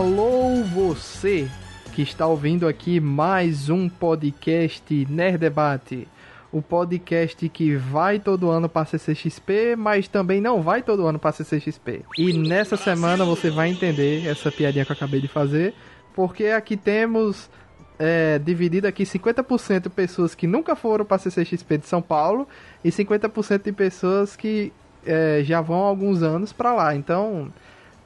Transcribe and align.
Alô 0.00 0.62
você 0.62 1.46
que 1.92 2.00
está 2.00 2.26
ouvindo 2.26 2.66
aqui 2.66 2.98
mais 2.98 3.68
um 3.68 3.86
podcast 3.86 5.06
Nerd 5.10 5.36
Debate. 5.36 6.08
O 6.50 6.62
podcast 6.62 7.46
que 7.50 7.76
vai 7.76 8.18
todo 8.18 8.48
ano 8.48 8.66
para 8.66 8.86
CCXP, 8.86 9.76
mas 9.76 10.08
também 10.08 10.40
não 10.40 10.62
vai 10.62 10.80
todo 10.82 11.06
ano 11.06 11.18
para 11.18 11.32
CCXP. 11.32 12.06
E 12.16 12.32
nessa 12.32 12.78
semana 12.78 13.26
você 13.26 13.50
vai 13.50 13.68
entender 13.68 14.26
essa 14.26 14.50
piadinha 14.50 14.86
que 14.86 14.90
eu 14.90 14.96
acabei 14.96 15.20
de 15.20 15.28
fazer, 15.28 15.74
porque 16.14 16.46
aqui 16.46 16.78
temos 16.78 17.50
é, 17.98 18.38
dividido 18.38 18.86
aqui 18.86 19.02
50% 19.02 19.90
pessoas 19.90 20.34
que 20.34 20.46
nunca 20.46 20.74
foram 20.74 21.04
para 21.04 21.18
CCXP 21.18 21.76
de 21.76 21.86
São 21.86 22.00
Paulo 22.00 22.48
e 22.82 22.88
50% 22.88 23.64
de 23.64 23.72
pessoas 23.72 24.34
que 24.34 24.72
é, 25.04 25.42
já 25.44 25.60
vão 25.60 25.84
há 25.84 25.88
alguns 25.88 26.22
anos 26.22 26.54
para 26.54 26.72
lá. 26.72 26.96
Então, 26.96 27.52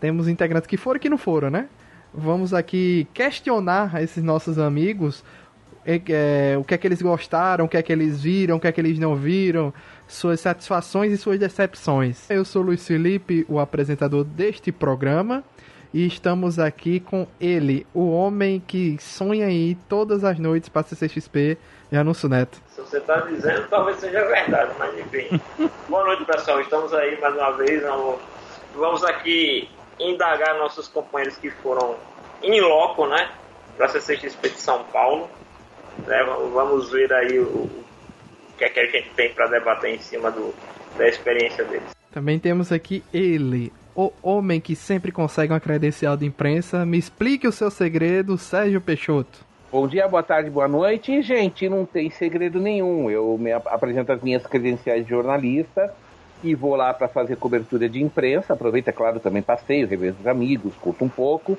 temos 0.01 0.27
integrantes 0.27 0.67
que 0.67 0.77
foram 0.77 0.97
e 0.97 1.01
que 1.01 1.09
não 1.09 1.17
foram, 1.17 1.51
né? 1.51 1.69
Vamos 2.17 2.55
aqui 2.55 3.09
questionar 3.13 4.01
esses 4.01 4.23
nossos 4.23 4.59
amigos 4.59 5.25
é, 5.87 6.57
o 6.59 6.65
que 6.65 6.75
é 6.75 6.79
que 6.79 6.87
eles 6.87 7.03
gostaram, 7.03 7.67
o 7.67 7.69
que 7.69 7.77
é 7.77 7.83
que 7.83 7.93
eles 7.93 8.23
viram, 8.23 8.57
o 8.57 8.61
que 8.61 8.67
é 8.67 8.73
que 8.73 8.81
eles 8.81 8.99
não 8.99 9.15
viram, 9.15 9.73
suas 10.09 10.41
satisfações 10.41 11.13
e 11.13 11.19
suas 11.19 11.39
decepções. 11.39 12.31
Eu 12.31 12.45
sou 12.45 12.63
Luiz 12.63 12.87
Felipe, 12.87 13.45
o 13.49 13.59
apresentador 13.59 14.25
deste 14.25 14.73
programa, 14.73 15.45
e 15.93 16.07
estamos 16.07 16.59
aqui 16.59 17.01
com 17.01 17.27
ele, 17.41 17.87
o 17.95 18.11
homem 18.11 18.63
que 18.67 18.97
sonha 19.01 19.49
ir 19.51 19.77
todas 19.89 20.25
as 20.25 20.39
noites 20.39 20.69
para 20.69 20.83
CCXP, 20.83 21.59
Janúncio 21.93 22.29
Neto. 22.29 22.61
Se 22.69 22.81
você 22.81 22.99
está 22.99 23.21
dizendo, 23.21 23.69
talvez 23.69 23.99
seja 23.99 24.25
verdade, 24.27 24.73
mas 24.79 24.99
enfim. 24.99 25.41
Boa 25.89 26.05
noite, 26.05 26.25
pessoal. 26.25 26.61
Estamos 26.61 26.93
aí 26.95 27.21
mais 27.21 27.35
uma 27.35 27.53
vez. 27.53 27.83
Vamos 28.75 29.05
aqui 29.05 29.69
indagar 29.99 30.59
nossos 30.59 30.89
companheiros 30.89 31.37
que 31.37 31.51
foram 31.51 31.97
em 32.43 32.61
loco, 32.61 33.07
né? 33.07 33.31
Para 33.77 33.87
a 33.87 33.89
CCXP 33.89 34.51
de 34.51 34.61
São 34.61 34.85
Paulo. 34.85 35.29
Né, 36.07 36.25
vamos 36.53 36.91
ver 36.91 37.13
aí 37.13 37.39
o, 37.39 37.45
o 37.45 37.85
que 38.59 38.65
é 38.65 38.69
que 38.69 38.81
a 38.81 38.87
gente 38.87 39.11
tem 39.11 39.33
para 39.33 39.47
debater 39.47 39.95
em 39.95 39.99
cima 39.99 40.31
do, 40.31 40.55
da 40.97 41.09
experiência 41.09 41.65
deles. 41.65 41.95
Também 42.11 42.39
temos 42.39 42.73
aqui 42.73 43.03
ele, 43.13 43.73
o 43.95 44.13
homem 44.23 44.61
que 44.61 44.77
sempre 44.77 45.11
consegue 45.13 45.53
uma 45.53 45.61
credencial 45.61 46.17
de 46.17 46.27
imprensa. 46.27 46.85
Me 46.85 46.99
explique 46.99 47.47
o 47.47 47.53
seu 47.53 47.71
segredo, 47.71 48.37
Sérgio 48.37 48.81
Peixoto. 48.81 49.45
Bom 49.71 49.89
dia, 49.89 50.07
boa 50.07 50.23
tarde, 50.23 50.51
boa 50.51 50.69
noite. 50.69 51.21
Gente, 51.23 51.69
não 51.69 51.85
tem 51.85 52.09
segredo 52.11 52.61
nenhum. 52.61 53.11
Eu 53.11 53.37
me 53.37 53.53
apresento 53.53 54.13
as 54.13 54.23
minhas 54.23 54.47
credenciais 54.47 55.05
de 55.05 55.11
jornalista 55.11 55.93
e 56.45 56.55
vou 56.55 56.77
lá 56.77 56.93
para 56.93 57.09
fazer 57.09 57.37
cobertura 57.37 57.89
de 57.89 58.03
imprensa. 58.03 58.53
Aproveito, 58.53 58.89
é 58.89 58.93
claro, 58.93 59.19
também 59.19 59.43
passeio, 59.43 59.89
revejo 59.89 60.17
os 60.21 60.27
amigos, 60.27 60.75
curto 60.77 61.05
um 61.05 61.09
pouco. 61.09 61.59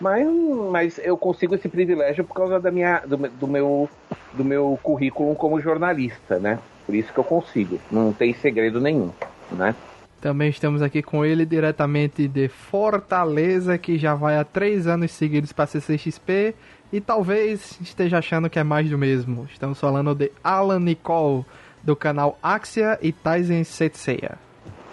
Mas, 0.00 0.26
mas 0.70 1.00
eu 1.02 1.16
consigo 1.16 1.54
esse 1.54 1.68
privilégio 1.68 2.24
por 2.24 2.34
causa 2.34 2.58
da 2.58 2.70
minha, 2.70 3.00
do, 3.06 3.16
do, 3.16 3.46
meu, 3.46 3.88
do 4.32 4.44
meu 4.44 4.78
currículo 4.82 5.34
como 5.36 5.60
jornalista, 5.60 6.38
né? 6.38 6.58
Por 6.84 6.94
isso 6.94 7.12
que 7.12 7.18
eu 7.18 7.24
consigo. 7.24 7.78
Não 7.90 8.12
tem 8.12 8.34
segredo 8.34 8.80
nenhum, 8.80 9.10
né? 9.52 9.74
Também 10.20 10.48
estamos 10.48 10.80
aqui 10.82 11.02
com 11.02 11.24
ele 11.24 11.44
diretamente 11.44 12.26
de 12.26 12.48
Fortaleza, 12.48 13.76
que 13.76 13.98
já 13.98 14.14
vai 14.14 14.38
há 14.38 14.44
três 14.44 14.86
anos 14.86 15.12
seguidos 15.12 15.52
para 15.52 15.66
CCXP 15.66 16.54
e 16.90 17.00
talvez 17.00 17.78
esteja 17.80 18.18
achando 18.18 18.48
que 18.48 18.58
é 18.58 18.64
mais 18.64 18.88
do 18.88 18.96
mesmo. 18.96 19.46
Estamos 19.52 19.78
falando 19.78 20.14
de 20.14 20.32
Alan 20.42 20.80
Nicole, 20.80 21.44
do 21.84 21.94
canal 21.94 22.38
Axia 22.42 22.98
e 23.02 23.12
Tyson 23.12 23.62
Setseia. 23.64 24.38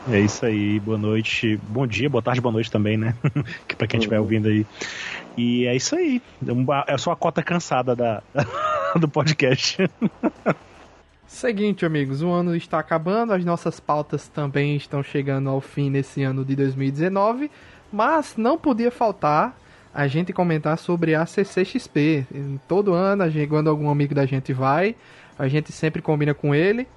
É 0.10 0.20
isso 0.20 0.46
aí, 0.46 0.80
boa 0.80 0.98
noite, 0.98 1.60
bom 1.70 1.86
dia, 1.86 2.10
boa 2.10 2.24
tarde, 2.24 2.42
boa 2.42 2.52
noite 2.52 2.72
também, 2.72 2.98
né? 2.98 3.16
que 3.68 3.76
pra 3.76 3.88
quem 3.88 4.00
estiver 4.00 4.18
uhum. 4.18 4.24
ouvindo 4.24 4.48
aí. 4.48 4.66
E 5.38 5.66
é 5.68 5.76
isso 5.76 5.96
aí, 5.96 6.22
é 6.88 6.98
só 6.98 7.12
a 7.12 7.16
cota 7.16 7.44
cansada 7.44 7.96
da, 7.96 8.24
do 9.00 9.08
podcast. 9.08 9.78
Seguinte, 11.28 11.86
amigos, 11.86 12.22
o 12.22 12.30
ano 12.30 12.56
está 12.56 12.80
acabando, 12.80 13.32
as 13.32 13.46
nossas 13.46 13.80
pautas 13.80 14.28
também 14.28 14.76
estão 14.76 15.02
chegando 15.02 15.50
ao 15.50 15.62
fim 15.62 15.90
nesse 15.90 16.24
ano 16.24 16.44
de 16.44 16.56
2019, 16.56 17.50
mas 17.94 18.34
não 18.36 18.58
podia 18.58 18.92
faltar 18.92 19.56
a 19.94 20.08
gente 20.08 20.34
comentar 20.34 20.78
sobre 20.78 21.14
a 21.16 21.26
CCXP. 21.26 22.26
Todo 22.68 22.94
ano, 22.94 23.24
quando 23.48 23.70
algum 23.70 23.90
amigo 23.90 24.16
da 24.16 24.26
gente 24.26 24.52
vai, 24.52 24.96
a 25.42 25.48
gente 25.48 25.72
sempre 25.72 26.04
combina 26.04 26.36
com 26.36 26.54
ele 26.54 26.88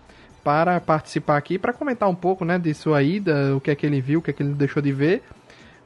para 0.44 0.78
participar 0.78 1.38
aqui, 1.38 1.58
para 1.58 1.72
comentar 1.72 2.10
um 2.10 2.14
pouco, 2.14 2.44
né, 2.44 2.58
de 2.58 2.74
sua 2.74 3.02
ida, 3.02 3.56
o 3.56 3.60
que 3.60 3.70
é 3.70 3.74
que 3.74 3.86
ele 3.86 4.02
viu, 4.02 4.18
o 4.18 4.22
que 4.22 4.30
é 4.30 4.34
que 4.34 4.42
ele 4.42 4.52
deixou 4.52 4.82
de 4.82 4.92
ver. 4.92 5.22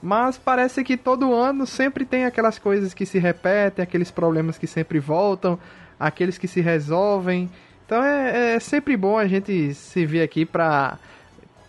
Mas 0.02 0.36
parece 0.36 0.82
que 0.82 0.96
todo 0.96 1.32
ano 1.32 1.64
sempre 1.68 2.04
tem 2.04 2.24
aquelas 2.24 2.58
coisas 2.58 2.92
que 2.92 3.06
se 3.06 3.16
repetem, 3.20 3.80
aqueles 3.80 4.10
problemas 4.10 4.58
que 4.58 4.66
sempre 4.66 4.98
voltam, 4.98 5.56
aqueles 6.00 6.36
que 6.36 6.48
se 6.48 6.60
resolvem. 6.60 7.48
Então 7.86 8.02
é, 8.02 8.56
é 8.56 8.58
sempre 8.58 8.96
bom 8.96 9.16
a 9.16 9.28
gente 9.28 9.72
se 9.72 10.04
ver 10.04 10.22
aqui 10.22 10.44
para 10.44 10.98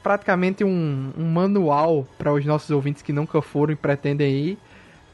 praticamente 0.02 0.64
um, 0.64 1.12
um 1.16 1.26
manual 1.26 2.08
para 2.18 2.34
os 2.34 2.44
nossos 2.44 2.72
ouvintes 2.72 3.04
que 3.04 3.14
nunca 3.14 3.44
foram 3.44 3.74
e 3.74 3.76
pretendem 3.76 4.34
ir 4.34 4.58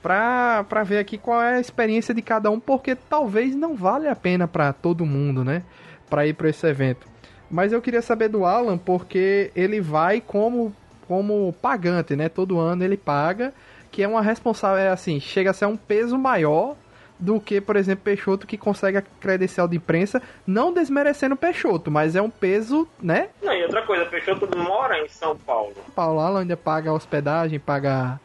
para 0.06 0.84
ver 0.84 1.00
aqui 1.00 1.18
qual 1.18 1.42
é 1.42 1.56
a 1.56 1.60
experiência 1.60 2.14
de 2.14 2.22
cada 2.22 2.52
um, 2.52 2.60
porque 2.60 2.94
talvez 2.94 3.56
não 3.56 3.76
vale 3.76 4.08
a 4.08 4.16
pena 4.16 4.48
para 4.48 4.72
todo 4.72 5.04
mundo, 5.04 5.44
né? 5.44 5.64
Para 6.08 6.28
ir 6.28 6.34
para 6.34 6.48
esse 6.48 6.68
evento. 6.68 7.08
Mas 7.50 7.74
eu 7.74 7.82
queria 7.82 8.04
saber 8.04 8.28
do 8.28 8.46
Alan, 8.46 8.78
porque 8.78 9.52
ele 9.56 9.82
vai 9.82 10.22
como, 10.22 10.72
como 11.08 11.52
pagante, 11.60 12.16
né? 12.16 12.30
Todo 12.30 12.60
ano 12.60 12.84
ele 12.84 12.98
paga, 12.98 13.52
que 13.92 14.04
é 14.04 14.08
uma 14.08 14.22
responsável, 14.22 14.78
é 14.78 14.90
assim, 14.90 15.20
chega 15.20 15.50
a 15.50 15.54
ser 15.54 15.66
um 15.66 15.76
peso 15.76 16.20
maior 16.20 16.76
do 17.18 17.40
que, 17.40 17.60
por 17.60 17.76
exemplo, 17.76 18.04
Peixoto 18.04 18.46
que 18.46 18.60
consegue 18.60 19.00
a 19.00 19.02
credencial 19.02 19.68
de 19.68 19.78
imprensa, 19.78 20.22
não 20.46 20.72
desmerecendo 20.72 21.36
Peixoto, 21.36 21.90
mas 21.90 22.16
é 22.16 22.22
um 22.22 22.30
peso, 22.30 22.88
né? 23.02 23.30
Não, 23.42 23.54
e 23.54 23.64
outra 23.64 23.82
coisa, 23.82 24.06
Peixoto 24.06 24.48
mora 24.56 25.00
em 25.00 25.08
São 25.08 25.36
Paulo. 25.36 25.74
Paulo 25.96 26.20
Alan 26.20 26.42
ainda 26.42 26.58
paga 26.58 26.94
hospedagem, 26.94 27.58
paga 27.58 28.20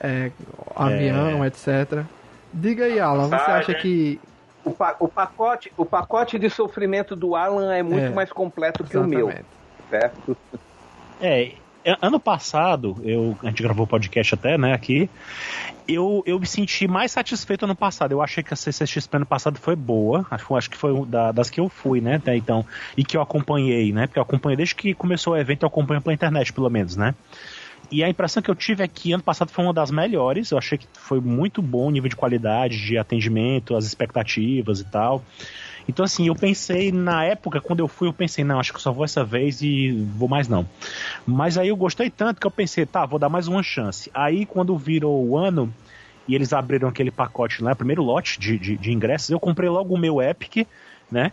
é, 0.00 0.30
avião, 0.74 1.44
é. 1.44 1.48
etc. 1.48 2.04
Diga 2.52 2.84
aí, 2.84 2.98
Alan, 2.98 3.28
você 3.28 3.50
acha 3.50 3.74
que 3.74 4.20
o, 4.64 4.70
pa 4.70 4.96
o, 4.98 5.08
pacote, 5.08 5.72
o 5.76 5.84
pacote 5.84 6.38
de 6.38 6.50
sofrimento 6.50 7.14
do 7.14 7.36
Alan 7.36 7.72
é 7.72 7.82
muito 7.82 8.06
é, 8.06 8.10
mais 8.10 8.32
completo 8.32 8.82
que 8.82 8.96
exatamente. 8.96 9.22
o 9.22 9.26
meu, 9.26 9.44
certo? 9.88 10.36
É, 11.22 11.52
ano 12.00 12.18
passado, 12.18 12.96
eu, 13.02 13.36
a 13.42 13.48
gente 13.48 13.62
gravou 13.62 13.84
o 13.84 13.86
podcast 13.86 14.34
até, 14.34 14.56
né, 14.56 14.72
aqui, 14.72 15.10
eu, 15.86 16.22
eu 16.24 16.40
me 16.40 16.46
senti 16.46 16.88
mais 16.88 17.12
satisfeito 17.12 17.64
ano 17.64 17.74
passado. 17.74 18.12
Eu 18.12 18.22
achei 18.22 18.42
que 18.42 18.54
a 18.54 18.56
CCXP 18.56 19.16
ano 19.16 19.26
passado 19.26 19.58
foi 19.58 19.76
boa, 19.76 20.26
acho, 20.30 20.56
acho 20.56 20.70
que 20.70 20.78
foi 20.78 21.04
da, 21.04 21.30
das 21.30 21.50
que 21.50 21.60
eu 21.60 21.68
fui, 21.68 22.00
né, 22.00 22.16
até 22.16 22.34
então, 22.36 22.64
e 22.96 23.04
que 23.04 23.18
eu 23.18 23.20
acompanhei, 23.22 23.92
né, 23.92 24.06
porque 24.06 24.18
eu 24.18 24.22
acompanhei 24.22 24.56
desde 24.56 24.74
que 24.74 24.94
começou 24.94 25.34
o 25.34 25.36
evento, 25.36 25.64
eu 25.64 25.66
acompanho 25.66 26.00
pela 26.00 26.14
internet, 26.14 26.52
pelo 26.52 26.70
menos, 26.70 26.96
né. 26.96 27.14
E 27.90 28.04
a 28.04 28.08
impressão 28.08 28.42
que 28.42 28.50
eu 28.50 28.54
tive 28.54 28.84
é 28.84 28.88
que 28.88 29.12
ano 29.12 29.22
passado 29.22 29.50
foi 29.50 29.64
uma 29.64 29.74
das 29.74 29.90
melhores. 29.90 30.50
Eu 30.50 30.58
achei 30.58 30.78
que 30.78 30.86
foi 30.94 31.20
muito 31.20 31.60
bom 31.60 31.88
o 31.88 31.90
nível 31.90 32.08
de 32.08 32.16
qualidade, 32.16 32.80
de 32.80 32.96
atendimento, 32.96 33.74
as 33.74 33.84
expectativas 33.84 34.80
e 34.80 34.84
tal. 34.84 35.24
Então, 35.88 36.04
assim, 36.04 36.28
eu 36.28 36.36
pensei, 36.36 36.92
na 36.92 37.24
época, 37.24 37.60
quando 37.60 37.80
eu 37.80 37.88
fui, 37.88 38.06
eu 38.06 38.12
pensei, 38.12 38.44
não, 38.44 38.60
acho 38.60 38.72
que 38.72 38.80
só 38.80 38.92
vou 38.92 39.04
essa 39.04 39.24
vez 39.24 39.60
e 39.60 39.90
vou 40.16 40.28
mais 40.28 40.46
não. 40.46 40.64
Mas 41.26 41.58
aí 41.58 41.68
eu 41.68 41.76
gostei 41.76 42.08
tanto 42.08 42.40
que 42.40 42.46
eu 42.46 42.50
pensei, 42.50 42.86
tá, 42.86 43.04
vou 43.04 43.18
dar 43.18 43.28
mais 43.28 43.48
uma 43.48 43.62
chance. 43.62 44.08
Aí, 44.14 44.46
quando 44.46 44.76
virou 44.78 45.26
o 45.26 45.36
ano 45.36 45.72
e 46.28 46.34
eles 46.36 46.52
abriram 46.52 46.88
aquele 46.88 47.10
pacote 47.10 47.60
lá, 47.60 47.74
primeiro 47.74 48.04
lote 48.04 48.38
de, 48.38 48.56
de, 48.56 48.76
de 48.76 48.92
ingressos, 48.92 49.30
eu 49.30 49.40
comprei 49.40 49.68
logo 49.68 49.92
o 49.92 49.98
meu 49.98 50.22
Epic, 50.22 50.64
né? 51.10 51.32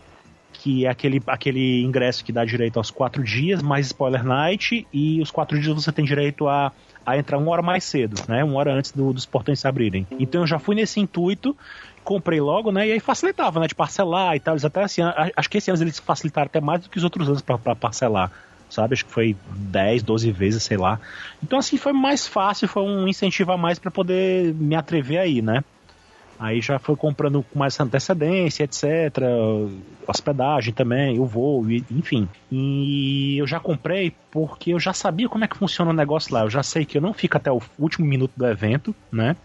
Que 0.60 0.86
é 0.86 0.90
aquele, 0.90 1.22
aquele 1.28 1.84
ingresso 1.84 2.24
que 2.26 2.32
dá 2.32 2.44
direito 2.44 2.78
aos 2.78 2.90
quatro 2.90 3.24
dias, 3.24 3.62
mais 3.62 3.88
spoiler 3.88 4.24
night, 4.24 4.88
e 4.92 5.22
os 5.22 5.30
quatro 5.30 5.60
dias 5.60 5.76
você 5.76 5.92
tem 5.92 6.04
direito 6.04 6.48
a, 6.48 6.72
a 7.06 7.18
entrar 7.18 7.38
uma 7.38 7.52
hora 7.52 7.62
mais 7.62 7.84
cedo, 7.84 8.22
né? 8.28 8.44
Uma 8.44 8.58
hora 8.58 8.74
antes 8.74 8.92
do, 8.92 9.14
dos 9.14 9.26
portões 9.26 9.60
se 9.60 9.68
abrirem. 9.68 10.08
Então 10.20 10.42
eu 10.42 10.48
já 10.48 10.58
fui 10.58 10.76
nesse 10.76 11.00
intuito, 11.00 11.56
comprei 12.04 12.42
logo, 12.42 12.72
né? 12.72 12.88
E 12.88 12.92
aí 12.94 13.00
facilitava, 13.00 13.60
né? 13.60 13.68
De 13.68 13.76
parcelar 13.76 14.36
e 14.36 14.40
tal. 14.40 14.56
Eles 14.56 14.66
até 14.66 14.84
assim, 14.84 15.02
acho 15.36 15.50
que 15.50 15.58
esse 15.58 15.70
ano 15.70 15.84
eles 15.84 16.00
facilitaram 16.00 16.48
até 16.48 16.60
mais 16.60 16.82
do 16.82 16.90
que 16.90 16.98
os 16.98 17.04
outros 17.04 17.28
anos 17.28 17.42
para 17.42 17.76
parcelar. 17.76 18.32
Sabe? 18.70 18.96
Acho 18.96 19.06
que 19.06 19.12
foi 19.12 19.36
10, 19.50 20.04
12 20.04 20.32
vezes, 20.32 20.64
sei 20.64 20.76
lá. 20.76 21.00
Então, 21.42 21.58
assim, 21.58 21.78
foi 21.78 21.94
mais 21.94 22.28
fácil, 22.28 22.68
foi 22.68 22.84
um 22.84 23.08
incentivo 23.08 23.54
a 23.54 23.58
mais 23.58 23.80
para 23.80 23.90
poder 23.90 24.54
me 24.56 24.76
atrever 24.76 25.20
aí, 25.20 25.42
né? 25.42 25.64
Aí 26.40 26.62
já 26.62 26.78
foi 26.78 26.96
comprando 26.96 27.44
com 27.44 27.58
mais 27.58 27.80
antecedência, 27.80 28.64
etc. 28.64 29.24
Hospedagem 30.08 30.74
também, 30.74 31.20
o 31.20 31.26
voo, 31.26 31.66
enfim. 31.90 32.30
E 32.52 33.38
eu 33.38 33.48
já 33.48 33.60
comprei 33.60 34.14
porque 34.32 34.72
eu 34.72 34.80
já 34.80 34.94
sabia 34.94 35.28
como 35.28 35.44
é 35.44 35.48
que 35.48 35.58
funciona 35.58 35.90
o 35.92 35.94
negócio 35.94 36.34
lá. 36.34 36.42
Eu 36.42 36.50
já 36.50 36.62
sei 36.62 36.86
que 36.86 36.98
eu 36.98 37.02
não 37.02 37.14
fico 37.14 37.38
até 37.38 37.52
o 37.52 37.62
último 37.80 38.06
minuto 38.06 38.34
do 38.38 38.46
evento, 38.46 38.96
né? 39.12 39.36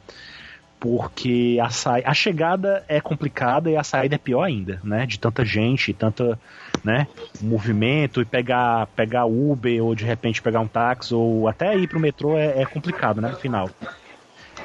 Porque 0.79 1.59
a, 1.62 1.71
sa... 1.71 1.94
a 2.05 2.12
chegada 2.12 2.85
é 2.89 3.00
complicada 3.00 3.71
e 3.71 3.77
a 3.77 3.85
saída 3.85 4.17
é 4.17 4.19
pior 4.19 4.43
ainda, 4.43 4.79
né? 4.85 5.06
De 5.06 5.19
tanta 5.19 5.44
gente, 5.47 5.94
tanta, 5.94 6.39
né? 6.85 7.06
Movimento 7.41 8.21
e 8.21 8.25
pegar, 8.25 8.87
pegar 8.89 9.25
Uber 9.25 9.83
ou 9.83 9.94
de 9.94 10.05
repente 10.05 10.43
pegar 10.43 10.61
um 10.61 10.69
táxi 10.69 11.15
ou 11.15 11.49
até 11.49 11.75
ir 11.79 11.89
pro 11.89 12.00
metrô 12.00 12.37
é, 12.37 12.61
é 12.61 12.67
complicado, 12.67 13.21
né? 13.21 13.31
No 13.31 13.37
final. 13.37 13.71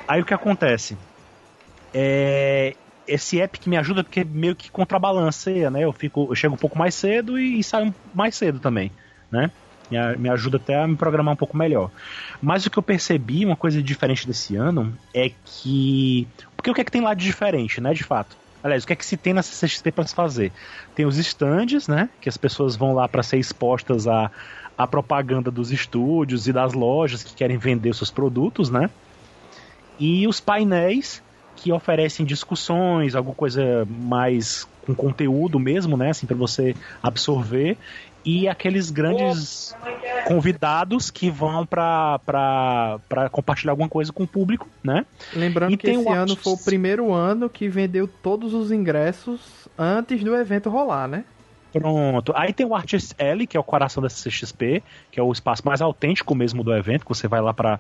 Aí 0.08 0.22
o 0.22 0.26
que 0.26 0.34
acontece? 0.34 0.98
É, 1.94 2.76
esse 3.08 3.40
app 3.40 3.58
que 3.58 3.70
me 3.70 3.78
ajuda 3.78 4.04
porque 4.04 4.24
meio 4.24 4.56
que 4.56 4.70
contrabalanceia, 4.70 5.72
né? 5.72 5.84
Eu 5.84 5.94
fico, 5.94 6.28
eu 6.30 6.36
chego 6.36 6.56
um 6.56 6.58
pouco 6.58 6.78
mais 6.78 6.94
cedo 6.94 7.40
e, 7.40 7.60
e 7.60 7.64
saio 7.64 7.94
mais 8.14 8.36
cedo 8.36 8.60
também, 8.60 8.92
né? 9.32 9.50
Me, 9.90 10.18
me 10.18 10.30
ajuda 10.30 10.58
até 10.58 10.76
a 10.76 10.88
me 10.88 10.98
programar 10.98 11.34
um 11.34 11.38
pouco 11.38 11.56
melhor. 11.56 11.90
Mas 12.42 12.66
o 12.66 12.70
que 12.70 12.78
eu 12.78 12.84
percebi, 12.84 13.46
uma 13.46 13.56
coisa 13.56 13.82
diferente 13.82 14.28
desse 14.28 14.56
ano, 14.56 14.94
é 15.14 15.32
que. 15.46 16.28
Porque 16.56 16.70
o 16.70 16.74
que 16.74 16.82
é 16.82 16.84
que 16.84 16.92
tem 16.92 17.02
lá 17.02 17.14
de 17.14 17.26
diferente, 17.26 17.80
né? 17.80 17.94
De 17.94 18.04
fato. 18.04 18.36
Aliás, 18.64 18.84
o 18.84 18.88
que 18.88 18.94
é 18.94 18.96
que 18.96 19.06
se 19.06 19.16
tem 19.16 19.34
na 19.34 19.42
CCXP 19.42 19.92
para 19.92 20.06
se 20.06 20.14
fazer? 20.14 20.52
Tem 20.94 21.06
os 21.06 21.18
stands, 21.18 21.88
né? 21.88 22.10
Que 22.20 22.28
as 22.28 22.36
pessoas 22.36 22.76
vão 22.76 22.94
lá 22.94 23.08
para 23.08 23.24
ser 23.24 23.38
expostas 23.38 24.08
à, 24.08 24.30
à 24.78 24.86
propaganda 24.86 25.50
dos 25.50 25.72
estúdios 25.72 26.48
e 26.48 26.54
das 26.54 26.74
lojas 26.74 27.24
que 27.24 27.34
querem 27.34 27.58
vender 27.58 27.94
seus 27.96 28.12
produtos, 28.12 28.70
né? 28.70 28.90
E 30.00 30.28
os 30.28 30.40
painéis 30.40 31.24
que 31.58 31.72
oferecem 31.72 32.26
discussões, 32.26 33.16
alguma 33.16 33.36
coisa 33.36 33.86
mais 33.90 34.68
com 34.86 34.96
conteúdo 34.96 35.60
mesmo, 35.60 35.98
né, 35.98 36.12
assim 36.12 36.26
para 36.26 36.38
você 36.38 36.74
absorver 37.04 37.78
e 38.24 38.48
aqueles 38.48 38.90
grandes 38.90 39.76
convidados 40.26 41.10
que 41.10 41.30
vão 41.30 41.66
para 41.66 42.20
compartilhar 43.32 43.72
alguma 43.72 43.88
coisa 43.88 44.12
com 44.12 44.24
o 44.24 44.28
público, 44.28 44.68
né? 44.84 45.06
Lembrando 45.34 45.74
e 45.74 45.78
que 45.78 45.90
esse 45.90 46.10
ano 46.10 46.36
foi 46.36 46.54
o 46.54 46.58
primeiro 46.58 47.14
ano 47.14 47.50
que 47.50 47.70
vendeu 47.70 48.08
todos 48.08 48.54
os 48.54 48.72
ingressos 48.72 49.40
antes 49.78 50.22
do 50.24 50.36
evento 50.36 50.70
rolar, 50.70 51.08
né? 51.08 51.24
Pronto. 51.74 52.34
Aí 52.36 52.54
tem 52.54 52.66
o 52.66 52.74
Artist 52.74 53.14
L, 53.18 53.46
que 53.46 53.58
é 53.58 53.60
o 53.60 53.64
coração 53.64 54.02
da 54.02 54.10
CXP, 54.10 54.82
que 55.12 55.20
é 55.20 55.24
o 55.24 55.32
espaço 55.32 55.64
mais 55.66 55.82
autêntico 55.82 56.34
mesmo 56.34 56.64
do 56.64 56.74
evento, 56.74 57.04
que 57.04 57.10
você 57.10 57.28
vai 57.28 57.42
lá 57.42 57.54
para 57.54 57.80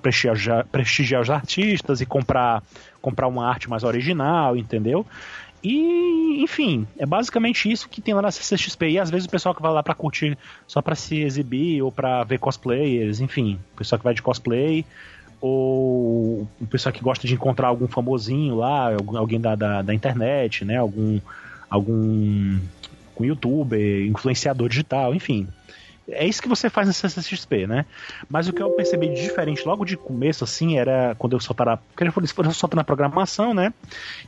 prestigiar, 0.00 0.64
prestigiar 0.66 1.20
os 1.20 1.30
artistas 1.30 2.00
e 2.00 2.06
comprar, 2.06 2.62
comprar 3.02 3.26
uma 3.26 3.46
arte 3.46 3.68
mais 3.68 3.82
original, 3.82 4.56
entendeu? 4.56 5.04
E, 5.62 6.42
enfim, 6.42 6.86
é 6.98 7.06
basicamente 7.06 7.72
isso 7.72 7.88
que 7.88 8.02
tem 8.02 8.12
lá 8.12 8.20
na 8.20 8.30
CCXP. 8.30 8.90
E 8.90 8.98
às 8.98 9.10
vezes 9.10 9.26
o 9.26 9.30
pessoal 9.30 9.54
que 9.54 9.62
vai 9.62 9.72
lá 9.72 9.82
para 9.82 9.94
curtir 9.94 10.36
só 10.66 10.82
para 10.82 10.94
se 10.94 11.22
exibir 11.22 11.82
ou 11.82 11.90
para 11.90 12.22
ver 12.22 12.38
cosplayers, 12.38 13.20
enfim, 13.20 13.58
o 13.72 13.78
pessoal 13.78 13.98
que 13.98 14.04
vai 14.04 14.14
de 14.14 14.20
cosplay 14.20 14.84
ou 15.40 16.46
o 16.60 16.66
pessoal 16.70 16.92
que 16.92 17.02
gosta 17.02 17.26
de 17.26 17.34
encontrar 17.34 17.68
algum 17.68 17.88
famosinho 17.88 18.56
lá, 18.56 18.90
alguém 19.16 19.40
da, 19.40 19.54
da, 19.54 19.82
da 19.82 19.94
internet, 19.94 20.64
né? 20.64 20.76
Algum 20.76 21.18
algum 21.68 22.58
com 23.14 23.24
youtuber, 23.24 24.06
influenciador 24.06 24.68
digital, 24.68 25.14
enfim. 25.14 25.48
É 26.06 26.26
isso 26.26 26.42
que 26.42 26.48
você 26.48 26.68
faz 26.68 26.86
na 26.86 26.92
CCXP, 26.92 27.66
né? 27.66 27.86
Mas 28.28 28.46
o 28.46 28.52
que 28.52 28.62
eu 28.62 28.70
percebi 28.70 29.08
de 29.08 29.22
diferente 29.22 29.66
logo 29.66 29.86
de 29.86 29.96
começo, 29.96 30.44
assim, 30.44 30.76
era 30.76 31.14
quando 31.18 31.32
eu 31.32 31.40
soltava. 31.40 31.78
Porque 31.78 32.04
eles 32.04 32.30
foram 32.30 32.52
soltando 32.52 32.80
a 32.80 32.84
programação, 32.84 33.54
né? 33.54 33.72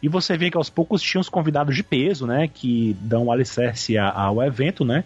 E 0.03 0.09
você 0.09 0.39
vê 0.39 0.51
que 0.51 0.57
aos 0.57 0.71
poucos 0.71 1.03
tinha 1.03 1.21
os 1.21 1.29
convidados 1.29 1.77
de 1.77 1.83
peso, 1.83 2.27
né? 2.27 2.49
Que 2.49 2.97
dão 3.01 3.31
alicerce 3.31 3.99
ao 3.99 4.43
evento, 4.43 4.87
né? 4.87 5.05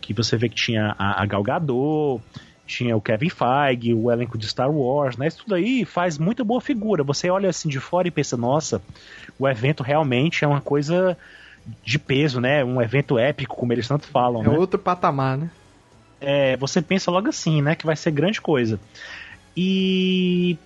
Que 0.00 0.14
você 0.14 0.36
vê 0.36 0.48
que 0.48 0.54
tinha 0.54 0.94
a, 0.96 1.20
a 1.20 1.26
Gal 1.26 1.42
Gadot, 1.42 2.22
tinha 2.64 2.96
o 2.96 3.00
Kevin 3.00 3.30
Feige, 3.30 3.92
o 3.92 4.10
elenco 4.10 4.38
de 4.38 4.46
Star 4.46 4.70
Wars, 4.70 5.16
né? 5.16 5.26
Isso 5.26 5.38
tudo 5.38 5.56
aí 5.56 5.84
faz 5.84 6.16
muito 6.16 6.44
boa 6.44 6.60
figura. 6.60 7.02
Você 7.02 7.28
olha 7.28 7.50
assim 7.50 7.68
de 7.68 7.80
fora 7.80 8.06
e 8.06 8.10
pensa, 8.12 8.36
nossa, 8.36 8.80
o 9.36 9.48
evento 9.48 9.82
realmente 9.82 10.44
é 10.44 10.48
uma 10.48 10.60
coisa 10.60 11.16
de 11.82 11.98
peso, 11.98 12.40
né? 12.40 12.64
Um 12.64 12.80
evento 12.80 13.18
épico, 13.18 13.56
como 13.56 13.72
eles 13.72 13.88
tanto 13.88 14.06
falam. 14.06 14.42
É 14.42 14.48
né? 14.48 14.56
outro 14.56 14.78
patamar, 14.78 15.38
né? 15.38 15.50
É, 16.20 16.56
você 16.56 16.80
pensa 16.80 17.10
logo 17.10 17.28
assim, 17.28 17.62
né? 17.62 17.74
Que 17.74 17.86
vai 17.86 17.96
ser 17.96 18.10
grande 18.10 18.40
coisa. 18.40 18.78
E. 19.56 20.56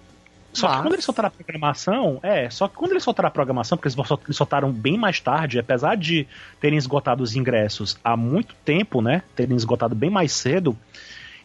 Só 0.53 0.67
Mas... 0.67 0.77
que 0.77 0.83
quando 0.83 0.93
eles 0.95 1.05
soltaram 1.05 1.29
a 1.29 1.31
programação, 1.31 2.21
é, 2.23 2.49
só 2.49 2.69
que 2.69 2.75
quando 2.75 2.93
eles 2.93 3.03
soltaram 3.03 3.29
a 3.29 3.31
programação, 3.31 3.77
porque 3.77 3.89
eles 3.89 4.37
soltaram 4.37 4.73
bem 4.73 4.97
mais 4.97 5.21
tarde, 5.21 5.59
apesar 5.59 5.95
de 5.95 6.27
terem 6.61 6.79
esgotado 6.79 7.23
os 7.23 7.37
ingressos 7.37 7.99
há 8.03 8.17
muito 8.17 8.55
tempo, 8.65 9.03
né? 9.03 9.23
Terem 9.37 9.57
esgotado 9.57 9.95
bem 9.95 10.11
mais 10.11 10.33
cedo, 10.33 10.77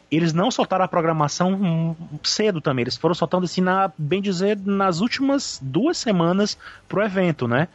eles 0.10 0.32
não 0.32 0.50
soltaram 0.50 0.86
a 0.86 0.88
programação 0.88 1.96
cedo 2.24 2.62
também. 2.62 2.84
Eles 2.84 2.96
foram 2.96 3.14
soltando 3.16 3.44
assim, 3.44 3.62
na, 3.62 3.92
bem 3.98 4.22
dizer, 4.22 4.58
nas 4.64 5.02
últimas 5.02 5.60
duas 5.62 5.98
semanas 5.98 6.58
pro 6.88 7.04
evento, 7.04 7.48
né? 7.48 7.68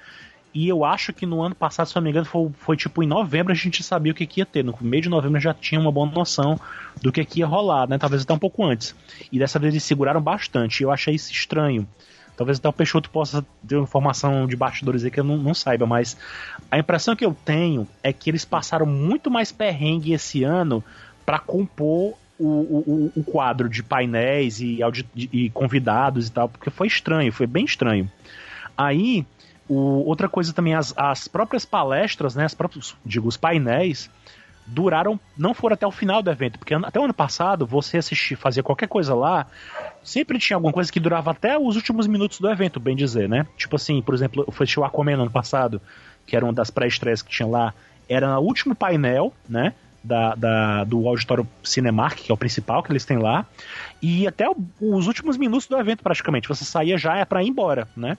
E 0.59 0.69
eu 0.69 0.85
acho 0.85 1.13
que 1.13 1.25
no 1.25 1.41
ano 1.41 1.55
passado, 1.55 1.87
se 1.87 1.95
não 1.95 2.03
me 2.03 2.11
engano, 2.11 2.27
foi, 2.27 2.51
foi 2.59 2.77
tipo 2.77 3.01
em 3.01 3.07
novembro 3.07 3.53
a 3.53 3.55
gente 3.55 3.81
sabia 3.81 4.11
o 4.11 4.15
que, 4.15 4.27
que 4.27 4.41
ia 4.41 4.45
ter. 4.45 4.65
No 4.65 4.77
meio 4.81 5.05
de 5.05 5.09
novembro 5.09 5.39
já 5.39 5.55
tinha 5.55 5.81
uma 5.81 5.93
boa 5.93 6.11
noção 6.11 6.59
do 7.01 7.13
que, 7.13 7.25
que 7.25 7.39
ia 7.39 7.47
rolar, 7.47 7.89
né? 7.89 7.97
Talvez 7.97 8.23
até 8.23 8.33
um 8.33 8.41
pouco 8.41 8.65
antes. 8.65 8.93
E 9.31 9.39
dessa 9.39 9.57
vez 9.61 9.73
eles 9.73 9.85
seguraram 9.85 10.21
bastante. 10.21 10.81
E 10.81 10.83
eu 10.83 10.91
achei 10.91 11.15
isso 11.15 11.31
estranho. 11.31 11.87
Talvez 12.37 12.59
até 12.59 12.69
o 12.69 12.73
Peixoto 12.73 13.09
possa 13.09 13.47
ter 13.69 13.79
informação 13.79 14.49
de 14.49 14.57
bastidores 14.57 15.05
aí 15.05 15.13
que 15.13 15.21
eu 15.21 15.25
não, 15.25 15.37
não, 15.37 15.55
saiba, 15.55 15.87
mas 15.87 16.17
a 16.69 16.77
impressão 16.77 17.15
que 17.15 17.25
eu 17.25 17.37
tenho 17.45 17.87
é 18.03 18.13
que 18.13 18.29
eles 18.29 18.45
passaram 18.45 18.85
muito 18.85 19.31
mais 19.31 19.53
perrengue 19.53 20.13
esse 20.13 20.43
ano 20.43 20.83
para 21.25 21.39
compor 21.39 22.15
o, 22.37 22.49
o, 22.49 23.13
o, 23.15 23.23
quadro 23.23 23.69
de 23.69 23.85
painéis 23.85 24.59
e, 24.61 24.81
e 25.15 25.51
convidados 25.51 26.27
e 26.27 26.33
tal, 26.33 26.49
porque 26.49 26.69
foi 26.69 26.89
estranho, 26.89 27.33
foi 27.33 27.47
bem 27.47 27.65
estranho. 27.65 28.11
Aí 28.77 29.25
o, 29.69 30.05
outra 30.07 30.29
coisa 30.29 30.53
também, 30.53 30.75
as, 30.75 30.95
as 30.97 31.29
próprias 31.29 31.65
palestras, 31.65 32.35
né, 32.35 32.45
as 32.45 32.55
próprios, 32.55 32.97
digo, 33.05 33.29
os 33.29 33.37
painéis, 33.37 34.11
duraram, 34.69 35.19
não 35.37 35.55
foram 35.55 35.75
até 35.75 35.87
o 35.87 35.91
final 35.91 36.23
do 36.23 36.31
evento, 36.31 36.59
porque 36.59 36.75
até 36.75 37.01
o 37.01 37.05
ano 37.05 37.15
passado, 37.15 37.67
você 37.67 37.99
assistir, 37.99 38.37
fazia 38.37 38.63
qualquer 38.63 38.87
coisa 38.87 39.15
lá, 39.15 39.47
sempre 40.03 40.39
tinha 40.39 40.57
alguma 40.57 40.73
coisa 40.73 40.93
que 40.93 41.01
durava 41.01 41.31
até 41.31 41.59
os 41.59 41.75
últimos 41.75 42.07
minutos 42.07 42.39
do 42.39 42.49
evento, 42.49 42.79
bem 42.79 42.95
dizer, 42.95 43.29
né? 43.29 43.47
Tipo 43.57 43.77
assim, 43.77 44.01
por 44.03 44.15
exemplo, 44.15 44.45
o 44.47 44.53
Festival 44.53 44.93
no 44.95 45.23
ano 45.23 45.31
passado, 45.31 45.81
que 46.27 46.37
era 46.37 46.45
uma 46.45 46.53
das 46.53 46.71
pré-estreias 46.71 47.23
que 47.23 47.31
tinha 47.31 47.49
lá, 47.49 47.73
era 48.09 48.39
o 48.39 48.45
último 48.45 48.75
painel, 48.75 49.33
né? 49.49 49.73
Da, 50.05 50.35
da, 50.37 50.85
do 50.85 51.09
auditório 51.09 51.47
Cinemark, 51.63 52.19
que 52.19 52.31
é 52.31 52.35
o 52.35 52.39
principal 52.39 52.83
que 52.83 52.93
eles 52.93 53.05
têm 53.05 53.19
lá, 53.19 53.45
e 54.01 54.29
até 54.29 54.49
o, 54.49 54.57
os 54.81 55.07
últimos 55.07 55.37
minutos 55.37 55.67
do 55.67 55.77
evento, 55.77 56.03
praticamente. 56.03 56.49
Você 56.49 56.65
saía 56.65 56.97
já 56.97 57.17
é 57.17 57.25
para 57.25 57.43
ir 57.43 57.49
embora, 57.49 57.89
né? 57.97 58.17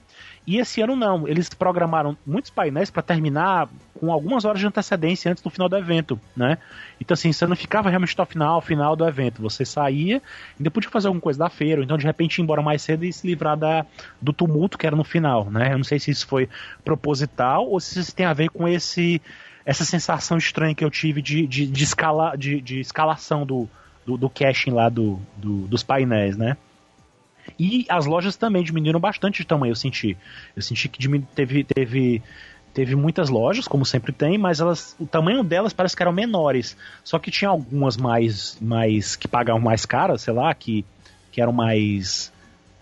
E 0.50 0.58
esse 0.58 0.82
ano 0.82 0.96
não, 0.96 1.27
eles 1.27 1.48
programaram 1.48 2.18
muitos 2.25 2.50
painéis 2.50 2.89
para 2.89 3.03
terminar 3.03 3.70
com 3.94 4.12
algumas 4.12 4.46
horas 4.46 4.60
de 4.60 4.65
antecedência 4.65 5.29
antes 5.32 5.44
do 5.44 5.50
final 5.51 5.70
do 5.70 5.77
evento, 5.77 6.20
né? 6.36 6.58
Então 7.00 7.13
assim, 7.13 7.32
você 7.32 7.46
não 7.46 7.56
ficava 7.56 7.88
realmente 7.88 8.13
até 8.13 8.24
o 8.24 8.25
final, 8.25 8.60
final 8.60 8.96
do 8.96 9.08
evento, 9.08 9.44
você 9.44 9.63
saía 9.63 10.20
depois 10.60 10.88
de 10.88 10.91
fazer 10.91 11.06
alguma 11.06 11.22
coisa 11.22 11.38
da 11.38 11.51
feira, 11.51 11.82
ou 11.82 11.86
então 11.86 12.00
de 12.00 12.06
repente 12.08 12.39
ir 12.39 12.41
embora 12.41 12.63
mais 12.63 12.82
cedo 12.82 13.06
e 13.06 13.13
se 13.13 13.27
livrar 13.27 13.56
da, 13.56 13.86
do 14.20 14.34
tumulto 14.34 14.75
que 14.75 14.88
era 14.88 14.96
no 14.96 15.03
final, 15.03 15.51
né? 15.51 15.72
Eu 15.72 15.77
não 15.77 15.84
sei 15.84 16.00
se 16.00 16.10
isso 16.10 16.25
foi 16.25 16.50
proposital 16.84 17.68
ou 17.70 17.79
se 17.79 18.00
isso 18.00 18.15
tem 18.15 18.25
a 18.25 18.34
ver 18.34 18.50
com 18.50 18.68
esse 18.68 19.22
essa 19.63 19.86
sensação 19.86 20.36
estranha 20.36 20.74
que 20.74 20.84
eu 20.84 20.89
tive 20.89 21.22
de, 21.22 21.46
de, 21.46 21.68
de, 21.68 21.84
escala, 21.84 22.36
de, 22.36 22.60
de 22.60 22.79
escalação 22.79 23.46
do, 23.46 23.70
do, 24.03 24.18
do 24.18 24.27
caching 24.27 24.72
lá 24.72 24.89
do, 24.89 25.20
do, 25.38 25.68
dos 25.68 25.84
painéis, 25.84 26.36
né? 26.36 26.58
E 27.58 27.86
as 27.89 28.06
lojas 28.06 28.36
também 28.36 28.63
diminuíram 28.63 29.00
bastante 29.00 29.38
de 29.38 29.48
tamanho, 29.48 29.72
eu 29.72 29.75
senti. 29.75 30.18
Eu 30.56 30.62
senti 30.62 30.88
que 30.89 31.08
teve, 31.36 31.63
teve, 31.63 32.22
teve 32.74 32.96
muitas 32.96 33.29
lojas, 33.29 33.68
como 33.68 33.86
sempre 33.86 34.12
tem, 34.12 34.38
mas 34.38 34.60
elas, 34.60 34.96
o 35.00 35.06
tamanho 35.06 35.44
delas 35.44 35.74
parece 35.74 35.96
que 35.96 36.03
eram 36.03 36.12
menores. 36.12 36.75
Só 37.03 37.18
que 37.20 37.32
tinha 37.32 37.50
algumas 37.50 37.98
mais, 37.98 38.58
mais 38.62 39.15
que 39.15 39.27
pagavam 39.27 39.62
mais 39.62 39.86
caras, 39.86 40.22
sei 40.22 40.34
lá, 40.34 40.53
que, 40.53 40.86
que 41.32 41.41
eram 41.41 41.53
mais 41.53 42.32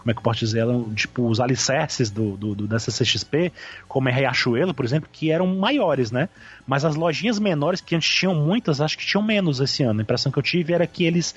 como 0.08 0.12
é 0.12 0.14
que 0.14 0.20
eu 0.20 0.24
posso 0.24 0.40
dizer, 0.40 0.60
eram, 0.60 0.94
tipo, 0.94 1.28
os 1.28 1.42
alicerces 1.42 2.10
do, 2.10 2.38
do, 2.38 2.56
do, 2.56 2.68
da 2.68 2.80
CCXP, 2.80 3.52
como 3.90 4.08
é 4.08 4.12
Riachuelo, 4.14 4.74
por 4.74 4.86
exemplo, 4.86 5.10
que 5.12 5.32
eram 5.32 5.46
maiores, 5.48 6.12
né? 6.12 6.30
Mas 6.66 6.86
as 6.86 6.96
lojinhas 6.96 7.40
menores, 7.40 7.82
que 7.82 7.94
antes 7.94 8.10
tinham 8.10 8.34
muitas, 8.34 8.80
acho 8.80 8.98
que 8.98 9.06
tinham 9.06 9.22
menos 9.22 9.60
esse 9.60 9.84
ano. 9.84 10.00
A 10.00 10.04
impressão 10.04 10.32
que 10.32 10.40
eu 10.40 10.44
tive 10.44 10.74
era 10.74 10.88
que 10.88 11.04
eles 11.04 11.36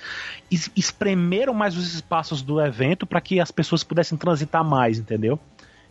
es 0.50 0.70
espremeram 0.76 1.52
mais 1.52 1.76
os 1.76 1.94
espaços 1.94 2.42
do 2.42 2.60
evento 2.60 3.06
para 3.06 3.20
que 3.20 3.40
as 3.40 3.50
pessoas 3.50 3.82
pudessem 3.82 4.16
transitar 4.16 4.64
mais, 4.64 4.98
entendeu? 4.98 5.38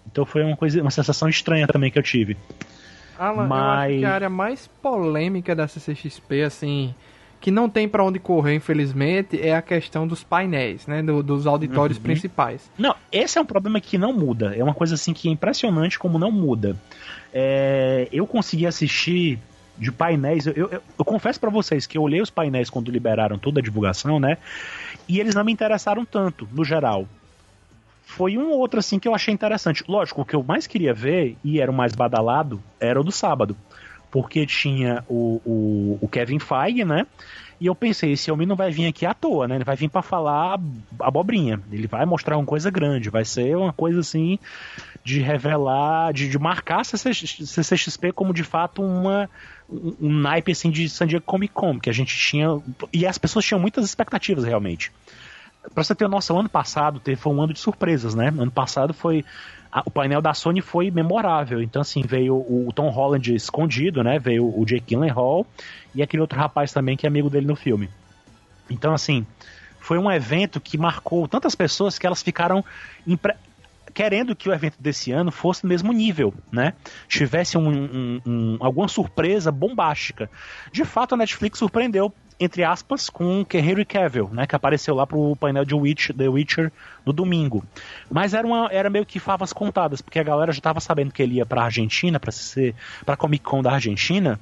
Então 0.09 0.25
foi 0.25 0.43
uma 0.43 0.55
coisa, 0.55 0.81
uma 0.81 0.91
sensação 0.91 1.27
estranha 1.27 1.67
também 1.67 1.91
que 1.91 1.99
eu 1.99 2.03
tive. 2.03 2.37
Alan, 3.17 3.45
Mas... 3.45 3.91
eu 3.91 3.95
acho 3.95 3.99
que 3.99 4.05
a 4.05 4.13
área 4.13 4.29
mais 4.29 4.67
polêmica 4.81 5.53
da 5.53 5.67
CCXP, 5.67 6.43
assim, 6.43 6.95
que 7.39 7.51
não 7.51 7.69
tem 7.69 7.87
para 7.87 8.03
onde 8.03 8.19
correr, 8.19 8.55
infelizmente, 8.55 9.39
é 9.41 9.55
a 9.55 9.61
questão 9.61 10.07
dos 10.07 10.23
painéis, 10.23 10.85
né? 10.85 11.01
Do, 11.01 11.23
dos 11.23 11.47
auditórios 11.47 11.97
uhum. 11.97 12.03
principais. 12.03 12.69
Não, 12.77 12.95
esse 13.11 13.37
é 13.37 13.41
um 13.41 13.45
problema 13.45 13.79
que 13.79 13.97
não 13.97 14.11
muda. 14.11 14.53
É 14.55 14.63
uma 14.63 14.73
coisa 14.73 14.95
assim 14.95 15.13
que 15.13 15.29
é 15.29 15.31
impressionante 15.31 15.97
como 15.97 16.19
não 16.19 16.31
muda. 16.31 16.75
É, 17.33 18.07
eu 18.11 18.27
consegui 18.27 18.65
assistir 18.65 19.39
de 19.77 19.91
painéis. 19.91 20.47
Eu, 20.47 20.53
eu, 20.53 20.83
eu 20.99 21.05
confesso 21.05 21.39
para 21.39 21.49
vocês 21.49 21.87
que 21.87 21.97
eu 21.97 22.01
olhei 22.01 22.21
os 22.21 22.29
painéis 22.29 22.69
quando 22.69 22.91
liberaram 22.91 23.37
toda 23.37 23.61
a 23.61 23.63
divulgação, 23.63 24.19
né? 24.19 24.37
E 25.07 25.19
eles 25.19 25.33
não 25.33 25.43
me 25.45 25.53
interessaram 25.53 26.03
tanto, 26.03 26.47
no 26.51 26.65
geral. 26.65 27.07
Foi 28.03 28.37
um 28.37 28.51
ou 28.51 28.59
outro 28.59 28.79
assim 28.79 28.99
que 28.99 29.07
eu 29.07 29.15
achei 29.15 29.33
interessante. 29.33 29.83
Lógico, 29.87 30.21
o 30.21 30.25
que 30.25 30.35
eu 30.35 30.43
mais 30.43 30.67
queria 30.67 30.93
ver, 30.93 31.37
e 31.43 31.61
era 31.61 31.71
o 31.71 31.73
mais 31.73 31.93
badalado, 31.93 32.61
era 32.79 32.99
o 32.99 33.03
do 33.03 33.11
sábado 33.11 33.55
porque 34.11 34.45
tinha 34.45 35.03
o, 35.07 35.41
o, 35.45 35.99
o 36.01 36.07
Kevin 36.07 36.39
Feige, 36.39 36.83
né? 36.83 37.05
E 37.59 37.65
eu 37.65 37.75
pensei, 37.75 38.13
esse 38.13 38.31
homem 38.31 38.47
não 38.47 38.55
vai 38.55 38.71
vir 38.71 38.87
aqui 38.87 39.05
à 39.05 39.13
toa, 39.13 39.47
né? 39.47 39.55
Ele 39.55 39.65
vai 39.65 39.75
vir 39.75 39.89
para 39.89 40.01
falar 40.01 40.57
abobrinha. 40.99 41.59
Ele 41.69 41.87
vai 41.87 42.05
mostrar 42.05 42.37
uma 42.37 42.45
coisa 42.45 42.71
grande, 42.71 43.09
vai 43.09 43.25
ser 43.25 43.57
uma 43.57 43.73
coisa 43.73 43.99
assim 43.99 44.39
de 45.03 45.19
revelar, 45.19 46.13
de, 46.13 46.29
de 46.29 46.39
marcar 46.39 46.85
CCXP 46.85 48.13
como 48.13 48.33
de 48.33 48.43
fato 48.43 48.81
uma 48.81 49.29
um, 49.69 50.09
naipe 50.09 50.51
assim 50.51 50.69
de 50.71 50.87
San 50.89 51.07
Diego 51.07 51.25
Comic 51.25 51.53
Con, 51.53 51.79
que 51.79 51.89
a 51.89 51.93
gente 51.93 52.15
tinha 52.15 52.47
e 52.93 53.05
as 53.05 53.17
pessoas 53.17 53.43
tinham 53.43 53.59
muitas 53.59 53.85
expectativas 53.85 54.45
realmente. 54.45 54.91
Pra 55.73 55.83
você 55.83 55.93
ter 55.93 56.07
noção, 56.07 56.39
ano 56.39 56.49
passado 56.49 57.01
foi 57.17 57.33
um 57.33 57.41
ano 57.41 57.53
de 57.53 57.59
surpresas, 57.59 58.15
né? 58.15 58.27
Ano 58.27 58.51
passado 58.51 58.93
foi 58.93 59.25
a, 59.71 59.81
o 59.85 59.91
painel 59.91 60.21
da 60.21 60.33
Sony 60.33 60.61
foi 60.61 60.89
memorável. 60.91 61.61
Então, 61.61 61.81
assim, 61.81 62.01
veio 62.01 62.35
o, 62.35 62.71
Tom 62.73 62.89
Holland 62.89 63.33
escondido, 63.33 64.03
né? 64.03 64.19
Veio 64.19 64.45
o 64.45 64.65
Jake 64.65 64.85
Gyllenhaal 64.87 65.45
e 65.93 66.01
aquele 66.01 66.21
outro 66.21 66.37
rapaz 66.37 66.73
também 66.73 66.97
que 66.97 67.05
é 67.05 67.09
amigo 67.09 67.29
dele 67.29 67.45
no 67.45 67.55
filme. 67.55 67.89
Então, 68.69 68.93
assim, 68.93 69.25
foi 69.79 69.97
um 69.97 70.11
evento 70.11 70.59
que 70.59 70.77
marcou 70.77 71.27
tantas 71.27 71.55
pessoas 71.55 71.97
que 71.97 72.05
elas 72.05 72.21
ficaram 72.21 72.63
impre... 73.05 73.33
querendo 73.93 74.35
que 74.35 74.49
o 74.49 74.53
evento 74.53 74.75
desse 74.79 75.11
ano 75.11 75.31
fosse 75.31 75.63
no 75.63 75.69
mesmo 75.69 75.91
nível, 75.91 76.33
né? 76.51 76.73
Tivesse 77.07 77.57
um, 77.57 77.69
um, 77.69 78.21
um, 78.25 78.57
alguma 78.59 78.87
surpresa 78.87 79.51
bombástica. 79.51 80.29
De 80.71 80.85
fato, 80.85 81.15
a 81.15 81.17
Netflix 81.17 81.59
surpreendeu 81.59 82.13
entre 82.39 82.63
aspas, 82.63 83.09
com 83.09 83.41
o 83.41 83.47
Henry 83.53 83.83
Cavill, 83.83 84.29
né, 84.31 84.47
que 84.47 84.55
apareceu 84.55 84.95
lá 84.95 85.05
pro 85.05 85.35
painel 85.35 85.65
de 85.65 85.75
Witch, 85.75 86.11
The 86.11 86.29
Witcher 86.29 86.71
no 87.05 87.11
domingo. 87.11 87.65
Mas 88.09 88.33
era, 88.33 88.47
uma, 88.47 88.69
era 88.71 88.89
meio 88.89 89.05
que 89.05 89.19
favas 89.19 89.51
contadas, 89.51 90.01
porque 90.01 90.19
a 90.19 90.23
galera 90.23 90.51
já 90.51 90.59
estava 90.59 90.79
sabendo 90.79 91.11
que 91.11 91.21
ele 91.21 91.35
ia 91.35 91.45
pra 91.45 91.63
Argentina, 91.63 92.19
para 92.19 92.31
ser 92.31 92.73
para 93.05 93.17
Comic 93.17 93.43
Con 93.43 93.61
da 93.61 93.71
Argentina, 93.71 94.39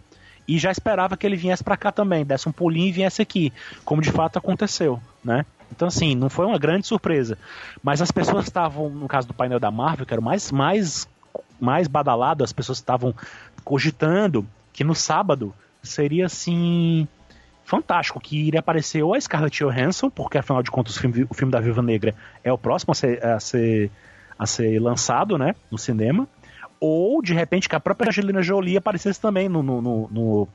e 0.48 0.60
já 0.60 0.72
esperava 0.72 1.18
que 1.18 1.26
ele 1.26 1.36
viesse 1.36 1.64
para 1.64 1.76
cá 1.76 1.92
também, 1.92 2.24
desse 2.24 2.48
um 2.48 2.52
pulinho 2.52 2.88
e 2.88 2.92
viesse 2.92 3.22
aqui, 3.22 3.52
como 3.84 4.02
de 4.02 4.12
fato 4.12 4.38
aconteceu, 4.38 5.02
né? 5.24 5.46
Então, 5.72 5.88
assim, 5.88 6.16
não 6.16 6.30
foi 6.30 6.46
uma 6.46 6.58
grande 6.58 6.88
surpresa. 6.88 7.38
Mas 7.84 8.02
as 8.02 8.12
pessoas 8.12 8.46
estavam, 8.46 8.90
no 8.90 9.08
caso 9.08 9.28
do 9.28 9.34
painel 9.34 9.60
da 9.60 9.70
Marvel, 9.70 10.06
que 10.06 10.14
era 10.14 10.22
mais, 10.22 10.52
mais, 10.52 11.08
mais 11.60 11.88
badalado, 11.88 12.44
as 12.44 12.54
pessoas 12.54 12.78
estavam 12.78 13.14
cogitando 13.66 14.48
que 14.72 14.84
no 14.84 14.96
sábado 14.96 15.54
seria, 15.84 16.28
assim, 16.28 17.08
fantástico, 17.68 18.20
que 18.20 18.38
iria 18.48 18.62
aparecer 18.62 19.04
ou 19.04 19.14
a 19.14 19.20
Scarlett 19.20 19.62
Johansson, 19.62 20.10
porque 20.10 20.38
afinal 20.38 20.64
de 20.64 20.72
contas 20.72 20.96
o 20.96 21.00
filme, 21.02 21.28
o 21.30 21.34
filme 21.34 21.52
da 21.52 21.60
Viva 21.60 21.82
Negra 21.82 22.16
é 22.42 22.52
o 22.52 22.58
próximo 22.58 22.94
a 22.94 22.96
ser, 22.96 23.24
a 23.24 23.40
ser, 23.42 23.92
a 24.40 24.48
ser 24.48 24.80
lançado, 24.80 25.38
né, 25.38 25.54
no 25.70 25.78
cinema, 25.78 26.26
ou 26.80 27.22
de 27.22 27.34
repente 27.34 27.68
que 27.68 27.76
a 27.76 27.80
própria 27.80 28.08
Angelina 28.08 28.42
Jolie 28.42 28.78
aparecesse 28.78 29.20
também 29.20 29.50
no, 29.50 29.62
no, 29.62 29.82
no, 29.82 30.48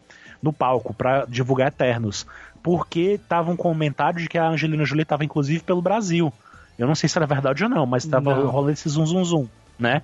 no 0.43 0.53
palco 0.55 0.95
para 0.95 1.27
divulgar 1.27 1.69
Eternos, 1.69 2.27
porque 2.63 3.21
tava 3.29 3.51
um 3.51 3.57
comentário 3.57 4.19
de 4.19 4.27
que 4.27 4.39
a 4.39 4.49
Angelina 4.49 4.87
Jolie 4.87 5.03
estava 5.03 5.23
inclusive 5.23 5.63
pelo 5.63 5.83
Brasil. 5.83 6.33
Eu 6.79 6.87
não 6.87 6.95
sei 6.95 7.11
se 7.11 7.19
era 7.19 7.27
verdade 7.27 7.63
ou 7.63 7.69
não, 7.69 7.85
mas 7.85 8.05
estava 8.05 8.33
rolando 8.33 8.73
esse 8.73 8.89
zum 8.89 9.05
zum 9.05 9.23
zum, 9.23 9.49
né? 9.79 10.01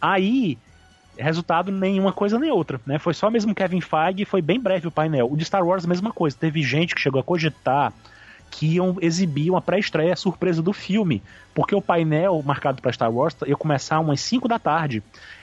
Aí 0.00 0.58
resultado 1.16 1.70
nenhuma 1.70 2.12
coisa 2.12 2.38
nem 2.38 2.50
outra, 2.50 2.80
né? 2.86 2.98
Foi 2.98 3.14
só 3.14 3.30
mesmo 3.30 3.54
Kevin 3.54 3.80
Feige, 3.80 4.24
foi 4.24 4.40
bem 4.40 4.58
breve 4.58 4.86
o 4.86 4.90
painel. 4.90 5.30
O 5.30 5.36
de 5.36 5.44
Star 5.44 5.64
Wars 5.64 5.84
mesma 5.86 6.12
coisa, 6.12 6.36
teve 6.38 6.62
gente 6.62 6.94
que 6.94 7.00
chegou 7.00 7.20
a 7.20 7.24
cogitar 7.24 7.92
que 8.50 8.74
iam 8.74 8.96
exibir 9.00 9.50
uma 9.50 9.62
pré-estreia 9.62 10.14
surpresa 10.14 10.62
do 10.62 10.74
filme, 10.74 11.22
porque 11.54 11.74
o 11.74 11.80
painel 11.80 12.42
marcado 12.44 12.82
para 12.82 12.92
Star 12.92 13.10
Wars 13.10 13.34
ia 13.46 13.56
começar 13.56 13.98
umas 13.98 14.20
5 14.20 14.46
da 14.46 14.58
tarde 14.58 15.02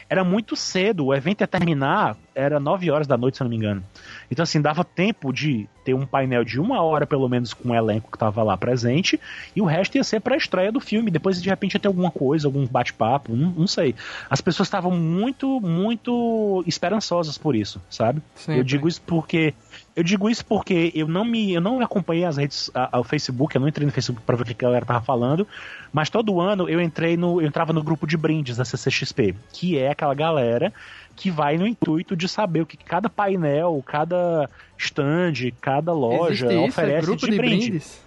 era 0.09 0.23
muito 0.23 0.55
cedo, 0.55 1.05
o 1.05 1.13
evento 1.13 1.41
ia 1.41 1.47
terminar, 1.47 2.17
era 2.39 2.59
9 2.59 2.89
horas 2.89 3.07
da 3.07 3.17
noite, 3.17 3.37
se 3.37 3.43
eu 3.43 3.45
não 3.45 3.49
me 3.49 3.57
engano. 3.57 3.83
Então, 4.31 4.43
assim, 4.43 4.61
dava 4.61 4.83
tempo 4.83 5.33
de 5.33 5.67
ter 5.83 5.93
um 5.93 6.05
painel 6.05 6.43
de 6.43 6.59
uma 6.59 6.81
hora, 6.81 7.05
pelo 7.05 7.27
menos, 7.27 7.53
com 7.53 7.69
o 7.69 7.75
elenco 7.75 8.11
que 8.11 8.17
tava 8.17 8.43
lá 8.43 8.55
presente, 8.55 9.19
e 9.55 9.61
o 9.61 9.65
resto 9.65 9.95
ia 9.95 10.03
ser 10.03 10.21
pra 10.21 10.37
estreia 10.37 10.71
do 10.71 10.79
filme. 10.79 11.11
Depois, 11.11 11.41
de 11.41 11.49
repente, 11.49 11.73
ia 11.73 11.79
ter 11.79 11.87
alguma 11.87 12.11
coisa, 12.11 12.47
algum 12.47 12.65
bate-papo, 12.65 13.35
não, 13.35 13.51
não, 13.51 13.67
sei. 13.67 13.95
As 14.29 14.39
pessoas 14.39 14.67
estavam 14.67 14.91
muito, 14.91 15.59
muito 15.59 16.63
esperançosas 16.65 17.37
por 17.37 17.55
isso, 17.55 17.81
sabe? 17.89 18.21
Sempre. 18.35 18.61
Eu 18.61 18.63
digo 18.63 18.87
isso 18.87 19.01
porque 19.01 19.53
eu 19.95 20.03
digo 20.03 20.29
isso 20.29 20.45
porque 20.45 20.91
eu 20.95 21.07
não 21.07 21.25
me 21.25 21.53
eu 21.53 21.59
não 21.59 21.81
acompanhei 21.81 22.23
as 22.23 22.37
redes 22.37 22.71
ao 22.73 23.03
Facebook, 23.03 23.53
eu 23.53 23.59
não 23.59 23.67
entrei 23.67 23.85
no 23.85 23.91
Facebook 23.91 24.21
para 24.25 24.35
ver 24.35 24.43
o 24.43 24.45
que 24.45 24.53
a 24.53 24.67
galera 24.67 24.85
tava 24.85 25.03
falando, 25.03 25.47
mas 25.91 26.09
todo 26.09 26.39
ano 26.39 26.69
eu 26.69 26.79
entrei 26.79 27.17
no 27.17 27.41
eu 27.41 27.47
entrava 27.47 27.73
no 27.73 27.83
grupo 27.83 28.07
de 28.07 28.15
brindes 28.15 28.57
da 28.57 28.63
CCXP, 28.63 29.35
que 29.51 29.77
é 29.77 29.91
aquela 29.91 30.13
galera 30.13 30.71
que 31.19 31.29
vai 31.29 31.57
no 31.57 31.67
intuito 31.67 32.15
de 32.15 32.29
saber 32.29 32.61
o 32.61 32.65
que 32.65 32.77
cada 32.77 33.09
painel, 33.09 33.83
cada 33.85 34.49
stand, 34.77 35.33
cada 35.59 35.91
loja 35.91 36.45
Existe 36.45 36.61
isso, 36.61 36.69
oferece 36.69 36.97
é 36.97 37.01
grupo 37.01 37.25
de, 37.25 37.31
de 37.31 37.37
brinde. 37.37 37.69
Brindes? 37.71 38.01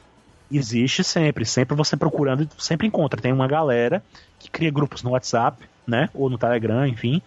Existe 0.51 1.05
sempre, 1.05 1.45
sempre 1.45 1.77
você 1.77 1.95
procurando, 1.95 2.49
sempre 2.57 2.87
encontra. 2.87 3.21
Tem 3.21 3.31
uma 3.31 3.47
galera 3.47 4.03
que 4.39 4.51
cria 4.51 4.71
grupos 4.71 5.03
no 5.03 5.11
WhatsApp, 5.11 5.63
né? 5.87 6.09
Ou 6.15 6.31
no 6.31 6.39
Telegram, 6.39 6.87
enfim, 6.87 7.21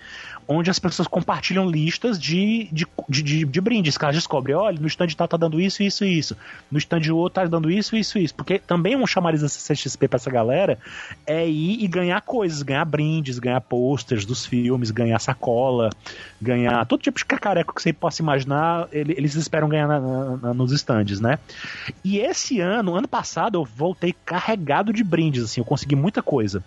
onde 0.48 0.70
as 0.70 0.80
pessoas 0.80 1.08
compartilham 1.08 1.70
listas 1.70 2.20
de, 2.20 2.68
de, 2.72 2.86
de, 3.10 3.24
de, 3.24 3.46
de 3.46 3.62
brindes, 3.62 3.98
que 3.98 4.04
elas 4.04 4.16
descobrem, 4.16 4.56
olha, 4.56 4.80
no 4.80 4.88
stand 4.88 5.08
tal 5.16 5.28
tá 5.28 5.38
dando 5.38 5.60
isso, 5.60 5.82
isso 5.82 6.06
e 6.06 6.18
isso, 6.18 6.38
no 6.72 6.78
stand 6.78 7.02
outro 7.12 7.42
tá 7.42 7.46
dando 7.46 7.70
isso, 7.72 7.96
isso 7.96 8.18
e 8.18 8.24
isso, 8.24 8.36
porque 8.36 8.60
também 8.60 8.96
um 8.96 9.08
chamariz 9.08 9.42
da 9.42 9.50
CCXP 9.50 10.08
pra 10.08 10.18
essa 10.18 10.30
galera 10.30 10.78
é 11.26 11.48
ir 11.48 11.84
e 11.84 11.88
ganhar 11.88 12.22
coisas, 12.22 12.62
ganhar 12.62 12.86
brindes, 12.86 13.40
ganhar 13.40 13.62
posters 13.62 14.26
dos 14.26 14.46
filmes, 14.46 14.92
ganhar 14.92 15.20
sacola, 15.20 15.90
ganhar 16.42 16.86
todo 16.86 17.02
tipo 17.02 17.18
de 17.18 17.26
cacareco 17.26 17.74
que 17.74 17.82
você 17.82 17.94
possa 17.94 18.22
imaginar, 18.22 18.88
eles 18.92 19.36
esperam 19.36 19.68
ganhar 19.68 19.88
na, 19.88 20.00
na, 20.38 20.54
nos 20.54 20.72
stands, 20.72 21.20
né? 21.20 21.40
E 22.04 22.20
esse 22.20 22.60
ano, 22.60 22.96
ano 22.96 23.08
passado, 23.08 23.58
eu 23.58 23.66
voltei 23.66 24.14
carregado 24.26 24.94
de 24.94 25.04
brindes, 25.04 25.44
assim, 25.44 25.62
eu 25.62 25.66
consegui 25.66 25.96
muita 25.96 26.22
coisa 26.22 26.64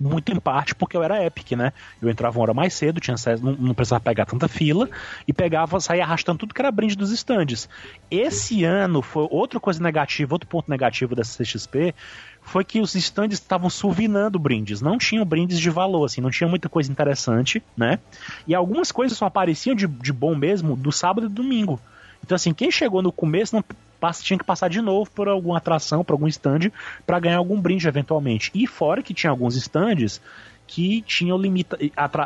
muito 0.00 0.32
em 0.32 0.40
parte 0.40 0.74
porque 0.74 0.96
eu 0.96 1.02
era 1.02 1.24
Epic, 1.24 1.52
né? 1.52 1.72
Eu 2.00 2.08
entrava 2.10 2.38
uma 2.38 2.42
hora 2.42 2.54
mais 2.54 2.74
cedo, 2.74 3.00
tinha 3.00 3.16
não, 3.40 3.52
não 3.52 3.74
precisava 3.74 4.02
pegar 4.02 4.26
tanta 4.26 4.48
fila 4.48 4.88
e 5.26 5.32
pegava, 5.32 5.80
saía 5.80 6.02
arrastando 6.02 6.38
tudo 6.38 6.54
que 6.54 6.60
era 6.60 6.70
brinde 6.70 6.96
dos 6.96 7.10
estandes. 7.10 7.68
Esse 8.10 8.64
ano 8.64 9.02
foi 9.02 9.26
outra 9.30 9.60
coisa 9.60 9.82
negativa, 9.82 10.34
outro 10.34 10.48
ponto 10.48 10.70
negativo 10.70 11.14
dessa 11.14 11.42
CXP 11.42 11.94
foi 12.42 12.62
que 12.62 12.80
os 12.80 12.94
estandes 12.94 13.38
estavam 13.38 13.70
suvinando 13.70 14.38
brindes, 14.38 14.82
não 14.82 14.98
tinham 14.98 15.24
brindes 15.24 15.58
de 15.58 15.70
valor, 15.70 16.04
assim, 16.04 16.20
não 16.20 16.30
tinha 16.30 16.48
muita 16.48 16.68
coisa 16.68 16.92
interessante, 16.92 17.62
né? 17.76 17.98
E 18.46 18.54
algumas 18.54 18.92
coisas 18.92 19.16
só 19.16 19.26
apareciam 19.26 19.74
de, 19.74 19.86
de 19.86 20.12
bom 20.12 20.34
mesmo 20.34 20.76
do 20.76 20.92
sábado 20.92 21.26
e 21.26 21.30
domingo. 21.30 21.80
Então, 22.22 22.36
assim, 22.36 22.54
quem 22.54 22.70
chegou 22.70 23.02
no 23.02 23.12
começo 23.12 23.54
não 23.54 23.64
tinha 24.12 24.38
que 24.38 24.44
passar 24.44 24.68
de 24.68 24.80
novo 24.80 25.10
por 25.10 25.28
alguma 25.28 25.58
atração, 25.58 26.04
por 26.04 26.12
algum 26.12 26.28
stand, 26.28 26.70
para 27.06 27.18
ganhar 27.18 27.38
algum 27.38 27.60
brinde 27.60 27.88
eventualmente. 27.88 28.50
E 28.54 28.66
fora 28.66 29.02
que 29.02 29.14
tinha 29.14 29.30
alguns 29.30 29.56
stands 29.56 30.20
que 30.66 31.02
tinham 31.02 31.36
limita 31.36 31.78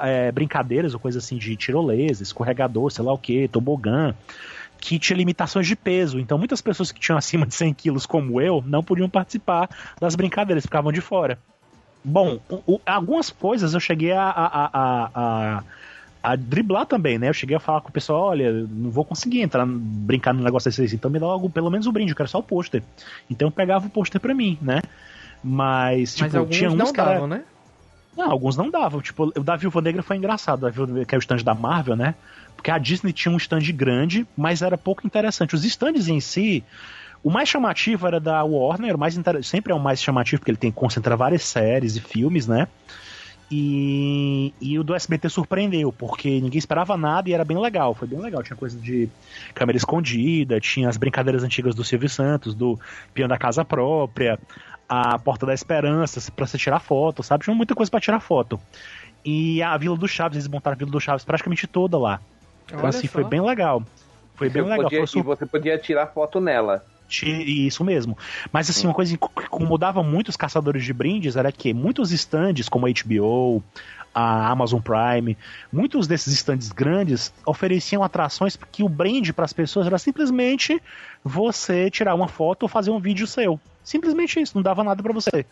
é, 0.02 0.30
brincadeiras 0.30 0.94
ou 0.94 1.00
coisa 1.00 1.18
assim 1.18 1.36
de 1.36 1.56
tirolesa, 1.56 2.22
escorregador, 2.22 2.90
sei 2.90 3.04
lá 3.04 3.12
o 3.12 3.18
que, 3.18 3.48
tobogã, 3.48 4.14
que 4.80 4.98
tinha 4.98 5.16
limitações 5.16 5.66
de 5.66 5.74
peso. 5.74 6.18
Então 6.18 6.38
muitas 6.38 6.60
pessoas 6.60 6.92
que 6.92 7.00
tinham 7.00 7.18
acima 7.18 7.46
de 7.46 7.54
100 7.54 7.74
quilos, 7.74 8.06
como 8.06 8.40
eu, 8.40 8.62
não 8.66 8.82
podiam 8.82 9.08
participar 9.08 9.68
das 10.00 10.14
brincadeiras, 10.14 10.64
ficavam 10.64 10.92
de 10.92 11.00
fora. 11.00 11.38
Bom, 12.04 12.38
o, 12.48 12.80
algumas 12.86 13.28
coisas 13.28 13.74
eu 13.74 13.80
cheguei 13.80 14.12
a, 14.12 14.22
a, 14.22 14.70
a, 14.72 15.10
a 15.14 15.64
a 16.28 16.36
driblar 16.36 16.84
também, 16.84 17.18
né? 17.18 17.28
Eu 17.28 17.32
cheguei 17.32 17.56
a 17.56 17.60
falar 17.60 17.80
com 17.80 17.88
o 17.88 17.92
pessoal, 17.92 18.26
olha, 18.26 18.52
não 18.52 18.90
vou 18.90 19.04
conseguir 19.04 19.40
entrar, 19.40 19.64
brincar 19.66 20.34
no 20.34 20.42
negócio 20.42 20.70
desse, 20.70 20.94
então 20.94 21.10
me 21.10 21.18
dá 21.18 21.26
logo, 21.26 21.48
pelo 21.48 21.70
menos 21.70 21.86
o 21.86 21.90
um 21.90 21.92
brinde, 21.92 22.12
eu 22.12 22.16
quero 22.16 22.28
só 22.28 22.38
o 22.38 22.42
pôster. 22.42 22.82
Então 23.30 23.48
eu 23.48 23.52
pegava 23.52 23.86
o 23.86 23.90
pôster 23.90 24.20
pra 24.20 24.34
mim, 24.34 24.58
né? 24.60 24.82
Mas, 25.42 26.14
tipo, 26.14 26.24
Mas 26.24 26.34
alguns 26.34 26.56
tinha 26.56 26.70
uns 26.70 26.76
não 26.76 26.92
cara... 26.92 27.12
davam, 27.12 27.26
né? 27.28 27.44
Não, 28.14 28.30
alguns 28.30 28.56
não 28.56 28.70
davam. 28.70 29.00
Tipo, 29.00 29.32
o 29.34 29.42
da 29.42 29.56
Viúva 29.56 29.80
Negra 29.80 30.02
foi 30.02 30.16
engraçado, 30.16 30.60
da 30.60 30.70
Viúva 30.70 31.04
que 31.04 31.14
é 31.14 31.18
o 31.18 31.20
stand 31.20 31.38
da 31.38 31.54
Marvel, 31.54 31.96
né? 31.96 32.14
Porque 32.54 32.70
a 32.70 32.76
Disney 32.76 33.12
tinha 33.12 33.32
um 33.32 33.38
stand 33.38 33.72
grande, 33.72 34.26
mas 34.36 34.60
era 34.60 34.76
pouco 34.76 35.06
interessante. 35.06 35.54
Os 35.54 35.64
stands 35.64 36.08
em 36.08 36.20
si, 36.20 36.62
o 37.22 37.30
mais 37.30 37.48
chamativo 37.48 38.06
era 38.06 38.20
da 38.20 38.42
Warner, 38.42 38.96
o 38.96 38.98
mais 38.98 39.16
inter... 39.16 39.42
sempre 39.44 39.72
é 39.72 39.74
o 39.74 39.80
mais 39.80 40.02
chamativo, 40.02 40.40
porque 40.40 40.50
ele 40.50 40.58
tem 40.58 40.72
concentra 40.72 41.16
várias 41.16 41.42
séries 41.42 41.96
e 41.96 42.00
filmes, 42.00 42.46
né? 42.46 42.66
E, 43.50 44.52
e 44.60 44.78
o 44.78 44.84
do 44.84 44.94
SBT 44.94 45.30
surpreendeu, 45.30 45.90
porque 45.90 46.28
ninguém 46.40 46.58
esperava 46.58 46.96
nada 46.98 47.30
e 47.30 47.32
era 47.32 47.44
bem 47.44 47.58
legal. 47.58 47.94
Foi 47.94 48.06
bem 48.06 48.20
legal. 48.20 48.42
Tinha 48.42 48.56
coisa 48.56 48.78
de 48.78 49.08
câmera 49.54 49.76
escondida, 49.76 50.60
tinha 50.60 50.88
as 50.88 50.98
brincadeiras 50.98 51.42
antigas 51.42 51.74
do 51.74 51.82
Silvio 51.82 52.10
Santos, 52.10 52.54
do 52.54 52.78
piano 53.14 53.30
da 53.30 53.38
casa 53.38 53.64
própria, 53.64 54.38
a 54.88 55.18
Porta 55.18 55.46
da 55.46 55.54
Esperança, 55.54 56.30
para 56.30 56.46
você 56.46 56.58
tirar 56.58 56.80
foto, 56.80 57.22
sabe? 57.22 57.44
Tinha 57.44 57.56
muita 57.56 57.74
coisa 57.74 57.90
para 57.90 58.00
tirar 58.00 58.20
foto. 58.20 58.60
E 59.24 59.62
a 59.62 59.76
Vila 59.78 59.96
do 59.96 60.06
Chaves, 60.06 60.36
eles 60.36 60.48
montaram 60.48 60.74
a 60.74 60.78
Vila 60.78 60.90
do 60.90 61.00
Chaves 61.00 61.24
praticamente 61.24 61.66
toda 61.66 61.98
lá. 61.98 62.20
Então, 62.66 62.80
Olha 62.80 62.88
assim, 62.90 63.06
só. 63.06 63.14
foi 63.14 63.24
bem 63.24 63.40
legal. 63.40 63.82
Foi 64.34 64.50
bem 64.50 64.62
legal. 64.62 64.84
Podia, 64.84 65.06
foi... 65.06 65.20
E 65.20 65.24
você 65.24 65.46
podia 65.46 65.78
tirar 65.78 66.06
foto 66.08 66.38
nela. 66.38 66.84
Isso 67.08 67.82
mesmo. 67.84 68.16
Mas 68.52 68.68
assim, 68.68 68.86
uma 68.86 68.94
coisa 68.94 69.16
que 69.16 69.24
incomodava 69.44 70.02
muito 70.02 70.28
os 70.28 70.36
caçadores 70.36 70.84
de 70.84 70.92
brindes 70.92 71.36
era 71.36 71.50
que 71.50 71.72
muitos 71.72 72.12
stands, 72.12 72.68
como 72.68 72.86
a 72.86 72.90
HBO, 72.90 73.62
a 74.14 74.50
Amazon 74.50 74.80
Prime, 74.80 75.36
muitos 75.72 76.06
desses 76.06 76.32
estandes 76.34 76.70
grandes 76.70 77.32
ofereciam 77.46 78.02
atrações 78.02 78.58
que 78.70 78.82
o 78.82 78.88
brand 78.88 79.30
para 79.30 79.44
as 79.44 79.52
pessoas 79.52 79.86
era 79.86 79.98
simplesmente 79.98 80.80
você 81.24 81.90
tirar 81.90 82.14
uma 82.14 82.28
foto 82.28 82.64
ou 82.64 82.68
fazer 82.68 82.90
um 82.90 82.98
vídeo 82.98 83.26
seu. 83.26 83.58
Simplesmente 83.82 84.40
isso, 84.40 84.54
não 84.54 84.62
dava 84.62 84.84
nada 84.84 85.02
para 85.02 85.12
você. 85.12 85.46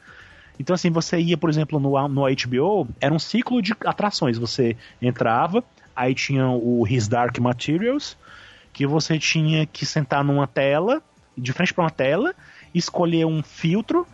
Então, 0.59 0.75
assim, 0.75 0.91
você 0.91 1.19
ia, 1.19 1.37
por 1.37 1.51
exemplo, 1.51 1.79
no, 1.79 2.09
no 2.09 2.23
HBO, 2.23 2.89
era 3.01 3.15
um 3.15 3.19
ciclo 3.19 3.61
de 3.61 3.75
atrações. 3.85 4.39
Você 4.39 4.77
entrava, 5.01 5.63
aí 5.95 6.15
tinha 6.15 6.49
o 6.49 6.87
His 6.87 7.09
Dark 7.09 7.39
Materials, 7.39 8.17
que 8.73 8.87
você 8.87 9.19
tinha 9.19 9.67
que 9.67 9.85
sentar 9.85 10.25
numa 10.25 10.47
tela, 10.47 11.03
de 11.37 11.53
frente 11.53 11.75
para 11.75 11.85
uma 11.85 11.91
tela, 11.91 12.35
escolher 12.75 13.27
um 13.27 13.43
filtro 13.43 14.07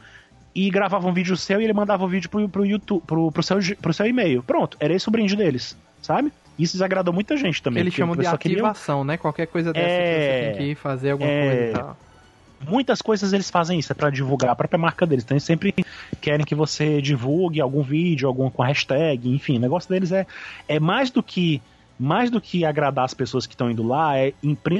e 0.55 0.71
gravava 0.71 1.09
um 1.09 1.12
vídeo 1.12 1.37
seu 1.37 1.61
e 1.61 1.64
ele 1.64 1.73
mandava 1.73 2.05
o 2.05 2.09
vídeo 2.09 2.29
pro, 2.29 2.49
pro 2.49 2.67
YouTube, 2.67 3.02
pro, 3.07 3.33
pro 3.33 3.43
seu, 3.43 3.59
pro 3.81 3.93
seu 3.93 4.07
e-mail. 4.07 4.43
Pronto, 4.43 4.76
era 4.81 4.93
esse 4.95 5.09
o 5.09 5.11
brinde 5.11 5.37
deles, 5.37 5.76
sabe? 6.00 6.33
Isso 6.59 6.75
desagradou 6.75 7.14
muita 7.14 7.37
gente 7.37 7.62
também. 7.62 7.81
Eles 7.81 7.95
chamam 7.95 8.14
de 8.14 8.26
ativação, 8.26 9.05
né? 9.05 9.17
Qualquer 9.17 9.47
coisa 9.47 9.73
dessa 9.73 9.87
é... 9.87 9.99
que 9.99 10.52
você 10.52 10.59
tem 10.59 10.69
que 10.69 10.75
fazer 10.75 11.11
alguma 11.12 11.31
é... 11.31 11.47
coisa 11.47 11.71
e 11.71 11.73
tal 11.73 11.97
muitas 12.67 13.02
coisas 13.02 13.33
eles 13.33 13.50
fazem 13.50 13.79
isso, 13.79 13.93
é 13.93 13.95
para 13.95 14.11
divulgar 14.11 14.50
a 14.50 14.55
própria 14.55 14.79
marca 14.79 15.07
deles. 15.07 15.25
Então 15.25 15.35
eles 15.35 15.45
sempre 15.45 15.75
querem 16.21 16.45
que 16.45 16.55
você 16.55 17.00
divulgue 17.00 17.61
algum 17.61 17.83
vídeo, 17.83 18.29
algum 18.29 18.49
com 18.50 18.62
hashtag, 18.62 19.29
enfim, 19.29 19.57
o 19.57 19.61
negócio 19.61 19.88
deles 19.88 20.12
é, 20.12 20.26
é 20.69 20.79
mais 20.79 21.11
do 21.11 21.23
que 21.23 21.61
mais 22.02 22.30
do 22.30 22.40
que 22.40 22.64
agradar 22.64 23.04
as 23.04 23.14
pessoas 23.14 23.47
que 23.47 23.54
estão 23.54 23.71
indo 23.71 23.82
lá, 23.82 24.18
é 24.18 24.32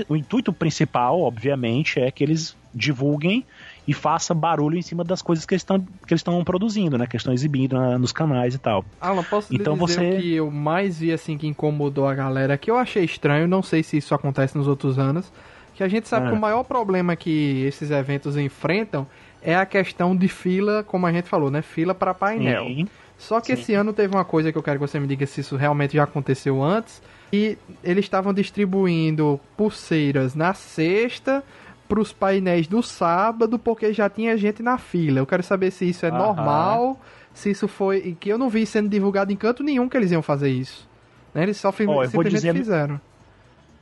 o 0.08 0.16
intuito 0.16 0.52
principal, 0.52 1.20
obviamente, 1.20 2.00
é 2.00 2.10
que 2.10 2.24
eles 2.24 2.56
divulguem 2.74 3.46
e 3.86 3.94
façam 3.94 4.36
barulho 4.36 4.76
em 4.76 4.82
cima 4.82 5.04
das 5.04 5.22
coisas 5.22 5.46
que 5.46 5.54
eles 5.54 5.62
estão 5.62 5.78
que 5.78 6.12
eles 6.12 6.20
estão 6.20 6.42
produzindo, 6.42 6.98
né, 6.98 7.06
que 7.06 7.16
estão 7.16 7.32
exibindo 7.32 7.76
na, 7.76 7.96
nos 7.96 8.10
canais 8.10 8.56
e 8.56 8.58
tal. 8.58 8.84
Alan, 9.00 9.22
posso 9.22 9.54
então 9.54 9.74
dizer 9.74 9.86
você 9.86 10.20
que 10.20 10.34
eu 10.34 10.50
mais 10.50 10.98
vi 10.98 11.12
assim 11.12 11.38
que 11.38 11.46
incomodou 11.46 12.08
a 12.08 12.14
galera, 12.14 12.58
que 12.58 12.70
eu 12.70 12.76
achei 12.76 13.04
estranho, 13.04 13.46
não 13.46 13.62
sei 13.62 13.84
se 13.84 13.96
isso 13.96 14.14
acontece 14.14 14.58
nos 14.58 14.66
outros 14.66 14.98
anos, 14.98 15.32
que 15.76 15.84
a 15.84 15.88
gente 15.88 16.08
sabe 16.08 16.26
é. 16.26 16.30
que 16.30 16.36
o 16.36 16.40
maior 16.40 16.64
problema 16.64 17.14
que 17.14 17.62
esses 17.64 17.90
eventos 17.92 18.36
enfrentam 18.36 19.06
é 19.40 19.54
a 19.54 19.66
questão 19.66 20.16
de 20.16 20.26
fila, 20.26 20.82
como 20.82 21.06
a 21.06 21.12
gente 21.12 21.28
falou, 21.28 21.50
né? 21.50 21.62
Fila 21.62 21.94
para 21.94 22.14
painel. 22.14 22.64
Sim. 22.64 22.88
Só 23.22 23.40
que 23.40 23.54
Sim. 23.54 23.62
esse 23.62 23.74
ano 23.74 23.92
teve 23.92 24.12
uma 24.12 24.24
coisa 24.24 24.50
que 24.50 24.58
eu 24.58 24.62
quero 24.64 24.80
que 24.80 24.86
você 24.86 24.98
me 24.98 25.06
diga 25.06 25.24
se 25.26 25.42
isso 25.42 25.54
realmente 25.54 25.94
já 25.94 26.02
aconteceu 26.02 26.60
antes. 26.60 27.00
E 27.32 27.56
eles 27.82 28.04
estavam 28.04 28.34
distribuindo 28.34 29.38
pulseiras 29.56 30.34
na 30.34 30.52
sexta 30.54 31.44
para 31.88 32.00
os 32.00 32.12
painéis 32.12 32.66
do 32.66 32.82
sábado, 32.82 33.60
porque 33.60 33.92
já 33.92 34.10
tinha 34.10 34.36
gente 34.36 34.60
na 34.60 34.76
fila. 34.76 35.20
Eu 35.20 35.26
quero 35.26 35.42
saber 35.44 35.70
se 35.70 35.88
isso 35.88 36.04
é 36.04 36.08
Aham. 36.08 36.18
normal, 36.18 37.00
se 37.32 37.48
isso 37.52 37.68
foi. 37.68 38.16
Que 38.18 38.28
eu 38.28 38.36
não 38.36 38.48
vi 38.48 38.66
sendo 38.66 38.88
divulgado 38.88 39.32
em 39.32 39.36
canto 39.36 39.62
nenhum 39.62 39.88
que 39.88 39.96
eles 39.96 40.10
iam 40.10 40.20
fazer 40.20 40.50
isso. 40.50 40.88
Né? 41.32 41.44
Eles 41.44 41.58
só 41.58 41.68
oh, 41.68 41.72
simplesmente 41.72 42.30
dizer... 42.30 42.54
fizeram. 42.54 43.00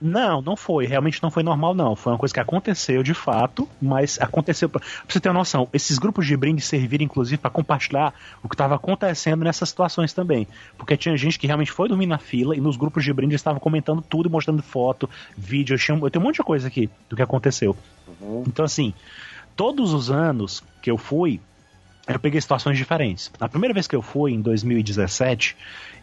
Não, 0.01 0.41
não 0.41 0.57
foi. 0.57 0.87
Realmente 0.87 1.23
não 1.23 1.31
foi 1.31 1.43
normal, 1.43 1.75
não. 1.75 1.95
Foi 1.95 2.13
uma 2.13 2.19
coisa 2.19 2.33
que 2.33 2.41
aconteceu 2.41 3.03
de 3.03 3.13
fato, 3.13 3.69
mas 3.81 4.19
aconteceu. 4.21 4.69
Pra, 4.69 4.81
pra 4.81 4.89
você 5.07 5.21
ter 5.21 5.29
uma 5.29 5.41
noção, 5.41 5.69
esses 5.73 5.99
grupos 5.99 6.27
de 6.27 6.37
brinde 6.37 6.63
serviram, 6.63 7.05
inclusive, 7.05 7.37
para 7.37 7.51
compartilhar 7.51 8.15
o 8.43 8.49
que 8.49 8.55
estava 8.55 8.75
acontecendo 8.75 9.45
nessas 9.45 9.69
situações 9.69 10.13
também. 10.13 10.49
Porque 10.79 10.97
tinha 10.97 11.17
gente 11.17 11.39
que 11.39 11.47
realmente 11.47 11.71
foi 11.71 11.89
dormir 11.89 12.07
na 12.07 12.19
fila 12.19 12.57
e 12.57 12.61
nos 12.61 12.77
grupos 12.77 13.05
de 13.05 13.13
brinde 13.13 13.35
estavam 13.35 13.61
comentando 13.61 14.01
tudo 14.01 14.29
e 14.29 14.33
mostrando 14.33 14.63
foto, 14.63 15.09
vídeo. 15.37 15.75
Eu, 15.75 15.79
tinha, 15.79 15.99
eu 15.99 16.11
tenho 16.11 16.25
um 16.25 16.29
monte 16.29 16.37
de 16.37 16.43
coisa 16.43 16.69
aqui 16.69 16.89
do 17.09 17.15
que 17.15 17.23
aconteceu. 17.23 17.77
Uhum. 18.21 18.45
Então, 18.47 18.65
assim, 18.65 18.95
todos 19.55 19.93
os 19.93 20.11
anos 20.11 20.63
que 20.81 20.91
eu 20.91 20.97
fui, 20.97 21.41
eu 22.17 22.21
peguei 22.21 22.41
situações 22.41 22.77
diferentes. 22.77 23.31
Na 23.39 23.49
primeira 23.49 23.75
vez 23.75 23.87
que 23.87 23.95
eu 23.95 24.03
fui, 24.03 24.33
em 24.33 24.41
2017, 24.41 25.57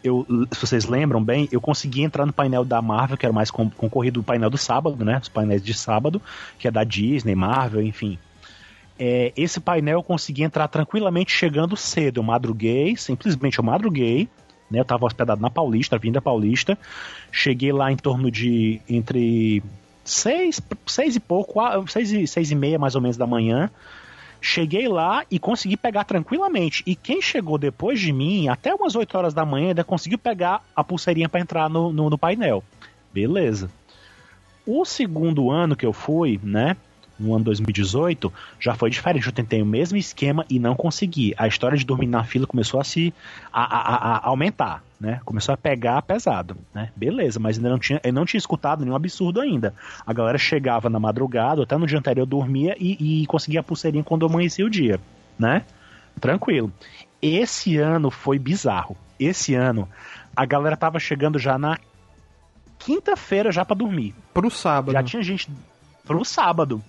eu, 0.04 0.26
se 0.52 0.62
vocês 0.62 0.86
lembram 0.86 1.24
bem, 1.24 1.50
eu 1.52 1.60
consegui 1.60 2.04
entrar 2.04 2.26
no 2.26 2.34
painel 2.34 2.64
da 2.64 2.82
Marvel, 2.82 3.18
que 3.18 3.26
era 3.26 3.34
mais 3.34 3.52
concorrido 3.52 4.22
do 4.22 4.24
painel 4.24 4.50
do 4.50 4.58
sábado, 4.58 5.04
né? 5.04 5.20
Os 5.22 5.30
painéis 5.30 5.64
de 5.64 5.74
sábado, 5.74 6.22
que 6.60 6.68
é 6.68 6.72
da 6.72 6.84
Disney, 6.84 7.36
Marvel, 7.36 7.82
enfim. 7.82 8.18
É, 9.00 9.32
esse 9.36 9.60
painel 9.60 10.00
eu 10.00 10.04
consegui 10.04 10.44
entrar 10.44 10.68
tranquilamente 10.68 11.32
chegando 11.32 11.76
cedo. 11.76 12.20
Eu 12.20 12.24
madruguei, 12.24 12.96
simplesmente 12.96 13.60
eu 13.60 13.64
madruguei, 13.64 14.30
né? 14.70 14.80
Eu 14.80 14.86
tava 14.86 15.06
hospedado 15.06 15.42
na 15.42 15.50
Paulista, 15.50 15.98
vinda 15.98 16.22
Paulista. 16.22 16.78
Cheguei 17.32 17.72
lá 17.72 17.92
em 17.92 17.98
torno 17.98 18.32
de 18.32 18.82
entre 18.90 19.62
seis, 20.04 20.62
seis 20.86 21.16
e 21.16 21.20
pouco, 21.20 21.60
seis 21.88 22.12
e, 22.12 22.26
seis 22.26 22.52
e 22.52 22.56
meia 22.56 22.80
mais 22.80 22.96
ou 22.96 23.02
menos 23.02 23.18
da 23.18 23.28
manhã. 23.28 23.70
Cheguei 24.42 24.88
lá 24.88 25.26
e 25.30 25.40
consegui 25.40 25.76
pegar 25.76 26.04
tranquilamente. 26.04 26.84
E 26.86 26.96
quem 26.96 27.22
chegou 27.22 27.58
depois 27.58 28.00
de 28.00 28.12
mim, 28.12 28.48
até 28.48 28.74
umas 28.74 28.96
8 28.96 29.18
horas 29.18 29.34
da 29.34 29.46
manhã, 29.46 29.70
ainda 29.70 29.84
conseguiu 29.84 30.18
pegar 30.18 30.64
a 30.76 30.84
pulseirinha 30.84 31.30
para 31.30 31.40
entrar 31.40 31.70
no, 31.70 31.92
no, 31.92 32.10
no 32.10 32.18
painel. 32.18 32.64
Beleza. 33.14 33.70
O 34.66 34.84
segundo 34.86 35.50
ano 35.50 35.76
que 35.76 35.86
eu 35.86 35.94
fui, 35.94 36.40
né? 36.44 36.76
no 37.20 37.34
ano 37.34 37.46
2018, 37.46 38.32
já 38.60 38.76
foi 38.76 38.90
diferente. 38.90 39.26
Eu 39.26 39.34
tentei 39.34 39.62
o 39.62 39.66
mesmo 39.66 39.98
esquema 39.98 40.46
e 40.50 40.60
não 40.60 40.76
consegui. 40.76 41.34
A 41.38 41.48
história 41.48 41.78
de 41.78 41.86
dormir 41.86 42.08
na 42.08 42.24
fila 42.24 42.46
começou 42.46 42.80
a 42.80 42.84
se 42.84 43.14
a, 43.52 43.64
a, 43.64 44.18
a 44.18 44.28
aumentar, 44.28 44.84
né? 45.00 45.20
Começou 45.24 45.54
a 45.54 45.58
pegar 45.58 46.02
pesado, 46.02 46.58
né? 46.74 46.90
Beleza, 46.96 47.40
mas 47.40 47.58
ainda 47.58 47.70
não 47.70 47.80
tinha, 47.80 48.02
eu 48.04 48.14
não 48.14 48.26
tinha 48.26 48.40
escutado 48.40 48.84
nenhum 48.84 48.96
absurdo 48.96 49.40
ainda. 49.40 49.74
A 50.06 50.14
galera 50.14 50.38
chegava 50.38 50.90
na 50.90 51.00
madrugada, 51.00 51.64
até 51.64 51.78
no 51.78 51.86
dia 51.86 52.00
anterior 52.00 52.24
eu 52.24 52.28
dormia 52.28 52.76
e, 52.80 53.22
e 53.24 53.28
conseguia 53.28 53.60
a 53.60 53.64
pulseirinha 53.64 54.04
quando 54.04 54.26
amanhecia 54.26 54.66
o 54.66 54.70
dia, 54.70 55.00
né? 55.38 55.64
Tranquilo. 56.20 56.72
Esse 57.22 57.78
ano 57.78 58.10
foi 58.10 58.40
bizarro. 58.40 58.98
Esse 59.20 59.54
ano 59.54 59.88
a 60.36 60.46
galera 60.46 60.78
tava 60.78 61.00
chegando 61.00 61.40
já 61.40 61.58
na 61.58 61.78
quinta-feira 62.78 63.52
já 63.52 63.66
para 63.66 63.76
dormir. 63.76 64.14
Pro 64.34 64.50
sábado. 64.50 64.94
Já 64.94 65.04
tinha 65.04 65.24
gente 65.24 65.50
pro 66.06 66.24
sábado. 66.24 66.82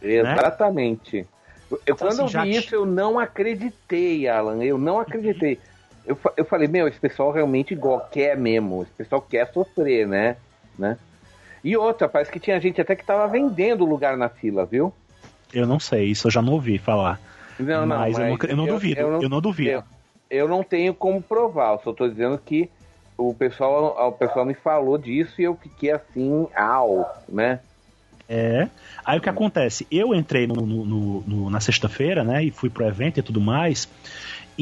Exatamente. 0.00 1.18
Né? 1.18 1.26
Eu, 1.70 1.78
então, 1.82 1.96
quando 1.96 2.24
assim, 2.24 2.36
eu 2.36 2.42
vi 2.42 2.50
isso, 2.56 2.74
eu 2.74 2.84
não 2.84 3.18
acreditei, 3.18 4.28
Alan. 4.28 4.62
Eu 4.62 4.76
não 4.76 4.98
acreditei. 4.98 5.58
Eu, 6.06 6.18
eu 6.36 6.44
falei, 6.44 6.66
meu, 6.66 6.88
esse 6.88 6.98
pessoal 6.98 7.30
realmente 7.30 7.74
igual, 7.74 8.08
quer 8.10 8.36
mesmo. 8.36 8.82
Esse 8.82 8.92
pessoal 8.92 9.20
quer 9.20 9.50
sofrer, 9.52 10.06
né? 10.06 10.36
né? 10.78 10.96
E 11.62 11.76
outra, 11.76 12.08
parece 12.08 12.30
que 12.30 12.40
tinha 12.40 12.60
gente 12.60 12.80
até 12.80 12.96
que 12.96 13.04
tava 13.04 13.28
vendendo 13.28 13.84
lugar 13.84 14.16
na 14.16 14.28
fila, 14.28 14.64
viu? 14.64 14.92
Eu 15.52 15.66
não 15.66 15.78
sei, 15.78 16.06
isso 16.06 16.28
eu 16.28 16.30
já 16.30 16.40
não 16.40 16.54
ouvi 16.54 16.78
falar. 16.78 17.20
Não, 17.58 17.86
não, 17.86 17.98
mas, 17.98 18.16
mas 18.16 18.18
eu, 18.18 18.26
não, 18.26 18.38
eu, 18.48 18.56
não, 18.56 18.66
duvido, 18.66 19.00
eu 19.00 19.10
não, 19.10 19.22
eu 19.22 19.28
não 19.28 19.40
duvido. 19.40 19.70
Eu, 19.70 19.84
eu, 20.30 20.48
não 20.48 20.62
tenho 20.62 20.94
como 20.94 21.20
provar, 21.20 21.74
eu 21.74 21.80
só 21.84 21.92
tô 21.92 22.08
dizendo 22.08 22.38
que 22.38 22.70
o 23.18 23.34
pessoal, 23.34 24.08
o 24.08 24.12
pessoal 24.12 24.46
me 24.46 24.54
falou 24.54 24.96
disso 24.96 25.40
e 25.40 25.44
eu 25.44 25.54
fiquei 25.54 25.90
assim, 25.90 26.48
au, 26.56 27.06
né? 27.28 27.60
É. 28.32 28.68
Aí 29.04 29.18
o 29.18 29.20
que 29.20 29.28
acontece? 29.28 29.86
Eu 29.90 30.14
entrei 30.14 30.46
no, 30.46 30.54
no, 30.54 31.20
no, 31.26 31.50
na 31.50 31.58
sexta-feira, 31.58 32.22
né? 32.22 32.44
E 32.44 32.50
fui 32.52 32.70
pro 32.70 32.86
evento 32.86 33.18
e 33.18 33.22
tudo 33.22 33.40
mais. 33.40 33.88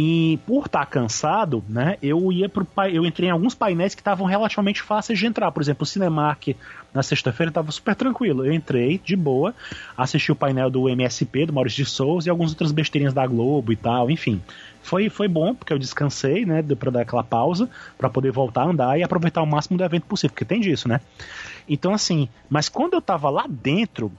E 0.01 0.39
por 0.47 0.67
estar 0.67 0.79
tá 0.79 0.87
cansado, 0.87 1.61
né, 1.69 1.97
eu 2.01 2.31
ia 2.31 2.49
pro 2.49 2.65
eu 2.93 3.05
entrei 3.05 3.31
em 3.31 3.33
alguns 3.33 3.53
painéis 3.53 3.97
que 3.97 4.01
estavam 4.01 4.29
relativamente 4.29 4.81
fáceis 4.81 5.19
de 5.19 5.27
entrar. 5.27 5.51
Por 5.51 5.61
exemplo, 5.61 5.83
o 5.83 5.87
Cinemark 5.87 6.55
na 6.95 7.03
sexta-feira 7.03 7.51
estava 7.51 7.73
super 7.73 7.97
tranquilo. 7.97 8.47
Eu 8.47 8.53
entrei 8.53 9.01
de 9.05 9.17
boa, 9.17 9.53
assisti 9.97 10.31
o 10.31 10.37
painel 10.37 10.71
do 10.71 10.89
MSP, 10.89 11.47
do 11.47 11.53
Maurício 11.53 11.83
de 11.83 11.91
Souza 11.91 12.29
e 12.29 12.31
algumas 12.31 12.53
outras 12.53 12.71
besteirinhas 12.71 13.13
da 13.13 13.27
Globo 13.27 13.73
e 13.73 13.77
tal, 13.77 14.09
enfim. 14.09 14.41
Foi, 14.85 15.11
foi 15.11 15.27
bom, 15.27 15.53
porque 15.53 15.73
eu 15.73 15.79
descansei, 15.81 16.47
né, 16.47 16.63
deu 16.63 16.77
pra 16.77 16.93
dar 16.93 17.01
aquela 17.01 17.25
pausa, 17.25 17.69
para 17.99 18.09
poder 18.09 18.31
voltar 18.31 18.63
a 18.63 18.67
andar 18.67 19.01
e 19.01 19.03
aproveitar 19.03 19.43
o 19.43 19.47
máximo 19.47 19.77
do 19.77 19.83
evento 19.83 20.05
possível, 20.05 20.33
porque 20.33 20.45
tem 20.45 20.61
disso, 20.61 20.89
né? 20.89 21.01
Então, 21.69 21.93
assim, 21.93 22.29
mas 22.49 22.69
quando 22.69 22.95
eu 22.95 23.03
tava 23.03 23.29
lá 23.31 23.47
dentro, 23.49 24.13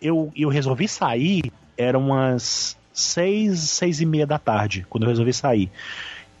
eu, 0.00 0.32
eu 0.34 0.48
resolvi 0.48 0.88
sair, 0.88 1.52
eram 1.76 2.00
umas 2.00 2.77
seis, 2.98 3.60
seis 3.60 4.00
e 4.00 4.06
meia 4.06 4.26
da 4.26 4.38
tarde, 4.38 4.86
quando 4.88 5.04
eu 5.04 5.08
resolvi 5.08 5.32
sair. 5.32 5.70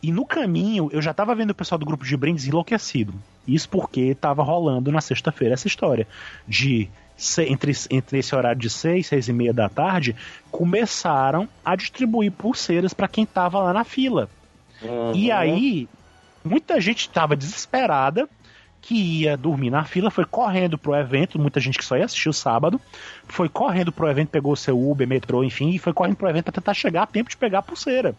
E 0.02 0.12
no 0.12 0.24
caminho, 0.24 0.88
eu 0.92 1.02
já 1.02 1.12
tava 1.12 1.34
vendo 1.34 1.50
o 1.50 1.54
pessoal 1.54 1.78
do 1.78 1.86
grupo 1.86 2.04
de 2.04 2.16
brindes 2.16 2.46
enlouquecido. 2.46 3.14
Isso 3.46 3.68
porque 3.68 4.14
tava 4.14 4.42
rolando 4.42 4.92
na 4.92 5.00
sexta-feira 5.00 5.54
essa 5.54 5.66
história 5.66 6.06
de 6.46 6.88
entre, 7.38 7.72
entre 7.90 8.18
esse 8.18 8.34
horário 8.34 8.60
de 8.60 8.70
seis, 8.70 9.08
seis 9.08 9.28
e 9.28 9.32
meia 9.32 9.52
da 9.52 9.68
tarde, 9.68 10.14
começaram 10.52 11.48
a 11.64 11.74
distribuir 11.74 12.30
pulseiras 12.30 12.94
para 12.94 13.08
quem 13.08 13.26
tava 13.26 13.58
lá 13.60 13.72
na 13.72 13.82
fila. 13.82 14.28
Uhum. 14.80 15.12
E 15.14 15.32
aí, 15.32 15.88
muita 16.44 16.80
gente 16.80 17.00
estava 17.00 17.34
desesperada 17.34 18.28
que 18.80 18.94
ia 18.94 19.36
dormir 19.36 19.70
na 19.70 19.84
fila, 19.84 20.10
foi 20.10 20.24
correndo 20.24 20.78
pro 20.78 20.94
evento, 20.94 21.38
muita 21.38 21.60
gente 21.60 21.78
que 21.78 21.84
só 21.84 21.96
ia 21.96 22.04
assistir 22.04 22.28
o 22.28 22.32
sábado, 22.32 22.80
foi 23.26 23.48
correndo 23.48 23.92
pro 23.92 24.08
evento, 24.08 24.28
pegou 24.28 24.54
seu 24.56 24.78
Uber, 24.78 25.06
metrô, 25.06 25.44
enfim, 25.44 25.70
e 25.70 25.78
foi 25.78 25.92
correndo 25.92 26.16
pro 26.16 26.28
evento 26.28 26.44
para 26.44 26.54
tentar 26.54 26.74
chegar 26.74 27.02
a 27.02 27.06
tempo 27.06 27.28
de 27.28 27.36
pegar 27.36 27.58
a 27.58 27.62
pulseira. 27.62 28.14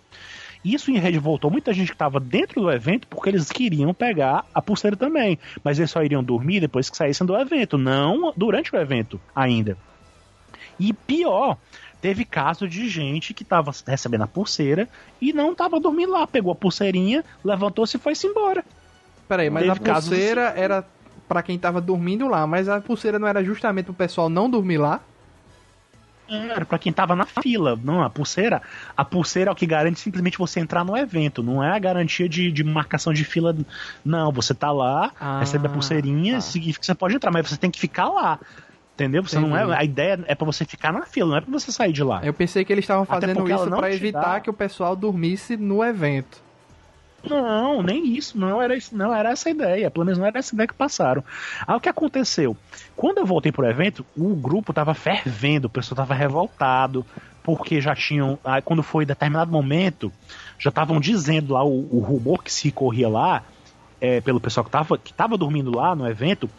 Isso 0.63 0.91
em 0.91 0.97
rede 0.97 1.17
voltou 1.17 1.49
muita 1.49 1.73
gente 1.73 1.87
que 1.87 1.93
estava 1.93 2.19
dentro 2.19 2.61
do 2.61 2.69
evento 2.69 3.07
porque 3.07 3.29
eles 3.29 3.49
queriam 3.49 3.93
pegar 3.93 4.45
a 4.53 4.61
pulseira 4.61 4.95
também, 4.95 5.39
mas 5.63 5.79
eles 5.79 5.89
só 5.89 6.03
iriam 6.03 6.23
dormir 6.23 6.59
depois 6.59 6.89
que 6.89 6.97
saíssem 6.97 7.25
do 7.25 7.35
evento, 7.35 7.77
não 7.77 8.33
durante 8.35 8.75
o 8.75 8.79
evento 8.79 9.19
ainda. 9.33 9.77
E 10.77 10.91
pior, 10.93 11.57
teve 12.01 12.25
caso 12.25 12.67
de 12.67 12.89
gente 12.89 13.33
que 13.33 13.43
tava 13.43 13.71
recebendo 13.87 14.23
a 14.23 14.27
pulseira 14.27 14.87
e 15.21 15.31
não 15.31 15.55
tava 15.55 15.79
dormindo 15.79 16.11
lá. 16.11 16.27
Pegou 16.27 16.51
a 16.51 16.55
pulseirinha, 16.55 17.23
levantou-se 17.43 17.95
e 17.95 17.99
foi-se 17.99 18.27
embora. 18.27 18.63
Peraí, 19.29 19.49
mas 19.49 19.63
Teve 19.63 19.71
a 19.71 19.93
pulseira 19.93 20.41
casos- 20.47 20.59
era 20.59 20.85
pra 21.27 21.41
quem 21.43 21.57
tava 21.57 21.79
dormindo 21.79 22.27
lá, 22.27 22.45
mas 22.47 22.67
a 22.67 22.81
pulseira 22.81 23.17
não 23.17 23.27
era 23.27 23.41
justamente 23.43 23.85
pro 23.85 23.93
pessoal 23.93 24.27
não 24.27 24.49
dormir 24.49 24.77
lá? 24.79 24.99
Era 26.27 26.63
pra 26.63 26.77
quem 26.77 26.93
tava 26.93 27.15
na 27.15 27.25
fila. 27.25 27.79
Não, 27.83 28.03
a 28.03 28.09
pulseira. 28.09 28.61
A 28.95 29.03
pulseira 29.03 29.49
é 29.49 29.51
o 29.51 29.55
que 29.55 29.65
garante 29.65 29.99
simplesmente 29.99 30.37
você 30.37 30.59
entrar 30.59 30.83
no 30.83 30.95
evento. 30.95 31.41
Não 31.41 31.63
é 31.63 31.75
a 31.75 31.79
garantia 31.79 32.29
de, 32.29 32.51
de 32.51 32.63
marcação 32.63 33.11
de 33.11 33.23
fila. 33.23 33.55
Não, 34.05 34.31
você 34.31 34.53
tá 34.53 34.71
lá, 34.71 35.11
Ah, 35.19 35.39
recebe 35.39 35.65
a 35.65 35.69
pulseirinha, 35.71 36.35
tá. 36.35 36.41
significa 36.41 36.81
que 36.81 36.85
você 36.85 36.93
pode 36.93 37.15
entrar, 37.15 37.31
mas 37.31 37.47
você 37.49 37.57
tem 37.57 37.71
que 37.71 37.79
ficar 37.79 38.09
lá. 38.09 38.39
Entendeu? 38.93 39.23
Você 39.23 39.39
não 39.39 39.57
é. 39.57 39.75
A 39.75 39.83
ideia 39.83 40.19
é 40.27 40.35
pra 40.35 40.45
você 40.45 40.65
ficar 40.65 40.91
na 40.93 41.03
fila, 41.05 41.29
não 41.29 41.37
é 41.37 41.41
pra 41.41 41.51
você 41.51 41.71
sair 41.71 41.93
de 41.93 42.03
lá. 42.03 42.19
Eu 42.23 42.33
pensei 42.33 42.63
que 42.63 42.71
eles 42.73 42.83
estavam 42.83 43.05
fazendo 43.05 43.49
isso 43.49 43.69
te 43.81 43.85
evitar 43.95 44.21
dá- 44.33 44.39
que 44.39 44.49
o 44.51 44.53
pessoal 44.53 44.95
dormisse 44.95 45.55
no 45.57 45.83
evento. 45.83 46.43
Não, 47.23 47.81
nem 47.83 48.15
isso, 48.15 48.37
não 48.37 48.61
era 48.61 48.75
isso, 48.75 48.95
não 48.95 49.13
era 49.13 49.31
essa 49.31 49.49
a 49.49 49.51
ideia, 49.51 49.91
pelo 49.91 50.05
menos 50.05 50.19
não 50.19 50.25
era 50.25 50.39
essa 50.39 50.53
ideia 50.53 50.67
que 50.67 50.73
passaram. 50.73 51.23
Aí 51.67 51.75
o 51.75 51.79
que 51.79 51.89
aconteceu? 51.89 52.55
Quando 52.95 53.17
eu 53.19 53.25
voltei 53.25 53.51
pro 53.51 53.65
evento, 53.65 54.05
o 54.15 54.35
grupo 54.35 54.73
tava 54.73 54.93
fervendo, 54.93 55.67
o 55.67 55.69
pessoal 55.69 55.97
tava 55.97 56.13
revoltado, 56.13 57.05
porque 57.43 57.81
já 57.81 57.95
tinham, 57.95 58.37
aí 58.43 58.61
quando 58.61 58.83
foi 58.83 59.05
determinado 59.05 59.51
momento, 59.51 60.11
já 60.57 60.69
estavam 60.69 60.99
dizendo 60.99 61.53
lá 61.53 61.63
o, 61.63 61.87
o 61.91 61.99
rumor 61.99 62.43
que 62.43 62.51
se 62.51 62.71
corria 62.71 63.09
lá, 63.09 63.43
é, 64.01 64.21
pelo 64.21 64.39
pessoal 64.39 64.63
que 64.63 64.71
tava, 64.71 64.97
que 64.97 65.13
tava 65.13 65.37
dormindo 65.37 65.75
lá 65.75 65.95
no 65.95 66.07
evento, 66.07 66.49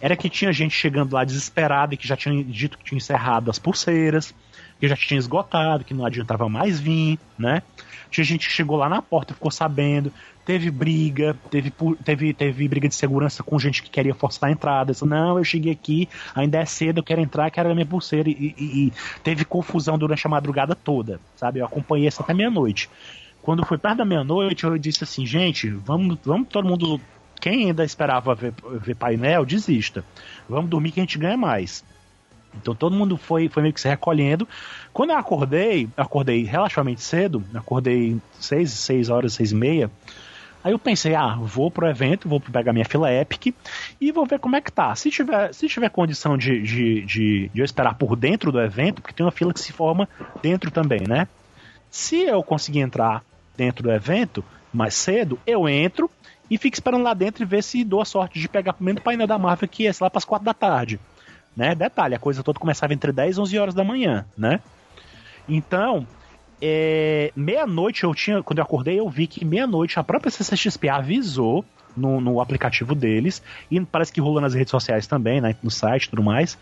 era 0.00 0.16
que 0.16 0.28
tinha 0.28 0.52
gente 0.52 0.74
chegando 0.74 1.12
lá 1.12 1.24
desesperada 1.24 1.94
e 1.94 1.96
que 1.96 2.06
já 2.06 2.16
tinha 2.16 2.42
dito 2.42 2.76
que 2.76 2.84
tinha 2.84 2.96
encerrado 2.96 3.50
as 3.50 3.58
pulseiras, 3.58 4.34
que 4.80 4.88
já 4.88 4.96
tinha 4.96 5.18
esgotado, 5.18 5.84
que 5.84 5.94
não 5.94 6.04
adiantava 6.04 6.48
mais 6.48 6.80
vir, 6.80 7.18
né? 7.38 7.62
Tinha 8.10 8.24
gente 8.24 8.46
que 8.48 8.52
chegou 8.54 8.76
lá 8.76 8.88
na 8.88 9.00
porta 9.02 9.32
e 9.32 9.34
ficou 9.34 9.50
sabendo. 9.50 10.12
Teve 10.44 10.70
briga, 10.70 11.36
teve, 11.50 11.72
teve, 12.04 12.32
teve 12.32 12.68
briga 12.68 12.88
de 12.88 12.94
segurança 12.94 13.42
com 13.42 13.58
gente 13.58 13.82
que 13.82 13.90
queria 13.90 14.14
forçar 14.14 14.48
a 14.48 14.52
entrada. 14.52 14.92
Disse, 14.92 15.04
não, 15.04 15.36
eu 15.36 15.44
cheguei 15.44 15.72
aqui, 15.72 16.08
ainda 16.34 16.58
é 16.58 16.64
cedo, 16.64 16.98
eu 16.98 17.02
quero 17.04 17.20
entrar, 17.20 17.50
quero 17.50 17.70
a 17.70 17.74
minha 17.74 17.84
pulseira. 17.86 18.30
E, 18.30 18.54
e- 18.58 18.86
e 18.86 18.92
teve 19.22 19.44
confusão 19.44 19.98
durante 19.98 20.26
a 20.26 20.30
madrugada 20.30 20.74
toda, 20.74 21.20
sabe? 21.36 21.58
Eu 21.60 21.66
acompanhei 21.66 22.08
isso 22.08 22.22
até 22.22 22.32
meia-noite. 22.32 22.88
Quando 23.42 23.64
foi 23.64 23.78
perto 23.78 23.98
da 23.98 24.04
meia-noite, 24.04 24.64
eu 24.64 24.76
disse 24.78 25.04
assim, 25.04 25.24
gente, 25.26 25.68
vamos, 25.70 26.18
vamos 26.24 26.48
todo 26.48 26.66
mundo. 26.66 27.00
Quem 27.40 27.66
ainda 27.66 27.84
esperava 27.84 28.34
ver, 28.34 28.52
ver 28.80 28.94
painel, 28.96 29.44
desista. 29.44 30.04
Vamos 30.48 30.68
dormir 30.70 30.90
que 30.92 31.00
a 31.00 31.02
gente 31.02 31.18
ganha 31.18 31.36
mais. 31.36 31.84
Então 32.54 32.74
todo 32.74 32.96
mundo 32.96 33.16
foi, 33.16 33.48
foi 33.48 33.62
meio 33.62 33.74
que 33.74 33.80
se 33.80 33.88
recolhendo. 33.88 34.48
Quando 34.92 35.10
eu 35.10 35.16
acordei, 35.16 35.88
acordei 35.96 36.44
relativamente 36.44 37.00
cedo, 37.00 37.42
acordei 37.54 38.16
seis, 38.38 38.70
seis 38.72 39.10
horas, 39.10 39.34
seis 39.34 39.52
e 39.52 39.54
meia. 39.54 39.90
Aí 40.62 40.72
eu 40.72 40.78
pensei, 40.78 41.14
ah, 41.14 41.36
vou 41.40 41.70
pro 41.70 41.88
evento, 41.88 42.28
vou 42.28 42.40
pegar 42.40 42.72
minha 42.72 42.84
fila 42.84 43.12
Epic 43.12 43.54
e 44.00 44.10
vou 44.10 44.26
ver 44.26 44.40
como 44.40 44.56
é 44.56 44.60
que 44.60 44.72
tá. 44.72 44.94
Se 44.94 45.10
tiver, 45.10 45.52
se 45.54 45.68
tiver 45.68 45.88
condição 45.88 46.36
de, 46.36 46.60
de, 46.60 47.02
de, 47.02 47.50
de 47.54 47.60
eu 47.60 47.64
esperar 47.64 47.94
por 47.94 48.16
dentro 48.16 48.50
do 48.50 48.60
evento, 48.60 49.00
porque 49.00 49.14
tem 49.14 49.24
uma 49.24 49.32
fila 49.32 49.54
que 49.54 49.60
se 49.60 49.72
forma 49.72 50.08
dentro 50.42 50.70
também, 50.70 51.00
né? 51.06 51.28
Se 51.90 52.22
eu 52.22 52.42
conseguir 52.42 52.80
entrar 52.80 53.22
dentro 53.56 53.84
do 53.84 53.90
evento 53.90 54.44
mais 54.72 54.94
cedo, 54.94 55.38
eu 55.46 55.68
entro 55.68 56.10
e 56.50 56.58
fico 56.58 56.74
esperando 56.74 57.02
lá 57.02 57.14
dentro 57.14 57.42
e 57.42 57.46
ver 57.46 57.62
se 57.62 57.84
dou 57.84 58.00
a 58.00 58.04
sorte 58.04 58.38
de 58.40 58.48
pegar 58.48 58.72
primeiro 58.72 59.00
o 59.00 59.02
painel 59.02 59.26
da 59.26 59.38
Marvel, 59.38 59.68
que 59.68 59.86
é 59.86 59.92
sei 59.92 60.04
lá 60.04 60.10
para 60.10 60.18
as 60.18 60.24
quatro 60.24 60.44
da 60.44 60.54
tarde. 60.54 60.98
Né? 61.58 61.74
Detalhe, 61.74 62.14
a 62.14 62.20
coisa 62.20 62.40
toda 62.44 62.60
começava 62.60 62.94
entre 62.94 63.10
10 63.10 63.36
e 63.36 63.40
11 63.40 63.58
horas 63.58 63.74
da 63.74 63.82
manhã, 63.82 64.24
né? 64.36 64.60
Então, 65.48 66.06
é, 66.62 67.32
meia-noite 67.34 68.04
eu 68.04 68.14
tinha, 68.14 68.40
quando 68.44 68.60
eu 68.60 68.64
acordei, 68.64 69.00
eu 69.00 69.08
vi 69.08 69.26
que 69.26 69.44
meia-noite 69.44 69.98
a 69.98 70.04
própria 70.04 70.30
CCXP 70.30 70.88
avisou 70.88 71.64
no, 71.96 72.20
no 72.20 72.40
aplicativo 72.40 72.94
deles, 72.94 73.42
e 73.68 73.80
parece 73.80 74.12
que 74.12 74.20
rolou 74.20 74.40
nas 74.40 74.54
redes 74.54 74.70
sociais 74.70 75.08
também, 75.08 75.40
né, 75.40 75.56
no 75.60 75.68
site 75.68 76.04
e 76.04 76.10
tudo 76.10 76.22
mais, 76.22 76.56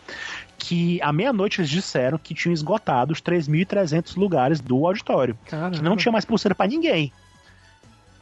que 0.56 0.98
à 1.02 1.12
meia-noite 1.12 1.61
eles 1.61 1.68
disseram 1.68 2.16
que 2.16 2.32
tinham 2.32 2.54
esgotado 2.54 3.12
os 3.12 3.20
3.300 3.20 4.16
lugares 4.16 4.61
do 4.61 4.87
auditório. 4.87 5.37
Caramba. 5.44 5.76
Que 5.76 5.82
não 5.82 5.94
tinha 5.94 6.11
mais 6.11 6.24
pulseira 6.24 6.54
pra 6.54 6.66
ninguém. 6.66 7.12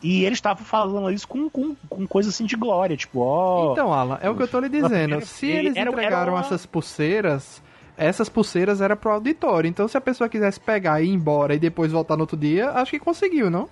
E 0.07 0.25
eles 0.25 0.37
estavam 0.37 0.65
falando 0.65 1.11
isso 1.11 1.27
com, 1.27 1.49
com, 1.49 1.75
com 1.89 2.07
coisa 2.07 2.29
assim 2.29 2.45
de 2.45 2.55
glória, 2.57 2.97
tipo, 2.97 3.21
ó. 3.21 3.73
Então, 3.73 3.93
Alan, 3.93 4.19
é 4.21 4.29
o 4.29 4.37
que 4.37 4.43
eu 4.43 4.49
tô 4.49 4.61
lhe 4.61 4.69
dizendo. 4.69 5.21
Se 5.25 5.47
eles 5.47 5.75
era- 5.75 5.81
era 5.81 5.91
entregaram 5.91 6.35
uma- 6.35 6.41
essas 6.41 6.67
pulseiras, 6.67 7.63
essas 7.97 8.29
pulseiras 8.29 8.81
eram 8.83 8.97
pro 8.97 9.11
auditório. 9.13 9.67
Então, 9.67 9.89
se 9.89 9.97
a 9.97 10.01
pessoa 10.01 10.29
quisesse 10.29 10.61
pegar 10.61 11.01
e 11.01 11.07
ir 11.07 11.11
embora 11.15 11.55
e 11.55 11.59
depois 11.59 11.91
voltar 11.91 12.17
no 12.17 12.23
outro 12.25 12.37
dia, 12.37 12.71
acho 12.73 12.91
que 12.91 12.99
conseguiu, 12.99 13.49
não? 13.51 13.69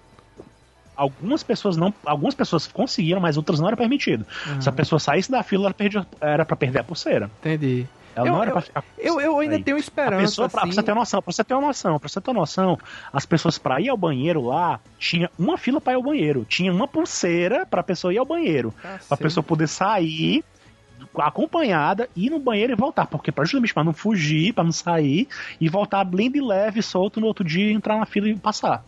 algumas 0.95 1.43
pessoas 1.43 1.77
não. 1.77 1.93
Algumas 2.05 2.35
pessoas 2.35 2.67
conseguiram, 2.67 3.21
mas 3.21 3.37
outras 3.37 3.59
não 3.59 3.67
era 3.67 3.77
permitido. 3.77 4.25
Se 4.61 4.69
a 4.69 4.73
pessoa 4.73 4.99
saísse 5.01 5.31
da 5.31 5.43
fila, 5.43 5.65
ela 5.67 5.75
perdia, 5.75 6.07
era 6.21 6.45
pra 6.45 6.55
perder 6.55 6.81
a 6.81 6.85
pulseira. 6.85 7.31
Entendi. 7.41 7.87
Ela 8.15 8.27
Eu- 8.29 8.33
não 8.33 8.43
era 8.43 8.51
eu- 8.51 8.53
pra 8.53 8.63
ficar. 8.63 8.85
Eu, 8.99 9.21
eu 9.21 9.39
ainda 9.39 9.57
Aí. 9.57 9.63
tenho 9.63 9.77
A 9.77 9.81
esperança, 9.81 10.23
pessoa, 10.23 10.49
pra, 10.49 10.61
pra 10.61 10.69
assim... 10.69 10.75
você 10.77 10.83
ter 10.83 10.93
uma 10.93 10.99
noção, 11.01 11.23
pra 11.23 11.33
você 11.33 11.45
ter 11.45 11.55
uma 11.55 11.67
noção, 11.67 11.99
pra 11.99 12.09
você 12.09 12.21
ter 12.21 12.31
uma 12.31 12.41
noção, 12.41 12.79
as 13.13 13.25
pessoas 13.27 13.59
pra 13.59 13.81
ir 13.81 13.89
ao 13.89 13.97
banheiro 13.97 14.43
lá, 14.47 14.79
tinha 14.99 15.31
uma 15.39 15.57
fila 15.57 15.81
pra 15.81 15.93
ir 15.95 15.97
ao 15.97 16.03
banheiro, 16.03 16.45
tinha 16.49 16.73
uma 16.73 16.87
pulseira 16.87 17.65
pra 17.67 17.83
pessoa 17.83 18.13
ir 18.13 18.19
ao 18.19 18.27
banheiro, 18.27 18.73
pra 18.81 18.91
Cacete. 18.99 19.23
pessoa 19.23 19.43
poder 19.45 19.67
sair 19.69 20.45
acompanhada, 21.17 22.09
ir 22.17 22.31
no 22.31 22.39
banheiro 22.39 22.73
e 22.73 22.77
voltar, 22.77 23.07
porque 23.07 23.33
pra 23.33 23.45
justamente 23.45 23.75
pra 23.75 23.85
não 23.85 23.93
fugir, 23.93 24.53
pra 24.55 24.65
não 24.65 24.73
sair 24.73 25.29
e 25.61 25.69
voltar 25.69 26.05
blind 26.05 26.35
e 26.37 26.41
leve, 26.41 26.83
solto 26.83 27.21
no 27.21 27.27
outro 27.27 27.45
dia, 27.45 27.73
entrar 27.73 27.99
na 27.99 28.07
fila 28.07 28.29
e 28.29 28.37
passar, 28.37 28.85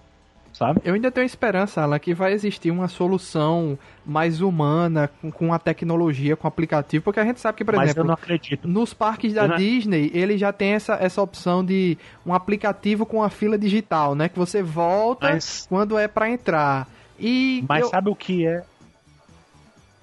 sabe? 0.55 0.81
Eu 0.85 0.95
ainda 0.95 1.11
tenho 1.11 1.27
esperança, 1.27 1.83
Alan, 1.83 1.99
que 1.99 2.15
vai 2.15 2.33
existir 2.33 2.71
uma 2.71 2.89
solução 2.89 3.79
mais 4.07 4.41
humana, 4.41 5.11
com, 5.21 5.31
com 5.31 5.53
a 5.53 5.59
tecnologia, 5.59 6.37
com 6.37 6.47
o 6.47 6.49
aplicativo, 6.49 7.05
porque 7.05 7.21
a 7.21 7.25
gente 7.25 7.41
sabe 7.41 7.59
que, 7.59 7.65
por 7.65 7.75
Mas 7.75 7.91
exemplo, 7.91 8.03
eu 8.03 8.07
não 8.07 8.15
acredito. 8.15 8.67
nos 8.67 8.95
parques 8.95 9.35
da 9.35 9.47
não- 9.49 9.57
Disney, 9.57 10.11
ele 10.15 10.39
já 10.39 10.53
tem 10.53 10.71
essa, 10.71 10.95
essa 10.95 11.21
opção 11.21 11.63
de 11.65 11.99
um 12.25 12.33
aplicativo 12.33 13.05
com 13.05 13.23
a 13.23 13.29
fila 13.29 13.59
digital, 13.59 14.15
né? 14.15 14.29
Que 14.31 14.39
você 14.39 14.63
volta 14.63 15.31
Mas- 15.33 15.67
quando 15.69 15.99
é 15.99 16.09
pra 16.09 16.31
entrar. 16.31 16.89
E 17.19 17.65
Mas 17.69 17.83
eu... 17.83 17.89
sabe 17.91 18.09
o 18.11 18.15
que 18.17 18.47
é? 18.47 18.63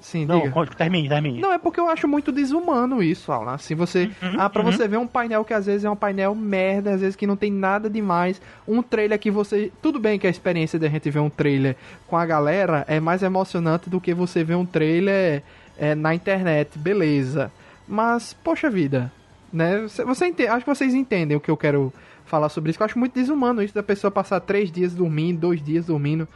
Sim, 0.02 0.26
Não, 0.26 0.42
diga. 0.42 0.66
termine, 0.76 1.08
termine. 1.08 1.40
Não, 1.40 1.54
é 1.54 1.60
porque 1.60 1.80
eu 1.80 1.88
acho 1.88 2.08
muito 2.08 2.32
desumano 2.32 3.04
isso, 3.04 3.32
Alan. 3.32 3.54
Assim, 3.54 3.76
você. 3.76 4.10
Uhum, 4.22 4.36
ah, 4.40 4.50
pra 4.50 4.64
uhum. 4.64 4.72
você 4.72 4.88
ver 4.88 4.98
um 4.98 5.06
painel 5.06 5.46
que 5.46 5.54
às 5.54 5.68
vezes 5.68 5.86
é 5.86 5.90
um 5.90 5.96
painel 5.96 6.34
merda, 6.34 6.92
às 6.92 7.02
vezes 7.02 7.16
que 7.16 7.28
não 7.28 7.36
tem 7.36 7.52
nada 7.52 7.88
demais. 7.90 8.42
Um 8.68 8.82
trailer 8.82 9.20
que 9.20 9.30
você. 9.30 9.72
Tudo 9.82 10.00
bem 10.00 10.18
que 10.18 10.26
a 10.26 10.30
experiência 10.30 10.80
da 10.80 10.90
gente 10.90 11.10
ver 11.12 11.20
um 11.20 11.30
trailer 11.30 11.76
com 12.08 12.18
a 12.18 12.26
galera 12.26 12.84
é 12.88 13.00
mais 13.00 13.22
emocionante 13.22 13.90
do 13.90 14.02
que 14.02 14.14
você 14.14 14.44
ver 14.44 14.56
um 14.56 14.66
trailer 14.66 15.44
é, 15.78 15.94
na 15.94 16.16
internet, 16.16 16.78
beleza. 16.80 17.52
Mas, 17.88 18.34
poxa 18.44 18.70
vida, 18.70 19.12
né? 19.54 19.82
Você, 19.82 20.04
você 20.04 20.26
ente- 20.26 20.48
Acho 20.48 20.66
que 20.66 20.76
vocês 20.76 20.94
entendem 20.96 21.38
o 21.38 21.40
que 21.40 21.52
eu 21.52 21.58
quero 21.58 21.94
falar 22.26 22.50
sobre 22.50 22.72
isso. 22.72 22.82
Eu 22.82 22.86
acho 22.86 22.98
muito 22.98 23.14
desumano 23.14 23.62
isso 23.62 23.76
da 23.76 23.84
pessoa 23.84 24.10
passar 24.10 24.40
três 24.40 24.72
dias 24.72 24.94
dormindo, 24.96 25.42
dois 25.42 25.62
dias 25.64 25.86
dormindo. 25.86 26.28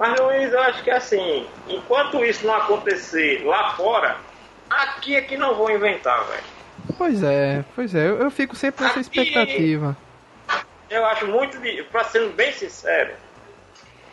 Mas 0.00 0.18
Luiz, 0.18 0.50
eu 0.50 0.60
acho 0.62 0.82
que 0.82 0.90
assim, 0.90 1.46
enquanto 1.68 2.24
isso 2.24 2.46
não 2.46 2.54
acontecer 2.54 3.44
lá 3.44 3.72
fora, 3.74 4.16
aqui 4.70 5.14
é 5.14 5.20
que 5.20 5.36
não 5.36 5.54
vou 5.54 5.70
inventar, 5.70 6.24
velho. 6.24 6.42
Pois 6.96 7.22
é, 7.22 7.62
pois 7.76 7.94
é. 7.94 8.08
Eu, 8.08 8.18
eu 8.18 8.30
fico 8.30 8.56
sempre 8.56 8.82
nessa 8.82 8.98
Aqui- 8.98 9.20
expectativa. 9.20 9.94
Eu 10.88 11.04
acho 11.04 11.26
muito, 11.26 11.58
pra 11.90 12.02
ser 12.04 12.26
bem 12.30 12.50
sincero, 12.50 13.12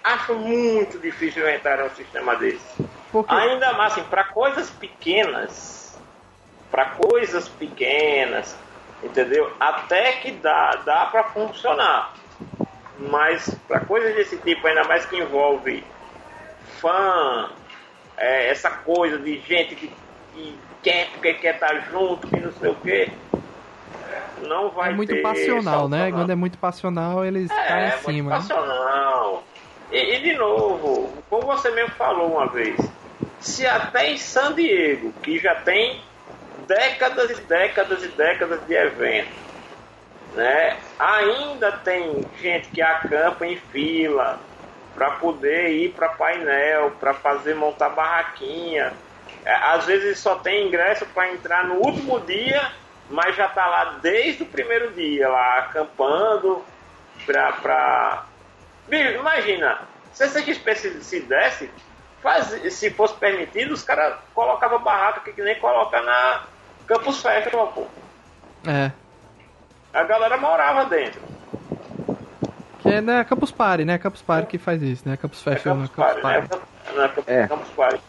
acho 0.04 0.36
muito 0.36 1.00
difícil 1.00 1.42
inventar 1.42 1.82
um 1.82 1.90
sistema 1.92 2.36
desse. 2.36 2.66
Porque. 3.10 3.34
Ainda 3.34 3.72
mais 3.72 3.94
assim, 3.94 4.04
para 4.04 4.26
coisas 4.26 4.70
pequenas, 4.70 5.98
para 6.70 6.84
coisas 6.88 7.48
pequenas, 7.48 8.58
entendeu? 9.02 9.56
Até 9.58 10.12
que 10.18 10.32
dá, 10.32 10.72
dá 10.86 11.06
para 11.06 11.24
funcionar. 11.30 12.14
Mas 13.00 13.50
para 13.68 13.82
coisas 13.82 14.16
desse 14.16 14.38
tipo, 14.38 14.66
ainda 14.68 14.84
mais 14.86 15.06
que 15.06 15.18
envolve 15.18 15.84
fã, 16.82 17.50
é, 18.18 18.50
essa 18.50 18.70
coisa 18.72 19.18
de 19.20 19.40
gente 19.42 19.76
que, 19.76 19.92
que 20.34 20.60
quer 20.82 21.08
porque 21.12 21.34
quer 21.36 21.56
estar 21.56 21.90
junto, 21.92 22.28
que 22.28 22.40
não 22.40 22.52
sei 22.54 22.70
o 22.72 22.76
quê, 22.76 23.12
não 24.42 24.70
vai 24.72 24.92
É 24.92 24.96
muito 24.96 25.14
ter 25.14 25.22
passional, 25.22 25.88
né? 25.90 26.12
Quando 26.12 26.32
é 26.32 26.36
muito 26.36 26.58
passional, 26.58 27.26
eles 27.26 27.50
caem 27.50 27.70
É, 27.70 27.88
em 27.88 27.92
muito 27.92 28.02
cima. 28.06 28.32
né? 28.32 28.38
passional. 28.38 29.44
E, 29.92 30.16
e, 30.16 30.20
de 30.22 30.34
novo, 30.36 31.24
como 31.30 31.48
você 31.48 31.72
mesmo 31.72 31.92
falou 31.96 32.34
uma 32.34 32.48
vez, 32.52 32.78
se 33.40 33.66
até 33.66 34.12
em 34.12 34.18
San 34.18 34.54
Diego, 34.54 35.14
que 35.24 35.40
já 35.40 35.56
tem 35.56 36.02
décadas 36.68 37.30
e 37.32 37.42
décadas 37.44 38.04
e 38.04 38.08
décadas 38.10 38.66
de 38.66 38.74
evento, 38.74 39.47
né? 40.34 40.78
Ainda 41.00 41.72
tem 41.72 42.26
gente 42.42 42.70
que 42.70 42.82
acampa 42.82 43.46
em 43.46 43.58
fila 43.58 44.40
para 44.94 45.12
poder 45.12 45.70
ir 45.70 45.94
para 45.94 46.10
painel, 46.10 46.92
para 47.00 47.14
fazer 47.14 47.56
montar 47.56 47.90
barraquinha. 47.90 48.94
É, 49.46 49.54
Às 49.54 49.86
vezes 49.86 50.20
só 50.20 50.36
tem 50.36 50.68
ingresso 50.68 51.06
para 51.08 51.32
entrar 51.32 51.64
no 51.66 51.76
último 51.76 52.20
dia 52.22 52.72
mas 53.10 53.36
já 53.36 53.48
tá 53.48 53.66
lá 53.66 53.86
desde 54.02 54.44
o 54.44 54.48
primeiro 54.48 54.92
dia, 54.94 55.28
lá 55.30 55.60
acampando 55.60 56.64
pra. 57.26 57.54
pra... 57.54 58.26
Imagina, 58.90 59.82
se 60.14 60.24
essa 60.24 60.40
espécie 60.40 61.04
se 61.04 61.22
desse, 61.22 61.70
faz, 62.22 62.48
se 62.74 62.90
fosse 62.92 63.14
permitido, 63.16 63.74
os 63.74 63.84
caras 63.84 64.18
colocavam 64.34 64.80
barraca 64.80 65.22
que, 65.22 65.34
que 65.34 65.42
nem 65.42 65.60
coloca 65.60 66.02
na 66.02 66.44
Campus 66.86 67.22
Festival, 67.22 67.68
pô. 67.74 67.88
É. 68.70 68.92
A 69.94 70.04
galera 70.04 70.38
morava 70.38 70.86
dentro. 70.86 71.22
Que 72.80 72.90
é 72.90 73.02
né, 73.02 73.24
Campus 73.24 73.52
Party, 73.52 73.86
né? 73.86 73.98
Campus 73.98 74.22
Party 74.22 74.48
que 74.48 74.58
faz 74.58 74.82
isso, 74.82 75.08
né? 75.08 75.18
Campus 75.18 75.42
Festival, 75.42 75.78
é 75.84 75.88
Campus, 75.88 76.22
Party, 76.22 76.24
Né? 76.24 76.38
É 76.38 77.08
Campus, 77.08 77.24
É. 77.28 77.48
Campus 77.48 77.70
Party. 77.70 78.00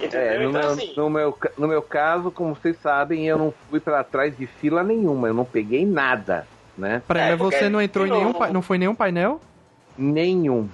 Entendeu? 0.00 0.20
É, 0.20 0.38
no, 0.38 0.50
então, 0.50 0.60
meu, 0.60 0.70
assim, 0.70 0.92
no, 0.96 1.10
meu, 1.10 1.38
no 1.58 1.68
meu 1.68 1.82
caso, 1.82 2.30
como 2.30 2.54
vocês 2.54 2.76
sabem, 2.80 3.26
eu 3.26 3.38
não 3.38 3.54
fui 3.70 3.78
pra 3.80 4.02
trás 4.02 4.36
de 4.36 4.46
fila 4.46 4.82
nenhuma, 4.82 5.28
eu 5.28 5.34
não 5.34 5.44
peguei 5.44 5.86
nada, 5.86 6.46
né? 6.76 7.00
Peraí, 7.06 7.28
É, 7.28 7.36
mas 7.36 7.38
você 7.38 7.68
não 7.68 7.80
entrou 7.80 8.06
em 8.06 8.10
nenhum. 8.10 8.32
pa- 8.32 8.48
Não 8.48 8.60
foi 8.62 8.76
nenhum 8.76 8.94
painel? 8.94 9.40
Nenhum. 9.96 10.68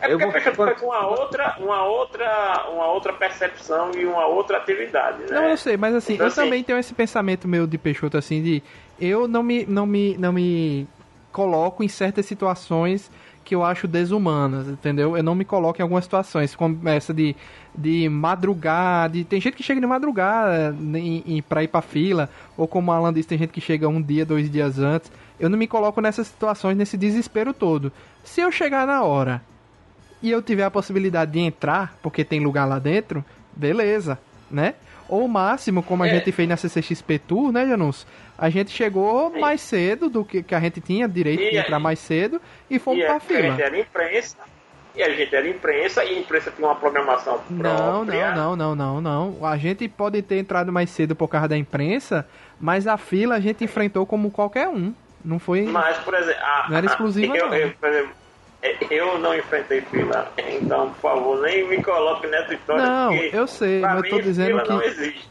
é 0.00 0.12
eu 0.12 0.18
porque 0.18 0.24
vou- 0.24 0.30
a 0.30 0.40
pessoa 0.50 0.74
com 0.74 0.86
uma 0.86 1.06
outra, 1.06 1.56
uma 1.58 1.84
outra, 1.84 2.66
uma 2.70 2.86
outra 2.86 3.12
percepção 3.12 3.90
e 3.94 4.06
uma 4.06 4.26
outra 4.26 4.58
atividade, 4.58 5.18
né? 5.22 5.26
Não, 5.30 5.44
eu 5.50 5.56
sei, 5.58 5.76
mas 5.76 5.94
assim, 5.94 6.14
Então, 6.14 6.26
eu 6.26 6.28
assim- 6.28 6.40
também 6.42 6.62
tenho 6.64 6.78
esse 6.78 6.94
pensamento 6.94 7.46
meu 7.46 7.66
de 7.66 7.76
Peixoto, 7.76 8.16
assim, 8.16 8.42
de 8.42 8.62
eu 9.00 9.26
não 9.28 9.42
me, 9.42 9.64
não 9.66 9.86
me, 9.86 10.16
não 10.18 10.32
me 10.32 10.86
coloco 11.32 11.82
em 11.84 11.88
certas 11.88 12.26
situações 12.26 13.10
que 13.44 13.54
eu 13.54 13.62
acho 13.62 13.86
desumanas, 13.86 14.66
entendeu? 14.66 15.16
Eu 15.16 15.22
não 15.22 15.34
me 15.34 15.44
coloco 15.44 15.80
em 15.80 15.82
algumas 15.82 16.02
situações, 16.04 16.56
como 16.56 16.88
essa 16.88 17.14
de, 17.14 17.36
de 17.72 18.08
madrugar, 18.08 19.08
de, 19.08 19.22
tem 19.22 19.40
gente 19.40 19.54
que 19.56 19.62
chega 19.62 19.80
de 19.80 19.86
madrugada 19.86 20.74
em, 20.94 21.22
em, 21.24 21.42
pra 21.42 21.62
ir 21.62 21.68
pra 21.68 21.80
fila, 21.80 22.28
ou 22.56 22.66
como 22.66 22.90
a 22.90 22.96
Alan 22.96 23.12
disse, 23.12 23.28
tem 23.28 23.38
gente 23.38 23.50
que 23.52 23.60
chega 23.60 23.88
um 23.88 24.02
dia, 24.02 24.26
dois 24.26 24.50
dias 24.50 24.80
antes. 24.80 25.12
Eu 25.38 25.48
não 25.48 25.56
me 25.56 25.68
coloco 25.68 26.00
nessas 26.00 26.26
situações, 26.26 26.76
nesse 26.76 26.96
desespero 26.96 27.52
todo. 27.54 27.92
Se 28.24 28.40
eu 28.40 28.50
chegar 28.50 28.84
na 28.84 29.04
hora 29.04 29.40
e 30.20 30.28
eu 30.28 30.42
tiver 30.42 30.64
a 30.64 30.70
possibilidade 30.70 31.30
de 31.30 31.38
entrar, 31.38 31.96
porque 32.02 32.24
tem 32.24 32.40
lugar 32.40 32.64
lá 32.64 32.80
dentro, 32.80 33.24
beleza, 33.54 34.18
né? 34.50 34.74
Ou 35.08 35.24
o 35.24 35.28
máximo, 35.28 35.84
como 35.84 36.02
a 36.02 36.08
É. 36.08 36.10
gente 36.10 36.32
fez 36.32 36.48
na 36.48 36.56
CCXP 36.56 37.20
Tour, 37.20 37.52
né, 37.52 37.64
Janus? 37.68 38.04
A 38.38 38.50
gente 38.50 38.70
chegou 38.70 39.30
Sim. 39.32 39.40
mais 39.40 39.60
cedo 39.60 40.08
do 40.10 40.24
que, 40.24 40.42
que 40.42 40.54
a 40.54 40.60
gente 40.60 40.80
tinha 40.80 41.08
direito 41.08 41.42
E 41.42 41.50
de 41.50 41.56
entrar 41.58 41.76
aí? 41.78 41.82
mais 41.82 41.98
cedo 41.98 42.40
e 42.70 42.78
fomos 42.78 43.02
pra 43.04 43.14
a, 43.14 43.16
a 43.16 43.20
fila. 43.20 43.42
gente 43.42 43.62
era 43.62 43.78
imprensa, 43.78 44.36
e 44.94 45.02
a 45.02 45.10
gente 45.10 45.34
era 45.34 45.48
imprensa, 45.48 46.04
e 46.04 46.16
a 46.16 46.18
imprensa 46.20 46.50
tinha 46.50 46.68
uma 46.68 46.74
programação 46.74 47.40
Não, 47.50 47.60
própria. 48.04 48.32
não, 48.34 48.54
não, 48.56 48.74
não, 48.76 49.00
não, 49.00 49.32
não. 49.38 49.46
A 49.46 49.56
gente 49.56 49.88
pode 49.88 50.20
ter 50.22 50.38
entrado 50.38 50.72
mais 50.72 50.90
cedo 50.90 51.14
por 51.16 51.28
causa 51.28 51.48
da 51.48 51.56
imprensa, 51.56 52.26
mas 52.60 52.86
a 52.86 52.96
fila 52.96 53.36
a 53.36 53.40
gente 53.40 53.64
enfrentou 53.64 54.04
como 54.06 54.30
qualquer 54.30 54.68
um. 54.68 54.92
Não 55.24 55.38
foi. 55.38 55.62
Mas, 55.62 55.96
por 55.98 56.14
exemplo, 56.14 56.40
a- 56.42 56.66
Não 56.70 56.76
era 56.76 56.86
exclusiva, 56.86 57.36
eu, 57.36 57.46
não. 57.48 57.54
Eu, 57.56 57.66
exemplo, 57.82 58.10
eu 58.90 59.18
não 59.18 59.34
enfrentei 59.34 59.80
fila, 59.82 60.32
então, 60.36 60.90
por 60.90 61.00
favor, 61.00 61.42
nem 61.42 61.68
me 61.68 61.82
coloque 61.82 62.26
nessa 62.26 62.54
história. 62.54 62.82
Não, 62.84 63.14
eu 63.14 63.46
sei, 63.46 63.80
mas 63.80 64.02
eu 64.04 64.10
tô 64.10 64.20
dizendo 64.20 64.62
que- 64.62 64.68
não 64.68 64.80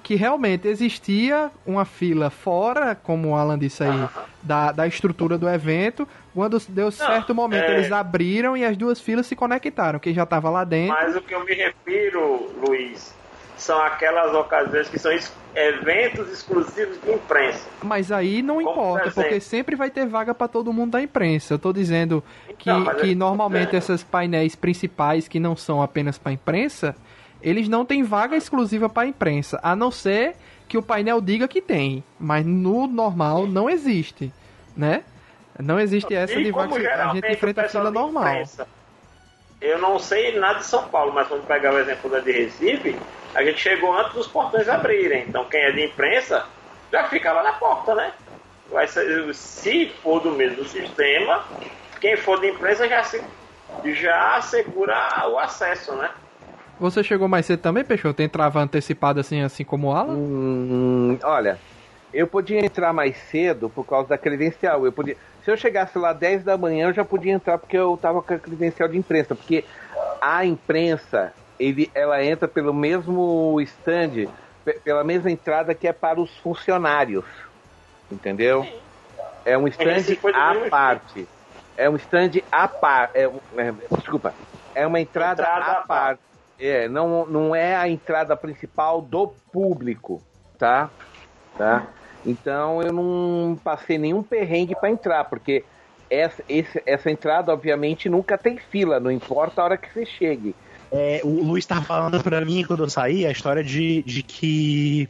que 0.03 0.15
realmente 0.15 0.67
existia 0.67 1.49
uma 1.65 1.83
fila 1.85 2.29
fora, 2.29 2.95
como 2.95 3.29
o 3.29 3.35
Alan 3.35 3.57
disse 3.59 3.83
aí, 3.83 3.89
Aham. 3.89 4.09
da, 4.41 4.71
da 4.71 4.87
estrutura 4.87 5.37
do 5.37 5.49
evento. 5.49 6.07
Quando 6.33 6.59
deu 6.69 6.91
certo 6.91 7.33
momento, 7.33 7.63
é. 7.63 7.77
eles 7.77 7.91
abriram 7.91 8.55
e 8.57 8.63
as 8.65 8.75
duas 8.77 8.99
filas 8.99 9.25
se 9.25 9.35
conectaram. 9.35 9.99
Quem 9.99 10.13
já 10.13 10.25
tava 10.25 10.49
lá 10.49 10.63
dentro. 10.63 10.93
Mas 10.93 11.15
o 11.15 11.21
que 11.21 11.33
eu 11.33 11.43
me 11.45 11.53
refiro, 11.53 12.51
Luiz, 12.65 13.15
são 13.57 13.81
aquelas 13.81 14.33
ocasiões 14.33 14.89
que 14.89 14.99
são 14.99 15.11
eventos 15.55 16.29
exclusivos 16.29 16.99
de 17.01 17.11
imprensa. 17.13 17.65
Mas 17.81 18.11
aí 18.11 18.41
não 18.41 18.55
Como, 18.55 18.69
importa, 18.71 19.05
por 19.05 19.13
porque 19.23 19.39
sempre 19.39 19.75
vai 19.77 19.89
ter 19.89 20.05
vaga 20.05 20.35
para 20.35 20.49
todo 20.49 20.73
mundo 20.73 20.91
da 20.91 21.01
imprensa. 21.01 21.53
Eu 21.53 21.59
tô 21.59 21.71
dizendo 21.71 22.21
que, 22.57 22.69
mas 22.71 22.99
que 23.01 23.11
é- 23.11 23.15
normalmente 23.15 23.73
é. 23.75 23.77
essas 23.77 24.03
painéis 24.03 24.55
principais 24.55 25.27
que 25.27 25.39
não 25.39 25.55
são 25.55 25.81
apenas 25.81 26.17
para 26.17 26.31
imprensa, 26.31 26.95
eles 27.41 27.67
não 27.67 27.85
têm 27.85 28.03
vaga 28.03 28.35
exclusiva 28.35 28.89
para 28.89 29.07
imprensa, 29.07 29.59
a 29.61 29.75
não 29.75 29.91
ser 29.91 30.35
que 30.67 30.77
o 30.77 30.81
painel 30.81 31.21
diga 31.21 31.47
que 31.47 31.61
tem, 31.61 32.03
mas 32.19 32.45
no 32.45 32.87
normal 32.87 33.45
não 33.45 33.69
existe, 33.69 34.31
né? 34.75 35.03
Não 35.59 35.79
existe 35.79 36.13
essa 36.13 36.33
e 36.39 36.43
de 36.43 36.51
vaga, 36.51 36.75
a 36.75 37.13
gente 37.13 37.31
enfrenta 37.31 37.61
a 37.61 37.69
fila 37.69 37.91
normal. 37.91 38.27
imprensa, 38.27 38.67
eu 39.61 39.79
não 39.79 39.97
sei 39.99 40.37
nada 40.39 40.59
de 40.59 40.65
São 40.65 40.87
Paulo, 40.89 41.13
mas 41.13 41.27
vamos 41.29 41.45
pegar 41.45 41.73
o 41.73 41.79
exemplo 41.79 42.09
da 42.09 42.19
de 42.19 42.31
Recife, 42.31 42.97
a 43.33 43.43
gente 43.43 43.59
chegou 43.59 43.93
antes 43.97 44.13
dos 44.13 44.27
portões 44.27 44.67
abrirem. 44.67 45.25
Então 45.27 45.45
quem 45.45 45.61
é 45.61 45.71
de 45.71 45.85
imprensa 45.85 46.45
já 46.91 47.07
fica 47.09 47.31
lá 47.31 47.43
na 47.43 47.53
porta, 47.53 47.93
né? 47.95 48.11
Vai 48.71 48.87
ser- 48.87 49.33
se 49.33 49.89
for 50.01 50.19
do 50.19 50.31
mesmo 50.31 50.65
sistema, 50.65 51.43
quem 51.99 52.17
for 52.17 52.39
de 52.39 52.47
imprensa 52.49 52.87
já, 52.87 53.03
se, 53.03 53.21
já 53.85 54.35
assegura 54.37 54.95
o 55.29 55.37
acesso, 55.37 55.95
né? 55.95 56.09
Você 56.79 57.03
chegou 57.03 57.27
mais 57.27 57.45
cedo 57.45 57.61
também, 57.61 57.83
Peixoto? 57.85 58.21
Entrava 58.21 58.59
antecipado 58.59 59.19
assim, 59.19 59.41
assim 59.41 59.63
como 59.63 59.87
o 59.87 59.91
Alan? 59.91 60.15
Hum, 60.17 61.17
olha, 61.23 61.59
eu 62.13 62.27
podia 62.27 62.59
entrar 62.59 62.91
mais 62.93 63.17
cedo 63.17 63.69
por 63.69 63.85
causa 63.85 64.09
da 64.09 64.17
credencial. 64.17 64.85
Eu 64.85 64.91
podia, 64.91 65.17
se 65.43 65.49
eu 65.51 65.57
chegasse 65.57 65.97
lá 65.97 66.11
10 66.13 66.43
da 66.43 66.57
manhã, 66.57 66.89
eu 66.89 66.93
já 66.93 67.05
podia 67.05 67.31
entrar 67.33 67.57
porque 67.57 67.77
eu 67.77 67.95
tava 67.97 68.21
com 68.21 68.33
a 68.33 68.39
credencial 68.39 68.89
de 68.89 68.97
imprensa. 68.97 69.35
Porque 69.35 69.65
a 70.21 70.45
imprensa, 70.45 71.33
ele, 71.57 71.89
ela 71.95 72.23
entra 72.23 72.47
pelo 72.47 72.73
mesmo 72.73 73.59
stand, 73.61 74.27
pe- 74.65 74.79
pela 74.83 75.03
mesma 75.03 75.31
entrada 75.31 75.73
que 75.73 75.87
é 75.87 75.93
para 75.93 76.19
os 76.19 76.35
funcionários. 76.39 77.25
Entendeu? 78.11 78.65
É 79.45 79.57
um 79.57 79.67
stand 79.67 80.03
à 80.33 80.55
parte. 80.69 81.27
É 81.77 81.89
um 81.89 81.95
stand 81.95 82.31
à 82.51 82.67
parte. 82.67 83.17
É, 83.17 83.27
um- 83.27 83.39
é, 83.57 83.73
desculpa. 83.97 84.33
É 84.73 84.85
uma 84.85 84.99
entrada, 84.99 85.41
Entrada 85.43 85.65
à 85.65 85.71
à 85.79 85.81
parte. 85.85 86.21
É, 86.57 86.87
não, 86.87 87.25
não 87.25 87.53
é 87.55 87.75
a 87.75 87.87
entrada 87.89 88.35
principal 88.37 89.01
do 89.01 89.33
público, 89.51 90.21
tá? 90.57 90.89
Tá? 91.57 91.87
Então 92.25 92.81
eu 92.81 92.91
não 92.93 93.57
passei 93.63 93.97
nenhum 93.97 94.23
perrengue 94.23 94.73
para 94.75 94.89
entrar, 94.89 95.25
porque 95.25 95.63
essa, 96.09 96.43
esse- 96.47 96.81
essa 96.85 97.11
entrada, 97.11 97.51
obviamente, 97.51 98.07
nunca 98.09 98.37
tem 98.37 98.57
fila, 98.57 98.99
não 98.99 99.11
importa 99.11 99.61
a 99.61 99.65
hora 99.65 99.77
que 99.77 99.91
você 99.93 100.05
chegue. 100.05 100.55
É, 100.91 101.19
o 101.23 101.43
Luiz 101.43 101.65
tava 101.65 101.81
falando 101.81 102.21
pra 102.23 102.39
mim 102.45 102.63
quando 102.65 102.83
eu 102.83 102.89
saí 102.89 103.25
a 103.25 103.31
história 103.31 103.63
de, 103.63 104.01
de 104.03 104.23
que. 104.23 105.09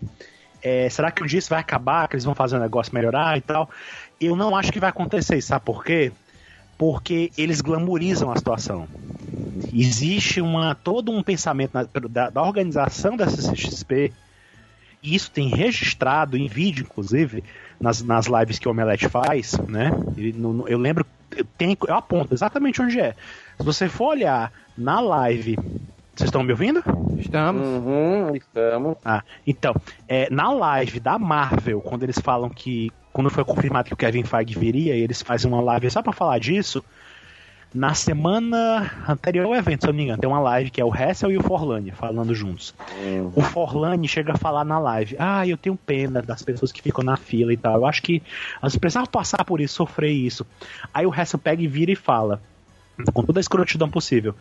é, 0.64 0.90
será 0.90 1.12
que 1.12 1.22
um 1.22 1.28
dia 1.28 1.38
isso 1.40 1.50
vai 1.50 1.60
acabar? 1.60 2.08
Que 2.08 2.16
eles 2.16 2.24
vão 2.26 2.34
fazer 2.34 2.58
o 2.58 2.60
negócio 2.60 2.94
melhorar 2.94 3.38
e 3.38 3.42
tal? 3.42 3.70
Eu 4.20 4.36
não 4.36 4.56
acho 4.56 4.72
que 4.72 4.80
vai 4.80 4.90
acontecer, 4.90 5.40
sabe 5.42 5.64
por 5.64 5.84
quê? 5.84 6.12
Porque 6.78 7.32
eles 7.38 7.62
glamorizam 7.62 8.32
a 8.32 8.38
situação. 8.38 8.88
Existe 9.74 10.42
uma, 10.42 10.76
todo 10.76 11.12
um 11.12 11.24
pensamento 11.24 11.74
na- 11.74 11.84
da, 12.10 12.30
da 12.30 12.42
organização 12.42 13.16
da 13.16 13.28
CCXP, 13.30 14.12
e 15.02 15.16
isso 15.16 15.32
tem 15.32 15.48
registrado 15.50 16.36
em 16.38 16.48
vídeo, 16.48 16.86
inclusive, 16.90 17.44
nas, 17.80 18.02
nas 18.02 18.26
lives 18.28 18.60
que 18.60 18.68
o 18.68 18.72
Omelete 18.72 19.08
faz, 19.08 19.54
né? 19.68 19.92
Ele 20.18 20.34
no- 20.34 20.54
no- 20.54 20.68
eu 20.68 20.78
lembro, 20.78 21.06
eu, 21.36 21.46
tenho, 21.58 21.78
eu 21.88 21.96
aponto 21.96 22.34
exatamente 22.34 22.82
onde 22.82 23.00
é. 23.00 23.14
Se 23.58 23.64
você 23.64 23.88
for 23.88 24.10
olhar 24.10 24.52
na 24.78 25.00
live. 25.00 25.58
Vocês 26.16 26.30
estão 26.30 26.44
me 26.44 26.52
ouvindo? 26.54 26.82
Estamos. 27.20 27.68
Uhum, 27.68 28.34
estamos. 28.36 28.96
Ah, 29.04 29.22
então, 29.46 29.76
é, 30.08 30.30
na 30.30 30.50
live 30.52 31.00
da 31.02 31.20
Marvel, 31.20 31.82
quando 31.82 32.04
eles 32.04 32.18
falam 32.20 32.50
que. 32.50 32.90
Quando 33.16 33.30
foi 33.30 33.46
confirmado 33.46 33.88
que 33.88 33.94
o 33.94 33.96
Kevin 33.96 34.26
Feige 34.26 34.60
viria, 34.60 34.94
eles 34.94 35.22
fazem 35.22 35.50
uma 35.50 35.62
live 35.62 35.90
só 35.90 36.02
pra 36.02 36.12
falar 36.12 36.38
disso. 36.38 36.84
Na 37.74 37.94
semana 37.94 38.92
anterior 39.08 39.46
ao 39.46 39.56
evento, 39.56 39.84
se 39.84 39.88
eu 39.88 39.94
não 39.94 39.98
me 39.98 40.04
engano, 40.04 40.20
tem 40.20 40.30
uma 40.30 40.42
live 40.42 40.70
que 40.70 40.82
é 40.82 40.84
o 40.84 40.94
Hessel 40.94 41.32
e 41.32 41.38
o 41.38 41.42
Forlani 41.42 41.92
falando 41.92 42.36
juntos. 42.36 42.76
O 43.34 43.42
Forlani 43.42 44.06
chega 44.06 44.34
a 44.34 44.38
falar 44.38 44.66
na 44.66 44.78
live: 44.80 45.16
Ah, 45.18 45.48
eu 45.48 45.56
tenho 45.56 45.78
pena 45.78 46.22
das 46.22 46.42
pessoas 46.42 46.74
que 46.74 46.82
ficam 46.82 47.06
na 47.06 47.16
fila 47.16 47.54
e 47.54 47.58
tal. 47.58 47.76
Eu 47.76 47.86
acho 47.86 48.02
que 48.02 48.22
elas 48.62 48.76
precisavam 48.76 49.10
passar 49.10 49.46
por 49.46 49.62
isso, 49.62 49.76
sofrer 49.76 50.12
isso. 50.12 50.46
Aí 50.94 51.06
o 51.06 51.16
Hessel 51.16 51.40
pega 51.40 51.64
e 51.64 51.68
vira 51.68 51.94
e 51.94 51.96
fala, 51.96 52.42
com 53.14 53.24
toda 53.24 53.40
a 53.40 53.42
escrotidão 53.42 53.90
possível: 53.90 54.36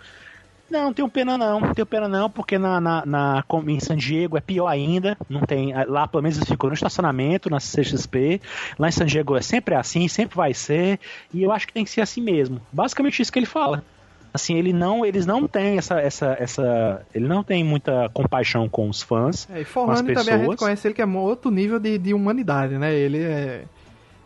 Não, 0.70 0.84
não 0.84 0.92
tenho 0.92 1.08
pena 1.08 1.36
não, 1.38 1.60
não 1.60 1.74
tenho 1.74 1.86
pena 1.86 2.08
não, 2.08 2.28
porque 2.30 2.58
na, 2.58 2.80
na, 2.80 3.04
na- 3.06 3.44
em 3.68 3.80
San 3.80 3.96
Diego 3.96 4.36
é 4.36 4.40
pior 4.40 4.66
ainda. 4.66 5.16
Não 5.28 5.42
tem. 5.42 5.72
Lá 5.86 6.08
pelo 6.08 6.22
menos 6.22 6.36
eles 6.38 6.48
ficam 6.48 6.68
no 6.68 6.74
estacionamento, 6.74 7.50
na 7.50 7.58
CXP. 7.58 8.40
Lá 8.78 8.88
em 8.88 8.92
San 8.92 9.06
Diego 9.06 9.36
é 9.36 9.42
sempre 9.42 9.74
assim, 9.74 10.08
sempre 10.08 10.36
vai 10.36 10.54
ser. 10.54 10.98
E 11.32 11.42
eu 11.42 11.52
acho 11.52 11.66
que 11.66 11.72
tem 11.72 11.84
que 11.84 11.90
ser 11.90 12.00
assim 12.00 12.20
mesmo. 12.20 12.60
Basicamente 12.72 13.20
isso 13.20 13.32
que 13.32 13.38
ele 13.38 13.46
fala. 13.46 13.84
Assim, 14.32 14.56
ele 14.56 14.72
não, 14.72 15.06
eles 15.06 15.26
não 15.26 15.46
têm 15.46 15.78
essa, 15.78 16.00
essa, 16.00 16.36
essa, 16.40 17.06
ele 17.14 17.28
não 17.28 17.44
tem 17.44 17.62
muita 17.62 18.08
compaixão 18.12 18.68
com 18.68 18.88
os 18.88 19.00
fãs. 19.00 19.48
É, 19.48 19.60
e 19.60 19.64
com 19.64 19.88
as 19.88 20.00
também 20.00 20.16
a 20.16 20.22
gente 20.22 20.38
pessoas. 20.40 20.58
conhece 20.58 20.88
ele 20.88 20.94
que 20.94 21.02
é 21.02 21.06
outro 21.06 21.52
nível 21.52 21.78
de, 21.78 21.96
de 21.98 22.12
humanidade, 22.12 22.76
né? 22.76 22.92
Ele 22.92 23.22
é. 23.22 23.64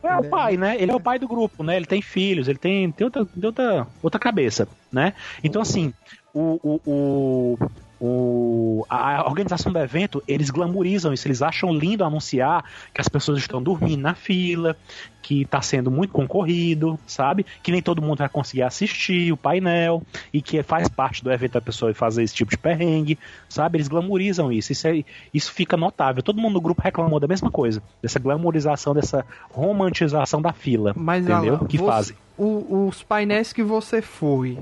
É 0.02 0.16
o 0.16 0.24
pai, 0.24 0.56
né? 0.56 0.76
Ele 0.78 0.92
é 0.92 0.94
o 0.94 1.00
pai 1.00 1.18
do 1.18 1.28
grupo, 1.28 1.62
né? 1.62 1.76
Ele 1.76 1.84
tem 1.84 2.00
filhos, 2.00 2.48
ele 2.48 2.56
tem, 2.56 2.90
tem 2.90 3.04
outra, 3.04 3.26
tem 3.26 3.44
outra, 3.44 3.86
outra 4.02 4.18
cabeça, 4.18 4.66
né? 4.90 5.12
Então, 5.44 5.60
assim, 5.60 5.92
o, 6.34 6.60
o, 6.62 6.80
o- 6.86 7.58
o, 8.00 8.86
a 8.88 9.26
organização 9.26 9.72
do 9.72 9.78
evento, 9.80 10.22
eles 10.28 10.50
glamorizam 10.50 11.12
isso, 11.12 11.26
eles 11.26 11.42
acham 11.42 11.72
lindo 11.72 12.04
anunciar 12.04 12.64
que 12.94 13.00
as 13.00 13.08
pessoas 13.08 13.38
estão 13.40 13.60
dormindo 13.60 14.00
na 14.00 14.14
fila, 14.14 14.76
que 15.20 15.42
está 15.42 15.60
sendo 15.60 15.90
muito 15.90 16.12
concorrido, 16.12 16.96
sabe? 17.08 17.44
Que 17.60 17.72
nem 17.72 17.82
todo 17.82 18.00
mundo 18.00 18.18
vai 18.18 18.28
conseguir 18.28 18.62
assistir 18.62 19.32
o 19.32 19.36
painel 19.36 20.00
e 20.32 20.40
que 20.40 20.62
faz 20.62 20.86
parte 20.88 21.24
do 21.24 21.32
evento 21.32 21.58
a 21.58 21.60
pessoa 21.60 21.92
fazer 21.92 22.22
esse 22.22 22.36
tipo 22.36 22.52
de 22.52 22.56
perrengue, 22.56 23.18
sabe? 23.48 23.78
Eles 23.78 23.88
glamorizam 23.88 24.52
isso, 24.52 24.70
isso, 24.70 24.86
é, 24.86 25.02
isso 25.34 25.52
fica 25.52 25.76
notável. 25.76 26.22
Todo 26.22 26.40
mundo 26.40 26.54
no 26.54 26.60
grupo 26.60 26.80
reclamou 26.80 27.18
da 27.18 27.26
mesma 27.26 27.50
coisa, 27.50 27.82
dessa 28.00 28.20
glamorização, 28.20 28.94
dessa 28.94 29.26
romantização 29.50 30.40
da 30.40 30.52
fila, 30.52 30.92
Mas, 30.96 31.24
entendeu? 31.28 31.56
Alan, 31.56 31.66
que 31.66 31.76
você- 31.76 31.84
fazem. 31.90 32.16
o- 32.38 32.86
os 32.86 33.02
painéis 33.02 33.52
que 33.52 33.64
você 33.64 34.00
foi, 34.00 34.56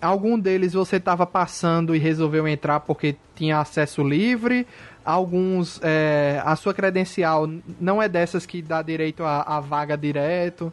algum 0.00 0.38
deles 0.38 0.72
você 0.72 0.96
estava 0.96 1.26
passando 1.26 1.94
e 1.94 1.98
resolveu 1.98 2.46
entrar 2.46 2.80
porque 2.80 3.16
tinha 3.34 3.58
acesso 3.58 4.02
livre? 4.02 4.66
Alguns, 5.04 5.80
é, 5.82 6.40
a 6.44 6.54
sua 6.56 6.72
credencial 6.72 7.48
não 7.80 8.02
é 8.02 8.08
dessas 8.08 8.46
que 8.46 8.62
dá 8.62 8.82
direito 8.82 9.24
à, 9.24 9.42
à 9.42 9.60
vaga 9.60 9.96
direto? 9.96 10.72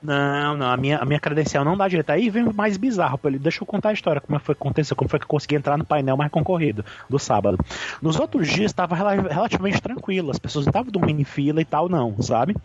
Não, 0.00 0.56
não, 0.56 0.70
a 0.70 0.76
minha, 0.76 0.98
a 0.98 1.04
minha 1.04 1.18
credencial 1.18 1.64
não 1.64 1.76
dá 1.76 1.88
direito. 1.88 2.10
Aí 2.10 2.30
vem 2.30 2.44
o 2.44 2.54
mais 2.54 2.76
bizarro, 2.76 3.18
pô, 3.18 3.28
deixa 3.30 3.62
eu 3.62 3.66
contar 3.66 3.88
a 3.88 3.92
história, 3.92 4.20
como 4.20 4.36
é 4.36 4.38
foi 4.38 4.54
que 4.54 4.62
aconteceu, 4.62 4.96
como 4.96 5.10
foi 5.10 5.18
que 5.18 5.24
eu 5.24 5.28
consegui 5.28 5.56
entrar 5.56 5.76
no 5.76 5.84
painel 5.84 6.16
mais 6.16 6.30
concorrido 6.30 6.84
do 7.10 7.18
sábado. 7.18 7.58
Nos 8.00 8.18
outros 8.18 8.46
dias 8.48 8.70
estava 8.70 8.94
relativamente 8.94 9.82
tranquilo, 9.82 10.30
as 10.30 10.38
pessoas 10.38 10.66
não 10.66 10.70
estavam 10.70 10.92
dormindo 10.92 11.20
em 11.20 11.24
fila 11.24 11.60
e 11.60 11.64
tal, 11.64 11.88
não, 11.88 12.20
sabe? 12.22 12.56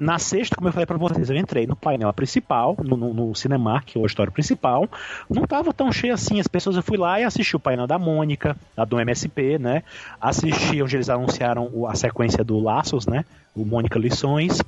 Na 0.00 0.20
sexta, 0.20 0.54
como 0.54 0.68
eu 0.68 0.72
falei 0.72 0.86
pra 0.86 0.96
vocês, 0.96 1.28
eu 1.28 1.36
entrei 1.36 1.66
no 1.66 1.74
painel 1.74 2.12
principal, 2.12 2.76
no, 2.80 2.96
no, 2.96 3.12
no 3.12 3.34
Cinemark, 3.34 3.86
que 3.86 3.98
é 3.98 4.00
o 4.00 4.04
auditório 4.04 4.32
principal, 4.32 4.88
não 5.28 5.42
tava 5.42 5.72
tão 5.74 5.90
cheio 5.90 6.14
assim, 6.14 6.38
as 6.38 6.46
pessoas, 6.46 6.76
eu 6.76 6.82
fui 6.82 6.96
lá 6.96 7.20
e 7.20 7.24
assisti 7.24 7.56
o 7.56 7.60
painel 7.60 7.88
da 7.88 7.98
Mônica, 7.98 8.56
da 8.76 8.84
do 8.84 9.00
MSP, 9.00 9.58
né? 9.58 9.82
Assisti 10.20 10.80
onde 10.80 10.96
eles 10.96 11.08
anunciaram 11.08 11.86
a 11.88 11.94
sequência 11.96 12.44
do 12.44 12.60
Laços, 12.60 13.06
né? 13.06 13.24
O 13.54 13.64
Mônica 13.64 13.98
Lições. 13.98 14.60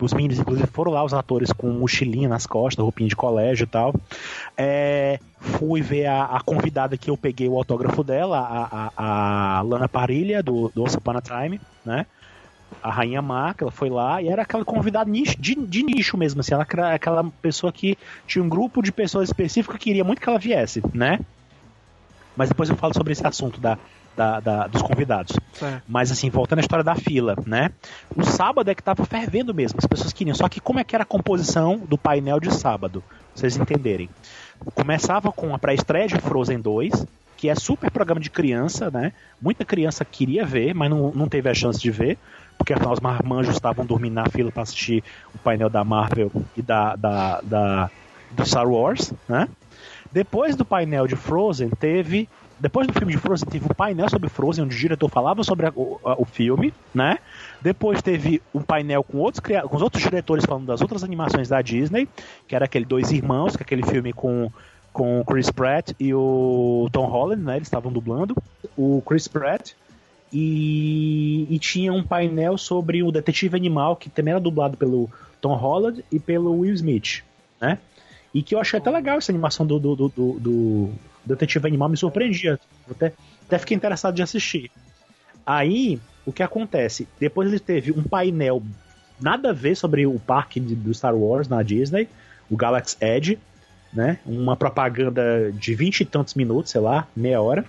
Os 0.00 0.12
meninos, 0.12 0.40
inclusive, 0.40 0.66
foram 0.66 0.90
lá, 0.90 1.04
os 1.04 1.14
atores 1.14 1.52
com 1.52 1.68
mochilinha 1.70 2.28
nas 2.28 2.46
costas, 2.46 2.82
roupinha 2.82 3.08
de 3.08 3.14
colégio 3.14 3.62
e 3.62 3.66
tal. 3.68 3.94
É, 4.56 5.20
fui 5.38 5.80
ver 5.80 6.06
a, 6.06 6.24
a 6.24 6.40
convidada 6.40 6.96
que 6.96 7.08
eu 7.08 7.16
peguei 7.16 7.48
o 7.48 7.56
autógrafo 7.56 8.02
dela, 8.02 8.40
a, 8.40 8.90
a, 8.96 9.58
a 9.58 9.62
Lana 9.62 9.88
Parilha, 9.88 10.42
do, 10.42 10.68
do 10.74 10.82
Once 10.82 10.98
Time, 11.22 11.60
né? 11.84 12.06
A 12.82 12.90
Rainha 12.90 13.22
que 13.56 13.62
ela 13.62 13.70
foi 13.70 13.88
lá, 13.88 14.20
e 14.20 14.28
era 14.28 14.42
aquela 14.42 14.64
convidada 14.64 15.08
nicho, 15.08 15.40
de, 15.40 15.54
de 15.54 15.82
nicho 15.84 16.16
mesmo, 16.16 16.40
assim, 16.40 16.54
ela 16.54 16.66
era 16.70 16.94
aquela 16.94 17.24
pessoa 17.40 17.72
que 17.72 17.96
tinha 18.26 18.42
um 18.44 18.48
grupo 18.48 18.82
de 18.82 18.90
pessoas 18.92 19.28
específicas 19.28 19.78
que 19.78 19.84
queria 19.84 20.04
muito 20.04 20.20
que 20.20 20.28
ela 20.28 20.38
viesse, 20.38 20.82
né? 20.92 21.20
Mas 22.36 22.48
depois 22.48 22.68
eu 22.68 22.76
falo 22.76 22.94
sobre 22.94 23.12
esse 23.12 23.26
assunto 23.26 23.60
da, 23.60 23.78
da- 24.18 24.40
da- 24.40 24.66
dos 24.66 24.82
convidados. 24.82 25.34
Mas 25.86 26.10
assim, 26.10 26.28
voltando 26.28 26.58
à 26.58 26.60
história 26.62 26.84
da 26.84 26.96
fila, 26.96 27.36
né? 27.46 27.70
O 28.16 28.24
sábado 28.24 28.68
é 28.68 28.74
que 28.74 28.82
tava 28.82 29.04
fervendo 29.06 29.54
mesmo, 29.54 29.78
as 29.78 29.86
pessoas 29.86 30.12
queriam. 30.12 30.34
Só 30.34 30.48
que 30.48 30.60
como 30.60 30.80
é 30.80 30.84
que 30.84 30.94
era 30.96 31.04
a 31.04 31.06
composição 31.06 31.78
do 31.78 31.96
painel 31.96 32.40
de 32.40 32.52
sábado? 32.52 33.02
Pra 33.08 33.16
vocês 33.34 33.56
entenderem. 33.56 34.10
Começava 34.74 35.30
com 35.30 35.54
a 35.54 35.58
pré-estreia 35.58 36.08
de 36.08 36.18
Frozen 36.18 36.60
2, 36.60 37.06
que 37.36 37.48
é 37.48 37.54
super 37.54 37.90
programa 37.92 38.20
de 38.20 38.28
criança, 38.30 38.90
né? 38.90 39.12
Muita 39.40 39.64
criança 39.64 40.04
queria 40.04 40.44
ver, 40.44 40.74
mas 40.74 40.90
não, 40.90 41.12
não 41.12 41.28
teve 41.28 41.48
a 41.48 41.54
chance 41.54 41.78
de 41.80 41.90
ver, 41.90 42.18
porque 42.58 42.72
afinal 42.72 42.92
os 42.92 42.98
marmanjos 43.00 43.54
estavam 43.54 43.86
dormindo 43.86 44.14
na 44.14 44.26
fila 44.26 44.50
para 44.50 44.64
assistir 44.64 45.04
o 45.32 45.38
painel 45.38 45.70
da 45.70 45.84
Marvel 45.84 46.32
e 46.56 46.62
da, 46.62 46.96
da, 46.96 47.40
da- 47.42 47.90
do 48.32 48.44
Star 48.44 48.68
Wars, 48.68 49.12
né? 49.28 49.48
Depois 50.10 50.56
do 50.56 50.64
painel 50.64 51.06
de 51.06 51.14
Frozen, 51.16 51.70
teve. 51.70 52.28
Depois 52.60 52.86
do 52.86 52.92
filme 52.92 53.12
de 53.12 53.18
Frozen, 53.18 53.48
teve 53.48 53.64
um 53.66 53.74
painel 53.74 54.08
sobre 54.08 54.28
Frozen, 54.28 54.64
onde 54.64 54.74
o 54.74 54.78
diretor 54.78 55.08
falava 55.08 55.44
sobre 55.44 55.66
a- 55.66 55.72
o, 55.76 56.00
a- 56.04 56.20
o 56.20 56.24
filme, 56.24 56.74
né? 56.94 57.18
Depois 57.62 58.02
teve 58.02 58.42
um 58.54 58.60
painel 58.62 59.02
com 59.04 59.18
outros, 59.18 59.40
com 59.68 59.76
os 59.76 59.82
outros 59.82 60.02
diretores 60.02 60.44
falando 60.44 60.66
das 60.66 60.80
outras 60.80 61.04
animações 61.04 61.48
da 61.48 61.62
Disney, 61.62 62.08
que 62.48 62.54
era 62.56 62.64
aquele 62.64 62.84
Dois 62.84 63.12
Irmãos, 63.12 63.56
que 63.56 63.62
é 63.62 63.64
aquele 63.64 63.84
filme 63.84 64.12
com, 64.12 64.50
com 64.92 65.20
o 65.20 65.24
Chris 65.24 65.50
Pratt 65.50 65.92
e 66.00 66.12
o 66.12 66.88
Tom 66.92 67.06
Holland, 67.06 67.42
né? 67.42 67.56
Eles 67.56 67.68
estavam 67.68 67.92
dublando. 67.92 68.34
O 68.76 69.02
Chris 69.06 69.28
Pratt. 69.28 69.72
E, 70.32 71.46
e 71.48 71.58
tinha 71.58 71.92
um 71.92 72.02
painel 72.02 72.58
sobre 72.58 73.02
o 73.02 73.10
Detetive 73.10 73.56
Animal, 73.56 73.96
que 73.96 74.10
também 74.10 74.32
era 74.32 74.40
dublado 74.40 74.76
pelo 74.76 75.08
Tom 75.40 75.54
Holland 75.54 76.04
e 76.12 76.18
pelo 76.18 76.52
Will 76.58 76.74
Smith, 76.74 77.22
né? 77.60 77.78
E 78.34 78.42
que 78.42 78.54
eu 78.54 78.60
achei 78.60 78.78
até 78.78 78.90
legal 78.90 79.16
essa 79.18 79.32
animação 79.32 79.66
do, 79.66 79.78
do, 79.78 79.96
do- 79.96 80.10
do 80.38 80.90
Detetive 81.28 81.66
Animal, 81.66 81.88
me 81.90 81.96
surpreendia. 81.96 82.58
Até, 82.90 83.12
até 83.46 83.58
fiquei 83.58 83.76
interessado 83.76 84.14
de 84.14 84.22
assistir. 84.22 84.70
Aí, 85.46 86.00
o 86.26 86.32
que 86.32 86.42
acontece? 86.42 87.06
Depois 87.20 87.48
ele 87.48 87.60
teve 87.60 87.92
um 87.92 88.02
painel 88.02 88.62
nada 89.20 89.50
a 89.50 89.52
ver 89.52 89.74
sobre 89.76 90.06
o 90.06 90.18
parque 90.18 90.60
de- 90.60 90.74
do 90.74 90.92
Star 90.92 91.14
Wars 91.14 91.48
na 91.48 91.62
Disney, 91.62 92.08
o 92.50 92.56
Galaxy 92.56 92.96
Edge, 93.00 93.38
né? 93.92 94.18
Uma 94.26 94.56
propaganda 94.56 95.50
de 95.52 95.74
vinte 95.74 96.00
e 96.00 96.04
tantos 96.04 96.34
minutos, 96.34 96.70
sei 96.70 96.80
lá, 96.80 97.06
meia 97.16 97.40
hora. 97.40 97.64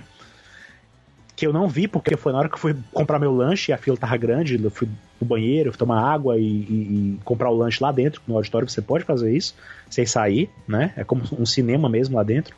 Que 1.35 1.47
eu 1.47 1.53
não 1.53 1.69
vi, 1.69 1.87
porque 1.87 2.17
foi 2.17 2.33
na 2.33 2.39
hora 2.39 2.49
que 2.49 2.55
eu 2.55 2.59
fui 2.59 2.75
comprar 2.91 3.17
meu 3.17 3.33
lanche 3.33 3.71
e 3.71 3.73
a 3.73 3.77
fila 3.77 3.95
tava 3.95 4.17
grande, 4.17 4.61
eu 4.61 4.69
fui 4.69 4.89
pro 5.17 5.25
banheiro, 5.25 5.71
fui 5.71 5.79
tomar 5.79 6.01
água 6.01 6.37
e, 6.37 6.41
e- 6.43 7.15
e 7.15 7.19
comprar 7.23 7.49
o 7.49 7.55
lanche 7.55 7.81
lá 7.81 7.93
dentro. 7.93 8.21
No 8.27 8.35
auditório 8.35 8.67
você 8.67 8.81
pode 8.81 9.05
fazer 9.05 9.33
isso, 9.33 9.55
sem 9.89 10.05
sair, 10.05 10.49
né? 10.67 10.91
É 10.97 11.03
como 11.05 11.23
um 11.39 11.45
cinema 11.45 11.87
mesmo 11.87 12.17
lá 12.17 12.23
dentro. 12.23 12.53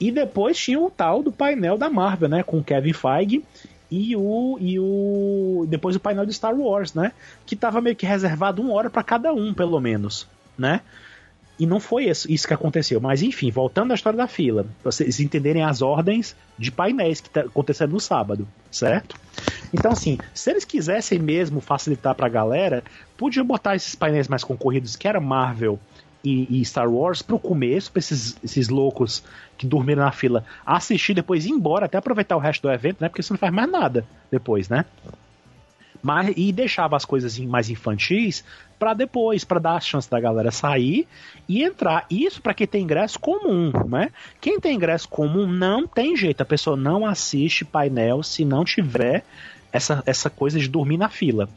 E 0.00 0.12
depois 0.12 0.58
tinha 0.58 0.78
o 0.78 0.90
tal 0.90 1.22
do 1.22 1.32
painel 1.32 1.76
da 1.76 1.90
Marvel, 1.90 2.28
né? 2.28 2.42
Com 2.42 2.62
Kevin 2.62 2.92
Feige 2.92 3.44
e 3.90 4.14
o. 4.16 4.56
E 4.60 4.78
o. 4.78 5.66
Depois 5.68 5.96
o 5.96 6.00
painel 6.00 6.26
de 6.26 6.32
Star 6.32 6.54
Wars, 6.54 6.94
né? 6.94 7.12
Que 7.44 7.56
tava 7.56 7.80
meio 7.80 7.96
que 7.96 8.06
reservado 8.06 8.62
uma 8.62 8.72
hora 8.74 8.90
para 8.90 9.02
cada 9.02 9.32
um, 9.32 9.52
pelo 9.52 9.80
menos, 9.80 10.26
né? 10.56 10.80
E 11.58 11.66
não 11.66 11.80
foi 11.80 12.04
isso, 12.04 12.30
isso 12.30 12.46
que 12.46 12.54
aconteceu. 12.54 13.00
Mas 13.00 13.20
enfim, 13.20 13.50
voltando 13.50 13.90
à 13.90 13.94
história 13.94 14.16
da 14.16 14.28
fila, 14.28 14.64
pra 14.80 14.92
vocês 14.92 15.18
entenderem 15.18 15.64
as 15.64 15.82
ordens 15.82 16.36
de 16.56 16.70
painéis 16.70 17.20
que 17.20 17.28
tá 17.28 17.40
acontecendo 17.40 17.92
no 17.92 18.00
sábado, 18.00 18.46
certo? 18.70 19.16
Então, 19.72 19.90
assim, 19.90 20.18
se 20.32 20.50
eles 20.50 20.64
quisessem 20.64 21.18
mesmo 21.18 21.60
facilitar 21.60 22.14
pra 22.14 22.28
galera, 22.28 22.84
podiam 23.16 23.44
botar 23.44 23.74
esses 23.74 23.96
painéis 23.96 24.28
mais 24.28 24.44
concorridos, 24.44 24.94
que 24.94 25.08
era 25.08 25.20
Marvel 25.20 25.80
e, 26.22 26.60
e 26.60 26.64
Star 26.64 26.90
Wars, 26.90 27.22
pro 27.22 27.38
começo, 27.38 27.92
pra 27.92 28.00
esses, 28.00 28.36
esses 28.42 28.68
loucos 28.68 29.22
que 29.56 29.66
dormiram 29.66 30.02
na 30.02 30.12
fila 30.12 30.44
assistir, 30.64 31.14
depois 31.14 31.46
ir 31.46 31.50
embora, 31.50 31.86
até 31.86 31.98
aproveitar 31.98 32.36
o 32.36 32.40
resto 32.40 32.62
do 32.62 32.72
evento, 32.72 32.98
né? 33.00 33.08
Porque 33.08 33.22
você 33.22 33.32
não 33.32 33.38
faz 33.38 33.52
mais 33.52 33.70
nada 33.70 34.04
depois, 34.30 34.68
né? 34.68 34.84
Mas, 36.02 36.32
e 36.36 36.52
deixava 36.52 36.96
as 36.96 37.04
coisas 37.04 37.38
mais 37.40 37.70
infantis 37.70 38.44
para 38.78 38.94
depois, 38.94 39.44
para 39.44 39.58
dar 39.58 39.74
a 39.74 39.80
chance 39.80 40.08
da 40.08 40.20
galera 40.20 40.50
sair 40.50 41.08
e 41.48 41.62
entrar. 41.62 42.06
Isso 42.08 42.40
para 42.40 42.54
quem 42.54 42.66
tem 42.66 42.82
ingresso 42.84 43.18
comum, 43.18 43.72
né? 43.88 44.10
Quem 44.40 44.60
tem 44.60 44.76
ingresso 44.76 45.08
comum 45.08 45.46
não 45.46 45.86
tem 45.86 46.16
jeito, 46.16 46.40
a 46.40 46.46
pessoa 46.46 46.76
não 46.76 47.04
assiste 47.04 47.64
painel 47.64 48.22
se 48.22 48.44
não 48.44 48.64
tiver 48.64 49.24
essa, 49.72 50.02
essa 50.06 50.30
coisa 50.30 50.58
de 50.58 50.68
dormir 50.68 50.96
na 50.96 51.08
fila. 51.08 51.48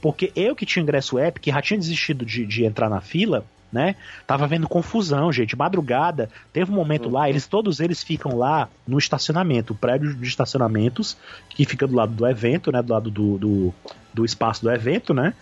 Porque 0.00 0.30
eu 0.36 0.54
que 0.54 0.66
tinha 0.66 0.82
ingresso 0.82 1.18
app, 1.18 1.40
que 1.40 1.50
já 1.50 1.62
tinha 1.62 1.78
desistido 1.78 2.24
de, 2.26 2.44
de 2.44 2.64
entrar 2.64 2.90
na 2.90 3.00
fila, 3.00 3.46
né? 3.72 3.96
Tava 4.26 4.46
vendo 4.46 4.68
confusão, 4.68 5.32
gente. 5.32 5.56
Madrugada, 5.56 6.30
teve 6.52 6.70
um 6.70 6.74
momento 6.74 7.08
lá, 7.08 7.28
eles 7.28 7.46
todos 7.46 7.80
eles 7.80 8.02
ficam 8.02 8.36
lá 8.36 8.68
no 8.86 8.98
estacionamento, 8.98 9.72
o 9.72 9.76
prédio 9.76 10.14
de 10.14 10.26
estacionamentos, 10.26 11.16
que 11.48 11.64
fica 11.64 11.86
do 11.86 11.94
lado 11.94 12.12
do 12.12 12.26
evento, 12.26 12.70
né? 12.72 12.82
Do 12.82 12.92
lado 12.92 13.10
do, 13.10 13.38
do, 13.38 13.74
do 14.14 14.24
espaço 14.24 14.62
do 14.62 14.70
evento, 14.70 15.12
né? 15.12 15.34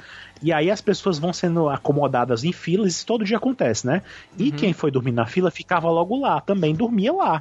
E 0.43 0.53
aí 0.53 0.71
as 0.71 0.81
pessoas 0.81 1.19
vão 1.19 1.33
sendo 1.33 1.69
acomodadas 1.69 2.45
em 2.45 2.53
filas, 2.53 2.93
isso 2.93 3.07
todo 3.07 3.25
dia 3.25 3.37
acontece, 3.37 3.87
né? 3.87 4.03
E 4.39 4.51
quem 4.51 4.73
foi 4.73 4.91
dormir 4.91 5.13
na 5.13 5.25
fila 5.27 5.51
ficava 5.51 5.89
logo 5.91 6.21
lá, 6.21 6.41
também 6.41 6.75
dormia 6.75 7.13
lá. 7.13 7.41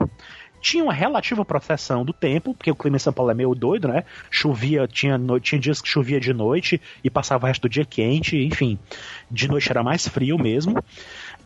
Tinha 0.63 0.81
uma 0.81 0.93
relativa 0.93 1.43
proteção 1.43 2.05
do 2.05 2.13
tempo, 2.13 2.53
porque 2.53 2.71
o 2.71 2.75
clima 2.75 2.95
em 2.95 2.99
São 2.99 3.11
Paulo 3.11 3.29
é 3.29 3.33
meio 3.33 3.53
doido, 3.53 3.89
né? 3.89 4.05
Chovia, 4.31 4.87
tinha, 4.87 5.19
tinha 5.41 5.59
dias 5.59 5.81
que 5.81 5.89
chovia 5.89 6.21
de 6.21 6.33
noite 6.33 6.79
e 7.03 7.09
passava 7.09 7.43
o 7.43 7.47
resto 7.47 7.63
do 7.63 7.69
dia 7.69 7.83
quente, 7.83 8.37
enfim. 8.37 8.79
De 9.29 9.49
noite 9.49 9.69
era 9.69 9.83
mais 9.83 10.07
frio 10.07 10.39
mesmo. 10.39 10.81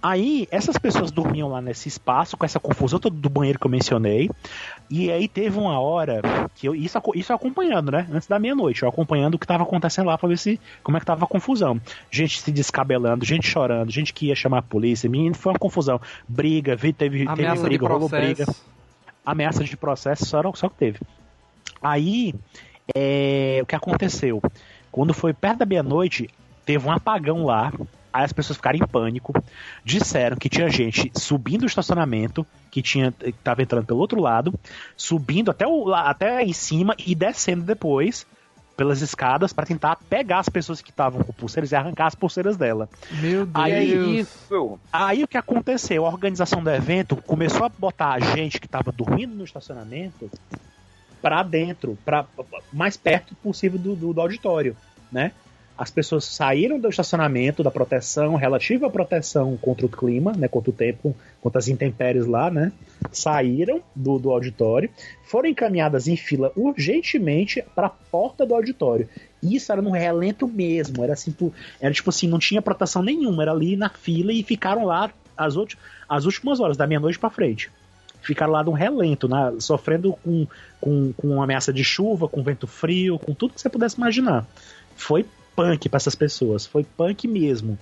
Aí, 0.04 0.48
essas 0.52 0.78
pessoas 0.78 1.10
dormiam 1.10 1.50
lá 1.50 1.60
nesse 1.60 1.88
espaço, 1.88 2.38
com 2.38 2.46
essa 2.46 2.60
confusão 2.60 3.00
toda 3.00 3.16
do 3.16 3.28
banheiro 3.28 3.58
que 3.58 3.66
eu 3.66 3.72
mencionei. 3.72 4.30
E 4.88 5.12
aí 5.12 5.28
teve 5.28 5.58
uma 5.58 5.80
hora 5.80 6.22
que 6.54 6.68
eu. 6.68 6.76
Isso, 6.76 7.02
isso 7.16 7.32
eu 7.32 7.36
acompanhando, 7.36 7.92
né? 7.92 8.08
Antes 8.12 8.28
da 8.28 8.38
meia-noite, 8.38 8.84
eu 8.84 8.90
acompanhando 8.90 9.34
o 9.34 9.40
que 9.40 9.48
tava 9.48 9.64
acontecendo 9.64 10.06
lá 10.06 10.18
pra 10.18 10.30
ver 10.30 10.38
se 10.38 10.60
como 10.84 10.96
é 10.96 11.00
que 11.00 11.08
tava 11.08 11.26
a 11.26 11.28
confusão. 11.28 11.82
Gente 12.12 12.40
se 12.40 12.52
descabelando, 12.52 13.26
gente 13.26 13.48
chorando, 13.48 13.90
gente 13.90 14.14
que 14.14 14.28
ia 14.28 14.36
chamar 14.36 14.60
a 14.60 14.62
polícia. 14.62 15.10
Menino, 15.10 15.34
foi 15.34 15.54
uma 15.54 15.60
confusão. 15.60 16.00
Briga, 16.28 16.78
teve, 16.78 16.94
teve 16.94 17.26
briga, 17.64 17.88
rolou 17.88 18.08
briga 18.08 18.46
processo. 19.28 19.32
ameaça 19.32 19.64
de 19.64 19.78
processo 19.78 20.26
só, 20.26 20.42
só 20.54 20.70
que 20.70 20.78
teve. 20.78 21.00
Aí, 21.82 22.34
é, 22.96 23.60
o 23.62 23.66
que 23.66 23.76
aconteceu? 23.76 24.42
Quando 24.92 25.14
foi 25.14 25.34
perto 25.34 25.60
da 25.60 25.66
meia-noite, 25.66 26.30
teve 26.66 26.88
um 26.88 26.92
apagão 26.92 27.46
lá. 27.46 27.72
Aí 28.12 28.24
as 28.24 28.34
pessoas 28.34 28.58
ficaram 28.58 28.80
em 28.80 28.88
pânico, 28.88 29.34
disseram 29.84 30.38
que 30.38 30.50
tinha 30.50 30.70
gente 30.70 31.12
subindo 31.14 31.64
o 31.64 31.68
estacionamento, 31.68 32.46
que 32.72 32.82
tinha 32.82 33.12
que 33.12 33.32
tava 33.34 33.62
entrando 33.62 33.86
pelo 33.86 34.00
outro 34.00 34.20
lado, 34.20 34.54
subindo 34.96 35.52
até, 35.52 35.68
o, 35.68 35.94
até 35.94 36.44
em 36.44 36.54
cima 36.54 36.96
e 37.06 37.14
descendo 37.14 37.64
depois 37.64 38.26
pelas 38.78 39.02
escadas 39.02 39.52
para 39.52 39.66
tentar 39.66 39.98
pegar 40.08 40.40
as 40.40 40.48
pessoas 40.48 40.82
que 40.82 40.92
estavam 40.92 41.24
com 41.24 41.34
pulseiras 41.34 41.72
e 41.72 41.76
arrancar 41.76 42.06
as 42.06 42.16
pulseiras 42.16 42.56
dela. 42.56 42.88
Meu 43.20 43.46
Deus. 43.46 43.66
Aí, 43.66 44.20
isso. 44.20 44.80
aí 44.94 45.24
o 45.24 45.28
que 45.28 45.38
aconteceu? 45.38 46.06
A 46.06 46.10
organização 46.10 46.64
do 46.64 46.70
evento 46.70 47.16
começou 47.16 47.66
a 47.66 47.70
botar 47.70 48.12
a 48.14 48.20
gente 48.20 48.60
que 48.60 48.68
estava 48.68 48.92
dormindo 48.92 49.34
no 49.34 49.44
estacionamento 49.44 50.30
para 51.20 51.42
dentro, 51.42 51.98
para 52.06 52.26
mais 52.72 52.96
perto 52.96 53.34
possível 53.36 53.80
do, 53.80 53.96
do, 53.96 54.14
do 54.14 54.22
auditório, 54.22 54.78
né? 55.12 55.32
As 55.78 55.92
pessoas 55.92 56.26
saíram 56.26 56.80
do 56.80 56.90
estacionamento, 56.90 57.62
da 57.62 57.70
proteção, 57.70 58.36
relativa 58.36 58.88
à 58.88 58.90
proteção 58.90 59.56
contra 59.58 59.86
o 59.86 59.90
clima, 59.90 60.34
né, 60.34 60.48
contra 60.48 60.72
o 60.72 60.74
tempo, 60.74 61.16
contra 61.40 61.60
as 61.60 61.68
intempéries 61.68 62.26
lá, 62.26 62.50
né, 62.50 62.72
saíram 63.12 63.82
do, 63.96 64.18
do 64.18 64.32
auditório, 64.32 64.90
foram 65.24 65.50
encaminhadas 65.50 66.08
em 66.08 66.18
fila 66.18 66.52
urgentemente 66.56 67.64
para 67.76 67.88
a 67.88 67.92
porta 67.92 68.46
do 68.46 68.56
auditório. 68.56 69.08
Isso 69.44 69.72
era 69.72 69.82
no 69.82 69.92
relento 69.92 70.48
mesmo, 70.48 71.04
era 71.04 71.14
assim, 71.14 71.36
era 71.80 71.94
tipo 71.94 72.10
assim, 72.10 72.28
não 72.28 72.40
tinha 72.40 72.62
proteção 72.62 73.04
nenhuma, 73.04 73.44
era 73.44 73.52
ali 73.52 73.76
na 73.76 73.90
fila 73.90 74.34
e 74.34 74.42
ficaram 74.42 74.84
lá 74.84 75.12
as, 75.38 75.56
as 76.10 76.26
últimas 76.26 76.60
horas, 76.60 76.76
da 76.76 76.88
meia-noite 76.88 77.20
para 77.20 77.30
frente 77.30 77.70
ficaram 78.20 78.52
lá 78.52 78.62
num 78.62 78.74
relento, 78.74 79.30
né, 79.30 79.54
sofrendo 79.58 80.12
com, 80.22 80.46
com, 80.82 81.14
com 81.14 81.42
ameaça 81.42 81.72
de 81.72 81.82
chuva, 81.82 82.28
com 82.28 82.44
vento 82.44 82.68
frio, 82.68 83.18
com 83.18 83.34
tudo 83.34 83.54
que 83.54 83.62
você 83.62 83.70
pudesse 83.70 83.96
imaginar. 83.96 84.46
Foi 84.98 85.26
punk 85.58 85.90
para 85.90 85.98
essas 85.98 86.14
pessoas. 86.14 86.68
Foi 86.68 86.84
punk 86.84 87.28
mesmo. 87.28 87.78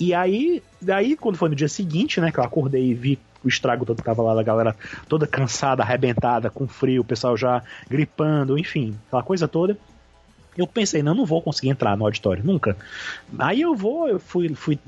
E 0.00 0.14
aí, 0.14 0.62
daí, 0.80 1.16
quando 1.16 1.36
foi 1.36 1.50
no 1.50 1.54
dia 1.54 1.68
seguinte, 1.68 2.20
né, 2.20 2.32
que 2.32 2.40
eu 2.40 2.44
acordei 2.44 2.90
e 2.90 2.94
vi 2.94 3.18
o 3.44 3.48
estrago 3.48 3.84
todo 3.84 3.98
que 3.98 4.02
tava 4.02 4.22
lá, 4.22 4.40
a 4.40 4.42
galera 4.42 4.74
toda 5.06 5.26
cansada, 5.26 5.82
arrebentada, 5.82 6.48
com 6.48 6.66
frio, 6.66 7.02
o 7.02 7.04
pessoal 7.04 7.36
já 7.36 7.62
gripando, 7.88 8.58
enfim, 8.58 8.96
aquela 9.06 9.22
coisa 9.22 9.46
toda. 9.46 9.76
Eu 10.56 10.66
pensei, 10.66 11.02
não, 11.02 11.14
não 11.14 11.26
vou 11.26 11.42
conseguir 11.42 11.68
entrar 11.68 11.96
no 11.96 12.06
auditório, 12.06 12.42
nunca. 12.42 12.76
Aí 13.38 13.60
eu 13.60 13.74
vou, 13.74 14.08
eu 14.08 14.18
fui, 14.18 14.54
fui 14.54 14.78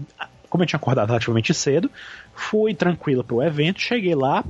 como 0.48 0.62
eu 0.62 0.66
tinha 0.66 0.78
acordado 0.78 1.08
relativamente 1.08 1.52
cedo, 1.52 1.90
fui 2.34 2.74
tranquilo 2.74 3.22
pro 3.22 3.42
evento, 3.42 3.80
cheguei 3.80 4.14
lá, 4.14 4.44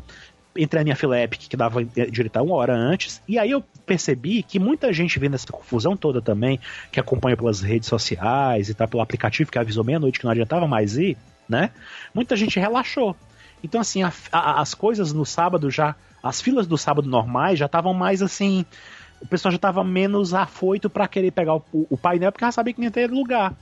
entrei 0.59 0.81
na 0.81 0.85
minha 0.85 0.97
fila 0.97 1.21
Epic, 1.21 1.49
que 1.49 1.57
dava 1.57 1.85
direito 1.85 2.43
uma 2.43 2.55
hora 2.55 2.75
antes, 2.75 3.23
e 3.27 3.39
aí 3.39 3.51
eu 3.51 3.63
percebi 3.85 4.43
que 4.43 4.59
muita 4.59 4.93
gente 4.93 5.19
vendo 5.19 5.35
essa 5.35 5.47
confusão 5.47 5.97
toda 5.97 6.21
também, 6.21 6.59
que 6.91 7.01
acompanha 7.01 7.37
pelas 7.37 7.61
redes 7.61 7.89
sociais 7.89 8.69
e 8.69 8.75
tá 8.75 8.87
pelo 8.87 9.03
aplicativo 9.03 9.51
que 9.51 9.59
avisou 9.59 9.85
meia-noite 9.85 10.19
que 10.19 10.25
não 10.25 10.33
adiantava 10.33 10.67
mais 10.67 10.97
ir, 10.97 11.17
né? 11.49 11.71
Muita 12.15 12.37
gente 12.37 12.59
relaxou. 12.59 13.17
Então, 13.63 13.81
assim, 13.81 14.03
a, 14.03 14.13
a, 14.33 14.61
as 14.61 14.75
coisas 14.75 15.13
no 15.13 15.25
sábado 15.25 15.71
já. 15.71 15.95
As 16.23 16.41
filas 16.41 16.67
do 16.67 16.77
sábado 16.77 17.09
normais 17.09 17.59
já 17.59 17.67
estavam 17.67 17.95
mais 17.95 18.21
assim. 18.21 18.65
O 19.21 19.27
pessoal 19.27 19.53
já 19.53 19.57
estava 19.57 19.85
menos 19.85 20.35
afoito 20.35 20.91
para 20.91 21.07
querer 21.07 21.31
pegar 21.31 21.57
o, 21.57 21.65
o, 21.73 21.97
painel 21.97 22.33
porque 22.33 22.45
já 22.45 22.53
sabia 22.53 22.75
que 22.75 22.81
não 22.81 22.87
ia 22.87 22.91
ter 22.91 23.11
lugar. 23.11 23.55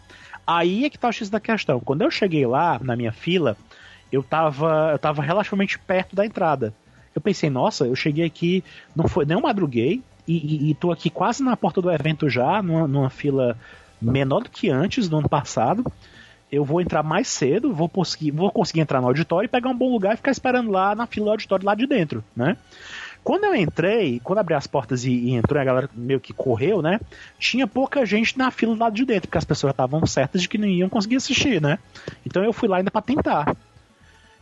Aí 0.47 0.85
é 0.85 0.91
que 0.91 0.99
tá 0.99 1.09
o 1.09 1.13
X 1.13 1.29
da 1.31 1.41
questão. 1.41 1.79
Quando 1.81 2.03
eu 2.03 2.11
cheguei 2.11 2.47
lá, 2.47 2.79
na 2.83 2.97
minha 2.97 3.13
fila, 3.13 3.57
eu 4.11 4.23
tava, 4.23 4.91
eu 4.93 4.99
tava 4.99 5.23
relativamente 5.23 5.79
perto 5.79 6.17
da 6.17 6.25
entrada. 6.25 6.75
Eu 7.15 7.21
pensei, 7.21 7.49
nossa, 7.49 7.87
eu 7.87 7.95
cheguei 7.95 8.25
aqui, 8.25 8.65
não 8.95 9.07
foi, 9.07 9.25
nem 9.25 9.41
madruguei, 9.41 10.03
e, 10.27 10.37
e, 10.37 10.71
e 10.71 10.75
tô 10.75 10.91
aqui 10.91 11.11
quase 11.11 11.43
na 11.43 11.57
porta 11.57 11.81
do 11.81 11.91
evento 11.91 12.29
já, 12.29 12.63
numa, 12.63 12.89
numa 12.89 13.11
fila 13.11 13.57
menor 14.01 14.43
do 14.43 14.51
que 14.51 14.71
antes, 14.71 15.09
do 15.09 15.19
ano 15.19 15.29
passado. 15.29 15.85
Eu 16.51 16.65
vou 16.65 16.81
entrar 16.81 17.03
mais 17.03 17.29
cedo, 17.29 17.73
vou 17.73 17.89
conseguir, 17.89 18.31
vou 18.31 18.51
conseguir 18.51 18.81
entrar 18.81 19.01
no 19.01 19.09
auditório 19.09 19.47
e 19.47 19.49
pegar 19.49 19.71
um 19.71 19.77
bom 19.77 19.91
lugar 19.91 20.15
e 20.15 20.17
ficar 20.17 20.31
esperando 20.31 20.71
lá 20.71 20.95
na 20.95 21.07
fila 21.07 21.27
do 21.27 21.31
auditório 21.33 21.67
lá 21.67 21.75
de 21.75 21.87
dentro, 21.87 22.23
né? 22.37 22.57
Quando 23.25 23.45
eu 23.45 23.55
entrei, 23.55 24.21
quando 24.23 24.39
abri 24.39 24.53
as 24.53 24.67
portas 24.67 25.05
e, 25.07 25.11
e 25.11 25.35
entrou, 25.35 25.59
a 25.59 25.65
galera 25.65 25.89
meio 25.95 26.21
que 26.21 26.35
correu, 26.35 26.83
né? 26.83 27.01
Tinha 27.39 27.67
pouca 27.67 28.05
gente 28.05 28.37
na 28.37 28.51
fila 28.51 28.77
lá 28.77 28.91
de 28.91 29.05
dentro, 29.05 29.29
porque 29.29 29.39
as 29.39 29.47
pessoas 29.47 29.71
estavam 29.71 30.07
certas 30.07 30.43
de 30.43 30.49
que 30.49 30.59
não 30.59 30.69
iam 30.69 30.91
conseguir 30.91 31.17
assistir, 31.17 31.61
né? 31.61 31.79
Então 32.25 32.45
eu 32.45 32.53
fui 32.53 32.69
lá 32.69 32.77
ainda 32.77 32.91
para 32.91 33.01
tentar. 33.01 33.57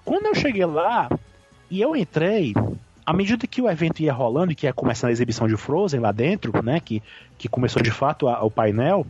Quando 0.04 0.26
eu 0.26 0.34
cheguei 0.34 0.66
lá, 0.66 1.08
e 1.72 1.80
eu 1.80 1.96
entrei, 1.96 2.52
à 3.06 3.14
medida 3.14 3.46
que 3.46 3.62
o 3.62 3.70
evento 3.70 4.00
ia 4.00 4.12
rolando 4.12 4.52
e 4.52 4.54
que 4.54 4.66
ia 4.66 4.74
começando 4.74 5.08
a 5.08 5.12
exibição 5.12 5.48
de 5.48 5.56
Frozen 5.56 6.00
lá 6.00 6.12
dentro, 6.12 6.62
né, 6.62 6.78
que, 6.78 7.02
que 7.38 7.48
começou 7.48 7.80
de 7.80 7.90
fato 7.90 8.28
a, 8.28 8.44
o 8.44 8.50
painel, 8.50 9.06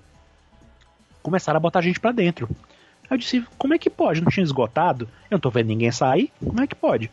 começaram 1.24 1.56
a 1.56 1.60
botar 1.60 1.80
gente 1.80 1.98
para 1.98 2.12
dentro. 2.12 2.48
Aí 3.10 3.16
eu 3.16 3.18
disse, 3.18 3.44
como 3.58 3.74
é 3.74 3.78
que 3.78 3.90
pode? 3.90 4.20
Não 4.20 4.30
tinha 4.30 4.44
esgotado? 4.44 5.08
Eu 5.28 5.34
não 5.34 5.40
tô 5.40 5.50
vendo 5.50 5.66
ninguém 5.66 5.90
sair, 5.90 6.30
como 6.38 6.60
é 6.60 6.66
que 6.68 6.76
pode? 6.76 7.10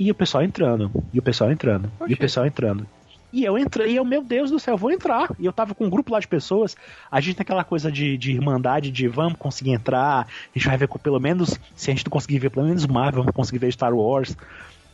E 0.00 0.10
o 0.10 0.14
pessoal 0.14 0.42
entrando, 0.42 0.90
e 1.12 1.18
o 1.18 1.22
pessoal 1.22 1.52
entrando, 1.52 1.92
Oxê. 2.00 2.10
e 2.10 2.14
o 2.14 2.16
pessoal 2.16 2.46
entrando. 2.46 2.86
E 3.30 3.44
eu 3.44 3.58
entrei, 3.58 3.92
e 3.92 3.96
eu, 3.96 4.06
meu 4.06 4.24
Deus 4.24 4.50
do 4.50 4.58
céu, 4.58 4.72
eu 4.72 4.78
vou 4.78 4.90
entrar. 4.90 5.28
E 5.38 5.44
eu 5.44 5.52
tava 5.52 5.74
com 5.74 5.84
um 5.84 5.90
grupo 5.90 6.10
lá 6.10 6.18
de 6.18 6.26
pessoas, 6.26 6.74
a 7.10 7.20
gente 7.20 7.36
tem 7.36 7.42
aquela 7.42 7.62
coisa 7.62 7.92
de, 7.92 8.16
de 8.16 8.32
irmandade, 8.32 8.90
de 8.90 9.06
vamos 9.06 9.38
conseguir 9.38 9.72
entrar, 9.72 10.20
a 10.20 10.58
gente 10.58 10.66
vai 10.66 10.78
ver 10.78 10.88
com 10.88 10.98
pelo 10.98 11.20
menos, 11.20 11.60
se 11.76 11.90
a 11.90 11.94
gente 11.94 12.06
não 12.06 12.10
conseguir 12.10 12.38
ver 12.38 12.50
pelo 12.50 12.66
menos 12.66 12.86
Marvel, 12.86 13.22
vamos 13.22 13.36
conseguir 13.36 13.58
ver 13.58 13.70
Star 13.70 13.94
Wars. 13.94 14.34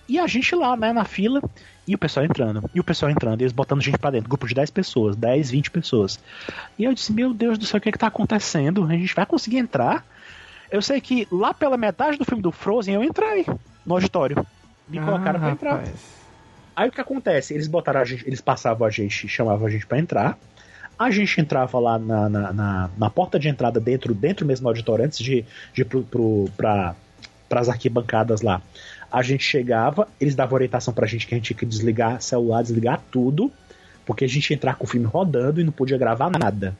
E 0.08 0.18
a 0.18 0.26
gente 0.26 0.54
lá, 0.54 0.76
né, 0.76 0.92
na 0.92 1.04
fila, 1.04 1.40
e 1.86 1.94
o 1.94 1.98
pessoal 1.98 2.24
entrando, 2.24 2.68
e 2.74 2.80
o 2.80 2.84
pessoal 2.84 3.10
entrando, 3.10 3.40
e 3.40 3.44
eles 3.44 3.52
botando 3.52 3.82
gente 3.82 3.98
pra 3.98 4.10
dentro, 4.10 4.28
grupo 4.28 4.46
de 4.46 4.54
10 4.54 4.70
pessoas, 4.70 5.16
10, 5.16 5.50
20 5.50 5.70
pessoas. 5.70 6.18
E 6.78 6.84
eu 6.84 6.92
disse, 6.94 7.12
meu 7.12 7.32
Deus 7.32 7.58
do 7.58 7.66
céu, 7.66 7.78
o 7.78 7.80
que 7.80 7.88
é 7.88 7.92
que 7.92 7.98
tá 7.98 8.06
acontecendo? 8.06 8.84
A 8.84 8.92
gente 8.92 9.14
vai 9.14 9.26
conseguir 9.26 9.58
entrar? 9.58 10.04
Eu 10.70 10.82
sei 10.82 11.00
que 11.00 11.28
lá 11.30 11.54
pela 11.54 11.76
metade 11.76 12.18
do 12.18 12.24
filme 12.24 12.42
do 12.42 12.50
Frozen 12.50 12.94
eu 12.94 13.04
entrei 13.04 13.46
no 13.84 13.94
auditório. 13.94 14.46
Me 14.88 14.98
ah, 14.98 15.04
colocaram 15.04 15.40
pra 15.40 15.50
entrar. 15.50 15.70
Rapaz. 15.72 16.24
Aí 16.76 16.88
o 16.88 16.92
que 16.92 17.00
acontece? 17.00 17.54
Eles 17.54 17.68
botaram 17.68 18.00
a 18.00 18.04
gente, 18.04 18.26
eles 18.26 18.40
passavam 18.40 18.86
a 18.86 18.90
gente, 18.90 19.28
chamavam 19.28 19.66
a 19.66 19.70
gente 19.70 19.86
para 19.86 19.98
entrar. 19.98 20.38
A 20.98 21.10
gente 21.10 21.40
entrava 21.40 21.78
lá 21.78 21.98
na, 21.98 22.28
na, 22.28 22.52
na, 22.52 22.90
na, 22.96 23.10
porta 23.10 23.38
de 23.38 23.48
entrada 23.48 23.80
dentro, 23.80 24.14
dentro 24.14 24.46
mesmo 24.46 24.64
do 24.64 24.68
auditório, 24.68 25.04
antes 25.04 25.18
de, 25.18 25.44
de 25.72 25.82
ir 25.82 25.84
pro, 25.84 26.02
pro, 26.02 26.48
pra, 26.56 26.94
pras 27.48 27.68
arquibancadas 27.68 28.42
lá 28.42 28.60
a 29.14 29.22
gente 29.22 29.44
chegava, 29.44 30.08
eles 30.20 30.34
davam 30.34 30.56
orientação 30.56 30.92
pra 30.92 31.06
gente 31.06 31.24
que 31.24 31.34
a 31.34 31.38
gente 31.38 31.46
tinha 31.46 31.56
que 31.56 31.64
desligar 31.64 32.20
celular, 32.20 32.62
desligar 32.62 33.00
tudo, 33.12 33.48
porque 34.04 34.24
a 34.24 34.28
gente 34.28 34.50
ia 34.50 34.56
entrar 34.56 34.74
com 34.74 34.82
o 34.82 34.88
filme 34.88 35.06
rodando 35.06 35.60
e 35.60 35.64
não 35.64 35.70
podia 35.70 35.96
gravar 35.96 36.28
nada. 36.28 36.76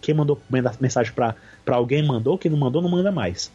quem 0.00 0.14
mandou 0.14 0.40
mensagem 0.78 1.12
pra, 1.12 1.34
pra 1.64 1.74
alguém 1.74 2.06
mandou, 2.06 2.38
quem 2.38 2.48
não 2.48 2.56
mandou 2.56 2.80
não 2.80 2.88
manda 2.88 3.10
mais. 3.10 3.50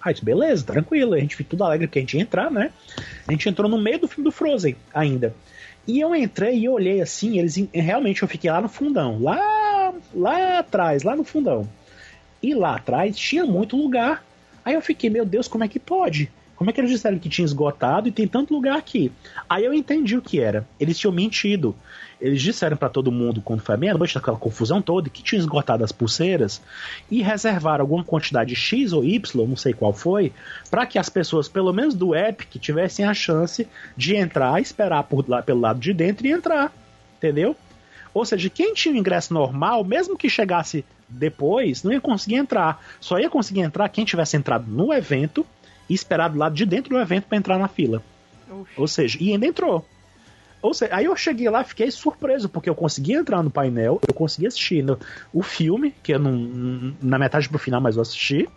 Aí 0.00 0.14
disse, 0.14 0.24
beleza, 0.24 0.64
tranquilo, 0.64 1.12
a 1.12 1.18
gente 1.18 1.36
ficou 1.36 1.50
tudo 1.50 1.64
alegre 1.64 1.88
porque 1.88 1.98
a 1.98 2.02
gente 2.02 2.16
ia 2.16 2.22
entrar, 2.22 2.50
né? 2.50 2.72
A 3.28 3.32
gente 3.32 3.50
entrou 3.50 3.68
no 3.68 3.76
meio 3.76 3.98
do 3.98 4.08
filme 4.08 4.24
do 4.24 4.32
Frozen 4.32 4.76
ainda. 4.94 5.34
E 5.86 6.00
eu 6.00 6.16
entrei 6.16 6.60
e 6.60 6.68
olhei 6.70 7.02
assim, 7.02 7.38
eles 7.38 7.62
realmente 7.70 8.22
eu 8.22 8.28
fiquei 8.28 8.50
lá 8.50 8.62
no 8.62 8.68
fundão, 8.68 9.22
lá 9.22 9.92
lá 10.14 10.60
atrás, 10.60 11.02
lá 11.02 11.14
no 11.14 11.22
fundão. 11.22 11.68
E 12.42 12.54
lá 12.54 12.76
atrás 12.76 13.14
tinha 13.14 13.44
muito 13.44 13.76
lugar. 13.76 14.24
Aí 14.64 14.72
eu 14.72 14.80
fiquei, 14.80 15.10
meu 15.10 15.26
Deus, 15.26 15.46
como 15.46 15.62
é 15.62 15.68
que 15.68 15.78
pode? 15.78 16.30
Como 16.56 16.70
é 16.70 16.72
que 16.72 16.80
eles 16.80 16.90
disseram 16.90 17.18
que 17.18 17.28
tinha 17.28 17.44
esgotado 17.44 18.08
e 18.08 18.12
tem 18.12 18.26
tanto 18.26 18.54
lugar 18.54 18.78
aqui? 18.78 19.12
Aí 19.48 19.64
eu 19.64 19.74
entendi 19.74 20.16
o 20.16 20.22
que 20.22 20.40
era. 20.40 20.66
Eles 20.80 20.98
tinham 20.98 21.12
mentido. 21.12 21.76
Eles 22.18 22.40
disseram 22.40 22.78
para 22.78 22.88
todo 22.88 23.12
mundo, 23.12 23.42
quando 23.42 23.60
foi 23.60 23.74
a 23.74 23.78
meia-noite, 23.78 24.16
aquela 24.16 24.38
confusão 24.38 24.80
toda, 24.80 25.10
que 25.10 25.22
tinha 25.22 25.38
esgotado 25.38 25.84
as 25.84 25.92
pulseiras 25.92 26.62
e 27.10 27.20
reservaram 27.20 27.82
alguma 27.82 28.02
quantidade 28.02 28.56
X 28.56 28.94
ou 28.94 29.04
Y, 29.04 29.46
não 29.46 29.56
sei 29.56 29.74
qual 29.74 29.92
foi, 29.92 30.32
para 30.70 30.86
que 30.86 30.98
as 30.98 31.10
pessoas, 31.10 31.46
pelo 31.46 31.74
menos 31.74 31.94
do 31.94 32.14
Epic, 32.14 32.56
tivessem 32.58 33.04
a 33.04 33.12
chance 33.12 33.68
de 33.94 34.16
entrar, 34.16 34.58
esperar 34.58 35.02
por 35.02 35.28
lá, 35.28 35.42
pelo 35.42 35.60
lado 35.60 35.78
de 35.78 35.92
dentro 35.92 36.26
e 36.26 36.32
entrar. 36.32 36.72
Entendeu? 37.18 37.54
Ou 38.14 38.24
seja, 38.24 38.48
quem 38.48 38.72
tinha 38.72 38.94
o 38.94 38.98
ingresso 38.98 39.34
normal, 39.34 39.84
mesmo 39.84 40.16
que 40.16 40.30
chegasse 40.30 40.86
depois, 41.06 41.82
não 41.82 41.92
ia 41.92 42.00
conseguir 42.00 42.36
entrar. 42.36 42.82
Só 42.98 43.18
ia 43.18 43.28
conseguir 43.28 43.60
entrar 43.60 43.90
quem 43.90 44.06
tivesse 44.06 44.38
entrado 44.38 44.66
no 44.66 44.90
evento 44.90 45.44
e 45.88 45.94
esperar 45.94 46.28
do 46.28 46.38
lado 46.38 46.54
de 46.54 46.66
dentro 46.66 46.90
do 46.90 47.00
evento 47.00 47.24
para 47.24 47.38
entrar 47.38 47.58
na 47.58 47.68
fila. 47.68 48.02
Oxi. 48.50 48.72
Ou 48.76 48.88
seja, 48.88 49.18
e 49.20 49.32
ainda 49.32 49.46
entrou. 49.46 49.84
Ou 50.62 50.74
seja, 50.74 50.96
aí 50.96 51.04
eu 51.04 51.14
cheguei 51.14 51.48
lá 51.48 51.62
fiquei 51.62 51.90
surpreso, 51.90 52.48
porque 52.48 52.68
eu 52.68 52.74
consegui 52.74 53.12
entrar 53.12 53.42
no 53.42 53.50
painel, 53.50 54.00
eu 54.06 54.14
consegui 54.14 54.46
assistir 54.46 54.82
no, 54.82 54.98
o 55.32 55.42
filme, 55.42 55.94
que 56.02 56.14
eu 56.14 56.18
não, 56.18 56.94
na 57.00 57.18
metade 57.18 57.48
pro 57.48 57.58
final, 57.58 57.80
mas 57.80 57.96
eu 57.96 58.02
assisti. 58.02 58.48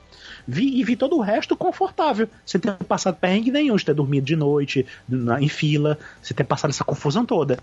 Vi, 0.47 0.79
e 0.79 0.83
vi 0.83 0.95
todo 0.95 1.15
o 1.15 1.21
resto 1.21 1.55
confortável, 1.55 2.27
sem 2.45 2.59
ter 2.59 2.73
passado 2.85 3.15
perrengue 3.15 3.51
nenhum, 3.51 3.75
de 3.75 3.85
ter 3.85 3.93
dormido 3.93 4.25
de 4.25 4.35
noite, 4.35 4.85
na, 5.07 5.39
em 5.39 5.49
fila, 5.49 5.99
sem 6.21 6.35
ter 6.35 6.43
passado 6.43 6.71
essa 6.71 6.83
confusão 6.83 7.25
toda. 7.25 7.59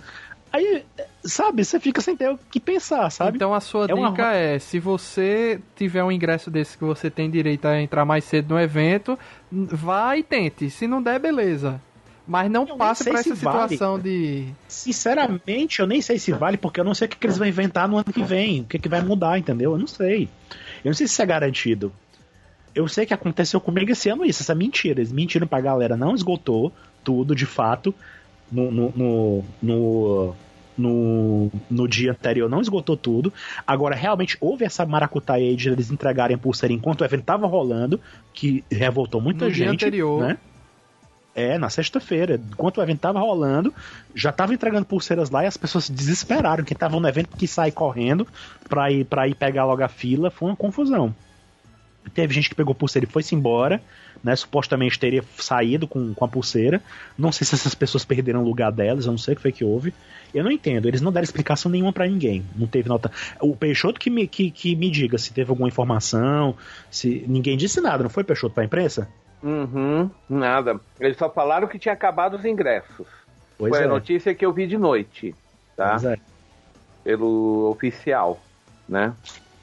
Aí, 0.57 0.85
sabe, 1.23 1.63
você 1.63 1.79
fica 1.79 2.01
sem 2.01 2.17
ter 2.17 2.31
o 2.31 2.39
que 2.51 2.59
pensar, 2.59 3.11
sabe? 3.11 3.37
Então 3.37 3.53
a 3.53 3.61
sua 3.61 3.85
é 3.85 3.89
dica 3.89 3.99
uma... 3.99 4.33
é: 4.33 4.59
se 4.59 4.79
você 4.79 5.61
tiver 5.75 6.03
um 6.03 6.11
ingresso 6.11 6.51
desse 6.51 6.79
que 6.79 6.85
você 6.85 7.11
tem 7.11 7.31
direito 7.31 7.67
a 7.67 7.79
entrar 7.79 8.07
mais 8.07 8.25
cedo 8.25 8.55
no 8.55 8.61
evento, 8.61 9.19
vá 9.53 10.17
e 10.17 10.23
tente. 10.23 10.71
Se 10.71 10.87
não 10.87 11.03
der, 11.03 11.19
beleza. 11.19 11.79
Mas 12.27 12.51
não 12.51 12.67
Eu 12.67 12.77
por 12.77 12.97
sei 12.97 13.13
essa 13.13 13.23
se 13.23 13.35
vale. 13.35 13.69
situação 13.75 13.99
de. 14.01 14.49
Sinceramente, 14.67 15.81
eu 15.81 15.87
nem 15.87 16.01
sei 16.01 16.19
se 16.19 16.33
vale, 16.33 16.57
porque 16.57 16.81
eu 16.81 16.85
não 16.85 16.95
sei 16.95 17.07
o 17.07 17.11
que, 17.11 17.19
que 17.19 17.27
eles 17.27 17.37
vão 17.37 17.47
inventar 17.47 17.87
no 17.87 17.99
ano 17.99 18.13
que 18.13 18.23
vem, 18.23 18.63
o 18.63 18.65
que, 18.65 18.79
que 18.79 18.89
vai 18.89 19.03
mudar, 19.03 19.39
entendeu? 19.39 19.73
Eu 19.73 19.79
não 19.79 19.87
sei. 19.87 20.29
Eu 20.83 20.89
não 20.89 20.95
sei 20.95 21.07
se 21.07 21.13
isso 21.13 21.23
é 21.23 21.27
garantido. 21.27 21.93
Eu 22.75 22.89
sei 22.89 23.05
que 23.05 23.15
aconteceu 23.15 23.61
comigo 23.61 23.93
esse 23.93 24.09
ano 24.09 24.25
isso, 24.25 24.43
essa 24.43 24.55
mentira. 24.55 25.01
Eles 25.01 25.13
mentiram 25.13 25.47
pra 25.47 25.61
galera, 25.61 25.97
não 25.97 26.15
esgotou 26.15 26.73
tudo 27.05 27.35
de 27.37 27.47
fato 27.47 27.95
no, 28.51 28.71
no, 28.71 28.93
no, 28.97 29.45
no, 29.63 30.35
no, 30.77 31.51
no 31.71 31.89
dia 31.89 32.13
anterior, 32.13 32.49
não 32.49 32.61
esgotou 32.61 32.97
tudo. 32.97 33.33
Agora, 33.67 33.95
realmente 33.95 34.37
houve 34.41 34.65
essa 34.65 34.85
maracutaia 34.85 35.49
aí 35.49 35.57
de 35.57 35.69
eles 35.69 35.91
entregarem 35.91 36.35
a 36.35 36.39
pulseira 36.39 36.73
enquanto 36.73 37.01
o 37.01 37.05
evento 37.05 37.25
tava 37.25 37.47
rolando, 37.47 38.01
que 38.33 38.65
revoltou 38.71 39.21
muita 39.21 39.47
No 39.47 39.53
dia 39.53 39.67
gente. 39.67 39.85
anterior. 39.85 40.21
Né? 40.21 40.39
É, 41.35 41.59
na 41.59 41.69
sexta-feira. 41.69 42.41
Enquanto 42.53 42.79
o 42.79 42.83
evento 42.83 43.01
tava 43.01 43.21
rolando, 43.21 43.73
já 44.15 44.33
tava 44.33 44.55
entregando 44.55 44.87
pulseiras 44.87 45.29
lá 45.29 45.45
e 45.45 45.47
as 45.47 45.57
pessoas 45.57 45.85
se 45.85 45.93
desesperaram. 45.93 46.65
Quem 46.65 46.77
tava 46.77 46.99
no 46.99 47.07
evento 47.07 47.37
que 47.37 47.47
sai 47.47 47.71
correndo 47.71 48.27
pra 48.69 48.91
ir, 48.91 49.05
pra 49.05 49.29
ir 49.29 49.35
pegar 49.35 49.67
logo 49.67 49.83
a 49.83 49.89
fila, 49.89 50.31
foi 50.31 50.49
uma 50.49 50.57
confusão. 50.57 51.15
Teve 52.15 52.33
gente 52.33 52.49
que 52.49 52.55
pegou 52.55 52.75
pulseira 52.75 53.07
e 53.07 53.11
foi-se 53.11 53.35
embora, 53.35 53.83
né? 54.23 54.35
Supostamente 54.37 54.99
teria 54.99 55.25
saído 55.39 55.87
com, 55.87 56.15
com 56.15 56.25
a 56.25 56.29
pulseira. 56.29 56.81
Não 57.17 57.33
sei 57.33 57.47
se 57.47 57.55
essas 57.55 57.75
pessoas 57.75 58.05
perderam 58.05 58.43
o 58.43 58.45
lugar 58.45 58.73
delas, 58.73 59.07
eu 59.07 59.13
não 59.13 59.19
sei 59.19 59.35
o 59.35 59.37
que 59.37 59.43
foi 59.43 59.53
que 59.53 59.65
houve. 59.65 59.95
Eu 60.35 60.45
não 60.45 60.51
entendo, 60.51 60.87
eles 60.87 61.01
não 61.01 61.13
deram 61.13 61.25
explicação 61.25 61.71
nenhuma 61.71 61.93
pra 61.93 62.07
ninguém. 62.07 62.45
Não 62.57 62.67
teve 62.67 62.89
nota. 62.89 63.11
O 63.41 63.57
Peixoto 63.57 64.01
que 64.01 64.11
me, 64.11 64.27
que, 64.27 64.51
que 64.51 64.75
me 64.77 64.91
diga 64.91 65.17
se 65.19 65.33
teve 65.33 65.51
alguma 65.51 65.69
informação, 65.69 66.55
se. 66.91 67.25
Ninguém 67.27 67.57
disse 67.57 67.81
nada, 67.81 68.03
não 68.03 68.11
foi 68.11 68.25
Peixoto 68.25 68.55
pra 68.55 68.65
imprensa? 68.65 69.09
Uhum, 69.43 70.11
nada. 70.29 70.81
Eles 70.99 71.17
só 71.17 71.31
falaram 71.31 71.69
que 71.69 71.79
tinha 71.79 71.95
acabado 71.95 72.35
os 72.37 72.45
ingressos. 72.45 73.07
Pois 73.59 73.71
Foi 73.71 73.83
é. 73.83 73.85
a 73.85 73.89
notícia 73.89 74.35
que 74.35 74.45
eu 74.45 74.53
vi 74.53 74.67
de 74.67 74.77
noite, 74.77 75.35
tá? 75.77 75.97
É. 76.05 76.19
Pelo 77.03 77.71
oficial, 77.71 78.41
né? 78.89 79.15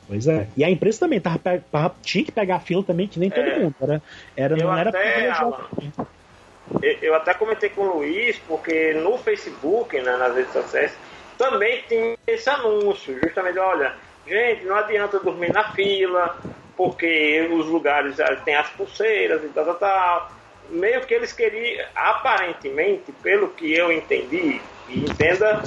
Pois 0.08 0.28
é. 0.28 0.48
E 0.58 0.64
a 0.64 0.70
imprensa 0.70 1.00
também 1.00 1.20
tava, 1.20 1.40
tava- 1.40 1.96
tinha 2.02 2.26
que 2.26 2.32
pegar 2.32 2.58
a 2.58 2.60
fila 2.60 2.84
também, 2.84 3.08
que 3.08 3.20
nem 3.20 3.30
todo 3.30 3.48
É. 3.48 3.60
mundo. 3.60 3.76
Era, 3.82 4.02
era, 4.36 4.54
Eu 4.58 4.68
não 4.68 4.78
era 4.78 4.90
até. 4.90 5.30
Alan, 5.30 5.58
Eu- 6.82 6.98
Eu 7.02 7.16
até 7.16 7.34
comentei 7.34 7.70
com 7.70 7.82
o 7.82 7.98
Luiz, 7.98 8.38
porque 8.40 8.94
no 8.94 9.18
Facebook, 9.18 9.96
né, 10.02 10.18
nas 10.18 10.36
redes 10.36 10.52
sociais, 10.52 10.98
também 11.38 11.82
tinha 11.88 12.16
esse 12.28 12.50
anúncio, 12.50 13.18
justamente, 13.20 13.58
olha, 13.60 13.94
gente, 14.26 14.66
não 14.66 14.76
adianta 14.76 15.20
dormir 15.20 15.52
na 15.52 15.64
fila, 15.74 16.38
porque 16.76 17.48
os 17.52 17.66
lugares 17.68 18.16
já 18.16 18.36
tem 18.38 18.56
as 18.56 18.70
pulseiras 18.70 19.44
e 19.44 19.48
tal, 19.50 19.66
tal, 19.66 19.76
tal. 19.76 20.32
Meio 20.70 21.02
que 21.02 21.14
eles 21.14 21.34
queriam, 21.34 21.86
aparentemente, 21.96 23.12
pelo 23.12 23.50
que 23.50 23.74
eu 23.74 23.92
entendi, 23.92 24.62
e 24.88 25.04
entenda, 25.06 25.62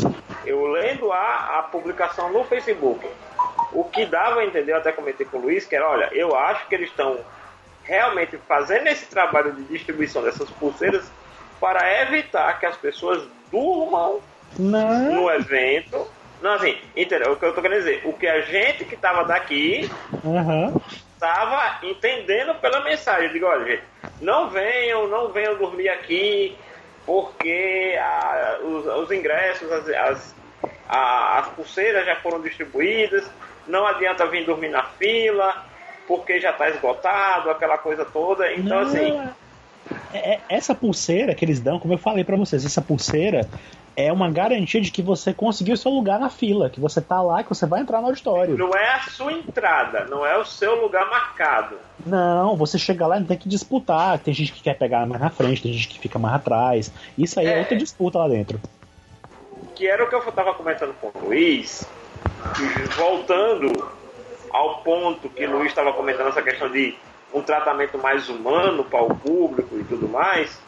eu 0.45 0.66
lendo 0.66 1.12
a, 1.12 1.59
a 1.59 1.62
publicação 1.70 2.32
no 2.32 2.45
Facebook, 2.45 3.07
o 3.80 3.84
que 3.84 4.06
dava 4.06 4.40
a 4.40 4.44
entender, 4.44 4.72
eu 4.72 4.76
até 4.78 4.90
comentei 4.92 5.26
com 5.26 5.36
o 5.38 5.40
Luiz, 5.42 5.66
que 5.66 5.76
era, 5.76 5.88
olha, 5.88 6.08
eu 6.12 6.34
acho 6.34 6.66
que 6.68 6.74
eles 6.74 6.88
estão 6.90 7.18
realmente 7.84 8.36
fazendo 8.48 8.86
esse 8.88 9.06
trabalho 9.06 9.52
de 9.52 9.64
distribuição 9.64 10.22
dessas 10.22 10.50
pulseiras 10.50 11.10
para 11.60 12.02
evitar 12.02 12.58
que 12.58 12.66
as 12.66 12.76
pessoas 12.76 13.22
durmam 13.50 14.20
Não. 14.58 15.12
no 15.14 15.30
evento. 15.30 16.06
Não, 16.40 16.52
assim, 16.54 16.76
entendeu? 16.96 17.32
O 17.32 17.36
que 17.36 17.44
eu 17.44 17.54
tô 17.54 17.62
querendo 17.62 17.78
dizer, 17.78 18.02
o 18.04 18.12
que 18.12 18.26
a 18.26 18.40
gente 18.42 18.84
que 18.84 18.94
estava 18.94 19.24
daqui 19.24 19.90
Aham. 20.24 20.74
estava 21.14 21.78
entendendo 21.86 22.54
pela 22.56 22.80
mensagem. 22.82 23.26
Eu 23.26 23.32
digo, 23.32 23.46
olha, 23.46 23.64
gente, 23.66 23.82
não 24.20 24.48
venham, 24.50 25.06
não 25.08 25.28
venham 25.32 25.56
dormir 25.56 25.88
aqui, 25.88 26.56
porque 27.06 27.96
a- 28.00 28.58
os, 28.62 28.86
os 28.86 29.10
ingressos, 29.10 29.70
as, 29.72 29.88
as, 29.88 30.34
a- 30.88 31.38
as 31.38 31.48
pulseiras 31.50 32.04
já 32.04 32.16
foram 32.16 32.40
distribuídas, 32.42 33.30
não 33.68 33.86
adianta 33.86 34.26
vir 34.26 34.44
dormir 34.44 34.68
na 34.68 34.82
fila, 34.82 35.64
porque 36.06 36.40
já 36.40 36.50
está 36.50 36.68
esgotado, 36.70 37.50
aquela 37.50 37.78
coisa 37.78 38.04
toda. 38.04 38.52
Então, 38.52 38.82
Não, 38.82 38.88
assim, 38.88 39.20
é- 40.12 40.34
é- 40.34 40.40
essa 40.48 40.74
pulseira 40.74 41.34
que 41.34 41.44
eles 41.44 41.60
dão, 41.60 41.78
como 41.78 41.94
eu 41.94 41.98
falei 41.98 42.24
pra 42.24 42.36
vocês, 42.36 42.64
essa 42.64 42.80
pulseira 42.82 43.48
é 43.96 44.12
uma 44.12 44.30
garantia 44.30 44.80
de 44.80 44.90
que 44.90 45.00
você 45.00 45.32
conseguiu 45.32 45.74
seu 45.76 45.90
lugar 45.90 46.20
na 46.20 46.28
fila, 46.28 46.68
que 46.68 46.78
você 46.78 47.00
tá 47.00 47.22
lá, 47.22 47.42
que 47.42 47.48
você 47.48 47.64
vai 47.66 47.80
entrar 47.80 48.00
no 48.02 48.08
auditório. 48.08 48.56
não 48.56 48.70
é 48.76 48.92
a 48.94 49.00
sua 49.00 49.32
entrada, 49.32 50.04
não 50.04 50.24
é 50.24 50.36
o 50.36 50.44
seu 50.44 50.80
lugar 50.80 51.08
marcado. 51.08 51.76
Não, 52.04 52.54
você 52.56 52.78
chega 52.78 53.06
lá 53.06 53.16
e 53.16 53.20
não 53.20 53.26
tem 53.26 53.38
que 53.38 53.48
disputar. 53.48 54.18
Tem 54.18 54.34
gente 54.34 54.52
que 54.52 54.62
quer 54.62 54.74
pegar 54.74 55.06
mais 55.06 55.20
na 55.20 55.30
frente, 55.30 55.62
tem 55.62 55.72
gente 55.72 55.88
que 55.88 55.98
fica 55.98 56.18
mais 56.18 56.34
atrás. 56.34 56.92
Isso 57.16 57.40
aí 57.40 57.46
é, 57.46 57.56
É. 57.56 57.58
outra 57.58 57.76
disputa 57.76 58.18
lá 58.18 58.28
dentro. 58.28 58.60
que 59.74 59.86
era 59.86 60.04
o 60.04 60.08
que 60.08 60.14
eu 60.14 60.20
estava 60.26 60.54
comentando 60.54 60.94
com 61.00 61.08
o 61.08 61.26
Luiz, 61.28 61.86
voltando 62.97 63.91
ao 64.51 64.78
ponto 64.82 65.28
que 65.28 65.47
Luiz 65.47 65.68
estava 65.68 65.93
comentando 65.93 66.28
essa 66.28 66.43
questão 66.43 66.70
de 66.70 66.97
um 67.32 67.43
tratamento 67.43 67.99
mais 67.99 68.28
humano 68.28 68.84
para 68.84 69.03
o 69.03 69.14
público 69.16 69.76
e 69.78 69.84
tudo 69.84 70.09
mais, 70.09 70.61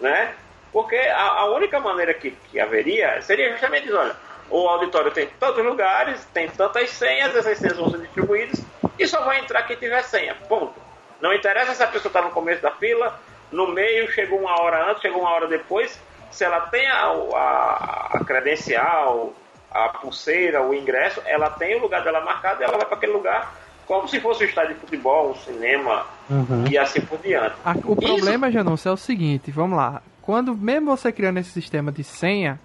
né? 0.00 0.34
Porque 0.72 0.96
a, 0.96 1.40
a 1.40 1.44
única 1.46 1.80
maneira 1.80 2.14
que, 2.14 2.30
que 2.30 2.60
haveria 2.60 3.20
seria 3.22 3.50
justamente 3.50 3.92
olha, 3.92 4.16
o 4.50 4.68
auditório 4.68 5.10
tem 5.10 5.28
tantos 5.40 5.64
lugares, 5.64 6.24
tem 6.32 6.48
tantas 6.48 6.90
senhas, 6.90 7.34
essas 7.34 7.58
senhas 7.58 7.76
vão 7.76 7.90
ser 7.90 8.00
distribuídas 8.00 8.62
e 8.98 9.06
só 9.06 9.22
vai 9.24 9.40
entrar 9.40 9.62
quem 9.64 9.76
tiver 9.76 10.02
senha, 10.02 10.34
ponto. 10.48 10.74
Não 11.20 11.32
interessa 11.32 11.74
se 11.74 11.82
a 11.82 11.86
pessoa 11.86 12.10
está 12.10 12.22
no 12.22 12.30
começo 12.30 12.62
da 12.62 12.70
fila, 12.72 13.18
no 13.50 13.68
meio, 13.68 14.10
chegou 14.12 14.38
uma 14.40 14.60
hora 14.60 14.90
antes, 14.90 15.02
chegou 15.02 15.20
uma 15.20 15.30
hora 15.30 15.46
depois, 15.46 16.00
se 16.30 16.44
ela 16.44 16.60
tem 16.62 16.86
a, 16.86 17.06
a, 17.06 18.10
a 18.14 18.24
credencial, 18.24 19.32
a 19.74 19.88
pulseira, 19.88 20.62
o 20.62 20.74
ingresso, 20.74 21.20
ela 21.26 21.50
tem 21.50 21.76
o 21.76 21.82
lugar 21.82 22.02
dela 22.04 22.20
marcado 22.24 22.60
e 22.60 22.64
ela 22.64 22.76
vai 22.76 22.86
para 22.86 22.96
aquele 22.96 23.12
lugar 23.12 23.54
como 23.86 24.06
se 24.08 24.20
fosse 24.20 24.44
um 24.44 24.46
estádio 24.46 24.74
de 24.74 24.80
futebol, 24.80 25.30
um 25.32 25.34
cinema 25.34 26.06
Uhum. 26.30 26.64
e 26.70 26.78
assim 26.78 27.00
por 27.00 27.18
diante. 27.18 27.54
A- 27.64 27.72
o 27.72 27.92
Isso- 27.92 27.96
problema, 27.96 28.50
Janúncio, 28.50 28.88
é 28.88 28.92
o 28.92 28.96
seguinte, 28.96 29.50
vamos 29.50 29.76
lá. 29.76 30.00
Quando, 30.22 30.56
mesmo 30.56 30.96
você 30.96 31.10
criando 31.12 31.38
esse 31.38 31.50
sistema 31.50 31.90
de 31.90 32.04
senha, 32.04 32.58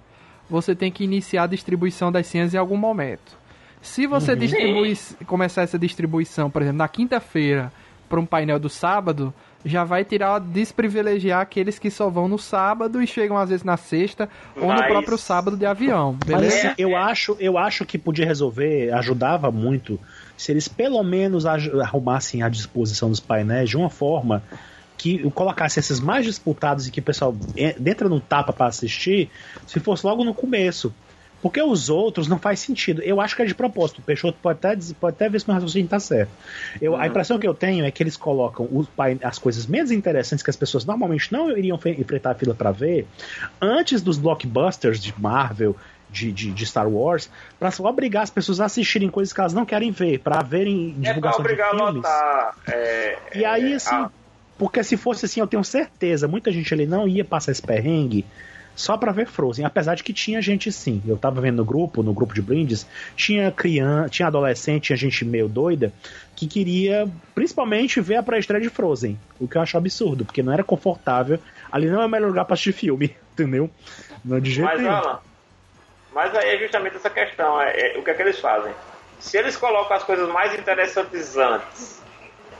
você 0.49 0.75
tem 0.75 0.91
que 0.91 1.03
iniciar 1.03 1.43
a 1.43 1.47
distribuição 1.47 2.11
das 2.11 2.27
senhas 2.27 2.53
em 2.53 2.57
algum 2.57 2.77
momento. 2.77 3.35
Se 3.81 4.05
você 4.07 4.35
distribui, 4.35 4.97
começar 5.25 5.63
essa 5.63 5.77
distribuição, 5.77 6.49
por 6.49 6.61
exemplo, 6.61 6.77
na 6.77 6.87
quinta-feira 6.87 7.71
para 8.07 8.19
um 8.19 8.25
painel 8.25 8.59
do 8.59 8.69
sábado, 8.69 9.33
já 9.67 9.83
vai 9.83 10.03
tirar, 10.05 10.39
desprivilegiar 10.39 11.41
aqueles 11.41 11.77
que 11.77 11.91
só 11.91 12.09
vão 12.09 12.27
no 12.27 12.39
sábado 12.39 13.01
e 13.01 13.05
chegam 13.07 13.37
às 13.37 13.49
vezes 13.49 13.63
na 13.63 13.77
sexta 13.77 14.29
ou 14.55 14.63
no 14.69 14.79
Mas- 14.79 14.87
próprio 14.87 15.17
sábado 15.17 15.57
de 15.57 15.65
avião, 15.65 16.13
Mas 16.13 16.25
beleza? 16.25 16.69
assim, 16.69 16.75
eu 16.77 16.95
acho, 16.95 17.35
eu 17.39 17.57
acho 17.57 17.85
que 17.85 17.97
podia 17.97 18.25
resolver, 18.25 18.91
ajudava 18.93 19.51
muito, 19.51 19.99
se 20.37 20.51
eles 20.51 20.67
pelo 20.67 21.03
menos 21.03 21.45
arrumassem 21.45 22.41
a 22.43 22.49
disposição 22.49 23.09
dos 23.09 23.19
painéis 23.19 23.69
de 23.69 23.77
uma 23.77 23.89
forma 23.89 24.41
que 24.97 25.29
colocasse 25.31 25.79
esses 25.79 25.99
mais 25.99 26.25
disputados 26.25 26.87
e 26.87 26.91
que 26.91 26.99
o 26.99 27.03
pessoal 27.03 27.35
en- 27.55 27.75
entra 27.85 28.09
no 28.09 28.19
tapa 28.19 28.51
para 28.51 28.65
assistir, 28.67 29.29
se 29.67 29.79
fosse 29.79 30.05
logo 30.05 30.23
no 30.23 30.33
começo. 30.33 30.91
Porque 31.47 31.61
os 31.61 31.89
outros 31.89 32.27
não 32.27 32.37
faz 32.37 32.59
sentido. 32.59 33.01
Eu 33.01 33.21
acho 33.21 33.33
que 33.35 33.41
é 33.41 33.45
de 33.45 33.55
propósito. 33.55 33.99
O 33.99 34.01
Peixoto 34.01 34.37
pode 34.41 34.57
até, 34.57 34.77
pode 34.99 35.15
até 35.15 35.29
ver 35.29 35.39
se 35.39 35.47
meu 35.47 35.53
raciocínio 35.53 35.87
tá 35.87 35.97
certo. 35.97 36.29
Eu, 36.81 36.93
A 36.97 37.07
impressão 37.07 37.39
que 37.39 37.47
eu 37.47 37.53
tenho 37.53 37.85
é 37.85 37.89
que 37.91 38.03
eles 38.03 38.17
colocam 38.17 38.67
as 39.23 39.39
coisas 39.39 39.65
menos 39.65 39.89
interessantes 39.89 40.43
que 40.43 40.49
as 40.49 40.57
pessoas 40.57 40.83
normalmente 40.83 41.31
não 41.31 41.49
iriam 41.57 41.79
enfrentar 41.97 42.31
a 42.31 42.35
fila 42.35 42.53
para 42.53 42.71
ver 42.71 43.07
antes 43.61 44.01
dos 44.01 44.17
blockbusters 44.17 45.01
de 45.01 45.13
Marvel, 45.17 45.73
de, 46.09 46.33
de, 46.33 46.51
de 46.51 46.65
Star 46.65 46.89
Wars, 46.89 47.29
para 47.57 47.71
obrigar 47.79 48.23
as 48.23 48.29
pessoas 48.29 48.59
a 48.59 48.65
assistirem 48.65 49.09
coisas 49.09 49.31
que 49.31 49.39
elas 49.39 49.53
não 49.53 49.65
querem 49.65 49.89
ver, 49.89 50.19
para 50.19 50.41
verem 50.41 50.95
É 51.01 51.07
divulgação 51.07 51.39
de 51.43 51.47
obrigar 51.47 51.67
a 51.73 51.77
filmes. 51.77 51.95
lotar. 51.95 52.55
é, 52.67 53.17
E 53.35 53.45
aí, 53.45 53.71
é, 53.71 53.75
assim, 53.75 53.95
a- 53.95 54.11
porque 54.57 54.83
se 54.83 54.97
fosse 54.97 55.25
assim, 55.25 55.39
eu 55.39 55.47
tenho 55.47 55.63
certeza, 55.63 56.27
muita 56.27 56.51
gente 56.51 56.73
ali 56.73 56.85
não 56.85 57.07
ia 57.07 57.23
passar 57.23 57.51
esse 57.53 57.61
perrengue 57.61 58.25
só 58.77 58.95
pra 58.95 59.11
ver 59.11 59.25
Frozen, 59.25 59.65
apesar 59.65 59.95
de 59.95 60.03
que 60.03 60.13
tinha 60.13 60.39
gente 60.39 60.71
sim. 60.71 61.01
Eu 61.05 61.17
tava 61.17 61.41
vendo 61.41 61.57
no 61.57 61.65
grupo, 61.65 62.03
no 62.03 62.13
grupo 62.13 62.33
de 62.33 62.43
brindes, 62.43 62.87
tinha 63.15 63.51
criança, 63.51 64.09
tinha 64.09 64.27
adolescente, 64.27 64.85
tinha 64.85 64.95
gente 64.95 65.25
meio 65.25 65.49
doida 65.49 65.91
que 66.35 66.45
queria 66.45 67.09
principalmente 67.33 67.99
ver 67.99 68.17
a 68.17 68.23
pré-estreia 68.23 68.61
de 68.61 68.69
Frozen, 68.69 69.19
o 69.39 69.47
que 69.47 69.57
eu 69.57 69.61
acho 69.61 69.75
absurdo, 69.75 70.23
porque 70.23 70.43
não 70.43 70.53
era 70.53 70.63
confortável. 70.63 71.39
Ali 71.71 71.89
não 71.89 72.03
é 72.03 72.05
o 72.05 72.09
melhor 72.09 72.27
lugar 72.27 72.45
pra 72.45 72.53
assistir 72.53 72.71
filme, 72.71 73.15
entendeu? 73.33 73.69
Não 74.23 74.37
é 74.37 74.39
de 74.39 74.51
jeito 74.51 74.67
Mas, 74.67 74.79
nenhum. 74.79 75.17
Mas 76.13 76.35
aí 76.35 76.55
é 76.55 76.59
justamente 76.59 76.97
essa 76.97 77.09
questão. 77.09 77.59
É, 77.59 77.95
é, 77.95 77.97
o 77.97 78.03
que 78.03 78.11
é 78.11 78.13
que 78.13 78.21
eles 78.21 78.39
fazem? 78.39 78.71
Se 79.19 79.37
eles 79.37 79.57
colocam 79.57 79.97
as 79.97 80.03
coisas 80.03 80.29
mais 80.29 80.53
interessantes 80.53 81.35
antes 81.35 81.97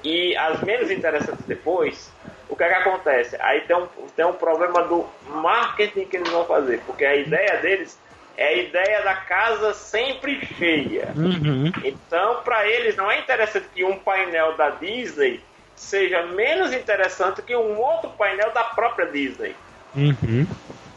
e 0.03 0.35
as 0.35 0.61
menos 0.61 0.89
interessantes 0.91 1.45
depois, 1.45 2.11
o 2.49 2.55
que 2.55 2.63
é 2.63 2.67
que 2.69 2.73
acontece? 2.75 3.35
Aí 3.41 3.61
tem 3.61 3.75
um, 3.75 3.87
tem 4.15 4.25
um 4.25 4.33
problema 4.33 4.83
do 4.83 5.05
marketing 5.27 6.05
que 6.05 6.17
eles 6.17 6.29
vão 6.29 6.45
fazer, 6.45 6.81
porque 6.85 7.03
a 7.05 7.15
ideia 7.15 7.57
deles 7.61 7.99
é 8.37 8.47
a 8.47 8.53
ideia 8.53 9.01
da 9.01 9.15
casa 9.15 9.73
sempre 9.73 10.39
cheia. 10.57 11.11
Uhum. 11.15 11.71
Então, 11.83 12.41
para 12.43 12.67
eles, 12.67 12.95
não 12.95 13.09
é 13.09 13.19
interessante 13.19 13.67
que 13.73 13.83
um 13.83 13.97
painel 13.97 14.55
da 14.55 14.69
Disney 14.69 15.41
seja 15.75 16.23
menos 16.27 16.71
interessante 16.73 17.41
que 17.41 17.55
um 17.55 17.79
outro 17.79 18.09
painel 18.11 18.51
da 18.53 18.63
própria 18.63 19.07
Disney. 19.07 19.55
Uhum. 19.95 20.45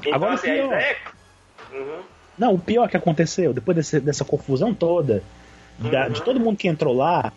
Então, 0.01 0.15
Agora, 0.15 0.35
assim, 0.35 0.51
a 0.51 0.55
pior. 0.55 0.67
ideia... 0.67 0.97
Uhum. 1.73 2.03
Não, 2.39 2.55
o 2.55 2.59
pior 2.59 2.89
que 2.89 2.97
aconteceu, 2.97 3.53
depois 3.53 3.77
desse- 3.77 4.01
dessa 4.01 4.25
confusão 4.25 4.73
toda, 4.75 5.23
da- 5.79 6.07
Uhum. 6.07 6.13
de 6.13 6.23
todo 6.23 6.41
mundo 6.41 6.57
que 6.57 6.69
entrou 6.69 6.95
lá, 6.95 7.33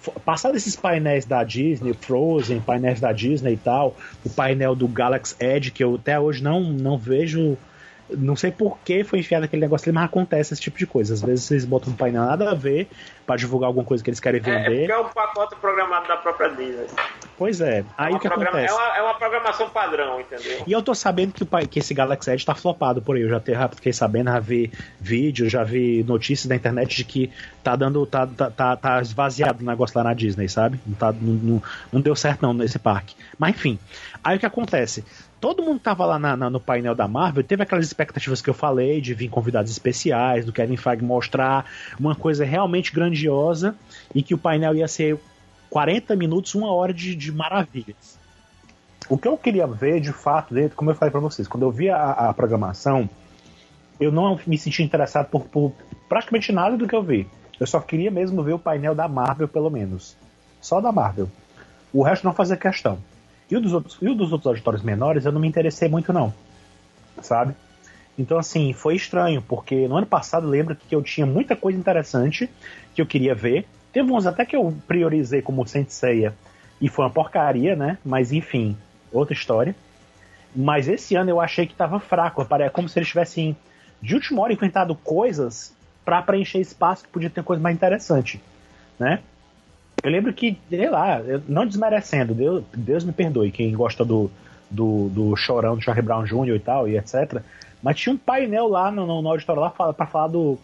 fo- 0.00 0.12
passado 0.24 0.56
esses 0.56 0.76
painéis 0.76 1.24
da 1.24 1.42
Disney, 1.44 1.92
Frozen, 1.94 2.60
painéis 2.60 3.00
da 3.00 3.12
Disney 3.12 3.54
e 3.54 3.56
tal, 3.56 3.96
o 4.24 4.30
painel 4.30 4.74
do 4.74 4.88
Galaxy 4.88 5.34
Edge, 5.40 5.70
que 5.70 5.82
eu 5.84 5.94
até 5.96 6.18
hoje 6.18 6.42
não, 6.42 6.60
não 6.60 6.96
vejo. 6.98 7.56
Não 8.10 8.34
sei 8.36 8.50
por 8.50 8.78
que 8.84 9.04
foi 9.04 9.18
enfiado 9.18 9.44
aquele 9.44 9.60
negócio 9.60 9.88
ali, 9.88 9.94
mas 9.94 10.04
acontece 10.04 10.54
esse 10.54 10.62
tipo 10.62 10.78
de 10.78 10.86
coisa. 10.86 11.12
Às 11.14 11.20
vezes 11.22 11.44
vocês 11.44 11.64
botam 11.64 11.92
um 11.92 11.96
painel 11.96 12.24
nada 12.24 12.50
a 12.50 12.54
ver 12.54 12.88
pra 13.26 13.36
divulgar 13.36 13.66
alguma 13.68 13.84
coisa 13.84 14.02
que 14.02 14.08
eles 14.08 14.18
querem 14.20 14.40
É, 14.44 14.48
é 14.48 14.58
vender. 14.62 14.78
porque 14.78 14.92
é 14.92 14.98
um 14.98 15.08
pacote 15.08 15.56
programado 15.56 16.08
da 16.08 16.16
própria 16.16 16.48
Disney. 16.48 16.86
Pois 17.36 17.60
é. 17.60 17.84
Aí 17.96 18.06
é, 18.06 18.08
o 18.08 18.12
uma 18.14 18.20
que 18.20 18.28
programa- 18.28 18.58
acontece? 18.58 18.72
é, 18.72 18.76
uma, 18.82 18.96
é 18.96 19.02
uma 19.02 19.14
programação 19.14 19.68
padrão, 19.70 20.20
entendeu? 20.20 20.62
E 20.66 20.72
eu 20.72 20.82
tô 20.82 20.94
sabendo 20.94 21.32
que, 21.32 21.42
o, 21.42 21.46
que 21.68 21.78
esse 21.80 21.92
Galaxy 21.92 22.30
Edge 22.30 22.46
tá 22.46 22.54
flopado 22.54 23.02
por 23.02 23.16
aí. 23.16 23.22
Eu 23.22 23.28
já 23.28 23.40
te- 23.40 23.52
fiquei 23.76 23.92
sabendo, 23.92 24.30
já 24.30 24.40
vi 24.40 24.72
vídeo, 24.98 25.48
já 25.48 25.62
vi 25.62 26.02
notícias 26.04 26.46
da 26.46 26.56
internet 26.56 26.96
de 26.96 27.04
que 27.04 27.30
tá 27.62 27.76
dando. 27.76 28.04
tá, 28.06 28.26
tá, 28.26 28.50
tá, 28.50 28.76
tá 28.76 29.00
esvaziado 29.02 29.62
o 29.62 29.66
negócio 29.66 29.96
lá 29.98 30.04
na 30.04 30.14
Disney, 30.14 30.48
sabe? 30.48 30.80
Não, 30.86 30.94
tá, 30.94 31.12
não, 31.12 31.34
não, 31.34 31.62
não 31.92 32.00
deu 32.00 32.16
certo 32.16 32.40
não 32.42 32.54
nesse 32.54 32.78
parque. 32.78 33.14
Mas 33.38 33.50
enfim. 33.50 33.78
Aí 34.24 34.36
o 34.36 34.40
que 34.40 34.46
acontece? 34.46 35.04
Todo 35.40 35.62
mundo 35.62 35.78
que 35.78 35.84
tava 35.84 36.04
lá 36.04 36.18
na- 36.18 36.36
na- 36.36 36.50
no 36.50 36.58
painel 36.60 36.94
da 36.94 37.06
Marvel 37.06 37.44
teve 37.44 37.62
aquelas 37.62 37.86
expectativas 37.86 38.42
que 38.42 38.50
eu 38.50 38.54
falei 38.54 39.00
de 39.00 39.14
vir 39.14 39.28
convidados 39.28 39.70
especiais, 39.70 40.44
do 40.44 40.52
Kevin 40.52 40.76
Feige 40.76 41.04
mostrar 41.04 41.64
uma 41.98 42.14
coisa 42.14 42.44
realmente 42.44 42.92
grandiosa 42.92 43.76
e 44.14 44.22
que 44.22 44.34
o 44.34 44.38
painel 44.38 44.74
ia 44.74 44.88
ser 44.88 45.18
40 45.70 46.16
minutos, 46.16 46.54
uma 46.54 46.72
hora 46.72 46.92
de, 46.92 47.14
de 47.14 47.30
maravilhas. 47.30 48.18
O 49.08 49.16
que 49.16 49.28
eu 49.28 49.36
queria 49.36 49.66
ver, 49.66 50.00
de 50.00 50.12
fato, 50.12 50.52
dentro, 50.52 50.76
como 50.76 50.90
eu 50.90 50.94
falei 50.94 51.10
pra 51.12 51.20
vocês, 51.20 51.46
quando 51.46 51.62
eu 51.62 51.70
vi 51.70 51.88
a, 51.88 52.10
a 52.10 52.34
programação, 52.34 53.08
eu 54.00 54.10
não 54.10 54.38
me 54.46 54.58
senti 54.58 54.82
interessado 54.82 55.26
por, 55.28 55.44
por 55.44 55.72
praticamente 56.08 56.50
nada 56.52 56.76
do 56.76 56.86
que 56.88 56.94
eu 56.96 57.02
vi. 57.02 57.28
Eu 57.60 57.66
só 57.66 57.80
queria 57.80 58.10
mesmo 58.10 58.42
ver 58.42 58.52
o 58.54 58.58
painel 58.58 58.94
da 58.94 59.06
Marvel, 59.08 59.46
pelo 59.48 59.70
menos. 59.70 60.16
Só 60.60 60.80
da 60.80 60.90
Marvel. 60.92 61.28
O 61.92 62.02
resto 62.02 62.24
não 62.24 62.32
fazia 62.34 62.56
questão. 62.56 62.98
E 63.50 63.56
o 63.56 63.60
dos 63.60 63.72
outros, 63.72 63.98
e 64.00 64.08
o 64.08 64.14
dos 64.14 64.32
outros 64.32 64.46
auditórios 64.46 64.82
menores 64.82 65.24
eu 65.24 65.32
não 65.32 65.40
me 65.40 65.48
interessei 65.48 65.88
muito, 65.88 66.12
não. 66.12 66.32
Sabe? 67.22 67.54
Então, 68.18 68.38
assim, 68.38 68.72
foi 68.72 68.96
estranho, 68.96 69.40
porque 69.40 69.86
no 69.86 69.96
ano 69.96 70.06
passado 70.06 70.46
lembro 70.46 70.74
que 70.74 70.94
eu 70.94 71.02
tinha 71.02 71.24
muita 71.24 71.54
coisa 71.54 71.78
interessante 71.78 72.50
que 72.94 73.00
eu 73.00 73.06
queria 73.06 73.34
ver. 73.34 73.64
Teve 73.92 74.10
uns 74.10 74.26
até 74.26 74.44
que 74.44 74.56
eu 74.56 74.74
priorizei 74.86 75.40
como 75.40 75.66
Senseiya 75.66 76.34
e 76.80 76.88
foi 76.88 77.04
uma 77.04 77.10
porcaria, 77.10 77.76
né? 77.76 77.96
Mas 78.04 78.32
enfim, 78.32 78.76
outra 79.12 79.34
história. 79.34 79.74
Mas 80.54 80.88
esse 80.88 81.14
ano 81.14 81.30
eu 81.30 81.40
achei 81.40 81.66
que 81.66 81.74
tava 81.74 82.00
fraco. 82.00 82.46
É 82.60 82.68
como 82.68 82.88
se 82.88 82.98
eles 82.98 83.08
tivessem, 83.08 83.56
de 84.02 84.14
última 84.14 84.42
hora, 84.42 84.52
inventado 84.52 84.94
coisas 84.96 85.74
para 86.04 86.20
preencher 86.22 86.58
espaço 86.58 87.04
que 87.04 87.10
podia 87.10 87.30
ter 87.30 87.44
coisa 87.44 87.62
mais 87.62 87.76
interessante, 87.76 88.40
né? 88.98 89.20
Eu 90.02 90.10
lembro 90.10 90.32
que, 90.32 90.58
sei 90.70 90.88
lá, 90.88 91.20
não 91.48 91.66
desmerecendo, 91.66 92.34
Deus, 92.34 92.64
Deus 92.74 93.04
me 93.04 93.12
perdoe, 93.12 93.50
quem 93.50 93.72
gosta 93.72 94.04
do, 94.04 94.30
do, 94.70 95.08
do 95.08 95.36
chorão 95.36 95.76
do 95.76 95.82
Charlie 95.82 96.04
Brown 96.04 96.24
Jr. 96.24 96.54
e 96.54 96.60
tal, 96.60 96.88
e 96.88 96.96
etc. 96.96 97.42
Mas 97.82 97.98
tinha 97.98 98.14
um 98.14 98.18
painel 98.18 98.68
lá 98.68 98.90
no, 98.90 99.20
no, 99.22 99.28
auditório 99.28 99.62
lá 99.62 99.70
pra 99.70 100.06
falar 100.06 100.28
do, 100.28 100.58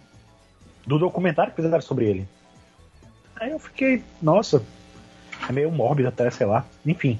do 0.86 0.98
documentário 0.98 1.52
que 1.52 1.60
fizeram 1.60 1.80
sobre 1.80 2.06
ele. 2.06 2.28
Aí 3.36 3.50
eu 3.50 3.58
fiquei, 3.58 4.02
nossa, 4.22 4.62
é 5.48 5.52
meio 5.52 5.70
mórbido 5.70 6.08
até, 6.08 6.30
sei 6.30 6.46
lá. 6.46 6.64
Enfim. 6.86 7.18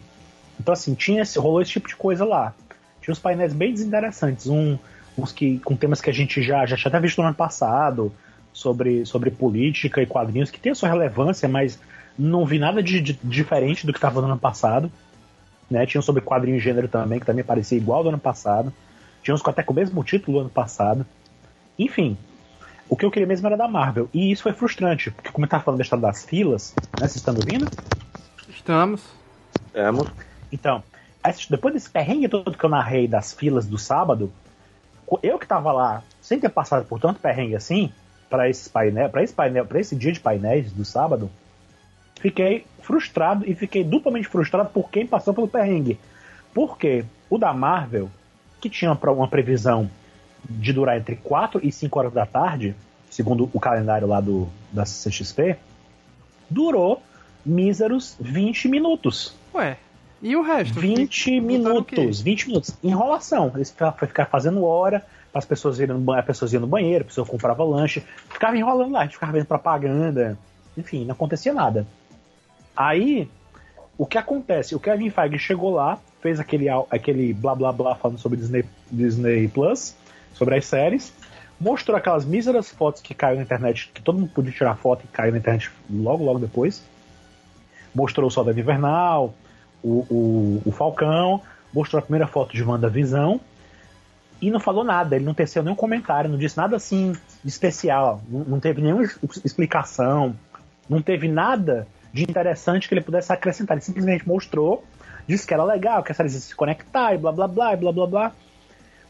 Então 0.58 0.72
assim, 0.72 0.94
tinha 0.94 1.22
esse, 1.22 1.38
rolou 1.38 1.60
esse 1.60 1.72
tipo 1.72 1.88
de 1.88 1.96
coisa 1.96 2.24
lá. 2.24 2.54
Tinha 3.00 3.12
uns 3.12 3.18
painéis 3.18 3.52
bem 3.52 3.72
desinteressantes, 3.72 4.46
um, 4.46 4.78
uns 5.18 5.32
que 5.32 5.58
com 5.58 5.76
temas 5.76 6.00
que 6.00 6.10
a 6.10 6.12
gente 6.12 6.42
já, 6.42 6.64
já 6.64 6.76
tinha 6.76 6.88
até 6.88 7.00
visto 7.00 7.20
no 7.20 7.26
ano 7.26 7.36
passado, 7.36 8.12
sobre, 8.52 9.04
sobre 9.04 9.30
política 9.30 10.00
e 10.00 10.06
quadrinhos, 10.06 10.50
que 10.50 10.60
tem 10.60 10.72
a 10.72 10.74
sua 10.74 10.88
relevância, 10.88 11.48
mas 11.48 11.78
não 12.18 12.44
vi 12.44 12.58
nada 12.58 12.82
de, 12.82 13.00
de- 13.00 13.18
diferente 13.22 13.86
do 13.86 13.92
que 13.92 13.98
estava 13.98 14.20
no 14.20 14.26
ano 14.26 14.38
passado. 14.38 14.90
Né? 15.70 15.86
Tinha 15.86 15.98
um 15.98 16.02
sobre 16.02 16.22
quadrinho 16.22 16.56
e 16.56 16.60
gênero 16.60 16.88
também, 16.88 17.18
que 17.18 17.26
também 17.26 17.44
parecia 17.44 17.78
igual 17.78 18.02
do 18.02 18.10
ano 18.10 18.18
passado. 18.18 18.72
Tinha 19.22 19.34
uns 19.34 19.42
com 19.42 19.50
até 19.50 19.62
com 19.62 19.72
o 19.72 19.76
mesmo 19.76 20.02
título 20.04 20.38
do 20.38 20.40
ano 20.42 20.50
passado. 20.50 21.06
Enfim, 21.78 22.16
o 22.88 22.96
que 22.96 23.04
eu 23.04 23.10
queria 23.10 23.26
mesmo 23.26 23.46
era 23.46 23.56
da 23.56 23.66
Marvel. 23.66 24.08
E 24.12 24.30
isso 24.30 24.42
foi 24.42 24.52
frustrante, 24.52 25.10
porque 25.10 25.30
como 25.30 25.46
eu 25.46 25.50
tava 25.50 25.64
falando 25.64 25.78
da 25.78 25.82
história 25.82 26.02
das 26.02 26.24
filas, 26.24 26.74
né? 27.00 27.06
Vocês 27.08 27.16
estão 27.16 27.34
me 27.34 27.40
ouvindo? 27.40 27.68
Estamos. 28.48 29.02
Estamos. 29.66 30.08
Então, 30.52 30.82
depois 31.50 31.74
desse 31.74 31.90
perrengue 31.90 32.28
todo 32.28 32.56
que 32.56 32.64
eu 32.64 32.70
narrei 32.70 33.08
das 33.08 33.32
filas 33.32 33.66
do 33.66 33.78
sábado, 33.78 34.30
eu 35.22 35.38
que 35.38 35.46
tava 35.46 35.72
lá, 35.72 36.02
sem 36.20 36.38
ter 36.38 36.50
passado 36.50 36.84
por 36.84 37.00
tanto 37.00 37.20
perrengue 37.20 37.56
assim, 37.56 37.90
para 38.28 38.48
esse 38.48 38.68
painel, 38.68 39.08
para 39.08 39.22
esse 39.22 39.32
painel, 39.32 39.64
para 39.64 39.80
esse 39.80 39.96
dia 39.96 40.12
de 40.12 40.20
painéis 40.20 40.70
do 40.72 40.84
sábado, 40.84 41.30
fiquei 42.20 42.64
frustrado 42.80 43.44
e 43.48 43.54
fiquei 43.54 43.82
duplamente 43.82 44.28
frustrado 44.28 44.70
por 44.70 44.90
quem 44.90 45.06
passou 45.06 45.32
pelo 45.32 45.48
perrengue. 45.48 45.98
Porque 46.52 47.04
o 47.28 47.38
da 47.38 47.52
Marvel, 47.52 48.10
que 48.60 48.68
tinha 48.68 48.92
uma, 48.92 49.28
previsão 49.28 49.90
de 50.48 50.72
durar 50.72 50.96
entre 50.96 51.16
4 51.16 51.60
e 51.62 51.72
5 51.72 51.98
horas 51.98 52.12
da 52.12 52.26
tarde, 52.26 52.74
segundo 53.10 53.48
o 53.52 53.60
calendário 53.60 54.06
lá 54.06 54.20
do 54.20 54.48
da 54.70 54.84
CXP, 54.84 55.56
durou 56.48 57.02
míseros 57.44 58.16
20 58.20 58.68
minutos. 58.68 59.34
Ué. 59.54 59.76
E 60.22 60.34
o 60.36 60.42
resto? 60.42 60.80
20 60.80 61.40
Botaram 61.40 61.78
o 61.78 61.84
quê? 61.84 61.96
minutos, 61.96 62.20
20 62.22 62.46
minutos. 62.48 62.74
Enrolação. 62.82 63.52
Eles 63.54 63.70
ficavam 63.70 63.98
ficar 64.06 64.26
fazendo 64.26 64.64
hora, 64.64 65.04
as 65.34 65.44
pessoas 65.44 65.78
irem 65.80 65.94
no 65.94 66.00
banheiro, 66.00 66.20
as 66.20 66.26
pessoas 66.26 66.52
iam 66.52 66.60
no 66.60 66.66
banheiro, 66.66 67.04
a 67.04 67.06
pessoa 67.06 67.26
comprava 67.26 67.64
lanche, 67.64 68.02
ficava 68.30 68.56
enrolando 68.56 68.92
lá, 68.92 69.00
a 69.00 69.04
gente 69.04 69.14
ficava 69.14 69.32
vendo 69.32 69.46
propaganda, 69.46 70.38
enfim, 70.78 71.04
não 71.04 71.12
acontecia 71.12 71.52
nada. 71.52 71.86
Aí, 72.76 73.28
o 73.96 74.06
que 74.06 74.18
acontece? 74.18 74.74
O 74.74 74.80
Kevin 74.80 75.10
Feige 75.10 75.38
chegou 75.38 75.72
lá, 75.72 75.98
fez 76.20 76.40
aquele, 76.40 76.66
aquele 76.90 77.32
blá 77.32 77.54
blá 77.54 77.72
blá 77.72 77.94
falando 77.94 78.18
sobre 78.18 78.38
Disney, 78.38 78.64
Disney 78.90 79.48
Plus, 79.48 79.94
sobre 80.32 80.56
as 80.56 80.66
séries, 80.66 81.12
mostrou 81.60 81.96
aquelas 81.96 82.24
míseras 82.24 82.70
fotos 82.70 83.00
que 83.00 83.14
caiu 83.14 83.36
na 83.36 83.42
internet, 83.42 83.90
que 83.94 84.02
todo 84.02 84.18
mundo 84.18 84.30
podia 84.34 84.52
tirar 84.52 84.76
foto 84.76 85.04
e 85.04 85.08
caiu 85.08 85.32
na 85.32 85.38
internet 85.38 85.70
logo, 85.90 86.24
logo 86.24 86.38
depois. 86.38 86.82
Mostrou 87.94 88.26
o 88.26 88.30
Soldado 88.30 88.58
Invernal, 88.58 89.32
o, 89.82 90.04
o, 90.10 90.62
o 90.66 90.72
Falcão, 90.72 91.40
mostrou 91.72 91.98
a 91.98 92.02
primeira 92.02 92.26
foto 92.26 92.52
de 92.52 92.62
WandaVisão 92.62 93.40
e 94.40 94.50
não 94.50 94.60
falou 94.60 94.84
nada, 94.84 95.16
ele 95.16 95.24
não 95.24 95.32
teceu 95.32 95.62
nenhum 95.62 95.76
comentário, 95.76 96.28
não 96.28 96.36
disse 96.36 96.56
nada 96.56 96.76
assim 96.76 97.14
especial, 97.44 98.20
não, 98.28 98.40
não 98.44 98.60
teve 98.60 98.82
nenhuma 98.82 99.04
explicação, 99.44 100.34
não 100.88 101.00
teve 101.00 101.28
nada 101.28 101.86
de 102.14 102.22
interessante 102.22 102.88
que 102.88 102.94
ele 102.94 103.00
pudesse 103.02 103.30
acrescentar, 103.32 103.76
ele 103.76 103.84
simplesmente 103.84 104.26
mostrou, 104.26 104.84
disse 105.26 105.44
que 105.46 105.52
era 105.52 105.64
legal, 105.64 106.02
que 106.02 106.12
as 106.12 106.16
séries 106.16 106.32
iam 106.34 106.40
se 106.40 106.54
conectar 106.54 107.12
e 107.12 107.18
blá 107.18 107.32
blá 107.32 107.48
blá 107.48 107.74
e 107.74 107.76
blá 107.76 107.92
blá 107.92 108.06
blá. 108.06 108.32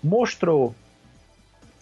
Mostrou 0.03 0.75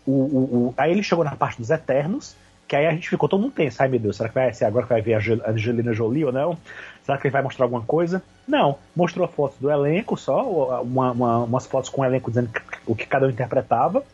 o, 0.06 0.10
o, 0.12 0.66
o- 0.68 0.74
aí 0.76 0.90
ele 0.90 1.02
chegou 1.02 1.24
na 1.24 1.36
parte 1.36 1.58
dos 1.58 1.70
Eternos, 1.70 2.34
que 2.66 2.74
aí 2.74 2.86
a 2.86 2.90
gente 2.92 3.08
ficou 3.08 3.28
todo 3.28 3.40
mundo 3.40 3.52
tenso. 3.52 3.80
Ai 3.82 3.88
meu 3.88 4.00
Deus, 4.00 4.16
será 4.16 4.28
que 4.28 4.34
vai 4.34 4.52
ser 4.52 4.64
agora 4.64 4.84
que 4.86 4.92
vai 4.92 5.02
ver 5.02 5.14
a 5.14 5.18
Angel- 5.18 5.42
Angelina 5.46 5.92
Jolie 5.92 6.24
ou 6.24 6.32
não? 6.32 6.56
Será 7.04 7.18
que 7.18 7.26
ele 7.26 7.32
vai 7.32 7.42
mostrar 7.42 7.64
alguma 7.66 7.82
coisa? 7.82 8.22
Não, 8.46 8.78
mostrou 8.96 9.28
fotos 9.28 9.58
do 9.60 9.70
elenco 9.70 10.16
só, 10.16 10.80
uma, 10.82 11.12
uma- 11.12 11.38
umas 11.44 11.66
fotos 11.66 11.88
com 11.88 12.00
o 12.02 12.04
elenco 12.04 12.30
dizendo 12.30 12.50
o 12.86 12.94
que 12.96 13.06
cada 13.06 13.26
um 13.26 13.30
interpretava. 13.30 14.04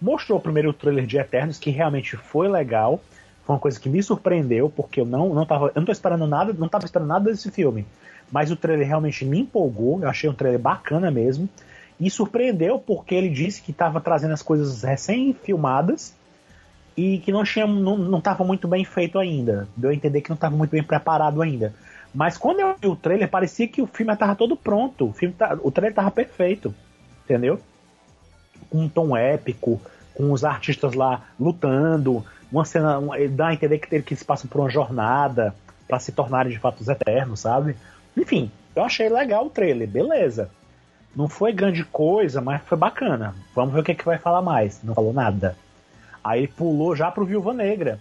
Mostrou 0.00 0.38
primeiro 0.40 0.70
o 0.70 0.72
trailer 0.74 1.06
de 1.06 1.16
Eternos, 1.16 1.58
que 1.58 1.70
realmente 1.70 2.16
foi 2.16 2.48
legal. 2.48 3.00
Foi 3.44 3.54
uma 3.54 3.60
coisa 3.60 3.78
que 3.78 3.88
me 3.88 4.02
surpreendeu, 4.02 4.70
porque 4.70 5.00
eu 5.00 5.04
não, 5.04 5.34
não 5.34 5.44
tava. 5.44 5.66
Eu 5.68 5.72
não 5.76 5.84
tô 5.84 5.92
esperando 5.92 6.26
nada, 6.26 6.52
não 6.52 6.68
tava 6.68 6.84
esperando 6.84 7.08
nada 7.08 7.30
desse 7.30 7.50
filme. 7.50 7.84
Mas 8.30 8.50
o 8.50 8.56
trailer 8.56 8.86
realmente 8.86 9.24
me 9.24 9.40
empolgou, 9.40 10.00
eu 10.00 10.08
achei 10.08 10.28
um 10.30 10.34
trailer 10.34 10.60
bacana 10.60 11.10
mesmo. 11.10 11.48
E 12.00 12.10
surpreendeu 12.10 12.78
porque 12.78 13.14
ele 13.14 13.28
disse 13.28 13.60
que 13.62 13.70
estava 13.70 14.00
trazendo 14.00 14.32
as 14.32 14.42
coisas 14.42 14.82
recém-filmadas 14.82 16.14
e 16.96 17.18
que 17.18 17.30
não 17.32 17.44
tinha 17.44 17.66
não, 17.66 17.96
não 17.96 18.20
tava 18.20 18.44
muito 18.44 18.66
bem 18.66 18.84
feito 18.84 19.18
ainda. 19.18 19.68
Deu 19.76 19.90
a 19.90 19.94
entender 19.94 20.20
que 20.20 20.30
não 20.30 20.34
estava 20.34 20.56
muito 20.56 20.70
bem 20.70 20.82
preparado 20.82 21.42
ainda. 21.42 21.74
Mas 22.14 22.36
quando 22.36 22.60
eu 22.60 22.74
vi 22.80 22.86
o 22.88 22.96
trailer, 22.96 23.28
parecia 23.28 23.68
que 23.68 23.80
o 23.80 23.86
filme 23.86 24.12
estava 24.12 24.34
todo 24.34 24.56
pronto. 24.56 25.08
O, 25.08 25.12
filme 25.12 25.34
tá- 25.34 25.58
o 25.62 25.70
trailer 25.70 25.92
estava 25.92 26.10
perfeito. 26.10 26.74
Entendeu? 27.24 27.60
Com 28.68 28.80
um 28.80 28.88
tom 28.88 29.16
épico, 29.16 29.80
com 30.14 30.32
os 30.32 30.44
artistas 30.44 30.94
lá 30.94 31.22
lutando, 31.38 32.24
uma 32.52 32.64
cena. 32.64 32.98
uma- 32.98 33.18
ele 33.18 33.28
dá 33.34 33.48
a 33.48 33.54
entender 33.54 33.78
que, 33.78 33.94
ele- 33.94 34.02
que 34.02 34.14
eles 34.14 34.22
passam 34.22 34.48
por 34.48 34.60
uma 34.60 34.70
jornada 34.70 35.54
para 35.88 35.98
se 35.98 36.12
tornarem 36.12 36.52
de 36.52 36.58
fato 36.58 36.80
os 36.80 36.88
eternos, 36.88 37.40
sabe? 37.40 37.76
Enfim, 38.16 38.50
eu 38.76 38.84
achei 38.84 39.08
legal 39.08 39.46
o 39.46 39.50
trailer, 39.50 39.88
beleza. 39.88 40.50
Não 41.14 41.28
foi 41.28 41.52
grande 41.52 41.84
coisa, 41.84 42.40
mas 42.40 42.62
foi 42.62 42.78
bacana. 42.78 43.34
Vamos 43.54 43.74
ver 43.74 43.80
o 43.80 43.84
que, 43.84 43.94
que 43.94 44.04
vai 44.04 44.18
falar 44.18 44.40
mais. 44.42 44.80
Não 44.82 44.94
falou 44.94 45.12
nada. 45.12 45.56
Aí 46.24 46.46
pulou 46.48 46.94
já 46.96 47.10
pro 47.10 47.24
Viúva 47.24 47.52
Negra. 47.52 47.98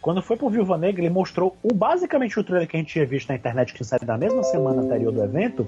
Quando 0.00 0.22
foi 0.22 0.36
pro 0.36 0.48
Viúva 0.50 0.76
Negra, 0.78 1.02
ele 1.02 1.10
mostrou 1.12 1.56
o, 1.62 1.74
basicamente 1.74 2.38
o 2.38 2.44
trailer 2.44 2.68
que 2.68 2.76
a 2.76 2.80
gente 2.80 2.92
tinha 2.92 3.06
visto 3.06 3.28
na 3.28 3.34
internet 3.34 3.72
que 3.74 3.82
saiu 3.84 4.04
da 4.06 4.16
mesma 4.18 4.42
semana 4.44 4.82
anterior 4.82 5.12
do 5.12 5.22
evento. 5.22 5.66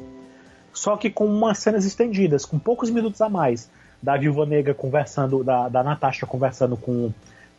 só 0.73 0.95
que 0.97 1.09
com 1.11 1.25
umas 1.27 1.59
cenas 1.59 1.87
estendidas, 1.87 2.45
com 2.45 2.59
poucos 2.59 2.91
minutos 2.91 3.21
a 3.23 3.29
mais. 3.31 3.71
Da 4.03 4.15
Viúva 4.17 4.45
Negra 4.45 4.75
conversando, 4.75 5.43
da, 5.43 5.69
da 5.71 5.83
Natasha 5.83 6.27
conversando 6.27 6.77
com 6.77 7.11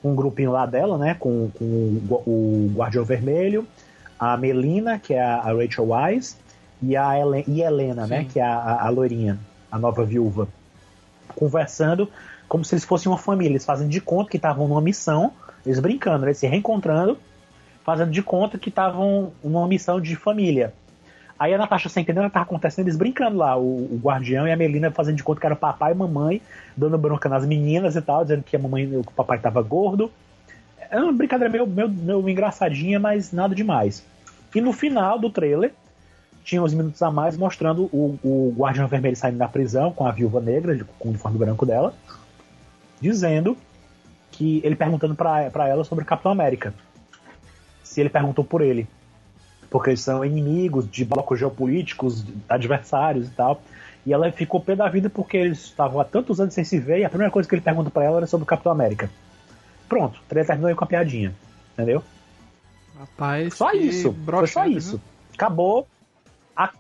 um 0.04 0.16
grupinho 0.16 0.52
lá 0.52 0.66
dela, 0.66 0.98
né? 0.98 1.16
Com, 1.20 1.50
com 1.58 1.66
o, 1.66 2.72
Guardião 2.76 3.04
Vermelho, 3.04 3.68
a 4.20 4.38
Melina, 4.38 5.00
que 5.00 5.14
é 5.14 5.22
a, 5.22 5.42
Rachel 5.42 5.90
Wise, 5.92 6.36
e 6.82 6.96
a 6.96 7.18
Helen, 7.18 7.44
e 7.48 7.62
Helena, 7.62 8.08
né? 8.08 8.26
Que 8.32 8.40
é 8.40 8.44
a, 8.44 8.56
a, 8.56 8.88
a 8.88 8.90
loirinha, 8.90 9.40
a 9.72 9.78
nova 9.78 10.04
viúva. 10.04 10.48
Conversando 11.36 12.10
como 12.48 12.64
se 12.64 12.76
eles 12.76 12.86
fossem 12.86 13.12
uma 13.12 13.18
família. 13.18 13.52
Eles 13.52 13.66
fazem 13.66 13.88
de 13.88 14.00
conta 14.00 14.30
que 14.30 14.38
estavam 14.38 14.68
numa 14.68 14.82
missão, 14.82 15.32
eles 15.66 15.80
brincando, 15.80 16.26
eles 16.26 16.38
se 16.38 16.48
reencontrando, 16.48 17.18
fazendo 17.84 18.12
de 18.12 18.22
conta 18.22 18.58
que 18.58 18.70
estavam 18.70 19.32
numa 19.44 19.68
missão 19.68 20.00
de 20.00 20.16
família. 20.16 20.74
Aí 21.40 21.54
a 21.54 21.58
Natasha 21.58 21.88
sem 21.88 22.02
entender 22.02 22.20
o 22.20 22.24
que 22.24 22.28
estava 22.30 22.46
acontecendo, 22.46 22.86
eles 22.86 22.98
brincando 22.98 23.38
lá, 23.38 23.56
o, 23.56 23.94
o, 23.94 24.00
guardião 24.02 24.48
e 24.48 24.52
a 24.52 24.58
Melina 24.58 24.90
fazendo 24.90 25.18
de 25.18 25.24
conta 25.24 25.40
que 25.40 25.46
era 25.46 25.56
papai 25.56 25.92
e 25.92 25.96
mamãe, 25.96 26.42
dando 26.76 26.98
bronca 26.98 27.30
nas 27.30 27.46
meninas 27.46 27.96
e 27.96 28.02
tal, 28.02 28.24
dizendo 28.24 28.44
que 28.44 28.56
a 28.56 28.60
mamãe, 28.60 28.90
que 28.90 28.98
o 28.98 29.12
papai 29.12 29.38
estava 29.38 29.62
gordo. 29.62 30.12
É 30.90 30.98
uma 31.00 31.14
brincadeira 31.14 31.52
meio, 31.52 31.68
meio, 31.68 31.90
meio 31.90 32.30
engraçadinha, 32.30 33.00
mas 33.00 33.32
nada 33.32 33.54
demais. 33.54 34.04
E 34.56 34.62
no 34.62 34.74
final 34.74 35.20
do 35.20 35.30
trailer, 35.30 35.74
tinha 36.44 36.64
uns 36.64 36.74
minutos 36.74 37.02
a 37.02 37.12
mais 37.12 37.38
mostrando 37.38 37.84
o, 37.92 38.18
o 38.24 38.56
Guardião 38.58 38.88
Vermelho 38.88 39.16
saindo 39.16 39.38
da 39.38 39.48
prisão 39.48 39.92
com 39.92 40.08
a 40.08 40.12
viúva 40.12 40.40
negra, 40.40 40.80
com 40.98 41.10
o 41.10 41.12
uniforme 41.12 41.38
branco 41.38 41.66
dela, 41.66 41.94
dizendo 43.00 43.56
que 44.32 44.62
ele 44.64 44.76
perguntando 44.76 45.14
para 45.14 45.68
ela 45.68 45.84
sobre 45.84 46.04
o 46.04 46.08
Capitão 46.08 46.32
América. 46.32 46.74
Se 47.84 48.02
ele 48.02 48.10
perguntou 48.10 48.44
por 48.44 48.62
ele 48.62 48.88
porque 49.70 49.92
eles 49.92 50.02
são 50.02 50.24
inimigos 50.24 50.90
de 50.90 51.04
blocos 51.06 51.40
geopolíticos, 51.40 52.26
adversários 52.48 53.28
e 53.28 53.32
tal. 53.32 53.62
E 54.06 54.14
ela 54.14 54.32
ficou 54.32 54.62
pé 54.62 54.76
da 54.76 54.88
vida 54.88 55.10
porque 55.10 55.36
eles 55.36 55.66
estavam 55.66 56.00
há 56.00 56.06
tantos 56.06 56.40
anos 56.40 56.54
sem 56.54 56.64
se 56.64 56.80
ver 56.80 57.00
e 57.00 57.06
a 57.06 57.10
primeira 57.10 57.32
coisa 57.32 57.48
que 57.48 57.56
ele 57.56 57.62
pergunta 57.62 57.90
para 57.90 58.06
ela 58.06 58.18
era 58.18 58.28
sobre 58.28 58.44
o 58.44 58.48
Capitão 58.48 58.72
América. 58.72 59.10
Pronto, 59.90 60.20
o 60.20 60.34
terminou 60.34 60.68
aí 60.68 60.76
com 60.76 60.84
a 60.84 60.88
piadinha, 60.88 61.34
entendeu? 61.74 62.04
Rapaz, 62.98 63.54
só 63.54 63.72
isso, 63.74 64.16
foi 64.26 64.48
só 64.48 64.66
isso. 64.66 65.00
Acabou, 65.34 65.88
a, 66.56 66.72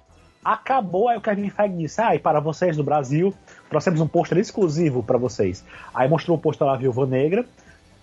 acabou, 0.43 1.09
aí 1.09 1.17
o 1.17 1.21
Kevin 1.21 1.49
Feige 1.49 1.77
disse, 1.77 2.01
ah, 2.01 2.15
e 2.15 2.19
para 2.19 2.39
vocês 2.39 2.75
do 2.75 2.83
Brasil, 2.83 3.33
trouxemos 3.69 4.01
um 4.01 4.07
pôster 4.07 4.38
exclusivo 4.38 5.03
para 5.03 5.17
vocês. 5.17 5.63
Aí 5.93 6.09
mostrou 6.09 6.38
o 6.38 6.41
pôster 6.41 6.65
lá, 6.65 6.75
Viúva 6.75 7.05
Negra, 7.05 7.45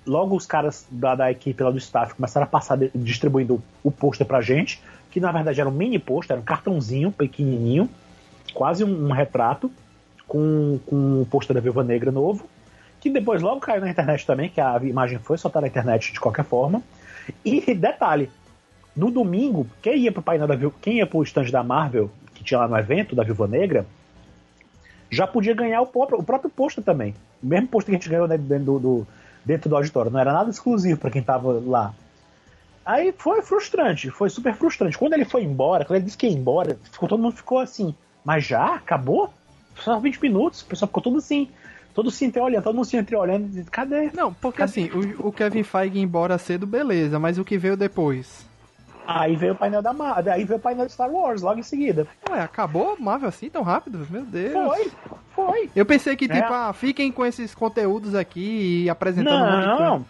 logo 0.07 0.37
os 0.37 0.47
caras 0.47 0.87
da, 0.91 1.15
da 1.15 1.31
equipe 1.31 1.63
lá 1.63 1.71
do 1.71 1.79
staff 1.79 2.15
começaram 2.15 2.45
a 2.45 2.49
passar 2.49 2.77
de, 2.77 2.91
distribuindo 2.95 3.63
o 3.83 3.91
pôster 3.91 4.27
pra 4.27 4.41
gente, 4.41 4.81
que 5.11 5.21
na 5.21 5.33
verdade 5.33 5.61
era 5.61 5.69
um 5.69 5.73
mini 5.73 5.99
pôster, 5.99 6.35
era 6.35 6.41
um 6.41 6.45
cartãozinho 6.45 7.11
pequenininho, 7.11 7.89
quase 8.53 8.85
um, 8.85 9.09
um 9.09 9.13
retrato, 9.13 9.71
com, 10.27 10.79
com 10.87 11.23
o 11.23 11.27
pôster 11.27 11.55
da 11.55 11.61
Viúva 11.61 11.85
Negra 11.85 12.11
novo, 12.11 12.47
que 13.01 13.11
depois 13.11 13.43
logo 13.43 13.61
caiu 13.61 13.81
na 13.81 13.91
internet 13.91 14.27
também, 14.27 14.49
que 14.49 14.61
a 14.61 14.81
imagem 14.83 15.19
foi 15.19 15.37
soltada 15.37 15.63
na 15.63 15.69
internet 15.69 16.13
de 16.13 16.21
qualquer 16.21 16.45
forma. 16.45 16.83
E 17.45 17.75
detalhe, 17.75 18.31
no 18.97 19.11
domingo, 19.11 19.67
quem 19.83 19.99
ia 19.99 20.13
pro 20.13 20.23
painel 20.23 20.47
da 20.47 20.57
quem 20.81 20.99
ia 20.99 21.07
pro 21.07 21.23
stand 21.23 21.51
da 21.51 21.63
Marvel, 21.63 22.11
que 22.35 22.43
tinha 22.43 22.61
lá 22.61 22.69
no 22.69 22.77
evento 22.79 23.15
da 23.15 23.23
Viúva 23.23 23.47
Negra, 23.47 23.87
já 25.11 25.27
podia 25.27 25.55
ganhar 25.55 25.81
o 25.81 25.87
próprio, 25.87 26.19
o 26.19 26.23
próprio 26.23 26.51
pôster 26.51 26.83
também. 26.83 27.15
O 27.43 27.47
mesmo 27.47 27.69
pôster 27.69 27.93
que 27.93 27.97
a 27.97 27.99
gente 27.99 28.09
ganhou 28.09 28.27
né, 28.27 28.37
dentro 28.37 28.65
do, 28.65 28.79
do 28.79 29.07
dentro 29.45 29.69
do 29.69 29.77
auditório. 29.77 30.11
Não 30.11 30.21
era 30.21 30.33
nada 30.33 30.51
exclusivo 30.51 30.99
para 30.99 31.11
quem 31.11 31.23
tava 31.23 31.61
lá. 31.65 31.95
Aí 32.85 33.15
foi 33.17 33.41
frustrante, 33.43 34.11
foi 34.11 34.29
super 34.29 34.55
frustrante. 34.55 34.99
Quando 34.99 35.15
ele 35.15 35.25
foi 35.25 35.43
embora, 35.43 35.85
quando 35.85 35.97
ele 35.97 36.05
disse 36.05 36.19
que 36.19 36.27
ia 36.27 36.33
embora, 36.33 36.79
ficou, 36.93 37.09
todo 37.09 37.23
mundo 37.23 37.35
ficou 37.35 37.59
assim, 37.59 37.95
mas 38.25 38.45
já? 38.45 38.75
Acabou? 38.75 39.33
Só 39.77 39.99
20 39.99 40.21
minutos? 40.21 40.61
O 40.61 40.67
pessoal 40.67 40.89
ficou 40.89 41.03
todo 41.03 41.17
assim, 41.17 41.49
todo 41.95 42.11
se 42.11 42.25
entreolhando, 42.25 42.63
todo 42.63 42.75
mundo 42.75 42.85
se 42.85 42.97
entreolhando. 42.97 43.65
Cadê? 43.71 44.11
Não, 44.13 44.35
porque 44.35 44.59
Cadê? 44.59 44.71
assim, 44.71 44.91
o, 44.91 45.29
o 45.29 45.33
Kevin 45.33 45.63
Feige 45.63 45.99
embora 45.99 46.37
cedo, 46.37 46.67
beleza, 46.67 47.19
mas 47.19 47.39
o 47.39 47.45
que 47.45 47.57
veio 47.57 47.77
depois? 47.77 48.47
Aí 49.07 49.37
veio 49.37 49.53
o 49.53 49.57
painel 49.57 49.83
da 49.83 49.93
Marvel, 49.93 50.33
aí 50.33 50.45
veio 50.45 50.59
o 50.59 50.63
painel 50.63 50.87
de 50.87 50.93
Star 50.93 51.11
Wars 51.11 51.43
logo 51.43 51.61
em 51.61 51.63
seguida. 51.63 52.07
Ué, 52.31 52.41
acabou 52.41 52.97
Marvel 52.99 53.29
assim 53.29 53.51
tão 53.51 53.63
rápido? 53.63 54.07
Meu 54.11 54.23
Deus. 54.23 54.53
Foi, 54.53 54.93
foi. 55.35 55.71
Eu 55.77 55.85
pensei 55.85 56.17
que, 56.17 56.27
tipo, 56.27 56.39
é. 56.39 56.49
ah, 56.49 56.73
fiquem 56.73 57.13
com 57.13 57.25
esses 57.25 57.55
conteúdos 57.55 58.15
aqui 58.15 58.85
e 58.85 58.91
apresentando 58.91 59.39
Não, 59.39 59.79
não. 59.79 60.07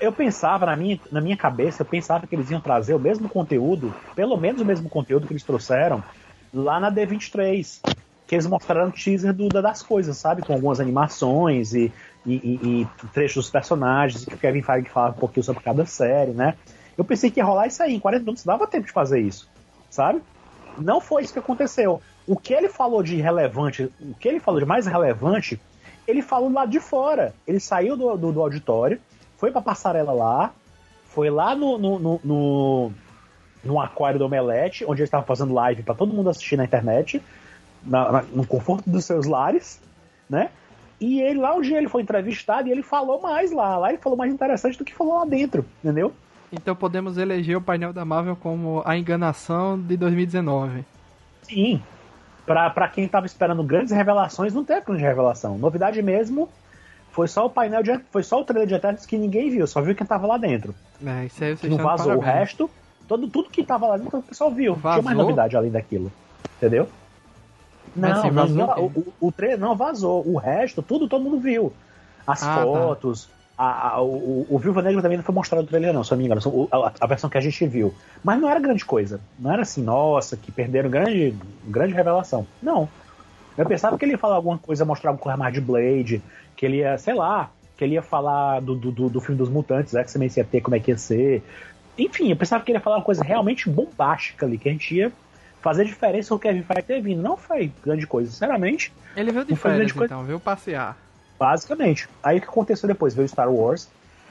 Eu 0.00 0.12
pensava, 0.12 0.64
na 0.66 0.74
minha, 0.74 0.98
na 1.12 1.20
minha 1.20 1.36
cabeça, 1.36 1.82
eu 1.82 1.86
pensava 1.86 2.26
que 2.26 2.34
eles 2.34 2.50
iam 2.50 2.60
trazer 2.60 2.94
o 2.94 2.98
mesmo 2.98 3.28
conteúdo, 3.28 3.94
pelo 4.16 4.36
menos 4.36 4.62
o 4.62 4.64
mesmo 4.64 4.88
conteúdo 4.88 5.26
que 5.26 5.32
eles 5.32 5.42
trouxeram 5.42 6.02
lá 6.52 6.80
na 6.80 6.90
D23. 6.90 7.80
Que 8.26 8.34
eles 8.36 8.46
mostraram 8.46 8.90
teaser 8.90 9.34
do, 9.34 9.50
das 9.50 9.82
coisas, 9.82 10.16
sabe? 10.16 10.40
Com 10.40 10.54
algumas 10.54 10.80
animações 10.80 11.74
e, 11.74 11.92
e, 12.24 12.34
e, 12.34 12.82
e 12.82 13.06
trechos 13.12 13.44
dos 13.44 13.50
personagens, 13.50 14.24
que 14.24 14.34
o 14.34 14.38
Kevin 14.38 14.62
Feige 14.62 14.88
falava 14.88 15.14
um 15.14 15.18
pouquinho 15.18 15.44
sobre 15.44 15.62
cada 15.62 15.84
série, 15.84 16.32
né? 16.32 16.54
Eu 16.96 17.04
pensei 17.04 17.30
que 17.30 17.40
ia 17.40 17.44
rolar 17.44 17.66
isso 17.66 17.82
aí. 17.82 17.94
Em 17.94 18.00
40 18.00 18.20
minutos 18.20 18.44
dava 18.44 18.66
tempo 18.66 18.86
de 18.86 18.92
fazer 18.92 19.20
isso, 19.20 19.48
sabe? 19.90 20.22
Não 20.78 21.00
foi 21.00 21.22
isso 21.22 21.32
que 21.32 21.38
aconteceu. 21.38 22.00
O 22.26 22.36
que 22.36 22.54
ele 22.54 22.68
falou 22.68 23.02
de 23.02 23.16
relevante, 23.16 23.90
o 24.00 24.14
que 24.14 24.28
ele 24.28 24.40
falou 24.40 24.60
de 24.60 24.66
mais 24.66 24.86
relevante, 24.86 25.60
ele 26.06 26.22
falou 26.22 26.50
lá 26.50 26.66
de 26.66 26.80
fora. 26.80 27.34
Ele 27.46 27.60
saiu 27.60 27.96
do, 27.96 28.16
do, 28.16 28.32
do 28.32 28.40
auditório, 28.40 29.00
foi 29.36 29.50
pra 29.50 29.60
passarela 29.60 30.12
lá, 30.12 30.52
foi 31.06 31.30
lá 31.30 31.54
no, 31.54 31.78
no, 31.78 31.98
no, 31.98 32.20
no, 32.24 32.92
no 33.62 33.80
aquário 33.80 34.18
do 34.18 34.24
Omelete, 34.24 34.84
onde 34.84 35.00
ele 35.00 35.06
estava 35.06 35.24
fazendo 35.24 35.54
live 35.54 35.82
para 35.82 35.94
todo 35.94 36.12
mundo 36.12 36.30
assistir 36.30 36.56
na 36.56 36.64
internet, 36.64 37.22
na, 37.82 38.10
na, 38.10 38.22
no 38.22 38.46
conforto 38.46 38.88
dos 38.88 39.04
seus 39.04 39.26
lares, 39.26 39.80
né? 40.28 40.50
E 41.00 41.20
ele 41.20 41.40
lá 41.40 41.54
onde 41.54 41.74
ele 41.74 41.88
foi 41.88 42.02
entrevistado 42.02 42.68
e 42.68 42.72
ele 42.72 42.82
falou 42.82 43.20
mais 43.20 43.52
lá. 43.52 43.76
Lá 43.76 43.90
ele 43.90 43.98
falou 43.98 44.16
mais 44.16 44.32
interessante 44.32 44.78
do 44.78 44.84
que 44.84 44.94
falou 44.94 45.18
lá 45.18 45.24
dentro, 45.24 45.64
entendeu? 45.82 46.12
Então 46.54 46.74
podemos 46.74 47.18
eleger 47.18 47.56
o 47.56 47.60
painel 47.60 47.92
da 47.92 48.04
Marvel 48.04 48.36
como 48.36 48.82
a 48.84 48.96
enganação 48.96 49.78
de 49.78 49.96
2019. 49.96 50.84
Sim. 51.42 51.82
Pra, 52.46 52.70
pra 52.70 52.88
quem 52.88 53.08
tava 53.08 53.26
esperando 53.26 53.62
grandes 53.62 53.92
revelações, 53.92 54.54
não 54.54 54.64
teve 54.64 54.82
grande 54.86 55.02
revelação. 55.02 55.58
Novidade 55.58 56.00
mesmo 56.02 56.48
foi 57.10 57.26
só 57.26 57.46
o 57.46 57.50
painel 57.50 57.82
de. 57.82 57.98
Foi 58.10 58.22
só 58.22 58.40
o 58.40 58.44
trailer 58.44 58.68
de 58.68 58.74
Eternos 58.74 59.06
que 59.06 59.16
ninguém 59.16 59.50
viu, 59.50 59.66
só 59.66 59.80
viu 59.80 59.94
quem 59.94 60.06
tava 60.06 60.26
lá 60.26 60.36
dentro. 60.36 60.74
É, 61.04 61.26
isso 61.26 61.42
aí 61.42 61.56
você 61.56 61.68
Não 61.68 61.78
vazou. 61.78 62.16
O 62.16 62.20
resto, 62.20 62.70
todo, 63.08 63.28
tudo 63.28 63.50
que 63.50 63.64
tava 63.64 63.86
lá 63.86 63.96
dentro, 63.96 64.18
o 64.18 64.22
pessoal 64.22 64.50
viu. 64.50 64.74
Vazou? 64.74 64.90
Não 64.90 65.02
tinha 65.02 65.02
mais 65.04 65.18
novidade 65.18 65.56
além 65.56 65.70
daquilo. 65.70 66.12
Entendeu? 66.56 66.88
Não, 67.96 68.10
assim, 68.10 68.30
vazou 68.30 68.56
não, 68.56 68.78
o, 68.78 68.86
o, 68.86 69.28
o 69.28 69.32
trailer 69.32 69.58
não 69.58 69.76
vazou. 69.76 70.26
O 70.26 70.36
resto, 70.36 70.82
tudo 70.82 71.08
todo 71.08 71.22
mundo 71.22 71.38
viu. 71.38 71.72
As 72.26 72.42
ah, 72.42 72.56
tá. 72.56 72.62
fotos, 72.62 73.26
tá 73.26 73.32
a, 73.56 73.88
a, 73.88 74.02
o, 74.02 74.46
o 74.50 74.58
Viúva 74.58 74.82
Negra 74.82 75.00
também 75.00 75.16
não 75.16 75.24
foi 75.24 75.34
mostrado 75.34 75.62
no 75.62 75.68
trailer, 75.68 75.92
não, 75.92 76.02
se 76.02 76.12
eu 76.12 76.16
não 76.16 76.22
me 76.22 76.26
engano. 76.26 76.68
A, 76.72 76.92
a, 77.00 77.06
versão 77.06 77.30
que 77.30 77.38
a 77.38 77.40
gente 77.40 77.66
viu. 77.66 77.94
Mas 78.22 78.40
não 78.40 78.48
era 78.48 78.58
grande 78.58 78.84
coisa. 78.84 79.20
Não 79.38 79.52
era 79.52 79.62
assim, 79.62 79.82
nossa, 79.82 80.36
que 80.36 80.50
perderam 80.50 80.90
grande, 80.90 81.34
grande 81.64 81.94
revelação. 81.94 82.46
Não. 82.62 82.88
Eu 83.56 83.64
pensava 83.66 83.96
que 83.96 84.04
ele 84.04 84.12
ia 84.12 84.18
falar 84.18 84.36
alguma 84.36 84.58
coisa, 84.58 84.84
mostrar 84.84 85.12
um 85.12 85.16
coisa 85.16 85.36
mais 85.36 85.54
de 85.54 85.60
Blade, 85.60 86.20
que 86.56 86.66
ele 86.66 86.78
ia, 86.78 86.98
sei 86.98 87.14
lá, 87.14 87.50
que 87.76 87.84
ele 87.84 87.94
ia 87.94 88.02
falar 88.02 88.60
do, 88.60 88.74
do, 88.74 89.08
do 89.08 89.20
filme 89.20 89.38
dos 89.38 89.48
mutantes, 89.48 89.94
X-Men 89.94 90.30
ia 90.36 90.44
ter, 90.44 90.60
como 90.60 90.74
é 90.74 90.80
que 90.80 90.90
ia 90.90 90.98
ser. 90.98 91.42
Enfim, 91.96 92.30
eu 92.30 92.36
pensava 92.36 92.64
que 92.64 92.72
ele 92.72 92.78
ia 92.78 92.82
falar 92.82 92.96
uma 92.96 93.04
coisa 93.04 93.22
realmente 93.22 93.70
bombástica 93.70 94.44
ali, 94.44 94.58
que 94.58 94.68
a 94.68 94.72
gente 94.72 94.96
ia 94.96 95.12
fazer 95.62 95.84
diferença 95.84 96.34
o 96.34 96.38
Kevin 96.38 96.62
Feige 96.62 96.82
ter 96.82 97.00
vindo. 97.00 97.22
Não 97.22 97.36
foi 97.36 97.72
grande 97.82 98.06
coisa, 98.06 98.30
sinceramente. 98.30 98.92
Ele 99.16 99.30
veio 99.30 99.44
de 99.44 99.54
férias, 99.54 99.92
então, 99.92 100.08
coisa. 100.08 100.22
veio 100.24 100.40
passear. 100.40 100.96
Basicamente. 101.38 102.08
Aí 102.22 102.38
o 102.38 102.40
que 102.40 102.48
aconteceu 102.48 102.86
depois? 102.86 103.14
Veio 103.14 103.28
Star 103.28 103.50
Wars. 103.50 103.88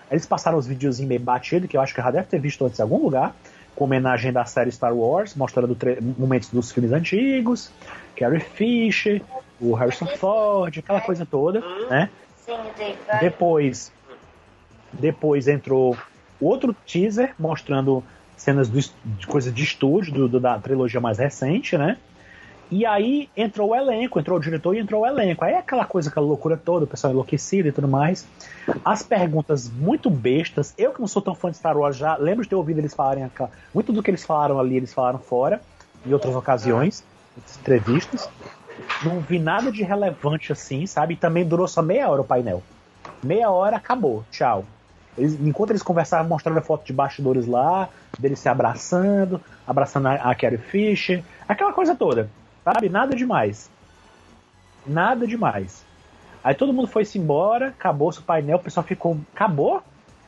Eles 0.10 0.26
passaram 0.26 0.58
os 0.58 0.68
videozinhos 0.68 1.08
meio 1.08 1.20
batido, 1.20 1.68
que 1.68 1.76
eu 1.76 1.82
acho 1.82 1.94
que 1.94 2.02
já 2.02 2.12
deve 2.12 2.28
ter 2.28 2.40
visto 2.40 2.66
antes 2.66 2.80
em 2.80 2.82
algum 2.82 2.98
lugar, 2.98 3.36
com 3.76 3.86
homenagem 3.86 4.32
da 4.32 4.46
série 4.46 4.72
Star 4.72 4.94
Wars, 4.94 5.36
mostrando 5.36 5.76
momentos 6.18 6.50
dos 6.50 6.72
filmes 6.72 6.92
antigos, 6.92 7.72
Carrie 8.16 8.40
Fisher, 8.40 9.22
o 9.60 9.74
Harrison 9.74 10.06
Ford, 10.06 10.78
aquela 10.78 11.02
coisa 11.02 11.26
toda, 11.26 11.62
né? 11.90 12.10
Depois, 13.20 13.92
depois 14.92 15.48
entrou 15.48 15.98
outro 16.40 16.76
teaser 16.86 17.34
mostrando 17.40 18.04
cenas 18.36 18.68
do, 18.68 18.80
de 18.80 19.26
coisas 19.26 19.54
de 19.54 19.64
estúdio 19.64 20.14
do, 20.14 20.28
do, 20.28 20.40
da 20.40 20.60
trilogia 20.60 21.00
mais 21.00 21.18
recente, 21.18 21.78
né? 21.78 21.98
E 22.74 22.88
aí 22.88 23.30
entrou 23.38 23.70
o 23.70 23.76
elenco, 23.76 24.20
entrou 24.20 24.40
o 24.40 24.42
diretor 24.42 24.76
e 24.76 24.80
entrou 24.80 25.04
o 25.04 25.06
elenco. 25.06 25.46
Aí 25.46 25.54
é 25.54 25.60
aquela 25.60 25.86
coisa, 25.86 26.10
aquela 26.10 26.26
loucura 26.26 26.58
toda, 26.58 26.86
o 26.86 26.88
pessoal 26.88 27.14
enlouquecido 27.14 27.68
e 27.68 27.72
tudo 27.72 27.88
mais. 27.88 28.28
As 28.84 29.04
perguntas 29.04 29.70
muito 29.70 30.10
bestas. 30.10 30.74
Eu 30.76 30.92
que 30.92 31.00
não 31.00 31.08
sou 31.08 31.22
tão 31.22 31.36
fã 31.36 31.52
de 31.52 31.58
Star 31.58 31.78
Wars 31.78 31.96
já 31.96 32.18
lembro 32.18 32.42
de 32.42 32.50
ter 32.50 32.56
ouvido 32.56 32.80
eles 32.80 32.96
falarem 32.96 33.30
muito 33.72 33.94
do 33.94 34.02
que 34.02 34.10
eles 34.10 34.26
falaram 34.26 34.60
ali, 34.60 34.76
eles 34.76 34.92
falaram 34.92 35.20
fora, 35.20 35.62
em 36.04 36.12
outras 36.14 36.36
ocasiões, 36.36 37.04
em 37.38 37.60
entrevistas. 37.60 38.28
Não 39.06 39.20
vi 39.20 39.38
nada 39.38 39.72
de 39.72 39.84
relevante 39.84 40.52
assim, 40.52 40.88
sabe? 40.88 41.14
E 41.14 41.18
também 41.18 41.46
durou 41.46 41.68
só 41.68 41.84
meia 41.84 42.10
hora 42.10 42.22
o 42.22 42.26
painel. 42.26 42.64
Meia 43.22 43.52
hora, 43.52 43.78
acabou. 43.78 44.26
Tchau. 44.32 44.66
Eles, 45.16 45.40
enquanto 45.40 45.70
eles 45.70 45.84
conversavam, 45.84 46.28
mostrando 46.28 46.58
a 46.58 46.62
foto 46.62 46.84
de 46.88 46.92
bastidores 46.92 47.46
lá, 47.46 47.88
deles 48.18 48.40
se 48.40 48.50
abraçando, 48.50 49.40
abraçando 49.68 50.08
a, 50.08 50.16
a 50.16 50.34
Carrie 50.34 50.58
Fisher, 50.58 51.24
aquela 51.48 51.72
coisa 51.72 51.94
toda 51.94 52.28
Sabe? 52.64 52.90
Nada 52.90 53.16
demais. 53.16 53.70
Nada 54.86 55.28
demais. 55.28 55.86
Aí 56.44 56.54
todo 56.54 56.74
mundo 56.74 56.88
foi-se 56.88 57.18
embora, 57.18 57.68
acabou-se 57.70 58.20
o 58.20 58.24
painel, 58.24 58.58
o 58.58 58.62
pessoal 58.62 58.86
ficou. 58.86 59.18
Acabou? 59.34 59.82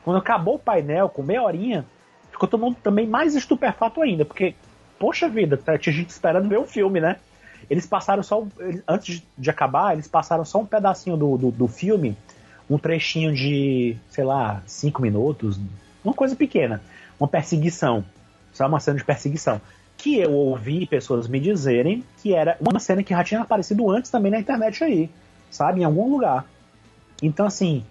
Quando 0.04 0.18
acabou 0.18 0.54
o 0.54 0.58
painel, 0.58 1.08
com 1.08 1.22
meia 1.22 1.42
horinha, 1.42 1.84
ficou 2.30 2.48
todo 2.48 2.60
mundo 2.60 2.76
também 2.82 3.06
mais 3.06 3.34
estupefato 3.34 4.00
ainda, 4.00 4.24
porque, 4.24 4.54
poxa 4.98 5.28
vida, 5.28 5.56
tá, 5.56 5.76
tinha 5.76 5.92
gente 5.92 6.10
esperando 6.10 6.48
ver 6.48 6.58
o 6.58 6.64
filme, 6.64 7.00
né? 7.00 7.16
Eles 7.68 7.86
passaram 7.86 8.22
só. 8.22 8.46
Antes 8.86 9.22
de 9.36 9.50
acabar, 9.50 9.92
eles 9.92 10.06
passaram 10.06 10.44
só 10.44 10.60
um 10.60 10.66
pedacinho 10.66 11.16
do, 11.16 11.36
do, 11.36 11.50
do 11.50 11.68
filme, 11.68 12.16
um 12.70 12.78
trechinho 12.78 13.34
de, 13.34 13.96
sei 14.08 14.24
lá, 14.24 14.62
cinco 14.66 15.02
minutos, 15.02 15.58
uma 16.04 16.14
coisa 16.14 16.36
pequena. 16.36 16.80
Uma 17.18 17.28
perseguição. 17.28 18.04
Só 18.52 18.66
uma 18.66 18.78
cena 18.78 18.98
de 18.98 19.04
perseguição. 19.04 19.60
Que 19.96 20.18
eu 20.18 20.32
ouvi 20.32 20.86
pessoas 20.86 21.26
me 21.26 21.40
dizerem 21.40 22.04
que 22.22 22.34
era 22.34 22.56
uma 22.60 22.78
cena 22.78 23.02
que 23.02 23.14
já 23.14 23.24
tinha 23.24 23.40
aparecido 23.40 23.90
antes 23.90 24.10
também 24.10 24.30
na 24.30 24.38
internet 24.38 24.84
aí. 24.84 25.10
Sabe? 25.50 25.80
Em 25.80 25.84
algum 25.84 26.10
lugar. 26.10 26.44
Então, 27.22 27.46
assim. 27.46 27.84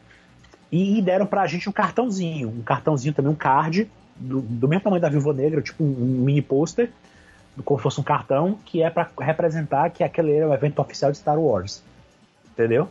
E, 0.72 1.02
deram 1.02 1.26
pra 1.26 1.48
gente 1.48 1.70
um 1.70 1.72
cartãozinho. 1.72 2.50
Um 2.50 2.62
cartãozinho 2.62 3.14
também, 3.14 3.32
um 3.32 3.36
card. 3.36 3.90
Do, 4.16 4.42
do 4.42 4.68
mesmo 4.68 4.84
tamanho 4.84 5.02
da 5.02 5.10
Viúva 5.10 5.34
Negra, 5.34 5.62
tipo 5.62 5.84
um, 5.84 5.88
mini 5.88 6.42
pôster 6.42 6.90
como 7.64 7.80
se 7.80 7.84
fosse 7.84 8.00
um 8.00 8.04
cartão, 8.04 8.58
que 8.66 8.82
é 8.82 8.90
para 8.90 9.10
representar 9.20 9.90
que 9.90 10.04
aquele 10.04 10.34
era 10.34 10.50
o 10.50 10.54
evento 10.54 10.80
oficial 10.82 11.12
de 11.12 11.18
Star 11.18 11.40
Wars. 11.40 11.82
Entendeu? 12.52 12.90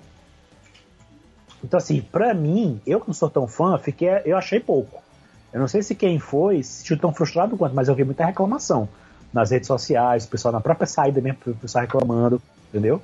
Então, 1.63 1.79
assim, 1.79 2.01
pra 2.01 2.33
mim, 2.35 2.81
eu 2.87 3.01
que 3.01 3.09
não 3.09 3.15
sou 3.15 3.29
tão 3.29 3.47
fã, 3.47 3.79
fiquei, 3.79 4.09
eu 4.25 4.37
achei 4.37 4.61
pouco. 4.61 5.03
Eu 5.53 5.61
não 5.61 5.69
sei 5.69 5.83
se 5.83 5.95
quem 5.95 6.19
foi 6.19 6.63
se 6.63 6.79
sentiu 6.79 6.99
tão 6.99 7.13
frustrado 7.13 7.57
quanto, 7.57 7.75
mas 7.75 7.89
eu 7.89 7.95
vi 7.95 8.05
muita 8.05 8.25
reclamação 8.25 8.89
nas 9.35 9.51
redes 9.51 9.67
sociais, 9.67 10.25
o 10.25 10.29
pessoal 10.29 10.53
na 10.53 10.61
própria 10.61 10.87
saída 10.87 11.21
mesmo, 11.21 11.39
o 11.49 11.55
pessoal 11.57 11.83
reclamando, 11.83 12.41
entendeu? 12.69 13.03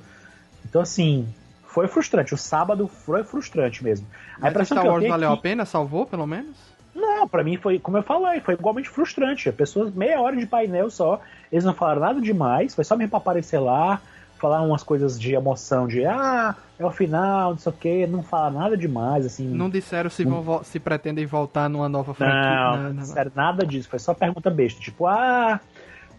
Então, 0.65 0.81
assim, 0.81 1.27
foi 1.63 1.89
frustrante. 1.89 2.33
O 2.33 2.37
sábado 2.37 2.87
foi 2.87 3.23
frustrante 3.23 3.83
mesmo. 3.83 4.07
Mas 4.39 4.55
a 4.55 4.65
Star 4.65 4.85
Wars 4.85 5.05
valeu 5.05 5.31
a 5.33 5.37
pena? 5.37 5.65
Salvou, 5.65 6.05
pelo 6.05 6.25
menos? 6.25 6.55
Não, 6.95 7.27
para 7.27 7.43
mim 7.43 7.57
foi, 7.57 7.79
como 7.79 7.97
eu 7.97 8.03
falei, 8.03 8.39
foi 8.39 8.53
igualmente 8.53 8.89
frustrante. 8.89 9.51
Pessoas, 9.51 9.93
meia 9.93 10.21
hora 10.21 10.35
de 10.35 10.45
painel 10.45 10.89
só, 10.89 11.19
eles 11.51 11.65
não 11.65 11.73
falaram 11.73 12.01
nada 12.01 12.21
demais, 12.21 12.73
foi 12.73 12.83
só 12.83 12.95
mesmo 12.95 13.09
pra 13.09 13.19
aparecer 13.19 13.59
lá, 13.59 14.01
falar 14.37 14.61
umas 14.61 14.83
coisas 14.83 15.19
de 15.19 15.33
emoção, 15.33 15.87
de 15.87 16.05
ah, 16.05 16.55
é 16.79 16.85
o 16.85 16.91
final, 16.91 17.51
não 17.51 17.57
sei 17.57 17.71
o 17.71 17.75
que, 17.75 18.07
não 18.07 18.23
falaram 18.23 18.59
nada 18.59 18.77
demais, 18.77 19.25
assim. 19.25 19.47
Não 19.47 19.69
disseram 19.69 20.09
se, 20.09 20.25
vão, 20.25 20.63
se 20.63 20.79
pretendem 20.79 21.25
voltar 21.25 21.69
numa 21.69 21.87
nova 21.87 22.13
franquia. 22.13 22.41
Não, 22.41 22.77
não, 22.77 22.93
não 22.93 23.03
disseram 23.03 23.31
nada 23.35 23.65
disso, 23.65 23.87
foi 23.87 23.99
só 23.99 24.13
pergunta 24.13 24.49
besta, 24.49 24.81
tipo, 24.81 25.07
ah, 25.07 25.61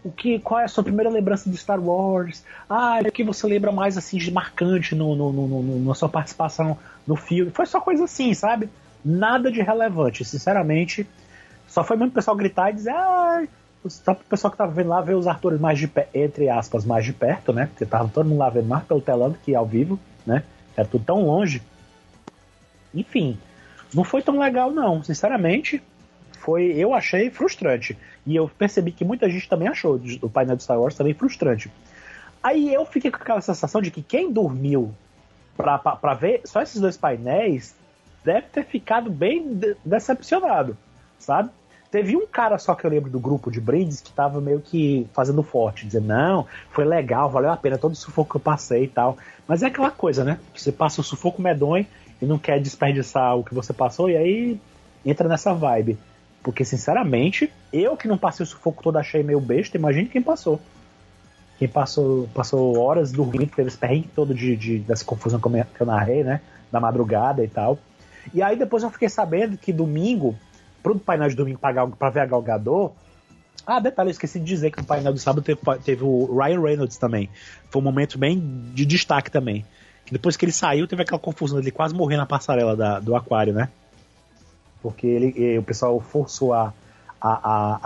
o 0.03 0.11
que, 0.11 0.39
qual 0.39 0.59
é 0.59 0.65
a 0.65 0.67
sua 0.67 0.83
primeira 0.83 1.09
lembrança 1.09 1.49
de 1.49 1.57
Star 1.57 1.79
Wars? 1.79 2.43
Ah, 2.69 2.99
o 3.05 3.11
que 3.11 3.23
você 3.23 3.47
lembra 3.47 3.71
mais 3.71 3.97
assim 3.97 4.17
de 4.17 4.31
marcante 4.31 4.95
no, 4.95 5.15
no, 5.15 5.31
no, 5.31 5.47
no, 5.47 5.85
na 5.85 5.95
sua 5.95 6.09
participação 6.09 6.77
no 7.07 7.15
filme? 7.15 7.51
Foi 7.51 7.65
só 7.65 7.79
coisa 7.79 8.03
assim, 8.03 8.33
sabe? 8.33 8.69
nada 9.03 9.51
de 9.51 9.61
relevante, 9.61 10.23
sinceramente. 10.23 11.07
Só 11.67 11.83
foi 11.83 11.97
mesmo 11.97 12.11
o 12.11 12.13
pessoal 12.13 12.37
gritar 12.37 12.69
e 12.69 12.73
dizer, 12.73 12.91
ah, 12.91 13.45
só 13.87 14.13
pro 14.13 14.23
pessoal 14.25 14.51
que 14.51 14.57
tava 14.57 14.71
vendo 14.71 14.89
lá 14.89 15.01
ver 15.01 15.15
os 15.15 15.27
atores 15.27 15.59
mais 15.59 15.77
de 15.77 15.87
perto, 15.87 16.15
entre 16.15 16.49
aspas, 16.49 16.85
mais 16.85 17.03
de 17.03 17.13
perto, 17.13 17.51
né? 17.51 17.65
Porque 17.67 17.85
tava 17.85 18.07
todo 18.07 18.27
mundo 18.27 18.39
lá 18.39 18.49
vendo 18.49 18.67
mais 18.67 18.83
pelo 18.83 19.01
telão 19.01 19.31
do 19.31 19.37
que 19.37 19.53
ao 19.53 19.65
vivo, 19.65 19.99
né? 20.25 20.43
Era 20.77 20.87
tudo 20.87 21.03
tão 21.03 21.25
longe. 21.25 21.61
Enfim, 22.93 23.37
não 23.93 24.03
foi 24.03 24.21
tão 24.21 24.39
legal, 24.39 24.71
não. 24.71 25.03
Sinceramente, 25.03 25.81
foi, 26.43 26.73
eu 26.73 26.93
achei 26.93 27.29
frustrante. 27.29 27.97
E 28.25 28.35
eu 28.35 28.49
percebi 28.49 28.91
que 28.91 29.05
muita 29.05 29.29
gente 29.29 29.47
também 29.47 29.67
achou 29.67 29.99
o 30.21 30.29
painel 30.29 30.57
de 30.57 30.63
Star 30.63 30.79
Wars 30.79 30.95
também 30.95 31.13
frustrante. 31.13 31.71
Aí 32.43 32.73
eu 32.73 32.85
fiquei 32.85 33.09
com 33.09 33.17
aquela 33.17 33.39
sensação 33.39 33.81
de 33.81 33.89
que 33.89 34.01
quem 34.01 34.31
dormiu 34.31 34.93
pra, 35.55 35.77
pra, 35.77 35.95
pra 35.95 36.13
ver 36.13 36.41
só 36.43 36.61
esses 36.61 36.81
dois 36.81 36.97
painéis 36.97 37.73
deve 38.25 38.47
ter 38.47 38.65
ficado 38.65 39.09
bem 39.09 39.53
de 39.55 39.75
decepcionado, 39.85 40.77
sabe? 41.17 41.49
Teve 41.89 42.17
um 42.17 42.25
cara 42.25 42.57
só 42.57 42.75
que 42.75 42.85
eu 42.85 42.89
lembro 42.89 43.09
do 43.09 43.19
grupo 43.19 43.49
de 43.51 43.61
brindes 43.61 44.01
que 44.01 44.11
tava 44.11 44.41
meio 44.41 44.59
que 44.59 45.07
fazendo 45.13 45.43
forte, 45.43 45.85
dizendo, 45.85 46.07
não, 46.07 46.47
foi 46.71 46.83
legal, 46.83 47.29
valeu 47.29 47.51
a 47.51 47.57
pena 47.57 47.77
todo 47.77 47.93
o 47.93 47.95
sufoco 47.95 48.31
que 48.31 48.37
eu 48.37 48.41
passei 48.41 48.85
e 48.85 48.87
tal. 48.87 49.17
Mas 49.47 49.63
é 49.63 49.67
aquela 49.67 49.91
coisa, 49.91 50.23
né? 50.23 50.39
Você 50.55 50.71
passa 50.71 50.99
o 50.99 51.03
sufoco 51.03 51.41
medonho 51.41 51.85
e 52.21 52.25
não 52.25 52.37
quer 52.37 52.59
desperdiçar 52.59 53.37
o 53.37 53.43
que 53.43 53.53
você 53.53 53.71
passou, 53.71 54.09
e 54.09 54.17
aí 54.17 54.59
entra 55.05 55.29
nessa 55.29 55.53
vibe. 55.53 55.97
Porque, 56.43 56.65
sinceramente, 56.65 57.51
eu 57.71 57.95
que 57.95 58.07
não 58.07 58.17
passei 58.17 58.43
o 58.43 58.47
sufoco 58.47 58.83
todo 58.83 58.97
achei 58.97 59.23
meio 59.23 59.39
besta, 59.39 59.77
imagine 59.77 60.09
quem 60.09 60.21
passou. 60.21 60.59
Quem 61.57 61.67
passou, 61.67 62.27
passou 62.33 62.77
horas 62.77 63.11
dormindo, 63.11 63.47
teve 63.55 63.69
esse 63.69 63.77
perrengue 63.77 64.09
todo 64.13 64.33
de, 64.33 64.55
de, 64.55 64.79
dessa 64.79 65.05
confusão 65.05 65.39
que 65.39 65.81
eu 65.81 65.85
narrei, 65.85 66.23
né? 66.23 66.41
Da 66.69 66.79
madrugada 66.79 67.43
e 67.43 67.47
tal. 67.47 67.79
E 68.33 68.41
aí 68.41 68.57
depois 68.57 68.83
eu 68.83 68.89
fiquei 68.89 69.07
sabendo 69.07 69.57
que 69.57 69.71
domingo, 69.71 70.35
pro 70.81 70.99
painel 70.99 71.29
de 71.29 71.35
domingo 71.35 71.59
pra, 71.59 71.87
pra 71.87 72.09
ver 72.09 72.19
a 72.19 72.25
Galgador, 72.25 72.91
ah, 73.65 73.79
detalhe, 73.79 74.09
eu 74.09 74.11
esqueci 74.11 74.39
de 74.39 74.45
dizer 74.45 74.71
que 74.71 74.79
no 74.79 74.85
painel 74.85 75.13
do 75.13 75.19
sábado 75.19 75.41
teve, 75.41 75.59
teve, 75.85 76.03
o 76.03 76.37
Ryan 76.37 76.61
Reynolds 76.61 76.97
também. 76.97 77.29
Foi 77.69 77.81
um 77.81 77.85
momento 77.85 78.17
bem 78.17 78.37
de 78.73 78.85
destaque 78.85 79.31
também. 79.31 79.65
Que 80.05 80.11
depois 80.11 80.35
que 80.35 80.43
ele 80.43 80.51
saiu, 80.51 80.85
teve 80.85 81.03
aquela 81.03 81.19
confusão 81.19 81.59
ele 81.59 81.71
quase 81.71 81.95
morrer 81.95 82.17
na 82.17 82.25
passarela 82.25 82.75
da, 82.75 82.99
do 82.99 83.15
aquário, 83.15 83.53
né? 83.53 83.69
Porque 84.83 85.07
ele, 85.07 85.57
o 85.57 85.63
pessoal 85.63 85.99
forçou 85.99 86.53
a, 86.53 86.73
a, 87.19 87.79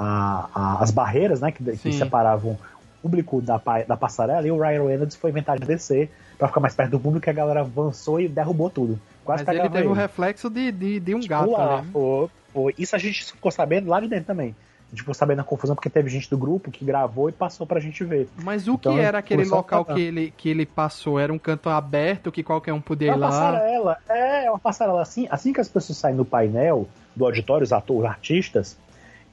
a, 0.54 0.78
as 0.82 0.92
barreiras, 0.92 1.40
né? 1.40 1.52
Que, 1.52 1.64
que 1.78 1.94
separavam 1.94 2.54
o 2.54 3.02
público 3.04 3.40
da, 3.40 3.62
da 3.88 3.96
passarela 3.96 4.46
e 4.46 4.52
o 4.52 4.60
Ryan 4.60 4.88
Reynolds 4.88 5.16
foi 5.16 5.30
inventar 5.30 5.60
de 5.60 5.66
descer 5.68 6.10
para 6.38 6.48
ficar 6.48 6.60
mais 6.60 6.76
perto 6.76 6.92
do 6.92 7.00
público, 7.00 7.24
que 7.24 7.30
a 7.30 7.34
galera 7.34 7.62
avançou 7.62 8.20
e 8.20 8.28
derrubou 8.28 8.70
tudo. 8.70 9.00
Quase 9.24 9.44
Mas 9.46 9.56
ele 9.56 9.70
teve 9.70 9.88
o 9.88 9.92
um 9.92 9.94
reflexo 9.94 10.50
de, 10.50 10.72
de, 10.72 11.00
de 11.00 11.16
um 11.16 11.20
tipo, 11.20 11.30
gato 11.30 11.52
lá, 11.52 11.82
né? 11.82 12.72
Isso 12.78 12.96
a 12.96 13.00
gente 13.00 13.26
ficou 13.26 13.52
sabendo 13.52 13.90
lá 13.90 14.00
de 14.00 14.08
dentro 14.08 14.26
também. 14.26 14.56
A 14.88 14.92
gente 14.92 15.00
ficou 15.00 15.14
sabendo 15.14 15.38
da 15.38 15.44
confusão 15.44 15.76
porque 15.76 15.90
teve 15.90 16.10
gente 16.10 16.30
do 16.30 16.38
grupo 16.38 16.72
que 16.72 16.86
gravou 16.86 17.28
e 17.28 17.34
passou 17.34 17.68
pra 17.68 17.80
gente 17.80 18.06
ver. 18.06 18.30
Mas 18.42 18.68
o 18.68 18.76
então, 18.76 18.94
que 18.94 19.00
era 19.00 19.18
aquele 19.18 19.44
local 19.44 19.84
que 19.84 20.00
ele, 20.00 20.34
que 20.36 20.50
ele 20.50 20.66
passou? 20.66 21.20
Era 21.20 21.34
um 21.34 21.38
canto 21.38 21.70
aberto 21.70 22.32
que 22.32 22.42
qualquer 22.42 22.72
um 22.72 22.80
podia 22.80 23.12
ir 23.12 23.18
lá? 23.18 23.28
Uma 23.28 23.28
passarela, 23.28 23.98
é, 24.08 24.46
é 24.46 24.50
uma 24.50 24.60
passarela 24.60 25.02
assim. 25.02 25.28
Assim 25.30 25.52
que 25.52 25.60
as 25.60 25.68
pessoas 25.68 25.98
saem 25.98 26.16
do 26.16 26.24
painel, 26.24 26.88
do 27.14 27.26
auditório, 27.26 27.66
os 27.66 27.74
atores, 27.74 28.04
os 28.04 28.10
artistas, 28.10 28.78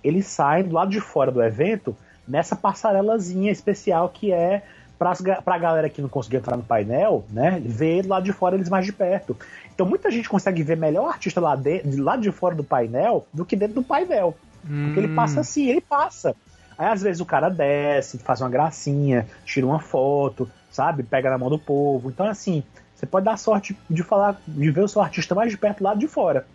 eles 0.03 0.27
saem 0.27 0.65
do 0.65 0.75
lado 0.75 0.91
de 0.91 1.01
fora 1.01 1.31
do 1.31 1.41
evento 1.41 1.97
nessa 2.27 2.57
passarelazinha 2.57 3.53
especial 3.53 4.09
que 4.09 4.33
é 4.33 4.63
para 4.99 5.55
a 5.55 5.59
galera 5.59 5.89
que 5.89 6.01
não 6.01 6.09
conseguiu 6.09 6.39
entrar 6.39 6.57
no 6.57 6.63
painel, 6.63 7.25
né, 7.31 7.61
ver 7.65 8.07
lá 8.07 8.21
de 8.21 8.33
fora 8.33 8.57
eles 8.57 8.69
mais 8.69 8.87
de 8.87 8.93
perto. 8.93 9.37
Então 9.75 9.87
muita 9.87 10.11
gente 10.11 10.29
consegue 10.29 10.63
ver 10.63 10.77
melhor 10.77 11.05
o 11.05 11.09
artista 11.09 11.41
lá 11.41 11.57
de, 11.57 11.83
lá 12.01 12.17
de 12.17 12.31
fora 12.31 12.55
do 12.55 12.65
painel 12.65 13.27
do 13.33 13.45
que 13.45 13.57
dentro 13.57 13.77
do 13.77 13.83
painel. 13.83 14.35
Hum. 14.69 14.87
Porque 14.87 15.01
ele 15.01 15.15
passa 15.15 15.37
hum. 15.37 15.41
assim, 15.41 15.69
ele 15.69 15.81
passa. 15.81 16.35
Aí 16.77 16.89
às 16.89 17.03
vezes 17.03 17.21
o 17.21 17.27
cara 17.27 17.49
desce, 17.49 18.19
faz 18.19 18.41
uma 18.41 18.51
gracinha, 18.51 19.27
tira 19.45 19.67
uma 19.67 19.79
foto, 19.79 20.51
sabe? 20.71 21.03
Pega 21.03 21.31
na 21.31 21.39
mão 21.39 21.49
do 21.49 21.59
povo. 21.59 22.11
Então 22.11 22.27
assim, 22.27 22.63
você 22.95 23.07
pode 23.07 23.25
dar 23.25 23.37
sorte 23.37 23.77
de 23.89 24.03
falar, 24.03 24.41
de 24.47 24.71
ver 24.71 24.83
o 24.83 24.89
seu 24.89 25.03
artista 25.03 25.35
mais 25.35 25.51
de 25.51 25.59
perto 25.59 25.83
lá 25.83 25.95
de 25.95 26.09
fora. 26.09 26.47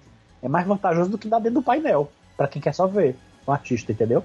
É 0.41 0.47
mais 0.47 0.65
vantajoso 0.65 1.09
do 1.09 1.17
que 1.17 1.27
dar 1.27 1.39
dentro 1.39 1.59
do 1.59 1.63
painel, 1.63 2.11
para 2.35 2.47
quem 2.47 2.61
quer 2.61 2.73
só 2.73 2.87
ver 2.87 3.15
o 3.45 3.51
artista, 3.51 3.91
entendeu? 3.91 4.23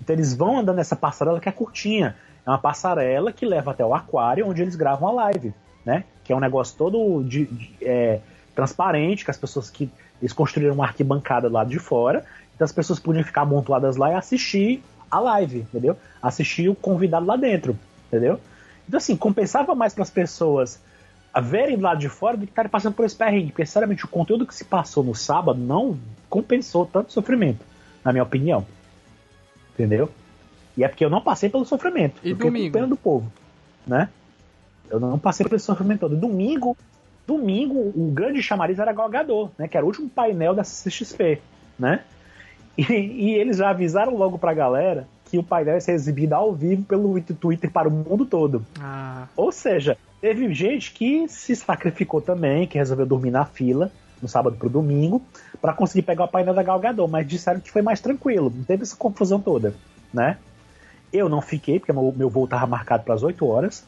Então 0.00 0.14
eles 0.14 0.34
vão 0.34 0.58
andando 0.58 0.76
nessa 0.76 0.96
passarela 0.96 1.40
que 1.40 1.48
é 1.48 1.52
curtinha. 1.52 2.16
É 2.44 2.50
uma 2.50 2.58
passarela 2.58 3.32
que 3.32 3.46
leva 3.46 3.70
até 3.70 3.84
o 3.84 3.94
aquário, 3.94 4.48
onde 4.48 4.62
eles 4.62 4.74
gravam 4.74 5.08
a 5.08 5.12
live, 5.12 5.54
né? 5.84 6.04
Que 6.24 6.32
é 6.32 6.36
um 6.36 6.40
negócio 6.40 6.76
todo 6.76 7.22
de, 7.22 7.46
de 7.46 7.76
é, 7.80 8.20
transparente, 8.54 9.24
que 9.24 9.30
as 9.30 9.38
pessoas 9.38 9.70
que 9.70 9.90
eles 10.20 10.32
construíram 10.32 10.74
uma 10.74 10.84
arquibancada 10.84 11.48
lá 11.48 11.64
de 11.64 11.78
fora, 11.78 12.24
então 12.62 12.66
as 12.66 12.72
pessoas 12.72 13.00
podiam 13.00 13.24
ficar 13.24 13.42
amontoadas 13.42 13.96
lá 13.96 14.12
e 14.12 14.14
assistir 14.14 14.82
a 15.10 15.18
live, 15.18 15.58
entendeu? 15.58 15.96
Assistir 16.22 16.68
o 16.68 16.76
convidado 16.76 17.26
lá 17.26 17.36
dentro, 17.36 17.76
entendeu? 18.06 18.38
Então 18.86 18.98
assim, 18.98 19.16
compensava 19.16 19.74
mais 19.74 19.92
para 19.92 20.04
as 20.04 20.10
pessoas 20.10 20.80
a 21.34 21.40
verem 21.40 21.76
lá 21.76 21.94
de 21.96 22.08
fora 22.08 22.36
do 22.36 22.46
que 22.46 22.52
estarem 22.52 22.70
passando 22.70 22.94
por 22.94 23.04
esse 23.04 23.16
perrengue, 23.16 23.48
porque 23.48 23.66
sinceramente 23.66 24.04
o 24.04 24.08
conteúdo 24.08 24.46
que 24.46 24.54
se 24.54 24.64
passou 24.64 25.02
no 25.02 25.12
sábado 25.14 25.58
não 25.58 25.98
compensou 26.30 26.86
tanto 26.86 27.12
sofrimento, 27.12 27.64
na 28.04 28.12
minha 28.12 28.22
opinião. 28.22 28.64
Entendeu? 29.74 30.08
E 30.76 30.84
é 30.84 30.88
porque 30.88 31.04
eu 31.04 31.10
não 31.10 31.20
passei 31.20 31.48
pelo 31.48 31.64
sofrimento. 31.64 32.20
E 32.22 32.30
eu 32.30 32.36
domingo? 32.36 32.72
pena 32.72 32.86
do 32.86 32.96
povo, 32.96 33.32
né? 33.84 34.08
Eu 34.88 35.00
não 35.00 35.18
passei 35.18 35.44
pelo 35.48 35.58
sofrimento 35.58 36.00
todo. 36.00 36.14
Domingo, 36.14 36.76
domingo, 37.26 37.92
o 37.96 38.12
grande 38.12 38.40
chamariz 38.40 38.78
era 38.78 38.92
Galgador, 38.92 39.50
né? 39.58 39.66
Que 39.66 39.76
era 39.76 39.84
o 39.84 39.88
último 39.88 40.08
painel 40.08 40.54
da 40.54 40.62
CXP, 40.62 41.40
né? 41.78 42.04
E, 42.76 42.82
e, 42.82 43.34
eles 43.34 43.58
já 43.58 43.70
avisaram 43.70 44.16
logo 44.16 44.38
pra 44.38 44.54
galera 44.54 45.06
que 45.26 45.38
o 45.38 45.42
painel 45.42 45.74
ia 45.74 45.80
ser 45.80 45.92
exibido 45.92 46.34
ao 46.34 46.52
vivo 46.52 46.82
pelo 46.82 47.20
Twitter 47.20 47.70
para 47.70 47.88
o 47.88 47.90
mundo 47.90 48.24
todo. 48.24 48.64
Ah. 48.80 49.26
Ou 49.36 49.52
seja, 49.52 49.96
teve 50.20 50.52
gente 50.54 50.92
que 50.92 51.28
se 51.28 51.54
sacrificou 51.56 52.20
também, 52.20 52.66
que 52.66 52.78
resolveu 52.78 53.06
dormir 53.06 53.30
na 53.30 53.44
fila 53.44 53.90
no 54.22 54.28
sábado 54.28 54.56
pro 54.56 54.70
domingo 54.70 55.20
para 55.60 55.72
conseguir 55.72 56.02
pegar 56.02 56.24
o 56.24 56.28
painel 56.28 56.54
da 56.54 56.62
Galgador, 56.62 57.08
mas 57.08 57.26
disseram 57.26 57.60
que 57.60 57.70
foi 57.70 57.82
mais 57.82 58.00
tranquilo, 58.00 58.52
não 58.54 58.62
teve 58.62 58.84
essa 58.84 58.96
confusão 58.96 59.40
toda, 59.40 59.74
né? 60.14 60.38
Eu 61.12 61.28
não 61.28 61.42
fiquei, 61.42 61.78
porque 61.78 61.92
meu, 61.92 62.14
meu 62.16 62.30
voo 62.30 62.44
estava 62.44 62.66
marcado 62.66 63.02
para 63.02 63.14
as 63.14 63.22
8 63.22 63.44
horas, 63.44 63.84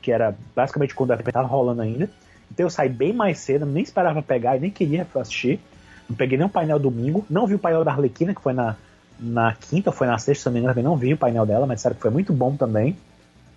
que 0.00 0.10
era 0.10 0.34
basicamente 0.56 0.94
quando 0.94 1.12
a 1.12 1.14
estava 1.14 1.46
rolando 1.46 1.82
ainda. 1.82 2.10
Então 2.50 2.66
eu 2.66 2.70
saí 2.70 2.88
bem 2.88 3.12
mais 3.12 3.38
cedo, 3.38 3.64
nem 3.64 3.82
esperava 3.82 4.22
pegar 4.22 4.56
e 4.56 4.60
nem 4.60 4.70
queria 4.70 5.06
assistir. 5.14 5.60
Não 6.08 6.16
peguei 6.16 6.36
nem 6.36 6.46
o 6.46 6.50
painel 6.50 6.78
domingo, 6.78 7.24
não 7.30 7.46
vi 7.46 7.54
o 7.54 7.58
painel 7.58 7.84
da 7.84 7.92
Arlequina, 7.92 8.34
que 8.34 8.40
foi 8.40 8.52
na, 8.52 8.76
na 9.18 9.54
quinta, 9.54 9.90
foi 9.90 10.06
na 10.06 10.18
sexta, 10.18 10.42
se 10.42 10.46
não 10.46 10.52
me 10.52 10.58
engano, 10.60 10.74
também 10.74 10.84
não 10.84 10.96
vi 10.96 11.14
o 11.14 11.16
painel 11.16 11.46
dela, 11.46 11.66
mas 11.66 11.76
disseram 11.76 11.96
que 11.96 12.02
foi 12.02 12.10
muito 12.10 12.32
bom 12.32 12.56
também. 12.56 12.96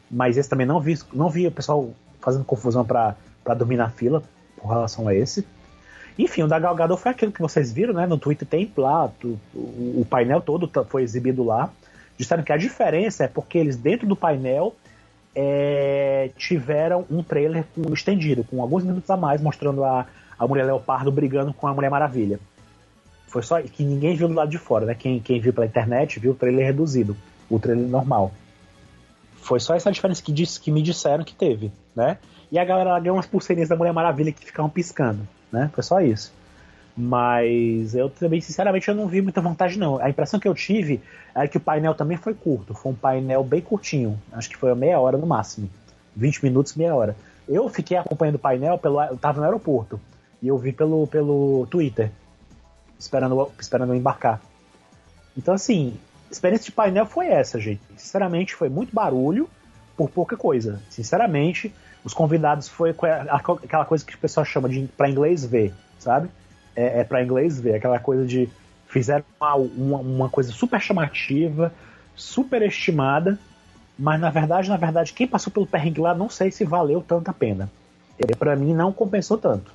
Mas 0.10 0.38
esse 0.38 0.50
também 0.50 0.66
não 0.66 0.80
vi, 0.80 0.98
não 1.14 1.30
vi 1.30 1.48
o 1.48 1.52
pessoal 1.52 1.90
fazendo 2.22 2.46
confusão 2.46 2.86
para 2.86 3.16
dormir 3.56 3.76
na 3.76 3.90
fila 3.90 4.24
com 4.58 4.68
relação 4.68 5.08
a 5.08 5.14
esse. 5.14 5.46
Enfim, 6.18 6.44
o 6.44 6.48
da 6.48 6.58
Galgador 6.58 6.98
foi 6.98 7.12
aquilo 7.12 7.32
que 7.32 7.42
vocês 7.42 7.72
viram, 7.72 7.94
né? 7.94 8.08
No 8.08 8.18
Twitter 8.18 8.48
tem 8.48 8.72
lá, 8.76 9.12
o, 9.24 9.38
o 9.54 10.08
painel 10.10 10.42
todo 10.42 10.68
tá, 10.68 10.84
foi 10.84 11.04
exibido 11.04 11.44
lá. 11.44 11.70
Disseram 12.18 12.44
que 12.44 12.52
a 12.52 12.58
diferença 12.58 13.26
é 13.26 13.28
porque 13.28 13.58
eles, 13.58 13.76
dentro 13.78 14.08
do 14.08 14.16
painel, 14.16 14.76
é, 15.36 16.32
tiveram 16.36 17.06
um 17.12 17.22
trailer 17.22 17.64
estendido, 17.94 18.44
com 18.44 18.60
alguns 18.60 18.84
minutos 18.84 19.08
a 19.12 19.16
mais, 19.16 19.40
mostrando 19.40 19.84
a, 19.84 20.08
a 20.38 20.48
Mulher 20.48 20.66
Leopardo 20.66 21.12
brigando 21.12 21.54
com 21.54 21.68
a 21.68 21.74
Mulher 21.74 21.90
Maravilha. 21.90 22.40
Foi 23.28 23.44
só 23.44 23.62
que 23.62 23.84
ninguém 23.84 24.16
viu 24.16 24.28
do 24.28 24.34
lado 24.34 24.50
de 24.50 24.58
fora, 24.58 24.86
né? 24.86 24.96
Quem, 24.96 25.20
quem 25.20 25.40
viu 25.40 25.54
pela 25.54 25.66
internet 25.66 26.20
viu 26.20 26.32
o 26.32 26.36
trailer 26.36 26.66
reduzido, 26.68 27.16
o 27.50 27.60
trailer 27.60 27.88
normal. 27.88 28.32
Foi 29.36 29.60
só 29.60 29.76
essa 29.76 29.92
diferença 29.92 30.22
que, 30.24 30.34
que 30.34 30.72
me 30.72 30.82
disseram 30.82 31.24
que 31.24 31.36
teve, 31.36 31.72
né? 31.96 32.18
E 32.52 32.58
a 32.58 32.64
galera 32.64 32.98
ganhou 33.00 33.18
umas 33.18 33.26
pulseirinhas 33.26 33.70
da 33.70 33.76
Mulher 33.76 33.94
Maravilha 33.94 34.32
que 34.32 34.46
ficavam 34.46 34.70
piscando, 34.70 35.28
né? 35.52 35.70
Foi 35.74 35.84
só 35.84 36.00
isso. 36.00 36.34
Mas 36.96 37.94
eu 37.94 38.10
também, 38.10 38.42
sinceramente, 38.42 38.88
eu 38.88 38.96
não 38.96 39.08
vi 39.08 39.22
muita 39.22 39.40
vantagem, 39.40 39.78
não. 39.78 40.02
A 40.02 40.10
impressão 40.10 40.40
que 40.40 40.48
eu 40.48 40.56
tive 40.56 41.00
é 41.36 41.48
que 41.48 41.58
o 41.58 41.60
painel 41.60 41.94
também 41.94 42.18
foi 42.18 42.34
curto. 42.34 42.74
Foi 42.74 42.92
um 42.92 42.96
painel 42.96 43.44
bem 43.44 43.62
curtinho. 43.62 44.20
Acho 44.32 44.50
que 44.50 44.58
foi 44.58 44.74
meia 44.74 45.00
hora 45.00 45.18
no 45.18 45.28
máximo. 45.28 45.70
20 46.16 46.44
minutos, 46.44 46.74
meia 46.74 46.96
hora. 46.96 47.16
Eu 47.48 47.70
fiquei 47.70 47.96
acompanhando 47.96 48.36
o 48.36 48.40
painel, 48.40 48.80
pelo, 48.80 49.00
eu 49.04 49.18
tava 49.18 49.40
no 49.40 49.46
aeroporto. 49.46 50.00
E 50.42 50.48
eu 50.48 50.58
vi 50.58 50.72
pelo, 50.72 51.08
pelo 51.08 51.68
Twitter. 51.70 52.12
Esperando, 53.00 53.52
esperando 53.60 53.94
embarcar. 53.94 54.42
Então, 55.38 55.54
assim, 55.54 55.98
experiência 56.32 56.66
de 56.66 56.72
painel 56.72 57.06
foi 57.06 57.28
essa, 57.28 57.60
gente. 57.60 57.82
Sinceramente, 57.96 58.56
foi 58.56 58.70
muito 58.70 58.94
barulho 58.94 59.50
por 59.96 60.10
pouca 60.10 60.36
coisa. 60.36 60.82
Sinceramente, 60.90 61.74
os 62.04 62.14
convidados 62.14 62.68
foi 62.68 62.96
aquela 63.30 63.86
coisa 63.86 64.06
que 64.06 64.16
o 64.16 64.20
pessoal 64.20 64.46
chama 64.46 64.68
de 64.70 64.88
para 64.96 65.10
inglês 65.10 65.46
ver, 65.46 65.74
sabe? 66.00 66.30
é, 66.78 67.00
é 67.00 67.04
para 67.04 67.24
inglês 67.24 67.60
ver, 67.60 67.74
aquela 67.74 67.98
coisa 67.98 68.24
de 68.24 68.48
fizeram 68.86 69.26
uma, 69.42 69.56
uma, 69.56 69.98
uma, 69.98 70.30
coisa 70.30 70.52
super 70.52 70.80
chamativa, 70.80 71.74
super 72.16 72.62
estimada, 72.62 73.38
mas 73.98 74.22
na 74.22 74.30
verdade, 74.30 74.70
na 74.70 74.78
verdade, 74.78 75.12
quem 75.12 75.28
passou 75.28 75.52
pelo 75.52 75.66
perrengue 75.66 76.00
lá 76.00 76.14
não 76.14 76.30
sei 76.30 76.52
se 76.52 76.64
valeu 76.64 77.04
tanto 77.06 77.30
a 77.30 77.34
pena. 77.34 77.70
Para 78.38 78.56
mim 78.56 78.74
não 78.74 78.94
compensou 78.94 79.38
tanto. 79.38 79.72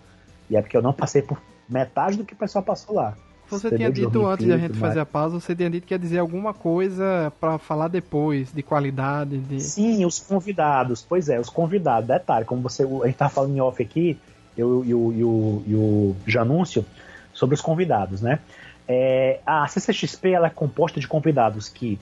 E 0.52 0.56
é 0.56 0.60
porque 0.60 0.76
eu 0.76 0.82
não 0.82 0.92
passei 0.92 1.22
por 1.22 1.40
metade 1.66 2.18
do 2.18 2.24
que 2.24 2.34
o 2.34 2.36
pessoal 2.36 2.62
passou 2.62 2.94
lá. 2.94 3.16
Você 3.48 3.74
tinha 3.74 3.90
dito 3.90 4.26
antes 4.26 4.46
da 4.46 4.58
gente 4.58 4.78
fazer 4.78 5.00
a 5.00 5.06
pausa, 5.06 5.40
você 5.40 5.54
tinha 5.54 5.68
dito 5.68 5.86
que 5.86 5.94
ia 5.94 5.98
dizer 5.98 6.18
alguma 6.18 6.52
coisa 6.54 7.32
para 7.40 7.58
falar 7.58 7.88
depois, 7.88 8.52
de 8.52 8.62
qualidade, 8.62 9.38
de... 9.38 9.60
Sim, 9.60 10.04
os 10.04 10.18
convidados. 10.20 11.04
Pois 11.06 11.28
é, 11.28 11.40
os 11.40 11.48
convidados. 11.48 12.06
Detalhe, 12.06 12.44
como 12.44 12.62
você, 12.62 12.82
a 12.82 13.06
gente 13.06 13.16
tá 13.16 13.28
falando 13.28 13.54
em 13.54 13.60
off 13.60 13.82
aqui, 13.82 14.18
eu 14.56 14.84
e 14.84 14.94
o, 14.94 15.12
e 15.12 15.24
o, 15.24 15.62
e 15.66 15.74
o 15.74 16.16
Janúncio, 16.26 16.84
sobre 17.32 17.54
os 17.54 17.60
convidados, 17.60 18.20
né? 18.20 18.38
É, 18.86 19.40
a 19.46 19.66
CCXP 19.66 20.30
ela 20.30 20.48
é 20.48 20.50
composta 20.50 21.00
de 21.00 21.08
convidados 21.08 21.68
que 21.68 21.98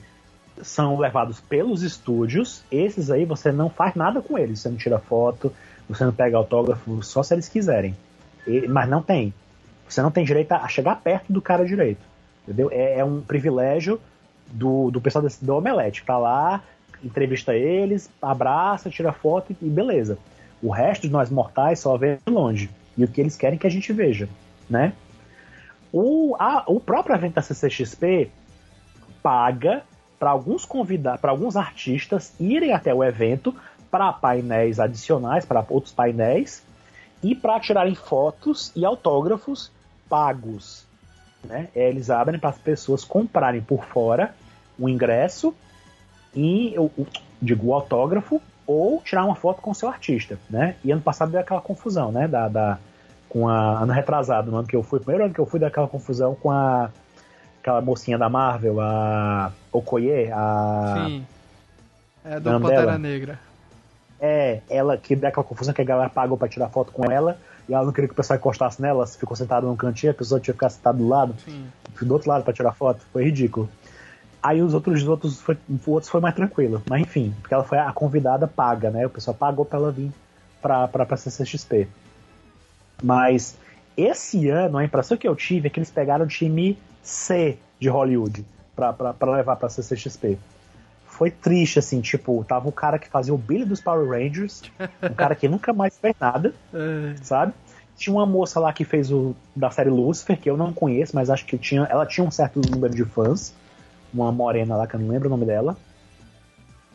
são 0.61 0.99
levados 0.99 1.39
pelos 1.39 1.83
estúdios. 1.83 2.63
Esses 2.71 3.09
aí 3.09 3.23
você 3.23 3.51
não 3.51 3.69
faz 3.69 3.95
nada 3.95 4.21
com 4.21 4.37
eles. 4.37 4.59
Você 4.59 4.69
não 4.69 4.77
tira 4.77 4.99
foto, 4.99 5.53
você 5.87 6.03
não 6.03 6.13
pega 6.13 6.37
autógrafo, 6.37 7.01
só 7.01 7.23
se 7.23 7.33
eles 7.33 7.47
quiserem. 7.47 7.95
E, 8.47 8.67
mas 8.67 8.89
não 8.89 9.01
tem. 9.01 9.33
Você 9.87 10.01
não 10.01 10.11
tem 10.11 10.23
direito 10.23 10.51
a 10.53 10.67
chegar 10.67 10.95
perto 11.01 11.31
do 11.31 11.41
cara 11.41 11.65
direito. 11.65 12.01
Entendeu? 12.43 12.69
É, 12.71 12.99
é 12.99 13.05
um 13.05 13.21
privilégio 13.21 13.99
do, 14.47 14.89
do 14.89 15.01
pessoal 15.01 15.23
do, 15.23 15.29
do 15.41 15.55
Omelete. 15.55 16.03
Tá 16.05 16.17
lá, 16.17 16.63
entrevista 17.03 17.53
eles, 17.53 18.09
abraça, 18.21 18.89
tira 18.89 19.11
foto 19.11 19.55
e 19.61 19.69
beleza. 19.69 20.17
O 20.61 20.69
resto 20.69 21.03
de 21.03 21.09
nós 21.09 21.29
mortais 21.29 21.79
só 21.79 21.97
vê 21.97 22.17
de 22.25 22.31
longe. 22.31 22.69
E 22.97 23.03
o 23.03 23.07
que 23.07 23.21
eles 23.21 23.35
querem 23.35 23.57
que 23.57 23.67
a 23.67 23.71
gente 23.71 23.91
veja, 23.93 24.27
né? 24.69 24.93
O, 25.91 26.35
a, 26.39 26.63
o 26.67 26.79
próprio 26.79 27.15
evento 27.15 27.35
da 27.35 27.41
CCXP 27.41 28.31
paga 29.21 29.83
para 30.19 30.29
alguns 30.29 30.65
convidados, 30.65 31.19
para 31.19 31.31
alguns 31.31 31.55
artistas 31.55 32.33
irem 32.39 32.73
até 32.73 32.93
o 32.93 33.03
evento 33.03 33.55
para 33.89 34.13
painéis 34.13 34.79
adicionais, 34.79 35.45
para 35.45 35.65
outros 35.69 35.93
painéis 35.93 36.63
e 37.23 37.35
para 37.35 37.59
tirarem 37.59 37.95
fotos 37.95 38.71
e 38.75 38.85
autógrafos 38.85 39.71
pagos. 40.09 40.85
Né? 41.43 41.69
Eles 41.75 42.09
abrem 42.09 42.39
para 42.39 42.49
as 42.49 42.57
pessoas 42.57 43.03
comprarem 43.03 43.61
por 43.61 43.85
fora 43.85 44.33
o 44.77 44.87
ingresso 44.89 45.53
e 46.35 46.75
o, 46.77 46.89
digo, 47.41 47.67
o 47.67 47.73
autógrafo 47.73 48.41
ou 48.65 49.01
tirar 49.01 49.25
uma 49.25 49.35
foto 49.35 49.61
com 49.61 49.71
o 49.71 49.75
seu 49.75 49.89
artista, 49.89 50.39
né? 50.49 50.75
E 50.83 50.91
ano 50.91 51.01
passado 51.01 51.31
deu 51.31 51.41
aquela 51.41 51.59
confusão, 51.59 52.11
né? 52.11 52.27
Da, 52.27 52.47
da, 52.47 52.77
com 53.27 53.49
a 53.49 53.81
ano 53.81 53.91
retrasado, 53.91 54.49
no 54.49 54.57
ano 54.57 54.67
que 54.67 54.75
eu 54.75 54.83
fui, 54.83 54.99
primeiro 54.99 55.25
ano 55.25 55.33
que 55.33 55.39
eu 55.39 55.45
fui 55.45 55.59
daquela 55.59 55.87
confusão 55.87 56.35
com 56.35 56.51
a 56.51 56.89
aquela 57.59 57.81
mocinha 57.81 58.17
da 58.17 58.27
Marvel, 58.27 58.79
a 58.81 59.51
Okoye, 59.71 60.31
a 60.31 61.05
Sim. 61.05 61.25
É 62.25 62.39
do 62.39 62.59
Pantera 62.59 62.97
Negra. 62.97 63.39
É, 64.23 64.61
ela 64.69 64.95
que 64.97 65.15
deu 65.15 65.27
aquela 65.27 65.43
confusão 65.43 65.73
que 65.73 65.81
a 65.81 65.85
galera 65.85 66.09
pagou 66.09 66.37
para 66.37 66.47
tirar 66.47 66.69
foto 66.69 66.91
com 66.91 67.11
ela 67.11 67.39
e 67.67 67.73
ela 67.73 67.83
não 67.83 67.91
queria 67.91 68.07
que 68.07 68.13
o 68.13 68.15
pessoal 68.15 68.37
encostasse 68.37 68.79
nela, 68.79 69.07
ficou 69.07 69.35
sentado 69.35 69.65
num 69.65 69.75
cantinho, 69.75 70.11
a 70.11 70.15
pessoa 70.15 70.39
tinha 70.39 70.53
que 70.53 70.59
ficar 70.59 70.69
sentada 70.69 70.97
do 70.97 71.07
lado, 71.07 71.33
Sim. 71.43 71.65
do 71.99 72.13
outro 72.13 72.29
lado 72.29 72.43
para 72.43 72.53
tirar 72.53 72.71
foto, 72.73 73.01
foi 73.11 73.23
ridículo. 73.23 73.67
Aí 74.43 74.61
os 74.61 74.73
outros, 74.73 75.01
os 75.01 75.07
outros, 75.07 75.41
foi, 75.41 75.57
outros 75.87 76.09
foi 76.09 76.21
mais 76.21 76.35
tranquilo. 76.35 76.83
Mas 76.87 77.01
enfim, 77.01 77.33
porque 77.41 77.53
ela 77.53 77.63
foi 77.63 77.79
a 77.79 77.91
convidada 77.91 78.47
paga, 78.47 78.89
né? 78.91 79.05
O 79.05 79.09
pessoal 79.09 79.35
pagou 79.35 79.65
pra 79.65 79.79
ela 79.79 79.91
vir 79.91 80.11
pra, 80.61 80.87
pra, 80.87 81.05
pra 81.05 81.17
CCXP. 81.17 81.87
Mas 83.03 83.55
esse 83.95 84.49
ano, 84.49 84.77
a 84.77 84.85
impressão 84.85 85.17
que 85.17 85.27
eu 85.27 85.35
tive 85.35 85.67
é 85.67 85.69
que 85.69 85.79
eles 85.79 85.91
pegaram 85.91 86.25
o 86.25 86.27
time 86.27 86.77
C 87.03 87.57
de 87.79 87.89
Hollywood 87.89 88.45
pra, 88.75 88.93
pra, 88.93 89.13
pra 89.13 89.31
levar 89.31 89.55
pra 89.55 89.69
CCXP. 89.69 90.37
Foi 91.21 91.29
triste, 91.29 91.77
assim, 91.77 92.01
tipo, 92.01 92.43
tava 92.43 92.67
o 92.67 92.71
cara 92.71 92.97
que 92.97 93.07
fazia 93.07 93.31
o 93.31 93.37
Billy 93.37 93.63
dos 93.63 93.79
Power 93.79 94.09
Rangers, 94.09 94.63
um 95.03 95.13
cara 95.13 95.35
que 95.35 95.47
nunca 95.47 95.71
mais 95.71 95.95
fez 95.95 96.15
nada, 96.19 96.51
é. 96.73 97.13
sabe? 97.21 97.53
Tinha 97.95 98.15
uma 98.15 98.25
moça 98.25 98.59
lá 98.59 98.73
que 98.73 98.83
fez 98.83 99.11
o 99.11 99.35
da 99.55 99.69
série 99.69 99.91
Lucifer, 99.91 100.35
que 100.35 100.49
eu 100.49 100.57
não 100.57 100.73
conheço, 100.73 101.15
mas 101.15 101.29
acho 101.29 101.45
que 101.45 101.59
tinha, 101.59 101.83
ela 101.83 102.07
tinha 102.07 102.25
um 102.25 102.31
certo 102.31 102.59
número 102.67 102.91
de 102.91 103.05
fãs 103.05 103.53
uma 104.11 104.31
morena 104.31 104.75
lá, 104.75 104.87
que 104.87 104.95
eu 104.95 104.99
não 104.99 105.09
lembro 105.09 105.27
o 105.27 105.29
nome 105.29 105.45
dela, 105.45 105.77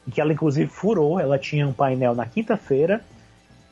e 0.05 0.11
que 0.11 0.21
ela 0.21 0.33
inclusive 0.33 0.69
furou, 0.69 1.21
ela 1.21 1.39
tinha 1.39 1.65
um 1.65 1.73
painel 1.73 2.13
na 2.13 2.27
quinta-feira, 2.27 3.05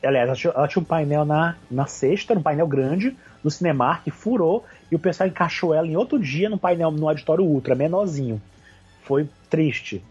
aliás, 0.01 0.25
ela 0.25 0.37
tinha, 0.37 0.53
ela 0.55 0.67
tinha, 0.69 0.81
um 0.81 0.85
painel 0.85 1.25
na, 1.25 1.57
na 1.69 1.85
sexta, 1.85 2.33
um 2.33 2.41
painel 2.41 2.65
grande, 2.65 3.13
no 3.43 3.51
Cinemark, 3.51 4.09
furou, 4.09 4.63
e 4.89 4.95
o 4.95 4.99
pessoal 4.99 5.27
encaixou 5.27 5.73
ela 5.73 5.85
em 5.85 5.97
outro 5.97 6.17
dia 6.17 6.49
no 6.49 6.57
painel, 6.57 6.91
no 6.91 7.09
auditório 7.09 7.43
Ultra, 7.43 7.75
menorzinho. 7.75 8.41
Foi 9.03 9.27
triste. 9.49 10.01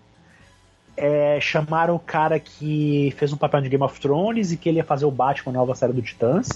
É, 0.97 1.41
chamaram 1.41 1.97
o 1.97 1.99
cara 1.99 2.39
que 2.39 3.13
fez 3.17 3.33
um 3.33 3.37
papel 3.37 3.61
de 3.61 3.69
Game 3.69 3.83
of 3.83 4.01
Thrones 4.01 4.53
e 4.53 4.57
que 4.57 4.69
ele 4.69 4.79
ia 4.79 4.85
fazer 4.85 5.05
o 5.05 5.11
Batman, 5.11 5.53
a 5.53 5.55
nova 5.55 5.75
série 5.75 5.93
do 5.93 6.03
Titãs. 6.03 6.49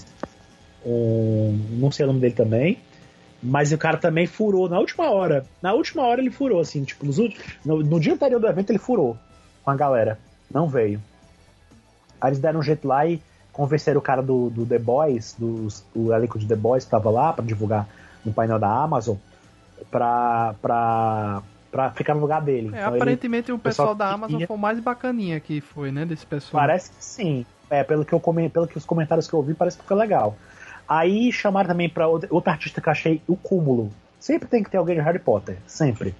Um, 0.85 1.59
não 1.71 1.91
sei 1.91 2.05
o 2.05 2.07
nome 2.07 2.21
dele 2.21 2.33
também. 2.33 2.79
Mas 3.41 3.71
o 3.71 3.77
cara 3.77 3.97
também 3.97 4.27
furou 4.27 4.69
na 4.69 4.79
última 4.79 5.09
hora. 5.09 5.45
Na 5.61 5.73
última 5.73 6.03
hora 6.03 6.21
ele 6.21 6.29
furou, 6.29 6.59
assim, 6.59 6.83
tipo, 6.83 7.05
nos 7.05 7.17
últimos, 7.17 7.45
no, 7.65 7.81
no 7.83 7.99
dia 7.99 8.13
anterior 8.13 8.39
do 8.39 8.47
evento 8.47 8.69
ele 8.69 8.79
furou 8.79 9.17
com 9.63 9.71
a 9.71 9.75
galera. 9.75 10.19
Não 10.51 10.67
veio. 10.67 11.01
Aí 12.19 12.29
eles 12.29 12.39
deram 12.39 12.59
um 12.59 12.63
jeito 12.63 12.87
lá 12.87 13.05
e 13.05 13.21
convenceram 13.51 13.99
o 13.99 14.03
cara 14.03 14.21
do, 14.21 14.49
do 14.49 14.65
The 14.65 14.79
Boys, 14.79 15.35
do, 15.37 15.67
do 15.93 16.13
elenco 16.13 16.37
de 16.37 16.45
The 16.45 16.55
Boys 16.55 16.85
que 16.85 16.91
tava 16.91 17.09
lá 17.09 17.31
para 17.31 17.45
divulgar 17.45 17.87
no 18.25 18.33
painel 18.33 18.59
da 18.59 18.69
Amazon, 18.69 19.15
pra, 19.89 20.53
pra, 20.61 21.41
pra 21.71 21.91
ficar 21.91 22.13
no 22.13 22.21
lugar 22.21 22.41
dele. 22.41 22.71
É, 22.73 22.79
então 22.79 22.95
aparentemente 22.95 23.49
ele, 23.49 23.55
o 23.57 23.59
pessoal, 23.59 23.95
da 23.95 24.11
Amazon 24.11 24.41
foi 24.45 24.55
o 24.55 24.59
mais 24.59 24.79
bacaninha 24.79 25.39
que 25.39 25.61
foi, 25.61 25.91
né, 25.91 26.05
desse 26.05 26.25
pessoal. 26.25 26.61
Parece 26.61 26.91
que 26.91 27.03
sim. 27.03 27.45
É, 27.69 27.83
pelo 27.83 28.03
que 28.03 28.13
eu 28.13 28.19
pelo 28.19 28.67
que 28.67 28.77
os 28.77 28.85
comentários 28.85 29.27
que 29.27 29.33
eu 29.33 29.39
ouvi, 29.39 29.53
parece 29.53 29.77
que 29.77 29.83
foi 29.83 29.95
legal. 29.95 30.35
Aí 30.87 31.31
chamaram 31.31 31.67
também 31.67 31.87
para 31.87 32.07
outro 32.07 32.49
artista 32.49 32.81
que 32.81 32.89
eu 32.89 32.91
achei 32.91 33.21
o 33.27 33.35
cúmulo. 33.35 33.91
Sempre 34.19 34.47
tem 34.47 34.63
que 34.63 34.71
ter 34.71 34.77
alguém 34.77 34.95
de 34.95 35.01
Harry 35.01 35.19
Potter, 35.19 35.57
sempre. 35.67 36.15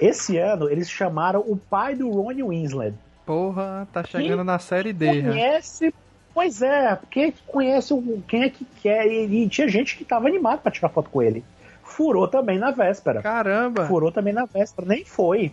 Esse 0.00 0.36
ano 0.36 0.68
eles 0.68 0.90
chamaram 0.90 1.40
o 1.40 1.56
pai 1.56 1.94
do 1.94 2.10
Ron 2.10 2.48
Winslet. 2.48 2.94
Porra, 3.24 3.86
tá 3.92 4.02
chegando 4.02 4.38
quem 4.38 4.44
na 4.44 4.58
série 4.58 4.92
D. 4.92 5.22
Conhece, 5.22 5.86
né? 5.86 5.92
pois 6.34 6.60
é, 6.60 6.98
quem 7.08 7.24
é 7.24 7.30
que 7.30 7.42
conhece 7.46 7.94
o, 7.94 8.22
quem 8.26 8.42
é 8.42 8.50
que 8.50 8.64
quer 8.82 9.06
e, 9.06 9.44
e 9.44 9.48
tinha 9.48 9.68
gente 9.68 9.96
que 9.96 10.04
tava 10.04 10.26
animado 10.26 10.60
para 10.60 10.72
tirar 10.72 10.88
foto 10.88 11.08
com 11.08 11.22
ele. 11.22 11.44
Furou 12.00 12.26
também 12.26 12.58
na 12.58 12.70
véspera. 12.70 13.20
Caramba. 13.20 13.84
Furou 13.84 14.10
também 14.10 14.32
na 14.32 14.46
véspera, 14.46 14.88
nem 14.88 15.04
foi. 15.04 15.52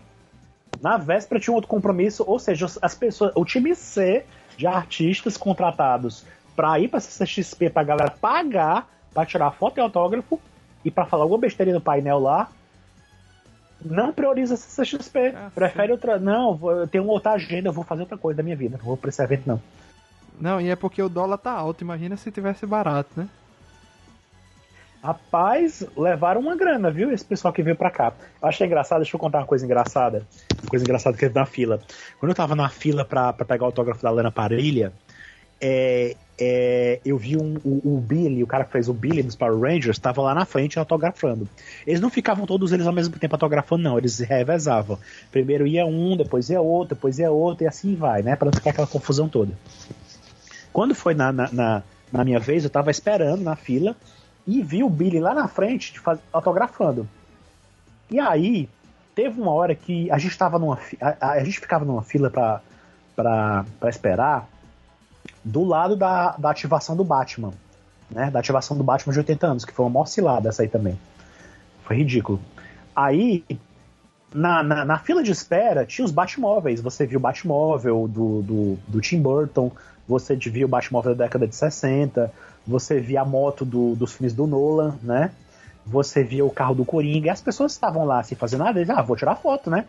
Na 0.81 0.95
véspera 0.95 1.41
tinha 1.41 1.53
outro 1.53 1.69
compromisso, 1.69 2.23
ou 2.25 2.39
seja, 2.39 2.67
as 2.81 2.95
pessoas, 2.95 3.33
o 3.35 3.43
time 3.43 3.75
C 3.75 4.23
de 4.55 4.65
artistas 4.65 5.35
contratados 5.35 6.25
para 6.55 6.79
ir 6.79 6.87
para 6.87 7.01
CCXP 7.01 7.69
pra 7.69 7.83
galera 7.83 8.11
pagar 8.11 8.87
para 9.13 9.25
tirar 9.25 9.51
foto 9.51 9.77
e 9.77 9.81
autógrafo 9.81 10.39
e 10.85 10.89
para 10.89 11.05
falar 11.05 11.23
alguma 11.23 11.41
besteira 11.41 11.73
no 11.73 11.81
painel 11.81 12.17
lá, 12.17 12.49
não 13.83 14.13
prioriza 14.13 14.53
a 14.53 14.57
CCXP. 14.57 15.33
Ah, 15.35 15.51
prefere 15.53 15.87
sim. 15.87 15.91
outra. 15.91 16.17
Não, 16.17 16.57
eu 16.71 16.87
tenho 16.87 17.05
outra 17.07 17.33
agenda, 17.33 17.67
eu 17.67 17.73
vou 17.73 17.83
fazer 17.83 18.03
outra 18.03 18.17
coisa 18.17 18.37
da 18.37 18.43
minha 18.43 18.55
vida. 18.55 18.77
Não 18.77 18.85
vou 18.85 18.95
pra 18.95 19.09
esse 19.09 19.21
evento, 19.21 19.43
não. 19.45 19.61
Não, 20.39 20.61
e 20.61 20.69
é 20.69 20.77
porque 20.77 21.03
o 21.03 21.09
dólar 21.09 21.39
tá 21.39 21.51
alto. 21.51 21.83
Imagina 21.83 22.15
se 22.15 22.31
tivesse 22.31 22.65
barato, 22.65 23.09
né? 23.17 23.27
Rapaz, 25.01 25.85
levaram 25.95 26.41
uma 26.41 26.55
grana, 26.55 26.91
viu? 26.91 27.11
Esse 27.11 27.23
pessoal 27.23 27.53
que 27.53 27.63
veio 27.63 27.75
pra 27.75 27.91
cá. 27.91 28.13
Eu 28.41 28.47
achei 28.47 28.65
engraçado, 28.65 28.99
deixa 28.99 29.15
eu 29.15 29.19
contar 29.19 29.39
uma 29.39 29.45
coisa 29.45 29.63
engraçada. 29.63 30.25
Uma 30.61 30.69
coisa 30.69 30.83
engraçada 30.83 31.15
que 31.15 31.21
teve 31.21 31.35
na 31.35 31.45
fila. 31.45 31.79
Quando 32.19 32.31
eu 32.31 32.35
tava 32.35 32.55
na 32.55 32.67
fila 32.67 33.05
pra, 33.05 33.31
pra 33.31 33.45
pegar 33.45 33.63
o 33.63 33.67
autógrafo 33.67 34.01
da 34.01 34.09
Lana 34.09 34.31
Parilha, 34.31 34.91
é, 35.61 36.15
é, 36.39 36.99
eu 37.05 37.17
vi 37.17 37.37
um, 37.37 37.57
o, 37.63 37.95
o, 37.95 38.01
Billy, 38.01 38.43
o 38.43 38.47
cara 38.47 38.63
que 38.63 38.71
fez 38.71 38.87
o 38.89 38.93
Billy 38.93 39.23
dos 39.23 39.35
Power 39.35 39.59
Rangers, 39.59 39.97
estava 39.97 40.21
lá 40.21 40.35
na 40.35 40.45
frente 40.45 40.77
autografando. 40.77 41.47
Eles 41.85 41.99
não 41.99 42.09
ficavam 42.09 42.45
todos 42.45 42.71
eles 42.71 42.85
ao 42.85 42.93
mesmo 42.93 43.17
tempo 43.17 43.33
autografando, 43.35 43.83
não, 43.83 43.97
eles 43.97 44.19
revezavam. 44.19 44.99
Primeiro 45.31 45.65
ia 45.65 45.85
um, 45.85 46.15
depois 46.15 46.49
ia 46.49 46.61
outro, 46.61 46.95
depois 46.95 47.17
ia 47.17 47.31
outro, 47.31 47.63
e 47.63 47.67
assim 47.67 47.95
vai, 47.95 48.21
né? 48.21 48.35
Para 48.35 48.45
não 48.45 48.53
ficar 48.53 48.69
aquela 48.71 48.87
confusão 48.87 49.27
toda. 49.27 49.53
Quando 50.71 50.93
foi 50.93 51.15
na, 51.15 51.31
na, 51.31 51.51
na, 51.51 51.83
na 52.11 52.23
minha 52.23 52.39
vez, 52.39 52.63
eu 52.63 52.67
estava 52.67 52.91
esperando 52.91 53.41
na 53.41 53.55
fila 53.55 53.95
e 54.47 54.63
vi 54.63 54.83
o 54.83 54.89
Billy 54.89 55.19
lá 55.19 55.33
na 55.33 55.47
frente 55.47 55.99
faz, 55.99 56.19
autografando. 56.31 57.07
E 58.09 58.17
aí, 58.17 58.69
teve 59.13 59.41
uma 59.41 59.51
hora 59.51 59.75
que 59.75 60.09
a 60.09 60.17
gente 60.17 60.31
estava 60.31 60.57
numa 60.57 60.79
a, 61.01 61.31
a, 61.31 61.43
gente 61.43 61.59
ficava 61.59 61.83
numa 61.83 62.01
fila 62.01 62.29
para 62.29 63.65
esperar 63.89 64.47
do 65.43 65.65
lado 65.65 65.95
da, 65.97 66.35
da 66.37 66.49
ativação 66.49 66.95
do 66.95 67.03
Batman, 67.03 67.53
né? 68.09 68.31
Da 68.31 68.39
ativação 68.39 68.77
do 68.77 68.83
Batman 68.83 69.11
de 69.11 69.19
80 69.19 69.47
anos, 69.47 69.65
que 69.65 69.73
foi 69.73 69.85
uma 69.85 69.91
maior 69.91 70.05
cilada 70.05 70.47
essa 70.47 70.61
aí 70.61 70.69
também. 70.69 70.97
Foi 71.83 71.97
ridículo. 71.97 72.39
Aí, 72.95 73.43
na, 74.33 74.63
na, 74.63 74.85
na, 74.85 74.99
fila 74.99 75.21
de 75.21 75.31
espera, 75.31 75.85
tinha 75.85 76.05
os 76.05 76.11
Batmóveis. 76.11 76.79
Você 76.79 77.05
viu 77.05 77.19
o 77.19 77.21
Batmóvel 77.21 78.07
do, 78.07 78.41
do, 78.41 78.77
do 78.87 79.01
Tim 79.01 79.21
Burton, 79.21 79.71
você 80.07 80.35
viu 80.35 80.67
o 80.67 80.69
Batmóvel 80.69 81.15
da 81.15 81.25
década 81.25 81.47
de 81.47 81.55
60, 81.55 82.31
você 82.67 82.99
via 82.99 83.21
a 83.21 83.25
moto 83.25 83.63
do, 83.63 83.95
dos 83.95 84.13
filmes 84.13 84.33
do 84.33 84.45
Nolan, 84.45 84.95
né? 85.01 85.31
Você 85.85 86.21
via 86.21 86.43
o 86.43 86.51
carro 86.51 86.75
do 86.75 86.83
Coringa, 86.83 87.27
e 87.27 87.29
as 87.29 87.39
pessoas 87.39 87.71
estavam 87.71 88.03
lá 88.03 88.21
sem 88.21 88.37
fazer 88.37 88.57
nada, 88.57 88.77
eles, 88.77 88.89
ah, 88.89 89.01
vou 89.01 89.15
tirar 89.15 89.35
foto, 89.35 89.69
né? 89.69 89.85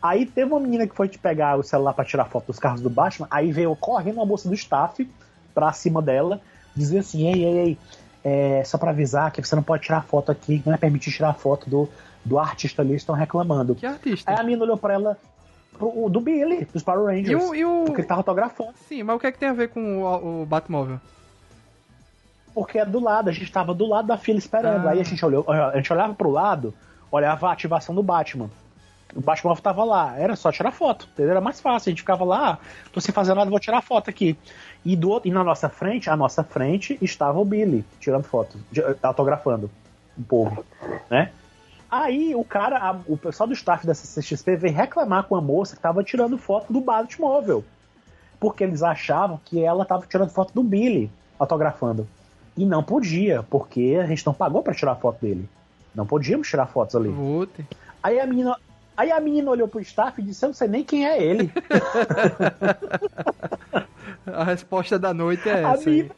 Aí 0.00 0.24
teve 0.24 0.50
uma 0.50 0.60
menina 0.60 0.86
que 0.86 0.94
foi 0.94 1.06
te 1.06 1.18
pegar 1.18 1.58
o 1.58 1.62
celular 1.62 1.92
para 1.92 2.04
tirar 2.04 2.24
foto 2.24 2.46
dos 2.46 2.58
carros 2.58 2.80
do 2.80 2.88
Batman, 2.88 3.28
aí 3.30 3.52
veio 3.52 3.76
correndo 3.76 4.16
uma 4.16 4.26
moça 4.26 4.48
do 4.48 4.54
staff 4.54 5.06
pra 5.54 5.70
cima 5.72 6.00
dela, 6.00 6.40
dizer 6.74 7.00
assim, 7.00 7.26
ei, 7.26 7.44
ei, 7.44 7.58
ei, 7.58 7.78
é, 8.24 8.64
só 8.64 8.78
pra 8.78 8.90
avisar 8.90 9.30
que 9.30 9.42
você 9.42 9.54
não 9.54 9.62
pode 9.62 9.82
tirar 9.82 10.02
foto 10.02 10.32
aqui, 10.32 10.62
não 10.64 10.72
é 10.72 10.78
permitir 10.78 11.12
tirar 11.12 11.34
foto 11.34 11.68
do, 11.68 11.88
do 12.24 12.38
artista 12.38 12.80
ali, 12.80 12.94
estão 12.94 13.14
reclamando. 13.14 13.74
Que 13.74 13.84
artista? 13.84 14.30
Aí 14.30 14.38
a 14.38 14.42
menina 14.42 14.64
olhou 14.64 14.78
pra 14.78 14.94
ela, 14.94 15.18
pro, 15.78 16.08
do 16.08 16.20
Billy, 16.22 16.66
dos 16.72 16.82
Power 16.82 17.04
Rangers, 17.04 17.28
e 17.28 17.34
o, 17.34 17.54
e 17.54 17.64
o... 17.66 17.84
porque 17.84 18.00
ele 18.00 18.08
tava 18.08 18.20
autografando. 18.20 18.72
Sim, 18.88 19.02
mas 19.02 19.16
o 19.16 19.18
que 19.18 19.26
é 19.26 19.32
que 19.32 19.38
tem 19.38 19.50
a 19.50 19.52
ver 19.52 19.68
com 19.68 20.02
o, 20.02 20.42
o 20.42 20.46
Batmóvel? 20.46 20.98
Porque 22.54 22.78
é 22.78 22.84
do 22.84 23.00
lado, 23.00 23.28
a 23.28 23.32
gente 23.32 23.50
tava 23.50 23.74
do 23.74 23.86
lado 23.86 24.06
da 24.06 24.16
fila 24.16 24.38
esperando, 24.38 24.86
ah. 24.86 24.90
aí 24.92 25.00
a 25.00 25.04
gente 25.04 25.24
olhou, 25.24 25.44
a 25.50 25.76
gente 25.76 25.92
olhava 25.92 26.14
pro 26.14 26.30
lado, 26.30 26.72
olhava 27.10 27.48
a 27.48 27.52
ativação 27.52 27.94
do 27.94 28.02
Batman 28.02 28.48
o 29.14 29.20
Batman 29.20 29.54
tava 29.56 29.84
lá, 29.84 30.18
era 30.18 30.34
só 30.34 30.50
tirar 30.50 30.72
foto, 30.72 31.08
entendeu? 31.12 31.32
Era 31.32 31.40
mais 31.40 31.60
fácil, 31.60 31.88
a 31.88 31.92
gente 31.92 32.00
ficava 32.00 32.24
lá, 32.24 32.52
ah, 32.52 32.58
tô 32.92 33.00
sem 33.00 33.14
fazer 33.14 33.34
nada, 33.34 33.50
vou 33.50 33.60
tirar 33.60 33.80
foto 33.80 34.10
aqui. 34.10 34.36
E, 34.84 34.96
do, 34.96 35.20
e 35.24 35.30
na 35.30 35.44
nossa 35.44 35.68
frente, 35.68 36.10
à 36.10 36.16
nossa 36.16 36.42
frente, 36.42 36.98
estava 37.00 37.38
o 37.38 37.44
Billy, 37.44 37.84
tirando 38.00 38.24
foto, 38.24 38.58
autografando 39.02 39.70
o 40.18 40.22
povo, 40.22 40.64
né? 41.08 41.30
Aí 41.90 42.34
o 42.34 42.44
cara, 42.44 42.78
a, 42.78 42.96
o 43.06 43.16
pessoal 43.16 43.46
do 43.46 43.52
staff 43.52 43.86
da 43.86 43.94
CCXP 43.94 44.56
veio 44.56 44.74
reclamar 44.74 45.24
com 45.24 45.36
a 45.36 45.40
moça 45.40 45.76
que 45.76 45.82
tava 45.82 46.02
tirando 46.02 46.36
foto 46.36 46.72
do 46.72 46.80
Batmóvel. 46.80 47.64
Porque 48.40 48.64
eles 48.64 48.82
achavam 48.82 49.40
que 49.44 49.62
ela 49.62 49.84
tava 49.84 50.04
tirando 50.06 50.30
foto 50.30 50.52
do 50.52 50.62
Billy, 50.62 51.08
autografando. 51.38 52.06
E 52.56 52.64
não 52.64 52.82
podia, 52.82 53.42
porque 53.42 53.98
a 54.00 54.06
gente 54.06 54.24
não 54.24 54.32
pagou 54.32 54.62
para 54.62 54.74
tirar 54.74 54.94
foto 54.96 55.20
dele. 55.20 55.48
Não 55.94 56.06
podíamos 56.06 56.48
tirar 56.48 56.66
fotos 56.66 56.94
ali. 56.94 57.10
Puta. 57.10 57.64
Aí 58.02 58.20
a 58.20 58.26
menina, 58.26 58.56
Aí 58.96 59.10
a 59.10 59.20
menina 59.20 59.50
olhou 59.50 59.66
pro 59.66 59.80
staff 59.80 60.20
e 60.20 60.24
disse: 60.24 60.44
Eu 60.44 60.48
não 60.48 60.54
sei 60.54 60.68
nem 60.68 60.84
quem 60.84 61.06
é 61.06 61.22
ele. 61.22 61.50
a 64.26 64.44
resposta 64.44 64.98
da 64.98 65.12
noite 65.12 65.48
é 65.48 65.62
essa. 65.62 65.90
Menina, 65.90 66.10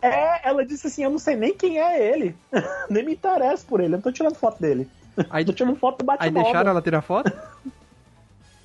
é, 0.00 0.48
ela 0.48 0.64
disse 0.64 0.86
assim: 0.86 1.04
Eu 1.04 1.10
não 1.10 1.18
sei 1.18 1.36
nem 1.36 1.54
quem 1.54 1.78
é 1.78 2.12
ele. 2.12 2.34
nem 2.88 3.04
me 3.04 3.12
interessa 3.12 3.64
por 3.66 3.80
ele, 3.80 3.94
eu 3.94 3.98
não 3.98 4.02
tô 4.02 4.10
tirando 4.10 4.36
foto 4.36 4.60
dele. 4.60 4.88
Aí, 5.30 5.44
tô 5.44 5.52
tirando 5.52 5.76
foto 5.76 5.98
do 5.98 6.04
Batman. 6.04 6.26
Aí 6.26 6.30
deixaram 6.30 6.70
ela 6.70 6.82
tirar 6.82 7.02
foto? 7.02 7.32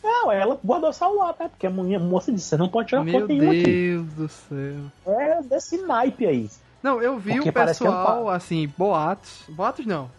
Não, 0.01 0.31
ela 0.31 0.57
guardou 0.63 0.89
o 0.89 0.93
celular, 0.93 1.35
né? 1.37 1.49
Porque 1.49 1.67
a 1.67 1.69
moça 1.69 2.31
disse: 2.31 2.47
Você 2.47 2.57
não 2.57 2.69
pode 2.69 2.87
tirar 2.87 3.03
Meu 3.03 3.19
foto 3.19 3.27
nenhuma 3.27 3.51
aqui. 3.51 3.67
Meu 3.67 4.03
Deus 4.03 4.13
do 4.13 4.29
céu. 4.29 4.75
É 5.05 5.41
desse 5.43 5.77
naipe 5.77 6.25
aí. 6.25 6.49
Não, 6.81 7.01
eu 7.01 7.17
vi 7.17 7.33
Porque 7.33 7.49
o 7.49 7.53
pessoal, 7.53 8.29
assim, 8.29 8.71
boatos. 8.77 9.43
Boatos 9.49 9.85
não. 9.85 10.09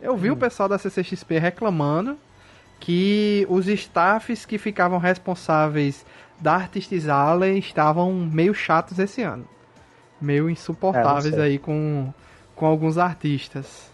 Eu 0.00 0.16
vi 0.16 0.30
hum. 0.30 0.34
o 0.34 0.36
pessoal 0.36 0.68
da 0.68 0.78
CCXP 0.78 1.38
reclamando 1.38 2.18
que 2.78 3.46
os 3.48 3.66
staffs 3.66 4.44
que 4.44 4.58
ficavam 4.58 4.98
responsáveis 4.98 6.04
da 6.38 6.54
Artists 6.54 7.08
Alley 7.08 7.58
estavam 7.58 8.12
meio 8.12 8.52
chatos 8.54 8.98
esse 8.98 9.22
ano. 9.22 9.46
Meio 10.20 10.50
insuportáveis 10.50 11.34
é, 11.38 11.42
aí 11.42 11.58
com, 11.58 12.12
com 12.54 12.66
alguns 12.66 12.98
artistas. 12.98 13.90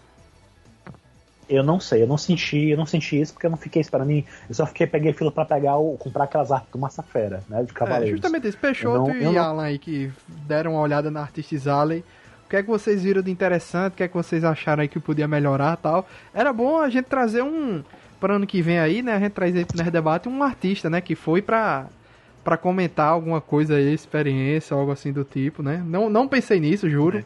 Eu 1.51 1.63
não 1.63 1.81
sei, 1.81 2.01
eu 2.01 2.07
não 2.07 2.17
senti, 2.17 2.69
eu 2.69 2.77
não 2.77 2.85
senti 2.85 3.19
isso 3.19 3.33
porque 3.33 3.45
eu 3.45 3.49
não 3.51 3.57
fiquei 3.57 3.81
esperando. 3.81 4.11
Eu 4.11 4.25
só 4.55 4.65
fiquei, 4.65 4.87
peguei 4.87 5.11
fila 5.11 5.31
para 5.31 5.43
pegar 5.43 5.75
o, 5.75 5.97
comprar 5.97 6.23
aquelas 6.23 6.49
artes 6.49 6.71
do 6.71 6.79
Massa 6.79 7.03
Fera, 7.03 7.43
né? 7.49 7.61
De 7.63 7.73
cavaleiros. 7.73 8.09
É, 8.09 8.11
justamente 8.13 8.47
esse 8.47 8.57
Peixoto 8.57 9.09
não, 9.09 9.15
e 9.15 9.23
não... 9.23 9.37
Alan 9.37 9.63
aí 9.63 9.77
que 9.77 10.09
deram 10.47 10.71
uma 10.71 10.81
olhada 10.81 11.11
na 11.11 11.19
Artists 11.19 11.67
Alley. 11.67 12.05
O 12.45 12.49
que 12.49 12.55
é 12.55 12.63
que 12.63 12.69
vocês 12.69 13.03
viram 13.03 13.21
de 13.21 13.29
interessante? 13.29 13.93
O 13.93 13.95
que 13.97 14.03
é 14.03 14.07
que 14.07 14.13
vocês 14.13 14.43
acharam 14.43 14.81
aí 14.81 14.87
que 14.87 14.99
podia 14.99 15.27
melhorar 15.27 15.75
tal? 15.75 16.07
Era 16.33 16.53
bom 16.53 16.79
a 16.79 16.89
gente 16.89 17.05
trazer 17.05 17.41
um 17.41 17.83
para 18.19 18.35
ano 18.35 18.45
que 18.45 18.61
vem 18.61 18.77
aí, 18.77 19.01
né, 19.01 19.15
a 19.15 19.19
gente 19.19 19.31
traz 19.31 19.55
aí 19.55 19.65
pro 19.65 19.75
Nerd 19.75 19.89
Debate 19.89 20.29
um 20.29 20.43
artista, 20.43 20.91
né, 20.91 21.01
que 21.01 21.15
foi 21.15 21.41
pra, 21.41 21.87
pra 22.43 22.55
comentar 22.55 23.07
alguma 23.07 23.41
coisa 23.41 23.75
aí, 23.75 23.91
experiência, 23.91 24.77
algo 24.77 24.91
assim 24.91 25.11
do 25.11 25.23
tipo, 25.23 25.63
né. 25.63 25.83
Não, 25.83 26.07
não 26.07 26.27
pensei 26.27 26.59
nisso, 26.59 26.87
juro. 26.87 27.17
É. 27.17 27.25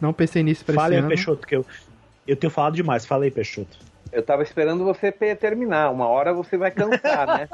Não 0.00 0.12
pensei 0.12 0.42
nisso 0.42 0.64
pra 0.64 0.74
Fale 0.74 0.94
esse 0.94 1.02
aí, 1.02 1.08
Peixoto, 1.08 1.46
que 1.46 1.56
eu, 1.56 1.64
eu 2.26 2.36
tenho 2.36 2.50
falado 2.50 2.74
demais. 2.74 3.06
Fala 3.06 3.24
aí, 3.24 3.30
Peixoto. 3.30 3.78
Eu 4.12 4.22
tava 4.22 4.42
esperando 4.42 4.84
você 4.84 5.12
terminar. 5.12 5.90
Uma 5.90 6.06
hora 6.06 6.32
você 6.32 6.56
vai 6.56 6.70
cansar, 6.70 7.26
né? 7.26 7.48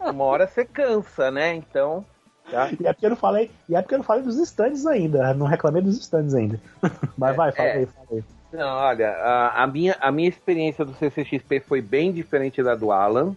Uma 0.00 0.24
hora 0.24 0.46
você 0.46 0.64
cansa, 0.64 1.30
né? 1.30 1.54
Então... 1.54 2.04
Tá? 2.50 2.68
E 2.80 2.86
é 2.86 2.92
porque 2.92 3.06
eu 3.06 3.10
não 3.10 3.16
falei, 3.16 3.48
e 3.68 3.76
é 3.76 3.80
porque 3.80 3.94
eu 3.94 3.98
não 3.98 4.04
falei 4.04 4.24
dos 4.24 4.36
stands 4.36 4.84
ainda. 4.84 5.32
Não 5.34 5.46
reclamei 5.46 5.80
dos 5.82 5.96
stands 5.98 6.34
ainda. 6.34 6.60
Mas 7.16 7.36
vai, 7.36 7.52
fala 7.52 7.68
é, 7.68 7.72
aí, 7.76 7.86
fala 7.86 8.06
aí. 8.10 8.24
Não, 8.52 8.76
olha, 8.76 9.10
a, 9.10 9.62
a, 9.62 9.66
minha, 9.66 9.96
a 10.00 10.10
minha 10.10 10.28
experiência 10.28 10.84
do 10.84 10.92
CCXP 10.94 11.60
foi 11.60 11.80
bem 11.80 12.12
diferente 12.12 12.60
da 12.62 12.74
do 12.74 12.90
Alan, 12.90 13.36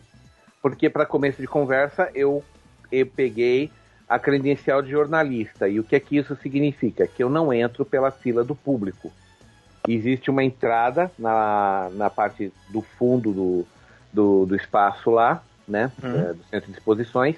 porque 0.61 0.89
para 0.89 1.05
começo 1.05 1.39
de 1.39 1.47
conversa 1.47 2.10
eu, 2.15 2.43
eu 2.91 3.05
peguei 3.05 3.69
a 4.10 4.18
credencial 4.18 4.81
de 4.81 4.89
jornalista. 4.89 5.68
E 5.68 5.80
o 5.80 5.84
que 5.84 5.95
é 5.95 5.99
que 5.99 6.18
isso 6.18 6.35
significa? 6.38 7.05
Que 7.05 7.23
eu 7.23 7.30
não 7.30 7.53
entro 7.53 7.85
pela 7.85 8.10
fila 8.10 8.43
do 8.43 8.55
público. 8.55 9.11
Existe 9.88 10.30
uma 10.30 10.43
entrada 10.43 11.11
na, 11.18 11.89
na 11.93 12.10
parte 12.10 12.51
do 12.69 12.81
fundo 12.81 13.34
do, 13.34 13.68
do, 14.11 14.45
do 14.45 14.55
espaço 14.55 15.10
lá, 15.10 15.43
né? 15.68 15.91
Uhum. 16.01 16.19
É, 16.19 16.34
do 16.34 16.43
centro 16.45 16.72
de 16.72 16.77
exposições, 16.77 17.35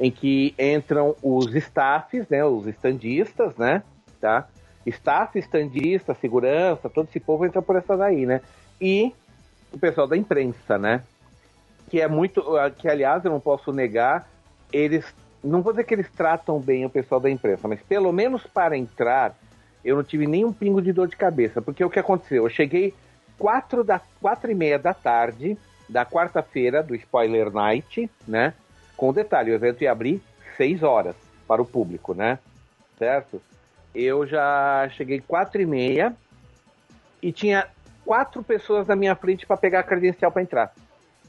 em 0.00 0.10
que 0.10 0.54
entram 0.58 1.14
os 1.22 1.54
staffs, 1.54 2.28
né? 2.28 2.44
Os 2.44 2.66
estandistas, 2.66 3.56
né? 3.56 3.82
Tá? 4.20 4.48
staff, 4.86 5.38
estandista, 5.38 6.14
segurança, 6.14 6.90
todo 6.90 7.08
esse 7.08 7.20
povo 7.20 7.46
entra 7.46 7.62
por 7.62 7.76
essa 7.76 7.96
daí, 7.96 8.26
né? 8.26 8.40
E 8.80 9.14
o 9.72 9.78
pessoal 9.78 10.06
da 10.06 10.16
imprensa, 10.16 10.78
né? 10.78 11.02
Que 11.88 12.00
é 12.00 12.08
muito. 12.08 12.42
Que, 12.78 12.88
aliás, 12.88 13.24
eu 13.24 13.30
não 13.30 13.40
posso 13.40 13.72
negar, 13.72 14.28
eles. 14.72 15.04
Não 15.42 15.62
vou 15.62 15.72
dizer 15.72 15.84
que 15.84 15.94
eles 15.94 16.10
tratam 16.10 16.58
bem 16.58 16.84
o 16.84 16.90
pessoal 16.90 17.20
da 17.20 17.30
imprensa, 17.30 17.68
mas 17.68 17.80
pelo 17.82 18.12
menos 18.12 18.46
para 18.46 18.76
entrar, 18.76 19.36
eu 19.84 19.96
não 19.96 20.04
tive 20.04 20.26
nenhum 20.26 20.52
pingo 20.52 20.80
de 20.80 20.92
dor 20.92 21.08
de 21.08 21.16
cabeça. 21.16 21.60
Porque 21.60 21.84
o 21.84 21.90
que 21.90 21.98
aconteceu? 21.98 22.44
Eu 22.44 22.50
cheguei 22.50 22.94
quatro, 23.38 23.84
da, 23.84 24.00
quatro 24.20 24.50
e 24.50 24.54
meia 24.54 24.78
da 24.78 24.94
tarde 24.94 25.58
da 25.88 26.06
quarta-feira 26.06 26.82
do 26.82 26.94
Spoiler 26.94 27.52
Night, 27.52 28.10
né? 28.26 28.54
Com 28.96 29.12
detalhe, 29.12 29.50
o 29.50 29.54
evento 29.54 29.82
ia 29.82 29.92
abrir 29.92 30.22
seis 30.56 30.82
horas 30.82 31.14
para 31.46 31.60
o 31.60 31.66
público, 31.66 32.14
né? 32.14 32.38
Certo? 32.98 33.42
eu 33.94 34.26
já 34.26 34.88
cheguei 34.90 35.20
quatro 35.20 35.62
e 35.62 35.66
meia 35.66 36.14
e 37.22 37.30
tinha 37.30 37.68
quatro 38.04 38.42
pessoas 38.42 38.88
na 38.88 38.96
minha 38.96 39.14
frente 39.14 39.46
para 39.46 39.56
pegar 39.56 39.80
a 39.80 39.84
credencial 39.84 40.32
para 40.32 40.42
entrar. 40.42 40.74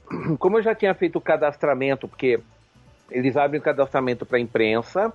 como 0.39 0.57
eu 0.57 0.63
já 0.63 0.73
tinha 0.73 0.93
feito 0.95 1.17
o 1.17 1.21
cadastramento, 1.21 2.07
porque 2.07 2.39
eles 3.11 3.37
abrem 3.37 3.59
o 3.59 3.63
cadastramento 3.63 4.25
para 4.25 4.39
imprensa, 4.39 5.13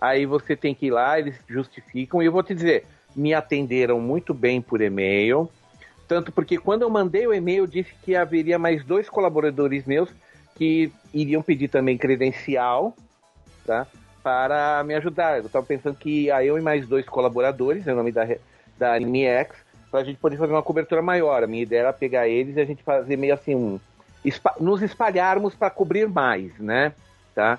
aí 0.00 0.26
você 0.26 0.56
tem 0.56 0.74
que 0.74 0.86
ir 0.86 0.90
lá, 0.90 1.18
eles 1.18 1.36
justificam, 1.48 2.22
e 2.22 2.26
eu 2.26 2.32
vou 2.32 2.42
te 2.42 2.54
dizer, 2.54 2.84
me 3.14 3.32
atenderam 3.32 4.00
muito 4.00 4.34
bem 4.34 4.60
por 4.60 4.80
e-mail, 4.80 5.50
tanto 6.06 6.32
porque 6.32 6.58
quando 6.58 6.82
eu 6.82 6.90
mandei 6.90 7.26
o 7.26 7.32
e-mail, 7.32 7.66
disse 7.66 7.94
que 8.02 8.14
haveria 8.14 8.58
mais 8.58 8.84
dois 8.84 9.08
colaboradores 9.08 9.84
meus 9.86 10.10
que 10.54 10.92
iriam 11.12 11.42
pedir 11.42 11.68
também 11.68 11.96
credencial, 11.96 12.94
tá? 13.66 13.86
Para 14.22 14.82
me 14.84 14.94
ajudar. 14.94 15.38
Eu 15.38 15.46
estava 15.46 15.64
pensando 15.64 15.96
que 15.96 16.30
a 16.30 16.44
eu 16.44 16.58
e 16.58 16.60
mais 16.60 16.86
dois 16.86 17.06
colaboradores, 17.06 17.86
em 17.86 17.94
nome 17.94 18.12
da, 18.12 18.26
da 18.78 18.94
AnimeX, 18.94 19.56
para 19.90 20.00
a 20.00 20.04
gente 20.04 20.18
poder 20.18 20.36
fazer 20.36 20.52
uma 20.52 20.62
cobertura 20.62 21.02
maior. 21.02 21.42
A 21.42 21.46
minha 21.46 21.62
ideia 21.62 21.80
era 21.80 21.92
pegar 21.92 22.28
eles 22.28 22.56
e 22.56 22.60
a 22.60 22.64
gente 22.64 22.82
fazer 22.82 23.16
meio 23.16 23.34
assim 23.34 23.54
um. 23.54 23.80
nos 24.60 24.82
espalharmos 24.82 25.54
para 25.54 25.70
cobrir 25.70 26.08
mais, 26.08 26.56
né? 26.58 26.92
Tá? 27.34 27.58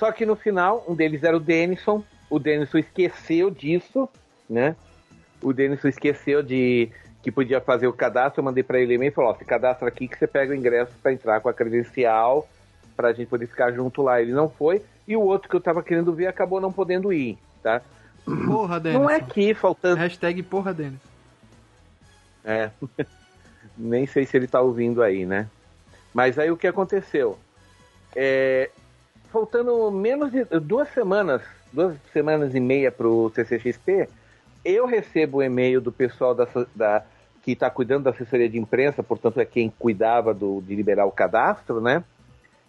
Só 0.00 0.10
que 0.10 0.24
no 0.24 0.34
final, 0.34 0.82
um 0.88 0.94
deles 0.94 1.22
era 1.22 1.36
o 1.36 1.40
Denison. 1.40 2.02
O 2.30 2.38
Denison 2.38 2.78
esqueceu 2.78 3.50
disso, 3.50 4.08
né? 4.48 4.74
O 5.42 5.52
Denison 5.52 5.88
esqueceu 5.88 6.42
de 6.42 6.90
que 7.22 7.30
podia 7.30 7.60
fazer 7.60 7.86
o 7.86 7.92
cadastro. 7.92 8.40
Eu 8.40 8.44
mandei 8.46 8.62
para 8.62 8.80
ele 8.80 8.94
e-mail 8.94 9.10
e 9.10 9.14
falou: 9.14 9.30
ó, 9.30 9.34
se 9.34 9.44
cadastra 9.44 9.86
aqui 9.86 10.08
que 10.08 10.16
você 10.16 10.26
pega 10.26 10.52
o 10.52 10.56
ingresso 10.56 10.92
para 11.02 11.12
entrar 11.12 11.42
com 11.42 11.50
a 11.50 11.52
credencial 11.52 12.48
para 12.96 13.08
a 13.08 13.12
gente 13.12 13.28
poder 13.28 13.46
ficar 13.46 13.72
junto 13.72 14.00
lá. 14.00 14.22
Ele 14.22 14.32
não 14.32 14.48
foi. 14.48 14.82
E 15.06 15.14
o 15.14 15.20
outro 15.20 15.50
que 15.50 15.56
eu 15.56 15.60
tava 15.60 15.82
querendo 15.82 16.14
ver 16.14 16.28
acabou 16.28 16.62
não 16.62 16.72
podendo 16.72 17.12
ir, 17.12 17.36
tá? 17.62 17.82
Porra, 18.24 18.80
Denis. 18.80 18.98
Não 18.98 19.10
é 19.10 19.20
que 19.20 19.52
faltando. 19.52 19.96
Hashtag 19.96 20.42
porra, 20.42 20.72
Denis. 20.72 21.00
É. 22.42 22.70
Nem 23.76 24.06
sei 24.06 24.24
se 24.24 24.34
ele 24.34 24.46
tá 24.46 24.62
ouvindo 24.62 25.02
aí, 25.02 25.26
né? 25.26 25.46
Mas 26.14 26.38
aí 26.38 26.50
o 26.50 26.56
que 26.56 26.66
aconteceu? 26.66 27.38
É... 28.16 28.70
Faltando 29.32 29.90
menos 29.90 30.32
de 30.32 30.44
duas 30.60 30.88
semanas, 30.92 31.42
duas 31.72 31.96
semanas 32.12 32.54
e 32.54 32.60
meia 32.60 32.90
pro 32.90 33.30
CCXP, 33.34 34.08
eu 34.64 34.86
recebo 34.86 35.38
o 35.38 35.42
e-mail 35.42 35.80
do 35.80 35.92
pessoal 35.92 36.34
da, 36.34 36.46
da 36.74 37.04
que 37.42 37.52
está 37.52 37.70
cuidando 37.70 38.04
da 38.04 38.10
assessoria 38.10 38.48
de 38.48 38.58
imprensa, 38.58 39.02
portanto 39.02 39.40
é 39.40 39.44
quem 39.44 39.72
cuidava 39.78 40.34
do, 40.34 40.60
de 40.60 40.74
liberar 40.74 41.06
o 41.06 41.12
cadastro, 41.12 41.80
né? 41.80 42.04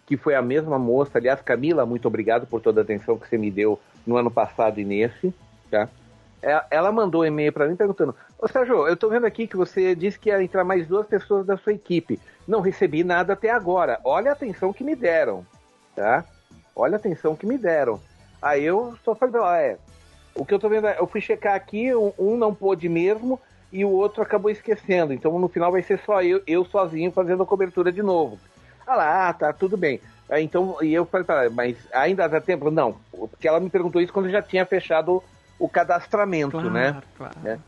Que 0.06 0.16
foi 0.16 0.34
a 0.34 0.42
mesma 0.42 0.78
moça. 0.78 1.18
Aliás, 1.18 1.40
Camila, 1.42 1.84
muito 1.84 2.08
obrigado 2.08 2.46
por 2.46 2.60
toda 2.60 2.80
a 2.80 2.84
atenção 2.84 3.18
que 3.18 3.28
você 3.28 3.36
me 3.36 3.50
deu 3.50 3.78
no 4.06 4.16
ano 4.16 4.30
passado 4.30 4.80
e 4.80 4.84
nesse, 4.84 5.34
tá? 5.70 5.88
É, 6.42 6.60
ela 6.70 6.90
mandou 6.90 7.22
um 7.22 7.24
e-mail 7.24 7.52
para 7.52 7.68
mim 7.68 7.76
perguntando: 7.76 8.14
Ô 8.38 8.48
Sérgio, 8.48 8.86
eu 8.86 8.94
estou 8.94 9.10
vendo 9.10 9.26
aqui 9.26 9.46
que 9.46 9.56
você 9.56 9.94
disse 9.94 10.18
que 10.18 10.28
ia 10.28 10.42
entrar 10.42 10.64
mais 10.64 10.86
duas 10.86 11.06
pessoas 11.06 11.46
da 11.46 11.56
sua 11.56 11.72
equipe. 11.72 12.18
Não 12.48 12.60
recebi 12.60 13.04
nada 13.04 13.34
até 13.34 13.50
agora. 13.50 14.00
Olha 14.02 14.30
a 14.30 14.34
atenção 14.34 14.72
que 14.72 14.82
me 14.82 14.96
deram, 14.96 15.46
tá? 15.94 16.24
Olha 16.74 16.94
a 16.94 16.96
atenção 16.96 17.36
que 17.36 17.46
me 17.46 17.58
deram. 17.58 18.00
Aí 18.40 18.64
eu 18.64 18.96
só 19.04 19.14
falei 19.14 19.32
pra 19.32 19.40
ela: 19.40 19.60
é, 19.60 19.78
o 20.34 20.44
que 20.44 20.54
eu 20.54 20.58
tô 20.58 20.68
vendo 20.68 20.86
é, 20.86 20.96
eu 20.98 21.06
fui 21.06 21.20
checar 21.20 21.54
aqui, 21.54 21.94
um, 21.94 22.12
um, 22.18 22.36
não 22.36 22.54
pôde 22.54 22.88
mesmo 22.88 23.38
e 23.72 23.84
o 23.84 23.90
outro 23.90 24.22
acabou 24.22 24.50
esquecendo. 24.50 25.12
Então 25.12 25.38
no 25.38 25.48
final 25.48 25.70
vai 25.72 25.82
ser 25.82 25.98
só 26.00 26.22
eu, 26.22 26.42
eu 26.46 26.64
sozinho 26.64 27.12
fazendo 27.12 27.42
a 27.42 27.46
cobertura 27.46 27.92
de 27.92 28.02
novo. 28.02 28.38
Ah 28.86 28.96
lá, 28.96 29.28
ah, 29.28 29.32
tá, 29.32 29.52
tudo 29.52 29.76
bem. 29.76 30.00
Aí, 30.28 30.44
então, 30.44 30.78
e 30.80 30.92
eu 30.94 31.04
falei 31.04 31.24
pra 31.24 31.44
ela, 31.44 31.50
mas 31.50 31.76
ainda 31.92 32.26
dá 32.26 32.40
tempo? 32.40 32.70
Não, 32.70 32.96
porque 33.10 33.46
ela 33.46 33.60
me 33.60 33.68
perguntou 33.68 34.00
isso 34.00 34.12
quando 34.12 34.30
já 34.30 34.40
tinha 34.40 34.64
fechado 34.64 35.22
o 35.58 35.68
cadastramento, 35.68 36.52
claro, 36.52 36.70
né? 36.70 37.02
Claro. 37.16 37.38
né? 37.42 37.58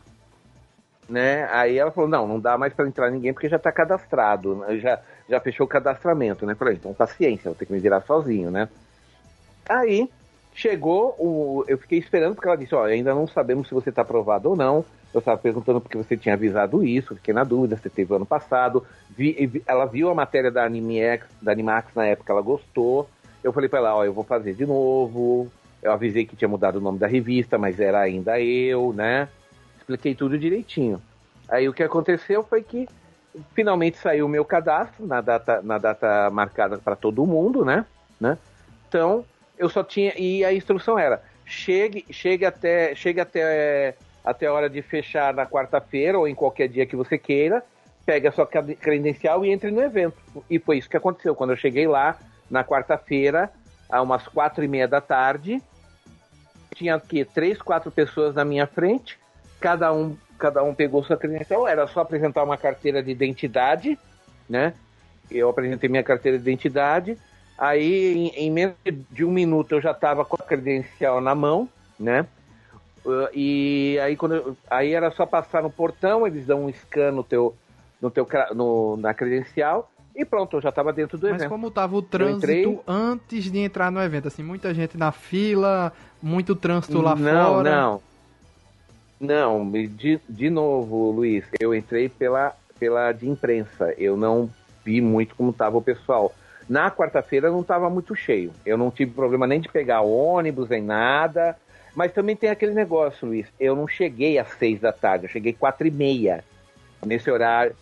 né? 1.09 1.48
Aí 1.52 1.78
ela 1.78 1.90
falou, 1.90 2.09
não, 2.09 2.26
não 2.26 2.40
dá 2.40 2.56
mais 2.56 2.72
para 2.72 2.86
entrar 2.86 3.10
ninguém 3.10 3.32
porque 3.32 3.48
já 3.48 3.59
tá 3.59 3.70
cadastrado, 3.70 4.56
né? 4.56 4.78
já, 4.78 4.98
já 5.28 5.40
fechou 5.40 5.66
o 5.66 5.68
cadastramento, 5.68 6.47
né? 6.47 6.55
Falei, 6.55 6.74
então 6.74 6.94
paciência, 6.94 7.51
vou 7.51 7.55
ter 7.55 7.66
que 7.66 7.72
me 7.72 7.78
virar 7.78 8.01
sozinho, 8.01 8.51
né? 8.51 8.68
Aí 9.69 10.09
Chegou, 10.55 11.16
o, 11.19 11.65
eu 11.66 11.77
fiquei 11.77 11.99
esperando 11.99 12.36
porque 12.36 12.47
ela 12.47 12.57
disse, 12.57 12.74
ó, 12.77 12.85
ainda 12.85 13.12
não 13.12 13.27
sabemos 13.27 13.66
se 13.66 13.74
você 13.74 13.91
está 13.91 14.03
aprovado 14.03 14.51
ou 14.51 14.57
não. 14.57 14.85
Eu 15.12 15.19
estava 15.19 15.36
perguntando 15.36 15.81
porque 15.81 15.99
você 15.99 16.16
tinha 16.16 16.35
avisado 16.35 16.85
isso, 16.85 17.16
fiquei 17.16 17.35
na 17.35 17.43
dúvida, 17.43 17.77
você 17.77 17.91
teve 17.91 18.15
ano 18.15 18.24
passado. 18.24 18.86
Vi, 19.11 19.62
ela 19.66 19.85
viu 19.85 20.09
a 20.11 20.15
matéria 20.15 20.53
da 20.53 20.65
Animax, 20.65 21.27
da 21.43 21.51
Animax 21.51 21.93
na 21.95 22.07
época, 22.07 22.32
ela 22.32 22.41
gostou. 22.41 23.11
Eu 23.43 23.53
falei 23.53 23.69
para 23.69 23.81
ela, 23.81 23.97
ó, 23.97 24.05
eu 24.05 24.12
vou 24.12 24.23
fazer 24.23 24.55
de 24.55 24.65
novo. 24.65 25.51
Eu 25.82 25.93
avisei 25.93 26.24
que 26.24 26.36
tinha 26.36 26.49
mudado 26.49 26.77
o 26.77 26.81
nome 26.81 27.01
da 27.01 27.09
revista, 27.09 27.59
mas 27.59 27.81
era 27.81 28.01
ainda 28.01 28.41
eu, 28.41 28.93
né? 28.93 29.28
Expliquei 29.78 30.15
tudo 30.15 30.39
direitinho. 30.39 31.03
Aí 31.49 31.69
o 31.69 31.74
que 31.74 31.82
aconteceu 31.82 32.45
foi 32.45 32.62
que 32.62 32.89
finalmente 33.55 33.99
saiu 33.99 34.27
o 34.27 34.28
meu 34.28 34.45
cadastro 34.45 35.05
na 35.05 35.20
data, 35.20 35.61
na 35.62 35.78
data 35.78 36.31
marcada 36.31 36.78
para 36.78 36.95
todo 36.95 37.27
mundo, 37.27 37.65
né? 37.65 37.85
né? 38.20 38.39
Então, 38.89 39.24
eu 39.59 39.68
só 39.68 39.82
tinha. 39.82 40.12
E 40.16 40.44
a 40.44 40.52
instrução 40.52 40.98
era: 40.98 41.22
chegue, 41.44 42.05
chegue 42.10 42.44
até, 42.44 42.94
chegue 42.94 43.20
até, 43.20 43.94
até 44.24 44.47
a 44.47 44.52
hora 44.52 44.68
de 44.68 44.82
fechar 44.82 45.35
na 45.35 45.47
quarta-feira 45.47 46.18
ou 46.18 46.26
em 46.28 46.35
qualquer 46.35 46.68
dia 46.68 46.86
que 46.86 46.97
você 46.97 47.18
queira, 47.18 47.62
pegue 48.05 48.26
a 48.26 48.32
sua 48.32 48.47
credencial 48.47 49.44
e 49.44 49.51
entre 49.51 49.70
no 49.70 49.81
evento. 49.81 50.16
E 50.48 50.59
foi 50.59 50.78
isso 50.78 50.89
que 50.89 50.97
aconteceu. 50.97 51.35
Quando 51.35 51.51
eu 51.51 51.56
cheguei 51.56 51.86
lá, 51.86 52.18
na 52.51 52.64
quarta-feira, 52.64 53.51
a 53.89 54.02
umas 54.02 54.26
quatro 54.28 54.64
e 54.64 54.68
meia 54.68 54.89
da 54.89 55.01
tarde, 55.01 55.62
tinha 56.74 56.94
aqui 56.94 57.24
três, 57.24 57.60
quatro 57.60 57.90
pessoas 57.90 58.35
na 58.35 58.44
minha 58.44 58.66
frente, 58.66 59.18
cada 59.60 59.93
um, 59.93 60.16
cada 60.39 60.62
um 60.62 60.74
pegou 60.74 61.02
sua 61.05 61.16
credencial, 61.16 61.66
era 61.66 61.86
só 61.86 62.01
apresentar 62.01 62.43
uma 62.43 62.56
carteira 62.56 63.02
de 63.02 63.10
identidade, 63.10 63.98
né? 64.48 64.74
Eu 65.31 65.48
apresentei 65.48 65.89
minha 65.89 66.02
carteira 66.02 66.39
de 66.39 66.43
identidade, 66.43 67.16
Aí, 67.56 68.14
em, 68.14 68.28
em 68.47 68.51
menos 68.51 68.74
de 69.10 69.24
um 69.24 69.31
minuto, 69.31 69.72
eu 69.72 69.81
já 69.81 69.93
estava 69.93 70.24
com 70.24 70.36
a 70.36 70.44
credencial 70.44 71.20
na 71.20 71.35
mão, 71.35 71.68
né? 71.98 72.26
Uh, 73.05 73.28
e 73.32 73.98
aí, 74.02 74.16
quando 74.16 74.35
eu, 74.35 74.56
aí 74.68 74.93
era 74.93 75.10
só 75.10 75.26
passar 75.26 75.62
no 75.62 75.70
portão, 75.70 76.26
eles 76.26 76.47
dão 76.47 76.64
um 76.64 76.72
scan 76.72 77.12
no 77.12 77.22
teu, 77.22 77.55
no 78.01 78.10
teu, 78.10 78.26
no, 78.55 78.97
na 78.97 79.12
credencial 79.12 79.90
e 80.14 80.24
pronto, 80.24 80.56
eu 80.56 80.60
já 80.60 80.68
estava 80.68 80.93
dentro 80.93 81.18
do 81.18 81.22
Mas 81.22 81.31
evento. 81.31 81.43
Mas 81.43 81.48
como 81.51 81.68
estava 81.68 81.97
o 81.97 82.02
trânsito 82.02 82.81
antes 82.86 83.51
de 83.51 83.59
entrar 83.59 83.90
no 83.90 84.01
evento? 84.01 84.28
Assim, 84.28 84.44
muita 84.44 84.72
gente 84.72 84.97
na 84.97 85.10
fila, 85.10 85.93
muito 86.22 86.55
trânsito 86.55 87.01
lá 87.01 87.16
não, 87.16 87.55
fora? 87.55 87.70
Não, 87.70 88.02
não. 89.18 89.70
De, 89.89 90.20
de 90.28 90.51
novo, 90.51 91.10
Luiz, 91.10 91.44
eu 91.59 91.74
entrei 91.74 92.09
pela, 92.09 92.55
pela 92.78 93.10
de 93.10 93.28
imprensa. 93.28 93.93
Eu 93.98 94.16
não 94.16 94.48
vi 94.85 95.01
muito 95.01 95.35
como 95.35 95.51
estava 95.51 95.76
o 95.76 95.82
pessoal. 95.82 96.32
Na 96.69 96.91
quarta-feira 96.91 97.51
não 97.51 97.61
estava 97.61 97.91
muito 97.91 98.15
cheio. 98.15 98.53
Eu 98.65 98.77
não 98.77 98.91
tive 98.91 99.12
problema 99.12 99.47
nem 99.47 99.61
de 99.61 99.69
pegar 99.69 100.01
ônibus, 100.01 100.69
nem 100.69 100.82
nada. 100.82 101.57
Mas 101.95 102.12
também 102.12 102.35
tem 102.35 102.51
aquele 102.51 102.73
negócio, 102.73 103.28
Luiz. 103.28 103.47
Eu 103.59 103.77
não 103.77 103.86
cheguei 103.86 104.39
às 104.39 104.49
seis 104.59 104.81
da 104.81 104.93
tarde, 104.93 105.27
eu 105.27 105.31
cheguei 105.31 105.53
quatro 105.53 105.86
e 105.86 105.91
meia. 105.91 106.45
Nesse 107.05 107.31
horário. 107.31 107.77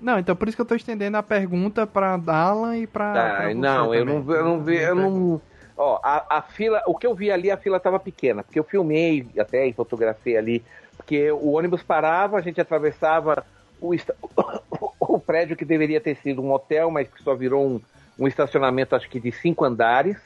Não, 0.00 0.18
então 0.18 0.36
por 0.36 0.48
isso 0.48 0.56
que 0.56 0.60
eu 0.60 0.64
estou 0.64 0.76
estendendo 0.76 1.16
a 1.16 1.22
pergunta 1.22 1.86
para 1.86 2.20
Alan 2.26 2.76
e 2.76 2.86
para. 2.86 3.46
Ah, 3.46 3.54
não, 3.54 3.94
eu 3.94 4.04
não, 4.04 4.34
eu 4.34 4.44
não 4.44 4.60
vi, 4.60 4.76
eu 4.76 4.94
não. 4.94 5.40
Ó, 5.76 6.00
a, 6.02 6.38
a 6.38 6.42
fila, 6.42 6.82
o 6.86 6.94
que 6.94 7.06
eu 7.06 7.14
vi 7.14 7.30
ali, 7.30 7.50
a 7.50 7.56
fila 7.56 7.76
estava 7.76 7.98
pequena, 7.98 8.42
porque 8.42 8.58
eu 8.58 8.64
filmei 8.64 9.26
até 9.38 9.66
e 9.66 9.72
fotografei 9.72 10.36
ali, 10.36 10.64
porque 10.96 11.30
o 11.30 11.52
ônibus 11.52 11.82
parava, 11.82 12.38
a 12.38 12.40
gente 12.40 12.60
atravessava 12.60 13.44
o, 13.80 13.94
o 15.00 15.18
prédio 15.18 15.56
que 15.56 15.64
deveria 15.64 16.00
ter 16.00 16.16
sido 16.16 16.42
um 16.42 16.52
hotel, 16.52 16.90
mas 16.90 17.08
que 17.08 17.22
só 17.22 17.34
virou 17.34 17.66
um, 17.66 17.80
um 18.18 18.26
estacionamento 18.26 18.94
acho 18.96 19.08
que 19.08 19.20
de 19.20 19.30
cinco 19.32 19.64
andares, 19.64 20.16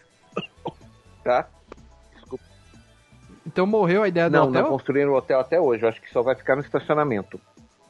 tá? 1.25 1.49
Desculpa. 2.15 2.45
Então 3.47 3.67
morreu 3.67 4.03
a 4.03 4.09
ideia 4.09 4.29
do 4.29 4.37
não, 4.37 4.49
hotel? 4.49 4.63
Não, 4.63 4.71
construíram 4.71 5.13
o 5.13 5.17
hotel 5.17 5.41
até 5.41 5.61
hoje, 5.61 5.83
eu 5.85 5.89
acho 5.89 6.01
que 6.01 6.11
só 6.11 6.23
vai 6.23 6.35
ficar 6.35 6.57
no 6.57 6.63
estacionamento. 6.63 7.41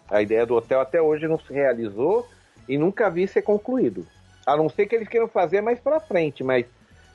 A 0.09 0.23
ideia 0.23 0.45
do 0.45 0.55
hotel 0.55 0.81
até 0.81 1.01
hoje 1.01 1.29
não 1.29 1.39
se 1.39 1.53
realizou 1.53 2.27
e 2.69 2.77
nunca 2.77 3.11
vi 3.11 3.29
ser 3.29 3.43
concluído. 3.43 4.07
A 4.47 4.57
não 4.57 4.69
ser 4.69 4.87
que 4.87 4.95
eles 4.95 5.09
queiram 5.09 5.29
fazer 5.29 5.61
mais 5.61 5.79
para 5.79 6.01
frente, 6.01 6.43
mas 6.43 6.67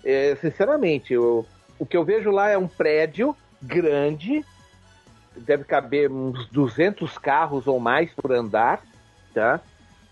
é, 0.03 0.36
sinceramente, 0.36 1.14
eu, 1.14 1.45
o 1.80 1.86
que 1.86 1.98
eu 1.98 2.06
vejo 2.06 2.30
lá 2.30 2.49
é 2.49 2.57
um 2.57 2.68
prédio 2.68 3.36
grande, 3.62 4.45
deve 5.36 5.64
caber 5.64 6.12
uns 6.12 6.48
200 6.49 7.18
carros 7.18 7.68
ou 7.68 7.80
mais 7.80 8.14
por 8.14 8.32
andar, 8.32 8.82
tá? 9.34 9.60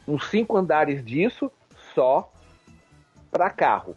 Uns 0.07 0.27
cinco 0.29 0.57
andares 0.57 1.05
disso 1.05 1.51
só 1.93 2.29
para 3.33 3.49
carro. 3.49 3.95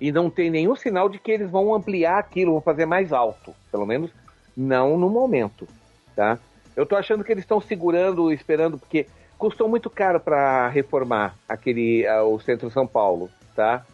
E 0.00 0.12
não 0.12 0.30
tem 0.30 0.48
nenhum 0.48 0.76
sinal 0.76 1.08
de 1.08 1.18
que 1.18 1.32
eles 1.32 1.50
vão 1.50 1.74
ampliar 1.74 2.18
aquilo, 2.18 2.52
vão 2.52 2.60
fazer 2.60 2.86
mais 2.86 3.12
alto. 3.12 3.54
Pelo 3.70 3.84
menos 3.84 4.10
não 4.56 4.96
no 4.96 5.10
momento, 5.10 5.66
tá? 6.14 6.38
Eu 6.74 6.86
tô 6.86 6.96
achando 6.96 7.24
que 7.24 7.32
eles 7.32 7.44
estão 7.44 7.60
segurando, 7.60 8.32
esperando, 8.32 8.78
porque 8.78 9.06
custou 9.36 9.68
muito 9.68 9.90
caro 9.90 10.20
para 10.20 10.68
reformar 10.68 11.34
aquele 11.48 12.06
o 12.24 12.38
centro 12.38 12.70
São 12.70 12.86
Paulo, 12.86 13.28
tá? 13.54 13.84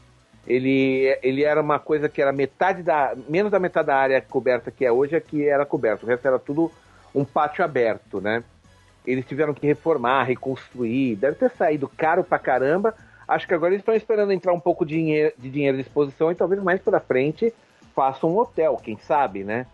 Ele, 0.46 1.18
ele 1.22 1.42
era 1.42 1.60
uma 1.60 1.78
coisa 1.78 2.08
que 2.08 2.22
era 2.22 2.32
metade 2.32 2.82
da 2.82 3.14
menos 3.28 3.50
da 3.50 3.58
metade 3.58 3.88
da 3.88 3.96
área 3.96 4.20
coberta 4.20 4.70
que 4.70 4.84
é 4.84 4.92
hoje 4.92 5.14
é 5.14 5.20
que 5.20 5.46
era 5.46 5.66
coberto, 5.66 6.06
o 6.06 6.08
resto 6.08 6.26
era 6.26 6.38
tudo 6.38 6.70
um 7.14 7.24
pátio 7.24 7.64
aberto, 7.64 8.20
né? 8.20 8.42
Eles 9.06 9.26
tiveram 9.26 9.54
que 9.54 9.66
reformar, 9.66 10.24
reconstruir, 10.24 11.16
deve 11.16 11.36
ter 11.36 11.50
saído 11.50 11.88
caro 11.88 12.22
pra 12.22 12.38
caramba, 12.38 12.94
Acho 13.28 13.46
que 13.46 13.52
agora 13.52 13.74
eles 13.74 13.82
estão 13.82 13.94
esperando 13.94 14.32
entrar 14.32 14.54
um 14.54 14.60
pouco 14.60 14.86
de 14.86 14.94
dinheiro, 14.94 15.34
de 15.36 15.50
dinheiro 15.50 15.78
à 15.78 15.82
disposição 15.82 16.32
e 16.32 16.34
talvez 16.34 16.62
mais 16.62 16.80
para 16.80 16.98
frente 16.98 17.52
façam 17.94 18.30
um 18.30 18.38
hotel, 18.38 18.80
quem 18.82 18.96
sabe, 18.96 19.44
né? 19.44 19.66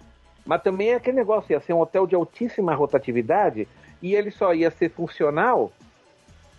Mas 0.45 0.63
também 0.63 0.91
é 0.91 0.97
aquele 0.97 1.17
negócio, 1.17 1.53
ia 1.53 1.61
ser 1.61 1.73
um 1.73 1.81
hotel 1.81 2.07
de 2.07 2.17
altíssima 2.17 2.75
rotatividade 2.75 3.69
e 4.03 4.15
ele 4.15 4.33
só 4.33 4.53
ia 4.53 4.71
ser 4.73 4.91
funcional, 4.91 5.71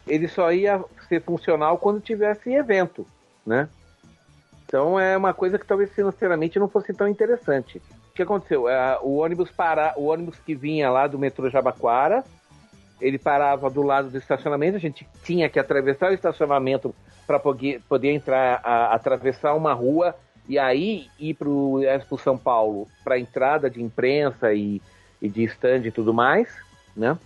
ele 0.08 0.28
só 0.28 0.52
ia 0.54 0.84
ser 1.10 1.22
funcional 1.22 1.78
quando 1.78 2.00
tivesse 2.00 2.54
evento, 2.54 3.06
né? 3.46 3.68
Então 4.66 5.00
é 5.00 5.18
uma 5.18 5.34
coisa 5.34 5.60
que 5.60 5.66
talvez 5.66 5.92
financeiramente 5.92 6.58
não 6.58 6.70
fosse 6.70 6.94
tão 6.94 7.08
interessante. 7.08 7.78
O 8.10 8.14
que 8.16 8.24
aconteceu? 8.24 8.70
É, 8.70 8.98
o 9.02 9.18
ônibus 9.18 9.52
para, 9.52 9.94
o 9.98 10.06
ônibus 10.06 10.40
que 10.40 10.56
vinha 10.56 10.90
lá 10.90 11.08
do 11.08 11.20
metrô 11.20 11.50
Jabaquara, 11.50 12.24
ele 13.00 13.18
parava 13.18 13.70
do 13.70 13.82
lado 13.82 14.10
do 14.10 14.18
estacionamento, 14.18 14.78
a 14.78 14.80
gente 14.80 15.08
tinha 15.24 15.50
que 15.50 15.60
atravessar 15.60 16.12
o 16.12 16.14
estacionamento 16.14 16.96
para 17.28 17.40
poder, 17.40 18.12
entrar, 18.12 18.62
a, 18.64 18.94
atravessar 18.94 19.54
uma 19.54 19.74
rua 19.74 20.16
e 20.48 20.60
aí 20.60 21.08
ir 21.20 21.34
para 21.34 21.50
o 21.50 21.84
Expo 21.84 22.18
São 22.18 22.38
Paulo 22.38 22.88
para 23.04 23.20
entrada 23.20 23.70
de 23.70 23.82
imprensa 23.82 24.54
e, 24.54 24.82
e 25.22 25.28
de 25.28 25.44
stand 25.44 25.86
e 25.86 25.92
tudo 25.92 26.14
mais, 26.14 26.56
né? 26.96 27.18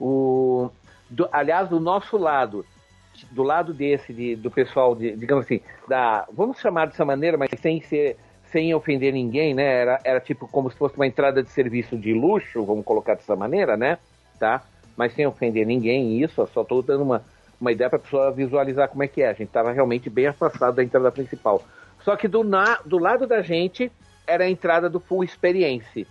O, 0.00 0.70
do, 1.10 1.28
aliás, 1.32 1.68
do 1.68 1.80
nosso 1.80 2.16
lado, 2.16 2.64
do 3.30 3.42
lado 3.42 3.74
desse, 3.74 4.12
de, 4.12 4.36
do 4.36 4.50
pessoal, 4.50 4.94
de, 4.94 5.14
digamos 5.16 5.44
assim, 5.44 5.60
da, 5.88 6.26
vamos 6.32 6.58
chamar 6.60 6.86
dessa 6.86 7.04
maneira, 7.04 7.36
mas 7.36 7.50
sem 7.60 7.82
ser, 7.82 8.16
sem 8.46 8.74
ofender 8.74 9.12
ninguém, 9.12 9.54
né? 9.54 9.64
Era, 9.64 10.00
era 10.04 10.20
tipo 10.20 10.46
como 10.48 10.70
se 10.70 10.76
fosse 10.76 10.96
uma 10.96 11.06
entrada 11.06 11.42
de 11.42 11.50
serviço 11.50 11.98
de 11.98 12.14
luxo, 12.14 12.64
vamos 12.64 12.84
colocar 12.84 13.14
dessa 13.14 13.36
maneira, 13.36 13.76
né? 13.76 13.98
Tá? 14.38 14.62
Mas 14.96 15.14
sem 15.14 15.26
ofender 15.26 15.66
ninguém, 15.66 16.22
isso, 16.22 16.40
eu 16.40 16.46
só 16.46 16.62
estou 16.62 16.82
dando 16.82 17.02
uma, 17.02 17.22
uma 17.60 17.72
ideia 17.72 17.88
para 17.88 17.98
a 17.98 18.02
pessoa 18.02 18.30
visualizar 18.30 18.88
como 18.88 19.02
é 19.02 19.08
que 19.08 19.22
é. 19.22 19.28
A 19.28 19.32
gente 19.32 19.48
estava 19.48 19.72
realmente 19.72 20.10
bem 20.10 20.26
afastado 20.26 20.74
da 20.74 20.84
entrada 20.84 21.10
principal. 21.10 21.64
Só 22.04 22.16
que 22.16 22.28
do, 22.28 22.44
na, 22.44 22.78
do 22.84 22.98
lado 22.98 23.26
da 23.26 23.42
gente 23.42 23.90
era 24.26 24.44
a 24.44 24.50
entrada 24.50 24.88
do 24.88 25.00
Full 25.00 25.24
Experience. 25.24 26.06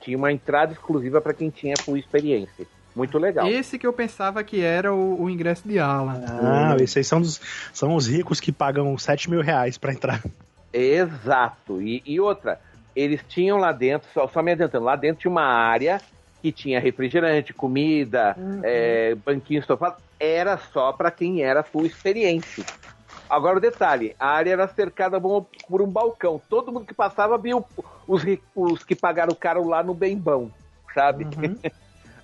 Tinha 0.00 0.18
uma 0.18 0.32
entrada 0.32 0.72
exclusiva 0.72 1.20
para 1.20 1.32
quem 1.32 1.50
tinha 1.50 1.78
Full 1.78 1.96
Experience. 1.96 2.66
Muito 2.94 3.18
legal. 3.18 3.46
Esse 3.46 3.78
que 3.78 3.86
eu 3.86 3.92
pensava 3.92 4.44
que 4.44 4.60
era 4.60 4.92
o, 4.92 5.22
o 5.22 5.30
ingresso 5.30 5.66
de 5.66 5.78
ala. 5.78 6.20
Ah, 6.28 6.76
esses 6.78 6.96
aí 6.98 7.04
são, 7.04 7.20
dos, 7.20 7.40
são 7.72 7.94
os 7.94 8.06
ricos 8.06 8.38
que 8.38 8.52
pagam 8.52 8.96
7 8.98 9.30
mil 9.30 9.40
reais 9.40 9.78
pra 9.78 9.92
entrar. 9.92 10.22
Exato. 10.72 11.80
E, 11.80 12.02
e 12.04 12.20
outra, 12.20 12.60
eles 12.94 13.22
tinham 13.28 13.58
lá 13.58 13.72
dentro, 13.72 14.08
só, 14.12 14.28
só 14.28 14.42
me 14.42 14.52
adiantando, 14.52 14.84
lá 14.84 14.96
dentro 14.96 15.22
tinha 15.22 15.30
uma 15.30 15.44
área 15.44 16.00
que 16.42 16.50
tinha 16.50 16.80
refrigerante, 16.80 17.54
comida, 17.54 18.34
uhum. 18.36 18.60
é, 18.64 19.14
banquinho 19.14 19.60
estofado. 19.60 19.96
Era 20.18 20.58
só 20.58 20.92
para 20.92 21.10
quem 21.10 21.42
era 21.42 21.62
full 21.62 21.86
experiência. 21.86 22.64
Agora 23.30 23.58
o 23.58 23.60
detalhe, 23.60 24.14
a 24.18 24.28
área 24.28 24.50
era 24.52 24.68
cercada 24.68 25.20
por 25.20 25.80
um 25.80 25.86
balcão. 25.86 26.40
Todo 26.50 26.72
mundo 26.72 26.84
que 26.84 26.92
passava 26.92 27.38
viu 27.38 27.64
os, 28.06 28.22
os 28.54 28.82
que 28.84 28.94
pagaram 28.94 29.34
caro 29.34 29.66
lá 29.66 29.82
no 29.82 29.94
bem 29.94 30.18
bom, 30.18 30.50
sabe? 30.92 31.24
Uhum. 31.24 31.56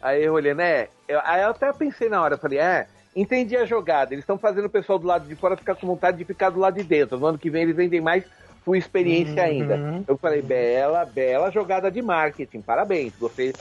Aí 0.02 0.24
eu 0.24 0.34
olhei, 0.34 0.54
né? 0.54 0.88
Eu, 1.08 1.20
aí 1.24 1.42
eu 1.42 1.50
até 1.50 1.72
pensei 1.72 2.08
na 2.08 2.22
hora, 2.22 2.38
falei, 2.38 2.60
é, 2.60 2.86
entendi 3.16 3.56
a 3.56 3.64
jogada. 3.64 4.14
Eles 4.14 4.22
estão 4.22 4.38
fazendo 4.38 4.66
o 4.66 4.70
pessoal 4.70 4.96
do 4.96 5.08
lado 5.08 5.26
de 5.26 5.34
fora 5.34 5.56
ficar 5.56 5.74
com 5.74 5.88
vontade 5.88 6.16
de 6.16 6.24
ficar 6.24 6.50
do 6.50 6.60
lado 6.60 6.76
de 6.76 6.84
dentro. 6.84 7.18
No 7.18 7.26
ano 7.26 7.36
que 7.36 7.50
vem 7.50 7.62
eles 7.62 7.74
vendem 7.74 8.00
mais 8.00 8.22
com 8.64 8.76
experiência 8.76 9.42
uhum. 9.42 9.48
ainda. 9.48 10.04
Eu 10.06 10.16
falei, 10.16 10.40
bela, 10.40 11.04
bela 11.04 11.50
jogada 11.50 11.90
de 11.90 12.00
marketing, 12.00 12.60
parabéns. 12.60 13.12
Você 13.18 13.52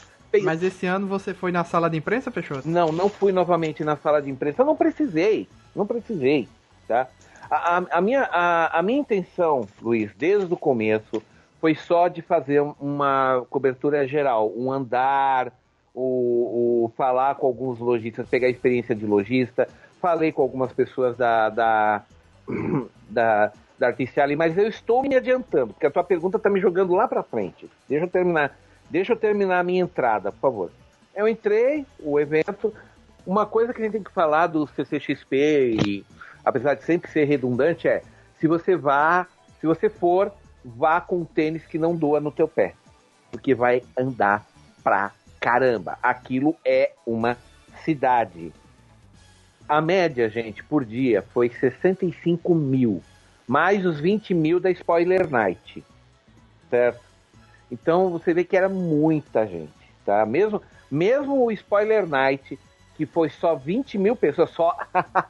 Mas 0.43 0.61
esse 0.61 0.85
ano 0.85 1.07
você 1.07 1.33
foi 1.33 1.51
na 1.51 1.63
sala 1.63 1.89
de 1.89 1.97
imprensa, 1.97 2.29
Peixoto? 2.29 2.67
Não, 2.67 2.91
não 2.91 3.09
fui 3.09 3.31
novamente 3.31 3.83
na 3.83 3.95
sala 3.95 4.21
de 4.21 4.29
imprensa. 4.29 4.61
Eu 4.61 4.65
não 4.65 4.75
precisei, 4.75 5.47
não 5.75 5.85
precisei, 5.85 6.47
tá? 6.87 7.07
A, 7.49 7.77
a, 7.77 7.85
a 7.91 8.01
minha, 8.01 8.23
a, 8.23 8.79
a 8.79 8.81
minha 8.81 8.99
intenção, 8.99 9.67
Luiz, 9.81 10.11
desde 10.17 10.53
o 10.53 10.57
começo, 10.57 11.23
foi 11.59 11.75
só 11.75 12.07
de 12.07 12.21
fazer 12.21 12.61
uma 12.79 13.45
cobertura 13.49 14.07
geral, 14.07 14.51
um 14.55 14.71
andar, 14.71 15.51
o, 15.93 16.85
o, 16.85 16.91
falar 16.95 17.35
com 17.35 17.47
alguns 17.47 17.79
lojistas, 17.79 18.27
pegar 18.27 18.47
a 18.47 18.51
experiência 18.51 18.93
de 18.93 19.05
lojista. 19.05 19.67
Falei 19.99 20.31
com 20.31 20.43
algumas 20.43 20.71
pessoas 20.71 21.17
da, 21.17 21.49
da, 21.49 22.03
da, 23.09 23.51
da 23.79 23.87
Artificiale, 23.87 24.35
mas 24.35 24.55
eu 24.57 24.67
estou 24.67 25.01
me 25.01 25.15
adiantando, 25.15 25.73
porque 25.73 25.87
a 25.87 25.91
tua 25.91 26.03
pergunta 26.03 26.37
está 26.37 26.49
me 26.49 26.59
jogando 26.59 26.93
lá 26.93 27.07
para 27.07 27.23
frente. 27.23 27.67
Deixa 27.89 28.05
eu 28.05 28.09
terminar, 28.09 28.55
deixa 28.89 29.13
eu 29.13 29.17
terminar 29.17 29.59
a 29.59 29.63
minha 29.63 29.81
entrada, 29.81 30.31
por 30.31 30.39
favor. 30.39 30.71
Eu 31.15 31.27
entrei, 31.27 31.85
o 31.99 32.19
evento. 32.19 32.73
Uma 33.25 33.45
coisa 33.45 33.73
que 33.73 33.81
a 33.81 33.83
gente 33.83 33.93
tem 33.93 34.03
que 34.03 34.11
falar 34.11 34.47
do 34.47 34.67
CCXP, 34.67 35.77
e, 35.85 36.05
apesar 36.45 36.75
de 36.75 36.83
sempre 36.83 37.11
ser 37.11 37.25
redundante, 37.25 37.87
é 37.87 38.01
se 38.39 38.47
você 38.47 38.75
vá, 38.75 39.27
se 39.59 39.67
você 39.67 39.89
for, 39.89 40.31
vá 40.63 41.01
com 41.01 41.17
um 41.17 41.25
tênis 41.25 41.65
que 41.65 41.77
não 41.77 41.95
doa 41.95 42.19
no 42.19 42.31
teu 42.31 42.47
pé. 42.47 42.73
Porque 43.31 43.53
vai 43.53 43.81
andar 43.97 44.45
pra 44.83 45.11
caramba, 45.39 45.97
aquilo 46.01 46.55
é 46.63 46.91
uma 47.05 47.37
cidade. 47.83 48.53
A 49.67 49.81
média, 49.81 50.29
gente, 50.29 50.63
por 50.63 50.85
dia 50.85 51.21
foi 51.33 51.49
65 51.49 52.55
mil, 52.55 53.01
mais 53.47 53.85
os 53.85 53.99
20 53.99 54.33
mil 54.33 54.59
da 54.59 54.71
Spoiler 54.71 55.29
Night, 55.29 55.83
certo? 56.69 57.06
Então 57.71 58.09
você 58.09 58.33
vê 58.33 58.43
que 58.43 58.55
era 58.55 58.69
muita 58.69 59.45
gente, 59.45 59.71
tá? 60.05 60.25
Mesmo, 60.25 60.61
mesmo 60.89 61.45
o 61.45 61.51
Spoiler 61.51 62.07
Night, 62.07 62.57
que 62.95 63.05
foi 63.05 63.29
só 63.29 63.55
20 63.55 63.97
mil 63.97 64.15
pessoas, 64.15 64.49
só. 64.51 64.75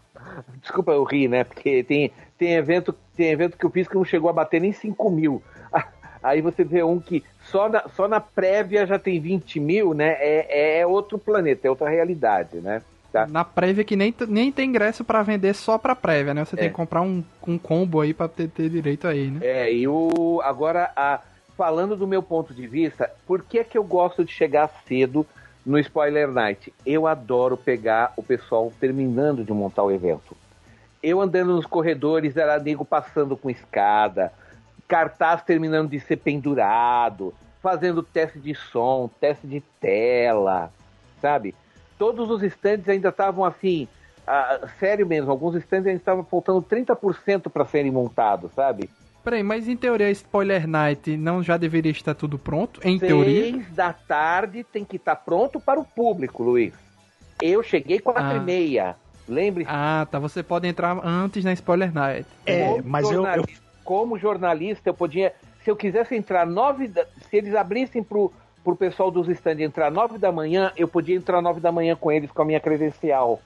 Desculpa 0.61 0.91
eu 0.91 1.03
rir, 1.03 1.27
né? 1.27 1.43
Porque 1.43 1.83
tem, 1.83 2.11
tem, 2.37 2.53
evento, 2.53 2.93
tem 3.15 3.29
evento 3.31 3.57
que 3.57 3.65
eu 3.65 3.69
fiz 3.69 3.87
que 3.87 3.95
não 3.95 4.05
chegou 4.05 4.29
a 4.29 4.33
bater 4.33 4.61
nem 4.61 4.71
5 4.71 5.09
mil. 5.09 5.41
Aí 6.23 6.41
você 6.41 6.63
vê 6.63 6.83
um 6.83 6.99
que 6.99 7.23
só 7.43 7.69
na, 7.69 7.87
só 7.89 8.07
na 8.07 8.19
prévia 8.19 8.85
já 8.85 8.97
tem 8.97 9.19
20 9.19 9.59
mil, 9.59 9.93
né? 9.93 10.15
É, 10.19 10.79
é 10.79 10.87
outro 10.87 11.17
planeta, 11.17 11.67
é 11.67 11.69
outra 11.69 11.89
realidade, 11.89 12.57
né? 12.57 12.81
Tá? 13.11 13.25
Na 13.25 13.43
prévia 13.43 13.83
que 13.83 13.95
nem, 13.95 14.13
nem 14.27 14.51
tem 14.51 14.69
ingresso 14.69 15.03
para 15.03 15.23
vender 15.23 15.53
só 15.53 15.77
pra 15.77 15.95
prévia, 15.95 16.33
né? 16.33 16.43
Você 16.43 16.55
é. 16.55 16.59
tem 16.59 16.69
que 16.69 16.75
comprar 16.75 17.01
um, 17.01 17.23
um 17.47 17.57
combo 17.57 18.01
aí 18.01 18.13
pra 18.13 18.27
ter, 18.27 18.49
ter 18.49 18.69
direito 18.69 19.07
aí, 19.07 19.29
né? 19.29 19.39
É, 19.41 19.73
e 19.73 19.87
o. 19.87 20.41
Agora, 20.43 20.91
a, 20.95 21.21
falando 21.57 21.95
do 21.95 22.07
meu 22.07 22.21
ponto 22.21 22.53
de 22.53 22.67
vista, 22.67 23.11
por 23.25 23.43
que, 23.43 23.63
que 23.63 23.77
eu 23.77 23.83
gosto 23.83 24.23
de 24.23 24.31
chegar 24.31 24.69
cedo 24.87 25.25
no 25.65 25.79
Spoiler 25.79 26.31
Night? 26.31 26.71
Eu 26.85 27.07
adoro 27.07 27.57
pegar 27.57 28.13
o 28.15 28.21
pessoal 28.21 28.71
terminando 28.79 29.43
de 29.43 29.51
montar 29.51 29.83
o 29.83 29.91
evento. 29.91 30.37
Eu 31.01 31.19
andando 31.19 31.55
nos 31.55 31.65
corredores, 31.65 32.37
era 32.37 32.59
nego 32.59 32.85
passando 32.85 33.35
com 33.35 33.49
escada, 33.49 34.31
cartaz 34.87 35.41
terminando 35.41 35.89
de 35.89 35.99
ser 35.99 36.17
pendurado, 36.17 37.33
fazendo 37.61 38.03
teste 38.03 38.39
de 38.39 38.53
som, 38.53 39.09
teste 39.19 39.47
de 39.47 39.61
tela, 39.81 40.71
sabe? 41.19 41.55
Todos 41.97 42.29
os 42.29 42.43
stands 42.43 42.87
ainda 42.87 43.09
estavam 43.09 43.43
assim, 43.43 43.87
ah, 44.27 44.67
sério 44.79 45.07
mesmo, 45.07 45.31
alguns 45.31 45.55
stands 45.55 45.87
ainda 45.87 45.99
estavam 45.99 46.23
faltando 46.23 46.61
30% 46.61 47.49
para 47.49 47.65
serem 47.65 47.91
montados, 47.91 48.51
sabe? 48.53 48.89
Peraí, 49.27 49.43
mas 49.43 49.67
em 49.67 49.75
teoria, 49.75 50.09
Spoiler 50.09 50.65
Night 50.65 51.17
não 51.17 51.43
já 51.43 51.57
deveria 51.57 51.91
estar 51.91 52.13
tudo 52.13 52.39
pronto? 52.39 52.79
Em 52.81 52.97
Seis 52.97 53.11
teoria? 53.11 53.51
Seis 53.51 53.75
da 53.75 53.91
tarde 53.91 54.63
tem 54.63 54.85
que 54.85 54.95
estar 54.95 55.17
pronto 55.17 55.59
para 55.59 55.77
o 55.77 55.83
público, 55.83 56.41
Luiz. 56.43 56.73
Eu 57.41 57.61
cheguei 57.61 57.99
quatro 57.99 58.23
ah. 58.23 58.35
e 58.35 58.39
meia. 58.39 58.95
Lembre? 59.27 59.65
-se. 59.65 59.69
Ah, 59.69 60.07
tá. 60.09 60.17
Você 60.17 60.41
pode 60.41 60.65
entrar 60.65 60.97
antes 61.05 61.43
na 61.43 61.51
Spoiler 61.51 61.93
Night. 61.93 62.25
É, 62.45 62.81
mas 62.81 63.11
eu, 63.11 63.25
eu, 63.25 63.43
como 63.83 64.17
jornalista, 64.17 64.87
eu 64.89 64.93
podia, 64.93 65.33
se 65.61 65.69
eu 65.69 65.75
quisesse 65.75 66.15
entrar 66.15 66.45
nove, 66.45 66.87
da, 66.87 67.05
se 67.29 67.35
eles 67.35 67.53
abrissem 67.53 68.01
pro, 68.01 68.31
pro 68.63 68.77
pessoal 68.77 69.11
dos 69.11 69.27
stands 69.27 69.59
entrar 69.59 69.91
nove 69.91 70.17
da 70.17 70.31
manhã, 70.31 70.71
eu 70.77 70.87
podia 70.87 71.17
entrar 71.17 71.41
nove 71.41 71.59
da 71.59 71.69
manhã 71.69 71.97
com 71.97 72.09
eles 72.09 72.31
com 72.31 72.43
a 72.43 72.45
minha 72.45 72.61
credencial. 72.61 73.41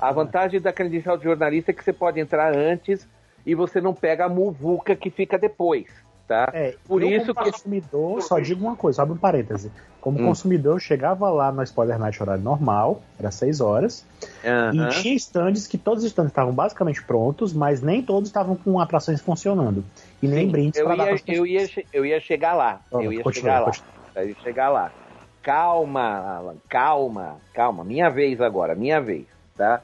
A 0.00 0.12
vantagem 0.12 0.60
da 0.60 0.72
credencial 0.72 1.18
de 1.18 1.24
jornalista 1.24 1.72
é 1.72 1.74
que 1.74 1.82
você 1.82 1.92
pode 1.92 2.20
entrar 2.20 2.56
antes 2.56 3.08
e 3.46 3.54
você 3.54 3.80
não 3.80 3.94
pega 3.94 4.26
a 4.26 4.28
muvuca 4.28 4.96
que 4.96 5.08
fica 5.08 5.38
depois 5.38 5.86
tá? 6.26 6.50
É, 6.52 6.74
Por 6.86 7.02
eu 7.02 7.10
isso 7.10 7.34
como 7.34 7.46
que 7.46 7.52
consumidor, 7.52 8.22
só 8.22 8.38
digo 8.38 8.64
uma 8.64 8.76
coisa, 8.76 9.02
abre 9.02 9.14
um 9.14 9.18
parêntese. 9.18 9.70
Como 10.00 10.20
hum. 10.20 10.26
consumidor, 10.26 10.74
eu 10.74 10.78
chegava 10.78 11.28
lá 11.30 11.50
no 11.50 11.62
Spoiler 11.62 11.98
Night 11.98 12.20
horário 12.22 12.42
normal, 12.42 13.02
era 13.18 13.30
6 13.30 13.60
horas, 13.60 14.04
e 14.72 15.00
tinha 15.00 15.14
stands 15.14 15.66
que 15.66 15.78
todos 15.78 16.04
os 16.04 16.10
stands 16.10 16.30
estavam 16.30 16.52
basicamente 16.52 17.02
prontos, 17.02 17.52
mas 17.52 17.80
nem 17.80 18.02
todos 18.02 18.28
estavam 18.28 18.56
com 18.56 18.78
atrações 18.78 19.20
funcionando. 19.20 19.84
E 20.22 20.28
nem 20.28 20.46
Sim, 20.46 20.50
brindes 20.52 20.82
para 20.82 20.96
dar 20.96 21.16
eu 21.26 21.46
ia, 21.46 21.68
eu 21.92 22.04
ia 22.04 22.20
chegar 22.20 22.54
lá. 22.54 22.80
Oh, 22.90 23.00
eu 23.00 23.12
ia 23.12 23.22
continua, 23.22 23.50
chegar 23.50 23.60
lá. 23.60 23.72
Eu 24.14 24.28
ia 24.28 24.36
chegar 24.42 24.68
lá. 24.68 24.92
Calma, 25.42 26.36
Alan, 26.38 26.56
calma, 26.68 27.36
calma. 27.54 27.84
Minha 27.84 28.08
vez 28.08 28.40
agora, 28.40 28.74
minha 28.74 29.00
vez, 29.00 29.26
tá? 29.56 29.80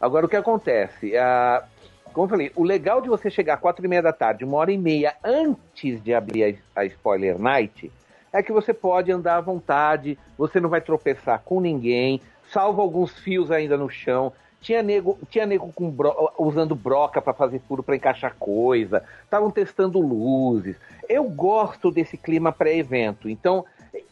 Agora 0.00 0.26
o 0.26 0.28
que 0.28 0.36
acontece? 0.36 1.12
Uh, 1.12 1.64
como 2.12 2.26
eu 2.26 2.30
falei, 2.30 2.52
o 2.56 2.62
legal 2.62 3.00
de 3.00 3.08
você 3.08 3.30
chegar 3.30 3.54
às 3.54 3.60
quatro 3.60 3.84
e 3.84 3.88
meia 3.88 4.02
da 4.02 4.12
tarde, 4.12 4.44
uma 4.44 4.56
hora 4.56 4.72
e 4.72 4.78
meia 4.78 5.14
antes 5.24 6.02
de 6.02 6.14
abrir 6.14 6.60
a, 6.74 6.80
a 6.80 6.84
Spoiler 6.86 7.38
Night, 7.38 7.90
é 8.32 8.42
que 8.42 8.52
você 8.52 8.74
pode 8.74 9.10
andar 9.10 9.36
à 9.36 9.40
vontade, 9.40 10.18
você 10.36 10.60
não 10.60 10.68
vai 10.68 10.80
tropeçar 10.80 11.40
com 11.44 11.60
ninguém, 11.60 12.20
salvo 12.52 12.80
alguns 12.80 13.18
fios 13.18 13.50
ainda 13.50 13.76
no 13.76 13.88
chão. 13.88 14.32
Tinha 14.60 14.82
nego, 14.82 15.16
tinha 15.30 15.46
nego 15.46 15.72
com 15.72 15.88
bro, 15.88 16.32
usando 16.36 16.74
broca 16.74 17.22
para 17.22 17.32
fazer 17.32 17.60
furo 17.60 17.82
para 17.82 17.94
encaixar 17.94 18.34
coisa. 18.36 19.04
Estavam 19.22 19.52
testando 19.52 20.00
luzes. 20.00 20.76
Eu 21.08 21.24
gosto 21.24 21.92
desse 21.92 22.16
clima 22.16 22.50
pré-evento. 22.50 23.28
Então, 23.28 23.64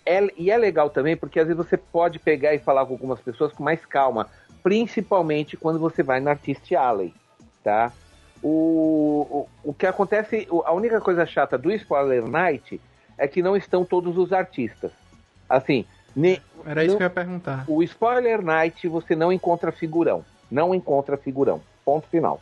é, 0.05 0.25
e 0.37 0.51
é 0.51 0.57
legal 0.57 0.89
também 0.89 1.17
porque 1.17 1.41
às 1.41 1.49
vezes 1.49 1.65
você 1.65 1.77
pode 1.77 2.21
pegar 2.21 2.55
e 2.55 2.61
falar 2.61 2.87
com 2.87 2.93
algumas 2.93 3.21
pessoas 3.21 3.53
com 3.53 3.65
mais 3.65 3.85
calma, 3.85 4.29
principalmente 4.63 5.57
quando 5.57 5.81
você 5.81 6.03
vai 6.03 6.21
no 6.21 6.31
Artist 6.31 6.75
Alley, 6.75 7.13
tá? 7.67 7.93
O, 8.41 9.49
o, 9.65 9.71
o 9.71 9.75
que 9.75 9.87
acontece, 9.87 10.47
a 10.65 10.73
única 10.73 11.01
coisa 11.01 11.27
chata 11.27 11.59
do 11.59 11.73
Spoiler 11.73 12.25
Night 12.25 12.81
é 13.19 13.27
que 13.27 13.43
não 13.43 13.57
estão 13.57 13.85
todos 13.85 14.17
os 14.17 14.33
artistas. 14.33 14.93
Assim, 15.49 15.85
ne, 16.15 16.41
era 16.65 16.85
isso 16.85 16.93
não, 16.93 16.99
que 16.99 17.03
eu 17.03 17.07
ia 17.07 17.11
perguntar. 17.11 17.65
O 17.67 17.83
Spoiler 17.83 18.41
Night 18.41 18.87
você 18.87 19.17
não 19.17 19.33
encontra 19.33 19.73
figurão, 19.73 20.25
não 20.49 20.73
encontra 20.73 21.17
figurão. 21.17 21.61
Ponto 21.85 22.07
final, 22.07 22.41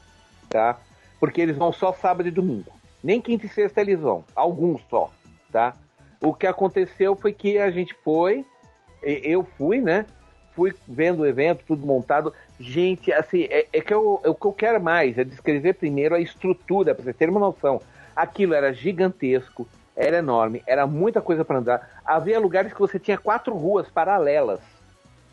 tá? 0.51 0.79
Porque 1.19 1.41
eles 1.41 1.57
vão 1.57 1.73
só 1.73 1.91
sábado 1.95 2.29
e 2.29 2.31
domingo. 2.31 2.71
Nem 3.03 3.19
quinta 3.19 3.47
e 3.47 3.49
sexta 3.49 3.81
eles 3.81 4.01
vão, 4.01 4.25
alguns 4.37 4.83
só, 4.91 5.11
tá? 5.51 5.75
O 6.21 6.35
que 6.35 6.47
aconteceu 6.47 7.17
foi 7.17 7.33
que 7.33 7.57
a 7.57 7.71
gente 7.71 7.95
foi, 8.05 8.45
eu 9.03 9.43
fui, 9.57 9.81
né? 9.81 10.05
Fui 10.55 10.75
vendo 10.87 11.21
o 11.21 11.27
evento, 11.27 11.65
tudo 11.67 11.87
montado. 11.87 12.33
Gente, 12.59 13.13
assim, 13.13 13.45
é, 13.51 13.67
é 13.73 13.81
que 13.81 13.93
eu, 13.93 14.21
é 14.25 14.29
o 14.29 14.35
que 14.35 14.47
eu 14.47 14.53
quero 14.53 14.81
mais 14.81 15.19
é 15.19 15.25
descrever 15.25 15.75
primeiro 15.75 16.15
a 16.15 16.21
estrutura, 16.21 16.95
para 16.95 17.05
você 17.05 17.13
ter 17.13 17.29
uma 17.29 17.41
noção. 17.41 17.81
Aquilo 18.15 18.55
era 18.55 18.73
gigantesco, 18.73 19.69
era 19.97 20.19
enorme, 20.19 20.63
era 20.67 20.87
muita 20.87 21.21
coisa 21.21 21.45
para 21.45 21.59
andar. 21.59 22.01
Havia 22.05 22.39
lugares 22.39 22.73
que 22.73 22.79
você 22.79 22.99
tinha 22.99 23.19
quatro 23.19 23.57
ruas 23.57 23.89
paralelas, 23.89 24.61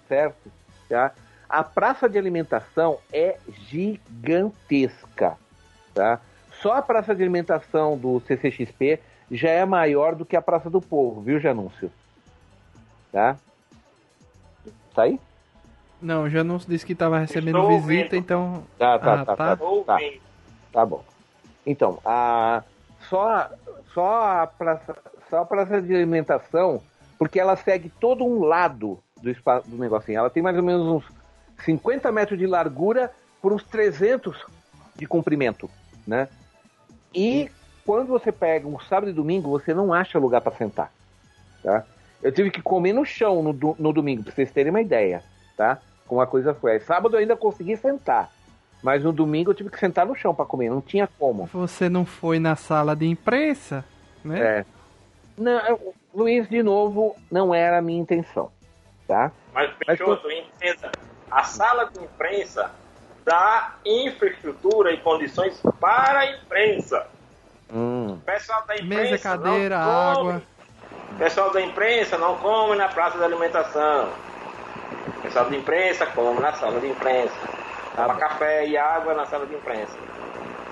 certo? 0.07 0.51
Tá? 0.89 1.11
A 1.47 1.63
praça 1.63 2.09
de 2.09 2.17
alimentação 2.17 2.97
é 3.13 3.37
gigantesca, 3.69 5.37
tá? 5.93 6.19
Só 6.61 6.73
a 6.73 6.81
praça 6.81 7.15
de 7.15 7.21
alimentação 7.21 7.97
do 7.97 8.19
CCXP 8.21 8.99
já 9.31 9.49
é 9.49 9.65
maior 9.65 10.13
do 10.13 10.25
que 10.25 10.35
a 10.35 10.41
Praça 10.41 10.69
do 10.69 10.81
Povo, 10.81 11.21
viu, 11.21 11.39
Janúncio? 11.39 11.91
Tá? 13.11 13.37
Tá 14.93 15.03
aí? 15.03 15.19
Não, 16.01 16.23
o 16.23 16.29
Janúncio 16.29 16.69
disse 16.69 16.85
que 16.85 16.93
estava 16.93 17.19
recebendo 17.19 17.57
Estou 17.59 17.69
visita, 17.69 17.91
ouvindo. 17.91 18.15
então. 18.15 18.63
Tá, 18.77 18.97
tá, 18.97 19.13
ah, 19.13 19.17
tá, 19.17 19.35
tá, 19.35 19.35
tá, 19.35 19.57
tá, 19.85 19.99
tá, 20.73 20.85
bom. 20.85 21.03
Então, 21.65 21.99
a, 22.03 22.63
só, 23.07 23.49
só, 23.93 24.41
a 24.41 24.47
praça, 24.47 24.97
só 25.29 25.41
a 25.41 25.45
praça 25.45 25.81
de 25.81 25.95
alimentação, 25.95 26.81
porque 27.19 27.39
ela 27.39 27.55
segue 27.55 27.89
todo 27.99 28.25
um 28.25 28.43
lado 28.43 28.99
do, 29.21 29.29
espaço, 29.29 29.69
do 29.69 29.77
negocinho. 29.77 30.17
Ela 30.19 30.29
tem 30.29 30.41
mais 30.41 30.57
ou 30.57 30.63
menos 30.63 30.87
uns 30.87 31.05
50 31.63 32.11
metros 32.11 32.39
de 32.39 32.47
largura 32.47 33.11
por 33.41 33.53
uns 33.53 33.63
300 33.63 34.35
de 34.95 35.05
comprimento, 35.05 35.69
né? 36.05 36.27
E 37.13 37.49
quando 37.85 38.07
você 38.07 38.31
pega 38.31 38.67
um 38.67 38.79
sábado 38.79 39.09
e 39.09 39.13
domingo, 39.13 39.49
você 39.49 39.73
não 39.73 39.93
acha 39.93 40.17
lugar 40.17 40.41
para 40.41 40.55
sentar, 40.55 40.91
tá? 41.61 41.83
Eu 42.23 42.31
tive 42.31 42.51
que 42.51 42.61
comer 42.61 42.93
no 42.93 43.05
chão 43.05 43.41
no, 43.41 43.75
no 43.77 43.93
domingo, 43.93 44.23
pra 44.23 44.31
vocês 44.31 44.51
terem 44.51 44.69
uma 44.69 44.81
ideia, 44.81 45.23
tá? 45.57 45.79
Como 46.11 46.19
a 46.19 46.27
coisa 46.27 46.53
foi. 46.53 46.77
Sábado 46.81 47.15
eu 47.15 47.21
ainda 47.21 47.37
consegui 47.37 47.77
sentar, 47.77 48.29
mas 48.83 49.01
no 49.01 49.13
domingo 49.13 49.51
eu 49.51 49.55
tive 49.55 49.69
que 49.69 49.79
sentar 49.79 50.05
no 50.05 50.13
chão 50.13 50.35
para 50.35 50.43
comer, 50.43 50.69
não 50.69 50.81
tinha 50.81 51.07
como. 51.17 51.45
Você 51.45 51.87
não 51.87 52.05
foi 52.05 52.37
na 52.37 52.57
sala 52.57 52.93
de 52.97 53.05
imprensa, 53.05 53.85
né? 54.21 54.41
É. 54.41 54.65
Não, 55.37 55.79
Luiz, 56.13 56.49
de 56.49 56.61
novo, 56.61 57.15
não 57.31 57.55
era 57.55 57.77
a 57.77 57.81
minha 57.81 57.97
intenção, 57.97 58.51
tá? 59.07 59.31
Mas, 59.53 59.71
Peixoto, 59.87 60.27
mas, 60.27 60.39
entenda, 60.39 60.91
a 61.31 61.43
sala 61.45 61.85
de 61.85 62.03
imprensa 62.03 62.69
dá 63.23 63.75
infraestrutura 63.85 64.91
e 64.91 64.97
condições 64.97 65.61
para 65.79 66.19
a 66.19 66.29
imprensa. 66.29 67.07
Hum. 67.73 68.19
Pessoal 68.25 68.65
da 68.67 68.75
imprensa. 68.75 69.11
Mesa, 69.11 69.17
cadeira, 69.17 69.79
água. 69.79 70.41
Pessoal 71.17 71.53
da 71.53 71.61
imprensa 71.61 72.17
não 72.17 72.35
come 72.35 72.75
na 72.75 72.89
praça 72.89 73.17
de 73.17 73.23
alimentação. 73.23 74.09
Pessoal 75.21 75.49
da 75.49 75.55
imprensa 75.55 76.05
come 76.07 76.39
na 76.39 76.53
sala 76.53 76.79
de 76.79 76.87
imprensa. 76.87 77.35
Toma 77.95 78.07
tá 78.07 78.15
café 78.15 78.67
e 78.67 78.77
água 78.77 79.13
na 79.13 79.25
sala 79.25 79.45
de 79.45 79.55
imprensa. 79.55 79.97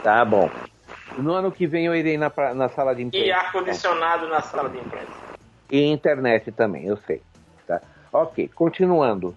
Tá 0.03 0.23
bom. 0.23 0.49
No 1.18 1.34
ano 1.34 1.51
que 1.51 1.68
vem 1.68 1.85
eu 1.85 1.95
irei 1.95 2.18
na, 2.18 2.31
na 2.53 2.69
sala 2.69 2.95
de 2.95 3.03
imprensa. 3.03 3.26
E 3.26 3.31
ar-condicionado 3.31 4.27
na 4.27 4.41
sala 4.41 4.69
de 4.69 4.77
imprensa. 4.77 5.11
E 5.69 5.85
internet 5.85 6.51
também, 6.51 6.85
eu 6.85 6.97
sei. 6.97 7.22
Tá? 7.68 7.81
Ok, 8.11 8.49
continuando. 8.56 9.35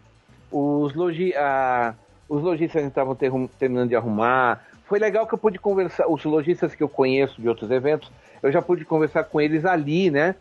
Os, 0.50 0.94
logi 0.94 1.34
ah, 1.34 1.94
os 2.28 2.42
lojistas 2.42 2.84
estavam 2.84 3.14
terminando 3.14 3.88
de 3.88 3.96
arrumar, 3.96 4.62
foi 4.86 4.98
legal 4.98 5.26
que 5.26 5.34
eu 5.34 5.38
pude 5.38 5.58
conversar, 5.58 6.06
os 6.06 6.24
lojistas 6.24 6.74
que 6.74 6.82
eu 6.82 6.88
conheço 6.88 7.40
de 7.40 7.48
outros 7.48 7.70
eventos, 7.70 8.10
eu 8.42 8.52
já 8.52 8.60
pude 8.60 8.84
conversar 8.84 9.24
com 9.24 9.40
eles 9.40 9.64
ali, 9.64 10.10
né? 10.10 10.34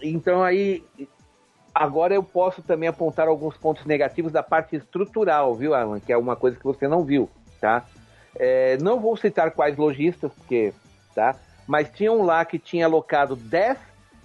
Então 0.00 0.42
aí, 0.42 0.84
agora 1.76 2.14
eu 2.14 2.22
posso 2.22 2.62
também 2.62 2.88
apontar 2.88 3.28
alguns 3.28 3.56
pontos 3.56 3.84
negativos 3.84 4.32
da 4.32 4.42
parte 4.42 4.76
estrutural, 4.76 5.54
viu, 5.54 5.74
Alan? 5.74 6.00
Que 6.00 6.12
é 6.12 6.16
uma 6.16 6.34
coisa 6.34 6.56
que 6.56 6.64
você 6.64 6.88
não 6.88 7.04
viu, 7.04 7.28
tá? 7.60 7.84
É, 8.34 8.78
não 8.78 8.98
vou 8.98 9.16
citar 9.16 9.50
quais 9.50 9.76
lojistas, 9.76 10.32
porque, 10.32 10.72
tá? 11.14 11.36
Mas 11.66 11.90
tinha 11.90 12.10
um 12.10 12.22
lá 12.22 12.44
que 12.44 12.58
tinha 12.58 12.86
alocado 12.86 13.36
10 13.36 13.78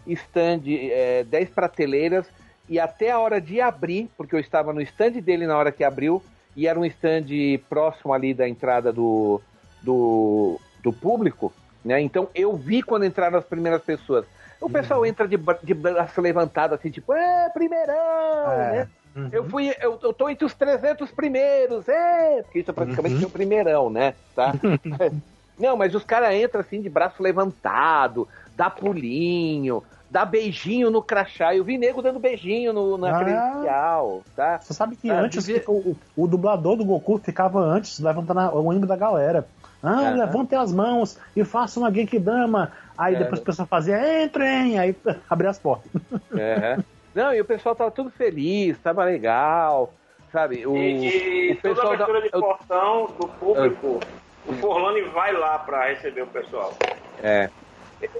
stand, 0.07 0.61
é, 0.65 1.23
10 1.26 1.49
prateleiras 1.49 2.26
e 2.69 2.80
até 2.80 3.11
a 3.11 3.19
hora 3.19 3.41
de 3.41 3.60
abrir, 3.60 4.10
porque 4.18 4.34
eu 4.34 4.40
estava 4.40 4.73
no 4.73 4.82
stand 4.82 5.11
dele 5.22 5.45
na 5.45 5.57
hora 5.57 5.72
que 5.72 5.84
abriu, 5.84 6.23
e 6.56 6.68
era 6.68 6.80
um 6.80 6.86
stand 6.86 7.26
próximo 7.69 8.14
ali 8.14 8.34
da 8.34 8.48
entrada 8.48 8.94
do, 8.94 9.41
do, 9.82 10.60
do 10.82 10.94
público, 10.94 11.53
né? 11.84 11.99
Então 11.99 12.30
eu 12.34 12.56
vi 12.56 12.82
quando 12.82 13.06
entraram 13.06 13.38
as 13.38 13.45
primeiras 13.45 13.82
pessoas. 13.82 14.26
O 14.62 14.70
pessoal 14.70 15.06
entra 15.06 15.28
de, 15.28 15.38
de 15.64 15.74
braço 15.74 16.22
levantado, 16.22 16.76
assim, 16.76 16.92
tipo, 16.92 17.14
é, 17.14 17.50
primeirão, 17.50 18.52
é. 18.52 18.72
né? 18.72 18.88
Uhum. 19.16 19.30
Eu 19.32 19.50
fui, 19.50 19.74
eu, 19.82 20.00
eu 20.02 20.14
tô 20.14 20.30
entre 20.30 20.46
os 20.46 20.54
300 20.54 21.12
primeiros, 21.12 21.90
é, 21.90 22.44
porque 22.44 22.60
isso 22.60 22.72
é 22.72 22.74
praticamente 22.74 23.16
uhum. 23.16 23.26
o 23.26 23.30
primeirão, 23.30 23.90
né? 23.90 24.14
Tá? 24.36 24.54
Não, 25.60 25.76
mas 25.76 25.94
os 25.94 26.04
caras 26.04 26.34
entram 26.34 26.62
assim 26.62 26.82
de 26.82 26.90
braço 26.90 27.22
levantado, 27.22 28.28
dá 28.56 28.70
pulinho, 28.70 29.84
dá 30.10 30.26
beijinho 30.26 30.90
no 30.90 31.02
crachá. 31.02 31.56
Eu 31.56 31.64
vi 31.64 31.78
nego 31.78 32.02
dando 32.02 32.20
beijinho 32.20 32.74
no, 32.74 32.98
na 32.98 33.16
ah, 33.16 33.20
credencial, 33.20 34.22
tá? 34.36 34.60
Você 34.60 34.74
sabe 34.74 34.96
que 34.96 35.10
ah, 35.10 35.20
antes 35.20 35.46
devia... 35.46 35.64
o, 35.68 35.96
o, 36.16 36.28
dublador 36.28 36.76
do 36.76 36.86
Goku 36.86 37.20
ficava 37.20 37.60
antes 37.60 38.00
levantando 38.00 38.40
o 38.58 38.72
ânimo 38.72 38.88
da 38.88 38.96
galera. 38.96 39.48
Ah, 39.84 40.12
é. 40.12 40.12
levantem 40.12 40.58
as 40.58 40.72
mãos 40.72 41.18
e 41.36 41.44
façam 41.44 41.84
uma 41.84 41.94
Genkidama. 41.94 42.72
Aí 42.98 43.16
é. 43.16 43.20
depois 43.20 43.41
o 43.41 43.44
pessoal 43.44 43.68
fazia, 43.68 44.24
entrem, 44.24 44.78
aí 44.78 44.95
abria 45.30 45.49
as 45.49 45.60
portas. 45.60 45.91
É. 46.38 46.78
Não, 47.14 47.34
e 47.34 47.41
o 47.41 47.45
pessoal 47.45 47.76
tava 47.76 47.91
tudo 47.91 48.10
feliz, 48.10 48.78
tava 48.80 49.03
legal, 49.03 49.94
sabe? 50.32 50.66
O, 50.66 50.78
e, 50.78 51.49
e 51.49 51.52
o 51.53 51.56
pessoal 51.58 51.90
toda 51.90 52.03
a 52.03 52.08
abertura 52.08 52.20
da... 52.20 52.26
de 52.26 52.32
portão 52.32 53.08
do 53.20 53.28
público, 53.28 53.99
o 54.48 54.53
Forlani 54.53 55.02
vai 55.02 55.34
lá 55.34 55.60
para 55.60 55.88
receber 55.90 56.22
o 56.22 56.28
pessoal. 56.28 56.74
É. 57.22 57.49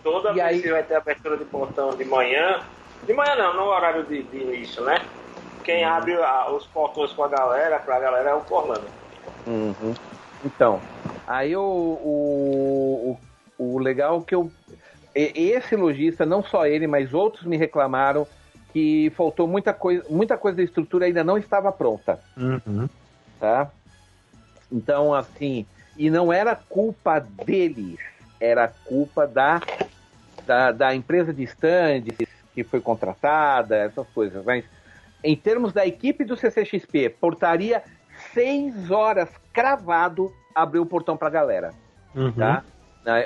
Toda 0.04 0.32
e 0.32 0.34
vez 0.34 0.46
aí... 0.46 0.62
que 0.62 0.72
vai 0.72 0.84
ter 0.84 0.96
abertura 0.96 1.38
de 1.38 1.46
portão 1.46 1.96
de 1.96 2.06
manhã, 2.06 2.60
de 3.04 3.14
manhã 3.14 3.36
não, 3.36 3.56
no 3.56 3.64
horário 3.64 4.04
de, 4.04 4.24
de 4.24 4.38
início, 4.38 4.84
né? 4.84 5.02
Quem 5.64 5.86
uhum. 5.86 5.94
abre 5.94 6.14
a, 6.16 6.52
os 6.52 6.66
portões 6.68 7.12
com 7.14 7.24
a 7.24 7.28
galera, 7.28 7.80
pra 7.80 8.00
galera 8.00 8.30
é 8.32 8.34
o 8.34 8.42
Forlano. 8.42 8.88
Uhum. 9.48 9.94
Então, 10.44 10.82
aí 11.36 11.56
o, 11.56 11.62
o, 11.62 13.18
o, 13.58 13.76
o 13.76 13.80
legal 13.80 14.20
é 14.20 14.24
que 14.24 14.36
eu. 14.36 14.52
Esse 15.14 15.76
lojista, 15.76 16.26
não 16.26 16.42
só 16.42 16.66
ele, 16.66 16.88
mas 16.88 17.14
outros 17.14 17.46
me 17.46 17.58
reclamaram 17.58 18.26
que 18.72 19.12
faltou 19.16 19.46
muita 19.46 19.74
coisa, 19.74 20.06
muita 20.10 20.38
coisa 20.38 20.58
da 20.58 20.64
estrutura 20.64 21.06
ainda 21.06 21.24
não 21.24 21.38
estava 21.38 21.70
pronta. 21.72 22.20
Uhum. 22.38 22.88
Tá? 23.38 23.70
Então, 24.72 25.14
assim, 25.14 25.66
e 25.98 26.10
não 26.10 26.32
era 26.32 26.56
culpa 26.56 27.20
deles 27.20 28.00
era 28.42 28.68
culpa 28.68 29.28
da, 29.28 29.62
da, 30.46 30.72
da 30.72 30.96
empresa 30.96 31.32
de 31.32 31.44
stands 31.44 32.28
que 32.54 32.64
foi 32.64 32.82
contratada, 32.82 33.78
essas 33.78 34.08
coisas. 34.10 34.44
Mas 34.44 34.66
em 35.24 35.36
termos 35.36 35.72
da 35.72 35.86
equipe 35.86 36.26
do 36.26 36.36
CCXP, 36.36 37.10
portaria 37.10 37.84
seis 38.34 38.90
horas 38.90 39.30
cravado 39.54 40.34
abriu 40.54 40.82
o 40.82 40.86
portão 40.86 41.18
pra 41.18 41.30
galera. 41.30 41.74
Uhum. 42.16 42.32
Tá? 42.32 42.64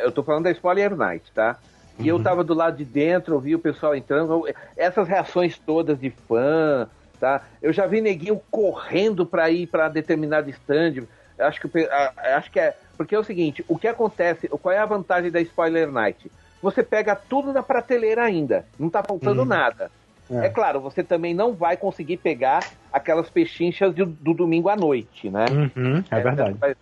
Eu 0.02 0.12
tô 0.12 0.24
falando 0.24 0.46
da 0.46 0.52
Spoiler 0.52 0.96
Night, 0.96 1.32
tá? 1.34 1.58
E 1.98 2.04
uhum. 2.04 2.18
eu 2.18 2.24
tava 2.24 2.44
do 2.44 2.54
lado 2.54 2.78
de 2.78 2.86
dentro, 2.86 3.36
eu 3.36 3.40
vi 3.40 3.56
o 3.56 3.60
pessoal 3.60 3.96
entrando, 3.96 4.46
essas 4.76 5.08
reações 5.08 5.58
todas 5.58 6.00
de 6.00 6.10
fã, 6.10 6.88
tá? 7.20 7.42
Eu 7.62 7.74
já 7.74 7.86
vi 7.86 8.02
neguinho 8.02 8.42
correndo 8.52 9.26
para 9.26 9.50
ir 9.50 9.68
para 9.68 9.90
determinado 9.90 10.50
stand. 10.50 11.04
Acho 11.38 11.68
que, 11.68 11.90
acho 12.36 12.52
que 12.52 12.60
é 12.60 12.76
porque 12.98 13.16
é 13.16 13.20
o 13.20 13.24
seguinte, 13.24 13.64
o 13.68 13.78
que 13.78 13.88
acontece, 13.88 14.48
qual 14.48 14.74
é 14.74 14.78
a 14.78 14.86
vantagem 14.86 15.30
da 15.30 15.42
Spoiler 15.42 15.92
Night? 15.92 16.32
Você 16.62 16.82
pega 16.82 17.16
tudo 17.16 17.52
na 17.54 17.62
prateleira 17.62 18.24
ainda, 18.24 18.66
não 18.80 18.90
tá 18.90 19.04
faltando 19.04 19.42
hum. 19.42 19.46
nada. 19.46 19.92
É. 20.30 20.48
é. 20.48 20.50
claro, 20.50 20.80
você 20.80 21.04
também 21.04 21.34
não 21.34 21.54
vai 21.54 21.78
conseguir 21.78 22.18
pegar 22.18 22.68
aquelas 22.92 23.30
pechinchas 23.30 23.94
do, 23.94 24.06
do 24.06 24.34
domingo 24.34 24.70
à 24.70 24.76
noite, 24.76 25.30
né? 25.30 25.46
Uhum, 25.52 26.04
é, 26.10 26.20
é 26.20 26.22
verdade. 26.22 26.54
Você 26.54 26.60
vai, 26.60 26.76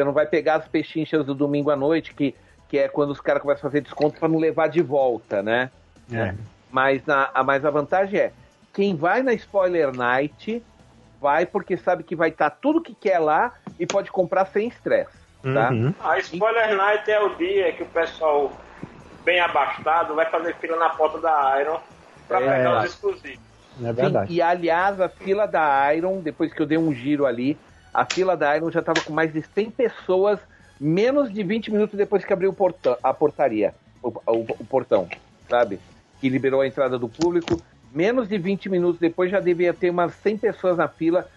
você 0.00 0.04
não 0.04 0.12
vai 0.12 0.26
pegar 0.26 0.56
as 0.56 0.68
pechinchas 0.68 1.26
do 1.26 1.34
domingo 1.34 1.70
à 1.70 1.76
noite, 1.76 2.14
que, 2.14 2.34
que 2.68 2.78
é 2.78 2.88
quando 2.88 3.10
os 3.10 3.20
caras 3.20 3.42
começam 3.42 3.60
a 3.60 3.70
fazer 3.70 3.82
desconto 3.82 4.18
para 4.18 4.28
não 4.28 4.38
levar 4.38 4.68
de 4.68 4.80
volta, 4.80 5.42
né? 5.42 5.70
É. 6.10 6.34
Mas, 6.70 7.06
a, 7.08 7.42
mas 7.44 7.64
a 7.64 7.70
vantagem 7.70 8.18
é, 8.18 8.32
quem 8.72 8.96
vai 8.96 9.22
na 9.22 9.34
Spoiler 9.34 9.94
Night 9.94 10.62
vai 11.20 11.44
porque 11.44 11.76
sabe 11.76 12.02
que 12.02 12.16
vai 12.16 12.30
estar 12.30 12.50
tá 12.50 12.56
tudo 12.60 12.80
que 12.80 12.94
quer 12.94 13.18
lá 13.18 13.52
e 13.78 13.86
pode 13.86 14.10
comprar 14.10 14.46
sem 14.46 14.68
estresse. 14.68 15.18
Tá? 15.42 15.70
Uhum. 15.70 15.94
A 16.00 16.18
Spoiler 16.18 16.76
Night 16.76 17.10
é 17.10 17.20
o 17.20 17.34
dia 17.34 17.72
que 17.72 17.82
o 17.82 17.86
pessoal 17.86 18.52
bem 19.24 19.40
abastado 19.40 20.14
vai 20.14 20.26
fazer 20.30 20.54
fila 20.56 20.78
na 20.78 20.90
porta 20.90 21.18
da 21.18 21.60
Iron 21.60 21.78
para 22.26 22.40
é, 22.40 22.56
pegar 22.56 22.78
os 22.78 22.84
exclusivos. 22.86 23.40
É 23.82 23.92
verdade. 23.92 24.28
Sim, 24.28 24.34
e 24.34 24.42
aliás, 24.42 25.00
a 25.00 25.08
fila 25.08 25.46
da 25.46 25.94
Iron, 25.94 26.20
depois 26.20 26.52
que 26.52 26.60
eu 26.60 26.66
dei 26.66 26.78
um 26.78 26.92
giro 26.94 27.26
ali, 27.26 27.58
a 27.92 28.04
fila 28.04 28.36
da 28.36 28.56
Iron 28.56 28.70
já 28.70 28.80
estava 28.80 29.00
com 29.00 29.12
mais 29.12 29.32
de 29.32 29.42
100 29.42 29.70
pessoas, 29.72 30.40
menos 30.80 31.32
de 31.32 31.42
20 31.42 31.70
minutos 31.70 31.96
depois 31.96 32.24
que 32.24 32.32
abriu 32.32 32.50
o 32.50 32.54
portão, 32.54 32.96
a 33.02 33.12
portaria, 33.12 33.74
o, 34.02 34.08
o, 34.08 34.40
o 34.60 34.64
portão, 34.64 35.08
sabe? 35.48 35.80
Que 36.20 36.28
liberou 36.28 36.60
a 36.60 36.66
entrada 36.66 36.98
do 36.98 37.08
público. 37.08 37.60
Menos 37.92 38.28
de 38.28 38.38
20 38.38 38.68
minutos 38.68 39.00
depois 39.00 39.30
já 39.30 39.40
devia 39.40 39.74
ter 39.74 39.90
umas 39.90 40.14
100 40.14 40.38
pessoas 40.38 40.76
na 40.76 40.86
fila, 40.86 41.28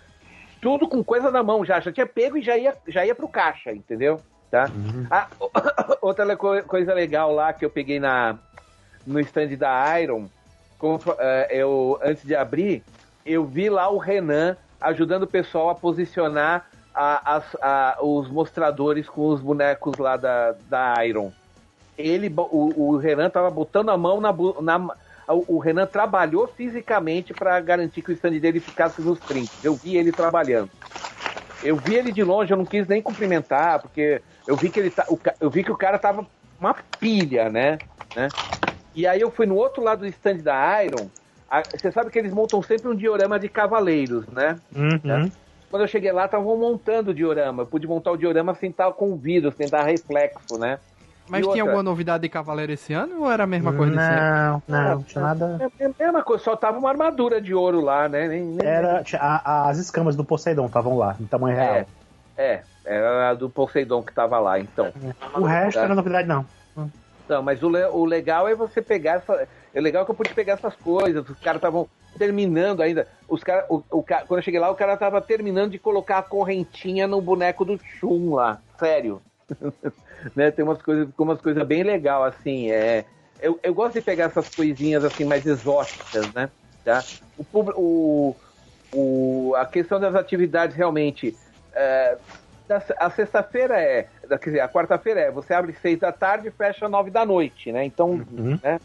tudo 0.62 0.88
com 0.88 1.04
coisa 1.04 1.32
na 1.32 1.42
mão 1.42 1.66
já. 1.66 1.80
Já 1.80 1.92
tinha 1.92 2.06
pego 2.06 2.38
e 2.38 2.42
já 2.42 2.58
ia, 2.58 2.76
já 2.88 3.06
ia 3.06 3.16
pro 3.16 3.28
caixa, 3.28 3.72
entendeu? 3.72 4.22
Tá? 4.52 4.70
Uhum. 4.74 5.08
Ah, 5.10 5.28
outra 6.00 6.38
coisa 6.38 6.94
legal 6.94 7.34
lá 7.34 7.52
que 7.52 7.66
eu 7.66 7.72
peguei 7.72 8.00
na, 8.00 8.38
no 9.06 9.20
stand 9.20 9.56
da 9.58 10.00
Iron, 10.00 10.30
como, 10.78 10.98
uh, 10.98 11.50
eu, 11.50 12.00
antes 12.04 12.24
de 12.24 12.36
abrir, 12.36 12.84
eu 13.26 13.46
vi 13.46 13.70
lá 13.70 13.90
o 13.90 13.98
Renan 13.98 14.56
ajudando 14.84 15.24
o 15.24 15.28
pessoal 15.28 15.70
a 15.70 15.76
posicionar 15.76 16.68
a, 16.94 17.42
a, 17.62 17.98
os 18.04 18.30
mostradores 18.30 19.10
com 19.10 19.28
os 19.28 19.42
bonecos 19.42 19.98
lá 19.98 20.16
da, 20.18 20.52
da 20.52 21.06
Iron. 21.06 21.32
Ele, 21.98 22.34
o, 22.36 22.92
o 22.92 22.98
Renan 22.98 23.30
tava 23.30 23.50
botando 23.50 23.90
a 23.90 23.98
mão 23.98 24.20
na, 24.20 24.32
na 24.62 24.96
o 25.28 25.58
Renan 25.58 25.88
trabalhou 25.88 26.48
fisicamente 26.48 27.34
para 27.34 27.60
garantir 27.62 28.02
que 28.02 28.12
o 28.12 28.14
stand 28.14 28.40
dele 28.40 28.60
ficasse 28.60 29.02
nos 29.02 29.22
trinques. 29.22 29.64
Eu 29.64 29.76
vi 29.76 29.96
ele 29.96 30.12
trabalhando. 30.12 30.70
Eu 31.62 31.78
vi 31.78 31.96
ele 31.96 32.12
de 32.12 32.24
longe, 32.24 32.52
eu 32.52 32.58
não 32.58 32.66
quis 32.66 32.86
nem 32.88 33.02
cumprimentar, 33.02 33.82
porque 33.82 34.22
eu 34.46 34.58
vi 34.58 34.70
que 34.70 34.80
ele 34.82 34.92
tá, 34.92 35.06
eu 35.40 35.50
vi 35.50 35.64
que 35.64 35.72
o 35.72 35.78
cara 35.78 35.98
tava 35.98 36.28
uma 36.60 36.74
pilha, 37.00 37.50
né? 37.50 37.80
né? 38.14 38.34
E 38.94 39.08
aí 39.08 39.22
eu 39.22 39.32
fui 39.32 39.46
no 39.46 39.56
outro 39.56 39.82
lado 39.82 40.00
do 40.02 40.08
stand 40.08 40.40
da 40.40 40.84
Iron. 40.84 41.10
A, 41.54 41.62
você 41.62 41.92
sabe 41.92 42.10
que 42.10 42.18
eles 42.18 42.34
montam 42.34 42.64
sempre 42.64 42.88
um 42.88 42.96
diorama 42.96 43.40
de 43.40 43.48
cavaleiros, 43.48 44.26
né? 44.30 44.58
Uhum. 44.76 45.30
Quando 45.70 45.84
eu 45.84 45.88
cheguei 45.88 46.12
lá, 46.12 46.26
estavam 46.26 46.58
montando 46.58 47.12
o 47.12 47.14
diorama. 47.14 47.62
Eu 47.62 47.68
pude 47.68 47.86
montar 47.86 48.12
o 48.12 48.18
diorama 48.18 48.56
sem 48.56 48.72
estar 48.72 48.92
com 48.94 49.16
vidro, 49.16 49.52
sem 49.52 49.66
estar 49.66 49.84
reflexo, 49.84 50.58
né? 50.58 50.80
Mas 51.30 51.42
e 51.42 51.44
tinha 51.44 51.50
outra... 51.50 51.62
alguma 51.62 51.84
novidade 51.84 52.24
de 52.24 52.30
Cavaleiro 52.30 52.72
esse 52.72 52.92
ano 52.92 53.22
ou 53.22 53.32
era 53.32 53.44
a 53.44 53.48
mesma 53.48 53.72
coisa 53.72 53.94
não, 53.94 54.64
Não, 54.68 54.90
não, 54.96 55.04
tinha 55.04 55.24
nada. 55.24 55.72
É, 55.80 55.84
é, 55.84 55.86
a 55.86 56.06
mesma 56.06 56.24
coisa, 56.24 56.44
só 56.44 56.56
tava 56.56 56.80
uma 56.80 56.90
armadura 56.90 57.40
de 57.40 57.54
ouro 57.54 57.82
lá, 57.82 58.10
né? 58.10 58.28
Nem, 58.28 58.44
nem... 58.44 58.68
Era, 58.68 59.04
a, 59.20 59.70
as 59.70 59.78
escamas 59.78 60.16
do 60.16 60.26
Poseidon 60.26 60.66
estavam 60.66 60.98
lá, 60.98 61.16
em 61.20 61.26
tamanho 61.26 61.56
real. 61.56 61.76
É, 61.76 61.86
é, 62.36 62.64
era 62.84 63.30
a 63.30 63.34
do 63.36 63.48
Poseidon 63.48 64.02
que 64.02 64.12
tava 64.12 64.40
lá, 64.40 64.60
então. 64.60 64.92
O 65.36 65.44
resto 65.44 65.78
não 65.78 65.86
era 65.86 65.96
novidade, 65.96 66.28
não. 66.28 66.46
Não, 67.30 67.44
mas 67.44 67.62
o, 67.62 67.68
o 67.68 68.06
legal 68.06 68.48
é 68.48 68.56
você 68.56 68.82
pegar 68.82 69.18
essa. 69.18 69.48
É 69.74 69.82
legal 69.82 70.06
que 70.06 70.12
eu 70.12 70.16
pude 70.16 70.34
pegar 70.34 70.54
essas 70.54 70.76
coisas. 70.76 71.28
Os 71.28 71.40
caras 71.40 71.58
estavam 71.58 71.90
terminando 72.18 72.82
ainda. 72.82 73.08
Os 73.28 73.44
cara, 73.44 73.66
o, 73.70 73.84
o, 73.90 74.04
quando 74.04 74.38
eu 74.38 74.42
cheguei 74.42 74.60
lá, 74.60 74.70
o 74.70 74.76
cara 74.76 74.96
tava 74.96 75.20
terminando 75.20 75.72
de 75.72 75.80
colocar 75.80 76.20
a 76.20 76.24
correntinha 76.24 77.08
no 77.08 77.20
boneco 77.20 77.66
do 77.66 77.80
Chum 78.00 78.36
lá. 78.36 78.62
Sério. 78.78 79.22
né? 80.36 80.52
Tem 80.52 80.64
umas 80.64 80.82
coisas, 80.82 81.08
umas 81.18 81.42
coisas 81.42 81.66
bem 81.66 81.84
legal 81.84 82.24
assim. 82.24 82.70
É, 82.72 83.06
eu, 83.42 83.60
eu 83.64 83.74
gosto 83.74 83.96
de 83.96 84.02
pegar 84.02 84.26
essas 84.26 84.48
coisinhas 84.50 85.04
assim 85.04 85.26
mais 85.26 85.46
exóticas, 85.46 86.32
né? 86.34 86.50
Tá? 86.86 87.04
O, 87.38 87.46
o, 87.76 88.36
o, 88.94 89.56
a 89.56 89.66
questão 89.66 90.00
das 90.00 90.16
atividades 90.16 90.76
realmente. 90.76 91.36
É, 91.74 92.18
a 92.98 93.10
sexta-feira 93.10 93.80
é, 93.80 94.08
quer 94.30 94.38
dizer, 94.46 94.60
a 94.62 94.70
quarta-feira 94.70 95.20
é, 95.20 95.32
você 95.32 95.54
abre 95.54 95.76
seis 95.82 96.00
da 96.00 96.12
tarde 96.12 96.48
e 96.48 96.52
fecha 96.52 96.88
nove 96.88 97.12
da 97.12 97.26
noite, 97.26 97.72
né? 97.72 97.84
Então, 97.84 98.12
uhum. 98.12 98.58
né, 98.64 98.80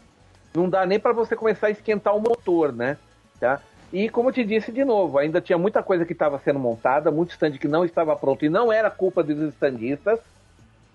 não 0.53 0.69
dá 0.69 0.85
nem 0.85 0.99
para 0.99 1.13
você 1.13 1.35
começar 1.35 1.67
a 1.67 1.71
esquentar 1.71 2.15
o 2.15 2.21
motor, 2.21 2.73
né? 2.73 2.97
Tá? 3.39 3.61
E 3.91 4.09
como 4.09 4.29
eu 4.29 4.33
te 4.33 4.43
disse 4.43 4.71
de 4.71 4.85
novo, 4.85 5.17
ainda 5.17 5.41
tinha 5.41 5.57
muita 5.57 5.81
coisa 5.81 6.05
que 6.05 6.13
estava 6.13 6.39
sendo 6.39 6.59
montada, 6.59 7.09
muito 7.09 7.31
stand 7.31 7.53
que 7.53 7.67
não 7.67 7.83
estava 7.83 8.15
pronto 8.15 8.45
e 8.45 8.49
não 8.49 8.71
era 8.71 8.89
culpa 8.89 9.23
dos 9.23 9.37
standistas. 9.53 10.19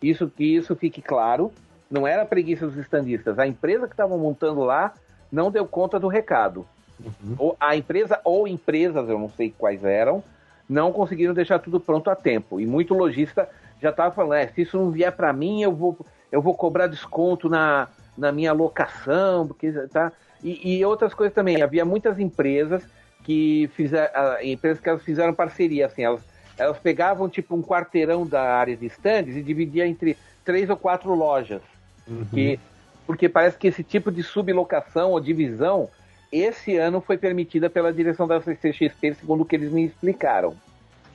Isso 0.01 0.28
que 0.28 0.44
isso 0.56 0.76
fique 0.76 1.02
claro, 1.02 1.52
não 1.90 2.06
era 2.06 2.24
preguiça 2.24 2.66
dos 2.66 2.76
standistas. 2.76 3.39
A 3.39 3.47
empresa 3.47 3.86
que 3.86 3.94
estava 3.94 4.16
montando 4.16 4.62
lá 4.62 4.93
não 5.31 5.51
deu 5.51 5.66
conta 5.66 5.98
do 5.98 6.06
recado. 6.06 6.66
Uhum. 7.01 7.35
Ou 7.39 7.56
a 7.59 7.74
empresa 7.74 8.20
ou 8.24 8.47
empresas, 8.47 9.09
eu 9.09 9.18
não 9.18 9.28
sei 9.31 9.52
quais 9.56 9.82
eram, 9.82 10.22
não 10.68 10.93
conseguiram 10.93 11.35
deixar 11.35 11.59
tudo 11.59 11.81
pronto 11.81 12.09
a 12.10 12.14
tempo. 12.14 12.60
E 12.60 12.66
muito 12.66 12.94
lojista 12.94 13.48
já 13.82 13.90
estava 13.90 14.14
falando, 14.14 14.35
é, 14.35 14.47
se 14.47 14.62
isso 14.62 14.78
não 14.78 14.90
vier 14.90 15.12
para 15.12 15.32
mim, 15.32 15.62
eu 15.62 15.72
vou, 15.72 15.98
eu 16.31 16.40
vou 16.40 16.55
cobrar 16.55 16.86
desconto 16.86 17.48
na, 17.48 17.89
na 18.16 18.32
minha 18.32 18.53
locação, 18.53 19.47
porque 19.47 19.73
tá. 19.93 20.12
E, 20.43 20.77
e 20.77 20.85
outras 20.85 21.15
coisas 21.15 21.35
também. 21.35 21.62
Havia 21.62 21.85
muitas 21.85 22.19
empresas 22.19 22.85
que 23.23 23.70
fizeram, 23.74 24.43
empresas 24.43 24.81
que 24.81 24.89
elas 24.89 25.03
fizeram 25.03 25.32
parceria, 25.32 25.86
assim, 25.86 26.03
elas 26.03 26.23
elas 26.57 26.78
pegavam 26.78 27.28
tipo 27.28 27.55
um 27.55 27.62
quarteirão 27.62 28.27
da 28.27 28.43
área 28.43 28.77
de 28.77 28.86
stands 28.86 29.36
e 29.36 29.43
dividia 29.43 29.86
entre 29.86 30.16
três 30.45 30.70
ou 30.70 30.77
quatro 30.77 31.15
lojas. 31.15 31.62
Uhum. 32.07 32.24
Que, 32.27 32.61
porque 33.07 33.28
parece 33.28 33.59
que 33.59 33.66
esse 33.66 33.82
tipo 33.82 34.11
de 34.11 34.23
sublocação 34.23 35.11
ou 35.11 35.20
divisão 35.20 35.89
esse 36.31 36.77
ano 36.77 37.01
foi 37.01 37.16
permitida 37.16 37.70
pela 37.70 37.93
direção 37.93 38.27
da 38.27 38.41
CCXP, 38.41 39.15
segundo 39.15 39.43
o 39.43 39.45
que 39.45 39.55
eles 39.55 39.70
me 39.70 39.85
explicaram. 39.85 40.55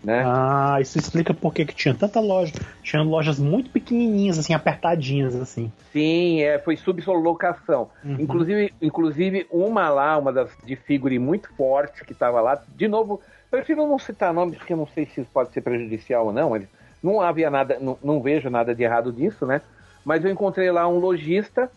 Né? 0.03 0.23
Ah, 0.26 0.77
isso 0.80 0.97
explica 0.97 1.34
por 1.34 1.53
que 1.53 1.65
tinha 1.65 1.93
tanta 1.93 2.19
loja. 2.19 2.53
Tinha 2.81 3.01
lojas 3.01 3.38
muito 3.38 3.69
pequenininhas, 3.69 4.39
assim, 4.39 4.53
apertadinhas, 4.53 5.35
assim. 5.35 5.71
Sim, 5.91 6.41
é, 6.41 6.57
foi 6.57 6.77
sublocação. 6.77 7.89
Uhum. 8.03 8.15
Inclusive, 8.19 8.73
inclusive, 8.81 9.47
uma 9.51 9.89
lá, 9.89 10.17
uma 10.17 10.31
das 10.31 10.49
de 10.63 10.76
figure 10.76 11.19
muito 11.19 11.53
forte 11.55 12.05
que 12.05 12.13
estava 12.13 12.39
lá, 12.39 12.61
de 12.76 12.88
novo, 12.88 13.21
Prefiro 13.49 13.88
não 13.88 13.97
citar 13.97 14.34
nomes, 14.34 14.57
porque 14.57 14.73
eu 14.73 14.77
não 14.77 14.88
sei 14.88 15.05
se 15.05 15.21
isso 15.21 15.30
pode 15.34 15.51
ser 15.51 15.61
prejudicial 15.61 16.27
ou 16.27 16.34
não. 16.34 16.59
Não 17.01 17.19
havia 17.19 17.49
nada, 17.49 17.80
não, 17.80 17.97
não 18.03 18.21
vejo 18.21 18.49
nada 18.49 18.76
de 18.76 18.84
errado 18.84 19.11
nisso, 19.11 19.45
né? 19.45 19.61
Mas 20.05 20.23
eu 20.23 20.31
encontrei 20.31 20.71
lá 20.71 20.88
um 20.88 20.99
lojista 20.99 21.69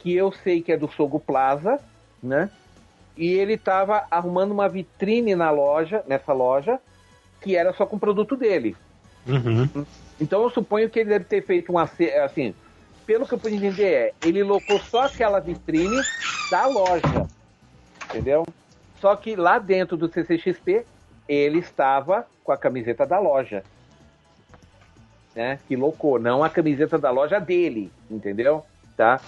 que 0.00 0.14
eu 0.14 0.32
sei 0.32 0.60
que 0.60 0.72
é 0.72 0.76
do 0.76 0.88
Sogo 0.88 1.20
Plaza, 1.20 1.78
né? 2.22 2.50
E 3.16 3.32
ele 3.32 3.54
estava 3.54 4.04
arrumando 4.10 4.50
uma 4.50 4.68
vitrine 4.68 5.36
na 5.36 5.50
loja, 5.50 6.02
nessa 6.08 6.32
loja, 6.32 6.80
que 7.44 7.54
era 7.54 7.74
só 7.74 7.84
com 7.84 7.96
o 7.96 8.00
produto 8.00 8.34
dele. 8.36 8.74
Uhum. 9.26 9.84
Então 10.18 10.42
eu 10.42 10.50
suponho 10.50 10.88
que 10.88 10.98
ele 10.98 11.10
deve 11.10 11.26
ter 11.26 11.44
feito 11.44 11.70
um 11.70 11.78
assim, 11.78 12.54
pelo 13.06 13.26
que 13.26 13.34
eu 13.34 13.38
pude 13.38 13.56
entender 13.56 13.92
é, 13.92 14.12
ele 14.24 14.42
locou 14.42 14.80
só 14.80 15.04
aquela 15.04 15.40
vitrine 15.40 16.00
da 16.50 16.66
loja, 16.66 17.28
entendeu? 18.08 18.46
Só 18.98 19.14
que 19.14 19.36
lá 19.36 19.58
dentro 19.58 19.94
do 19.94 20.08
CCXP 20.08 20.86
ele 21.28 21.58
estava 21.58 22.26
com 22.42 22.50
a 22.50 22.56
camiseta 22.56 23.04
da 23.04 23.18
loja. 23.18 23.62
Né? 25.34 25.58
Que 25.68 25.76
loucou, 25.76 26.18
não 26.18 26.42
a 26.42 26.48
camiseta 26.48 26.96
da 26.96 27.10
loja 27.10 27.38
dele, 27.38 27.92
entendeu? 28.10 28.64
Tá? 28.96 29.20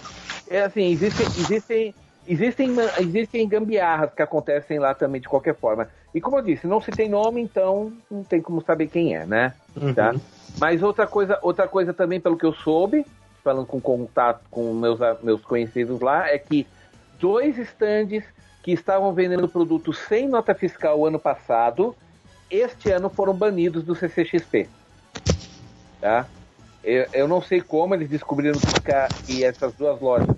É 0.48 0.62
assim, 0.62 0.90
existem, 0.90 1.26
existem, 1.26 1.94
existem, 2.28 2.74
existem 2.98 3.48
gambiarras 3.48 4.12
que 4.14 4.22
acontecem 4.22 4.78
lá 4.78 4.94
também 4.94 5.20
de 5.20 5.28
qualquer 5.28 5.54
forma. 5.54 5.88
E 6.14 6.20
como 6.20 6.38
eu 6.38 6.42
disse, 6.42 6.66
não 6.66 6.80
se 6.80 6.90
tem 6.90 7.08
nome, 7.08 7.40
então 7.40 7.92
não 8.10 8.24
tem 8.24 8.40
como 8.40 8.62
saber 8.62 8.86
quem 8.88 9.14
é, 9.14 9.26
né? 9.26 9.54
Uhum. 9.76 9.94
Tá? 9.94 10.14
Mas 10.58 10.82
outra 10.82 11.06
coisa, 11.06 11.38
outra 11.42 11.68
coisa 11.68 11.92
também, 11.92 12.20
pelo 12.20 12.36
que 12.36 12.46
eu 12.46 12.52
soube, 12.52 13.04
falando 13.44 13.66
com 13.66 13.80
contato 13.80 14.40
com 14.50 14.72
meus, 14.74 14.98
meus 15.22 15.42
conhecidos 15.42 16.00
lá, 16.00 16.28
é 16.28 16.38
que 16.38 16.66
dois 17.18 17.58
estandes 17.58 18.24
que 18.62 18.72
estavam 18.72 19.12
vendendo 19.12 19.46
produtos 19.48 19.98
sem 20.08 20.26
nota 20.26 20.54
fiscal 20.54 21.06
ano 21.06 21.18
passado, 21.18 21.94
este 22.50 22.90
ano 22.90 23.08
foram 23.08 23.34
banidos 23.34 23.84
do 23.84 23.94
CCXP. 23.94 24.68
Tá? 26.00 26.26
Eu, 26.82 27.06
eu 27.12 27.28
não 27.28 27.42
sei 27.42 27.60
como 27.60 27.94
eles 27.94 28.08
descobriram 28.08 28.58
que, 29.24 29.44
essas 29.44 29.74
duas 29.74 30.00
lojas 30.00 30.34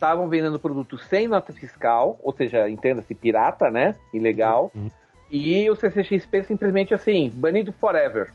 estavam 0.00 0.26
vendendo 0.28 0.58
produtos 0.58 1.04
sem 1.04 1.28
nota 1.28 1.52
fiscal, 1.52 2.18
ou 2.22 2.32
seja, 2.32 2.70
entenda-se 2.70 3.14
pirata, 3.14 3.70
né? 3.70 3.94
Ilegal. 4.14 4.72
Uhum. 4.74 4.90
E 5.30 5.68
o 5.68 5.76
CCXP 5.76 6.44
simplesmente 6.44 6.94
assim, 6.94 7.30
banido 7.34 7.70
forever. 7.70 8.32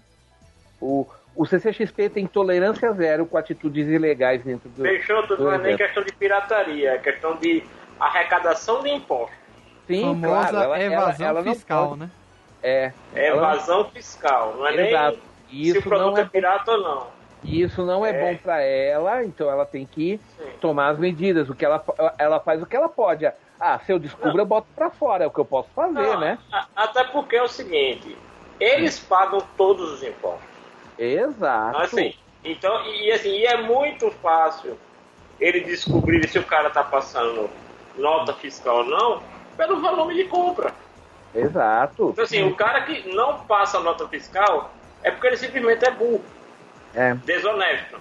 O, 0.79 1.07
o 1.35 1.45
CCXP 1.45 2.09
tem 2.09 2.27
tolerância 2.27 2.93
zero 2.93 3.25
com 3.25 3.35
atitudes 3.37 3.87
ilegais 3.87 4.43
dentro 4.43 4.69
do. 4.69 4.83
Peixoto, 4.83 5.41
não 5.41 5.51
é 5.51 5.57
nem 5.57 5.75
questão 5.75 6.03
de 6.03 6.13
pirataria, 6.13 6.91
é 6.91 6.97
questão 6.99 7.35
de 7.37 7.63
arrecadação 7.99 8.83
de 8.83 8.91
impostos. 8.91 9.35
Sim, 9.87 10.01
Famosa 10.01 10.49
claro, 10.49 10.57
ela, 10.57 10.81
evasão 10.81 11.27
ela, 11.27 11.39
ela 11.39 11.53
fiscal, 11.53 11.95
né? 11.95 12.09
É. 12.61 12.91
É 13.13 13.27
ela- 13.27 13.53
evasão 13.53 13.85
fiscal, 13.85 14.55
não 14.55 14.67
é 14.67 14.87
Exato. 14.89 15.19
nem 15.51 15.61
E 15.61 15.65
se 15.65 15.71
o 15.71 15.79
isso 15.79 15.89
produto 15.89 16.11
não 16.13 16.17
é, 16.17 16.21
é 16.21 16.25
pirata 16.25 16.71
ou 16.71 16.81
não. 16.81 17.14
E 17.45 17.61
isso 17.61 17.85
não 17.85 18.05
é, 18.05 18.09
É. 18.09 18.19
bom 18.19 18.37
para 18.37 18.61
ela, 18.61 19.23
então 19.23 19.49
ela 19.49 19.65
tem 19.65 19.85
que 19.85 20.19
Sim. 20.35 20.51
tomar 20.59 20.89
as 20.89 20.97
medidas. 20.99 21.49
O 21.49 21.55
que 21.55 21.63
ela, 21.63 21.83
ela 22.17 22.39
faz 22.39 22.61
o 22.61 22.65
que 22.65 22.75
ela 22.75 22.89
pode. 22.89 23.25
Ah, 23.59 23.79
se 23.79 23.91
eu 23.93 23.99
descubro, 23.99 24.41
eu 24.41 24.45
boto 24.45 24.67
para 24.75 24.89
fora. 24.89 25.23
É 25.23 25.27
o 25.27 25.31
que 25.31 25.39
eu 25.39 25.45
posso 25.45 25.69
fazer, 25.73 26.13
Não, 26.13 26.19
né? 26.19 26.39
a- 26.51 26.67
Até 26.75 27.03
porque 27.05 27.35
é 27.35 27.43
o 27.43 27.47
seguinte, 27.47 28.17
eles 28.59 28.99
pagam 28.99 29.39
todos 29.55 29.91
os 29.91 30.03
impostos. 30.03 30.49
Exato. 30.97 31.77
Assim, 31.77 32.13
então, 32.43 32.85
e, 32.85 33.07
e 33.07 33.11
assim, 33.11 33.29
e 33.29 33.45
é 33.45 33.61
muito 33.61 34.09
fácil 34.11 34.77
ele 35.39 35.61
descobrir 35.61 36.27
se 36.27 36.39
o 36.39 36.43
cara 36.45 36.69
tá 36.69 36.83
passando 36.83 37.49
nota 37.97 38.33
fiscal 38.33 38.77
ou 38.77 38.83
não 38.85 39.23
pelo 39.57 39.81
volume 39.81 40.15
de 40.15 40.25
compra. 40.25 40.73
Exato. 41.33 42.09
Então 42.11 42.23
assim, 42.23 42.43
o 42.43 42.55
cara 42.55 42.81
que 42.85 43.13
não 43.13 43.39
passa 43.45 43.79
nota 43.79 44.07
fiscal 44.07 44.73
é 45.03 45.11
porque 45.11 45.27
ele 45.27 45.37
simplesmente 45.37 45.85
é 45.85 45.91
burro, 45.91 46.23
É. 46.95 47.13
desonesto. 47.25 47.97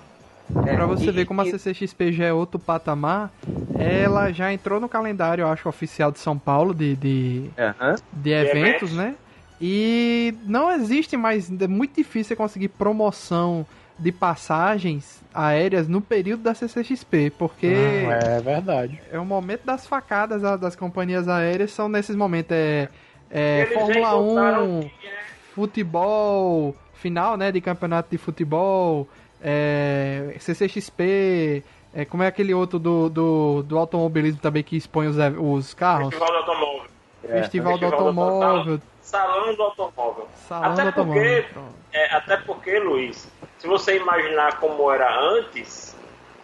é. 0.67 0.75
Pra 0.75 0.87
você 0.87 1.07
E- 1.07 1.11
ver 1.11 1.25
como 1.25 1.41
a 1.41 1.47
e- 1.47 1.51
CCXP 1.51 2.13
já 2.13 2.25
é 2.27 2.33
outro 2.33 2.59
patamar, 2.59 3.31
ela 3.79 4.31
já 4.33 4.53
entrou 4.53 4.79
no 4.79 4.89
calendário, 4.89 5.43
eu 5.43 5.49
acho, 5.49 5.69
oficial 5.69 6.13
de 6.13 6.19
São 6.19 6.39
Paulo 6.39 6.75
de, 6.75 6.95
de, 6.97 7.51
Aham. 7.59 7.97
de 8.13 8.31
eventos, 8.31 8.93
né? 8.93 9.15
E 9.61 10.35
não 10.47 10.71
existe 10.71 11.17
mais, 11.17 11.51
é 11.61 11.67
muito 11.67 11.97
difícil 11.97 12.29
você 12.29 12.37
conseguir 12.37 12.69
promoção 12.69 13.67
de 13.99 14.11
passagens 14.13 15.23
aéreas 15.33 15.87
no 15.89 16.01
período 16.01 16.43
da 16.43 16.53
CCXP, 16.55 17.31
porque 17.39 17.69
Não, 17.69 18.13
é 18.13 18.41
verdade. 18.41 19.01
é 19.11 19.19
o 19.19 19.25
momento 19.25 19.65
das 19.65 19.87
facadas 19.87 20.43
das, 20.43 20.61
das 20.61 20.77
companhias 20.77 21.29
aéreas, 21.29 21.71
são 21.73 21.89
nesses 21.89 22.15
momentos, 22.17 22.51
é, 22.53 22.89
é 23.31 23.67
Fórmula 23.73 24.09
encontraram 24.09 24.79
1, 24.81 24.81
que 25.01 25.07
é- 25.07 25.15
futebol, 25.55 26.75
final, 27.05 27.37
né, 27.37 27.53
de 27.53 27.61
campeonato 27.61 28.09
de 28.11 28.17
futebol, 28.17 29.07
é, 29.43 30.35
CCXP, 30.41 31.63
é, 31.93 32.07
como 32.07 32.23
é 32.23 32.29
aquele 32.29 32.55
outro 32.55 32.79
do, 32.79 33.11
do, 33.11 33.63
do 33.63 33.79
automobilismo 33.79 34.41
também 34.41 34.63
que 34.63 34.75
expõe 34.75 35.07
os, 35.07 35.17
os 35.39 35.75
carros? 35.75 36.15
Festival 36.15 36.33
do 36.33 36.39
automóvel. 36.39 36.91
É. 37.25 37.43
Festival 37.43 37.79
do 37.79 37.85
automóvel, 37.85 38.81
Salão 39.03 39.55
do 39.55 39.63
automóvel. 39.63 40.29
salão 40.49 40.73
até 40.73 40.85
do 40.87 40.93
porque, 40.95 41.47
automóvel. 41.47 41.79
é, 41.93 42.17
até 42.17 42.37
porque, 42.39 42.79
Luiz, 42.79 43.31
se 43.59 43.67
você 43.67 43.99
imaginar 43.99 44.59
como 44.59 44.91
era 44.91 45.15
antes 45.21 45.95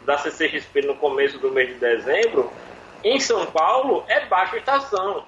da 0.04 0.18
CCXP 0.18 0.82
no 0.82 0.94
começo 0.96 1.38
do 1.38 1.50
mês 1.50 1.68
de 1.70 1.76
dezembro, 1.76 2.52
em 3.02 3.18
São 3.18 3.46
Paulo 3.46 4.04
é 4.08 4.26
baixa 4.26 4.58
estação. 4.58 5.24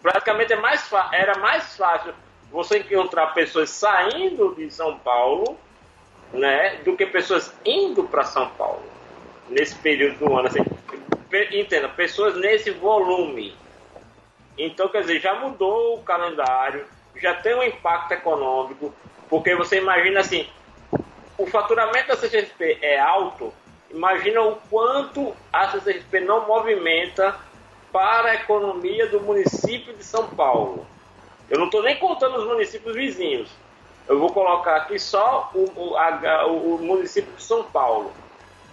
Praticamente 0.00 0.54
é 0.54 0.56
mais 0.56 0.90
era 1.12 1.38
mais 1.38 1.76
fácil 1.76 2.14
você 2.54 2.78
encontrar 2.78 3.34
pessoas 3.34 3.68
saindo 3.68 4.54
de 4.54 4.70
São 4.70 4.96
Paulo 5.00 5.58
né, 6.32 6.76
do 6.84 6.96
que 6.96 7.04
pessoas 7.04 7.52
indo 7.64 8.04
para 8.04 8.22
São 8.22 8.48
Paulo 8.50 8.84
nesse 9.48 9.74
período 9.74 10.20
do 10.20 10.38
ano. 10.38 10.46
Assim, 10.46 10.60
entenda, 11.52 11.88
pessoas 11.88 12.36
nesse 12.36 12.70
volume. 12.70 13.56
Então, 14.56 14.88
quer 14.88 15.00
dizer, 15.00 15.20
já 15.20 15.34
mudou 15.34 15.96
o 15.96 16.02
calendário, 16.04 16.86
já 17.16 17.34
tem 17.34 17.56
um 17.56 17.62
impacto 17.64 18.12
econômico, 18.12 18.94
porque 19.28 19.56
você 19.56 19.78
imagina 19.78 20.20
assim, 20.20 20.48
o 21.36 21.46
faturamento 21.46 22.06
da 22.06 22.16
CCXP 22.16 22.78
é 22.80 23.00
alto, 23.00 23.52
imagina 23.90 24.40
o 24.42 24.54
quanto 24.70 25.34
a 25.52 25.72
CCXP 25.72 26.20
não 26.20 26.46
movimenta 26.46 27.34
para 27.90 28.30
a 28.30 28.34
economia 28.36 29.08
do 29.08 29.20
município 29.20 29.92
de 29.92 30.04
São 30.04 30.28
Paulo. 30.28 30.86
Eu 31.54 31.58
não 31.60 31.66
estou 31.66 31.84
nem 31.84 31.96
contando 31.96 32.36
os 32.36 32.46
municípios 32.48 32.96
vizinhos. 32.96 33.48
Eu 34.08 34.18
vou 34.18 34.30
colocar 34.32 34.74
aqui 34.76 34.98
só 34.98 35.52
o, 35.54 35.70
o, 35.76 35.96
a- 35.96 36.46
o- 36.48 36.78
município 36.82 37.32
de 37.36 37.42
São 37.44 37.62
Paulo. 37.62 38.10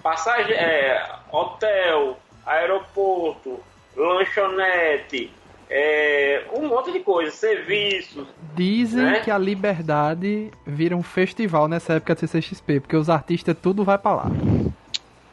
Passagem, 0.01 0.55
é, 0.55 1.07
hotel, 1.31 2.17
aeroporto, 2.43 3.59
lanchonete, 3.95 5.31
é, 5.69 6.43
um 6.53 6.67
monte 6.67 6.91
de 6.91 7.01
coisa, 7.01 7.29
serviços. 7.31 8.25
Dizem 8.55 9.03
né? 9.03 9.19
que 9.19 9.29
a 9.29 9.37
Liberdade 9.37 10.49
vira 10.65 10.97
um 10.97 11.03
festival 11.03 11.67
nessa 11.67 11.93
época 11.93 12.15
de 12.15 12.21
CCXP, 12.21 12.79
porque 12.79 12.95
os 12.97 13.07
artistas 13.11 13.55
tudo 13.61 13.83
vai 13.83 13.99
pra 13.99 14.15
lá. 14.15 14.25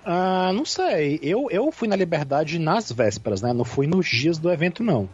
Ah, 0.04 0.52
não 0.54 0.64
sei. 0.64 1.18
Eu, 1.22 1.48
eu 1.50 1.72
fui 1.72 1.88
na 1.88 1.96
Liberdade 1.96 2.58
nas 2.58 2.92
vésperas, 2.92 3.42
né? 3.42 3.52
Não 3.52 3.64
fui 3.64 3.86
nos 3.86 4.06
dias 4.06 4.38
do 4.38 4.50
evento, 4.50 4.82
não. 4.82 5.08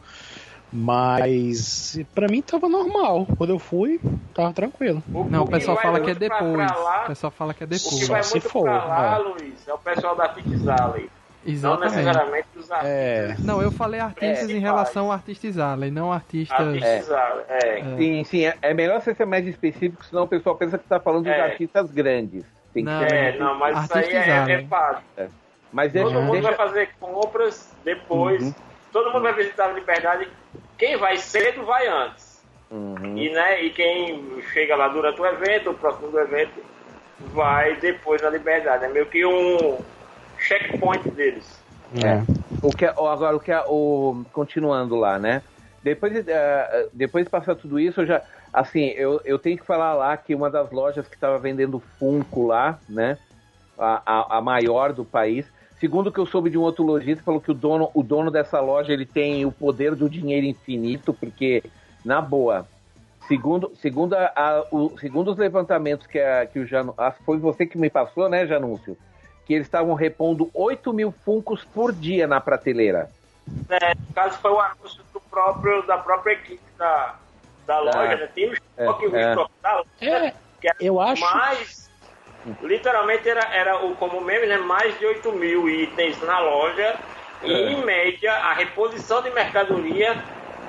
Mas 0.75 1.99
pra 2.15 2.27
mim 2.29 2.43
tava 2.43 2.69
normal. 2.69 3.27
Quando 3.39 3.51
eu 3.51 3.59
fui, 3.59 4.01
tava 4.35 4.53
tranquilo. 4.53 5.03
Não, 5.09 5.43
o 5.43 5.47
que 5.47 5.53
pessoal 5.53 5.77
fala 5.81 6.01
que 6.01 6.11
é 6.11 6.15
depois. 6.15 6.41
pra 6.67 6.77
lá, 6.79 7.05
O 7.05 7.07
pessoal 7.07 7.31
fala 7.31 7.55
que 7.55 7.63
é 7.63 7.67
o 7.67 7.69
que 7.71 7.77
depois. 7.77 8.09
vai 8.09 8.23
se 8.23 8.33
muito 8.35 8.49
for, 8.49 8.65
pra 8.65 8.85
lá, 8.85 9.15
é. 9.15 9.19
Luiz, 9.19 9.69
é 9.69 9.73
o 9.73 9.79
pessoal 9.79 10.17
da 10.17 10.25
Artistes 10.25 10.67
Alley. 10.69 11.11
Não 11.47 11.53
Exatamente. 11.53 11.97
necessariamente 11.97 12.49
os 12.57 12.71
artistas. 12.71 12.91
É. 12.91 13.37
Não, 13.41 13.61
eu 13.63 13.71
falei 13.71 14.01
artistas 14.01 14.49
É, 14.49 14.53
em 14.53 14.59
relação 14.59 15.13
a 15.13 15.15
artistas 15.15 15.59
Alley, 15.59 15.91
não 15.91 16.11
artistas. 16.13 16.59
Artistes 16.59 17.11
Alley, 17.11 17.45
é. 17.49 17.79
É. 17.81 17.97
Sim, 17.97 18.25
sim. 18.25 18.45
É, 18.47 18.57
é 18.63 18.75
melhor 18.75 19.01
você 19.01 19.15
ser 19.15 19.27
mais 19.27 19.47
específico, 19.47 20.05
senão 20.07 20.23
o 20.25 20.29
pessoal 20.29 20.57
pensa 20.57 20.79
que 20.79 20.89
tá 20.89 20.99
falando 20.99 21.25
dos 21.25 21.33
É. 21.33 21.41
artistas 21.43 21.91
grandes. 21.91 22.45
Tem 22.73 22.85
que 22.85 22.91
Não, 22.91 22.99
ser 23.01 23.13
É, 23.15 23.39
não, 23.39 23.59
mas 23.59 23.85
isso 23.85 23.97
aí 23.99 24.05
é, 24.07 24.29
é 24.29 24.39
Alley. 24.39 24.67
fácil. 24.67 25.05
Mas 25.73 25.93
deixa, 25.93 26.09
Todo 26.09 26.21
mundo 26.23 26.33
deixa- 26.33 26.49
vai 26.49 26.57
fazer 26.57 26.89
compras 26.99 27.73
depois. 27.85 28.43
Uhum. 28.43 28.55
Todo 28.93 29.13
mundo 29.13 29.23
vai 29.23 29.35
visitar 29.35 29.67
a 29.69 29.73
Liberdade. 29.73 30.29
Quem 30.79 30.97
vai 30.97 31.17
cedo 31.17 31.65
vai 31.65 31.87
antes. 31.87 32.43
Uhum. 32.71 33.17
E, 33.17 33.31
né, 33.31 33.63
e 33.63 33.71
quem 33.71 34.43
chega 34.53 34.75
lá 34.75 34.89
durante 34.89 35.21
o 35.21 35.27
evento, 35.27 35.71
o 35.71 35.75
próximo 35.75 36.11
do 36.11 36.19
evento, 36.19 36.61
vai 37.33 37.77
depois 37.77 38.21
na 38.21 38.31
Liberdade. 38.31 38.85
É 38.85 38.89
meio 38.89 39.07
que 39.07 39.25
um 39.25 39.79
checkpoint 40.39 41.09
deles. 41.11 41.63
É. 42.03 42.23
O 42.63 42.71
que, 42.71 42.85
é- 42.85 42.89
agora, 42.89 43.37
o 43.37 43.41
que 43.41 43.53
é, 43.53 43.63
o, 43.69 44.25
continuando 44.33 44.97
lá, 44.97 45.19
né? 45.19 45.43
Depois, 45.83 46.13
de, 46.13 46.25
eh, 46.27 46.89
depois 46.93 47.25
de 47.25 47.31
passar 47.31 47.55
tudo 47.55 47.79
isso, 47.79 48.01
eu 48.01 48.07
já, 48.07 48.23
assim, 48.53 48.87
eu, 48.97 49.21
eu 49.25 49.39
tenho 49.39 49.59
que 49.59 49.67
falar 49.67 49.93
lá 49.93 50.17
que 50.17 50.35
uma 50.35 50.51
das 50.51 50.71
lojas 50.73 51.07
que 51.07 51.15
estava 51.15 51.39
vendendo 51.39 51.79
Funko 51.99 52.47
lá, 52.47 52.79
né? 52.89 53.19
A, 53.79 54.03
a, 54.07 54.39
a 54.39 54.41
maior 54.41 54.93
do 54.93 55.05
país. 55.05 55.45
Segundo 55.81 56.07
o 56.09 56.13
que 56.13 56.19
eu 56.21 56.27
soube 56.27 56.51
de 56.51 56.57
um 56.59 56.63
outro 56.63 56.85
lojista, 56.85 57.23
falou 57.25 57.41
que 57.41 57.51
o 57.51 57.55
dono, 57.55 57.91
o 57.95 58.03
dono 58.03 58.31
dessa 58.31 58.61
loja 58.61 58.93
ele 58.93 59.05
tem 59.05 59.45
o 59.45 59.53
poder 59.53 59.95
do 59.95 60.09
dinheiro 60.09 60.47
infinito, 60.47 61.13
porque, 61.13 61.63
na 62.05 62.21
boa, 62.21 62.67
segundo, 63.27 63.73
segundo, 63.83 64.15
a, 64.15 64.33
a- 64.35 64.65
o, 64.71 64.97
segundo 64.99 65.31
os 65.33 65.37
levantamentos 65.37 66.07
que, 66.07 66.19
a, 66.19 66.47
que 66.47 66.59
o 66.61 66.67
Janu, 66.67 66.95
ah, 66.97 67.11
foi 67.25 67.39
você 67.39 67.67
que 67.67 67.77
me 67.77 67.91
passou, 67.91 68.29
né, 68.29 68.47
Janúncio? 68.47 68.97
Que 69.47 69.55
eles 69.55 69.67
estavam 69.67 69.95
repondo 69.95 70.49
8 70.55 70.93
mil 70.93 71.13
Funcos 71.25 71.65
por 71.65 71.93
dia 71.93 72.27
na 72.27 72.41
prateleira. 72.41 73.11
É, 73.69 73.95
no 73.95 74.15
caso 74.15 74.39
foi 74.39 74.53
o 74.53 74.61
anúncio 74.61 75.03
do 75.13 75.21
próprio, 75.21 75.87
da 75.87 75.99
própria 75.99 76.33
equipe 76.33 76.63
da, 76.79 77.17
da 77.67 77.79
loja, 77.81 78.17
né? 78.17 78.27
Tem 78.35 78.49
o 78.49 78.55
estoque, 78.55 79.07
o 79.07 79.15
é. 79.17 79.31
estoque 79.31 79.53
da 79.63 79.77
loja, 79.77 79.87
É, 80.01 80.31
que 80.61 80.69
era 80.69 80.77
eu 80.81 80.99
acho- 80.99 81.21
mais. 81.21 81.84
Literalmente 82.62 83.29
era, 83.29 83.45
era 83.55 83.85
o, 83.85 83.95
como 83.97 84.21
meme, 84.21 84.47
né? 84.47 84.59
Mais 84.59 84.99
de 84.99 85.07
8 85.07 85.33
mil 85.33 85.69
itens 85.69 86.21
na 86.23 86.41
loja. 86.41 86.95
E 87.43 87.53
É. 87.53 87.73
em 87.73 87.85
média, 87.85 88.33
a 88.33 88.53
reposição 88.55 89.23
de 89.23 89.31
mercadoria 89.31 90.16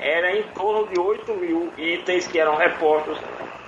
era 0.02 0.36
em 0.36 0.44
torno 0.44 0.88
de 0.88 1.00
8 1.00 1.34
mil 1.36 1.72
itens 1.78 2.28
que 2.28 2.40
eram 2.40 2.56
repostos 2.56 3.18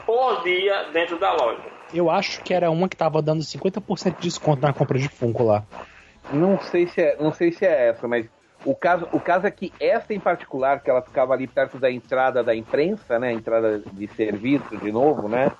por 0.06 0.44
dia 0.44 0.86
dentro 0.94 1.18
da 1.18 1.34
loja. 1.34 1.62
Eu 1.94 2.10
acho 2.10 2.44
que 2.44 2.54
era 2.54 2.70
uma 2.70 2.90
que 2.90 2.98
tava 2.98 3.22
dando 3.22 3.44
50% 3.44 4.16
de 4.16 4.22
desconto 4.22 4.62
na 4.62 4.74
compra 4.74 4.98
de 4.98 5.08
Funko 5.08 5.44
lá. 5.44 5.64
Não 6.32 6.60
sei 6.60 6.88
se 6.88 7.02
é, 7.02 7.18
não 7.20 7.32
sei 7.32 7.52
se 7.52 7.66
é 7.66 7.90
essa, 7.90 8.08
mas 8.08 8.26
o 8.66 8.76
caso, 8.76 9.08
o 9.14 9.20
caso 9.20 9.48
é 9.48 9.52
que 9.52 9.72
essa 9.80 10.14
em 10.14 10.20
particular, 10.20 10.82
que 10.82 10.90
ela 10.90 11.02
ficava 11.02 11.34
ali 11.34 11.48
perto 11.48 11.78
da 11.78 11.90
entrada 11.90 12.44
da 12.44 12.54
imprensa, 12.54 13.18
né? 13.18 13.32
Entrada 13.34 13.82
de 13.94 14.08
serviço, 14.10 14.78
de 14.78 14.92
novo, 14.92 15.30
né? 15.30 15.52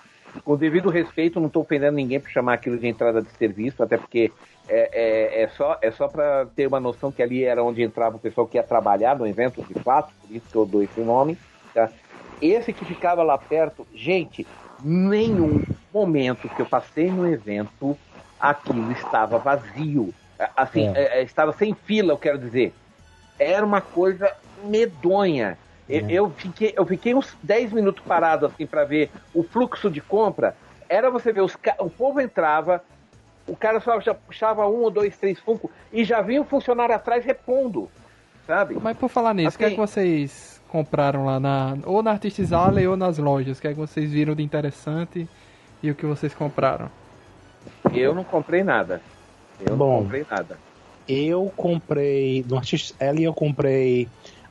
Com 0.44 0.54
o 0.54 0.58
devido 0.58 0.90
respeito, 0.90 1.40
não 1.40 1.48
estou 1.48 1.64
ofendendo 1.64 1.96
ninguém 1.96 2.20
por 2.20 2.30
chamar 2.30 2.54
aquilo 2.54 2.78
de 2.78 2.88
entrada 2.88 3.22
de 3.22 3.30
serviço, 3.32 3.82
até 3.82 3.98
porque 3.98 4.32
é, 4.68 4.90
é, 4.92 5.44
é 5.44 5.48
só, 5.50 5.78
é 5.82 5.92
só 5.92 6.08
para 6.08 6.46
ter 6.56 6.68
uma 6.68 6.80
noção 6.80 7.12
que 7.12 7.24
ali 7.24 7.44
era 7.44 7.64
onde 7.64 7.82
entrava 7.82 8.18
o 8.18 8.20
pessoal 8.20 8.48
que 8.48 8.58
ia 8.58 8.64
trabalhar 8.64 9.18
no 9.18 9.26
evento, 9.26 9.64
de 9.64 9.74
fato, 9.82 10.14
por 10.22 10.36
isso 10.36 10.46
que 10.50 10.56
eu 10.56 10.66
dou 10.66 10.84
esse 10.84 11.00
nome. 11.02 11.38
Tá? 11.74 11.90
Esse 12.42 12.72
que 12.72 12.86
ficava 12.86 13.24
lá 13.24 13.38
perto, 13.38 13.88
gente, 13.96 14.46
nenhum 14.84 15.64
momento 15.94 16.48
que 16.50 16.62
eu 16.62 16.66
passei 16.66 17.10
no 17.10 17.28
evento 17.28 17.98
aquilo 18.40 18.92
estava 18.92 19.38
vazio. 19.38 20.14
Assim, 20.56 20.88
É. 20.90 21.02
é, 21.02 21.20
é, 21.20 21.24
estava 21.24 21.52
sem 21.54 21.74
fila, 21.74 22.14
eu 22.14 22.18
quero 22.18 22.38
dizer. 22.38 22.74
Era 23.40 23.66
uma 23.66 23.82
coisa 23.82 24.32
medonha. 24.64 25.58
Eu, 25.90 26.10
eu 26.10 26.30
fiquei, 26.32 26.74
eu 26.76 26.86
fiquei 26.86 27.14
uns 27.16 27.36
10 27.44 27.72
minutos 27.74 28.04
parado 28.06 28.46
assim 28.46 28.66
para 28.66 28.84
ver 28.84 29.10
o 29.34 29.42
fluxo 29.44 29.90
de 29.90 30.02
compra. 30.02 30.56
Era 30.90 31.10
você 31.10 31.32
ver, 31.32 31.42
os, 31.42 31.56
o 31.80 31.90
povo 31.90 32.20
entrava, 32.20 32.84
o 33.48 33.56
cara 33.56 33.80
só 33.80 34.00
já 34.02 34.14
puxava 34.14 34.68
um 34.68 34.82
ou 34.82 34.92
dois, 34.92 35.16
três 35.18 35.40
Funko 35.40 35.72
e 35.92 36.04
já 36.04 36.22
vinha 36.22 36.42
o 36.42 36.46
funcionário 36.46 36.94
atrás 36.96 37.24
repondo, 37.24 37.90
sabe? 38.46 38.78
Mas 38.82 38.98
por 38.98 39.10
falar 39.10 39.34
nisso, 39.34 39.56
o 39.56 39.58
que 39.58 39.64
é 39.64 39.68
Assim- 39.68 39.76
que 39.76 39.82
vocês 39.82 40.62
compraram 40.70 41.26
lá 41.26 41.40
na 41.40 41.78
ou 41.86 42.04
na 42.04 42.12
Artistes 42.12 42.52
Alley 42.52 42.86
ou 42.88 42.98
nas 42.98 43.18
lojas? 43.18 43.58
O 43.58 43.62
que 43.62 43.68
é 43.68 43.74
que 43.74 43.80
vocês 43.80 44.12
viram 44.12 44.36
de 44.36 44.44
interessante 44.44 45.28
e 45.82 45.90
o 45.90 45.96
que 45.96 46.06
vocês 46.06 46.34
compraram? 46.34 46.90
Eu 47.94 48.14
não 48.14 48.24
comprei 48.24 48.64
nada. 48.64 49.02
Eu 49.66 49.76
Bom. 49.78 49.94
não 49.96 50.04
comprei 50.04 50.26
nada. 50.30 50.58
Eu 51.08 51.52
comprei. 51.56 52.46
No 52.48 52.58
Artist 52.58 52.94
Alley 53.02 53.24
eu 53.24 53.34
comprei 53.34 54.08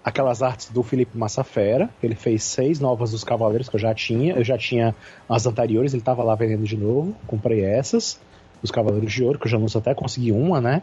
aquelas 0.07 0.41
artes 0.41 0.71
do 0.71 0.85
Felipe 0.85 1.19
Massafera. 1.19 1.91
Ele 2.01 2.15
fez 2.15 2.45
seis 2.45 2.79
novas 2.79 3.11
dos 3.11 3.25
Cavaleiros 3.25 3.69
que 3.69 3.75
eu 3.75 3.81
já 3.81 3.93
tinha. 3.93 4.35
Eu 4.35 4.45
já 4.45 4.57
tinha 4.57 4.95
as 5.29 5.47
anteriores, 5.47 5.93
ele 5.93 6.03
tava 6.03 6.23
lá 6.23 6.37
vendendo 6.37 6.63
de 6.63 6.77
novo. 6.77 7.13
Comprei 7.27 7.65
essas, 7.65 8.21
dos 8.63 8.71
Cavaleiros 8.71 9.13
de 9.13 9.25
Ouro, 9.25 9.37
que 9.37 9.47
eu 9.47 9.51
já 9.51 9.59
não 9.59 9.67
sei 9.67 9.81
até 9.81 9.93
consegui 9.97 10.31
uma, 10.31 10.61
né? 10.61 10.83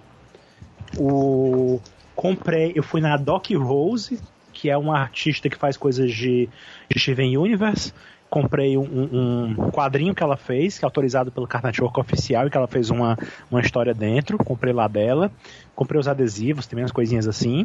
O. 0.97 1.79
Comprei. 2.13 2.73
Eu 2.75 2.83
fui 2.83 2.99
na 2.99 3.15
Doc 3.15 3.49
Rose, 3.51 4.19
que 4.51 4.69
é 4.69 4.77
uma 4.77 4.99
artista 4.99 5.49
que 5.49 5.55
faz 5.57 5.77
coisas 5.77 6.11
de, 6.11 6.49
de 6.89 6.99
Steven 6.99 7.37
Universe. 7.37 7.93
Comprei 8.29 8.77
um, 8.77 8.83
um- 8.83 9.71
quadrinho 9.71 10.13
que 10.13 10.21
ela 10.23 10.35
fez, 10.35 10.77
que 10.77 10.83
é 10.83 10.87
autorizado 10.87 11.31
pelo 11.31 11.47
Cartoon 11.47 11.67
Network 11.67 11.99
oficial, 11.99 12.47
e 12.47 12.49
que 12.49 12.57
ela 12.57 12.67
fez 12.67 12.89
uma, 12.89 13.17
uma 13.49 13.61
história 13.61 13.93
dentro. 13.93 14.37
Comprei 14.37 14.73
lá 14.73 14.87
dela. 14.87 15.31
Comprei 15.75 15.99
os 15.99 16.07
adesivos, 16.09 16.67
também 16.67 16.83
umas 16.83 16.91
coisinhas 16.91 17.25
assim. 17.27 17.63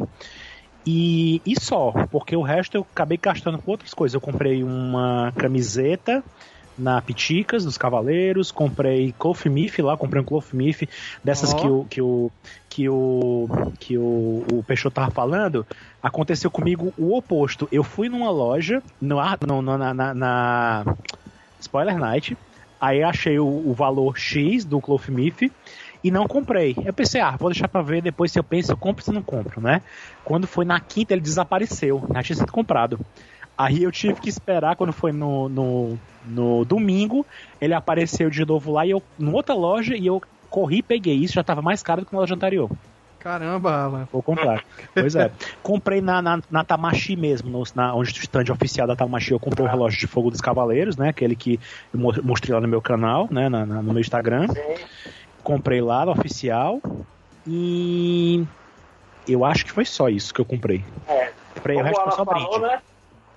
E, 0.91 1.39
e 1.45 1.59
só, 1.61 1.91
porque 2.09 2.35
o 2.35 2.41
resto 2.41 2.75
eu 2.75 2.81
acabei 2.81 3.19
gastando 3.21 3.59
com 3.59 3.69
outras 3.69 3.93
coisas. 3.93 4.15
Eu 4.15 4.19
comprei 4.19 4.63
uma 4.63 5.31
camiseta 5.37 6.23
na 6.75 6.99
Piticas 6.99 7.63
dos 7.63 7.77
Cavaleiros, 7.77 8.51
comprei 8.51 9.13
Cloth 9.19 9.45
Miff 9.45 9.79
lá, 9.83 9.95
comprei 9.95 10.19
um 10.19 10.25
Cloth 10.25 10.51
Miff 10.51 10.89
dessas 11.23 11.53
Ó. 11.53 11.57
que 11.57 11.67
o 11.67 11.85
que 11.87 12.01
o 12.01 12.31
que 12.67 12.89
o 12.89 13.47
que 13.79 13.97
o, 13.99 14.43
o 14.51 14.63
Peixoto 14.65 14.95
tava 14.95 15.11
falando. 15.11 15.63
Aconteceu 16.01 16.49
comigo 16.49 16.91
o 16.97 17.15
oposto. 17.15 17.69
Eu 17.71 17.83
fui 17.83 18.09
numa 18.09 18.31
loja 18.31 18.81
no, 18.99 19.21
no, 19.45 19.77
na, 19.77 19.93
na, 19.93 20.13
na 20.15 20.97
Spoiler 21.59 21.99
Night, 21.99 22.35
aí 22.81 23.03
achei 23.03 23.37
o, 23.37 23.45
o 23.45 23.73
valor 23.75 24.17
X 24.17 24.65
do 24.65 24.81
Cloth 24.81 25.09
Miff 25.09 25.51
e 26.03 26.09
não 26.11 26.27
comprei. 26.27 26.75
Eu 26.85 26.93
pensei, 26.93 27.19
ah, 27.21 27.35
vou 27.37 27.49
deixar 27.49 27.67
pra 27.67 27.81
ver 27.81 28.01
depois 28.01 28.31
se 28.31 28.39
eu 28.39 28.43
penso, 28.43 28.71
eu 28.71 28.77
compro 28.77 29.03
se 29.03 29.11
não 29.11 29.21
compro, 29.21 29.59
né? 29.61 29.81
Quando 30.23 30.47
foi 30.47 30.65
na 30.65 30.79
quinta, 30.79 31.13
ele 31.13 31.21
desapareceu, 31.21 32.07
já 32.13 32.23
tinha 32.23 32.35
sido 32.37 32.51
comprado. 32.51 32.99
Aí 33.57 33.83
eu 33.83 33.91
tive 33.91 34.15
que 34.21 34.29
esperar, 34.29 34.75
quando 34.77 34.93
foi 34.93 35.11
no, 35.11 35.49
no, 35.49 35.97
no 36.25 36.63
domingo, 36.63 37.25
ele 37.59 37.73
apareceu 37.73 38.29
de 38.29 38.45
novo 38.45 38.71
lá, 38.71 38.85
e 38.85 38.91
eu, 38.91 39.03
em 39.19 39.27
outra 39.33 39.53
loja, 39.53 39.95
e 39.97 40.05
eu 40.05 40.21
corri 40.49 40.77
e 40.77 40.83
peguei 40.83 41.15
isso, 41.15 41.33
já 41.33 41.43
tava 41.43 41.61
mais 41.61 41.83
caro 41.83 42.01
do 42.01 42.07
que 42.07 42.13
na 42.13 42.19
loja 42.19 42.35
anterior. 42.35 42.69
Caramba, 43.19 43.83
Alan. 43.83 44.07
Vou 44.13 44.23
comprar. 44.23 44.63
pois 44.93 45.13
é. 45.13 45.29
Comprei 45.61 45.99
na, 45.99 46.21
na, 46.21 46.39
na 46.49 46.63
Tamashi 46.63 47.17
mesmo, 47.17 47.49
no, 47.49 47.63
na, 47.75 47.93
onde 47.93 48.11
o 48.11 48.13
stand 48.23 48.45
oficial 48.49 48.87
da 48.87 48.95
Tamashi, 48.95 49.31
eu 49.33 49.39
comprei 49.41 49.65
o 49.65 49.69
relógio 49.69 49.99
de 49.99 50.07
fogo 50.07 50.31
dos 50.31 50.39
Cavaleiros, 50.39 50.95
né? 50.95 51.09
Aquele 51.09 51.35
que 51.35 51.59
eu 51.93 51.99
mo- 51.99 52.13
mostrei 52.23 52.55
lá 52.55 52.61
no 52.61 52.67
meu 52.69 52.81
canal, 52.81 53.27
né? 53.29 53.49
na- 53.49 53.65
na- 53.65 53.81
no 53.83 53.91
meu 53.91 53.99
Instagram. 53.99 54.47
Sim. 54.47 54.85
Comprei 55.43 55.81
lá 55.81 56.05
no 56.05 56.11
oficial. 56.11 56.81
E 57.47 58.45
eu 59.27 59.43
acho 59.45 59.65
que 59.65 59.71
foi 59.71 59.85
só 59.85 60.09
isso 60.09 60.33
que 60.33 60.41
eu 60.41 60.45
comprei. 60.45 60.83
É. 61.07 61.31
Comprei 61.55 61.75
o 61.75 61.79
Como 61.79 61.87
resto 61.87 61.99
o 62.01 62.03
foi 62.03 62.11
só 62.13 62.25
falou, 62.25 62.49
brinde. 62.59 62.73
né? 62.73 62.81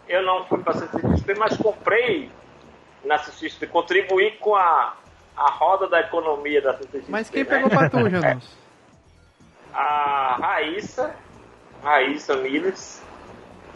Eu 0.09 0.23
não 0.23 0.45
fui 0.47 0.59
para 0.63 0.75
CCXP, 0.75 1.35
mas 1.37 1.57
comprei 1.57 2.31
na 3.05 3.19
CCXP, 3.19 3.67
contribuí 3.69 4.33
com 4.33 4.55
a, 4.55 4.95
a 5.37 5.51
roda 5.51 5.89
da 5.89 6.01
economia 6.01 6.61
da 6.61 6.75
CCXP. 6.77 7.11
Mas 7.11 7.31
quem 7.31 7.45
né? 7.45 7.49
pegou 7.51 7.71
pra 7.71 7.89
tu, 7.89 8.09
Janus? 8.11 8.51
A 9.73 10.37
Raíssa, 10.39 11.15
Raíssa 11.83 12.37
Miles, 12.37 13.03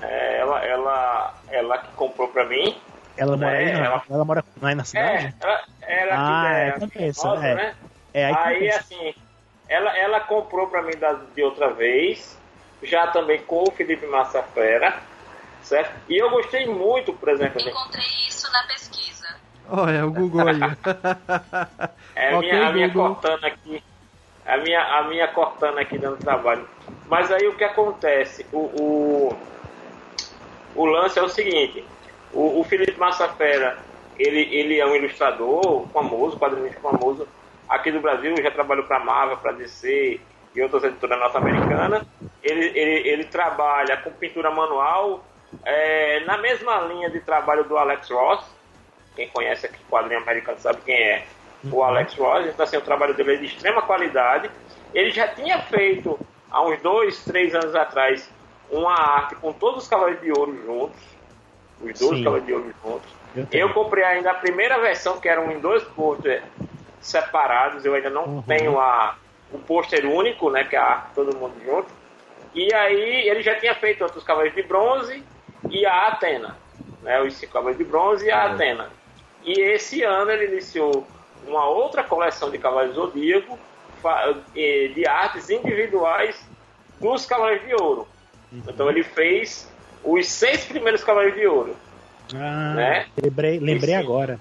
é, 0.03 0.39
ela, 0.40 0.62
ela, 0.65 1.35
ela 1.48 1.78
que 1.78 1.93
comprou 1.94 2.28
pra 2.28 2.44
mim. 2.44 2.77
Ela 3.16 3.36
mora 3.36 3.57
aí, 3.57 3.70
É, 3.70 3.73
não? 3.73 3.85
ela- 3.85 4.03
Ela 4.11 4.24
mora 4.24 4.44
não 4.61 4.69
é 4.69 4.74
na 4.74 4.85
cidade? 4.85 5.27
É, 5.27 5.35
ela, 5.40 5.62
ela 5.86 6.15
Ah, 6.15 6.27
que 6.43 6.47
é, 6.47 6.69
é, 6.69 6.73
compensa, 6.81 7.23
famosa, 7.23 7.47
é. 7.47 7.55
né? 7.55 7.74
É, 8.17 8.25
aí, 8.25 8.35
Aí, 8.35 8.71
assim, 8.71 9.15
ela, 9.69 9.95
ela 9.95 10.21
comprou 10.21 10.69
pra 10.69 10.81
mim 10.81 10.97
da, 10.97 11.13
de 11.13 11.43
outra 11.43 11.69
vez, 11.69 12.35
já 12.83 13.09
também 13.09 13.43
com 13.43 13.65
o 13.65 13.71
Felipe 13.71 14.07
Massafera, 14.07 14.99
certo? 15.61 15.95
E 16.09 16.17
eu 16.17 16.31
gostei 16.31 16.65
muito, 16.67 17.13
por 17.13 17.29
exemplo, 17.29 17.61
assim, 17.61 17.69
Encontrei 17.69 18.07
isso 18.27 18.51
na 18.51 18.63
pesquisa. 18.63 19.29
Olha, 19.69 20.07
o 20.07 20.11
Google 20.13 20.49
aí. 20.49 20.61
É 22.19 22.33
a 22.33 22.39
Ok, 22.39 22.51
minha, 22.51 22.67
a 22.67 22.73
minha 22.73 22.93
cortana 22.95 23.47
aqui. 23.47 23.85
A 24.47 24.57
minha, 24.57 24.81
a 24.81 25.03
minha 25.03 25.29
cortana 25.29 25.81
aqui 25.83 25.99
dando 25.99 26.17
trabalho. 26.17 26.67
Mas 27.09 27.31
aí 27.31 27.47
o 27.47 27.55
que 27.55 27.65
acontece? 27.65 28.47
O, 28.51 28.59
o, 28.59 29.39
o 30.75 30.87
lance 30.87 31.19
é 31.19 31.23
o 31.23 31.29
seguinte: 31.29 31.85
o, 32.33 32.61
o 32.61 32.65
Felipe 32.65 32.99
Massafera, 32.99 33.77
ele, 34.19 34.41
ele 34.57 34.81
é 34.81 34.87
um 34.87 34.97
ilustrador 34.97 35.87
famoso, 35.89 36.39
quadrinista 36.39 36.81
famoso 36.81 37.29
aqui 37.69 37.91
do 37.91 38.01
Brasil, 38.01 38.35
já 38.43 38.51
trabalhou 38.51 38.85
para 38.85 38.99
Marvel, 38.99 39.37
para 39.39 39.53
DC 39.53 40.21
e 40.55 40.63
outras 40.63 40.85
editoras 40.85 41.19
norte-americanas. 41.19 42.07
Ele, 42.43 42.67
ele, 42.79 43.09
ele 43.09 43.25
trabalha 43.25 43.97
com 43.99 44.11
pintura 44.11 44.51
manual, 44.51 45.25
é, 45.65 46.21
na 46.21 46.39
mesma 46.39 46.81
linha 46.81 47.11
de 47.11 47.21
trabalho 47.21 47.65
do 47.65 47.77
Alex 47.77 48.11
Ross. 48.11 48.45
Quem 49.15 49.29
conhece 49.29 49.67
aqui 49.67 49.79
quadrinho 49.89 50.21
americano 50.21 50.59
sabe 50.59 50.81
quem 50.85 50.95
é 50.95 51.25
o 51.71 51.83
Alex 51.83 52.15
Ross. 52.15 52.47
Então, 52.47 52.65
assim, 52.65 52.77
o 52.77 52.83
trabalho 52.83 53.15
dele 53.15 53.35
é 53.35 53.37
de 53.37 53.47
extrema 53.47 53.83
qualidade. 53.83 54.51
Ele 54.95 55.11
já 55.11 55.29
tinha 55.29 55.59
feito, 55.63 56.19
há 56.51 56.63
uns 56.63 56.81
dois, 56.81 57.25
três 57.25 57.55
anos 57.55 57.75
atrás, 57.75 58.31
uma 58.71 58.95
arte 58.95 59.37
com 59.37 59.53
todos 59.53 59.85
os 59.85 59.89
Cavaleiros 59.89 60.23
de 60.23 60.33
Ouro 60.33 60.57
juntos. 60.65 61.03
Os 61.81 61.99
dois. 61.99 62.25
Cavaleiros 62.25 62.47
de 62.47 62.53
Ouro 62.53 62.75
juntos. 62.83 63.17
Eu. 63.37 63.69
Eu 63.69 63.75
comprei 63.75 64.05
ainda 64.05 64.31
a 64.31 64.35
primeira 64.35 64.79
versão, 64.79 65.21
que 65.21 65.29
eram 65.29 65.51
em 65.51 65.61
dois 65.61 65.83
pôster 65.85 66.43
separados. 67.07 67.85
Eu 67.85 67.95
ainda 67.95 68.11
não 68.11 68.24
Uhum. 68.24 68.43
tenho 68.43 68.78
a, 68.78 69.16
o 69.53 69.59
pôster 69.59 70.05
único, 70.07 70.51
né? 70.51 70.65
Que 70.65 70.77
é 70.77 70.78
a 70.78 70.85
arte 70.85 71.15
todo 71.15 71.37
mundo 71.37 71.55
junto. 71.65 71.89
E 72.55 72.73
aí 72.74 73.28
ele 73.28 73.43
já 73.43 73.55
tinha 73.57 73.74
feito 73.74 74.03
outros 74.03 74.24
Cavaleiros 74.24 74.57
de 74.57 74.62
Bronze 74.66 75.23
e 75.70 75.85
a 75.87 76.09
Atena. 76.09 76.57
Né, 77.03 77.20
os 77.20 77.35
cinco 77.35 77.53
Cavaleiros 77.53 77.78
de 77.85 77.91
Bronze 77.91 78.27
e 78.27 78.31
a 78.31 78.45
Atena. 78.53 78.91
E 79.45 79.61
esse 79.61 80.03
ano 80.03 80.31
ele 80.31 80.47
iniciou 80.53 81.07
uma 81.47 81.66
outra 81.69 82.03
coleção 82.03 82.51
de 82.51 82.59
Cavaleiros 82.59 82.97
do 82.97 83.03
Zodíaco 83.07 83.59
de 84.95 85.07
artes 85.07 85.51
individuais 85.51 86.41
dos 87.01 87.27
Cavaleiros 87.27 87.66
de 87.66 87.74
Ouro. 87.74 88.09
Então 88.53 88.89
ele 88.89 89.03
fez 89.03 89.70
os 90.03 90.27
seis 90.28 90.65
primeiros 90.65 91.05
Cavaleiros 91.05 91.39
de 91.39 91.47
Ouro. 91.47 91.77
Ah, 92.35 92.74
né? 92.74 93.07
lembrei, 93.23 93.59
lembrei 93.61 93.95
agora. 93.95 94.41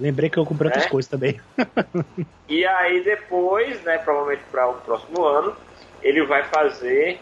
Lembrei 0.00 0.30
que 0.30 0.38
eu 0.38 0.46
comprei 0.46 0.68
outras 0.68 0.84
Né? 0.84 0.90
coisas 0.90 1.10
também. 1.10 1.38
E 2.48 2.66
aí 2.66 3.04
depois, 3.04 3.80
né, 3.84 3.98
provavelmente 3.98 4.42
para 4.50 4.68
o 4.68 4.74
próximo 4.74 5.24
ano, 5.24 5.54
ele 6.02 6.24
vai 6.26 6.42
fazer 6.44 7.20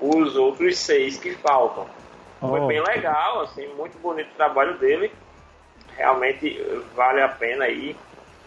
os 0.00 0.36
outros 0.36 0.78
seis 0.78 1.18
que 1.18 1.32
faltam. 1.34 1.86
Foi 2.38 2.60
Oh. 2.60 2.66
bem 2.68 2.80
legal, 2.80 3.40
assim, 3.40 3.66
muito 3.74 3.98
bonito 3.98 4.28
o 4.32 4.36
trabalho 4.36 4.78
dele. 4.78 5.10
Realmente 5.96 6.56
vale 6.94 7.20
a 7.20 7.28
pena 7.28 7.64
aí. 7.64 7.96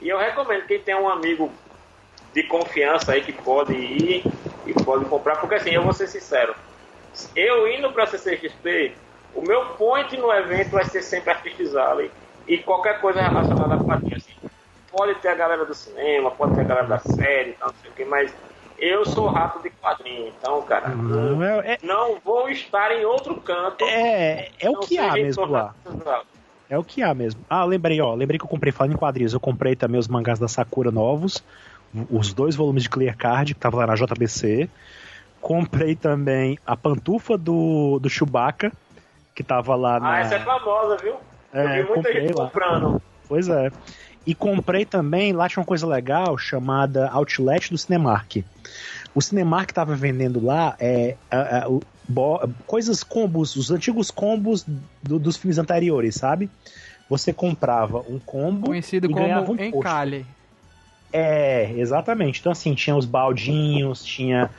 E 0.02 0.08
eu 0.08 0.18
recomendo 0.18 0.66
quem 0.66 0.80
tem 0.80 0.96
um 0.96 1.10
amigo 1.10 1.52
de 2.34 2.44
confiança 2.44 3.12
aí 3.12 3.22
que 3.22 3.34
pode 3.34 3.74
ir 3.74 4.24
e 4.66 4.74
pode 4.86 5.04
comprar, 5.06 5.36
porque 5.36 5.56
assim, 5.56 5.72
eu 5.72 5.84
vou 5.84 5.94
ser 5.94 6.08
sincero, 6.08 6.56
eu 7.36 7.68
indo 7.68 7.92
para 7.92 8.06
a 8.06 8.08
CCXP, 8.08 8.96
o 9.36 9.42
meu 9.42 9.66
point 9.76 10.16
no 10.18 10.32
evento 10.32 10.72
vai 10.72 10.86
ser 10.86 11.02
sempre 11.04 11.32
Artistes 11.32 11.76
Alley 11.76 12.10
e 12.48 12.58
qualquer 12.58 13.00
coisa 13.00 13.22
relacionada 13.22 13.76
a 13.76 13.78
quadrinhos. 13.78 14.24
Assim. 14.24 14.50
Pode 14.92 15.16
ter 15.16 15.30
a 15.30 15.36
galera 15.36 15.66
do 15.66 15.74
cinema, 15.74 16.32
pode 16.32 16.56
ter 16.56 16.62
a 16.62 16.66
galera 16.66 16.88
da 16.88 17.00
série, 17.00 17.56
não 17.60 17.70
sei 17.82 17.90
o 17.90 17.94
que, 17.94 18.06
mas 18.06 18.34
eu 18.78 19.06
sou 19.06 19.28
rato 19.28 19.62
de 19.62 19.70
quadrinho, 19.70 20.28
então, 20.28 20.62
cara, 20.64 20.90
Não, 20.90 21.42
é, 21.62 21.78
não 21.82 22.18
vou 22.24 22.50
estar 22.50 22.92
em 22.92 23.06
outro 23.06 23.36
canto. 23.42 23.86
é, 23.86 24.50
é 24.60 24.70
o 24.70 24.80
que 24.80 24.98
há 24.98 25.14
mesmo 25.14 25.46
lá. 25.46 25.74
É 26.70 26.78
o 26.78 26.84
que 26.84 27.02
há 27.04 27.14
mesmo. 27.14 27.42
Ah, 27.50 27.64
lembrei, 27.66 28.02
ó. 28.02 28.14
Lembrei 28.16 28.40
que 28.40 28.46
eu 28.46 28.50
comprei 28.50 28.72
falando 28.72 28.94
em 28.94 28.98
quadrinhos. 28.98 29.34
Eu 29.34 29.40
comprei 29.40 29.76
também 29.76 30.00
os 30.00 30.08
mangás 30.08 30.40
da 30.40 30.48
Sakura 30.48 30.92
novos. 30.92 31.44
Os 32.10 32.34
dois 32.34 32.56
volumes 32.56 32.84
de 32.84 32.90
Clear 32.90 33.16
Card, 33.16 33.54
que 33.54 33.60
tava 33.60 33.78
lá 33.78 33.88
na 33.88 33.96
JBC. 33.96 34.68
Comprei 35.40 35.96
também 35.96 36.58
a 36.66 36.76
pantufa 36.76 37.38
do, 37.38 38.00
do 38.00 38.10
Chewbacca, 38.10 38.72
que 39.36 39.44
tava 39.44 39.76
lá 39.76 40.00
na. 40.00 40.14
Ah, 40.14 40.20
essa 40.22 40.36
é 40.36 40.40
famosa, 40.40 40.98
viu? 40.98 41.16
É, 41.54 41.64
eu 41.64 41.70
vi 41.70 41.78
muita 41.78 41.96
comprei 41.96 42.22
gente 42.22 42.34
lá. 42.34 42.46
comprando. 42.46 43.02
Pois 43.28 43.48
é. 43.48 43.72
E 44.26 44.34
comprei 44.34 44.86
também, 44.86 45.34
lá 45.34 45.48
tinha 45.50 45.62
uma 45.62 45.66
coisa 45.68 45.86
legal 45.86 46.38
chamada 46.38 47.10
Outlet 47.10 47.70
do 47.70 47.78
Cinemark. 47.78 48.38
O 49.14 49.22
Cinemark 49.22 49.72
tava 49.72 49.96
vendendo 49.96 50.44
lá 50.44 50.76
é, 50.80 51.18
a- 51.30 51.64
a- 51.64 51.70
o- 51.70 51.82
bo- 52.08 52.40
coisas 52.66 53.04
combos, 53.04 53.56
os 53.56 53.70
antigos 53.70 54.10
combos 54.10 54.66
do- 55.04 55.20
dos 55.20 55.38
filmes 55.38 55.58
anteriores, 55.58 56.16
sabe? 56.16 56.50
Você 57.10 57.34
comprava 57.34 58.00
um 58.00 58.20
combo 58.20 58.68
Conhecido 58.68 59.10
e 59.10 59.14
ganhava 59.14 59.46
como 59.46 59.60
um 59.60 59.64
encalhe. 59.64 60.26
É, 61.12 61.72
exatamente. 61.74 62.40
Então, 62.40 62.52
assim, 62.52 62.74
tinha 62.74 62.96
os 62.96 63.06
baldinhos, 63.06 64.04
tinha, 64.04 64.50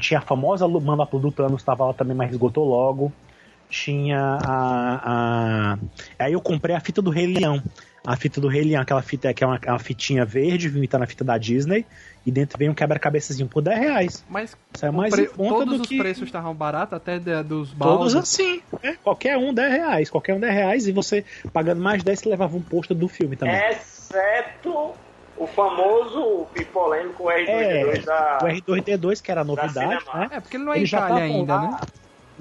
tinha 0.00 0.18
a 0.18 0.22
famosa 0.22 0.66
manopla 0.66 1.20
do 1.20 1.30
Thanos, 1.30 1.62
tava 1.62 1.84
lá 1.86 1.92
também, 1.92 2.16
mas 2.16 2.30
esgotou 2.30 2.64
logo. 2.66 3.12
Tinha 3.70 4.38
a, 4.44 5.00
a. 5.04 5.78
Aí 6.18 6.32
eu 6.32 6.40
comprei 6.40 6.74
a 6.74 6.80
fita 6.80 7.00
do 7.00 7.10
Rei 7.10 7.26
Leão. 7.26 7.62
A 8.06 8.16
fita 8.16 8.40
do 8.40 8.48
Rei 8.48 8.62
Leão, 8.64 8.80
aquela 8.80 9.02
fita 9.02 9.32
que 9.34 9.44
é 9.44 9.46
uma, 9.46 9.60
uma 9.66 9.78
fitinha 9.78 10.24
verde, 10.24 10.68
vim 10.70 10.86
tá 10.86 10.98
na 10.98 11.06
fita 11.06 11.22
da 11.22 11.36
Disney, 11.36 11.84
e 12.24 12.30
dentro 12.30 12.58
vem 12.58 12.70
um 12.70 12.74
quebra-cabeçazinho 12.74 13.46
por 13.46 13.60
10 13.60 13.78
reais. 13.78 14.24
Mas 14.26 14.56
Isso 14.74 14.86
é 14.86 14.90
mais 14.90 15.14
pre- 15.14 15.26
todos 15.26 15.76
do 15.76 15.82
os 15.82 15.86
que. 15.86 15.98
preços 15.98 16.24
estavam 16.24 16.54
baratos, 16.54 16.94
até 16.94 17.18
de- 17.18 17.42
dos 17.42 17.72
Todos 17.72 18.14
baldes. 18.14 18.16
assim. 18.16 18.62
É, 18.82 18.94
qualquer 18.94 19.36
um 19.36 19.52
10 19.52 19.70
reais. 19.72 20.08
Qualquer 20.10 20.34
um 20.34 20.40
10 20.40 20.52
reais 20.54 20.86
e 20.88 20.92
você 20.92 21.24
pagando 21.52 21.82
mais 21.82 22.02
10 22.02 22.18
você 22.20 22.28
levava 22.30 22.56
um 22.56 22.62
pôster 22.62 22.96
do 22.96 23.06
filme 23.06 23.36
também. 23.36 23.54
Exceto 23.70 24.92
o 25.36 25.46
famoso 25.46 26.46
e 26.56 26.64
polêmico 26.64 27.24
R22 27.24 27.48
É, 27.48 27.98
da. 28.00 28.38
O 28.42 28.46
R2D2, 28.46 29.20
que 29.22 29.30
era 29.30 29.42
a 29.42 29.44
novidade, 29.44 30.04
né? 30.14 30.28
É, 30.32 30.40
porque 30.40 30.56
ele 30.56 30.64
não 30.64 30.72
é 30.72 30.78
Eles 30.78 30.88
já 30.88 30.98
Itália 30.98 31.24
estavam 31.26 31.36
ainda, 31.40 31.54
lá. 31.54 31.70
né? 31.70 31.78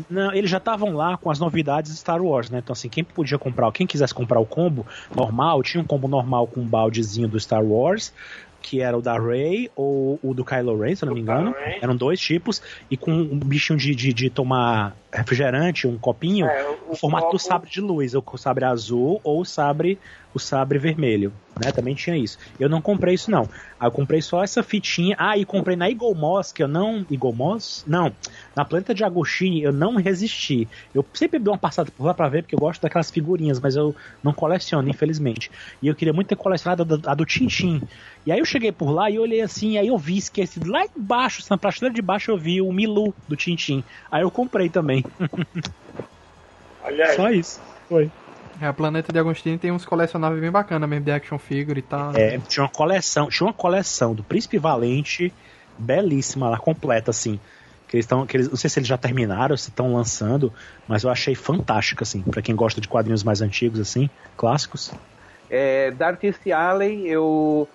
Não, 0.10 0.34
eles 0.34 0.50
já 0.50 0.58
estavam 0.58 0.94
lá 0.94 1.18
com 1.18 1.30
as 1.30 1.40
novidades 1.40 1.92
de 1.92 1.98
Star 1.98 2.22
Wars, 2.22 2.50
né? 2.50 2.60
Então, 2.60 2.74
assim, 2.74 2.90
quem 2.90 3.04
podia 3.04 3.38
comprar, 3.38 3.72
quem 3.72 3.86
quisesse 3.88 4.14
comprar 4.14 4.40
o 4.40 4.46
combo 4.46 4.86
normal, 5.14 5.62
tinha 5.62 5.82
um 5.82 5.86
combo 5.86 6.08
normal 6.08 6.48
com 6.48 6.62
um 6.62 6.68
baldezinho 6.68 7.28
do 7.28 7.40
Star 7.40 7.64
Wars, 7.64 8.14
que 8.62 8.82
era 8.82 8.98
o 8.98 9.02
da 9.02 9.18
Rey 9.18 9.70
ou 9.76 10.20
o 10.22 10.34
do 10.34 10.44
Kylo 10.44 10.78
Ren, 10.78 10.96
se 10.96 11.04
eu 11.04 11.08
não 11.08 11.14
me 11.14 11.22
Do 11.22 11.24
engano. 11.24 11.56
Eram 11.82 11.96
dois 11.96 12.20
tipos, 12.20 12.62
e 12.90 12.98
com 12.98 13.12
um 13.12 13.40
bichinho 13.40 13.80
de, 13.80 13.96
de, 13.96 14.14
de 14.14 14.30
tomar 14.30 14.96
refrigerante, 15.14 15.88
um 15.88 15.98
copinho, 15.98 16.46
É, 16.46 16.66
o 16.88 16.96
formato 16.96 17.28
do 17.28 17.32
copo- 17.32 17.40
sabre 17.40 17.70
de 17.70 17.82
luz, 17.82 18.14
ou 18.14 18.24
o 18.26 18.38
sabre 18.38 18.66
azul 18.66 19.20
ou 19.24 19.42
o 19.42 19.46
sabre, 19.46 20.00
o 20.34 20.40
sabre 20.40 20.78
vermelho, 20.78 21.34
né? 21.64 21.72
Também 21.72 21.96
tinha 21.96 22.18
isso. 22.18 22.38
Eu 22.60 22.70
não 22.70 22.82
comprei 22.82 23.16
isso 23.16 23.30
não. 23.30 23.48
Aí 23.80 23.88
eu 23.88 23.92
comprei 23.92 24.22
só 24.22 24.44
essa 24.44 24.64
fitinha. 24.64 25.16
Ah, 25.18 25.38
e 25.38 25.46
comprei 25.46 25.76
na 25.76 25.90
Eagle 25.90 26.16
Moss, 26.16 26.52
que 26.52 26.64
eu 26.64 26.68
não, 26.68 27.06
Eagle 27.10 27.34
Moss? 27.34 27.84
Não. 27.88 28.12
Na 28.56 28.66
Planeta 28.66 28.94
de 28.94 29.04
Agostini 29.04 29.62
eu 29.64 29.72
não 29.72 29.96
resisti. 29.96 30.68
Eu 30.94 31.06
sempre 31.14 31.40
dou 31.40 31.54
uma 31.54 31.60
passada 31.60 31.92
por 31.92 32.06
lá 32.06 32.14
pra 32.14 32.30
ver 32.30 32.44
porque 32.44 32.56
eu 32.56 32.60
gosto 32.60 32.82
daquelas 32.82 33.12
figurinhas, 33.12 33.60
mas 33.60 33.76
eu 33.76 33.96
não 34.24 34.34
coleciono, 34.34 34.90
infelizmente. 34.90 35.52
E 35.82 35.88
eu 35.88 35.96
queria 35.96 36.14
muito 36.14 36.28
ter 36.28 36.36
colecionado 36.36 36.84
a 36.84 36.86
do, 36.86 37.10
a 37.10 37.16
do 37.16 37.26
Tintin. 37.26 37.82
E 38.26 38.32
aí 38.32 38.40
eu 38.40 38.46
cheguei 38.46 38.72
por 38.72 38.92
lá 38.92 39.10
e 39.10 39.20
olhei 39.20 39.42
assim, 39.42 39.78
aí 39.78 39.88
eu 39.88 39.98
vi 39.98 40.18
esquecido 40.18 40.70
lá 40.70 40.86
embaixo, 40.96 41.44
na 41.50 41.58
prateleira 41.58 41.96
de 41.96 42.02
baixo 42.02 42.32
eu 42.32 42.38
vi 42.38 42.62
o 42.62 42.72
Milu 42.72 43.14
do 43.28 43.36
Tintin. 43.36 43.84
Aí 44.12 44.22
eu 44.22 44.32
comprei 44.32 44.70
também. 44.70 45.04
Olha 46.84 47.06
aí. 47.06 47.16
Só 47.16 47.30
isso. 47.30 47.62
Foi. 47.88 48.10
É, 48.62 48.68
a 48.68 48.74
Planeta 48.74 49.14
de 49.14 49.20
Agostini 49.20 49.58
tem 49.58 49.72
uns 49.72 49.86
colecionáveis 49.86 50.42
bem 50.42 50.52
bacanas 50.52 50.90
mesmo, 50.90 51.06
de 51.06 51.12
action 51.12 51.38
figure 51.38 51.80
e 51.80 51.84
tal. 51.84 52.16
É, 52.16 52.38
tinha 52.40 52.64
uma 52.64 52.70
coleção, 52.70 53.30
tinha 53.30 53.48
uma 53.48 53.54
coleção 53.54 54.14
do 54.14 54.24
Príncipe 54.24 54.58
Valente, 54.58 55.34
belíssima 55.78 56.50
lá, 56.50 56.58
completa, 56.58 57.12
assim. 57.12 57.40
Que 57.88 57.98
eles 57.98 58.06
estão. 58.06 58.20
Não 58.20 58.56
sei 58.56 58.70
se 58.70 58.80
eles 58.80 58.88
já 58.88 58.98
terminaram, 58.98 59.56
se 59.58 59.70
estão 59.70 59.94
lançando, 59.94 60.54
mas 60.88 61.04
eu 61.04 61.10
achei 61.10 61.34
fantástica, 61.36 62.04
assim, 62.04 62.22
pra 62.22 62.42
quem 62.42 62.56
gosta 62.56 62.80
de 62.80 62.88
quadrinhos 62.88 63.24
mais 63.24 63.42
antigos, 63.42 63.80
assim, 63.80 64.10
clássicos. 64.38 64.92
É, 65.50 65.92
da 65.92 66.08
Artist 66.08 66.52
Alley, 66.52 67.08
eu. 67.08 67.68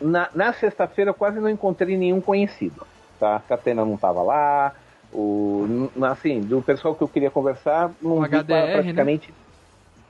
Na, 0.00 0.28
na 0.34 0.52
sexta-feira 0.52 1.10
eu 1.10 1.14
quase 1.14 1.38
não 1.38 1.48
encontrei 1.48 1.96
nenhum 1.96 2.20
conhecido. 2.20 2.86
Tá? 3.18 3.36
A 3.36 3.40
Catena 3.40 3.84
não 3.84 3.94
estava 3.94 4.22
lá. 4.22 4.72
O, 5.12 5.90
assim, 6.02 6.40
do 6.40 6.60
pessoal 6.60 6.94
que 6.94 7.02
eu 7.02 7.08
queria 7.08 7.30
conversar, 7.30 7.90
não 8.02 8.18
O 8.18 8.22
vi 8.22 8.36
HDR, 8.36 8.72
praticamente. 8.72 9.32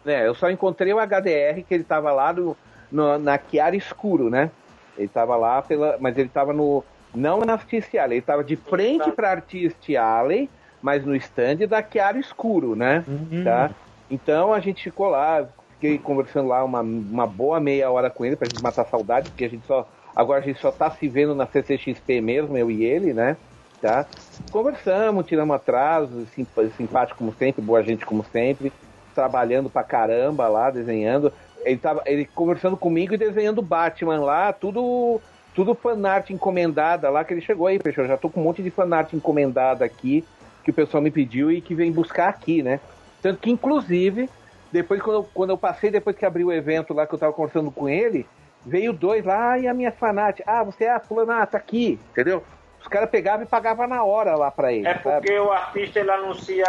É, 0.08 0.26
eu 0.26 0.34
só 0.34 0.50
encontrei 0.50 0.92
o 0.92 0.98
HDR, 0.98 1.62
que 1.62 1.74
ele 1.74 1.82
estava 1.82 2.12
lá 2.12 2.32
no, 2.32 2.56
no- 2.90 3.18
na 3.18 3.38
Chiara 3.38 3.76
Escuro, 3.76 4.30
né? 4.30 4.50
Ele 4.96 5.06
estava 5.06 5.36
lá, 5.36 5.62
pela, 5.62 5.96
mas 6.00 6.16
ele 6.18 6.28
estava 6.28 6.52
no. 6.52 6.84
Não 7.14 7.38
na 7.40 7.54
Artist 7.54 7.96
Alley, 7.96 8.16
ele 8.18 8.20
estava 8.20 8.44
de 8.44 8.56
frente 8.56 9.10
para 9.12 9.30
Artist 9.30 9.96
Alley, 9.96 10.50
mas 10.82 11.04
no 11.06 11.14
stand 11.16 11.66
da 11.68 11.82
Chiara 11.82 12.18
Escuro, 12.18 12.74
né? 12.76 13.04
tá? 13.44 13.70
Então 14.10 14.52
a 14.52 14.60
gente 14.60 14.82
ficou 14.84 15.08
lá, 15.08 15.48
fiquei 15.72 15.98
conversando 15.98 16.48
lá 16.48 16.62
uma, 16.64 16.80
uma 16.80 17.26
boa 17.26 17.60
meia 17.60 17.90
hora 17.90 18.10
com 18.10 18.24
ele 18.24 18.36
pra 18.36 18.48
gente 18.48 18.60
matar 18.60 18.82
a 18.82 18.86
saudade, 18.86 19.28
porque 19.28 19.44
a 19.44 19.48
gente 19.48 19.66
só. 19.66 19.88
Agora 20.14 20.40
a 20.40 20.42
gente 20.42 20.58
só 20.60 20.70
tá 20.72 20.90
se 20.90 21.08
vendo 21.08 21.34
na 21.34 21.46
CCXP 21.46 22.20
mesmo, 22.20 22.56
eu 22.56 22.70
e 22.70 22.84
ele, 22.84 23.14
né? 23.14 23.36
Tá? 23.80 24.06
Conversamos, 24.50 25.26
tiramos 25.26 25.54
atraso, 25.54 26.26
simp- 26.26 26.58
simpático 26.76 27.18
como 27.18 27.32
sempre, 27.32 27.62
boa 27.62 27.82
gente 27.82 28.04
como 28.04 28.24
sempre, 28.24 28.72
trabalhando 29.18 29.68
pra 29.68 29.82
caramba 29.82 30.46
lá, 30.46 30.70
desenhando. 30.70 31.32
Ele 31.64 31.76
tava 31.76 32.02
ele 32.06 32.24
conversando 32.24 32.76
comigo 32.76 33.14
e 33.14 33.18
desenhando 33.18 33.60
Batman 33.60 34.20
lá, 34.20 34.52
tudo 34.52 35.20
tudo 35.54 35.74
fanart 35.74 36.30
encomendada 36.30 37.10
lá 37.10 37.24
que 37.24 37.34
ele 37.34 37.40
chegou 37.40 37.66
aí, 37.66 37.80
fechou. 37.80 38.06
Já 38.06 38.16
tô 38.16 38.30
com 38.30 38.40
um 38.40 38.44
monte 38.44 38.62
de 38.62 38.70
fanart 38.70 39.12
encomendada 39.12 39.84
aqui 39.84 40.24
que 40.62 40.70
o 40.70 40.74
pessoal 40.74 41.02
me 41.02 41.10
pediu 41.10 41.50
e 41.50 41.60
que 41.60 41.74
vem 41.74 41.90
buscar 41.90 42.28
aqui, 42.28 42.62
né? 42.62 42.78
Tanto 43.20 43.40
que, 43.40 43.50
inclusive, 43.50 44.30
depois 44.70 45.02
quando 45.02 45.16
eu, 45.16 45.28
quando 45.34 45.50
eu 45.50 45.58
passei, 45.58 45.90
depois 45.90 46.14
que 46.14 46.24
abriu 46.24 46.46
o 46.46 46.52
evento 46.52 46.94
lá 46.94 47.08
que 47.08 47.14
eu 47.14 47.18
tava 47.18 47.32
conversando 47.32 47.72
com 47.72 47.88
ele, 47.88 48.24
veio 48.64 48.92
dois 48.92 49.24
lá, 49.24 49.52
ah, 49.52 49.58
e 49.58 49.66
a 49.66 49.74
minha 49.74 49.90
fanart? 49.90 50.38
Ah, 50.46 50.62
você 50.62 50.84
é 50.84 50.92
a 50.92 51.00
fulana, 51.00 51.42
ah, 51.42 51.46
tá 51.46 51.58
aqui, 51.58 51.98
entendeu? 52.12 52.44
Os 52.80 52.86
caras 52.86 53.10
pegavam 53.10 53.42
e 53.42 53.48
pagavam 53.48 53.88
na 53.88 54.04
hora 54.04 54.36
lá 54.36 54.52
pra 54.52 54.72
ele, 54.72 54.86
É 54.86 54.94
sabe? 54.94 55.26
porque 55.26 55.36
o 55.40 55.50
artista 55.50 55.98
ele 55.98 56.10
anuncia 56.12 56.64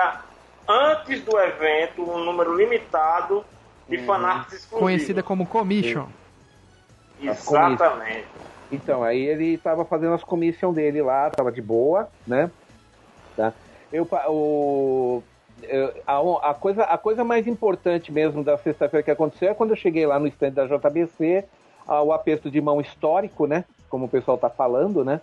antes 0.69 1.21
do 1.23 1.37
evento 1.39 2.03
um 2.03 2.23
número 2.23 2.55
limitado 2.55 3.43
de 3.87 3.97
Uhum. 3.97 4.05
fanarts 4.05 4.53
exclusivos. 4.53 4.79
Conhecida 4.79 5.23
como 5.23 5.47
Commission. 5.47 6.05
Exatamente. 7.19 8.27
Então, 8.71 9.03
aí 9.03 9.19
ele 9.19 9.57
tava 9.57 9.83
fazendo 9.83 10.13
as 10.13 10.23
commission 10.23 10.71
dele 10.71 11.01
lá, 11.01 11.29
tava 11.31 11.51
de 11.51 11.61
boa, 11.61 12.07
né? 12.27 12.51
Tá? 13.35 13.51
Eu, 13.91 14.07
o, 14.27 15.23
eu- 15.63 15.93
a, 16.05 16.51
a 16.51 16.53
coisa, 16.53 16.83
a 16.83 16.97
coisa 16.97 17.23
mais 17.23 17.47
importante 17.47 18.11
mesmo 18.11 18.43
da 18.43 18.57
sexta-feira 18.59 19.03
que 19.03 19.09
aconteceu 19.11 19.49
é 19.49 19.53
quando 19.55 19.71
eu 19.71 19.75
cheguei 19.75 20.05
lá 20.05 20.19
no 20.19 20.27
stand 20.27 20.51
da 20.51 20.67
JBC, 20.67 21.45
ah, 21.87 22.03
o 22.03 22.13
aperto 22.13 22.51
de 22.51 22.61
mão 22.61 22.79
histórico, 22.79 23.47
né? 23.47 23.65
Como 23.89 24.05
o 24.05 24.09
pessoal 24.09 24.37
tá 24.37 24.49
falando, 24.51 25.03
né? 25.03 25.19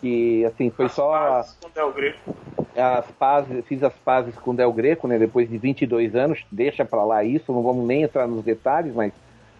Que, 0.00 0.44
assim, 0.44 0.68
foi 0.70 0.86
As 0.86 0.92
só 0.92 1.10
pazes 1.10 1.56
com 1.62 1.70
Del 1.70 1.92
Greco. 1.92 2.36
as 2.76 3.06
pazes, 3.18 3.64
fiz 3.66 3.82
as 3.82 3.94
pazes 3.94 4.34
com 4.36 4.50
o 4.50 4.54
Del 4.54 4.72
Greco, 4.72 5.08
né? 5.08 5.18
Depois 5.18 5.48
de 5.48 5.56
22 5.56 6.14
anos, 6.14 6.44
deixa 6.52 6.84
pra 6.84 7.02
lá 7.04 7.24
isso, 7.24 7.50
não 7.52 7.62
vamos 7.62 7.86
nem 7.86 8.02
entrar 8.02 8.26
nos 8.26 8.44
detalhes, 8.44 8.94
mas 8.94 9.12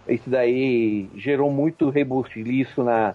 isso 0.06 0.28
daí 0.28 1.08
gerou 1.16 1.50
muito 1.50 1.88
rebuliço 1.88 2.84
na 2.84 3.14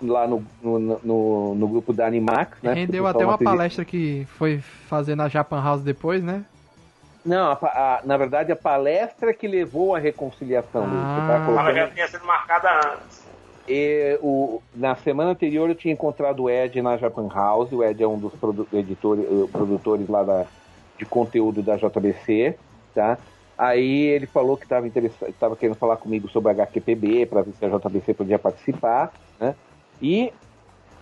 lá 0.00 0.26
no, 0.26 0.42
no, 0.62 0.78
no, 1.02 1.54
no 1.54 1.68
grupo 1.68 1.92
da 1.92 2.06
Animax, 2.06 2.56
né? 2.62 2.72
Rendeu 2.72 3.06
até 3.06 3.24
uma 3.24 3.34
acredita- 3.34 3.50
palestra 3.56 3.84
que 3.84 4.26
foi 4.38 4.58
fazer 4.88 5.14
na 5.14 5.28
Japan 5.28 5.60
House 5.62 5.82
depois, 5.82 6.22
né? 6.22 6.44
Não, 7.24 7.50
a 7.50 7.58
a- 7.60 8.00
na 8.04 8.16
verdade 8.16 8.52
a 8.52 8.56
palestra 8.56 9.34
que 9.34 9.46
levou 9.48 9.94
à 9.94 9.98
reconciliação. 9.98 10.84
Ah. 10.86 11.26
Tá? 11.28 11.34
Ela 11.34 11.44
Colocando- 11.46 11.74
já 11.74 11.88
tinha 11.88 12.08
sido 12.08 12.24
marcada 12.24 12.70
antes. 12.94 13.25
E, 13.68 14.18
o, 14.22 14.62
na 14.74 14.94
semana 14.96 15.30
anterior 15.30 15.68
eu 15.68 15.74
tinha 15.74 15.92
encontrado 15.92 16.44
o 16.44 16.50
Ed 16.50 16.80
na 16.80 16.96
Japan 16.96 17.28
House. 17.32 17.72
O 17.72 17.82
Ed 17.82 18.02
é 18.02 18.06
um 18.06 18.18
dos 18.18 18.32
produ 18.34 18.66
editores, 18.72 19.24
eh, 19.24 19.48
produtores 19.50 20.08
lá 20.08 20.22
da, 20.22 20.46
de 20.98 21.04
conteúdo 21.04 21.62
da 21.62 21.76
JBC, 21.76 22.56
tá? 22.94 23.18
Aí 23.58 24.06
ele 24.06 24.26
falou 24.26 24.56
que 24.56 24.64
estava 24.64 24.86
estava 24.86 25.56
querendo 25.56 25.76
falar 25.76 25.96
comigo 25.96 26.28
sobre 26.28 26.50
a 26.50 26.52
HQPB 26.52 27.26
para 27.26 27.42
ver 27.42 27.52
se 27.52 27.64
a 27.64 27.68
JBC 27.68 28.14
podia 28.14 28.38
participar, 28.38 29.12
né? 29.40 29.54
E 30.00 30.32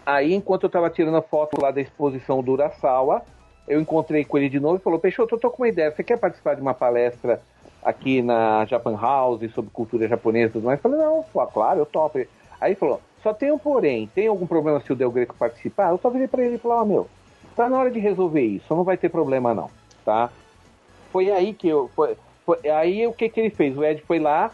aí 0.07 0.33
enquanto 0.33 0.65
eu 0.65 0.69
estava 0.69 0.89
tirando 0.89 1.17
a 1.17 1.23
foto 1.23 1.61
lá 1.61 1.71
da 1.71 1.81
exposição 1.81 2.43
do 2.43 2.53
Urasawa, 2.53 3.23
eu 3.67 3.81
encontrei 3.81 4.25
com 4.25 4.39
ele 4.39 4.49
de 4.49 4.61
novo 4.61 4.77
e 4.77 4.81
falou: 4.81 4.99
Peixoto, 4.99 5.35
eu 5.35 5.41
tô 5.41 5.51
com 5.51 5.63
uma 5.63 5.69
ideia. 5.69 5.91
Você 5.91 6.05
quer 6.05 6.19
participar 6.19 6.55
de 6.55 6.63
uma 6.63 6.75
palestra 6.75 7.43
aqui 7.83 8.23
na 8.23 8.65
Japan 8.67 8.97
House 8.97 9.51
sobre 9.53 9.71
cultura 9.73 10.07
japonesa 10.07 10.51
e 10.51 10.53
tudo 10.53 10.67
mais? 10.67 10.79
Eu 10.79 10.83
falei: 10.83 10.99
Não, 10.99 11.25
claro, 11.53 11.81
eu 11.81 11.87
topo. 11.87 12.19
Aí 12.65 12.75
falou: 12.75 12.99
Só 13.23 13.35
tem 13.35 13.53
um 13.53 13.59
porém. 13.59 14.09
Tem 14.15 14.27
algum 14.27 14.47
problema 14.47 14.81
se 14.81 14.91
o 14.91 14.97
Del 14.97 15.11
Greco 15.11 15.35
participar? 15.35 15.91
Eu 15.91 15.99
só 15.99 16.09
virei 16.09 16.27
pra 16.27 16.43
ele 16.43 16.55
e 16.55 16.59
falei: 16.59 16.79
Ó, 16.79 16.85
meu, 16.87 17.09
tá 17.55 17.69
na 17.69 17.79
hora 17.79 17.91
de 17.91 17.99
resolver 18.01 18.41
isso. 18.41 18.75
Não 18.75 18.83
vai 18.85 18.97
ter 18.97 19.11
problema 19.11 19.53
não, 19.53 19.71
tá? 20.03 20.31
Foi 21.13 21.31
aí 21.31 21.53
que 21.53 21.69
eu. 21.69 21.91
Foi, 21.95 22.17
foi- 22.47 22.67
aí 22.71 23.07
o 23.07 23.13
que 23.13 23.29
que 23.29 23.39
ele 23.39 23.51
fez? 23.51 23.77
O 23.77 23.85
Ed 23.85 24.01
foi 24.07 24.19
lá, 24.19 24.51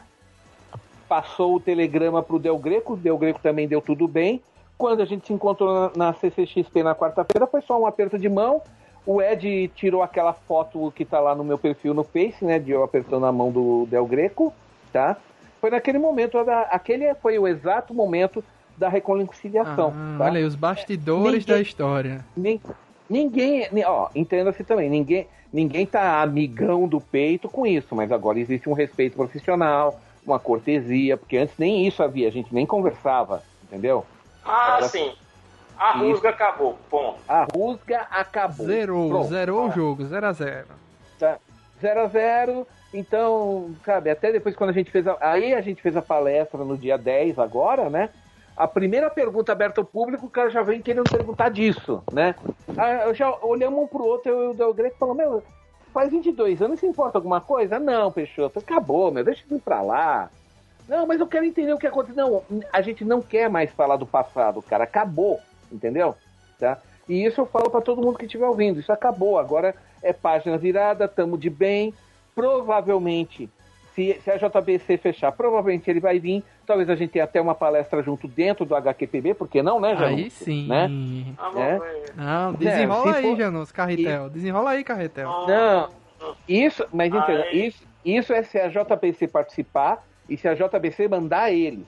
passou 1.08 1.54
o 1.54 1.60
telegrama 1.60 2.20
pro 2.20 2.38
Del 2.40 2.58
Greco, 2.58 2.94
o 2.94 2.96
Del 2.96 3.16
Greco 3.16 3.38
também 3.40 3.68
deu 3.68 3.80
tudo 3.80 4.08
bem. 4.08 4.42
Quando 4.76 5.02
a 5.02 5.04
gente 5.04 5.26
se 5.26 5.32
encontrou 5.32 5.72
na, 5.72 6.06
na 6.08 6.12
CCXP 6.14 6.82
na 6.82 6.94
quarta-feira, 6.94 7.46
foi 7.46 7.60
só 7.62 7.78
um 7.80 7.86
aperto 7.86 8.18
de 8.18 8.28
mão. 8.28 8.60
O 9.06 9.22
Ed 9.22 9.68
tirou 9.76 10.02
aquela 10.02 10.32
foto 10.32 10.92
que 10.96 11.04
tá 11.04 11.20
lá 11.20 11.34
no 11.34 11.44
meu 11.44 11.58
perfil 11.58 11.94
no 11.94 12.02
Face, 12.02 12.44
né? 12.44 12.58
De 12.58 12.70
eu 12.72 12.82
apertando 12.82 13.24
a 13.26 13.30
mão 13.32 13.52
do 13.52 13.86
Del 13.86 14.04
Greco, 14.06 14.52
tá? 14.92 15.16
Foi 15.60 15.70
naquele 15.70 15.98
momento, 15.98 16.38
aquele 16.70 17.14
foi 17.16 17.38
o 17.38 17.46
exato 17.46 17.92
momento 17.92 18.42
da 18.76 18.88
reconciliação. 18.88 19.92
Ah, 19.94 20.16
tá? 20.18 20.24
Olha 20.24 20.38
aí, 20.38 20.44
os 20.44 20.54
bastidores 20.54 21.44
Ninguém- 21.44 21.56
da 21.56 21.60
história. 21.60 22.24
Nin- 22.36 22.60
Ninguém, 23.08 23.66
ni- 23.72 23.84
ó, 23.84 24.08
entenda-se 24.14 24.62
também, 24.62 24.88
ninguém, 24.88 25.26
ninguém 25.52 25.84
tá 25.84 26.22
amigão 26.22 26.86
do 26.86 27.00
peito 27.00 27.48
com 27.48 27.66
isso, 27.66 27.92
mas 27.94 28.12
agora 28.12 28.38
existe 28.38 28.68
um 28.68 28.72
respeito 28.72 29.16
profissional, 29.16 30.00
uma 30.24 30.38
cortesia, 30.38 31.16
porque 31.16 31.36
antes 31.36 31.56
nem 31.58 31.88
isso 31.88 32.04
havia, 32.04 32.28
a 32.28 32.30
gente 32.30 32.54
nem 32.54 32.64
conversava, 32.64 33.42
entendeu? 33.64 34.06
Ah, 34.44 34.76
Era- 34.78 34.88
sim. 34.88 35.12
A 35.76 35.96
Isso. 35.96 36.04
rusga 36.04 36.28
acabou. 36.28 36.78
Ponto. 36.88 37.18
A 37.28 37.46
rusga 37.52 38.06
acabou. 38.12 38.66
Zerou, 38.66 39.08
Pronto. 39.08 39.28
zerou 39.28 39.66
o 39.68 39.72
jogo, 39.72 40.04
0 40.04 40.26
a 40.28 40.32
0 40.32 40.66
Tá. 41.18 41.36
0 41.80 42.00
a 42.02 42.06
0 42.06 42.66
então, 42.92 43.70
sabe, 43.84 44.10
até 44.10 44.32
depois 44.32 44.56
quando 44.56 44.70
a 44.70 44.74
gente 44.74 44.90
fez 44.90 45.06
a, 45.06 45.16
aí 45.20 45.54
a 45.54 45.60
gente 45.60 45.80
fez 45.80 45.96
a 45.96 46.02
palestra 46.02 46.64
no 46.64 46.76
dia 46.76 46.98
10 46.98 47.38
agora, 47.38 47.88
né? 47.88 48.10
A 48.56 48.66
primeira 48.66 49.08
pergunta 49.08 49.52
aberta 49.52 49.80
ao 49.80 49.84
público, 49.84 50.26
o 50.26 50.30
cara 50.30 50.50
já 50.50 50.62
vem 50.62 50.82
querendo 50.82 51.08
perguntar 51.10 51.48
disso, 51.50 52.02
né? 52.12 52.34
Aí, 52.76 53.08
eu 53.08 53.14
já 53.14 53.30
olhamos 53.42 53.84
um 53.84 53.86
pro 53.86 54.04
outro, 54.04 54.30
eu 54.30 54.54
e 54.54 54.62
o 54.62 54.74
Greco 54.74 54.98
falou, 54.98 55.14
meu, 55.14 55.42
faz 55.94 56.10
22 56.10 56.60
anos, 56.60 56.80
se 56.80 56.86
importa 56.86 57.16
alguma 57.16 57.40
coisa? 57.40 57.78
Não, 57.78 58.12
Peixoto, 58.12 58.58
acabou, 58.58 59.10
meu, 59.10 59.24
deixa 59.24 59.44
eu 59.48 59.56
ir 59.56 59.60
pra 59.60 59.80
lá. 59.80 60.28
Não, 60.88 61.06
mas 61.06 61.20
eu 61.20 61.26
quero 61.26 61.44
entender 61.44 61.72
o 61.72 61.78
que 61.78 61.86
aconteceu. 61.86 62.44
Não, 62.50 62.62
a 62.72 62.82
gente 62.82 63.04
não 63.04 63.22
quer 63.22 63.48
mais 63.48 63.70
falar 63.70 63.96
do 63.96 64.06
passado, 64.06 64.60
cara, 64.60 64.84
acabou, 64.84 65.40
entendeu? 65.70 66.16
Tá? 66.58 66.78
E 67.08 67.24
isso 67.24 67.40
eu 67.40 67.46
falo 67.46 67.70
para 67.70 67.80
todo 67.80 68.02
mundo 68.02 68.18
que 68.18 68.26
estiver 68.26 68.46
ouvindo, 68.46 68.80
isso 68.80 68.92
acabou, 68.92 69.38
agora 69.38 69.74
é 70.02 70.12
página 70.12 70.58
virada, 70.58 71.08
tamo 71.08 71.38
de 71.38 71.48
bem, 71.48 71.94
provavelmente, 72.34 73.48
se, 73.94 74.20
se 74.22 74.30
a 74.30 74.36
JBC 74.36 74.96
fechar, 74.98 75.32
provavelmente 75.32 75.90
ele 75.90 76.00
vai 76.00 76.18
vir. 76.18 76.44
Talvez 76.66 76.88
a 76.88 76.94
gente 76.94 77.10
tenha 77.10 77.24
até 77.24 77.40
uma 77.40 77.54
palestra 77.54 78.02
junto 78.02 78.28
dentro 78.28 78.64
do 78.64 78.74
HQPB, 78.76 79.34
por 79.34 79.48
que 79.48 79.62
não, 79.62 79.80
né, 79.80 79.96
Janus? 79.96 80.18
Aí 80.20 80.30
sim. 80.30 80.68
Né? 80.68 80.88
Ah, 81.38 81.50
É. 81.56 81.76
vamos 81.76 81.80
ver. 81.82 82.12
Não, 82.16 82.52
desenrola 82.54 83.12
se 83.12 83.18
aí, 83.18 83.24
for- 83.24 83.36
Janus, 83.36 83.72
Carretel. 83.72 84.30
Desenrola 84.30 84.70
aí, 84.70 84.84
Carretel. 84.84 85.28
Não, 85.48 85.88
isso, 86.48 86.86
mas 86.92 87.12
entenda, 87.12 87.50
isso, 87.50 87.82
isso 88.04 88.32
é 88.32 88.42
se 88.42 88.58
a 88.58 88.68
JBC 88.68 89.26
participar 89.28 90.04
e 90.28 90.36
se 90.36 90.46
a 90.46 90.54
JBC 90.54 91.08
mandar 91.08 91.50
eles, 91.50 91.86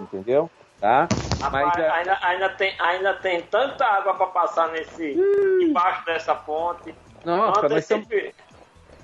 entendeu? 0.00 0.50
Tá? 0.80 1.06
Rapaz, 1.40 1.66
Mas 1.68 1.76
é- 1.78 1.88
ainda, 1.90 2.18
ainda, 2.20 2.48
tem, 2.50 2.74
ainda 2.80 3.14
tem 3.14 3.40
tanta 3.42 3.86
água 3.86 4.14
pra 4.14 4.26
passar 4.26 4.68
nesse 4.72 5.14
debaixo 5.60 6.04
dessa 6.04 6.34
ponte. 6.34 6.92
Nossa, 7.24 7.62
não 7.62 7.68
nós 7.70 7.78
estamos, 7.82 8.06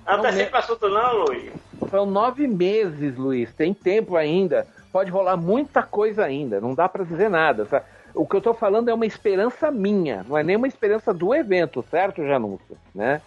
Não 0.06 0.14
antecipe 0.24 0.56
assunto 0.56 0.88
não, 0.88 1.24
Luiz. 1.24 1.52
são 1.90 2.06
nove 2.06 2.46
meses, 2.46 3.16
Luiz, 3.16 3.52
tem 3.54 3.72
tempo 3.74 4.16
ainda, 4.16 4.66
pode 4.92 5.10
rolar 5.10 5.36
muita 5.36 5.82
coisa 5.82 6.24
ainda, 6.24 6.60
não 6.60 6.74
dá 6.74 6.88
pra 6.88 7.04
dizer 7.04 7.28
nada. 7.30 7.64
sabe? 7.66 7.84
O 8.14 8.26
que 8.26 8.36
eu 8.36 8.40
tô 8.40 8.52
falando 8.54 8.88
é 8.88 8.94
uma 8.94 9.06
esperança 9.06 9.70
minha, 9.70 10.24
não 10.28 10.36
é 10.36 10.42
nem 10.42 10.56
uma 10.56 10.66
esperança 10.66 11.14
do 11.14 11.34
evento, 11.34 11.84
certo, 11.90 12.24
Janúncio? 12.26 12.76
Né? 12.94 13.20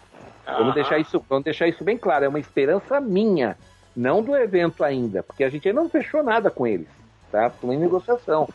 Vamos 0.46 0.66
Aham. 0.66 0.74
deixar, 0.74 0.98
isso, 0.98 1.24
vamos 1.28 1.44
deixar 1.44 1.66
isso 1.66 1.82
bem 1.82 1.96
claro, 1.96 2.24
é 2.26 2.28
uma 2.28 2.38
esperança 2.38 3.00
minha, 3.00 3.56
não 3.96 4.22
do 4.22 4.36
evento 4.36 4.84
ainda, 4.84 5.22
porque 5.22 5.42
a 5.42 5.48
gente 5.48 5.66
ainda 5.66 5.80
não 5.80 5.88
fechou 5.88 6.22
nada 6.22 6.50
com 6.50 6.66
eles, 6.66 6.88
tá? 7.32 7.46
Estamos 7.46 7.74
em 7.74 7.78
negociação, 7.78 8.46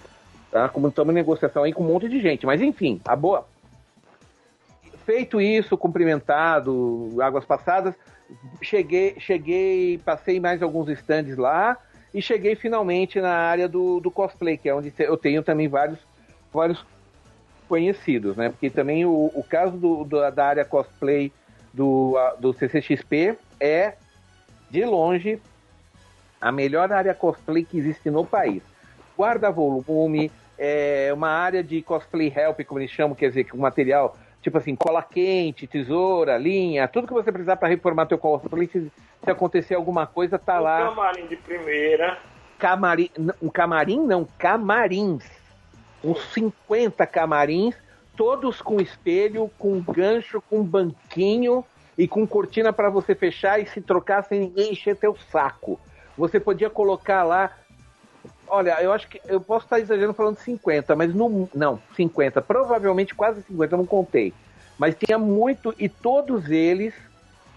tá? 0.52 0.70
Como 0.70 0.88
estamos 0.88 1.12
em 1.12 1.16
negociação 1.16 1.64
aí 1.64 1.74
com 1.74 1.84
um 1.84 1.88
monte 1.88 2.08
de 2.08 2.20
gente, 2.20 2.46
mas 2.46 2.62
enfim, 2.62 3.02
a 3.08 3.16
boa. 3.16 3.46
Feito 5.10 5.42
isso, 5.42 5.76
cumprimentado, 5.76 7.16
águas 7.20 7.44
passadas, 7.44 7.96
cheguei, 8.62 9.16
cheguei, 9.20 9.98
passei 10.06 10.40
mais 10.40 10.62
alguns 10.62 10.88
stands 10.90 11.36
lá 11.36 11.76
e 12.14 12.22
cheguei 12.22 12.54
finalmente 12.56 13.20
na 13.20 13.34
área 13.34 13.68
do, 13.68 14.00
do 14.00 14.12
cosplay, 14.12 14.56
que 14.56 14.70
é 14.70 14.76
onde 14.76 14.94
eu 15.00 15.18
tenho 15.18 15.42
também 15.42 15.68
vários, 15.68 15.98
vários 16.54 16.86
conhecidos, 17.68 18.38
né? 18.38 18.50
Porque 18.50 18.70
também 18.70 19.04
o, 19.04 19.32
o 19.34 19.44
caso 19.50 19.76
do, 19.78 20.04
do- 20.04 20.30
da 20.30 20.46
área 20.46 20.64
cosplay 20.64 21.32
do, 21.74 22.14
do 22.40 22.54
CCXP 22.54 23.36
é, 23.60 23.96
de 24.70 24.86
longe, 24.86 25.42
a 26.40 26.52
melhor 26.52 26.94
área 26.94 27.16
cosplay 27.16 27.66
que 27.66 27.80
existe 27.80 28.12
no 28.12 28.24
país. 28.24 28.62
Guarda-volume, 29.18 30.32
é 30.56 31.10
uma 31.12 31.30
área 31.30 31.64
de 31.64 31.82
cosplay 31.82 32.32
help, 32.36 32.62
como 32.68 32.80
eles 32.80 32.92
chamam, 32.92 33.16
quer 33.16 33.30
dizer, 33.30 33.46
com 33.46 33.58
material, 33.58 34.16
tipo 34.42 34.58
assim, 34.58 34.76
cola 34.76 35.02
quente, 35.04 35.68
tesoura, 35.68 36.38
linha, 36.38 36.88
tudo 36.88 37.08
que 37.08 37.14
você 37.14 37.32
precisar 37.32 37.58
para 37.58 37.68
reformar 37.68 38.06
teu 38.06 38.18
cosplay, 38.18 38.68
se, 38.68 38.92
se 39.24 39.30
acontecer 39.32 39.76
alguma 39.76 40.08
coisa, 40.08 40.38
tá 40.40 40.60
Um 40.60 40.64
lá. 40.64 40.90
camarim 40.90 41.28
de 41.28 41.36
primeira. 41.36 42.18
Camarim, 42.58 43.10
um 43.42 43.50
camarim 43.50 44.00
não, 44.06 44.26
camarins. 44.38 45.24
Uns 46.04 46.22
50 46.34 47.06
camarins, 47.08 47.76
todos 48.16 48.62
com 48.62 48.80
espelho, 48.80 49.50
com 49.58 49.82
gancho, 49.82 50.42
com 50.50 50.64
banquinho 50.64 51.64
e 51.98 52.08
com 52.08 52.26
cortina 52.26 52.72
para 52.72 52.90
você 52.90 53.14
fechar 53.14 53.60
e 53.62 53.66
se 53.66 53.82
trocar 53.82 54.24
sem 54.24 54.40
ninguém 54.40 54.72
encher 54.72 54.96
teu 54.96 55.16
saco. 55.32 55.80
Você 56.18 56.40
podia 56.40 56.70
colocar 56.70 57.24
lá. 57.24 57.52
Olha, 58.50 58.82
eu 58.82 58.92
acho 58.92 59.08
que 59.08 59.22
eu 59.28 59.40
posso 59.40 59.66
estar 59.66 59.80
exagerando 59.80 60.14
falando 60.14 60.38
50, 60.38 60.96
mas 60.96 61.14
não, 61.14 61.48
não, 61.54 61.80
50, 61.96 62.42
provavelmente 62.42 63.14
quase 63.14 63.42
50, 63.44 63.74
eu 63.74 63.78
não 63.78 63.86
contei. 63.86 64.34
Mas 64.78 64.96
tinha 64.96 65.18
muito 65.20 65.74
e 65.78 65.88
todos 65.88 66.50
eles, 66.50 66.94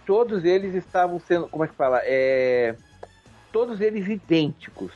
todos 0.06 0.44
eles 0.44 0.74
estavam 0.74 1.18
sendo, 1.20 1.48
como 1.48 1.64
é 1.64 1.68
que 1.68 1.74
fala? 1.74 2.00
É, 2.04 2.74
todos 3.52 3.80
eles 3.80 4.06
idênticos. 4.08 4.92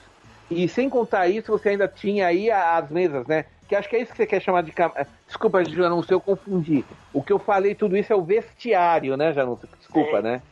E 0.50 0.68
sem 0.68 0.88
contar 0.88 1.28
isso, 1.28 1.50
você 1.50 1.70
ainda 1.70 1.88
tinha 1.88 2.26
aí 2.26 2.50
as 2.50 2.88
mesas, 2.90 3.26
né? 3.26 3.46
Que 3.66 3.74
acho 3.74 3.88
que 3.88 3.96
é 3.96 4.00
isso 4.00 4.12
que 4.12 4.16
você 4.18 4.26
quer 4.26 4.40
chamar 4.40 4.62
de. 4.62 4.70
cam- 4.70 4.92
eh, 4.94 5.06
Desculpa, 5.26 5.64
Janúncio, 5.64 6.12
eu 6.14 6.20
confundi. 6.20 6.84
O 7.12 7.20
que 7.20 7.32
eu 7.32 7.38
falei, 7.38 7.74
tudo 7.74 7.96
isso 7.96 8.12
é 8.12 8.16
o 8.16 8.22
vestiário, 8.22 9.16
né, 9.16 9.32
Janúncio? 9.32 9.68
Desculpa, 9.78 10.18
Sim. 10.18 10.22
né? 10.22 10.42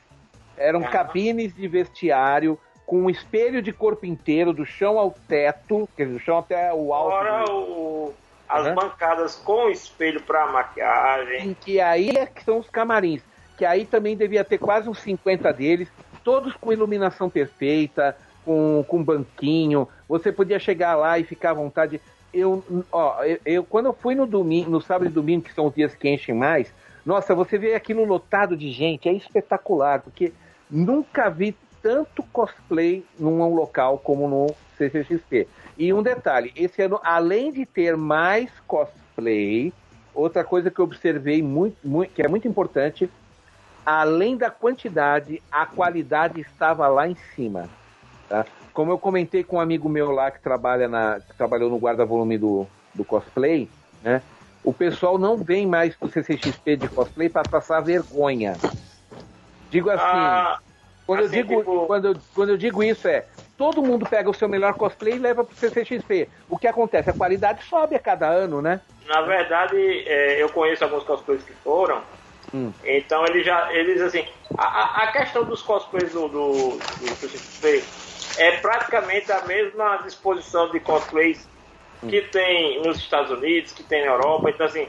Eram 0.56 0.82
cabines 0.82 1.54
de 1.54 1.68
vestiário 1.68 2.58
com 2.86 3.02
um 3.02 3.10
espelho 3.10 3.62
de 3.62 3.72
corpo 3.72 4.04
inteiro, 4.06 4.52
do 4.52 4.64
chão 4.64 4.98
ao 4.98 5.12
teto, 5.26 5.88
quer 5.96 6.04
dizer, 6.04 6.18
do 6.18 6.24
chão 6.24 6.38
até 6.38 6.72
o 6.72 6.92
alto. 6.92 7.10
Fora 7.16 7.50
o, 7.50 8.14
as 8.48 8.66
Uhum. 8.68 8.74
bancadas 8.74 9.36
com 9.36 9.68
espelho 9.70 10.20
pra 10.22 10.46
maquiagem. 10.52 11.48
em 11.50 11.54
que 11.54 11.80
aí 11.80 12.10
é 12.10 12.26
que 12.26 12.42
são 12.44 12.58
os 12.58 12.68
camarins, 12.68 13.22
que 13.56 13.64
aí 13.64 13.86
também 13.86 14.16
devia 14.16 14.44
ter 14.44 14.58
quase 14.58 14.88
uns 14.88 14.98
50 15.00 15.52
deles, 15.52 15.88
todos 16.22 16.54
com 16.56 16.72
iluminação 16.72 17.30
perfeita, 17.30 18.16
com, 18.44 18.84
com 18.86 19.02
banquinho. 19.02 19.88
Você 20.08 20.30
podia 20.30 20.58
chegar 20.58 20.94
lá 20.94 21.18
e 21.18 21.24
ficar 21.24 21.50
à 21.50 21.54
vontade. 21.54 22.00
Eu, 22.32 22.86
ó, 22.92 23.22
eu, 23.24 23.38
eu- 23.46 23.64
quando 23.64 23.86
eu 23.86 23.94
fui 23.94 24.14
no 24.14 24.26
domingo, 24.26 24.70
no 24.70 24.80
sábado 24.80 25.08
e 25.08 25.12
domingo, 25.12 25.44
que 25.44 25.54
são 25.54 25.66
os 25.68 25.74
dias 25.74 25.94
que 25.94 26.08
enchem 26.08 26.34
mais, 26.34 26.74
nossa, 27.04 27.34
você 27.34 27.56
vê 27.56 27.74
aquilo 27.74 28.04
lotado 28.04 28.56
de 28.56 28.70
gente, 28.70 29.08
é 29.08 29.12
espetacular, 29.12 30.02
porque 30.02 30.32
nunca 30.68 31.28
vi 31.30 31.56
tanto 31.84 32.22
cosplay 32.32 33.04
num 33.18 33.54
local 33.54 33.98
como 33.98 34.26
no 34.26 34.54
CCXP. 34.78 35.46
E 35.76 35.92
um 35.92 36.02
detalhe, 36.02 36.50
esse 36.56 36.80
ano, 36.80 36.98
além 37.04 37.52
de 37.52 37.66
ter 37.66 37.94
mais 37.94 38.48
cosplay, 38.66 39.70
outra 40.14 40.42
coisa 40.42 40.70
que 40.70 40.78
eu 40.78 40.86
observei 40.86 41.42
muito, 41.42 41.76
muito, 41.84 42.10
que 42.14 42.22
é 42.22 42.28
muito 42.28 42.48
importante, 42.48 43.10
além 43.84 44.34
da 44.34 44.50
quantidade, 44.50 45.42
a 45.52 45.66
qualidade 45.66 46.40
estava 46.40 46.88
lá 46.88 47.06
em 47.06 47.16
cima. 47.34 47.68
tá? 48.30 48.46
Como 48.72 48.90
eu 48.90 48.98
comentei 48.98 49.44
com 49.44 49.56
um 49.56 49.60
amigo 49.60 49.86
meu 49.86 50.10
lá 50.10 50.30
que 50.30 50.40
trabalha 50.40 50.88
na, 50.88 51.20
que 51.20 51.36
trabalhou 51.36 51.68
no 51.68 51.76
guarda-volume 51.76 52.38
do, 52.38 52.66
do 52.94 53.04
cosplay, 53.04 53.68
né? 54.02 54.22
O 54.64 54.72
pessoal 54.72 55.18
não 55.18 55.36
vem 55.36 55.66
mais 55.66 55.94
pro 55.94 56.08
CCXP 56.08 56.78
de 56.78 56.88
cosplay 56.88 57.28
para 57.28 57.46
passar 57.46 57.80
vergonha. 57.80 58.56
Digo 59.70 59.90
assim, 59.90 60.02
Ah, 60.02 60.58
quando, 61.06 61.20
eu 61.20 61.26
assim, 61.26 61.36
digo, 61.36 61.58
tipo- 61.58 61.86
quando, 61.86 62.04
eu, 62.08 62.16
quando 62.34 62.48
eu 62.50 62.56
digo 62.56 62.82
isso 62.82 63.06
é, 63.08 63.26
todo 63.56 63.82
mundo 63.82 64.06
pega 64.06 64.28
o 64.28 64.34
seu 64.34 64.48
melhor 64.48 64.74
cosplay 64.74 65.14
e 65.14 65.18
leva 65.18 65.44
pro 65.44 65.54
CCXP. 65.56 66.28
O 66.48 66.58
que 66.58 66.66
acontece? 66.66 67.10
A 67.10 67.14
qualidade 67.14 67.62
sobe 67.64 67.94
a 67.94 68.00
cada 68.00 68.28
ano, 68.28 68.60
né? 68.60 68.80
na 69.06 69.20
verdade, 69.22 69.76
é, 70.06 70.42
eu 70.42 70.48
conheço 70.48 70.84
alguns 70.84 71.04
cosplays 71.04 71.42
que 71.42 71.52
foram. 71.54 72.02
Hum. 72.52 72.72
Então 72.84 73.26
eles 73.26 73.44
já. 73.44 73.72
Eles 73.72 74.00
assim. 74.00 74.24
A, 74.56 75.02
a- 75.04 75.12
questão 75.12 75.44
dos 75.44 75.62
cosplays 75.62 76.12
do, 76.12 76.28
do, 76.28 76.70
do 76.76 77.06
CCXP 77.16 77.84
é 78.38 78.56
praticamente 78.58 79.30
a 79.32 79.44
mesma 79.46 79.96
disposição 79.98 80.70
de 80.70 80.80
cosplays 80.80 81.48
que 82.08 82.20
tem 82.22 82.82
nos 82.82 82.98
Estados 82.98 83.30
Unidos, 83.30 83.72
que 83.72 83.82
tem 83.82 84.04
na 84.04 84.12
Europa. 84.12 84.50
Então, 84.50 84.66
assim, 84.66 84.86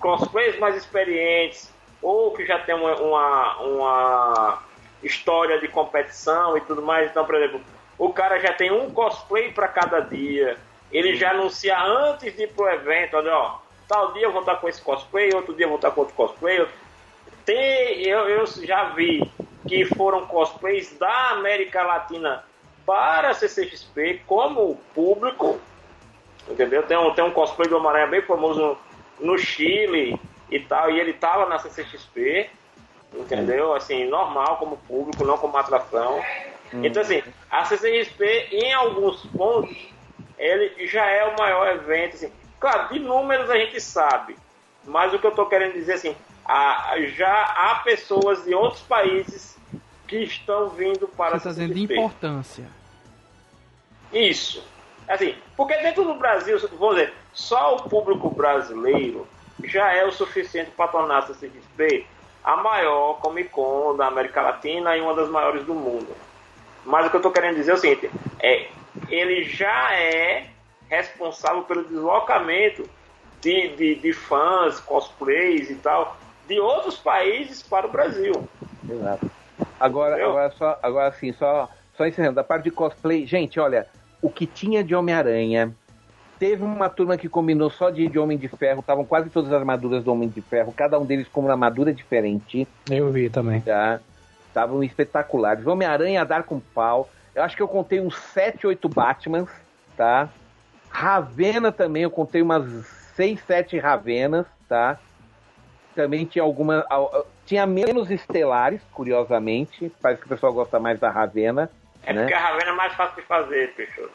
cosplays 0.00 0.58
mais 0.58 0.76
experientes, 0.76 1.72
ou 2.02 2.32
que 2.32 2.44
já 2.44 2.58
tem 2.58 2.74
uma, 2.74 2.94
uma, 2.96 3.58
uma 3.62 4.58
história 5.02 5.58
de 5.58 5.68
competição 5.68 6.56
e 6.56 6.60
tudo 6.62 6.82
mais. 6.82 7.10
Então, 7.10 7.24
por 7.24 7.34
exemplo, 7.34 7.60
o 7.98 8.12
cara 8.12 8.38
já 8.38 8.52
tem 8.52 8.70
um 8.70 8.90
cosplay 8.90 9.52
para 9.52 9.68
cada 9.68 10.00
dia. 10.00 10.56
Ele 10.90 11.14
já 11.16 11.30
anuncia 11.30 11.78
antes 11.80 12.34
de 12.34 12.44
ir 12.44 12.52
pro 12.52 12.68
evento, 12.68 13.16
olha, 13.16 13.36
ó, 13.36 13.58
tal 13.86 14.12
dia 14.12 14.24
eu 14.24 14.32
vou 14.32 14.40
estar 14.40 14.56
com 14.56 14.68
esse 14.68 14.80
cosplay, 14.80 15.30
outro 15.34 15.54
dia 15.54 15.66
eu 15.66 15.70
vou 15.70 15.76
estar 15.76 15.90
com 15.90 16.00
outro 16.00 16.14
cosplay. 16.14 16.66
Tem, 17.44 18.02
eu, 18.02 18.28
eu 18.28 18.46
já 18.46 18.84
vi 18.90 19.30
que 19.66 19.84
foram 19.84 20.26
cosplays 20.26 20.96
da 20.98 21.30
América 21.30 21.82
Latina 21.82 22.44
para 22.86 23.30
a 23.30 23.34
CCXP 23.34 24.22
como 24.26 24.80
público, 24.94 25.60
entendeu? 26.48 26.82
Tem 26.82 26.96
um, 26.96 27.12
tem 27.12 27.24
um 27.24 27.30
cosplay 27.30 27.68
do 27.68 27.76
Homem-Aranha 27.76 28.06
bem 28.06 28.22
famoso 28.22 28.78
no, 29.20 29.26
no 29.32 29.38
Chile 29.38 30.18
e 30.50 30.60
tal, 30.60 30.90
e 30.90 30.98
ele 30.98 31.12
tava 31.12 31.46
na 31.46 31.58
CCXP, 31.58 32.48
entendeu? 33.14 33.74
Assim, 33.74 34.06
normal 34.06 34.56
como 34.58 34.76
público, 34.76 35.24
não 35.24 35.38
como 35.38 35.56
atração. 35.56 36.22
Então, 36.72 37.02
assim, 37.02 37.22
a 37.50 37.64
CCXP, 37.64 38.48
em 38.52 38.72
alguns 38.72 39.24
pontos, 39.26 39.76
ele 40.38 40.86
já 40.86 41.06
é 41.06 41.24
o 41.24 41.38
maior 41.38 41.68
evento, 41.68 42.16
assim. 42.16 42.32
Claro, 42.60 42.92
de 42.92 42.98
números 42.98 43.48
a 43.48 43.56
gente 43.56 43.80
sabe, 43.80 44.36
mas 44.84 45.14
o 45.14 45.18
que 45.18 45.26
eu 45.26 45.34
tô 45.34 45.46
querendo 45.46 45.74
dizer, 45.74 45.94
assim, 45.94 46.16
a, 46.44 46.94
já 47.16 47.42
há 47.42 47.80
pessoas 47.84 48.44
de 48.44 48.54
outros 48.54 48.82
países 48.82 49.56
que 50.06 50.18
estão 50.18 50.70
vindo 50.70 51.06
para 51.08 51.30
Você 51.30 51.36
está 51.36 51.50
dizendo 51.50 51.74
de 51.74 51.82
importância. 51.82 52.66
Isso. 54.12 54.64
Assim, 55.06 55.34
porque 55.56 55.76
dentro 55.78 56.04
do 56.04 56.14
Brasil, 56.14 56.58
vamos 56.78 56.96
dizer, 56.96 57.14
só 57.32 57.76
o 57.76 57.88
público 57.88 58.30
brasileiro 58.30 59.26
já 59.64 59.92
é 59.92 60.04
o 60.04 60.12
suficiente 60.12 60.70
para 60.70 60.88
tornar 60.88 61.18
a 61.18 61.22
CCXP 61.22 62.06
a 62.44 62.56
maior 62.56 63.20
Comic 63.20 63.50
Con 63.50 63.96
da 63.96 64.06
América 64.06 64.42
Latina 64.42 64.96
e 64.96 65.00
uma 65.00 65.14
das 65.14 65.28
maiores 65.28 65.64
do 65.64 65.74
mundo. 65.74 66.08
Mas 66.84 67.06
o 67.06 67.10
que 67.10 67.16
eu 67.16 67.20
estou 67.20 67.32
querendo 67.32 67.56
dizer 67.56 67.72
é 67.72 67.74
o 67.74 67.78
seguinte, 67.78 68.10
é, 68.40 68.68
ele 69.08 69.44
já 69.44 69.92
é 69.94 70.46
responsável 70.88 71.62
pelo 71.62 71.84
deslocamento 71.84 72.88
de, 73.40 73.68
de, 73.76 73.94
de 73.96 74.12
fãs, 74.12 74.80
cosplays 74.80 75.70
e 75.70 75.74
tal, 75.76 76.16
de 76.46 76.58
outros 76.58 76.96
países 76.96 77.62
para 77.62 77.86
o 77.86 77.90
Brasil. 77.90 78.48
Exato. 78.88 79.30
Agora, 79.78 80.12
Entendeu? 80.12 80.30
agora, 80.30 80.50
só, 80.52 80.78
agora 80.82 81.08
assim, 81.08 81.32
só, 81.32 81.68
só 81.96 82.06
encerrando, 82.06 82.36
da 82.36 82.44
parte 82.44 82.64
de 82.64 82.70
cosplay, 82.70 83.26
gente, 83.26 83.60
olha, 83.60 83.86
o 84.22 84.30
que 84.30 84.46
tinha 84.46 84.82
de 84.82 84.94
Homem-Aranha, 84.94 85.74
teve 86.38 86.62
uma 86.62 86.88
turma 86.88 87.16
que 87.16 87.28
combinou 87.28 87.68
só 87.70 87.90
de, 87.90 88.06
de 88.08 88.18
Homem 88.18 88.38
de 88.38 88.48
Ferro, 88.48 88.80
estavam 88.80 89.04
quase 89.04 89.28
todas 89.30 89.52
as 89.52 89.58
armaduras 89.58 90.02
do 90.04 90.12
Homem 90.12 90.28
de 90.28 90.40
Ferro, 90.40 90.72
cada 90.72 90.98
um 90.98 91.04
deles 91.04 91.26
com 91.28 91.40
uma 91.40 91.50
armadura 91.50 91.92
diferente, 91.92 92.66
Eu 92.90 93.10
vi 93.10 93.28
também. 93.28 93.60
tá? 93.60 94.00
Estavam 94.48 94.82
espetaculares. 94.82 95.66
Homem-Aranha 95.66 96.22
a 96.22 96.24
dar 96.24 96.42
com 96.42 96.58
pau. 96.58 97.08
Eu 97.34 97.42
acho 97.42 97.54
que 97.56 97.62
eu 97.62 97.68
contei 97.68 98.00
uns 98.00 98.16
7, 98.16 98.66
8 98.66 98.88
Batmans, 98.88 99.48
tá? 99.96 100.28
Ravena 100.90 101.70
também, 101.70 102.02
eu 102.02 102.10
contei 102.10 102.40
umas 102.42 102.64
6, 103.14 103.40
7 103.46 103.78
Ravenas, 103.78 104.46
tá? 104.68 104.98
Também 105.94 106.24
tinha 106.24 106.42
alguma. 106.42 106.84
al- 106.88 107.26
Tinha 107.44 107.66
menos 107.66 108.10
estelares, 108.10 108.80
curiosamente. 108.92 109.92
Parece 110.00 110.20
que 110.20 110.26
o 110.26 110.30
pessoal 110.30 110.52
gosta 110.52 110.78
mais 110.78 110.98
da 111.00 111.10
Ravena. 111.10 111.70
É 112.04 112.12
né? 112.12 112.22
porque 112.22 112.34
a 112.34 112.40
Ravena 112.40 112.70
é 112.70 112.74
mais 112.74 112.92
fácil 112.94 113.16
de 113.16 113.22
fazer, 113.28 113.74
Peixoto. 113.74 114.10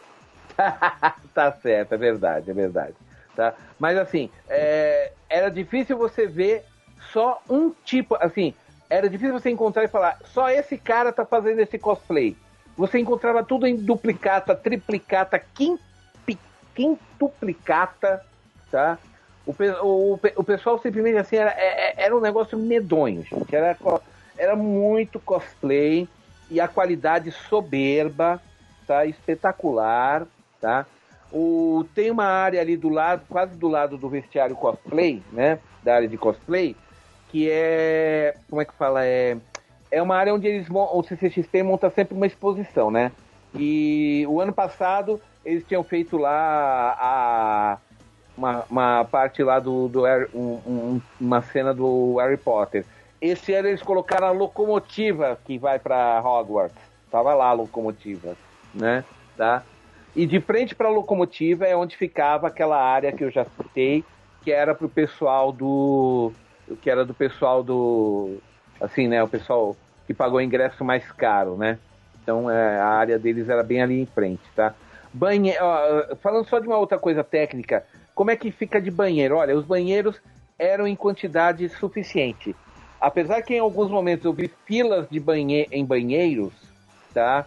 tá 1.34 1.52
certo, 1.52 1.94
é 1.94 1.98
verdade, 1.98 2.50
é 2.52 2.54
verdade. 2.54 2.96
Tá? 3.36 3.54
Mas 3.80 3.98
assim, 3.98 4.30
é, 4.48 5.12
era 5.30 5.50
difícil 5.50 5.98
você 5.98 6.28
ver 6.28 6.64
só 7.12 7.42
um 7.50 7.72
tipo, 7.84 8.16
assim, 8.20 8.54
era 8.90 9.10
difícil 9.10 9.34
você 9.34 9.50
encontrar 9.50 9.84
e 9.84 9.88
falar, 9.88 10.18
só 10.26 10.50
esse 10.50 10.78
cara 10.78 11.12
tá 11.12 11.26
fazendo 11.26 11.60
esse 11.60 11.78
cosplay. 11.78 12.38
Você 12.78 13.00
encontrava 13.00 13.44
tudo 13.44 13.68
em 13.68 13.76
duplicata, 13.76 14.56
triplicata, 14.56 15.40
quimpi, 15.40 16.40
quintuplicata, 16.76 18.24
tá? 18.72 18.98
O, 19.46 19.54
o, 19.82 20.20
o 20.38 20.44
pessoal 20.44 20.80
simplesmente 20.80 21.18
assim, 21.18 21.36
era, 21.36 21.52
é- 21.52 21.90
é- 21.90 22.06
era 22.06 22.16
um 22.16 22.22
negócio 22.22 22.58
medonho, 22.58 23.24
gente. 23.24 23.56
Era, 23.56 23.78
era 24.38 24.56
muito 24.56 25.20
cosplay 25.20 26.08
e 26.50 26.60
a 26.62 26.68
qualidade 26.68 27.32
soberba, 27.32 28.42
tá? 28.88 29.06
Espetacular, 29.06 30.26
tá? 30.64 30.86
O, 31.30 31.86
tem 31.94 32.10
uma 32.10 32.26
área 32.26 32.62
ali 32.62 32.78
do 32.78 32.88
lado, 32.88 33.24
quase 33.28 33.58
do 33.58 33.68
lado 33.68 33.98
do 33.98 34.08
vestiário 34.08 34.56
cosplay, 34.56 35.22
né? 35.32 35.60
Da 35.84 35.96
área 35.96 36.08
de 36.08 36.18
cosplay, 36.18 36.74
que 37.30 37.50
é. 37.52 38.36
Como 38.50 38.62
é 38.62 38.66
que 38.66 38.74
fala? 38.74 39.06
É, 39.06 39.36
é 39.92 40.02
uma 40.02 40.16
área 40.16 40.34
onde 40.34 40.48
eles 40.48 40.68
o 40.70 41.04
CCXP 41.04 41.64
monta 41.64 41.90
sempre 41.90 42.16
uma 42.16 42.26
exposição, 42.28 42.90
né? 42.90 43.12
E 43.54 44.26
o 44.30 44.40
ano 44.40 44.54
passado 44.54 45.20
eles 45.44 45.66
tinham 45.68 45.84
feito 45.84 46.18
lá 46.18 46.96
a. 47.00 47.78
Uma, 48.36 48.66
uma 48.68 49.06
parte 49.06 49.44
lá 49.44 49.60
do, 49.60 49.88
do 49.88 50.06
um- 50.34 50.60
um- 50.66 51.02
uma 51.22 51.42
cena 51.44 51.72
do 51.74 52.18
Harry 52.18 52.38
Potter. 52.38 52.84
Esse 53.22 53.54
ano 53.54 53.68
eles 53.68 53.84
colocaram 53.84 54.28
a 54.28 54.32
locomotiva 54.32 55.38
que 55.46 55.58
vai 55.60 55.78
para 55.78 56.20
Hogwarts. 56.24 56.76
Tava 57.12 57.34
lá 57.36 57.50
a 57.50 57.54
locomotiva, 57.54 58.36
né? 58.74 59.04
Tá? 59.38 59.62
E 60.16 60.26
de 60.26 60.40
frente 60.40 60.76
para 60.76 60.88
a 60.88 60.92
locomotiva 60.92 61.66
é 61.66 61.76
onde 61.76 61.98
ficava 61.98 62.48
aquela 62.48 62.82
área 62.82 63.12
que 63.12 63.24
eu 63.24 63.32
já 63.32 63.46
citei, 63.46 64.04
que 64.44 64.52
era 64.52 64.76
pro 64.76 64.88
pessoal 64.88 65.52
do 65.52 66.32
que 66.82 66.90
era 66.90 67.04
do 67.04 67.14
pessoal 67.14 67.64
do 67.64 68.38
assim, 68.80 69.08
né, 69.08 69.22
o 69.24 69.28
pessoal 69.28 69.76
que 70.06 70.14
pagou 70.14 70.42
ingresso 70.42 70.84
mais 70.84 71.10
caro, 71.12 71.58
né? 71.58 71.80
Então 72.22 72.50
é, 72.50 72.80
a 72.80 72.88
área 72.88 73.20
deles 73.20 73.50
era 73.50 73.64
bem 73.64 73.82
ali 73.82 74.00
em 74.00 74.06
frente, 74.06 74.44
tá? 74.56 74.74
Banhe... 75.14 75.56
ó, 75.60 76.16
falando 76.18 76.48
só 76.48 76.60
de 76.60 76.68
uma 76.68 76.78
outra 76.78 76.98
coisa 76.98 77.24
técnica, 77.24 77.84
como 78.16 78.32
é 78.32 78.36
que 78.36 78.52
fica 78.52 78.82
de 78.82 78.92
banheiro? 78.92 79.38
Olha, 79.38 79.56
os 79.56 79.66
banheiros 79.66 80.22
eram 80.58 80.88
em 80.88 80.96
quantidade 80.96 81.68
suficiente. 81.70 82.56
Apesar 83.00 83.42
que 83.42 83.54
em 83.56 83.60
alguns 83.60 83.90
momentos 83.90 84.26
eu 84.26 84.34
vi 84.34 84.50
filas 84.66 85.08
de 85.10 85.20
banhe... 85.20 85.68
em 85.72 85.84
banheiros, 85.84 86.54
tá? 87.14 87.46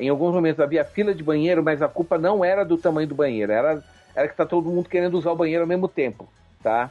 Em 0.00 0.08
alguns 0.08 0.34
momentos 0.34 0.60
havia 0.60 0.84
fila 0.84 1.14
de 1.14 1.22
banheiro, 1.22 1.62
mas 1.62 1.82
a 1.82 1.88
culpa 1.88 2.16
não 2.16 2.42
era 2.42 2.64
do 2.64 2.78
tamanho 2.78 3.06
do 3.06 3.14
banheiro, 3.14 3.52
era, 3.52 3.84
era 4.14 4.28
que 4.28 4.34
tá 4.34 4.46
todo 4.46 4.70
mundo 4.70 4.88
querendo 4.88 5.18
usar 5.18 5.30
o 5.30 5.36
banheiro 5.36 5.62
ao 5.62 5.68
mesmo 5.68 5.86
tempo, 5.86 6.26
tá? 6.62 6.90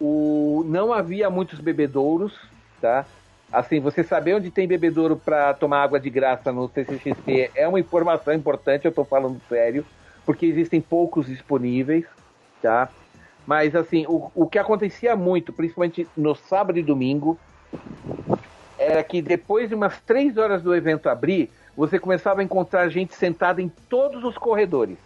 O, 0.00 0.64
não 0.66 0.92
havia 0.92 1.28
muitos 1.28 1.58
bebedouros, 1.58 2.38
tá? 2.80 3.04
Assim, 3.52 3.80
você 3.80 4.04
saber 4.04 4.34
onde 4.34 4.50
tem 4.50 4.68
bebedouro 4.68 5.16
para 5.16 5.52
tomar 5.54 5.82
água 5.82 5.98
de 5.98 6.10
graça 6.10 6.52
no 6.52 6.68
CCXP 6.68 7.50
é 7.54 7.66
uma 7.66 7.80
informação 7.80 8.32
importante, 8.32 8.84
eu 8.84 8.92
tô 8.92 9.04
falando 9.04 9.40
sério, 9.48 9.84
porque 10.24 10.46
existem 10.46 10.80
poucos 10.80 11.26
disponíveis, 11.26 12.04
tá? 12.62 12.88
Mas 13.46 13.74
assim, 13.74 14.06
o, 14.06 14.30
o 14.34 14.46
que 14.46 14.58
acontecia 14.58 15.16
muito, 15.16 15.52
principalmente 15.52 16.08
no 16.16 16.34
sábado 16.34 16.78
e 16.78 16.82
domingo, 16.82 17.38
era 18.78 19.02
que 19.02 19.20
depois 19.20 19.68
de 19.68 19.74
umas 19.74 20.00
três 20.00 20.36
horas 20.36 20.62
do 20.62 20.74
evento 20.74 21.08
abrir, 21.08 21.50
você 21.76 21.98
começava 21.98 22.40
a 22.40 22.44
encontrar 22.44 22.88
gente 22.88 23.14
sentada 23.14 23.60
em 23.60 23.68
todos 23.88 24.24
os 24.24 24.36
corredores. 24.38 24.96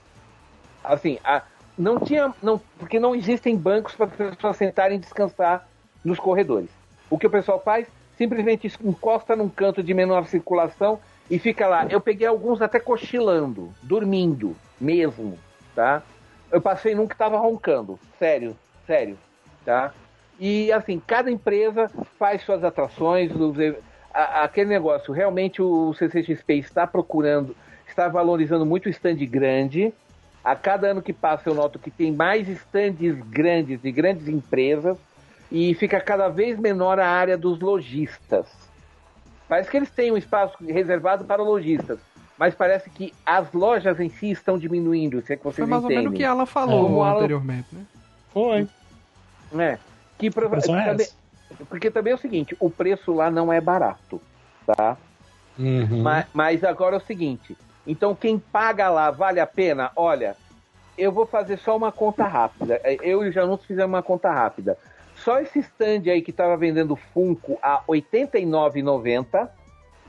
Assim, 0.84 1.18
a- 1.24 1.42
não 1.76 1.98
tinha. 2.00 2.34
Não, 2.42 2.60
porque 2.78 2.98
não 2.98 3.14
existem 3.14 3.56
bancos 3.56 3.94
para 3.94 4.06
as 4.06 4.34
pessoas 4.34 4.56
sentarem 4.56 4.96
e 4.96 5.00
descansar 5.00 5.66
nos 6.04 6.18
corredores. 6.18 6.70
O 7.10 7.18
que 7.18 7.26
o 7.26 7.30
pessoal 7.30 7.60
faz? 7.60 7.86
Simplesmente 8.16 8.70
encosta 8.82 9.36
num 9.36 9.48
canto 9.48 9.82
de 9.82 9.94
menor 9.94 10.26
circulação 10.26 10.98
e 11.30 11.38
fica 11.38 11.68
lá. 11.68 11.86
Eu 11.88 12.00
peguei 12.00 12.26
alguns 12.26 12.60
até 12.60 12.80
cochilando, 12.80 13.72
dormindo 13.82 14.56
mesmo, 14.80 15.38
tá? 15.74 16.02
Eu 16.50 16.60
passei 16.60 16.94
num 16.94 17.06
que 17.06 17.14
estava 17.14 17.38
roncando, 17.38 17.98
sério, 18.18 18.56
sério, 18.86 19.16
tá? 19.64 19.92
E 20.40 20.72
assim, 20.72 21.00
cada 21.04 21.30
empresa 21.30 21.90
faz 22.18 22.42
suas 22.42 22.64
atrações, 22.64 23.30
os 23.34 23.56
a- 24.12 24.44
aquele 24.44 24.68
negócio. 24.70 25.12
Realmente 25.12 25.60
o 25.62 25.92
CCXP 25.94 26.54
está 26.54 26.86
procurando, 26.86 27.54
está 27.86 28.08
valorizando 28.08 28.64
muito 28.66 28.86
o 28.86 28.90
stand 28.90 29.16
grande. 29.26 29.92
A 30.44 30.54
cada 30.56 30.88
ano 30.88 31.02
que 31.02 31.12
passa 31.12 31.48
eu 31.48 31.54
noto 31.54 31.78
que 31.78 31.90
tem 31.90 32.12
mais 32.12 32.48
stands 32.48 33.18
grandes 33.28 33.80
de 33.82 33.92
grandes 33.92 34.28
empresas 34.28 34.96
e 35.50 35.74
fica 35.74 36.00
cada 36.00 36.28
vez 36.28 36.58
menor 36.58 36.98
a 36.98 37.06
área 37.08 37.36
dos 37.36 37.60
lojistas. 37.60 38.46
Parece 39.48 39.70
que 39.70 39.76
eles 39.76 39.90
têm 39.90 40.12
um 40.12 40.16
espaço 40.16 40.56
reservado 40.64 41.24
para 41.24 41.42
lojistas, 41.42 41.98
mas 42.38 42.54
parece 42.54 42.88
que 42.90 43.12
as 43.26 43.52
lojas 43.52 43.98
em 43.98 44.08
si 44.10 44.30
estão 44.30 44.58
diminuindo, 44.58 45.20
se 45.22 45.32
é 45.32 45.36
que 45.36 45.42
vocês 45.44 45.56
Foi 45.56 45.66
mais 45.66 45.82
ou 45.82 45.90
entendem. 45.90 46.04
menos 46.04 46.14
o 46.14 46.16
que 46.18 46.24
Alan 46.24 46.46
falou 46.46 47.02
Alan- 47.02 47.16
anteriormente, 47.18 47.66
né? 47.72 47.82
Foi. 48.32 48.68
É. 49.58 49.78
Que 50.18 50.26
é 50.26 50.30
também- 50.30 51.04
essa. 51.06 51.14
Porque 51.68 51.90
também 51.90 52.12
é 52.12 52.16
o 52.16 52.20
seguinte, 52.20 52.56
o 52.60 52.70
preço 52.70 53.12
lá 53.12 53.30
não 53.30 53.52
é 53.52 53.60
barato, 53.60 54.20
tá? 54.66 54.96
Uhum. 55.58 56.02
Ma- 56.02 56.26
Mas, 56.32 56.62
agora 56.62 56.96
é 56.96 56.98
o 56.98 57.06
seguinte, 57.06 57.56
então 57.86 58.14
quem 58.14 58.38
paga 58.38 58.88
lá 58.88 59.10
vale 59.10 59.40
a 59.40 59.46
pena? 59.46 59.90
Olha, 59.96 60.36
eu 60.96 61.10
vou 61.12 61.26
fazer 61.26 61.58
só 61.58 61.76
uma 61.76 61.90
conta 61.92 62.24
rápida. 62.26 62.80
É, 62.84 62.96
Eu 63.00 63.24
e 63.24 63.28
o 63.28 63.32
Janus 63.32 63.64
fizemos 63.64 63.92
uma 63.94 64.02
conta 64.02 64.30
rápida. 64.30 64.76
Só 65.16 65.40
esse 65.40 65.58
stand 65.60 66.10
aí 66.10 66.22
que 66.22 66.30
estava 66.30 66.56
vendendo 66.56 66.94
Funko 66.94 67.58
a 67.62 67.76
R$ 67.88 68.00
89,90, 68.02 69.48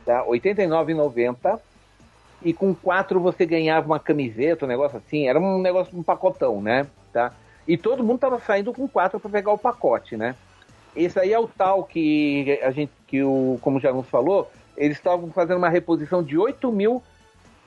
tá? 0.06 0.22
R$ 0.22 0.40
89,90. 0.40 1.60
E 2.42 2.54
com 2.54 2.74
quatro 2.74 3.20
você 3.20 3.46
ganhava 3.46 3.86
uma 3.88 4.00
camiseta, 4.00 4.66
um 4.66 4.68
negócio 4.68 4.98
assim. 4.98 5.28
Era 5.28 5.40
um 5.40 5.60
negócio, 5.62 5.98
um 5.98 6.04
pacotão, 6.04 6.62
né? 6.62 6.88
Tá? 7.12 7.34
E 7.68 7.76
todo 7.76 8.04
mundo 8.04 8.20
tava 8.20 8.40
saindo 8.40 8.74
com 8.74 8.88
quatro 8.88 9.20
para 9.20 9.30
pegar 9.32 9.52
o 9.52 9.58
pacote, 9.58 10.16
né? 10.16 10.36
Esse 10.96 11.20
aí 11.20 11.34
é 11.34 11.40
o 11.40 11.48
tal 11.48 11.84
que 11.84 12.60
a 12.64 12.72
gente, 12.72 12.92
que 13.08 13.24
o, 13.24 13.58
como 13.62 13.78
o 13.78 13.80
Janus 13.80 14.08
falou, 14.08 14.52
eles 14.76 14.98
estavam 14.98 15.32
fazendo 15.32 15.58
uma 15.58 15.70
reposição 15.70 16.24
de 16.24 16.38
8 16.38 16.72
mil 16.72 17.04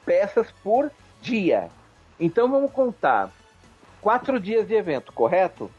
peças 0.04 0.50
por 0.62 0.90
dia. 1.20 1.68
Então 2.18 2.50
vamos 2.50 2.70
contar 2.70 3.30
quatro 4.00 4.40
dias 4.40 4.66
de 4.66 4.74
evento, 4.74 5.12
correto? 5.12 5.70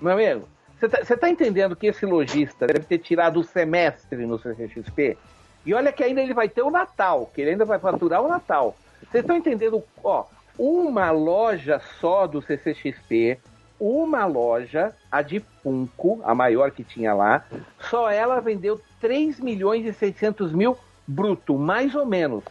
Meu 0.00 0.12
amigo, 0.12 0.48
você 0.78 0.88
tá, 0.88 1.16
tá, 1.16 1.28
entendendo 1.28 1.76
que 1.76 1.86
esse 1.86 2.04
lojista 2.04 2.66
deve 2.66 2.80
ter 2.80 2.98
tirado 2.98 3.40
o 3.40 3.44
semestre 3.44 4.26
no 4.26 4.38
CCXP? 4.38 5.16
E 5.64 5.72
olha 5.72 5.92
que 5.92 6.02
ainda 6.02 6.20
ele 6.20 6.34
vai 6.34 6.48
ter 6.48 6.62
o 6.62 6.70
Natal, 6.70 7.30
que 7.34 7.40
ele 7.40 7.50
ainda 7.50 7.64
vai 7.64 7.78
faturar 7.78 8.22
o 8.22 8.28
Natal. 8.28 8.74
Vocês 9.00 9.22
estão 9.22 9.36
entendendo? 9.36 9.82
Ó, 10.02 10.24
uma 10.58 11.10
loja 11.10 11.80
só 12.00 12.26
do 12.26 12.42
CCXP, 12.42 13.38
uma 13.78 14.26
loja, 14.26 14.94
a 15.10 15.22
de 15.22 15.40
Funko, 15.62 16.20
a 16.24 16.34
maior 16.34 16.70
que 16.70 16.84
tinha 16.84 17.14
lá, 17.14 17.44
só 17.90 18.10
ela 18.10 18.40
vendeu 18.40 18.80
3 19.00 19.40
milhões 19.40 19.84
e 19.86 19.92
600 19.92 20.52
mil 20.52 20.76
bruto, 21.06 21.58
mais 21.58 21.94
ou 21.94 22.06
menos 22.06 22.44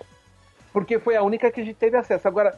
porque 0.73 0.99
foi 0.99 1.15
a 1.15 1.21
única 1.21 1.51
que 1.51 1.61
a 1.61 1.63
gente 1.63 1.75
teve 1.75 1.95
acesso. 1.95 2.27
Agora, 2.27 2.57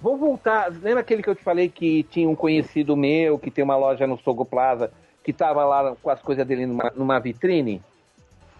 vou 0.00 0.16
voltar. 0.16 0.72
Lembra 0.72 1.00
aquele 1.00 1.22
que 1.22 1.28
eu 1.28 1.34
te 1.34 1.44
falei 1.44 1.68
que 1.68 2.02
tinha 2.04 2.28
um 2.28 2.34
conhecido 2.34 2.96
meu, 2.96 3.38
que 3.38 3.50
tem 3.50 3.62
uma 3.62 3.76
loja 3.76 4.06
no 4.06 4.18
Sogo 4.18 4.46
Plaza, 4.46 4.90
que 5.22 5.32
tava 5.32 5.62
lá 5.64 5.94
com 6.02 6.08
as 6.08 6.22
coisas 6.22 6.46
dele 6.46 6.64
numa, 6.64 6.90
numa 6.96 7.20
vitrine? 7.20 7.82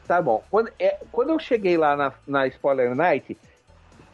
Tá 0.07 0.21
bom. 0.21 0.45
Quando, 0.51 0.71
é, 0.79 0.99
quando 1.11 1.31
eu 1.31 1.39
cheguei 1.39 1.79
lá 1.79 1.97
na, 1.97 2.13
na 2.27 2.47
Spoiler 2.49 2.95
Night, 2.95 3.37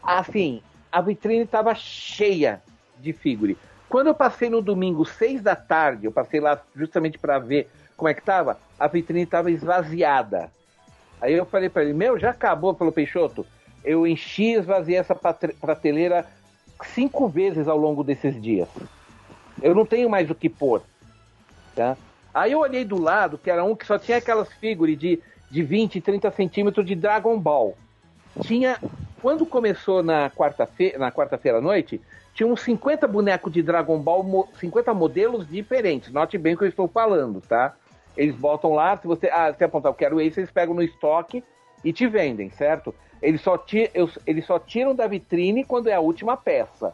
assim, 0.02 0.62
a 0.92 1.00
vitrine 1.00 1.44
tava 1.44 1.74
cheia 1.74 2.62
de 2.98 3.12
figure. 3.12 3.58
Quando 3.88 4.08
eu 4.08 4.14
passei 4.14 4.48
no 4.48 4.62
domingo, 4.62 5.04
seis 5.04 5.42
da 5.42 5.56
tarde, 5.56 6.06
eu 6.06 6.12
passei 6.12 6.38
lá 6.38 6.60
justamente 6.74 7.18
para 7.18 7.38
ver 7.38 7.68
como 7.96 8.08
é 8.08 8.14
que 8.14 8.22
tava, 8.22 8.58
a 8.78 8.86
vitrine 8.86 9.22
estava 9.22 9.50
esvaziada. 9.50 10.50
Aí 11.20 11.32
eu 11.32 11.46
falei 11.46 11.68
para 11.68 11.82
ele, 11.82 11.94
meu, 11.94 12.18
já 12.18 12.30
acabou, 12.30 12.74
pelo 12.74 12.92
Peixoto 12.92 13.46
eu 13.86 14.04
enchi 14.04 14.50
e 14.50 14.54
esvaziei 14.54 14.98
essa 14.98 15.14
prateleira 15.14 16.26
cinco 16.84 17.28
vezes 17.28 17.68
ao 17.68 17.78
longo 17.78 18.02
desses 18.02 18.40
dias. 18.42 18.68
Eu 19.62 19.74
não 19.74 19.86
tenho 19.86 20.10
mais 20.10 20.28
o 20.28 20.34
que 20.34 20.48
pôr. 20.48 20.82
Tá? 21.74 21.96
Aí 22.34 22.52
eu 22.52 22.58
olhei 22.58 22.84
do 22.84 23.00
lado, 23.00 23.38
que 23.38 23.50
era 23.50 23.64
um 23.64 23.76
que 23.76 23.86
só 23.86 23.96
tinha 23.98 24.18
aquelas 24.18 24.52
figuras 24.54 24.98
de, 24.98 25.22
de 25.50 25.62
20, 25.62 26.00
30 26.00 26.30
centímetros 26.32 26.84
de 26.84 26.94
Dragon 26.94 27.38
Ball. 27.38 27.76
Tinha. 28.42 28.78
Quando 29.22 29.46
começou 29.46 30.02
na 30.02 30.28
quarta-feira, 30.30 30.98
na 30.98 31.10
quarta-feira 31.10 31.58
à 31.58 31.60
noite, 31.60 32.00
tinha 32.34 32.46
uns 32.46 32.60
50 32.60 33.08
bonecos 33.08 33.50
de 33.50 33.62
Dragon 33.62 33.98
Ball, 33.98 34.48
50 34.60 34.92
modelos 34.92 35.48
diferentes. 35.48 36.12
Note 36.12 36.36
bem 36.36 36.54
o 36.54 36.58
que 36.58 36.64
eu 36.64 36.68
estou 36.68 36.86
falando, 36.86 37.40
tá? 37.40 37.74
Eles 38.16 38.36
botam 38.36 38.74
lá, 38.74 38.96
se 38.96 39.06
você. 39.06 39.28
Ah, 39.28 39.52
se 39.56 39.64
apontar, 39.64 39.90
eu 39.90 39.94
quero 39.94 40.20
esse, 40.20 40.40
eles 40.40 40.50
pegam 40.50 40.74
no 40.74 40.82
estoque 40.82 41.42
e 41.86 41.92
te 41.92 42.08
vendem, 42.08 42.50
certo? 42.50 42.92
Eles 43.22 43.40
só, 43.40 43.64
eles 44.26 44.44
só 44.44 44.58
tiram 44.58 44.92
da 44.92 45.06
vitrine 45.06 45.64
quando 45.64 45.86
é 45.86 45.94
a 45.94 46.00
última 46.00 46.36
peça. 46.36 46.92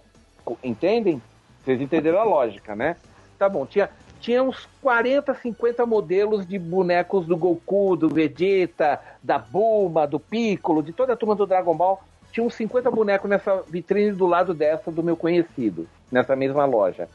Entendem? 0.63 1.21
Vocês 1.65 1.81
entenderam 1.81 2.19
a 2.19 2.25
lógica, 2.25 2.77
né? 2.77 2.97
Tá 3.39 3.49
bom, 3.49 3.65
tinha, 3.65 3.89
tinha 4.21 4.43
uns 4.43 4.69
40, 4.83 5.33
50 5.33 5.87
modelos 5.87 6.47
de 6.47 6.59
bonecos 6.59 7.27
do 7.27 7.39
Goku, 7.39 7.97
do 7.97 8.11
Vegeta, 8.11 9.01
da 9.23 9.39
Bulma, 9.39 10.07
do 10.07 10.21
Piccolo, 10.21 10.83
de 10.83 10.93
toda 10.93 11.15
a 11.15 11.17
turma 11.17 11.35
do 11.35 11.47
Dragon 11.47 11.75
Ball. 11.75 11.99
Tinha 12.31 12.45
uns 12.45 12.55
50 12.55 12.91
bonecos 12.91 13.31
nessa 13.31 13.63
vitrine 13.63 14.13
do 14.13 14.27
lado 14.27 14.53
dessa 14.53 14.91
do 14.93 15.03
meu 15.03 15.17
conhecido, 15.17 15.89
nessa 16.11 16.37
mesma 16.37 16.67
loja. 16.67 17.09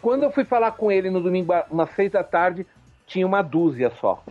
Quando 0.00 0.22
eu 0.22 0.30
fui 0.30 0.44
falar 0.44 0.72
com 0.72 0.90
ele 0.90 1.10
no 1.10 1.20
domingo, 1.20 1.52
umas 1.70 1.90
seis 1.90 2.10
da 2.10 2.24
tarde, 2.24 2.66
tinha 3.06 3.26
uma 3.26 3.42
dúzia 3.42 3.92
só. 4.00 4.24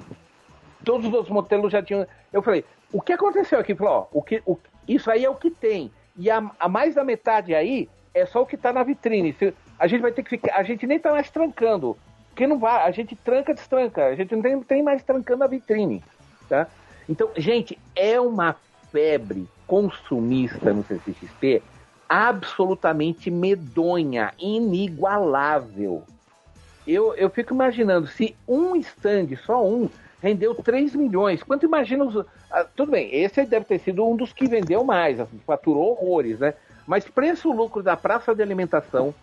Todos 0.88 1.06
os 1.06 1.14
outros 1.14 1.34
modelos 1.34 1.70
já 1.70 1.84
tinham. 1.84 2.08
Eu 2.32 2.42
falei, 2.42 2.64
o 2.94 3.02
que 3.02 3.12
aconteceu 3.12 3.60
aqui? 3.60 3.76
Falou, 3.76 3.94
ó, 3.94 4.18
o 4.18 4.22
que, 4.22 4.42
o, 4.46 4.58
isso 4.88 5.12
aí 5.12 5.26
é 5.26 5.30
o 5.30 5.36
que 5.36 5.52
tem. 5.52 5.92
E 6.16 6.32
a, 6.32 6.50
a 6.58 6.70
mais 6.70 6.96
da 6.96 7.04
metade 7.04 7.54
aí 7.54 7.90
é 8.14 8.26
só 8.26 8.42
o 8.42 8.46
que 8.46 8.56
está 8.56 8.72
na 8.72 8.84
vitrine. 8.84 9.34
Se, 9.34 9.54
a 9.78 9.86
gente 9.86 10.00
vai 10.00 10.14
ter 10.14 10.24
que 10.24 10.30
ficar. 10.30 10.56
A 10.56 10.64
gente 10.64 10.88
nem 10.88 10.96
está 10.96 11.12
mais 11.12 11.30
trancando. 11.30 11.98
Porque 12.30 12.48
não 12.48 12.58
vai. 12.58 12.88
A 12.88 12.92
gente 12.92 13.18
tranca, 13.18 13.54
destranca. 13.54 14.06
A 14.06 14.16
gente 14.16 14.34
não 14.34 14.42
tem, 14.42 14.62
tem 14.62 14.82
mais 14.82 15.04
trancando 15.04 15.44
a 15.44 15.48
vitrine. 15.48 16.02
Tá? 16.48 16.68
Então, 17.10 17.30
gente, 17.36 17.78
é 17.94 18.18
uma 18.18 18.56
febre 18.90 19.46
consumista 19.68 20.74
no 20.74 20.86
CCXP 20.86 21.62
absolutamente 22.08 23.30
medonha, 23.30 24.34
inigualável. 24.40 26.04
Eu, 26.88 27.14
eu 27.16 27.30
fico 27.30 27.54
imaginando 27.54 28.08
se 28.08 28.34
um 28.48 28.74
stand, 28.78 29.36
só 29.46 29.62
um, 29.66 29.90
rendeu 30.22 30.56
3 30.56 30.96
milhões. 30.96 31.44
Quanto 31.44 31.66
imagina 31.66 32.04
os. 32.04 32.26
Ah, 32.52 32.66
tudo 32.76 32.92
bem, 32.92 33.14
esse 33.14 33.46
deve 33.46 33.66
ter 33.66 33.80
sido 33.80 34.06
um 34.06 34.16
dos 34.16 34.34
que 34.34 34.48
vendeu 34.48 34.84
mais, 34.84 35.20
assim, 35.20 35.40
faturou 35.46 35.92
horrores, 35.92 36.40
né? 36.40 36.54
Mas 36.86 37.06
pensa 37.06 37.48
o 37.48 37.52
lucro 37.52 37.84
da 37.84 37.98
praça 37.98 38.34
de 38.34 38.42
alimentação, 38.42 39.14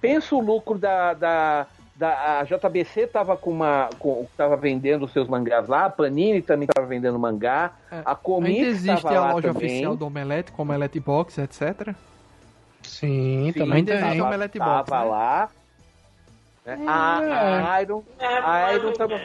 pensa 0.00 0.34
o 0.34 0.40
lucro 0.40 0.78
da. 0.78 1.14
da, 1.14 1.66
da 1.94 2.40
a 2.40 2.44
JBC 2.44 3.02
estava 3.02 3.36
com 3.36 3.50
uma. 3.50 3.88
Com, 3.98 4.26
tava 4.36 4.56
vendendo 4.56 5.08
seus 5.08 5.28
mangás 5.28 5.68
lá, 5.68 5.86
a 5.86 5.90
Panini 5.90 6.42
também 6.42 6.66
estava 6.68 6.86
vendendo 6.86 7.18
mangá, 7.18 7.72
é, 7.90 8.02
a 8.04 8.14
Comic 8.14 8.56
Ainda 8.56 8.68
existe 8.68 9.06
a 9.06 9.32
loja 9.32 9.48
também. 9.52 9.68
oficial 9.68 9.96
do 9.96 10.06
Omelete, 10.06 10.52
com 10.52 10.62
Omelete 10.62 11.00
Box, 11.00 11.38
etc. 11.38 11.94
Sim, 12.82 13.52
Sim 13.52 13.58
também 13.58 13.84
tem. 13.84 14.20
o 14.20 14.26
Omelete 14.26 14.58
Box. 14.58 14.90
Tava 14.90 15.04
né? 15.04 15.10
lá. 15.10 15.50
Né? 16.64 16.78
É. 16.80 16.88
A, 16.88 17.74
a 17.74 17.82
Iron, 17.82 18.02
a 18.20 18.72
Iron 18.74 18.92
tava, 18.92 19.20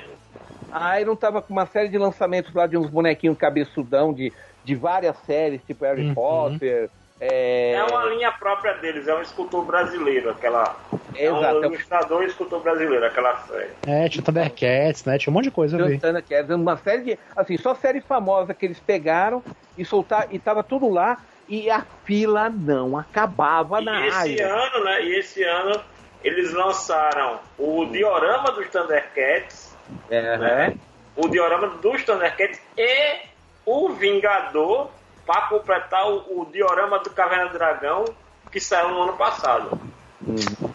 a 0.71 0.99
Iron 0.99 1.15
tava 1.15 1.41
com 1.41 1.53
uma 1.53 1.65
série 1.65 1.89
de 1.89 1.97
lançamentos 1.97 2.53
lá 2.53 2.67
de 2.67 2.77
uns 2.77 2.89
bonequinhos 2.89 3.37
cabeçudão 3.37 4.13
de, 4.13 4.31
de 4.63 4.75
várias 4.75 5.17
séries, 5.25 5.61
tipo 5.65 5.83
Harry 5.85 6.07
uhum. 6.07 6.13
Potter. 6.13 6.89
É... 7.21 7.73
é 7.73 7.83
uma 7.83 8.05
linha 8.05 8.31
própria 8.31 8.75
deles, 8.75 9.07
é 9.07 9.13
um 9.13 9.21
escultor 9.21 9.65
brasileiro, 9.65 10.29
aquela. 10.29 10.77
Exato. 11.13 11.45
É 11.45 11.67
um 11.67 11.73
ilustrador 11.73 12.23
e 12.23 12.27
escultor 12.27 12.61
brasileiro, 12.61 13.05
aquela 13.05 13.35
série. 13.41 13.71
É, 13.85 14.07
tinha 14.07 14.23
Thundercats, 14.23 15.03
né? 15.03 15.17
Tinha 15.17 15.31
um 15.31 15.33
monte 15.33 15.45
de 15.45 15.51
coisa 15.51 15.75
ali. 15.75 15.99
Thundercats, 15.99 16.49
uma 16.49 16.77
série 16.77 17.03
de. 17.03 17.19
Assim, 17.35 17.57
só 17.57 17.75
série 17.75 17.99
famosa 17.99 18.53
que 18.53 18.65
eles 18.65 18.79
pegaram 18.79 19.43
e 19.77 19.83
soltaram, 19.83 20.29
e 20.31 20.39
tava 20.39 20.63
tudo 20.63 20.89
lá, 20.89 21.17
e 21.49 21.69
a 21.69 21.85
fila 22.05 22.49
não 22.49 22.97
acabava 22.97 23.81
e 23.81 23.85
na 23.85 24.07
esse 24.07 24.17
área. 24.17 24.53
ano, 24.53 24.85
né? 24.85 25.03
E 25.03 25.19
esse 25.19 25.43
ano 25.43 25.81
eles 26.23 26.53
lançaram 26.53 27.39
o 27.57 27.85
diorama 27.85 28.51
dos 28.51 28.67
Thundercats 28.69 29.68
né? 30.09 30.75
O 31.15 31.27
diorama 31.27 31.67
dos 31.67 32.03
Thundercats 32.03 32.61
e 32.77 33.19
o 33.65 33.89
Vingador 33.89 34.89
para 35.25 35.41
completar 35.43 36.09
o, 36.09 36.41
o, 36.41 36.45
diorama 36.45 36.99
do 36.99 37.09
Caverna 37.11 37.47
do 37.47 37.53
Dragão 37.53 38.05
que 38.51 38.59
saiu 38.59 38.89
no 38.89 39.03
ano 39.03 39.13
passado. 39.13 39.79
Uhum. 40.25 40.69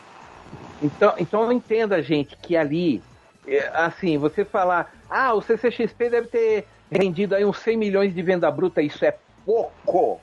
Então, 0.81 1.15
então 1.19 1.53
entenda, 1.53 2.01
gente, 2.03 2.37
que 2.37 2.57
ali, 2.57 3.03
é, 3.49 3.69
assim, 3.75 4.17
você 4.17 4.45
falar, 4.45 4.93
ah, 5.11 5.35
o 5.35 5.41
CCXP 5.41 6.11
deve 6.11 6.29
ter 6.29 6.67
rendido 6.91 7.35
aí 7.35 7.45
uns 7.45 7.59
100 7.59 7.77
milhões 7.77 8.15
de 8.15 8.23
venda 8.23 8.51
bruta, 8.51 8.81
isso 8.81 9.05
é 9.05 9.17
pouco. 9.45 10.21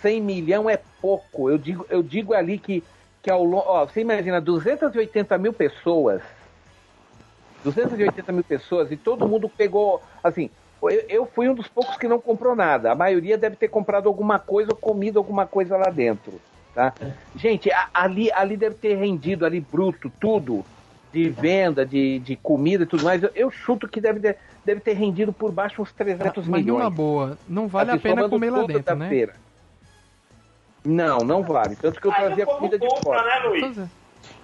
100 0.00 0.22
milhão 0.22 0.70
é 0.70 0.78
pouco. 1.00 1.50
Eu 1.50 1.58
digo, 1.58 1.84
eu 1.90 2.02
digo 2.02 2.32
ali 2.32 2.58
que, 2.58 2.82
que 3.22 3.30
ao 3.30 3.44
longo. 3.44 3.86
Você 3.86 4.00
imagina, 4.00 4.40
280 4.40 5.36
mil 5.36 5.52
pessoas 5.52 6.22
280 7.64 8.32
mil 8.32 8.44
pessoas 8.44 8.90
e 8.90 8.96
todo 8.96 9.28
mundo 9.28 9.48
pegou. 9.48 10.02
Assim, 10.22 10.50
eu, 10.82 11.04
eu, 11.08 11.26
fui 11.26 11.48
um 11.48 11.54
dos 11.54 11.68
poucos 11.68 11.96
que 11.96 12.08
não 12.08 12.20
comprou 12.20 12.56
nada. 12.56 12.92
A 12.92 12.94
maioria 12.94 13.36
deve 13.36 13.56
ter 13.56 13.68
comprado 13.68 14.08
alguma 14.08 14.38
coisa 14.38 14.70
ou 14.70 14.76
comido 14.76 15.18
alguma 15.18 15.46
coisa 15.46 15.76
lá 15.76 15.90
dentro. 15.90 16.40
Tá? 16.74 16.94
Gente, 17.36 17.70
a, 17.70 17.88
ali, 17.92 18.30
ali 18.32 18.56
deve 18.56 18.76
ter 18.76 18.94
rendido 18.96 19.44
ali 19.44 19.60
bruto 19.60 20.10
tudo 20.20 20.64
de 21.12 21.28
venda, 21.28 21.84
de, 21.84 22.20
de 22.20 22.36
comida 22.36 22.84
e 22.84 22.86
tudo 22.86 23.04
mais. 23.04 23.22
Eu, 23.22 23.30
eu 23.34 23.50
chuto 23.50 23.88
que 23.88 24.00
deve, 24.00 24.20
ter, 24.20 24.38
deve 24.64 24.80
ter 24.80 24.92
rendido 24.94 25.32
por 25.32 25.50
baixo 25.50 25.82
uns 25.82 25.92
300 25.92 26.46
Mas 26.46 26.62
milhões. 26.62 26.84
Mas 26.84 26.94
boa, 26.94 27.38
não 27.48 27.66
vale 27.66 27.90
assim, 27.90 27.98
a 27.98 28.02
pena 28.02 28.28
comer 28.28 28.50
lá 28.50 28.62
dentro, 28.64 28.96
né? 28.96 29.08
Feira. 29.08 29.34
Não, 30.84 31.18
não 31.18 31.42
vale. 31.42 31.76
Tanto 31.76 32.00
que 32.00 32.06
eu 32.06 32.12
fazia 32.12 32.46
comida 32.46 32.78
de 32.78 32.88
fora. 33.02 33.22
Né, 33.22 33.48
Luiz? 33.48 33.78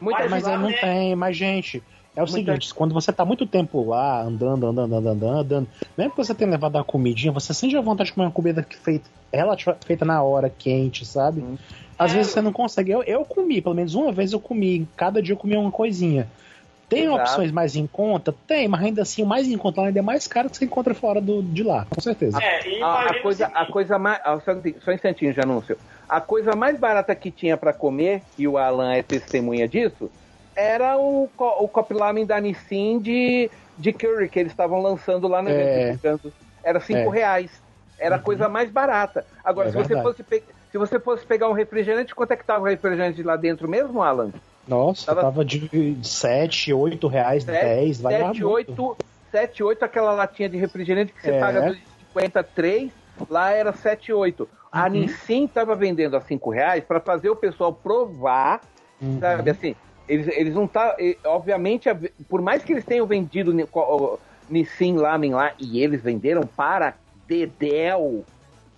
Muita 0.01 0.29
mas, 0.29 0.43
mas 0.43 0.61
não 0.61 0.73
tem, 0.73 1.15
mas 1.15 1.37
gente, 1.37 1.83
É 2.17 2.23
o 2.23 2.27
seguinte, 2.27 2.73
quando 2.75 2.95
você 2.95 3.13
tá 3.13 3.27
muito 3.27 3.47
tempo 3.47 3.85
lá, 3.85 4.23
andando, 4.23 4.67
andando, 4.67 4.95
andando, 4.97 5.29
andando, 5.29 5.69
mesmo 5.99 6.13
que 6.13 6.17
você 6.17 6.35
tenha 6.35 6.51
levado 6.51 6.77
uma 6.77 6.85
comidinha, 6.85 7.31
você 7.31 7.53
sente 7.53 7.77
a 7.77 7.81
vontade 7.83 8.09
de 8.09 8.15
comer 8.15 8.27
uma 8.27 8.33
comida 8.33 8.63
que 8.63 8.75
feita, 8.75 9.11
relativa, 9.31 9.77
feita 9.85 10.05
na 10.07 10.23
hora, 10.23 10.49
quente, 10.49 11.05
sabe? 11.05 11.43
Hum. 11.43 11.59
Às 11.99 12.13
vezes 12.13 12.33
você 12.33 12.41
não 12.41 12.53
consegue. 12.53 12.91
Eu, 12.91 13.03
eu 13.03 13.23
comi, 13.25 13.61
pelo 13.61 13.75
menos 13.75 13.95
uma 13.95 14.11
vez 14.13 14.33
eu 14.33 14.41
comi. 14.41 14.89
Cada 14.97 15.21
dia 15.21 15.35
eu 15.35 15.39
comia 15.39 15.61
uma 15.61 15.71
coisinha. 15.71 16.27
Tem 16.89 17.05
Exato. 17.05 17.21
opções 17.21 17.51
mais 17.51 17.75
em 17.77 17.87
conta? 17.87 18.35
Tem, 18.47 18.67
mas 18.69 18.83
ainda 18.83 19.03
assim 19.03 19.23
o 19.23 19.27
mais 19.27 19.47
em 19.49 19.59
conta 19.59 19.83
ainda 19.83 19.99
é 19.99 20.03
mais 20.03 20.27
caro 20.27 20.49
que 20.49 20.57
você 20.57 20.65
encontra 20.65 20.95
fora 20.95 21.21
do, 21.21 21.43
de 21.43 21.63
lá, 21.63 21.85
com 21.85 22.01
certeza. 22.01 22.39
É, 22.43 22.79
e 22.79 22.83
A, 22.83 23.11
a 23.11 23.23
coisa, 23.23 23.47
a 23.47 23.67
coisa 23.67 23.99
mais. 23.99 24.21
ah, 24.25 24.39
Só, 24.43 24.53
um 24.53 24.57
instantinho- 24.59 24.81
só 24.83 24.91
um 24.91 24.95
instantinho 24.95 25.35
de 25.35 25.41
anúncio. 25.41 25.77
A 26.09 26.21
coisa 26.21 26.55
mais 26.55 26.79
barata 26.79 27.15
que 27.15 27.31
tinha 27.31 27.57
pra 27.57 27.73
comer, 27.73 28.23
e 28.39 28.47
o 28.47 28.57
Alan 28.57 28.93
é 28.93 29.03
testemunha 29.03 29.67
disso, 29.69 30.11
era 30.57 30.97
o, 30.97 31.29
co- 31.37 31.57
o 31.61 31.69
Cop 31.69 31.93
Lamen 31.93 32.25
da 32.27 32.41
Nissin 32.41 32.99
de, 32.99 33.51
de 33.79 33.93
Curry, 33.93 34.29
que 34.29 34.39
eles 34.41 34.53
estavam 34.53 34.81
lançando 34.81 35.29
lá 35.29 35.43
no 35.43 35.51
evento 35.51 35.69
É. 35.69 35.85
divulgando. 35.91 36.33
Era 36.65 36.81
5 36.81 36.99
É. 36.99 37.17
reais. 37.19 37.51
Era 37.99 38.17
a 38.17 38.19
coisa 38.19 38.49
mais 38.49 38.71
barata. 38.71 39.25
Agora, 39.45 39.69
É 39.69 39.73
se, 39.73 39.77
você 39.79 40.03
fosse 40.03 40.25
se 40.73 40.79
você 40.79 40.99
fosse 41.01 41.25
pegar 41.25 41.49
um 41.49 41.53
refrigerante, 41.53 42.15
quanto 42.15 42.33
é 42.33 42.37
que 42.37 42.45
tava 42.45 42.63
o 42.65 42.67
refrigerante 42.67 43.23
lá 43.23 43.37
dentro 43.37 43.69
mesmo, 43.69 44.03
Alan? 44.03 44.31
Nossa, 44.67 45.07
Tava- 45.07 45.21
tava, 45.23 45.45
de 45.45 45.97
7, 46.03 46.73
8 46.73 47.07
reais, 47.07 47.45
10, 47.45 48.01
vai 48.01 48.21
lá. 48.21 48.29
7, 48.29 48.45
8, 48.45 48.97
7, 49.31 49.63
8, 49.63 49.85
aquela 49.85 50.13
latinha 50.13 50.49
de 50.49 50.57
refrigerante 50.59 51.13
que 51.13 51.23
você 51.23 51.31
É. 51.31 51.39
paga 51.41 51.71
2,53, 52.15 52.91
lá 53.31 53.53
era 53.53 53.73
7, 53.73 54.13
8. 54.13 54.49
A 54.73 54.85
Uhum. 54.85 54.91
Nissin 54.91 55.45
estava 55.45 55.75
vendendo 55.77 56.17
a 56.17 56.21
5 56.21 56.51
reais 56.51 56.83
para 56.85 57.01
fazer 57.01 57.31
o 57.31 57.37
pessoal 57.37 57.73
provar, 57.73 58.61
Uhum. 59.01 59.21
sabe, 59.21 59.51
assim, 59.51 59.75
eles, 60.09 60.29
eles 60.29 60.55
não 60.55 60.67
tá, 60.67 60.97
obviamente, 61.25 61.89
por 62.29 62.41
mais 62.41 62.63
que 62.63 62.73
eles 62.73 62.85
tenham 62.85 63.07
vendido 63.07 63.53
Nissin 64.49 64.97
Lamen 64.97 65.35
lá, 65.35 65.53
e 65.59 65.83
eles 65.83 66.01
venderam 66.03 66.43
para 66.47 66.95
Dedel, 67.27 68.25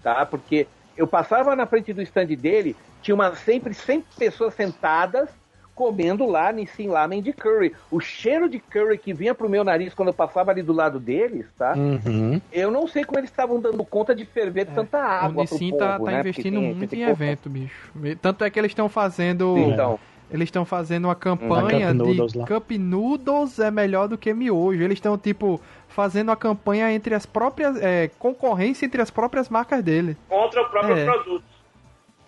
tá, 0.03 0.25
porque 0.25 0.67
eu 0.97 1.07
passava 1.07 1.55
na 1.55 1.67
frente 1.67 1.93
do 1.93 2.03
stand 2.03 2.27
dele, 2.27 2.75
tinha 3.03 3.15
uma, 3.15 3.35
sempre 3.37 3.75
100 3.75 4.05
pessoas 4.19 4.55
sentadas, 4.55 5.29
comendo 5.75 6.27
lá 6.27 6.51
Nissin 6.51 6.89
Lamen 6.89 7.23
de 7.23 7.33
curry. 7.33 7.73
O 7.89 8.01
cheiro 8.01 8.49
de 8.49 8.59
curry 8.59 8.99
que 8.99 9.15
vinha 9.15 9.33
pro 9.33 9.49
meu 9.49 9.63
nariz 9.63 9.95
quando 9.95 10.09
eu 10.09 10.15
passava 10.15 10.51
ali 10.51 10.61
do 10.61 10.73
lado 10.73 10.99
deles, 10.99 11.47
tá? 11.57 11.75
Uhum. 11.77 12.41
Eu 12.51 12.69
não 12.73 12.89
sei 12.89 13.05
como 13.05 13.21
eles 13.21 13.31
estavam 13.31 13.61
dando 13.61 13.85
conta 13.85 14.13
de 14.13 14.25
ferver 14.25 14.67
tanta 14.67 14.99
o 14.99 15.01
água 15.01 15.31
pro 15.31 15.41
Nissin 15.43 15.71
povo, 15.71 15.79
tá, 15.79 15.99
tá 16.01 16.05
né? 16.11 16.19
Investindo 16.19 16.59
tem- 16.59 16.75
muito 16.75 16.91
tem 16.91 17.03
em 17.03 17.09
evento, 17.09 17.49
bicho. 17.49 17.93
Tanto 18.21 18.43
é 18.43 18.51
que 18.51 18.59
eles 18.59 18.73
estão 18.73 18.89
fazendo. 18.89 19.57
Então, 19.57 20.01
Eles 20.31 20.49
estão 20.49 20.65
fazendo 20.65 21.07
uma 21.07 21.15
campanha 21.15 21.95
Cup 21.95 22.27
de 22.29 22.39
lá. 22.39 22.47
Cup 22.47 22.71
Noodles 22.73 23.59
é 23.59 23.71
melhor 23.71 24.09
do 24.09 24.19
que 24.19 24.33
miojo. 24.35 24.83
Eles 24.83 24.97
estão, 24.99 25.17
tipo, 25.17 25.61
fazendo 25.89 26.31
a 26.31 26.37
campanha 26.37 26.93
entre 26.93 27.15
as 27.15 27.25
próprias. 27.25 27.77
É, 27.81 28.11
concorrência 28.19 28.85
entre 28.85 29.01
as 29.01 29.11
próprias 29.11 29.49
marcas 29.49 29.83
dele. 29.83 30.17
contra 30.29 30.61
o 30.63 30.69
próprio 30.71 30.97
É. 30.97 31.05
produto. 31.05 31.45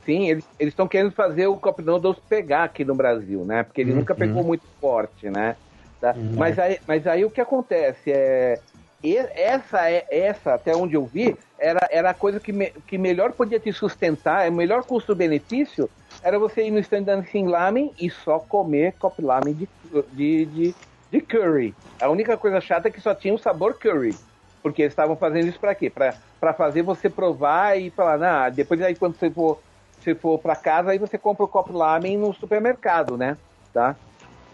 sim, 0.05 0.28
eles 0.31 0.44
estão 0.59 0.89
querendo 0.89 1.12
fazer 1.12 1.47
o 1.47 1.56
Cup 1.56 1.78
Noodles 1.81 2.16
pegar 2.28 2.64
aqui 2.64 2.85
no 2.86 2.94
Brasil, 2.94 3.44
né? 3.44 3.62
Porque 3.62 3.82
ele 3.82 3.93
Uhum. 3.93 3.98
nunca 3.98 4.14
pegou 4.14 4.43
muito 4.43 4.64
forte, 4.81 5.28
né? 5.28 5.56
Tá? 6.01 6.14
Uhum. 6.16 6.32
Mas, 6.36 6.59
aí, 6.59 6.78
mas 6.86 7.06
aí 7.06 7.22
o 7.24 7.31
que 7.31 7.40
acontece 7.40 8.10
é... 8.10 8.59
e- 9.05 9.16
Essa, 9.18 9.90
é, 9.90 10.06
essa 10.10 10.55
até 10.55 10.74
onde 10.74 10.94
eu 10.94 11.05
vi, 11.05 11.36
era, 11.59 11.86
era 11.93 12.10
a 12.10 12.14
coisa 12.14 12.40
que, 12.40 12.51
me- 12.51 12.72
que 12.86 12.97
melhor 12.97 13.32
podia 13.32 13.60
te 13.60 13.70
sustentar, 13.74 14.47
é 14.47 14.48
o 14.48 14.52
melhor 14.55 14.82
custo-benefício, 14.85 15.89
era 16.22 16.38
você 16.38 16.64
ir 16.66 16.70
no 16.70 16.78
stand 16.78 17.02
da 17.05 17.16
Nissin 17.16 17.47
Lamen 17.47 17.94
e 17.98 18.10
só 18.10 18.38
comer 18.38 18.92
Cop 18.98 19.20
Lamen 19.22 19.55
de, 19.55 19.68
de, 20.12 20.47
de, 20.47 20.74
de 21.10 21.20
curry. 21.20 21.74
A 22.01 22.09
única 22.09 22.36
coisa 22.36 22.60
chata 22.60 22.88
é 22.88 22.90
que 22.90 23.01
só 23.01 23.14
tinha 23.14 23.34
o 23.34 23.38
sabor 23.38 23.74
curry. 23.78 24.16
Porque 24.62 24.82
eles 24.82 24.92
estavam 24.92 25.16
fazendo 25.16 25.48
isso 25.48 25.59
pra 25.59 25.74
quê? 25.74 25.90
Pra 25.90 26.52
fazer 26.52 26.82
você 26.82 27.09
provar 27.09 27.78
e 27.78 27.90
falar, 27.90 28.18
nah, 28.18 28.48
depois 28.51 28.80
aí 28.82 28.94
quando 28.94 29.16
você 29.16 29.30
for, 29.30 29.62
você 29.98 30.14
for 30.14 30.38
pra 30.38 30.55
casa, 30.55 30.90
aí 30.90 30.98
você 30.98 31.16
compra 31.16 31.44
o 31.44 31.48
Cop 31.48 31.72
Lamen 31.72 32.18
no 32.18 32.32
supermercado, 32.34 33.16
né? 33.16 33.36
Tá? 33.72 33.97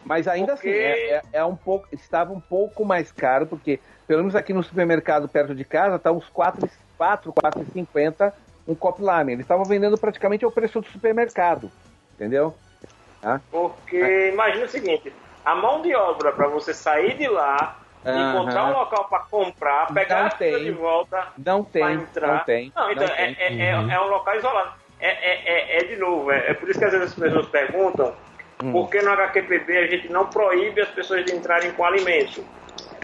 Mas 0.05 0.29
ainda 0.29 0.53
Porque- 0.55 0.69
assim, 0.69 0.79
é, 0.79 1.11
é- 1.17 1.23
é 1.33 1.45
um 1.45 1.57
pouco, 1.57 1.89
estava 1.91 2.33
um 2.33 2.41
pouco 2.41 2.85
mais 2.85 3.11
caro, 3.11 3.47
porque 3.47 3.81
pelo 4.07 4.21
menos 4.21 4.37
aqui 4.37 4.53
no 4.53 4.63
supermercado 4.63 5.29
perto 5.29 5.53
de 5.53 5.65
casa 5.65 5.99
tá 5.99 6.13
uns 6.13 6.29
4, 6.29 6.69
4 6.97 7.33
4,50 7.33 8.33
um 8.67 8.75
Cop 8.75 9.01
Lamen. 9.03 9.35
Eles 9.35 9.45
estavam 9.45 9.65
vendendo 9.65 9.97
praticamente 9.97 10.45
ao 10.45 10.51
preço 10.51 10.81
do 10.81 10.87
supermercado, 10.89 11.71
entendeu? 12.15 12.55
Porque 13.51 13.97
É. 13.97 14.33
imagina 14.33 14.65
o 14.65 14.69
seguinte, 14.69 15.13
a 15.45 15.55
mão 15.55 15.83
de 15.83 15.95
obra 15.95 16.33
para 16.33 16.49
você 16.49 16.73
sair 16.75 17.17
de 17.17 17.27
lá, 17.29 17.77
encontrar 18.05 18.67
um 18.67 18.73
local 18.73 19.09
para 19.09 19.21
comprar, 19.21 19.93
pegar 19.93 20.21
Não 20.21 20.27
a 20.27 20.31
tem. 20.31 20.65
de 20.65 20.71
volta 20.73 21.27
Não 21.37 21.65
tem, 21.65 21.93
entrar. 21.95 22.29
não 22.29 22.39
tem. 22.45 22.73
Não, 22.75 22.91
então 22.91 23.07
não 23.07 23.15
é, 23.15 23.17
tem. 23.17 23.37
é, 23.39 23.71
é- 23.71 23.79
Uhum. 23.79 23.91
é 23.91 24.01
um 24.01 24.09
local 24.09 24.37
isolado. 24.37 24.73
É, 25.01 25.09
é, 25.09 25.43
é, 25.45 25.79
é 25.79 25.85
de 25.85 25.97
novo, 25.97 26.31
é, 26.31 26.51
é 26.51 26.55
por 26.55 26.69
isso 26.71 26.79
que 26.79 26.85
às 26.85 26.93
vezes 26.93 27.09
as 27.13 27.19
pessoas 27.19 27.47
perguntam 27.49 28.15
Hum. 28.63 28.73
por 28.73 28.89
que 28.89 29.03
no 29.03 29.11
HQPB 29.11 29.77
a 29.77 29.87
gente 29.89 30.09
não 30.11 30.27
proíbe 30.27 30.81
as 30.81 30.89
pessoas 30.91 31.25
de 31.25 31.35
entrarem 31.35 31.73
com 31.73 31.85
alimento. 31.85 32.43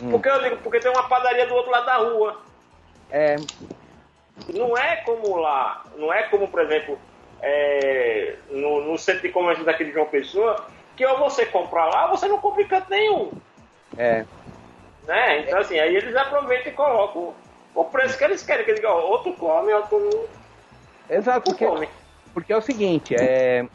Hum. 0.03 0.11
Porque 0.11 0.29
eu 0.29 0.41
digo, 0.43 0.57
porque 0.59 0.81
tem 0.81 0.91
uma 0.91 1.07
padaria 1.09 1.47
do 1.47 1.55
outro 1.55 1.71
lado 1.71 1.85
da 1.85 1.97
rua. 1.99 2.41
É, 3.11 3.37
Não 4.49 4.77
é 4.77 4.97
como 4.97 5.37
lá, 5.37 5.87
não 5.97 6.13
é 6.13 6.25
como, 6.25 6.49
por 6.49 6.61
exemplo, 6.61 6.99
é, 7.41 8.39
no, 8.51 8.83
no 8.83 8.99
centro 8.99 9.23
de 9.23 9.31
convenção 9.31 9.65
daqui 9.65 9.85
de 9.85 9.93
João 9.93 10.07
Pessoa, 10.07 10.69
que 10.97 11.07
ou 11.07 11.19
você 11.19 11.47
compra 11.47 11.85
lá 11.87 12.05
ou 12.11 12.17
você 12.17 12.29
não 12.29 12.39
compra 12.39 12.63
em 12.63 12.69
canto 12.69 12.91
nenhum. 12.91 13.33
é. 13.97 14.27
Né? 15.07 15.41
Então, 15.41 15.59
assim, 15.59 15.79
aí 15.79 15.95
eles 15.97 16.15
aproveitam 16.15 16.73
e 16.73 16.75
colocam 16.77 17.35
o 17.75 17.85
preço 17.87 18.17
que 18.17 18.25
eles 18.25 18.43
querem. 18.43 18.65
Que 18.65 18.71
eles 18.71 18.81
digam, 18.81 18.95
ó, 18.97 19.01
ou 19.11 19.19
tu 19.23 19.33
come 19.35 19.73
ou 19.73 19.83
tu 19.85 19.99
não 19.99 20.29
Exato, 21.09 21.45
porque, 21.45 21.65
come. 21.67 21.89
porque 22.33 22.53
é 22.53 22.57
o 22.57 22.63
seguinte, 22.63 23.15
é, 23.15 23.69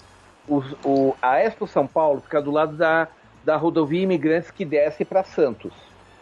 os- 0.48 0.76
o, 0.84 1.18
a 1.22 1.39
Expo 1.41 1.68
São 1.68 1.88
Paulo 1.88 2.22
fica 2.22 2.41
do 2.41 2.52
lado 2.52 2.77
da, 2.77 3.11
da 3.44 3.57
rodovia 3.57 4.02
Imigrantes 4.03 4.52
que 4.52 4.65
desce 4.65 5.06
para 5.06 5.23
Santos, 5.23 5.76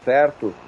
certo? 0.03 0.59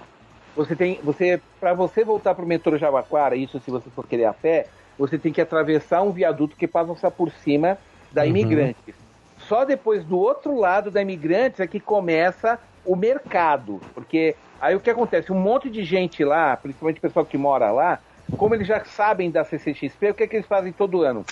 Você 0.57 0.75
tem, 0.75 1.01
você, 1.03 1.43
para 1.59 1.73
você 1.75 2.03
voltar 2.03 2.33
para 2.35 2.43
o 2.43 2.47
metrô 2.47 2.77
Jabaquara, 2.77 3.35
isso 3.35 3.59
se 3.59 3.69
você 3.71 3.91
for 3.91 4.07
querer 4.07 4.25
a 4.25 4.33
pé, 4.33 4.71
você 4.97 5.19
tem 5.19 5.31
que 5.31 5.41
atravessar 5.41 6.01
um 6.01 6.11
viaduto 6.11 6.57
que 6.57 6.67
passa 6.67 7.11
por 7.11 7.31
cima 7.31 7.79
da 8.11 8.23
Uhum. 8.23 8.29
Imigrantes. 8.31 8.97
Só 9.37 9.65
depois 9.65 10.03
do 10.03 10.17
outro 10.17 10.55
lado 10.55 10.89
da 10.89 11.01
Imigrantes 11.01 11.59
é 11.59 11.67
que 11.67 11.79
começa 11.79 12.59
o 12.83 12.95
mercado, 12.95 13.85
porque 13.93 14.39
aí 14.59 14.75
o 14.75 14.81
que 14.81 14.89
acontece? 14.89 15.31
Um 15.31 15.39
monte 15.39 15.69
de 15.69 15.83
gente 15.83 16.23
lá, 16.23 16.57
principalmente 16.57 16.97
o 16.97 17.01
pessoal 17.01 17.25
que 17.25 17.37
mora 17.37 17.71
lá, 17.71 18.01
como 18.35 18.55
eles 18.55 18.67
já 18.67 18.83
sabem 18.83 19.31
da 19.31 19.43
CCXP, 19.43 20.09
o 20.11 20.15
que, 20.15 20.23
é 20.23 20.27
que 20.27 20.35
eles 20.37 20.47
fazem 20.47 20.73
todo 20.73 21.03
ano? 21.03 21.27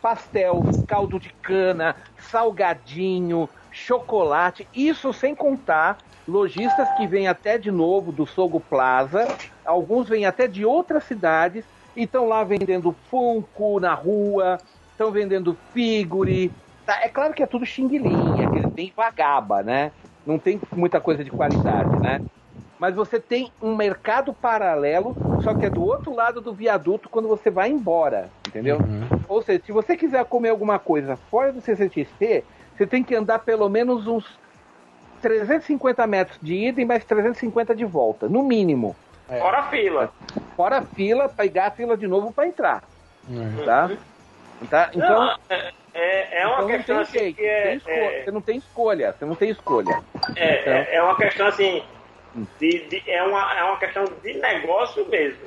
Pastel, 0.00 0.70
caldo 0.86 1.18
de 1.20 1.30
cana, 1.42 1.94
salgadinho, 2.16 3.50
chocolate, 3.70 4.68
isso 4.72 5.12
sem 5.12 5.34
contar 5.34 6.02
lojistas 6.30 6.88
que 6.96 7.06
vêm 7.06 7.28
até 7.28 7.58
de 7.58 7.70
novo 7.70 8.12
do 8.12 8.24
Sogo 8.24 8.60
Plaza, 8.60 9.26
alguns 9.64 10.08
vêm 10.08 10.24
até 10.24 10.46
de 10.46 10.64
outras 10.64 11.04
cidades 11.04 11.64
e 11.96 12.04
estão 12.04 12.26
lá 12.26 12.44
vendendo 12.44 12.94
Funko 13.10 13.80
na 13.80 13.92
rua, 13.92 14.60
estão 14.92 15.10
vendendo 15.10 15.56
figure. 15.72 16.50
Tá? 16.86 17.00
É 17.02 17.08
claro 17.08 17.34
que 17.34 17.42
é 17.42 17.46
tudo 17.46 17.66
xing-ling, 17.66 18.60
é 18.64 18.66
bem 18.68 18.92
vagaba, 18.96 19.62
né? 19.62 19.92
Não 20.24 20.38
tem 20.38 20.60
muita 20.72 21.00
coisa 21.00 21.24
de 21.24 21.30
qualidade, 21.30 21.98
né? 22.00 22.20
Mas 22.78 22.94
você 22.94 23.20
tem 23.20 23.52
um 23.60 23.76
mercado 23.76 24.32
paralelo, 24.32 25.14
só 25.42 25.52
que 25.52 25.66
é 25.66 25.70
do 25.70 25.82
outro 25.82 26.14
lado 26.14 26.40
do 26.40 26.54
viaduto 26.54 27.10
quando 27.10 27.28
você 27.28 27.50
vai 27.50 27.70
embora, 27.70 28.30
entendeu? 28.48 28.78
Uhum. 28.78 29.20
Ou 29.28 29.42
seja, 29.42 29.60
se 29.66 29.72
você 29.72 29.96
quiser 29.96 30.24
comer 30.24 30.48
alguma 30.48 30.78
coisa 30.78 31.16
fora 31.30 31.52
do 31.52 31.60
CCXP, 31.60 32.42
você 32.74 32.86
tem 32.86 33.04
que 33.04 33.14
andar 33.14 33.40
pelo 33.40 33.68
menos 33.68 34.06
uns 34.06 34.39
350 35.20 36.06
metros 36.06 36.38
de 36.42 36.54
ida 36.54 36.80
e 36.80 36.84
mais 36.84 37.04
350 37.04 37.74
de 37.74 37.84
volta, 37.84 38.28
no 38.28 38.42
mínimo. 38.42 38.96
Fora 39.26 39.58
a 39.58 39.62
fila. 39.70 40.12
Fora 40.56 40.78
a 40.78 40.82
fila, 40.82 41.28
pegar 41.28 41.66
a 41.68 41.70
fila 41.70 41.96
de 41.96 42.06
novo 42.06 42.32
para 42.32 42.46
entrar, 42.48 42.82
Uhum. 43.28 43.64
tá? 43.64 43.90
Tá? 44.68 44.90
Então, 44.92 45.24
não, 45.24 45.34
é, 45.48 45.70
é, 45.94 46.42
é 46.42 46.46
uma 46.46 46.56
então 46.56 46.68
questão 46.68 46.98
assim 47.00 47.18
jeito, 47.18 47.36
que 47.36 47.44
é, 47.46 47.78
é, 47.86 48.24
você 48.24 48.30
não 48.30 48.42
tem 48.42 48.58
escolha, 48.58 49.12
você 49.12 49.24
não 49.24 49.34
tem 49.34 49.50
escolha. 49.50 50.02
é, 50.36 50.60
Então. 50.60 50.72
é, 50.72 50.96
é 50.96 51.02
uma 51.02 51.16
questão 51.16 51.46
assim, 51.46 51.82
de, 52.58 52.78
de- 52.88 53.10
é, 53.10 53.22
uma, 53.22 53.54
é 53.58 53.64
uma 53.64 53.78
questão 53.78 54.04
de 54.22 54.34
negócio 54.34 55.06
mesmo. 55.08 55.40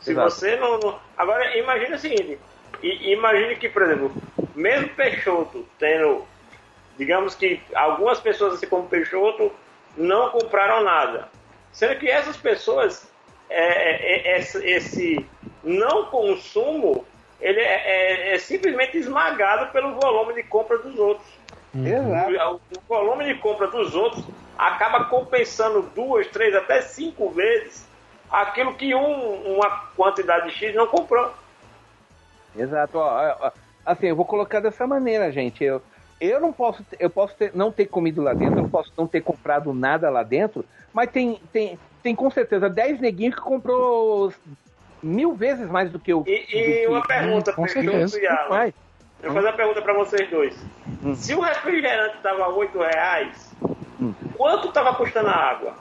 Se 0.00 0.10
Exato. 0.12 0.30
você 0.30 0.56
não, 0.56 0.78
não- 0.78 0.98
Agora, 1.16 1.56
imagine 1.56 1.94
o 1.94 1.98
seguinte, 1.98 2.38
imagine 2.82 3.56
que, 3.56 3.68
por 3.68 3.82
exemplo, 3.82 4.12
mesmo 4.54 4.88
Peixoto 4.90 5.64
tendo, 5.78 6.24
digamos 6.98 7.34
que 7.34 7.60
algumas 7.74 8.20
pessoas 8.20 8.54
assim 8.54 8.66
como 8.66 8.88
Peixoto 8.88 9.50
não 9.96 10.30
compraram 10.30 10.82
nada. 10.82 11.28
Sendo 11.72 11.98
que 11.98 12.08
essas 12.10 12.36
pessoas, 12.36 13.08
é, 13.48 14.32
é, 14.32 14.36
é, 14.36 14.38
esse, 14.40 15.24
não 15.62 16.06
consumo, 16.06 17.06
ele 17.40 17.60
é, 17.60 18.30
é- 18.32 18.34
é 18.34 18.38
simplesmente 18.38 18.98
esmagado 18.98 19.70
pelo 19.72 19.94
volume 19.94 20.34
de 20.34 20.42
compra 20.42 20.78
dos 20.78 20.98
outros. 20.98 21.28
Exato. 21.74 22.60
O, 22.72 22.76
o 22.76 22.80
volume 22.88 23.24
de 23.26 23.34
compra 23.36 23.68
dos 23.68 23.94
outros 23.94 24.24
acaba 24.58 25.04
compensando 25.04 25.82
duas, 25.94 26.26
três, 26.26 26.54
até 26.54 26.80
cinco 26.82 27.30
vezes 27.30 27.88
aquilo 28.30 28.74
que 28.74 28.94
um, 28.94 29.56
uma 29.56 29.70
quantidade 29.96 30.50
X 30.50 30.74
não 30.74 30.86
comprou. 30.86 31.32
Exato. 32.56 32.98
Assim, 33.84 34.08
eu 34.08 34.16
vou 34.16 34.24
colocar 34.24 34.60
dessa 34.60 34.86
maneira, 34.86 35.30
gente. 35.32 35.64
Eu, 35.64 35.82
eu 36.20 36.40
não 36.40 36.52
posso, 36.52 36.84
eu 36.98 37.08
posso 37.10 37.34
ter, 37.36 37.52
não 37.54 37.70
ter 37.72 37.86
comido 37.86 38.22
lá 38.22 38.34
dentro, 38.34 38.58
eu 38.58 38.62
não 38.62 38.70
posso 38.70 38.92
não 38.96 39.06
ter 39.06 39.20
comprado 39.20 39.72
nada 39.72 40.10
lá 40.10 40.22
dentro, 40.22 40.64
mas 40.92 41.10
tem, 41.10 41.40
tem, 41.52 41.78
tem 42.02 42.14
com 42.14 42.30
certeza 42.30 42.68
10 42.68 43.00
neguinhos 43.00 43.34
que 43.34 43.40
comprou 43.40 44.32
mil 45.02 45.34
vezes 45.34 45.68
mais 45.68 45.90
do 45.90 45.98
que 45.98 46.12
eu. 46.12 46.24
E, 46.26 46.84
e 46.84 46.86
uma 46.88 47.02
pergunta 47.06 47.52
com 47.52 47.62
para 47.62 47.72
certeza. 47.72 48.18
Vai. 48.48 48.74
Eu 49.22 49.32
vou 49.32 49.34
fazer 49.42 49.48
uma 49.48 49.56
pergunta 49.56 49.82
para 49.82 49.94
vocês 49.94 50.30
dois. 50.30 50.56
Hum. 51.04 51.14
Se 51.14 51.34
o 51.34 51.40
refrigerante 51.40 52.16
estava 52.16 52.48
8 52.48 52.78
reais, 52.78 53.52
Hum. 54.00 54.14
quanto 54.36 54.68
estava 54.68 54.94
custando 54.94 55.28
a 55.28 55.34
água? 55.34 55.74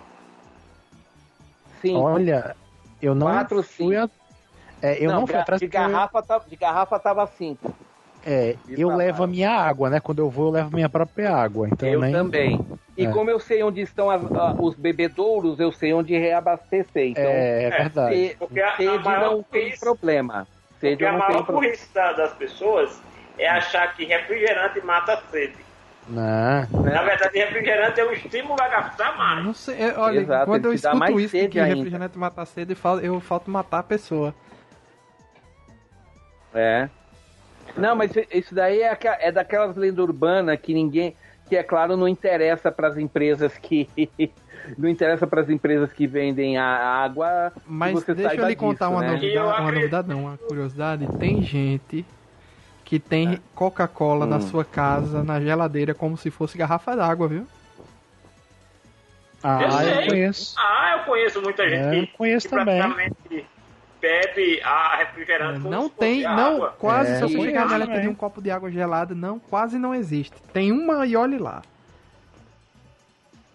Sim. 1.81 1.95
Olha, 1.97 2.55
eu 3.01 3.13
não 3.13 3.27
Quatro, 3.27 3.61
fui 3.63 3.95
a... 3.95 4.09
É, 4.81 5.03
eu 5.03 5.11
não, 5.11 5.25
fui 5.25 5.33
ga- 5.35 5.41
atrás 5.41 5.59
de 5.59 5.67
porque 5.67 5.77
eu- 5.77 5.81
garrafa, 5.81 6.21
tá- 6.23 6.41
de 6.47 6.55
garrafa 6.55 6.99
tava 6.99 7.25
5. 7.27 7.73
É, 8.25 8.55
E 8.67 8.81
eu 8.81 8.89
levo 8.95 9.23
a 9.23 9.27
minha 9.27 9.51
água, 9.51 9.89
né? 9.89 9.99
Quando 9.99 10.19
eu 10.19 10.29
vou, 10.29 10.47
eu 10.47 10.51
levo 10.51 10.73
minha 10.73 10.89
própria 10.89 11.33
água. 11.33 11.67
Então 11.69 11.87
eu 11.87 12.01
nem... 12.01 12.11
também. 12.11 12.67
E 12.97 13.05
É. 13.05 13.11
como 13.11 13.29
eu 13.29 13.39
sei 13.39 13.61
onde 13.63 13.79
estão 13.81 14.09
as- 14.09 14.25
a- 14.35 14.55
os 14.59 14.75
bebedouros, 14.75 15.59
eu 15.59 15.71
sei 15.71 15.93
onde 15.93 16.17
reabastecer. 16.17 17.09
Então, 17.09 17.23
É, 17.23 17.63
é 17.65 17.69
verdade. 17.69 18.15
se- 18.29 18.35
Porque 18.37 18.59
a- 18.59 18.73
a 18.73 18.75
sede 18.77 19.03
maior 19.03 19.21
não 19.31 19.43
tem 19.43 19.61
burrice- 19.65 19.79
problema. 19.79 20.47
Sede 20.79 20.95
Porque 20.95 21.05
a 21.05 21.17
maior 21.17 21.45
burrice 21.45 21.93
da- 21.93 22.13
das 22.13 22.33
pessoas 22.33 22.99
é 23.37 23.47
achar 23.47 23.95
que 23.95 24.03
refrigerante 24.03 24.81
mata 24.83 25.13
a 25.13 25.17
sede. 25.29 25.55
Não. 26.07 26.67
Na 26.83 27.03
verdade, 27.03 27.37
refrigerante 27.37 27.99
é 27.99 28.05
um 28.05 28.11
estímulo 28.13 28.55
a 28.61 28.67
gastar 28.67 29.15
mais. 29.17 29.45
Não 29.45 29.53
sei, 29.53 29.75
é, 29.79 29.97
olha, 29.97 30.19
Exato, 30.21 30.45
quando 30.45 30.65
eu 30.65 30.73
escuto 30.73 30.97
mais 30.97 31.15
isso 31.19 31.31
que 31.49 31.59
ainda. 31.59 31.63
refrigerante 31.75 32.17
mata 32.17 32.41
a 32.41 32.45
sede, 32.45 32.71
eu 32.73 32.77
falo, 32.77 32.99
eu 33.01 33.19
falto 33.19 33.51
matar 33.51 33.79
a 33.79 33.83
pessoa. 33.83 34.33
É. 36.53 36.89
Não, 37.75 37.95
mas 37.95 38.11
isso 38.31 38.53
daí 38.55 38.81
é, 38.81 38.97
é 39.19 39.31
daquelas 39.31 39.75
lendas 39.75 39.99
urbanas 40.03 40.59
que 40.59 40.73
ninguém, 40.73 41.15
que 41.47 41.55
é 41.55 41.63
claro, 41.63 41.95
não 41.97 42.07
interessa 42.07 42.71
para 42.71 42.87
as 42.87 42.97
empresas 42.97 43.57
que 43.57 43.89
não 44.77 44.89
interessa 44.89 45.27
para 45.27 45.41
as 45.41 45.49
empresas 45.49 45.91
que 45.93 46.07
vendem 46.07 46.57
a 46.57 46.65
água. 46.65 47.51
Mas 47.65 47.93
você 47.93 48.13
deixa 48.13 48.35
eu 48.35 48.47
lhe 48.47 48.55
contar 48.55 48.85
disso, 48.87 48.93
uma, 48.95 49.01
né? 49.01 49.11
novidade, 49.11 49.45
uma 49.45 49.51
acredito- 49.53 49.75
novidade, 49.75 50.07
não, 50.09 50.21
uma 50.23 50.37
curiosidade. 50.37 51.07
Tem 51.19 51.41
gente 51.41 52.05
que 52.83 52.99
tem 52.99 53.39
Coca-Cola 53.53 54.25
na 54.25 54.37
Hum. 54.37 54.41
sua 54.41 54.63
casa, 54.65 55.23
na 55.23 55.39
geladeira, 55.41 55.93
como 55.93 56.17
se 56.17 56.31
fosse 56.31 56.57
garrafa 56.57 56.95
d'água, 56.95 57.27
viu? 57.27 57.45
Ah, 59.43 59.83
Eu 59.85 60.01
eu, 60.01 60.05
conheço. 60.07 60.55
Ah, 60.57 60.95
eu 60.97 61.03
conheço 61.05 61.41
muita 61.41 61.69
gente 61.69 61.95
É, 61.95 61.99
eu 62.01 62.07
conheço 62.17 62.49
que 62.49 62.55
também. 62.55 62.79
praticamente 62.81 63.45
bebe 64.07 64.61
a 64.63 64.95
refrigerante 64.97 65.59
como 65.59 65.69
Não 65.69 65.83
se 65.83 65.89
fosse 65.89 65.99
tem, 65.99 66.23
não, 66.23 66.55
água. 66.55 66.75
quase, 66.79 67.11
É, 67.11 67.15
se 67.15 67.21
você 67.23 67.37
eu 67.37 67.41
chegar 67.43 67.67
nela 67.67 67.83
e 67.83 67.87
pedir 67.89 68.07
um 68.07 68.15
copo 68.15 68.41
de 68.41 68.49
água 68.49 68.71
gelada, 68.71 69.13
não, 69.13 69.37
quase 69.37 69.77
não 69.77 69.93
existe. 69.93 70.35
Tem 70.53 70.71
uma 70.71 71.05
e 71.05 71.15
olhe 71.15 71.37
lá. 71.37 71.61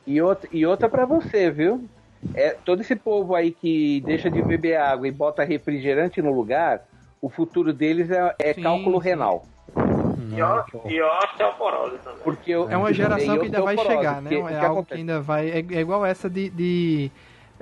E 0.07 0.21
outra, 0.21 0.49
e 0.53 0.67
outra 0.67 0.89
para 0.89 1.07
você, 1.07 1.51
viu? 1.51 1.89
É, 2.35 2.51
todo 2.65 2.83
esse 2.83 2.95
povo 2.95 3.35
aí 3.35 3.51
que 3.51 4.01
deixa 4.03 4.31
de 4.31 4.43
beber 4.43 4.77
água 4.77 5.09
e 5.09 5.11
bota 5.13 5.43
refrigerante 5.43 6.21
no 6.21 6.33
lugar, 6.33 6.83
o 7.21 7.29
futuro 7.31 7.73
deles 7.73 8.11
é, 8.11 8.35
é 8.39 8.53
Sim, 8.53 8.63
cálculo 8.63 9.01
sim. 9.01 9.09
renal. 9.09 9.47
E, 10.35 10.41
ó- 10.43 10.65
e 10.85 11.01
osteoporose 11.03 11.99
também. 11.99 12.19
Porque 12.25 12.51
eu- 12.51 12.69
É 12.71 12.77
uma 12.77 12.93
geração 12.93 13.39
que 13.39 13.45
ainda 13.47 13.61
vai 13.63 13.77
chegar, 13.79 14.23
né? 14.23 14.29
que 14.31 14.35
É 14.37 14.59
algo 14.59 14.85
que 14.85 14.95
ainda 14.95 15.21
vai. 15.21 15.49
É, 15.51 15.59
é 15.59 15.81
igual 15.81 16.05
essa 16.05 16.29
de. 16.29 16.49
de, 16.51 17.11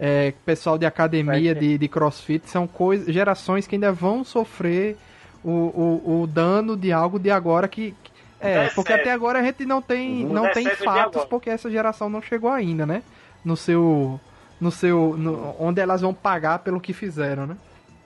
é, 0.01 0.33
pessoal 0.47 0.79
de 0.79 0.87
academia, 0.87 1.55
de, 1.55 1.77
de 1.77 1.89
crossfit, 1.89 2.49
são 2.49 2.67
coisas, 2.67 3.13
gerações 3.13 3.67
que 3.67 3.77
ainda 3.77 3.93
vão 3.93 4.25
sofrer 4.25 4.97
o, 5.45 5.51
o, 5.51 6.23
o 6.23 6.27
dano 6.27 6.75
de 6.77 6.91
algo 6.91 7.19
de 7.19 7.31
agora 7.31 7.69
que. 7.69 7.95
que- 8.03 8.11
é, 8.41 8.63
Excesso. 8.63 8.75
porque 8.77 8.93
até 8.95 9.13
agora 9.13 9.39
a 9.39 9.43
gente 9.43 9.67
não 9.67 9.83
tem, 9.83 10.25
não 10.25 10.47
O 10.47 10.53
tem 10.53 10.67
fatos, 10.71 11.25
porque 11.27 11.51
essa 11.51 11.71
geração 11.71 12.09
não 12.09 12.23
chegou 12.23 12.51
ainda, 12.51 12.87
né? 12.87 13.03
No 13.45 13.55
seu. 13.55 14.19
No 14.59 14.71
seu. 14.71 15.15
no- 15.19 15.55
onde 15.61 15.79
elas 15.81 16.01
vão 16.01 16.15
pagar 16.15 16.61
pelo 16.61 16.81
que 16.81 16.95
fizeram, 16.95 17.47
né? 17.47 17.57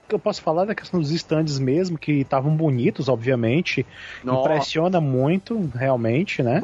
O 0.03 0.09
que 0.09 0.15
eu 0.15 0.19
posso 0.19 0.41
falar 0.41 0.63
é 0.63 0.65
da 0.67 0.75
questão 0.75 0.99
dos 0.99 1.09
stands 1.11 1.57
mesmo, 1.57 1.97
que 1.97 2.11
estavam 2.19 2.53
bonitos, 2.55 3.07
obviamente. 3.07 3.85
Nossa. 4.23 4.49
Impressiona 4.49 4.99
muito, 4.99 5.69
realmente, 5.73 6.43
né? 6.43 6.61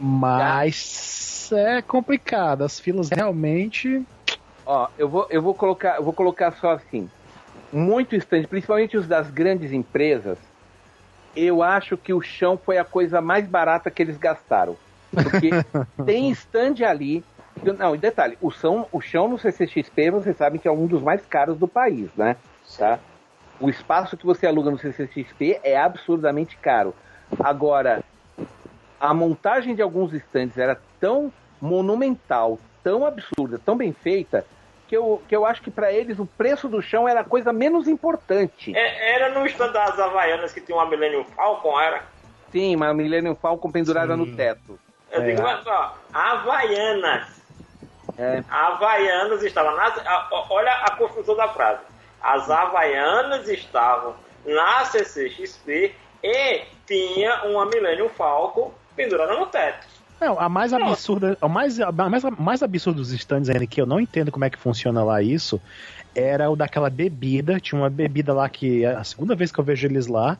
Mas 0.00 1.50
é 1.52 1.82
complicado. 1.82 2.62
As 2.62 2.78
filas 2.80 3.10
realmente. 3.10 4.04
Ó, 4.66 4.88
eu 4.98 5.08
vou, 5.08 5.26
eu 5.30 5.42
vou 5.42 5.54
colocar, 5.54 5.96
eu 5.96 6.04
vou 6.04 6.12
colocar 6.12 6.52
só 6.52 6.72
assim. 6.72 7.08
Muito 7.72 8.14
stand, 8.16 8.44
principalmente 8.44 8.96
os 8.96 9.06
das 9.06 9.30
grandes 9.30 9.72
empresas, 9.72 10.38
eu 11.36 11.62
acho 11.62 11.96
que 11.96 12.12
o 12.12 12.20
chão 12.20 12.56
foi 12.56 12.78
a 12.78 12.84
coisa 12.84 13.20
mais 13.20 13.46
barata 13.46 13.90
que 13.90 14.02
eles 14.02 14.16
gastaram. 14.16 14.76
Porque 15.10 15.50
tem 16.04 16.30
stand 16.30 16.84
ali. 16.86 17.24
Não, 17.78 17.94
e 17.94 17.98
detalhe, 17.98 18.36
o 18.40 18.50
chão, 18.50 18.86
o 18.90 19.00
chão 19.00 19.28
no 19.28 19.38
CCXP, 19.38 20.10
vocês 20.10 20.36
sabem 20.36 20.60
que 20.60 20.66
é 20.66 20.72
um 20.72 20.86
dos 20.86 21.02
mais 21.02 21.24
caros 21.24 21.56
do 21.56 21.68
país, 21.68 22.10
né? 22.16 22.36
Tá? 22.76 22.98
O 23.60 23.70
espaço 23.70 24.16
que 24.16 24.26
você 24.26 24.46
aluga 24.46 24.70
no 24.70 24.78
CCXP 24.78 25.60
é 25.62 25.78
absurdamente 25.78 26.56
caro. 26.56 26.94
Agora, 27.38 28.02
a 29.00 29.12
montagem 29.14 29.74
de 29.74 29.82
alguns 29.82 30.12
stands 30.12 30.56
era 30.58 30.80
tão 31.00 31.32
monumental, 31.60 32.58
tão 32.82 33.04
absurda, 33.06 33.58
tão 33.64 33.76
bem 33.76 33.92
feita, 33.92 34.44
que 34.86 34.96
eu, 34.96 35.22
que 35.28 35.34
eu 35.34 35.46
acho 35.46 35.62
que 35.62 35.70
para 35.70 35.92
eles 35.92 36.18
o 36.18 36.26
preço 36.26 36.68
do 36.68 36.82
chão 36.82 37.08
era 37.08 37.20
a 37.20 37.24
coisa 37.24 37.52
menos 37.52 37.88
importante. 37.88 38.76
É, 38.76 39.14
era 39.14 39.30
no 39.30 39.46
stand 39.46 39.72
das 39.72 39.98
Havaianas 39.98 40.52
que 40.52 40.60
tinha 40.60 40.76
uma 40.76 40.86
Millennium 40.86 41.24
Falcon, 41.24 41.80
era? 41.80 42.02
Sim, 42.52 42.76
uma 42.76 42.92
Millennium 42.94 43.34
Falcon 43.34 43.70
pendurada 43.70 44.14
Sim. 44.14 44.20
no 44.20 44.36
teto. 44.36 44.78
Eu 45.10 45.22
É. 45.22 45.26
digo, 45.26 45.42
mas 45.42 45.66
ó, 45.66 45.94
Havaianas. 46.12 47.42
É. 48.18 48.44
Havaianas 48.48 49.42
estavam 49.42 49.74
nas. 49.76 49.94
Olha 50.50 50.70
a 50.72 50.90
construção 50.96 51.34
da 51.36 51.48
frase. 51.48 51.80
As 52.22 52.50
Havaianas 52.50 53.48
estavam 53.48 54.14
na 54.44 54.84
CCXP 54.84 55.94
e 56.22 56.62
tinha 56.86 57.44
uma 57.44 57.66
Millennium 57.66 58.08
Falcon 58.10 58.72
pendurada 58.96 59.34
no 59.34 59.46
teto. 59.46 59.86
Não, 60.20 60.38
a 60.40 60.48
mais 60.48 60.72
absurda, 60.72 61.36
a 61.40 61.48
mais, 61.48 61.80
a 61.80 61.90
mais, 61.92 62.22
mais 62.38 62.62
absurda 62.62 62.98
dos 62.98 63.12
stands 63.12 63.50
ainda, 63.50 63.66
que 63.66 63.80
eu 63.80 63.86
não 63.86 64.00
entendo 64.00 64.30
como 64.32 64.44
é 64.44 64.50
que 64.50 64.58
funciona 64.58 65.02
lá 65.04 65.20
isso, 65.20 65.60
era 66.14 66.48
o 66.50 66.56
daquela 66.56 66.88
bebida. 66.88 67.58
Tinha 67.60 67.80
uma 67.80 67.90
bebida 67.90 68.32
lá 68.32 68.48
que 68.48 68.84
é 68.84 68.94
a 68.94 69.04
segunda 69.04 69.34
vez 69.34 69.50
que 69.52 69.58
eu 69.58 69.64
vejo 69.64 69.86
eles 69.86 70.06
lá. 70.06 70.38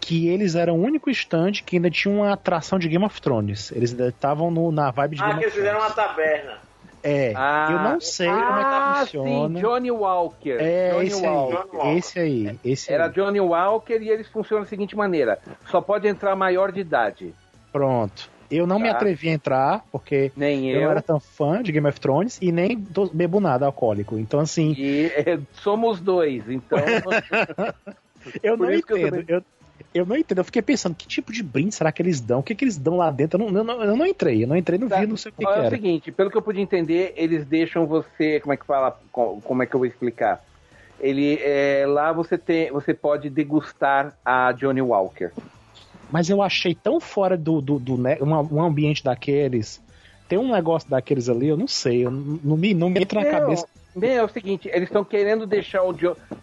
Que 0.00 0.28
eles 0.28 0.54
eram 0.54 0.78
o 0.78 0.82
único 0.82 1.10
stand 1.10 1.52
que 1.66 1.76
ainda 1.76 1.90
tinha 1.90 2.14
uma 2.14 2.32
atração 2.32 2.78
de 2.78 2.88
Game 2.88 3.04
of 3.04 3.20
Thrones. 3.20 3.70
Eles 3.72 3.90
ainda 3.90 4.08
estavam 4.08 4.50
no- 4.50 4.72
na 4.72 4.90
vibe 4.90 5.16
de 5.16 5.22
Ah, 5.22 5.26
Game 5.26 5.40
que 5.40 5.46
of 5.46 5.54
eles 5.54 5.54
fizeram 5.54 5.78
Thrones. 5.80 5.96
uma 5.98 6.06
taberna. 6.08 6.58
É, 7.02 7.32
Ah, 7.36 7.68
eu 7.70 7.78
não 7.80 8.00
sei 8.00 8.28
como 8.28 8.40
é 8.40 8.60
que 8.60 8.64
ah, 8.64 8.94
funciona. 9.00 9.54
Sim, 9.58 9.60
Johnny 9.60 9.90
Walker. 9.90 10.56
É, 10.58 10.90
Johnny 10.92 11.06
esse 11.06 11.26
Walker. 11.26 11.54
Johnny 11.56 11.68
aí, 11.70 11.76
Walker. 11.78 11.98
esse 11.98 12.18
aí, 12.18 12.58
esse 12.64 12.92
Era 12.92 13.06
aí. 13.06 13.12
Johnny 13.12 13.40
Walker 13.40 13.98
e 14.00 14.08
eles 14.08 14.28
funcionam 14.28 14.64
da 14.64 14.70
seguinte 14.70 14.96
maneira: 14.96 15.38
só 15.70 15.80
pode 15.82 16.06
entrar 16.08 16.34
maior 16.36 16.72
de 16.72 16.80
idade. 16.80 17.34
Pronto. 17.72 18.28
Eu 18.50 18.66
não 18.66 18.78
me 18.80 18.88
Tá. 18.88 18.96
atrevi 18.96 19.28
a 19.28 19.32
entrar, 19.32 19.84
porque 19.92 20.32
Nem 20.36 20.68
eu 20.70 20.76
eu. 20.76 20.82
não 20.82 20.90
era 20.90 21.02
tão 21.02 21.20
fã 21.20 21.62
de 21.62 21.70
Game 21.70 21.86
of 21.88 22.00
Thrones 22.00 22.38
e 22.42 22.50
nem 22.50 22.76
bebo 23.14 23.38
nada 23.38 23.66
alcoólico. 23.66 24.18
Então, 24.18 24.40
assim, 24.40 24.74
E 24.76 25.06
é, 25.14 25.38
somos 25.52 26.00
dois, 26.00 26.48
então. 26.50 26.78
eu 28.42 28.58
Por 28.58 28.66
não 28.66 28.74
entendo. 28.74 29.24
Eu, 29.28 29.42
eu 29.94 30.04
não 30.06 30.16
entendo. 30.16 30.38
Eu 30.38 30.44
fiquei 30.44 30.62
pensando, 30.62 30.96
que 30.96 31.06
tipo 31.06 31.32
de 31.32 31.44
brinde 31.44 31.74
será 31.74 31.92
que 31.92 32.02
eles 32.02 32.20
dão? 32.20 32.40
O 32.40 32.42
que, 32.42 32.56
que 32.56 32.64
eles 32.64 32.76
dão 32.76 32.96
lá 32.96 33.08
dentro? 33.10 33.40
Eu 33.40 33.50
não, 33.52 33.58
eu 33.58 33.64
não, 33.64 33.84
eu 33.84 33.96
não 33.96 34.06
entrei. 34.06 34.42
Eu 34.42 34.48
não 34.48 34.56
entrei, 34.56 34.78
não 34.80 34.88
Tá. 34.88 34.98
vi, 35.00 35.06
não 35.06 35.16
sei 35.16 35.30
o 35.30 35.34
que, 35.38 35.46
Ó, 35.46 35.52
que 35.52 35.58
é 35.60 35.66
o 35.66 35.70
seguinte, 35.70 36.10
pelo 36.12 36.28
que 36.30 36.36
eu 36.36 36.42
pude 36.42 36.60
entender, 36.60 37.14
eles 37.16 37.46
deixam 37.46 37.86
você, 37.86 38.40
como 38.40 38.52
é 38.52 38.56
que 38.56 38.66
fala, 38.66 38.98
co- 39.12 39.40
como 39.42 39.62
é 39.62 39.66
que 39.66 39.74
eu 39.74 39.78
vou 39.78 39.86
explicar? 39.86 40.40
Ele 40.98 41.38
é, 41.40 41.84
lá 41.86 42.12
você 42.12 42.36
tem, 42.36 42.70
você 42.72 42.92
pode 42.92 43.30
degustar 43.30 44.18
a 44.24 44.52
Johnny 44.52 44.82
Walker. 44.82 45.30
Mas 46.10 46.28
eu 46.28 46.42
achei 46.42 46.74
tão 46.74 47.00
fora 47.00 47.36
do, 47.36 47.60
do, 47.60 47.78
do 47.78 47.96
né, 47.96 48.18
um, 48.20 48.56
um 48.56 48.62
ambiente 48.62 49.02
daqueles. 49.02 49.80
Tem 50.28 50.38
um 50.38 50.52
negócio 50.52 50.88
daqueles 50.88 51.28
ali, 51.28 51.48
eu 51.48 51.56
não 51.56 51.66
sei. 51.66 52.06
Eu, 52.06 52.10
não, 52.10 52.40
não 52.42 52.56
me, 52.56 52.74
não 52.74 52.90
me 52.90 53.00
entra 53.00 53.20
na 53.20 53.30
cabeça. 53.30 53.66
Bem, 53.94 54.12
é 54.12 54.22
o 54.22 54.28
seguinte, 54.28 54.70
eles 54.72 54.88
estão 54.88 55.04
querendo 55.04 55.46
deixar 55.46 55.82
o 55.82 55.94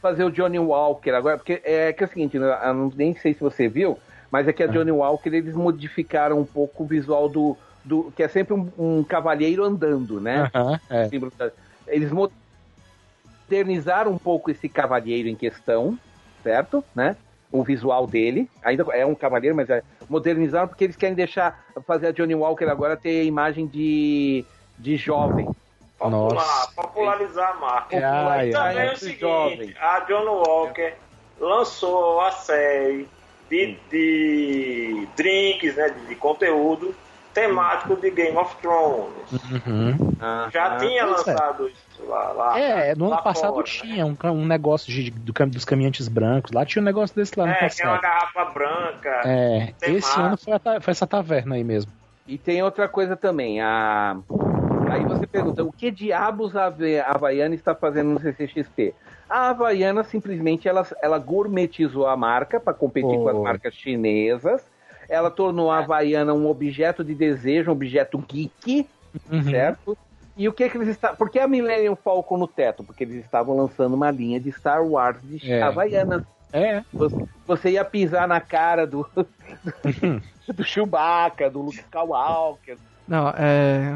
fazer 0.01 0.25
o 0.25 0.31
Johnny 0.31 0.59
Walker 0.59 1.11
agora, 1.11 1.37
porque 1.37 1.61
é 1.63 1.93
que 1.93 2.03
é 2.03 2.05
o 2.05 2.09
seguinte, 2.09 2.37
né, 2.37 2.59
eu 2.61 2.73
não, 2.73 2.91
nem 2.93 3.15
sei 3.15 3.33
se 3.33 3.39
você 3.39 3.69
viu, 3.69 3.97
mas 4.29 4.47
é 4.49 4.53
que 4.53 4.63
a 4.63 4.67
Johnny 4.67 4.91
Walker 4.91 5.29
eles 5.29 5.55
modificaram 5.55 6.37
um 6.39 6.45
pouco 6.45 6.83
o 6.83 6.85
visual 6.85 7.29
do, 7.29 7.55
do 7.85 8.11
que 8.11 8.21
é 8.21 8.27
sempre 8.27 8.53
um, 8.53 8.69
um 8.77 9.03
cavalheiro 9.03 9.63
andando, 9.63 10.19
né? 10.19 10.51
Aham, 10.53 10.79
é. 10.89 11.09
Eles 11.87 12.11
modernizaram 13.47 14.11
um 14.11 14.17
pouco 14.17 14.51
esse 14.51 14.67
cavalheiro 14.67 15.29
em 15.29 15.35
questão, 15.35 15.97
certo? 16.43 16.83
Né? 16.93 17.15
O 17.51 17.63
visual 17.63 18.05
dele. 18.05 18.49
Ainda 18.63 18.85
é 18.91 19.05
um 19.05 19.15
cavalheiro, 19.15 19.55
mas 19.55 19.69
é 19.69 19.81
modernizaram 20.09 20.67
porque 20.67 20.83
eles 20.83 20.95
querem 20.95 21.15
deixar 21.15 21.65
fazer 21.85 22.07
a 22.07 22.11
Johnny 22.11 22.35
Walker 22.35 22.65
agora 22.65 22.97
ter 22.97 23.21
a 23.21 23.23
imagem 23.23 23.67
de, 23.67 24.43
de 24.77 24.97
jovem. 24.97 25.49
Popular, 25.97 26.11
Nossa. 26.11 26.71
popularizar 26.75 27.51
a 27.51 27.53
marca. 27.55 27.95
E 27.95 28.03
ai, 28.03 28.49
também 28.51 28.77
é 28.77 28.93
o 28.93 28.97
seguinte, 28.97 29.19
jovens. 29.19 29.75
a 29.79 29.99
John 30.01 30.25
Walker 30.25 30.93
lançou 31.39 32.21
a 32.21 32.31
série 32.31 33.07
de, 33.49 33.77
de 33.89 35.07
drinks, 35.15 35.75
né, 35.75 35.89
de, 35.89 36.05
de 36.05 36.15
conteúdo 36.15 36.93
temático 37.41 37.95
de 37.97 38.09
Game 38.09 38.35
of 38.35 38.55
Thrones. 38.57 39.13
Uhum. 39.31 39.95
Já 40.51 40.73
Ah, 40.73 40.77
tinha 40.77 41.05
pois 41.05 41.27
é. 41.27 41.31
lançado 41.31 41.67
isso 41.67 42.05
lá. 42.07 42.31
lá 42.31 42.59
É, 42.59 42.95
no 42.95 43.09
lá 43.09 43.15
ano 43.17 43.23
passado 43.23 43.53
fora, 43.53 43.63
tinha 43.67 44.05
um, 44.05 44.15
ca- 44.15 44.31
um 44.31 44.45
negócio 44.45 44.91
de, 44.91 45.11
do, 45.11 45.31
dos 45.45 45.63
caminhantes 45.63 46.07
brancos. 46.07 46.51
Lá 46.51 46.65
tinha 46.65 46.81
um 46.81 46.85
negócio 46.85 47.15
desse 47.15 47.37
lá 47.37 47.45
no 47.45 47.51
Né? 47.51 47.57
É, 47.61 47.65
é 47.65 47.85
uma 47.85 47.97
passado. 47.97 48.01
garrafa 48.01 48.45
branca. 48.45 49.21
É, 49.25 49.73
esse 49.83 50.19
ano 50.19 50.35
foi, 50.37 50.53
a 50.53 50.59
foi 50.81 50.91
essa 50.91 51.05
taverna 51.05 51.55
aí 51.55 51.63
mesmo. 51.63 51.91
E 52.25 52.37
tem 52.39 52.63
outra 52.63 52.87
coisa 52.89 53.15
também. 53.15 53.61
A... 53.61 54.17
Aí 54.89 55.03
você 55.05 55.27
pergunta, 55.27 55.63
o 55.63 55.71
que 55.71 55.91
diabos 55.91 56.55
a 56.55 56.65
Havaiana 57.07 57.53
está 57.53 57.75
fazendo 57.75 58.09
no 58.09 58.19
CCXP? 58.19 58.95
A 59.29 59.49
Havaiana 59.49 60.03
simplesmente 60.03 60.67
ela, 60.67 60.87
ela 61.03 61.19
gourmetizou 61.19 62.07
a 62.07 62.17
marca 62.17 62.59
para 62.59 62.73
competir 62.73 63.11
Oh. 63.17 63.23
com 63.23 63.29
as 63.29 63.37
marcas 63.37 63.73
chinesas. 63.75 64.63
Ela 65.09 65.29
tornou 65.31 65.71
a 65.71 65.79
Havaiana 65.79 66.33
um 66.33 66.47
objeto 66.49 67.03
de 67.03 67.13
desejo, 67.15 67.69
um 67.69 67.73
objeto 67.73 68.17
geek, 68.27 68.87
Uhum. 69.31 69.43
certo? 69.43 69.97
E 70.35 70.47
o 70.47 70.53
que 70.53 70.69
que 70.69 70.77
eles 70.77 70.89
estavam... 70.89 71.15
Por 71.17 71.29
que 71.29 71.39
a 71.39 71.47
Millennium 71.47 71.95
Falcon 71.95 72.37
no 72.37 72.47
teto? 72.47 72.83
Porque 72.83 73.03
eles 73.03 73.23
estavam 73.25 73.55
lançando 73.57 73.95
uma 73.95 74.11
linha 74.11 74.39
de 74.39 74.51
Star 74.51 74.85
Wars 74.85 75.17
de 75.23 75.51
É. 75.51 75.61
Havaianas. 75.63 76.23
É, 76.53 76.83
Você, 76.93 77.15
você 77.47 77.69
ia 77.71 77.83
pisar 77.83 78.27
na 78.27 78.39
cara 78.39 78.85
do, 78.85 79.05
do 80.47 80.63
Chewbacca, 80.63 81.49
do 81.49 81.61
Luke 81.61 81.77
Skywalker. 81.79 82.77
Não, 83.07 83.29
é. 83.29 83.95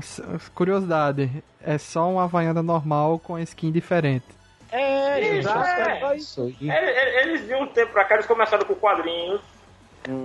Curiosidade, 0.56 1.30
é 1.64 1.78
só 1.78 2.10
uma 2.10 2.24
Havaiana 2.24 2.64
normal 2.64 3.20
com 3.20 3.38
skin 3.40 3.72
diferente. 3.72 4.26
é, 4.72 5.20
Isso, 5.20 5.50
exato. 5.50 5.82
é. 6.06 6.16
Isso. 6.18 6.54
E- 6.62 6.70
Eles, 6.72 7.16
eles 7.26 7.48
de 7.48 7.54
um 7.56 7.68
tempo 7.68 7.92
pra 7.94 8.06
cá, 8.06 8.16
eles 8.16 8.26
começaram 8.26 8.66
com 8.66 8.74
quadrinhos, 8.76 9.42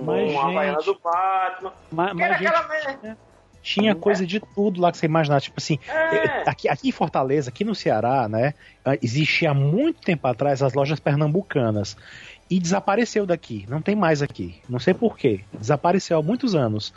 Mas, 0.05 0.31
com 0.33 0.39
a 0.39 0.47
Havaiana 0.49 0.77
do 0.79 0.99
Batman. 1.03 1.73
mas, 1.91 2.07
era 2.07 2.15
mas, 2.15 2.37
gente, 2.39 2.47
aquela 2.47 2.67
merda. 2.67 3.17
tinha 3.61 3.95
coisa 3.95 4.25
de 4.25 4.39
tudo 4.39 4.81
lá 4.81 4.91
que 4.91 4.97
você 4.97 5.05
imaginar. 5.05 5.41
Tipo 5.41 5.55
assim, 5.59 5.77
É. 5.87 6.49
aqui, 6.49 6.67
aqui 6.69 6.89
em 6.89 6.91
Fortaleza, 6.91 7.49
aqui 7.49 7.63
no 7.63 7.75
Ceará, 7.75 8.27
né? 8.27 8.53
Existia 9.01 9.51
há 9.51 9.53
muito 9.53 10.01
tempo 10.01 10.25
atrás 10.27 10.61
as 10.63 10.73
lojas 10.73 10.99
pernambucanas. 10.99 11.95
E 12.49 12.59
desapareceu 12.61 13.25
daqui. 13.25 13.65
Não 13.67 13.81
tem 13.81 13.93
mais 13.93 14.21
aqui. 14.21 14.61
Não 14.69 14.79
sei 14.79 14.93
porquê. 14.93 15.41
Desapareceu 15.51 16.17
há 16.17 16.23
muitos 16.23 16.55
anos. 16.55 16.93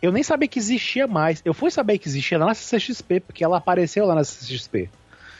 Eu 0.00 0.10
nem 0.10 0.22
sabia 0.22 0.48
que 0.48 0.58
existia 0.58 1.06
mais. 1.06 1.42
Eu 1.44 1.52
fui 1.52 1.70
saber 1.70 1.98
que 1.98 2.08
existia 2.08 2.38
lá 2.38 2.46
na 2.46 2.54
CCXP, 2.54 3.20
porque 3.20 3.44
ela 3.44 3.58
apareceu 3.58 4.06
lá 4.06 4.14
na 4.14 4.24
CCXP. 4.24 4.88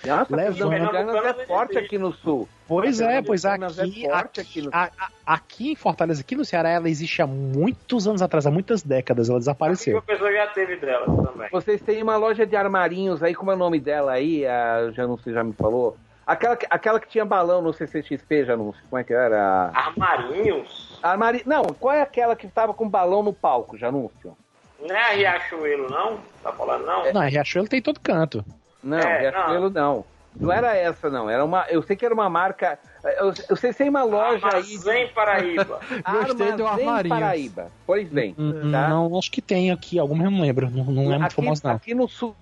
Nossa, 0.07 0.37
Leva- 0.37 0.65
Leva, 0.67 0.91
Pernambucanas 0.91 1.39
é 1.39 1.47
forte 1.47 1.79
aqui 1.79 1.99
no 1.99 2.13
sul. 2.13 2.49
Pois 2.67 3.01
é, 3.01 3.21
pois 3.23 3.45
aqui, 3.45 4.07
é 4.07 4.09
forte 4.11 4.41
aqui, 4.41 4.59
aqui 4.61 4.63
no- 4.63 4.71
a- 4.73 4.91
a- 4.99 5.09
aqui 5.35 5.73
em 5.73 5.77
Fortaleza, 5.77 6.21
aqui 6.23 6.35
no 6.35 6.45
Ceará, 6.45 6.71
ela 6.71 6.89
existe 6.89 7.21
há 7.21 7.27
muitos 7.27 8.07
anos 8.09 8.23
atrás, 8.23 8.47
há 8.47 8.51
muitas 8.51 8.83
décadas, 8.83 9.29
ela 9.29 9.37
Aqui 9.37 9.43
desapareceu. 9.43 9.99
a 9.99 10.03
pessoa 10.03 10.33
já 10.33 10.47
teve 10.49 10.77
dela 10.77 11.05
também. 11.07 11.49
Vocês 11.51 11.81
têm 11.83 12.03
uma 12.03 12.17
loja 12.17 12.47
de 12.47 12.57
armarinhos 12.57 13.23
aí, 13.23 13.35
como 13.35 13.51
é 13.51 13.55
o 13.55 13.59
nome 13.59 13.79
dela 13.81 14.13
aí? 14.13 14.47
A 14.47 14.91
Janúncio 14.93 15.33
já 15.33 15.45
me 15.45 15.53
falou. 15.53 15.97
Aquela, 16.27 16.57
que- 16.57 16.67
aquela 16.71 16.99
que 16.99 17.07
tinha 17.09 17.25
balão 17.25 17.61
no 17.61 17.73
CCXP, 17.75 18.47
Janúncio, 18.47 18.81
como 18.89 18.99
é 18.99 19.05
que 19.05 19.13
era? 19.13 19.71
Armarinhos? 19.75 20.99
Armari... 21.03 21.43
Não, 21.45 21.63
qual 21.65 21.95
é 21.95 22.01
aquela 22.01 22.35
que 22.35 22.49
tava 22.49 22.73
com 22.73 22.89
balão 22.89 23.23
no 23.23 23.33
palco, 23.33 23.77
Janúncio? 23.77 24.35
Não 24.81 24.95
é 24.95 25.03
a 25.03 25.13
Riachuelo, 25.15 25.89
não? 25.91 26.19
Tá 26.43 26.51
falando, 26.53 26.87
não? 26.87 27.13
Não, 27.13 27.21
Riachuelo 27.23 27.69
tem 27.69 27.83
todo 27.83 28.01
canto. 28.01 28.45
Não, 28.85 28.99
É, 28.99 29.19
Riachuelo 29.31 29.71
não. 29.71 30.05
não. 30.39 30.53
era 30.53 30.77
essa, 30.77 31.09
não. 31.11 31.29
Era 31.31 31.45
uma. 31.45 31.65
Eu 31.69 31.83
sei 31.83 31.97
que 31.97 32.05
era 32.05 32.15
uma 32.15 32.29
marca. 32.29 32.79
Eu, 33.19 33.33
eu 33.49 33.57
sei 33.57 33.73
se 33.73 33.79
tem 33.79 33.89
uma 33.89 34.03
loja 34.05 34.47
aí. 34.53 34.63
de- 34.63 34.75
Armazém 34.77 35.09
Paraíba. 35.09 35.81
Gostei 36.27 36.53
do 36.53 36.67
Armazém. 36.67 37.09
Paraíba. 37.09 37.67
Pois 37.87 38.09
bem. 38.09 38.35
Hum, 38.39 38.71
tá? 38.71 38.89
Não, 38.89 39.19
acho 39.19 39.31
que 39.31 39.41
tem 39.43 39.71
aqui, 39.71 39.99
alguma 39.99 40.25
eu 40.25 40.31
não 40.31 40.41
lembro. 40.43 40.71
Não, 40.71 40.85
não 40.85 41.03
é 41.05 41.07
muito 41.19 41.25
aqui, 41.25 41.35
famoso, 41.35 41.63
não. 41.65 41.73
aqui 41.73 41.95
no 41.95 42.09
sul, 42.09 42.37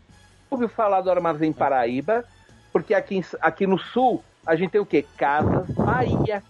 ouviu 0.51 0.69
falar 0.69 1.01
do 1.01 1.11
Armazém 1.11 1.53
Paraíba, 1.53 2.25
porque 2.73 2.93
aqui, 2.95 3.25
aqui 3.41 3.67
no 3.67 3.79
sul 3.79 4.23
a 4.47 4.55
gente 4.57 4.71
tem 4.71 4.81
o 4.81 4.87
quê? 4.87 5.05
Casas 5.17 5.67
Bahia. 5.71 6.43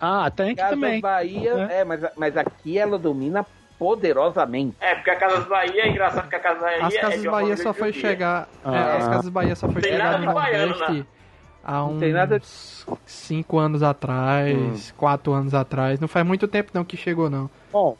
Ah, 0.00 0.30
tem 0.30 0.46
aqui 0.46 0.56
Casas 0.56 0.70
também. 0.74 1.00
Bahia, 1.00 1.52
é, 1.70 1.84
mas, 1.84 2.00
mas 2.16 2.36
aqui 2.36 2.78
ela 2.78 2.98
domina 2.98 3.46
poderosamente. 3.78 4.76
É, 4.80 4.94
porque 4.94 5.10
a 5.10 5.16
Casas 5.16 5.46
Bahia 5.46 5.82
é 5.82 5.88
engraçado 5.88 6.28
que 6.28 6.36
a 6.36 6.40
Casa 6.40 6.60
Bahia 6.60 6.86
As 6.86 6.94
é 6.94 7.00
Casas 7.00 7.20
de 7.22 7.28
uma 7.28 7.32
Bahia 7.40 7.56
só 7.56 7.72
foi 7.74 7.92
chegar. 7.92 8.48
é, 8.64 8.68
Ah. 8.68 8.96
as 8.96 9.08
Casas 9.08 9.28
Bahia 9.28 9.56
só 9.56 9.68
foi 9.68 9.82
Tem 9.82 9.92
chegar 9.92 10.04
nada 10.04 10.18
no 10.18 10.28
de 10.28 10.34
baiano, 10.34 10.66
Nordeste 10.78 10.92
né? 11.00 11.06
há 11.64 11.84
uns 11.84 12.00
tem 12.00 12.12
nada- 12.12 12.40
5 13.06 13.58
anos 13.58 13.82
atrás, 13.82 14.92
4 14.96 15.32
anos 15.32 15.54
atrás. 15.54 15.98
Não 16.00 16.08
faz 16.08 16.26
muito 16.26 16.46
tempo 16.48 16.70
não 16.74 16.84
que 16.84 16.96
chegou, 16.96 17.28
não. 17.30 17.48
Bom, 17.72 17.96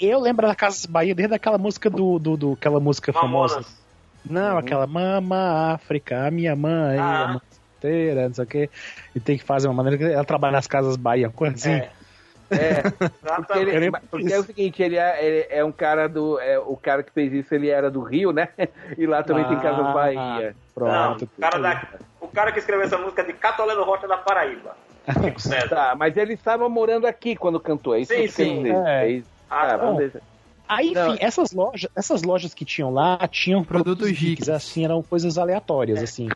eu 0.00 0.20
lembro 0.20 0.46
da 0.46 0.54
Casas 0.54 0.86
Bahia 0.86 1.14
desde 1.14 1.34
aquela 1.34 1.58
música 1.58 1.88
do, 1.90 2.18
do, 2.18 2.36
do- 2.36 2.52
aquela 2.52 2.80
música 2.80 3.12
famosa. 3.12 3.54
Mamonas. 3.56 3.78
Não, 4.28 4.58
aquela 4.58 4.86
Mama 4.86 5.72
África, 5.74 6.30
minha 6.30 6.54
mãe, 6.54 6.98
Ah. 6.98 7.22
a 7.24 7.28
mãe 7.28 7.40
inteira, 7.78 8.26
não 8.28 8.34
sei 8.34 8.44
o 8.44 8.46
quê. 8.46 8.70
E 9.14 9.20
tem 9.20 9.38
que 9.38 9.44
fazer 9.44 9.68
uma 9.68 9.74
maneira 9.74 9.96
que 9.96 10.04
ela 10.12 10.24
trabalha 10.24 10.52
nas 10.52 10.66
Casas 10.66 10.96
Bahia, 10.96 11.30
coisa 11.30 11.54
assim. 11.54 11.70
É, 11.70 11.90
É, 12.50 12.82
porque, 13.36 13.58
ele- 13.58 13.90
porque 14.10 14.32
é 14.32 14.38
o 14.38 14.42
seguinte, 14.42 14.82
ele 14.82 14.96
é, 14.96 15.24
ele 15.24 15.46
é 15.50 15.64
um 15.64 15.72
cara 15.72 16.08
do. 16.08 16.38
É, 16.40 16.58
o 16.58 16.76
cara 16.76 17.02
que 17.02 17.12
fez 17.12 17.32
isso, 17.32 17.54
ele 17.54 17.68
era 17.68 17.90
do 17.90 18.00
Rio, 18.02 18.32
né? 18.32 18.48
E 18.96 19.06
lá 19.06 19.22
também 19.22 19.44
tem 19.46 19.58
Casas 19.58 19.86
Ah, 19.86 19.92
Bahia. 19.92 20.48
Não, 20.48 20.54
Pronto. 20.74 21.24
o, 21.24 21.40
cara 21.40 21.58
da, 21.58 21.86
o 22.20 22.28
cara 22.28 22.52
que 22.52 22.58
escreveu 22.58 22.84
essa 22.86 22.98
música 22.98 23.22
é 23.22 23.24
de 23.26 23.32
Catoleno 23.34 23.82
Rocha 23.84 24.06
da 24.08 24.16
Paraíba. 24.16 24.76
Chico 25.22 25.40
César. 25.40 25.68
Tá, 25.68 25.94
mas 25.96 26.16
ele 26.16 26.34
estava 26.34 26.68
morando 26.68 27.06
aqui 27.06 27.34
quando 27.36 27.58
cantou, 27.58 27.94
é 27.94 28.00
isso 28.00 28.12
Sim, 28.14 28.20
que 28.22 28.28
sim. 28.28 28.56
dizer. 28.62 28.74
É. 28.86 29.04
É 29.04 29.10
isso. 29.10 29.28
Ah, 29.50 29.76
deixar. 29.96 30.20
Aí, 30.68 30.88
enfim, 30.88 30.94
Não. 31.00 31.16
essas 31.18 31.52
lojas, 31.52 31.90
essas 31.96 32.22
lojas 32.22 32.52
que 32.52 32.62
tinham 32.62 32.92
lá 32.92 33.16
tinham 33.26 33.64
Produtos 33.64 34.10
geeks. 34.10 34.50
assim, 34.50 34.84
eram 34.84 35.02
coisas 35.02 35.38
aleatórias, 35.38 36.02
assim. 36.02 36.28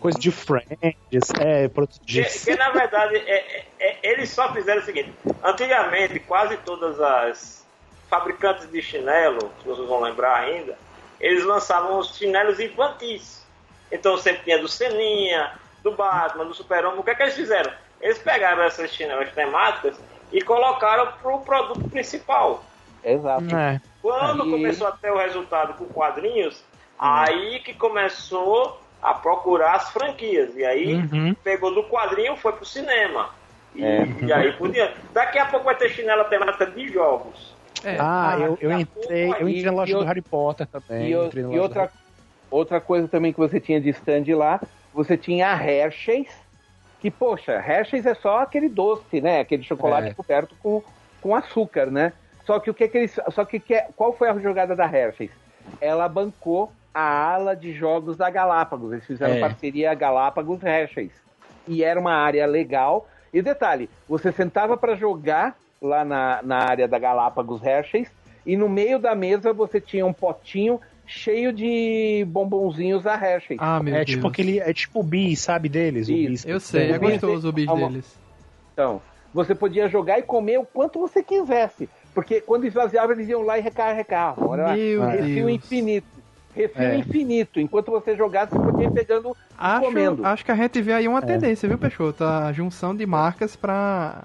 Coisa 0.00 0.18
de 0.18 0.30
Friends, 0.30 1.30
é, 1.38 1.68
produtos 1.68 2.00
de. 2.04 2.24
Que, 2.24 2.38
que, 2.46 2.56
na 2.56 2.70
verdade, 2.70 3.16
é- 3.16 3.58
é- 3.58 3.66
é- 3.78 3.98
eles 4.02 4.30
só 4.30 4.50
fizeram 4.52 4.80
o 4.80 4.84
seguinte: 4.84 5.12
antigamente, 5.44 6.18
quase 6.20 6.56
todas 6.58 6.98
as 7.00 7.66
fabricantes 8.08 8.70
de 8.70 8.80
chinelo, 8.82 9.52
se 9.60 9.68
vocês 9.68 9.86
vão 9.86 10.00
lembrar 10.00 10.36
ainda, 10.40 10.76
eles 11.20 11.44
lançavam 11.44 11.98
os 11.98 12.16
chinelos 12.16 12.58
infantis. 12.58 13.46
Então 13.92 14.16
sempre 14.16 14.44
tinha 14.44 14.58
do 14.58 14.68
Seninha, 14.68 15.52
do 15.82 15.92
Batman, 15.92 16.46
do 16.46 16.54
Super-Homem. 16.54 16.98
O 17.00 17.02
que 17.02 17.10
é 17.10 17.14
que 17.14 17.22
eles 17.22 17.34
fizeram? 17.34 17.70
Eles 18.00 18.18
pegaram 18.18 18.62
essas 18.62 18.90
chinelas 18.90 19.30
temáticas 19.32 19.96
e 20.32 20.40
colocaram 20.40 21.12
para 21.20 21.34
o 21.34 21.40
produto 21.42 21.88
principal. 21.90 22.64
Exato. 23.04 23.54
É. 23.54 23.80
Quando 24.00 24.44
Aí- 24.44 24.50
começou 24.50 24.86
a 24.86 24.92
ter 24.92 25.10
o 25.10 25.18
resultado 25.18 25.74
com 25.74 25.84
quadrinhos, 25.86 26.62
aí 26.98 27.60
que 27.60 27.74
começou 27.74 28.80
a 29.02 29.14
procurar 29.14 29.74
as 29.76 29.90
franquias. 29.90 30.54
E 30.56 30.64
aí 30.64 30.94
Uhum. 30.94 31.34
pegou 31.42 31.74
do 31.74 31.84
quadrinho 31.84 32.36
foi 32.36 32.52
pro 32.52 32.64
cinema. 32.64 33.30
E, 33.74 33.84
É. 33.84 34.06
e 34.22 34.32
aí 34.32 34.52
por 34.52 34.70
diante. 34.70 34.94
Daqui 35.12 35.38
a 35.38 35.46
pouco 35.46 35.64
vai 35.64 35.76
ter 35.76 35.88
chinela 35.90 36.24
temática 36.24 36.66
de 36.66 36.88
jogos. 36.88 37.54
É, 37.84 37.96
Ah, 37.98 38.36
eu, 38.38 38.58
eu 38.60 38.70
a 38.70 38.80
entrei, 38.80 39.30
eu 39.38 39.48
entrei 39.48 39.62
na 39.64 39.72
loja 39.72 39.92
e 39.92 39.94
do 39.94 40.04
Harry 40.04 40.20
Potter 40.22 40.66
também. 40.66 41.10
E, 41.12 41.14
na 41.42 41.54
e 41.54 41.58
outra, 41.58 41.90
outra 42.50 42.80
coisa 42.80 43.08
também 43.08 43.32
que 43.32 43.38
você 43.38 43.58
tinha 43.60 43.80
de 43.80 43.88
stand 43.90 44.24
lá, 44.36 44.60
você 44.92 45.16
tinha 45.16 45.52
a 45.52 45.56
Hershey's, 45.56 46.28
que, 47.00 47.10
poxa, 47.10 47.52
Hershey's 47.52 48.04
é 48.04 48.14
só 48.14 48.40
aquele 48.40 48.68
doce, 48.68 49.20
né? 49.22 49.40
Aquele 49.40 49.62
chocolate 49.62 50.08
É. 50.08 50.14
coberto 50.14 50.54
com, 50.62 50.82
com 51.22 51.34
açúcar, 51.34 51.86
né? 51.86 52.12
Só 52.44 52.58
que 52.58 52.68
o 52.68 52.74
que, 52.74 52.86
que 52.88 52.98
eles. 52.98 53.18
Só 53.30 53.44
que, 53.44 53.58
que 53.60 53.72
é- 53.74 53.88
qual 53.96 54.12
foi 54.12 54.28
a 54.28 54.38
jogada 54.38 54.74
da 54.76 54.84
Hershey's? 54.84 55.30
Ela 55.80 56.08
bancou 56.08 56.70
a 56.94 57.32
ala 57.34 57.54
de 57.54 57.72
jogos 57.72 58.16
da 58.16 58.28
Galápagos. 58.30 58.92
Eles 58.92 59.06
fizeram 59.06 59.34
É. 59.34 59.40
parceria 59.40 59.94
Galápagos 59.94 60.62
Hershey's. 60.62 61.12
E 61.68 61.84
era 61.84 61.98
uma 62.00 62.12
área 62.14 62.46
legal. 62.46 63.08
E 63.32 63.40
detalhe, 63.40 63.88
você 64.08 64.32
sentava 64.32 64.76
para 64.76 64.96
jogar 64.96 65.56
lá 65.80 66.04
na, 66.04 66.40
na 66.42 66.58
área 66.58 66.88
da 66.88 66.98
Galápagos 66.98 67.62
Hershey's 67.64 68.10
e 68.44 68.56
no 68.56 68.68
meio 68.68 68.98
da 68.98 69.14
mesa 69.14 69.52
você 69.52 69.80
tinha 69.80 70.04
um 70.04 70.12
potinho 70.12 70.80
cheio 71.06 71.52
de 71.52 72.24
bombonzinhos 72.28 73.02
da 73.04 73.14
Hershey's. 73.14 73.58
Ah, 73.60 73.80
meu 73.82 73.94
É 73.94 73.98
Deus. 74.04 74.10
tipo 74.10 74.26
aquele. 74.28 74.58
É 74.60 74.72
tipo 74.72 75.00
o 75.00 75.02
bis, 75.02 75.40
sabe 75.40 75.68
deles? 75.68 76.08
O 76.08 76.12
bis. 76.12 76.44
Eu 76.46 76.58
sei, 76.60 76.92
é 76.92 76.96
Então, 76.96 77.10
gostoso 77.10 77.48
o 77.48 77.52
bicho 77.52 77.66
Calma. 77.68 77.88
deles. 77.88 78.18
Então, 78.72 79.00
você 79.32 79.54
podia 79.54 79.88
jogar 79.88 80.18
e 80.18 80.22
comer 80.22 80.58
o 80.58 80.64
quanto 80.64 80.98
você 80.98 81.22
quisesse. 81.22 81.88
Porque 82.14 82.40
quando 82.40 82.64
esvaziava, 82.66 83.12
eles 83.12 83.28
iam 83.28 83.42
lá 83.42 83.58
e 83.58 83.60
recarregavam. 83.60 84.54
Era 84.54 84.74
Meu 84.74 85.06
Deus. 85.06 85.48
infinito. 85.54 86.06
Refil 86.54 86.82
É. 86.82 86.96
infinito. 86.96 87.60
Enquanto 87.60 87.90
você 87.90 88.16
jogasse, 88.16 88.52
você 88.52 88.58
podia 88.72 88.86
ir 88.86 88.90
pegando 88.92 89.36
Acho, 89.56 89.84
comendo. 89.84 90.26
acho 90.26 90.44
que 90.44 90.50
a 90.50 90.56
gente 90.56 90.82
vê 90.82 90.92
aí 90.92 91.04
É. 91.06 91.08
uma 91.08 91.22
tendência, 91.22 91.68
viu, 91.68 91.78
Peixoto? 91.78 92.24
A 92.24 92.52
junção 92.52 92.94
de 92.94 93.06
marcas 93.06 93.54
pra, 93.56 94.24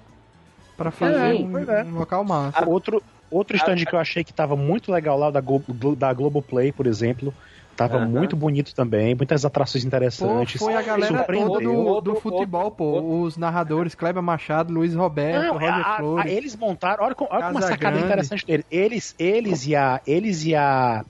Pra 0.76 0.90
fazer 0.90 1.36
Sim, 1.38 1.46
um, 1.48 1.58
é. 1.58 1.84
um 1.84 1.94
local 1.98 2.22
massa. 2.22 2.68
Outro, 2.68 3.02
outro 3.30 3.56
stand 3.56 3.76
que 3.76 3.94
eu 3.94 3.98
achei 3.98 4.22
que 4.22 4.30
tava 4.30 4.54
muito 4.54 4.92
legal 4.92 5.18
lá, 5.18 5.30
da, 5.30 5.40
Glo- 5.40 5.64
da 5.96 6.12
Globoplay, 6.12 6.70
por 6.70 6.86
exemplo. 6.86 7.32
Tava 7.74 7.98
muito 8.00 8.34
bonito 8.36 8.74
também, 8.74 9.14
muitas 9.14 9.44
atrações 9.44 9.84
Pô, 9.84 9.88
interessantes. 9.88 10.58
foi 10.60 10.74
a 10.74 10.82
galera 10.82 11.24
toda 11.24 11.60
do, 11.60 12.00
do 12.02 12.14
futebol, 12.16 12.70
pô. 12.70 12.84
outro- 12.84 13.20
Os 13.22 13.36
narradores, 13.38 13.94
Kleber 13.94 14.22
Machado, 14.22 14.72
Luiz 14.72 14.94
Roberto, 14.94 15.44
Não, 15.46 15.52
Roger 15.54 15.72
a- 15.72 15.94
a- 15.94 15.96
Flores. 15.98 16.32
eles 16.32 16.56
montaram, 16.56 17.04
olha, 17.04 17.14
olha 17.20 17.42
como 17.44 17.50
uma 17.52 17.62
sacada 17.62 17.92
Grande. 17.92 18.04
interessante 18.06 18.46
deles. 18.46 18.66
Eles, 18.70 19.14
eles 19.18 19.66
e 19.66 19.76
a. 19.76 20.00
Eles 20.06 20.44
e 20.44 20.54
a. 20.54 21.04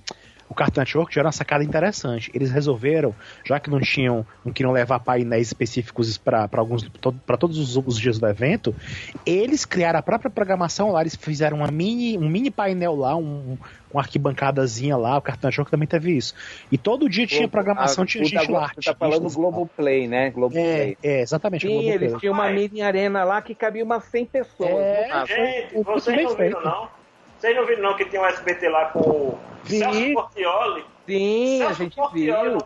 O 0.48 0.55
Cartoon 0.55 0.81
Network 0.81 1.10
tiveram 1.10 1.27
uma 1.27 1.32
sacada 1.32 1.64
interessante. 1.64 2.31
Eles 2.32 2.51
resolveram, 2.51 3.14
já 3.44 3.59
que 3.59 3.68
não 3.68 3.81
tinham, 3.81 4.24
não 4.44 4.52
queriam 4.52 4.73
levar 4.73 5.01
painéis 5.01 5.48
específicos 5.48 6.16
para 6.18 6.48
alguns, 6.56 6.89
para 7.27 7.36
todos 7.36 7.59
os, 7.59 7.77
os 7.85 7.98
dias 7.98 8.18
do 8.18 8.27
evento, 8.28 8.74
eles 9.24 9.64
criaram 9.64 9.98
a 9.98 10.02
própria 10.02 10.31
programação 10.31 10.93
lá. 10.93 11.01
Eles 11.01 11.16
fizeram 11.16 11.59
uma 11.59 11.68
mini, 11.70 12.16
um 12.16 12.28
mini 12.28 12.51
painel 12.51 12.94
lá, 12.94 13.16
um, 13.16 13.59
uma 13.93 14.02
arquibancadazinha 14.02 14.97
lá. 14.97 15.16
O 15.18 15.23
Cartoon 15.23 15.48
Network 15.48 15.70
também 15.70 15.89
teve 15.89 16.16
isso. 16.16 16.35
E 16.70 16.78
todo 16.78 17.09
dia 17.09 17.27
tinha 17.27 17.48
programação, 17.48 18.05
Ah, 18.05 18.06
tinha 18.06 18.23
o 18.23 18.27
gente 18.27 18.47
da- 18.47 18.52
lá. 18.60 18.70
Você 18.74 18.90
tá 18.90 18.94
falando 18.94 19.14
artistas 19.14 19.32
e 19.32 19.36
Globoplay, 19.36 20.06
né? 20.09 20.18
tal. 20.18 20.27
É, 20.27 20.31
Globoplay. 20.31 20.98
é, 21.02 21.20
exatamente. 21.23 21.62
Sim, 21.66 21.73
Globoplay. 21.73 21.94
eles 22.09 22.20
tinham 22.20 22.35
uma 22.35 22.48
mini 22.51 22.82
arena 22.82 23.24
lá 23.24 23.43
que 23.43 23.55
cabia 23.55 23.82
umas 23.85 24.05
100 24.05 24.27
pessoas. 24.27 24.70
É. 24.70 25.27
Gente, 25.27 25.82
vocês 25.82 26.23
não 26.23 26.36
viram 26.36 26.62
não? 26.62 26.89
Vocês 27.39 27.57
não 27.57 27.67
viram 27.67 27.83
não 27.83 27.97
que 27.97 28.05
tinha 28.07 28.21
um 28.23 28.27
SBT 28.27 28.69
lá 28.69 28.87
com 28.87 29.01
o. 29.01 29.39
Celso 29.65 30.13
Portioli? 30.15 30.85
Sim, 31.07 31.63
a 31.63 31.67
Celso 31.67 31.83
gente 31.83 31.97
Portioli, 31.97 32.51
viu. 32.51 32.59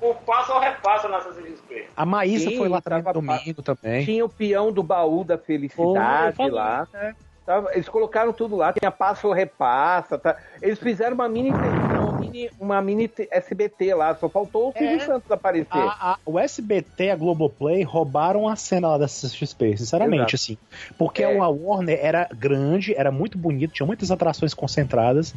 O 0.00 0.14
passo 0.14 0.52
ou 0.52 0.58
repassa 0.60 1.08
na 1.08 1.20
CCXP. 1.22 1.86
A 1.96 2.04
Maísa 2.04 2.50
Sim, 2.50 2.58
foi 2.58 2.68
lá 2.68 2.80
tava- 2.82 3.12
domingo 3.14 3.62
também. 3.62 4.04
Tinha 4.04 4.24
o 4.24 4.28
peão 4.28 4.70
do 4.70 4.82
baú 4.82 5.24
da 5.24 5.38
felicidade 5.38 6.50
lá. 6.50 6.86
é. 6.94 7.14
Tava- 7.46 7.70
Eles 7.72 7.88
colocaram 7.88 8.32
tudo 8.32 8.56
lá, 8.56 8.72
tinha 8.72 8.90
passa 8.90 9.26
ou 9.26 9.32
repassa. 9.32 10.18
Tá? 10.18 10.36
Eles 10.60 10.80
fizeram 10.80 11.14
uma 11.14 11.28
mini, 11.28 11.50
uma 11.50 12.18
mini, 12.18 12.50
uma 12.58 12.82
mini 12.82 13.08
SBT 13.30 13.94
lá, 13.94 14.14
só 14.16 14.28
faltou 14.28 14.70
o 14.70 14.72
Silvio 14.72 14.96
É. 14.96 14.98
Santos 14.98 15.30
aparecer. 15.30 15.68
A- 15.78 16.12
a- 16.14 16.18
o 16.26 16.38
SBT, 16.40 17.10
a 17.10 17.16
Globoplay 17.16 17.84
roubaram 17.84 18.48
a 18.48 18.56
cena 18.56 18.88
lá 18.88 18.98
da 18.98 19.06
CXP, 19.06 19.76
sinceramente, 19.76 20.34
Exato. 20.34 20.34
assim. 20.34 20.58
Porque 20.98 21.22
É. 21.22 21.38
a 21.38 21.48
Warner 21.48 21.98
era 22.02 22.28
grande, 22.36 22.94
era 22.96 23.12
muito 23.12 23.38
bonito, 23.38 23.72
tinha 23.72 23.86
muitas 23.86 24.10
atrações 24.10 24.52
concentradas, 24.52 25.32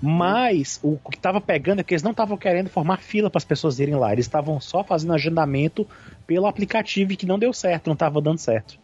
mas 0.00 0.80
o 0.82 0.98
que 1.10 1.16
tava 1.18 1.40
pegando 1.40 1.80
é 1.80 1.84
que 1.84 1.94
eles 1.94 2.02
não 2.02 2.10
estavam 2.10 2.36
querendo 2.36 2.68
formar 2.70 2.98
fila 2.98 3.30
para 3.30 3.38
as 3.38 3.44
pessoas 3.44 3.78
irem 3.78 3.94
lá, 3.94 4.12
eles 4.12 4.26
estavam 4.26 4.60
só 4.60 4.82
fazendo 4.82 5.12
agendamento 5.14 5.86
pelo 6.26 6.46
aplicativo 6.46 7.12
e 7.12 7.16
que 7.16 7.24
não 7.26 7.38
deu 7.38 7.52
certo, 7.52 7.86
não 7.86 7.94
tava 7.96 8.20
dando 8.20 8.38
certo. 8.38 8.78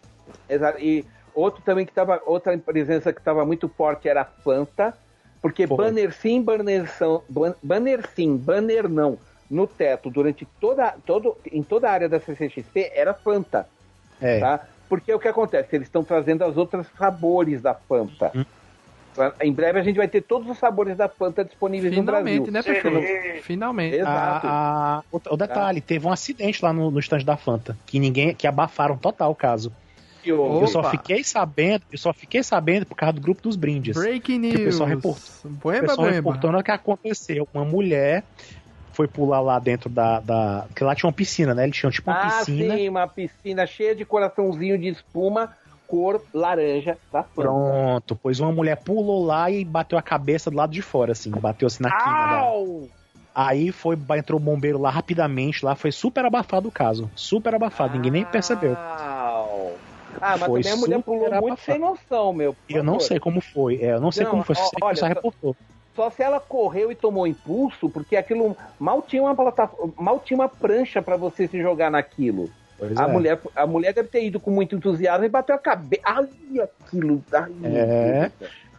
Exato. 0.49 0.79
E 0.81 1.05
outro 1.39 1.63
também 1.65 1.85
que 1.87 1.93
tava, 1.93 2.21
outra 2.27 2.57
presença 2.59 3.13
que 3.13 3.21
estava 3.21 3.45
muito 3.45 3.69
forte 3.69 4.09
era 4.09 4.23
a 4.23 4.25
Fanta, 4.25 4.95
porque 5.41 5.67
Foi. 5.67 5.77
banner 5.77 6.13
sim, 6.13 6.43
banner, 6.43 6.89
são, 6.91 7.23
ban- 7.29 7.55
banner 7.63 8.09
sim, 8.15 8.37
banner 8.37 8.89
não, 8.89 9.19
no 9.51 9.67
teto, 9.67 10.11
durante 10.11 10.47
toda, 10.61 10.95
todo, 11.07 11.37
em 11.53 11.63
toda 11.63 11.89
a 11.89 11.93
área 11.93 12.09
da 12.09 12.19
CCXP 12.21 12.91
era 12.95 13.15
Fanta, 13.15 13.67
É. 14.21 14.41
tá? 14.41 14.61
Porque 14.89 15.13
o 15.13 15.19
que 15.19 15.29
acontece? 15.29 15.77
Eles 15.77 15.87
estão 15.87 16.03
trazendo 16.03 16.43
as 16.45 16.57
outras 16.57 16.87
sabores 16.99 17.61
da 17.63 17.75
Fanta. 17.75 18.33
Hum. 18.35 18.45
Tá? 19.15 19.35
Em 19.43 19.53
breve 19.53 19.79
a 19.81 19.83
gente 19.83 19.97
vai 19.97 20.07
ter 20.09 20.23
todos 20.23 20.49
os 20.49 20.59
sabores 20.59 20.97
da 20.97 21.09
Fanta 21.09 21.45
disponíveis 21.45 21.93
no 21.95 22.01
Finalmente, 22.03 22.51
Brasil. 22.51 22.53
né, 22.53 22.63
Sim. 22.63 22.73
Peixoto? 22.73 23.43
Finalmente. 23.43 23.97
Exato. 23.97 24.47
A- 24.47 24.51
a- 24.51 25.03
o, 25.13 25.21
o 25.35 25.37
detalhe, 25.37 25.81
teve 25.81 26.07
um 26.07 26.13
acidente 26.13 26.65
lá 26.65 26.73
no, 26.73 26.91
no 26.91 26.99
stand 27.01 27.25
da 27.25 27.37
Fanta, 27.37 27.77
que 27.87 27.99
ninguém, 27.99 28.35
que 28.35 28.47
abafaram 28.47 28.97
total 28.97 29.31
o 29.31 29.35
caso. 29.35 29.73
E 30.29 30.33
o- 30.33 30.43
Opa. 30.45 30.65
Eu 30.65 30.67
só 30.69 30.83
fiquei 30.91 31.25
sabendo, 31.25 31.83
eu 31.91 31.99
só 31.99 32.13
fiquei 32.13 32.43
sabendo 32.43 32.85
por 32.87 32.95
causa 32.95 33.15
do 33.15 33.21
grupo 33.21 33.43
dos 33.43 33.57
brindes. 33.57 33.97
Breaking 33.97 34.37
o 34.37 34.41
news. 34.41 34.61
pessoal 34.61 34.89
reportou. 34.89 35.23
O 35.45 35.49
Boemba, 35.49 35.81
pessoal 35.81 35.97
boemba. 35.99 36.15
reportou 36.17 36.51
na 36.51 36.59
hora 36.59 36.65
que 36.65 36.71
aconteceu. 36.71 37.49
Uma 37.55 37.65
mulher 37.65 38.23
foi 38.93 39.09
pular 39.09 39.41
lá 39.41 39.59
dentro 39.59 39.89
da. 39.89 40.21
da 40.21 40.65
porque 40.69 40.85
lá 40.85 40.95
tinha 40.95 41.09
uma 41.09 41.13
piscina, 41.15 41.55
né? 41.55 41.65
Eles 41.65 41.77
tinham 41.77 41.91
tipo 41.91 42.11
uma 42.11 42.19
Ah, 42.21 42.29
piscina. 42.45 42.77
sim, 42.77 42.89
uma 42.89 43.07
piscina 43.07 43.67
cheia 43.67 43.95
de 43.95 44.05
coraçãozinho 44.05 44.77
de 44.79 44.89
espuma, 44.89 45.57
cor 45.87 46.21
laranja 46.35 46.99
da 47.13 47.23
Fanta. 47.23 47.43
Pronto, 47.49 48.17
pois 48.23 48.39
uma 48.41 48.53
mulher 48.53 48.77
pulou 48.77 49.25
lá 49.25 49.51
e 49.51 49.65
bateu 49.65 49.97
a 49.99 50.03
cabeça 50.03 50.51
do 50.51 50.57
lado 50.57 50.73
de 50.73 50.83
fora, 50.83 51.13
assim, 51.13 51.31
bateu 51.31 51.67
assim 51.67 51.83
na 51.83 51.91
quina! 51.91 52.89
Aí 53.35 53.71
foi, 53.71 53.97
entrou 54.19 54.41
o 54.41 54.43
bombeiro 54.43 54.79
lá 54.81 54.91
rapidamente, 54.91 55.65
lá 55.65 55.77
foi 55.77 55.93
super 55.93 56.25
abafado 56.25 56.67
o 56.69 56.73
caso. 56.73 57.09
Super 57.15 57.55
abafado, 57.55 57.95
ninguém 57.95 58.11
nem 58.11 58.25
percebeu. 58.25 58.75
Ah, 60.23 60.37
mas 60.39 60.47
Foi 60.49 60.63
também 60.63 60.77
a 60.79 60.81
mulher 60.81 61.03
pulou 61.03 61.41
muito 61.41 61.61
sem 61.61 61.79
noção, 61.79 62.33
meu. 62.33 62.57
Eu 62.69 62.83
não 62.83 62.99
sei 63.01 63.19
como 63.19 63.41
foi, 63.41 63.77
é, 63.83 63.93
eu 63.93 64.01
não 64.01 64.11
sei 64.13 64.25
Não, 64.25 64.31
como 64.33 64.43
foi, 64.45 64.57
ó, 64.59 64.87
olha, 64.87 64.97
só- 64.97 65.07
reportou. 65.07 65.57
Só 65.95 66.11
se 66.11 66.23
ela 66.23 66.39
correu 66.39 66.93
e 66.93 66.95
tomou 66.95 67.27
impulso, 67.27 67.89
porque 67.91 68.17
aquilo 68.17 68.57
mal 68.79 69.03
tinha 69.03 69.21
uma 69.23 69.35
plataforma, 69.35 69.93
mal 69.99 70.21
tinha 70.21 70.39
uma 70.39 70.49
prancha 70.49 71.03
pra 71.03 71.17
você 71.17 71.49
se 71.49 71.61
jogar 71.61 71.91
naquilo. 71.91 72.49
Pois 72.79 72.97
A 72.97 73.03
é. 73.05 73.07
mulher, 73.09 73.41
a 73.57 73.67
mulher 73.67 73.93
deve 73.93 74.09
ter 74.09 74.23
ido 74.25 74.39
com 74.39 74.53
muito 74.53 74.77
entusiasmo 74.77 75.25
e 75.25 75.29
bateu 75.29 75.57
a 75.57 75.59
cabeça. 75.59 76.03
Ai, 76.07 76.29
aquilo. 76.61 77.25
Ai, 77.33 77.51
É. 77.65 78.31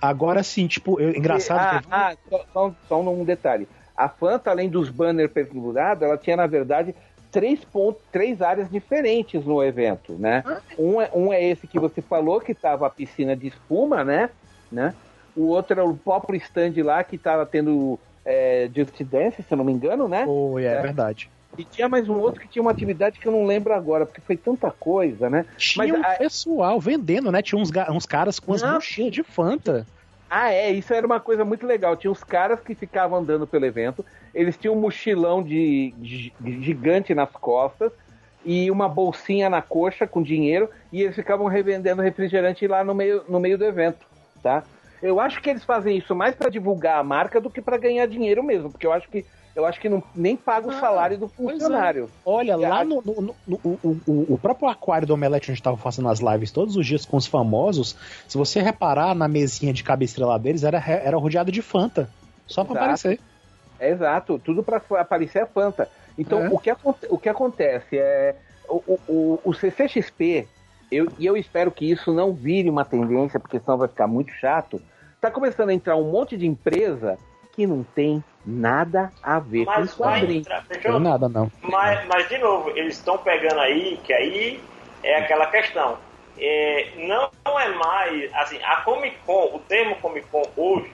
Agora 0.01 0.41
sim, 0.43 0.65
tipo, 0.67 0.97
eu- 1.01 1.09
engraçado. 1.13 1.85
Ah, 1.91 2.11
ah, 2.11 2.15
só, 2.29 2.45
só, 2.53 2.73
só 2.87 3.01
um 3.01 3.25
detalhe. 3.25 3.67
A 3.97 4.07
Fanta, 4.07 4.49
além 4.49 4.69
dos 4.69 4.89
banners 4.89 5.29
pendurados, 5.29 6.01
ela 6.03 6.17
tinha, 6.17 6.37
na 6.37 6.47
verdade, 6.47 6.95
três, 7.31 7.63
pontos, 7.65 8.01
três 8.11 8.41
áreas 8.41 8.69
diferentes 8.69 9.43
no 9.45 9.63
evento, 9.63 10.13
né? 10.13 10.43
Um, 10.77 11.01
é, 11.01 11.09
um 11.13 11.33
é 11.33 11.43
esse 11.43 11.67
que 11.67 11.79
você 11.79 12.01
falou, 12.01 12.39
que 12.39 12.53
tava 12.53 12.87
a 12.87 12.89
piscina 12.89 13.35
de 13.35 13.47
espuma, 13.47 14.03
né? 14.03 14.29
né? 14.71 14.93
O 15.35 15.47
outro 15.47 15.79
é 15.79 15.83
o 15.83 15.95
próprio 15.95 16.37
stand 16.37 16.73
lá, 16.83 17.03
que 17.03 17.17
tava 17.17 17.45
tendo 17.45 17.99
é, 18.25 18.69
Just 18.75 19.01
Dance, 19.03 19.41
se 19.43 19.51
eu 19.51 19.57
não 19.57 19.65
me 19.65 19.71
engano, 19.71 20.07
né? 20.07 20.25
Foi, 20.25 20.63
é, 20.65 20.73
É. 20.73 20.81
verdade. 20.81 21.29
E 21.57 21.65
tinha 21.65 21.89
mais 21.89 22.07
um 22.07 22.17
outro 22.19 22.39
que 22.39 22.47
tinha 22.47 22.61
uma 22.61 22.71
atividade 22.71 23.19
que 23.19 23.27
eu 23.27 23.31
não 23.31 23.45
lembro 23.45 23.73
agora, 23.73 24.05
porque 24.05 24.21
foi 24.21 24.37
tanta 24.37 24.69
coisa, 24.71 25.29
né? 25.29 25.45
Tinha 25.57 25.87
Mas 25.87 25.99
um 25.99 26.03
a- 26.03 26.15
pessoal 26.15 26.79
vendendo, 26.79 27.31
né? 27.31 27.41
Tinha 27.41 27.59
uns, 27.59 27.69
uns 27.91 28.05
caras 28.05 28.39
com 28.39 28.53
as 28.53 28.61
Não. 28.61 28.73
mochilas 28.75 29.11
de 29.11 29.23
Fanta. 29.23 29.85
Ah, 30.29 30.51
é, 30.53 30.69
isso 30.71 30.93
era 30.93 31.05
uma 31.05 31.19
coisa 31.19 31.43
muito 31.43 31.65
legal. 31.65 31.95
Tinha 31.97 32.11
os 32.11 32.23
caras 32.23 32.59
que 32.59 32.75
ficavam 32.75 33.17
andando 33.19 33.47
pelo 33.47 33.65
evento, 33.65 34.05
eles 34.33 34.55
tinham 34.57 34.75
um 34.75 34.79
mochilão 34.79 35.41
de, 35.41 35.93
de- 35.97 36.33
de 36.39 36.61
gigante 36.61 37.15
nas 37.15 37.31
costas 37.31 37.91
e 38.45 38.69
uma 38.69 38.87
bolsinha 38.87 39.49
na 39.49 39.61
coxa 39.61 40.05
com 40.07 40.21
dinheiro 40.21 40.69
e 40.93 41.01
eles 41.01 41.15
ficavam 41.15 41.47
revendendo 41.47 42.01
refrigerante 42.01 42.67
lá 42.67 42.83
no 42.83 42.93
meio, 42.93 43.23
no 43.27 43.39
meio 43.39 43.57
do 43.57 43.65
evento, 43.65 44.05
tá? 44.43 44.63
Eu 45.01 45.19
acho 45.19 45.41
que 45.41 45.49
eles 45.49 45.63
fazem 45.63 45.97
isso 45.97 46.13
mais 46.15 46.35
para 46.35 46.49
divulgar 46.49 46.99
a 46.99 47.03
marca 47.03 47.39
do 47.41 47.49
que 47.49 47.61
para 47.61 47.77
ganhar 47.77 48.05
dinheiro 48.05 48.43
mesmo, 48.43 48.69
porque 48.69 48.85
eu 48.85 48.93
acho 48.93 49.09
que 49.09 49.25
eu 49.59 49.65
acho 49.65 49.79
que 49.79 49.87
não, 49.89 50.01
nem 50.15 50.35
paga 50.35 50.67
o 50.67 50.71
Ah, 50.71 50.79
salário 50.79 51.17
do 51.17 51.25
é. 51.25 51.29
funcionário. 51.29 52.09
Olha, 52.25 52.53
E 52.53 52.55
lá 52.55 52.79
a- 52.81 52.83
no, 52.85 53.01
no- 53.05 53.21
no- 53.21 53.35
no- 53.47 54.25
o, 54.29 54.37
próprio 54.37 54.67
aquário 54.69 55.05
do 55.07 55.13
Omelete, 55.13 55.51
onde 55.51 55.61
tava 55.61 55.77
fazendo 55.77 56.09
as 56.09 56.19
lives 56.19 56.51
todos 56.51 56.75
os 56.75 56.85
dias 56.85 57.05
com 57.05 57.17
os 57.17 57.27
famosos, 57.27 57.95
se 58.27 58.37
você 58.37 58.61
reparar 58.61 59.13
na 59.13 59.27
mesinha 59.27 59.71
de 59.73 59.83
cabeceira 59.83 60.25
lá 60.27 60.37
deles, 60.37 60.63
era, 60.63 60.79
era 60.79 61.17
rodeado 61.17 61.51
de 61.51 61.61
Fanta. 61.61 62.09
Só 62.47 62.63
pra 62.63 62.73
Exato. 62.73 62.83
aparecer. 62.85 63.19
É 63.79 63.89
exato, 63.91 64.39
tudo 64.39 64.63
para 64.63 64.81
aparecer 64.99 65.43
a 65.43 65.45
Fanta. 65.45 65.87
Então, 66.17 66.39
É. 66.41 66.49
o, 66.49 66.57
que, 66.59 66.71
o 67.09 67.17
que 67.17 67.29
acontece 67.29 67.97
é. 67.97 68.35
O, 68.67 68.75
o, 68.87 68.99
o- 69.07 69.39
o 69.45 69.53
CCXP, 69.53 70.47
eu, 70.91 71.07
e 71.17 71.25
eu 71.25 71.35
espero 71.37 71.71
que 71.71 71.89
isso 71.89 72.11
não 72.13 72.33
vire 72.33 72.69
uma 72.69 72.83
tendência, 72.85 73.39
porque 73.39 73.59
senão 73.59 73.77
vai 73.77 73.87
ficar 73.87 74.05
muito 74.07 74.31
chato. 74.33 74.81
Tá 75.21 75.31
começando 75.31 75.69
a 75.69 75.73
entrar 75.73 75.95
um 75.95 76.11
monte 76.11 76.37
de 76.37 76.45
empresa 76.47 77.17
que 77.59 77.67
não 77.67 77.83
tem 77.83 78.23
nada 78.45 79.11
a 79.21 79.37
ver 79.37 79.65
Mas 79.65 79.93
com 79.93 80.03
quadrinhos. 80.03 80.47
Não 80.85 80.97
nada, 80.97 81.27
não. 81.27 81.51
Mas, 81.61 82.05
mas, 82.07 82.29
de 82.29 82.37
novo, 82.37 82.69
eles 82.69 82.95
estão 82.95 83.17
pegando 83.17 83.59
aí, 83.59 83.99
que 84.05 84.13
aí 84.13 84.63
é 85.03 85.17
aquela 85.17 85.45
questão. 85.47 85.97
É, 86.37 86.87
não, 86.95 87.29
não 87.45 87.59
é 87.59 87.67
mais, 87.67 88.33
assim, 88.35 88.57
a 88.63 88.77
Comic 88.77 89.17
Con, 89.25 89.55
o 89.55 89.59
termo 89.67 89.97
Comic 89.97 90.25
Con 90.29 90.43
hoje, 90.55 90.89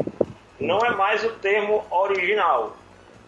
não 0.60 0.80
é 0.80 0.90
mais 0.96 1.24
o 1.24 1.34
termo 1.34 1.84
original. 1.92 2.76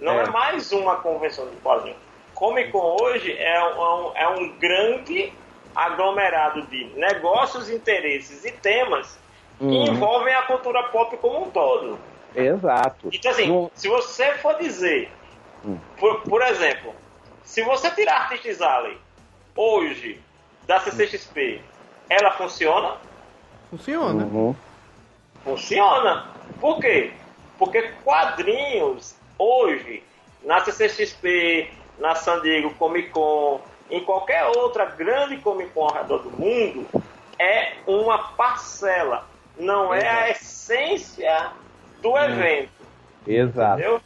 Não 0.02 0.14
é, 0.20 0.24
É. 0.24 0.30
mais 0.32 0.72
uma 0.72 0.96
convenção 0.96 1.48
de 1.48 1.58
quadrinhos. 1.58 2.00
Comic 2.34 2.72
Con 2.72 2.98
hoje 3.00 3.38
é 3.38 3.64
um, 3.64 4.12
é 4.16 4.28
um 4.30 4.50
grande 4.58 5.32
aglomerado 5.76 6.64
de 6.64 6.86
negócios, 6.96 7.70
interesses 7.70 8.44
e 8.46 8.52
temas 8.52 9.20
que 9.60 9.64
Uhum. 9.66 9.86
envolvem 9.90 10.34
a 10.34 10.42
cultura 10.42 10.82
pop 10.86 11.16
como 11.18 11.44
um 11.46 11.52
todo. 11.52 12.00
Exato. 12.38 13.10
Então, 13.12 13.32
assim, 13.32 13.48
Não- 13.48 13.72
se 13.74 13.88
você 13.88 14.34
for 14.36 14.56
dizer, 14.58 15.12
Hum. 15.66 15.78
por, 15.98 16.22
por 16.22 16.42
exemplo, 16.42 16.94
se 17.44 17.64
você 17.64 17.90
tirar 17.92 18.22
Artistes 18.22 18.62
Alley 18.62 18.98
hoje 19.56 20.22
da 20.68 20.80
CCXP, 20.80 21.62
ela 22.10 22.32
funciona? 22.34 22.98
Funciona. 23.70 24.24
Uhum. 24.26 24.56
Funciona. 25.44 26.28
Por 26.60 26.80
quê? 26.80 27.12
Porque 27.58 27.82
quadrinhos 28.04 29.16
hoje, 29.38 30.04
na 30.44 30.60
CCXP, 30.64 31.70
na 31.98 32.16
San 32.16 32.42
Diego 32.42 32.70
Comic 32.76 33.10
Con, 33.10 33.62
em 33.90 34.04
qualquer 34.04 34.46
outra 34.46 34.86
grande 34.86 35.38
Comic 35.38 35.72
Con 35.72 35.88
ao 35.88 35.94
redor 35.94 36.20
do 36.20 36.30
mundo, 36.32 36.86
é 37.40 37.74
uma 37.88 38.18
parcela, 38.34 39.26
não 39.58 39.94
é 39.94 40.08
a 40.08 40.30
essência 40.30 41.52
do 42.08 42.18
evento. 42.18 42.70
Exato. 43.26 43.80
Entendeu? 43.80 44.02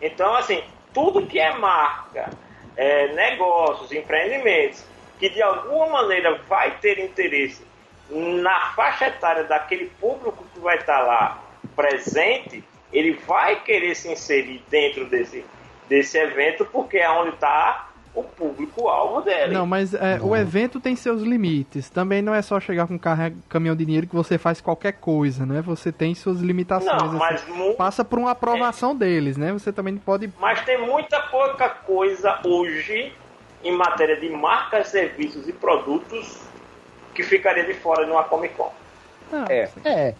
Então, 0.00 0.34
assim, 0.34 0.62
tudo 0.94 1.26
que 1.26 1.38
é 1.38 1.56
marca, 1.56 2.30
é, 2.76 3.08
negócios, 3.12 3.92
empreendimentos, 3.92 4.84
que 5.18 5.28
de 5.28 5.42
alguma 5.42 5.86
maneira 5.88 6.38
vai 6.48 6.78
ter 6.78 6.98
interesse 6.98 7.62
na 8.10 8.72
faixa 8.72 9.08
etária 9.08 9.44
daquele 9.44 9.86
público 10.00 10.44
que 10.52 10.60
vai 10.60 10.78
estar 10.78 11.00
lá 11.00 11.42
presente, 11.76 12.64
ele 12.92 13.12
vai 13.12 13.62
querer 13.62 13.94
se 13.94 14.10
inserir 14.10 14.62
dentro 14.68 15.06
desse, 15.06 15.44
desse 15.88 16.18
evento, 16.18 16.64
porque 16.64 16.98
é 16.98 17.10
onde 17.10 17.34
está 17.34 17.89
o 18.14 18.22
público-alvo 18.24 19.20
dele. 19.22 19.54
Não, 19.54 19.64
mas 19.66 19.94
é, 19.94 20.18
o 20.20 20.34
evento 20.34 20.80
tem 20.80 20.96
seus 20.96 21.22
limites. 21.22 21.88
Também 21.88 22.20
não 22.20 22.34
é 22.34 22.42
só 22.42 22.58
chegar 22.58 22.86
com 22.86 22.94
um 22.94 22.98
carro, 22.98 23.32
caminhão 23.48 23.76
de 23.76 23.84
dinheiro 23.84 24.06
que 24.06 24.14
você 24.14 24.36
faz 24.36 24.60
qualquer 24.60 24.92
coisa, 24.94 25.46
né? 25.46 25.62
Você 25.62 25.92
tem 25.92 26.14
suas 26.14 26.40
limitações. 26.40 26.90
Não, 27.00 27.08
assim. 27.08 27.18
mas 27.18 27.48
mu- 27.48 27.74
Passa 27.74 28.04
por 28.04 28.18
uma 28.18 28.32
aprovação 28.32 28.94
deles, 28.96 29.36
né? 29.36 29.52
Você 29.52 29.72
também 29.72 29.96
pode. 29.96 30.30
Mas 30.40 30.60
tem 30.64 30.84
muita 30.84 31.20
pouca 31.20 31.68
coisa 31.68 32.38
hoje 32.44 33.12
em 33.62 33.72
matéria 33.76 34.16
de 34.18 34.28
marcas, 34.30 34.88
serviços 34.88 35.46
e 35.48 35.52
produtos 35.52 36.40
que 37.14 37.22
ficaria 37.22 37.64
de 37.64 37.74
fora 37.74 38.04
de 38.04 38.10
uma 38.10 38.24
Comic 38.24 38.54
Con. 38.54 38.72
Não, 39.30 39.44
É. 39.48 39.68
É. 39.84 40.14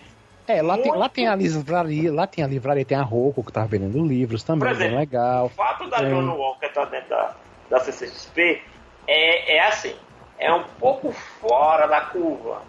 É, 0.47 0.63
lá 0.63 0.75
tem, 0.75 0.87
Muito. 0.87 0.99
lá 0.99 1.09
tem 1.09 1.29
a 1.29 1.35
livraria, 1.37 2.13
lá 2.13 2.27
tem 2.27 2.43
a 2.43 2.47
livraria, 2.47 2.85
tem 2.85 2.99
a 2.99 3.03
Rocco 3.03 3.45
que 3.45 3.53
tá 3.53 3.65
vendendo 3.65 4.05
livros 4.05 4.43
também, 4.43 4.69
exemplo, 4.69 4.91
bem 4.91 4.99
legal. 4.99 5.47
O 5.47 5.49
fato 5.51 5.89
da 5.89 5.99
É. 5.99 6.11
John 6.11 6.29
Walker 6.37 6.67
estar 6.67 6.87
dentro 6.87 7.09
da, 7.11 7.37
da 7.71 7.79
CCXP 7.81 8.61
é, 9.07 9.57
é 9.57 9.67
assim, 9.67 9.95
é 10.39 10.53
um 10.53 10.65
pouco 10.79 11.13
fora 11.41 11.87
da 11.87 12.01
curva. 12.03 12.63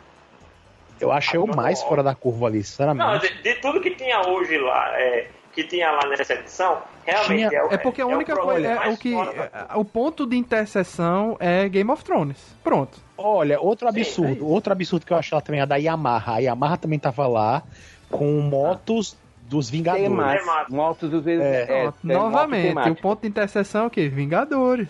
Eu 0.99 1.11
achei 1.11 1.39
o 1.39 1.47
Não, 1.47 1.55
mais 1.55 1.81
não. 1.81 1.87
fora 1.89 2.03
da 2.03 2.13
curva 2.13 2.45
ali, 2.47 2.59
Não, 2.59 2.63
sinceramente. 2.63 3.33
de, 3.33 3.41
de 3.43 3.55
tudo 3.55 3.81
que 3.81 3.89
tinha 3.91 4.21
hoje 4.21 4.57
lá, 4.59 4.89
é, 4.99 5.27
que 5.51 5.63
tinha 5.63 5.89
lá 5.91 6.05
nessa 6.07 6.35
edição, 6.35 6.81
realmente 7.03 7.49
Tinha- 7.49 7.59
é, 7.59 7.63
o- 7.63 7.73
É 7.73 7.77
porque 7.79 8.01
a 8.01 8.05
o 8.05 8.09
única 8.11 8.33
problema 8.35 8.75
coisa. 8.77 8.89
É, 8.89 8.93
o 8.93 8.97
que. 8.97 9.15
é, 9.15 9.75
o 9.75 9.83
ponto 9.83 10.27
de 10.27 10.37
interseção 10.37 11.35
é 11.39 11.67
Game 11.67 11.89
of 11.89 12.03
Thrones. 12.03 12.37
Pronto. 12.63 12.99
Olha, 13.17 13.59
outro 13.59 13.91
Sim, 13.91 13.99
absurdo, 13.99 14.29
é 14.29 14.35
isso. 14.35 14.45
outro 14.47 14.71
absurdo 14.73 15.05
que 15.05 15.11
eu 15.13 15.17
achei 15.17 15.35
lá 15.35 15.41
também 15.41 15.59
é 15.61 15.65
da 15.65 15.75
Yamaha. 15.77 16.35
A 16.35 16.39
Yamaha 16.39 16.77
também 16.77 16.99
tava 16.99 17.25
lá 17.27 17.63
com 18.09 18.25
motos 18.41 19.17
dos 19.51 19.69
Vingadores. 19.69 20.07
Temático. 20.09 20.73
Motos 20.73 21.09
dos 21.09 21.23
vezes. 21.23 21.43
É. 21.45 21.65
Pronto. 21.65 21.97
Novamente, 22.03 22.89
o 22.89 22.95
ponto 22.95 23.21
de 23.21 23.27
interseção 23.27 23.83
é 23.83 23.87
o 23.87 23.89
quê? 23.89 24.07
Vingadores. 24.07 24.87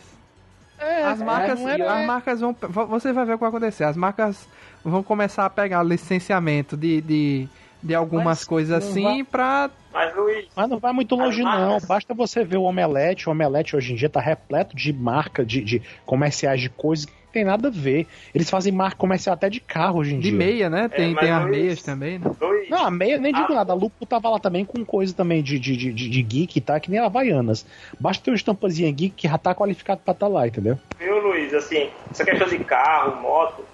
É, 0.79 1.03
As 1.03 1.19
marcas, 1.21 1.59
era- 1.61 1.93
as 2.01 2.05
marcas 2.07 2.39
vão. 2.39 2.55
Você 2.89 3.11
vai 3.11 3.25
ver 3.25 3.33
o 3.33 3.35
que 3.37 3.41
vai 3.41 3.49
acontecer. 3.49 3.83
As 3.83 3.97
marcas 3.97 4.47
vão 4.83 5.03
começar 5.03 5.45
a 5.45 5.49
pegar 5.49 5.83
licenciamento 5.83 6.75
de, 6.77 7.01
de, 7.01 7.47
de 7.83 7.93
algumas 7.95 8.23
Mas 8.25 8.43
coisas 8.43 8.83
assim 8.83 9.03
vai- 9.03 9.23
pra. 9.23 9.69
Mas, 9.93 10.15
Luiz, 10.15 10.47
Mas 10.55 10.69
não 10.69 10.79
vai 10.79 10.93
muito 10.93 11.15
longe, 11.15 11.43
não. 11.43 11.79
Basta 11.81 12.13
você 12.13 12.43
ver 12.43 12.57
o 12.57 12.63
Omelete. 12.63 13.27
O 13.27 13.31
Omelete 13.31 13.75
hoje 13.75 13.93
em 13.93 13.95
dia 13.95 14.09
tá 14.09 14.19
repleto 14.21 14.75
de 14.75 14.91
marca, 14.93 15.43
de, 15.45 15.61
de 15.61 15.81
comerciais 16.05 16.61
de 16.61 16.69
coisas 16.69 17.05
tem 17.31 17.43
nada 17.43 17.69
a 17.69 17.71
ver. 17.71 18.07
Eles 18.35 18.49
fazem 18.49 18.71
marca 18.73 18.97
comercial 18.97 19.33
até 19.33 19.49
de 19.49 19.59
carro 19.59 19.99
hoje 19.99 20.13
em 20.15 20.19
De 20.19 20.29
dia. 20.29 20.37
meia, 20.37 20.69
né? 20.69 20.89
Tem, 20.89 21.13
mas 21.13 21.23
tem 21.23 21.31
as 21.31 21.45
meias 21.49 21.81
também, 21.81 22.19
né? 22.19 22.31
Luiz, 22.39 22.69
Não, 22.69 22.85
a 22.85 22.91
meia 22.91 23.17
nem 23.17 23.33
digo 23.33 23.51
Ah. 23.51 23.55
nada. 23.55 23.71
A 23.73 23.75
Lupo 23.75 24.05
tava 24.05 24.29
lá 24.29 24.39
também 24.39 24.65
com 24.65 24.83
coisa 24.85 25.13
também 25.15 25.41
de, 25.41 25.57
de, 25.59 25.75
de, 25.75 25.91
de 25.93 26.21
geek, 26.23 26.59
tá? 26.61 26.79
Que 26.79 26.89
nem 26.91 26.99
a 26.99 27.05
Havaianas. 27.05 27.65
Basta 27.99 28.23
ter 28.23 28.31
uma 28.31 28.35
estampazinha 28.35 28.91
geek 28.91 29.15
que 29.15 29.27
já 29.27 29.37
tá 29.37 29.53
qualificado 29.55 30.01
pra 30.03 30.11
estar 30.13 30.27
lá, 30.27 30.47
entendeu? 30.47 30.77
viu, 30.99 31.19
Luiz, 31.19 31.53
assim, 31.53 31.89
essa 32.09 32.23
questão 32.23 32.47
de 32.47 32.59
carro, 32.59 33.21
moto, 33.21 33.65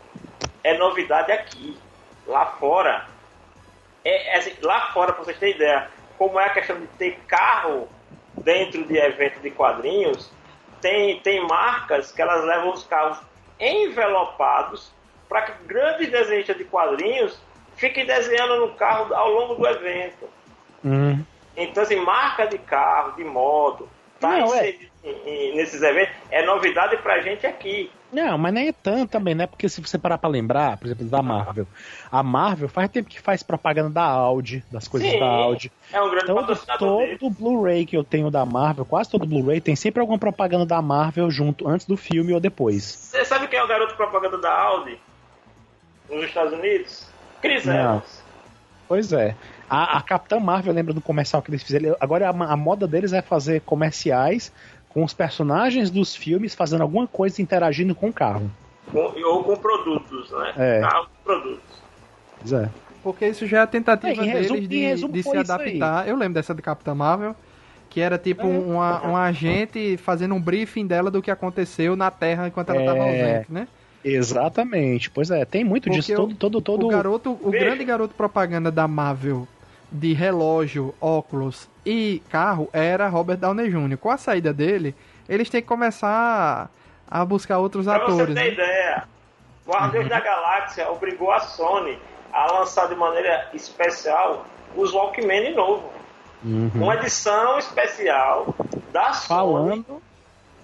é 0.64 0.78
novidade 0.78 1.32
aqui. 1.32 1.76
Lá 2.26 2.46
fora, 2.46 3.06
é, 4.04 4.36
é 4.36 4.38
assim, 4.40 4.52
lá 4.62 4.92
fora, 4.94 5.14
pra 5.14 5.24
vocês 5.24 5.38
terem 5.38 5.56
ideia, 5.56 5.88
como 6.18 6.40
é 6.40 6.46
a 6.46 6.50
questão 6.50 6.78
de 6.80 6.88
ter 6.98 7.18
carro 7.28 7.88
dentro 8.44 8.86
de 8.86 8.98
evento 8.98 9.40
de 9.42 9.50
quadrinhos, 9.52 10.30
tem, 10.82 11.20
tem 11.22 11.46
marcas 11.48 12.12
que 12.12 12.22
elas 12.22 12.44
levam 12.46 12.74
os 12.74 12.84
carros 12.84 13.18
envelopados 13.60 14.92
para 15.28 15.42
que 15.44 15.64
grandes 15.66 16.10
desenhistas 16.10 16.58
de 16.58 16.64
quadrinhos 16.64 17.38
fiquem 17.76 18.06
desenhando 18.06 18.58
no 18.58 18.74
carro 18.76 19.14
ao 19.14 19.32
longo 19.32 19.56
do 19.56 19.68
evento. 19.68 20.30
Hum. 20.84 21.24
Então, 21.56 21.84
assim, 21.84 21.96
marca 21.98 22.46
de 22.46 22.58
carro, 22.58 23.14
de 23.14 23.24
moto, 23.24 23.90
tá 24.20 24.30
Não, 24.30 24.54
é. 24.54 24.70
inserido 24.70 24.92
em- 25.04 25.30
em- 25.30 25.56
nesses 25.56 25.82
eventos, 25.82 26.14
é 26.32 26.46
novidade 26.46 26.98
pra 26.98 27.20
gente 27.20 27.46
aqui. 27.46 27.92
Não, 28.12 28.38
mas 28.38 28.54
nem 28.54 28.70
é 28.70 28.72
tanto 28.72 29.12
também, 29.12 29.36
né? 29.36 29.46
Porque 29.46 29.68
se 29.68 29.82
você 29.82 29.98
parar 29.98 30.18
pra 30.18 30.30
lembrar, 30.30 30.78
por 30.78 30.88
exemplo, 30.88 31.06
da 31.08 31.22
Marvel. 31.22 31.68
A 32.10 32.24
Marvel 32.24 32.70
faz 32.70 32.90
tempo 32.90 33.10
que 33.10 33.20
faz 33.20 33.44
propaganda 33.44 33.90
da 33.90 34.04
Audi, 34.04 34.64
das 34.72 34.88
coisas 34.88 35.10
Sim, 35.10 35.20
da 35.20 35.26
Audi. 35.26 35.72
É 35.92 36.02
um 36.02 36.10
grande 36.10 36.34
patrocinador 36.34 37.00
dele. 37.00 37.18
todo 37.18 37.34
Blu-ray 37.34 37.86
que 37.86 37.98
eu 37.98 38.04
tenho 38.04 38.32
da 38.32 38.46
Marvel, 38.46 38.86
quase 38.86 39.10
todo 39.10 39.26
Blu-ray, 39.26 39.60
tem 39.60 39.76
sempre 39.76 40.00
alguma 40.00 40.18
propaganda 40.18 40.66
da 40.66 40.82
Marvel 40.82 41.30
junto, 41.30 41.68
antes 41.68 41.86
do 41.86 41.98
filme 41.98 42.34
ou 42.34 42.40
depois. 42.40 42.84
Você 42.84 43.26
sabe 43.26 43.48
quem 43.48 43.60
é 43.60 43.64
o 43.64 43.68
garoto 43.68 43.96
propaganda 43.96 44.38
da 44.38 44.54
Audi 44.54 44.98
nos 46.10 46.24
Estados 46.24 46.54
Unidos? 46.54 47.08
Chris. 47.42 47.68
Evans. 47.68 48.24
Pois 48.88 49.12
é. 49.12 49.36
A, 49.70 49.98
a 49.98 50.02
Capitã 50.02 50.40
Marvel, 50.40 50.74
lembra 50.74 50.94
do 50.94 51.02
comercial 51.02 51.42
que 51.42 51.52
eles 51.52 51.62
fizeram? 51.62 51.96
Agora 52.00 52.30
a, 52.30 52.30
a 52.30 52.56
moda 52.56 52.88
deles 52.88 53.12
é 53.12 53.22
fazer 53.22 53.60
comerciais 53.62 54.52
com 54.90 55.04
os 55.04 55.14
personagens 55.14 55.90
dos 55.92 56.16
filmes 56.16 56.56
fazendo 56.56 56.82
alguma 56.82 57.08
coisa 57.08 57.42
interagindo 57.42 57.94
com 57.94 58.10
o 58.10 58.14
carro. 58.14 58.50
Com- 58.92 59.14
ou 59.24 59.44
com 59.44 59.56
produtos, 59.58 60.32
né? 60.32 60.54
É. 60.58 60.80
Carros 60.82 61.08
e 61.08 61.24
produtos. 61.24 61.82
Pois 62.40 62.54
é. 62.54 62.70
Porque 63.04 63.28
isso 63.28 63.46
já 63.48 63.60
é 63.60 63.62
a 63.62 63.68
tentativa 63.68 64.22
É, 64.22 64.26
resumo- 64.26 64.56
deles 64.56 64.66
em 64.66 64.68
de, 64.68 64.80
resumo 64.86 65.14
de 65.14 65.24
se 65.24 65.38
adaptar. 65.38 66.08
Eu 66.08 66.16
lembro 66.16 66.34
dessa 66.34 66.54
do 66.54 66.62
Capitã 66.62 66.94
Marvel, 66.96 67.36
que 67.90 68.02
era 68.02 68.18
tipo 68.18 68.44
É. 68.48 68.50
uma, 68.50 69.08
um 69.08 69.16
agente 69.16 69.98
fazendo 69.98 70.34
um 70.36 70.42
briefing 70.42 70.86
dela 70.88 71.10
do 71.12 71.22
que 71.22 71.32
aconteceu 71.32 71.96
na 71.96 72.10
Terra 72.12 72.48
enquanto 72.48 72.70
ela 72.72 72.80
estava 72.80 72.98
É. 73.00 73.02
ausente, 73.36 73.52
né? 73.54 73.68
Exatamente. 74.04 75.10
Pois 75.10 75.30
é, 75.32 75.46
tem 75.46 75.64
muito 75.64 75.84
Porque 75.86 76.00
disso. 76.00 76.14
o- 76.14 76.16
Todo, 76.16 76.36
todo, 76.36 76.62
todo. 76.62 76.86
O 76.88 76.90
garoto, 76.90 77.38
o 77.42 77.50
Veja. 77.52 77.66
grande 77.66 77.84
garoto 77.86 78.14
propaganda 78.16 78.72
da 78.72 78.88
Marvel 78.88 79.48
de 79.92 80.14
relógio, 80.14 80.94
óculos 81.00 81.70
e 81.86 82.22
carro 82.30 82.70
era 82.74 83.08
Robert 83.08 83.38
Downey 83.38 83.70
Jr. 83.70 83.98
Com 83.98 84.10
a 84.10 84.18
saída 84.18 84.54
dele, 84.54 84.96
eles 85.30 85.50
têm 85.50 85.62
que 85.62 85.68
começar 85.68 86.70
a 87.10 87.26
buscar 87.26 87.60
outros 87.60 87.86
Pra 87.86 88.00
você 88.00 88.12
atores. 88.22 88.36
ter 88.36 88.42
né? 88.42 88.48
ideia, 88.54 89.04
Guardiões 89.66 90.04
Uhum. 90.06 90.10
da 90.10 90.20
Galáxia 90.20 90.90
obrigou 90.92 91.32
a 91.32 91.40
Sony 91.40 91.98
a 92.34 92.52
lançar 92.52 92.88
de 92.88 92.96
maneira 92.96 93.50
especial 93.54 94.46
os 94.76 94.94
Walkman 94.94 95.44
de 95.50 95.56
novo. 95.56 95.90
Uhum. 96.44 96.70
Uma 96.76 96.96
edição 96.96 97.58
especial 97.58 98.54
da 98.92 99.14
Sony 99.14 99.28
Falando. 99.28 100.02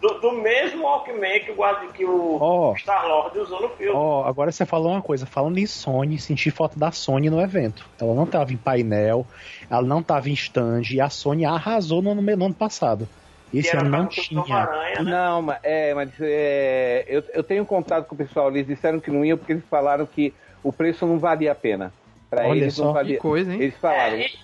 Do, 0.04 0.20
do 0.20 0.32
mesmo 0.34 0.84
Walkman 0.84 1.40
que 1.40 1.52
o, 1.52 1.88
que 1.94 2.06
o 2.06 2.38
Ó. 2.42 2.76
Star-Lord 2.76 3.40
usou 3.40 3.62
no 3.62 3.70
filme. 3.70 3.94
Ó, 3.96 4.26
agora 4.26 4.52
você 4.52 4.66
falou 4.66 4.92
uma 4.92 5.02
coisa. 5.02 5.26
Falando 5.26 5.58
em 5.58 5.66
Sony, 5.66 6.20
senti 6.20 6.52
foto 6.52 6.78
da 6.78 6.92
Sony 6.92 7.30
no 7.30 7.40
evento. 7.40 7.86
Ela 8.00 8.14
não 8.14 8.26
tava 8.26 8.52
em 8.52 8.58
painel, 8.58 9.26
ela 9.70 9.82
não 9.82 10.04
tava 10.04 10.30
em 10.30 10.34
stand, 10.34 10.82
e 10.92 11.00
a 11.00 11.10
Sony 11.10 11.46
arrasou 11.46 12.02
no, 12.02 12.14
no 12.14 12.46
ano 12.46 12.54
passado. 12.54 13.08
Esse 13.54 13.70
que 13.70 13.78
era 13.78 13.86
ano 13.86 13.98
não 13.98 14.08
tinha. 14.08 14.42
Homem-Aranha, 14.42 15.04
né? 15.04 15.12
Não, 15.12 15.42
mas, 15.42 15.60
é, 15.64 15.94
mas 15.94 16.10
é, 16.20 17.06
eu, 17.08 17.24
eu 17.34 17.44
tenho 17.44 17.66
contato 17.66 18.06
com 18.06 18.16
o 18.16 18.18
pessoal, 18.18 18.50
eles 18.50 18.68
disseram 18.68 19.00
que 19.00 19.10
não 19.10 19.24
iam 19.24 19.38
porque 19.38 19.54
eles 19.54 19.64
falaram 19.70 20.06
que 20.06 20.34
o 20.62 20.74
preço 20.74 21.06
não 21.06 21.18
valia 21.18 21.54
a 21.54 21.56
pena. 21.56 21.94
Pra 22.30 22.46
Olha 22.46 22.64
eles 22.64 22.74
só, 22.74 22.86
não 22.86 22.92
Que 22.92 22.98
valia. 22.98 23.20
coisa, 23.20 23.54
hein? 23.54 23.62
Eles 23.62 23.78
falaram. 23.78 24.18
É, 24.18 24.26
e, 24.26 24.38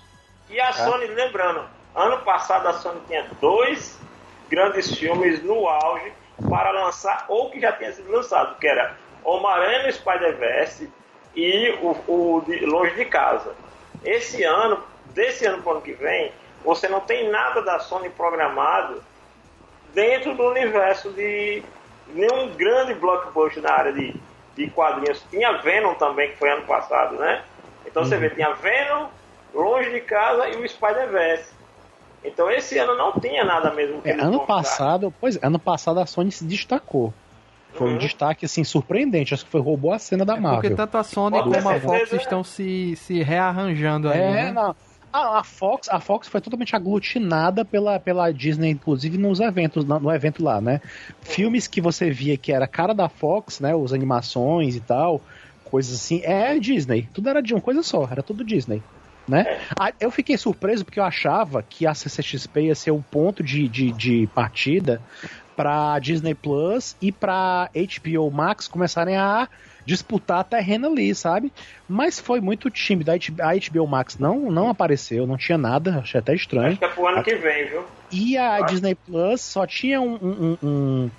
e 0.52 0.60
a 0.62 0.72
Sony, 0.72 1.08
lembrando, 1.08 1.66
ano 1.94 2.20
passado 2.24 2.66
a 2.68 2.74
Sony 2.74 3.02
tinha 3.08 3.26
dois 3.42 4.00
grandes 4.50 4.96
filmes 4.98 5.44
no 5.44 5.68
auge 5.68 6.12
para 6.50 6.72
lançar, 6.72 7.26
ou 7.28 7.50
que 7.50 7.60
já 7.60 7.72
tinha 7.72 7.92
sido 7.92 8.12
lançado, 8.12 8.58
que 8.60 8.68
era 8.68 8.96
Homem-Aranha 9.24 9.84
no 9.84 9.92
Spider-Verse 9.92 10.90
e 11.36 11.78
o, 11.82 11.92
o 12.08 12.42
de 12.42 12.66
Longe 12.66 12.96
de 12.96 13.06
Casa. 13.06 13.54
Esse 14.04 14.44
ano, 14.44 14.82
desse 15.14 15.46
ano 15.46 15.62
para 15.62 15.70
o 15.70 15.72
ano 15.74 15.82
que 15.82 15.94
vem, 15.94 16.32
você 16.64 16.88
não 16.88 17.02
tem 17.02 17.30
nada 17.30 17.62
da 17.62 17.80
Sony 17.80 18.10
programado 18.10 19.04
dentro 19.94 20.34
do 20.36 20.50
universo 20.50 21.12
de 21.12 21.64
nenhum 22.08 22.54
grande 22.56 22.94
blockbuster 22.94 23.62
na 23.62 23.72
área 23.72 23.94
de, 23.94 24.16
de 24.56 24.70
quadrinhos. 24.70 25.24
Tinha 25.30 25.54
Venom 25.58 25.94
também, 25.96 26.32
que 26.32 26.38
foi 26.38 26.50
ano 26.50 26.66
passado, 26.66 27.16
né? 27.16 27.44
Então 27.86 28.04
você 28.06 28.18
vê, 28.18 28.30
tinha 28.30 28.54
Venom, 28.54 29.08
Longe 29.54 29.92
de 29.92 30.02
Casa 30.02 30.48
e 30.50 30.56
o 30.56 30.68
Spider-Verse. 30.68 31.59
Então 32.24 32.50
esse 32.52 32.78
ano 32.78 32.96
não 32.98 33.14
tinha 33.20 33.44
nada 33.46 33.72
mesmo 33.74 34.02
que 34.02 34.10
É, 34.10 34.20
ano 34.20 34.46
passado, 34.46 35.14
pois 35.20 35.36
é, 35.38 35.40
ano 35.46 35.58
passado 35.60 36.00
a 36.00 36.06
Sony 36.06 36.32
se 36.32 36.44
destacou. 36.46 37.14
Foi 37.74 37.88
um 37.88 37.92
Uhum. 37.94 37.98
destaque 37.98 38.46
assim 38.46 38.64
surpreendente, 38.64 39.34
acho 39.34 39.46
que 39.46 39.52
foi 39.52 39.62
roubou 39.62 39.94
a 39.94 40.00
cena 40.00 40.26
da 40.26 40.34
Porque 40.34 40.48
Marvel. 40.50 40.76
tanto 40.76 40.98
a 40.98 41.04
Sony 41.04 41.38
Pode 41.38 41.56
como 41.56 41.70
a 41.70 41.80
Fox 41.80 42.12
né? 42.12 42.18
estão 42.18 42.44
se, 42.44 42.96
se 42.96 43.22
rearranjando 43.24 44.10
aí, 44.10 44.20
É, 44.20 44.32
né? 44.46 44.52
não. 44.52 44.76
A, 45.12 45.40
a 45.40 45.44
Fox, 45.44 45.90
a 45.90 46.00
Fox 46.00 46.28
foi 46.28 46.40
totalmente 46.40 46.76
aglutinada 46.76 47.66
pela, 47.66 48.00
pela 48.00 48.32
Disney, 48.32 48.70
inclusive 48.70 49.18
nos 49.18 49.40
eventos, 49.40 49.84
no, 49.86 50.00
no 50.00 50.12
evento 50.14 50.44
lá, 50.44 50.62
né? 50.62 50.82
Filmes 51.22 51.68
que 51.68 51.82
você 51.82 52.12
via 52.12 52.38
que 52.38 52.52
era 52.52 52.68
cara 52.68 52.94
da 52.94 53.10
Fox, 53.10 53.60
né? 53.60 53.74
Os 53.74 53.92
animações 53.92 54.76
e 54.76 54.80
tal, 54.80 55.20
coisas 55.66 55.96
assim. 55.96 56.22
É 56.24 56.60
Disney. 56.60 57.08
Tudo 57.12 57.28
era 57.30 57.42
de 57.42 57.56
uma 57.56 57.62
coisa 57.62 57.82
só, 57.82 58.08
era 58.12 58.22
tudo 58.22 58.44
Disney. 58.44 58.84
Né? 59.30 59.60
Ah, 59.80 59.92
Eu 60.00 60.10
fiquei 60.10 60.36
surpreso 60.38 60.84
porque 60.84 61.00
eu 61.00 61.04
achava 61.04 61.62
que 61.62 61.86
a 61.86 61.94
CCXP 61.94 62.62
ia 62.64 62.76
ser 62.76 62.92
o 62.92 63.02
ponto 63.12 63.44
de, 63.44 63.68
de, 63.68 63.92
de 63.92 64.28
partida 64.34 65.00
para 65.56 66.00
Disney 66.00 66.34
Plus 66.34 66.96
e 67.02 67.12
para 67.12 67.70
HBO 67.74 68.32
Max 68.32 68.68
começarem 68.68 69.18
a 69.18 69.48
disputar 69.86 70.44
terreno 70.46 70.88
ali, 70.88 71.14
sabe? 71.14 71.52
Mas 71.88 72.20
foi 72.20 72.40
muito 72.42 72.70
tímido. 72.70 73.12
A 73.12 73.16
HBO 73.16 73.86
Max 73.88 74.18
não, 74.18 74.52
não 74.52 74.70
apareceu, 74.70 75.28
não 75.28 75.38
tinha 75.38 75.58
nada, 75.58 76.00
achei 76.00 76.20
até 76.20 76.34
estranho. 76.34 76.70
Acho 76.70 76.78
que 76.80 76.86
é 76.86 76.88
pro 76.88 77.08
ano 77.08 77.24
que 77.24 77.36
vem, 77.36 77.68
viu? 77.68 77.84
E 78.12 78.38
a 78.38 78.56
Acho- 78.56 78.66
Disney 78.68 78.96
Plus 78.96 79.42
só 79.42 79.68
tinha 79.68 80.00
um, 80.02 80.16
um, 80.16 80.58
um, 80.64 81.12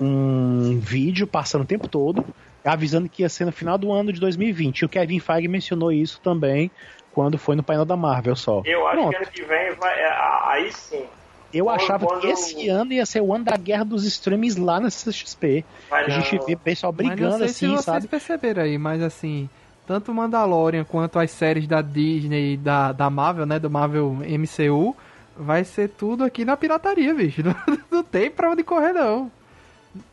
um 0.00 0.78
vídeo 0.80 1.26
passando 1.26 1.62
o 1.62 1.66
tempo 1.66 1.86
todo, 1.88 2.24
avisando 2.64 3.08
que 3.08 3.22
ia 3.22 3.28
ser 3.28 3.44
no 3.44 3.52
final 3.52 3.76
do 3.76 3.92
ano 3.92 4.12
de 4.12 4.20
2020. 4.20 4.80
E 4.80 4.84
o 4.84 4.88
Kevin 4.88 5.18
Feige 5.18 5.48
mencionou 5.48 5.92
isso 5.92 6.20
também 6.20 6.70
quando 7.14 7.38
foi 7.38 7.54
no 7.56 7.62
painel 7.62 7.84
da 7.84 7.96
Marvel 7.96 8.34
só. 8.36 8.62
Eu 8.64 8.86
acho 8.88 8.96
Pronto. 8.96 9.10
que 9.10 9.16
ano 9.16 9.26
que 9.32 9.42
vem 9.42 9.72
vai. 9.74 9.98
é, 9.98 10.08
aí 10.46 10.72
sim. 10.72 11.04
Eu 11.52 11.66
quando- 11.66 11.80
achava 11.82 12.06
quando- 12.06 12.20
que 12.22 12.28
esse 12.28 12.68
ano 12.68 12.92
ia 12.94 13.04
ser 13.04 13.20
o 13.20 13.34
ano 13.34 13.44
da 13.44 13.56
guerra 13.56 13.84
dos 13.84 14.04
streams 14.06 14.58
lá 14.58 14.80
na 14.80 14.88
CXP. 14.90 15.64
Vai 15.90 16.04
A 16.06 16.08
gente 16.08 16.36
não. 16.36 16.46
vê 16.46 16.56
pessoal 16.56 16.94
Mas 16.96 17.06
não 17.06 17.14
brigando 17.14 17.38
sei 17.38 17.48
se 17.48 17.54
assim, 17.66 17.68
vocês 17.74 17.84
sabe? 17.84 18.08
perceberam 18.08 18.62
aí, 18.62 18.78
mas 18.78 19.02
assim, 19.02 19.50
tanto 19.86 20.14
Mandalorian 20.14 20.84
quanto 20.84 21.18
as 21.18 21.30
séries 21.30 21.66
da 21.66 21.82
Disney 21.82 22.54
e 22.54 22.56
da, 22.56 22.92
da 22.92 23.10
Marvel, 23.10 23.44
né, 23.44 23.58
do 23.58 23.68
Marvel 23.68 24.16
MCU, 24.22 24.96
vai 25.36 25.62
ser 25.64 25.90
tudo 25.90 26.24
aqui 26.24 26.42
na 26.44 26.56
pirataria, 26.56 27.12
bicho. 27.14 27.42
Não, 27.44 27.54
não 27.90 28.02
tem 28.02 28.30
pra 28.30 28.50
onde 28.50 28.62
correr, 28.64 28.92
não. 28.94 29.30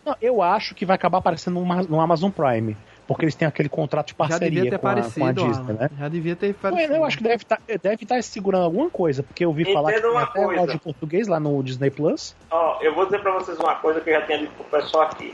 Não, 0.05 0.15
eu 0.21 0.41
acho 0.41 0.75
que 0.75 0.85
vai 0.85 0.95
acabar 0.95 1.19
aparecendo 1.19 1.57
no 1.87 2.01
Amazon 2.01 2.31
Prime. 2.31 2.75
Porque 3.09 3.25
eles 3.25 3.33
têm 3.33 3.47
aquele 3.47 3.69
contrato 3.69 4.05
de 4.05 4.13
Já 4.13 4.17
parceria 4.17 4.51
devia 4.51 4.69
ter 4.69 4.77
com, 4.77 4.87
a, 4.87 4.93
com 4.93 5.25
a 5.25 5.31
Disney, 5.31 5.73
né? 5.73 5.89
Já 5.97 6.07
devia 6.07 6.35
ter 6.35 6.53
parecido. 6.53 6.93
Eu 6.93 7.03
acho 7.03 7.17
que 7.17 7.23
deve 7.23 7.41
estar 7.41 7.59
deve 7.81 8.05
tá 8.05 8.21
segurando 8.21 8.65
alguma 8.65 8.87
coisa, 8.87 9.23
porque 9.23 9.43
eu 9.43 9.49
ouvi 9.49 9.73
falar 9.73 9.93
que 9.93 9.99
tem 9.99 10.11
uma 10.11 10.21
até 10.21 10.43
coisa. 10.43 10.73
em 10.73 10.77
português 10.77 11.27
lá 11.27 11.39
no 11.39 11.63
Disney 11.63 11.89
Plus. 11.89 12.35
Ó, 12.51 12.77
eu 12.83 12.93
vou 12.93 13.05
dizer 13.05 13.19
pra 13.21 13.31
vocês 13.31 13.57
uma 13.57 13.73
coisa 13.77 13.99
que 13.99 14.11
eu 14.11 14.13
já 14.13 14.21
tinha 14.27 14.37
dito 14.37 14.51
pro 14.53 14.63
pessoal 14.65 15.05
aqui. 15.05 15.33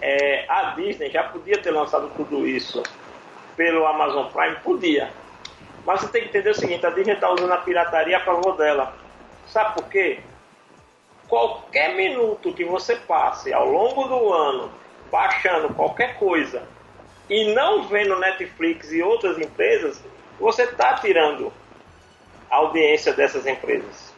É, 0.00 0.46
a 0.48 0.70
Disney 0.70 1.10
já 1.10 1.24
podia 1.24 1.58
ter 1.58 1.70
lançado 1.70 2.10
tudo 2.16 2.46
isso 2.46 2.82
pelo 3.58 3.84
Amazon 3.84 4.28
Prime? 4.28 4.56
Podia. 4.64 5.10
Mas 5.84 6.00
você 6.00 6.08
tem 6.08 6.22
que 6.22 6.28
entender 6.28 6.48
o 6.48 6.54
seguinte, 6.54 6.86
a 6.86 6.90
Disney 6.90 7.12
está 7.12 7.30
usando 7.30 7.52
a 7.52 7.58
pirataria 7.58 8.16
a 8.16 8.20
favor 8.20 8.56
dela. 8.56 8.94
Sabe 9.46 9.74
por 9.74 9.84
quê? 9.90 10.20
Qualquer 11.28 11.94
minuto 11.94 12.54
que 12.54 12.64
você 12.64 12.96
passe 12.96 13.52
ao 13.52 13.68
longo 13.68 14.04
do 14.04 14.32
ano 14.32 14.70
baixando 15.12 15.74
qualquer 15.74 16.18
coisa 16.18 16.62
e 17.28 17.54
não 17.54 17.84
vendo 17.88 18.18
Netflix 18.18 18.92
e 18.92 19.02
outras 19.02 19.38
empresas, 19.38 20.02
você 20.38 20.62
está 20.62 20.94
tirando 20.94 21.52
a 22.50 22.56
audiência 22.56 23.12
dessas 23.12 23.46
empresas. 23.46 24.14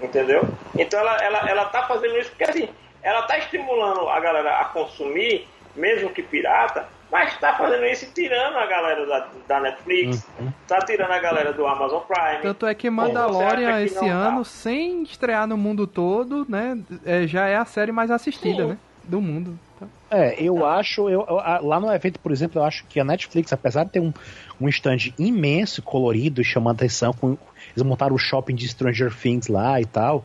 Entendeu? 0.00 0.46
Então 0.76 1.00
ela, 1.00 1.16
ela, 1.22 1.50
ela 1.50 1.64
tá 1.66 1.86
fazendo 1.86 2.16
isso 2.18 2.30
porque 2.30 2.44
assim, 2.44 2.68
ela 3.02 3.22
tá 3.22 3.38
estimulando 3.38 4.08
a 4.08 4.20
galera 4.20 4.60
a 4.60 4.64
consumir, 4.66 5.48
mesmo 5.74 6.10
que 6.10 6.22
pirata, 6.22 6.88
mas 7.10 7.38
tá 7.38 7.54
fazendo 7.54 7.84
isso 7.86 8.04
e 8.04 8.08
tirando 8.08 8.56
a 8.56 8.66
galera 8.66 9.06
da, 9.06 9.28
da 9.46 9.60
Netflix, 9.60 10.26
tá 10.66 10.80
tirando 10.80 11.12
a 11.12 11.18
galera 11.18 11.52
do 11.52 11.66
Amazon 11.66 12.02
Prime. 12.02 12.42
Tanto 12.42 12.66
é 12.66 12.74
que 12.74 12.90
Mandalorian 12.90 13.78
que 13.78 13.84
esse 13.84 14.08
ano, 14.08 14.44
sem 14.44 15.02
estrear 15.02 15.46
no 15.46 15.56
mundo 15.56 15.86
todo, 15.86 16.44
né, 16.48 16.78
é, 17.04 17.26
já 17.26 17.46
é 17.46 17.56
a 17.56 17.64
série 17.64 17.92
mais 17.92 18.10
assistida, 18.10 18.62
Sim. 18.62 18.68
né, 18.70 18.78
do 19.04 19.20
mundo. 19.20 19.58
Então, 20.06 20.18
É, 20.18 20.40
eu 20.40 20.64
acho, 20.64 21.08
eu, 21.08 21.24
lá 21.62 21.80
no 21.80 21.92
evento, 21.92 22.20
por 22.20 22.30
exemplo, 22.32 22.60
eu 22.60 22.64
acho 22.64 22.86
que 22.86 23.00
a 23.00 23.04
Netflix, 23.04 23.52
apesar 23.52 23.84
de 23.84 23.90
ter 23.92 24.00
um, 24.00 24.12
um 24.60 24.68
stand 24.68 25.12
imenso, 25.18 25.82
colorido, 25.82 26.40
e 26.40 26.44
chamando 26.44 26.76
atenção, 26.76 27.12
com, 27.12 27.36
eles 27.74 27.82
montaram 27.82 28.14
o 28.14 28.18
shopping 28.18 28.54
de 28.54 28.68
Stranger 28.68 29.12
Things 29.14 29.48
lá 29.48 29.80
e 29.80 29.84
tal. 29.84 30.24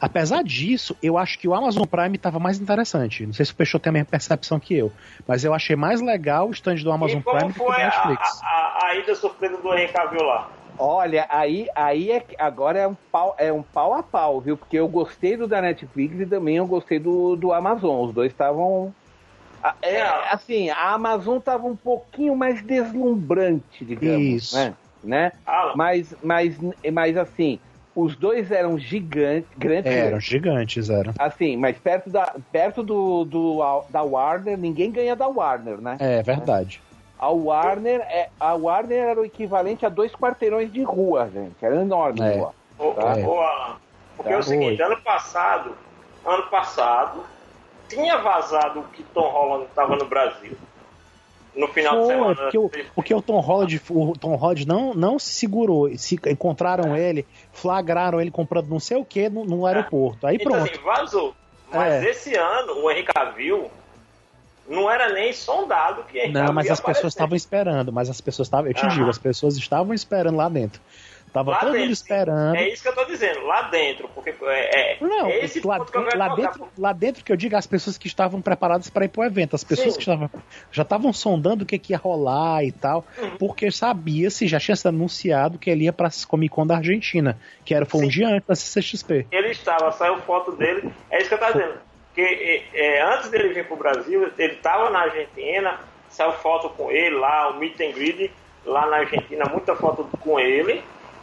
Apesar 0.00 0.42
disso, 0.44 0.94
eu 1.02 1.16
acho 1.16 1.38
que 1.38 1.48
o 1.48 1.54
Amazon 1.54 1.84
Prime 1.84 2.16
estava 2.16 2.38
mais 2.38 2.60
interessante. 2.60 3.24
Não 3.24 3.32
sei 3.32 3.46
se 3.46 3.52
o 3.52 3.56
Peixoto 3.56 3.84
tem 3.84 3.90
a 3.90 3.92
mesma 3.94 4.08
percepção 4.10 4.60
que 4.60 4.76
eu, 4.76 4.92
mas 5.26 5.44
eu 5.44 5.54
achei 5.54 5.76
mais 5.76 6.02
legal 6.02 6.48
o 6.48 6.52
stand 6.52 6.76
do 6.76 6.92
Amazon 6.92 7.20
e 7.20 7.22
como 7.22 7.38
Prime 7.38 7.52
do 7.52 7.64
que 7.64 7.80
a, 7.80 7.84
Netflix. 7.86 8.42
a, 8.42 8.46
a, 8.46 8.86
a 8.88 8.94
ida 8.96 9.14
surpresa 9.14 9.56
do 9.56 9.72
Henrique 9.72 10.22
lá? 10.22 10.50
Olha, 10.76 11.26
aí, 11.30 11.68
aí 11.74 12.10
é 12.10 12.20
que- 12.20 12.34
agora 12.38 12.80
é 12.80 12.88
um, 12.88 12.96
pau, 13.10 13.34
é 13.38 13.52
um 13.52 13.62
pau 13.62 13.94
a 13.94 14.02
pau, 14.02 14.40
viu? 14.40 14.56
Porque 14.56 14.76
eu 14.76 14.88
gostei 14.88 15.36
do 15.36 15.46
da 15.46 15.62
Netflix 15.62 16.20
e 16.20 16.26
também 16.26 16.56
eu 16.56 16.66
gostei 16.66 16.98
do, 16.98 17.36
do 17.36 17.52
Amazon. 17.52 18.08
Os 18.08 18.12
dois 18.12 18.30
estavam. 18.32 18.92
A- 19.64 19.74
É, 19.82 20.02
assim, 20.32 20.68
a 20.70 20.90
Amazon 20.92 21.38
estava 21.38 21.66
um 21.66 21.74
pouquinho 21.76 22.36
mais 22.36 22.62
deslumbrante, 22.62 23.84
digamos, 23.84 24.20
Isso. 24.44 24.56
né? 24.56 24.74
né? 25.02 25.32
Mas, 25.74 26.14
mas, 26.22 26.56
mas 26.92 27.16
assim, 27.16 27.58
os 27.96 28.16
dois 28.16 28.50
eram 28.50 28.78
gigantes, 28.78 29.48
grandes, 29.56 29.90
Eram 29.92 30.20
gigantes, 30.20 30.90
eram. 30.90 31.12
assim, 31.18 31.56
mas 31.56 31.76
perto 31.78 32.10
da, 32.10 32.34
perto 32.52 32.82
do, 32.82 33.24
do 33.24 33.82
da 33.90 34.02
Warner, 34.02 34.56
ninguém 34.58 34.90
ganha 34.90 35.14
da 35.16 35.28
Warner, 35.28 35.80
né? 35.80 35.96
É 36.00 36.22
verdade. 36.22 36.80
A 37.18 37.28
Warner, 37.28 38.00
é, 38.02 38.28
a 38.40 38.54
Warner 38.54 38.98
era 38.98 39.20
o 39.20 39.24
equivalente 39.24 39.86
a 39.86 39.88
dois 39.88 40.12
quarteirões 40.12 40.72
de 40.72 40.82
rua, 40.82 41.30
gente. 41.32 41.54
Era 41.64 41.76
enorme. 41.76 42.20
É. 42.20 42.46
Ô, 42.78 42.90
Tá. 42.92 43.76
porque 44.16 44.28
Tá. 44.30 44.34
é 44.34 44.38
o 44.38 44.42
seguinte, 44.42 44.82
ano 44.82 44.96
passado, 45.00 45.76
ano 46.24 46.42
passado, 46.50 47.24
tinha 47.88 48.18
vazado 48.18 48.82
que 48.92 49.02
Tom 49.02 49.28
Holland 49.28 49.66
estava 49.66 49.96
no 49.96 50.06
Brasil. 50.06 50.56
No 51.54 51.68
final 51.68 52.00
de 52.00 52.06
Foi, 52.06 52.14
semana. 52.14 52.34
porque, 52.34 52.58
o, 52.58 52.70
porque 52.94 53.14
o 53.14 53.22
Tom 53.22 53.38
Holland, 53.38 53.80
o 53.88 54.12
Tom 54.18 54.34
Holland 54.34 54.66
não, 54.66 54.92
não 54.92 55.18
se 55.18 55.34
segurou. 55.34 55.88
Se 55.96 56.20
encontraram 56.26 56.96
ele, 56.96 57.26
flagraram 57.52 58.20
ele 58.20 58.30
comprando 58.30 58.68
não 58.68 58.80
sei 58.80 58.96
o 58.96 59.04
que 59.04 59.28
no, 59.28 59.44
no 59.44 59.64
aeroporto. 59.64 60.26
Aí 60.26 60.36
então, 60.36 60.50
pronto. 60.52 60.68
assim, 60.68 60.82
vazou. 60.82 61.34
Mas 61.72 62.02
É. 62.02 62.10
esse 62.10 62.34
ano, 62.34 62.82
o 62.82 62.90
Henrique 62.90 63.12
Cavill 63.12 63.70
não 64.68 64.90
era 64.90 65.12
nem 65.12 65.32
sondado 65.32 66.02
que 66.04 66.18
Henrique 66.18 66.32
Não, 66.32 66.52
mas 66.52 66.70
as 66.70 66.80
pessoas 66.80 66.96
aparecer. 66.98 67.08
estavam 67.08 67.36
esperando, 67.36 67.92
mas 67.92 68.10
as 68.10 68.20
pessoas 68.20 68.46
estavam, 68.46 68.66
eu 68.66 68.74
te 68.74 68.84
Aham. 68.86 68.94
digo, 68.94 69.10
as 69.10 69.18
pessoas 69.18 69.56
estavam 69.56 69.94
esperando 69.94 70.36
lá 70.36 70.48
dentro. 70.48 70.80
Tava 71.34 71.50
Lá 71.50 71.58
todo 71.58 71.68
mundo 71.70 71.78
dentro. 71.78 71.92
esperando. 71.92 72.54
É 72.54 72.68
isso 72.68 72.80
que 72.80 72.88
eu 72.88 72.94
tô 72.94 73.04
dizendo, 73.06 73.40
lá 73.44 73.62
dentro. 73.62 74.08
Porque 74.14 74.32
é, 74.44 74.92
é, 74.92 74.96
Não, 75.00 75.26
é 75.26 75.44
esse 75.44 75.66
lá, 75.66 75.84
que 75.84 75.96
eu 75.96 76.02
lá 76.02 76.10
colocar. 76.28 76.36
dentro, 76.36 76.68
lá 76.78 76.92
dentro 76.92 77.24
que 77.24 77.32
eu 77.32 77.36
digo 77.36 77.56
as 77.56 77.66
pessoas 77.66 77.98
que 77.98 78.06
estavam 78.06 78.40
preparadas 78.40 78.88
para 78.88 79.04
ir 79.04 79.08
pro 79.08 79.24
evento, 79.24 79.56
as 79.56 79.64
pessoas 79.64 79.94
Sim. 79.94 79.98
que 79.98 80.02
estavam, 80.02 80.30
já 80.70 80.82
estavam 80.84 81.12
sondando 81.12 81.64
o 81.64 81.66
que, 81.66 81.76
que 81.76 81.92
ia 81.92 81.98
rolar 81.98 82.62
e 82.64 82.70
tal, 82.70 83.04
Uhum. 83.18 83.36
porque 83.36 83.68
sabia-se, 83.72 84.46
já 84.46 84.60
tinha 84.60 84.76
sido 84.76 84.90
anunciado 84.90 85.58
que 85.58 85.68
ele 85.68 85.84
ia 85.86 85.92
pra 85.92 86.08
Comic 86.28 86.54
Con 86.54 86.64
da 86.66 86.76
Argentina, 86.76 87.36
que 87.64 87.74
era, 87.74 87.84
foi 87.84 88.04
um 88.04 88.08
dia 88.08 88.28
antes 88.28 88.46
da 88.46 88.54
CCXP. 88.54 89.26
ele 89.32 89.48
estava, 89.48 89.90
saiu 89.90 90.18
foto 90.22 90.52
dele, 90.52 90.88
é 91.10 91.18
isso 91.18 91.28
que 91.28 91.34
eu 91.34 91.38
tô 91.38 91.46
dizendo. 91.52 91.74
Que 92.14 92.20
é, 92.20 92.62
é, 92.98 93.02
antes 93.12 93.28
dele 93.28 93.52
vir 93.52 93.66
pro 93.66 93.74
Brasil, 93.76 94.30
ele 94.38 94.52
estava 94.52 94.88
na 94.90 95.00
Argentina, 95.00 95.80
saiu 96.08 96.30
foto 96.34 96.68
com 96.68 96.92
ele 96.92 97.16
lá, 97.16 97.50
o 97.50 97.58
meet 97.58 97.80
and 97.80 97.90
greet 97.90 98.30
lá 98.64 98.86
na 98.88 98.98
Argentina, 98.98 99.44
muita 99.50 99.74
foto 99.74 100.08
com 100.20 100.38
ele. 100.38 100.80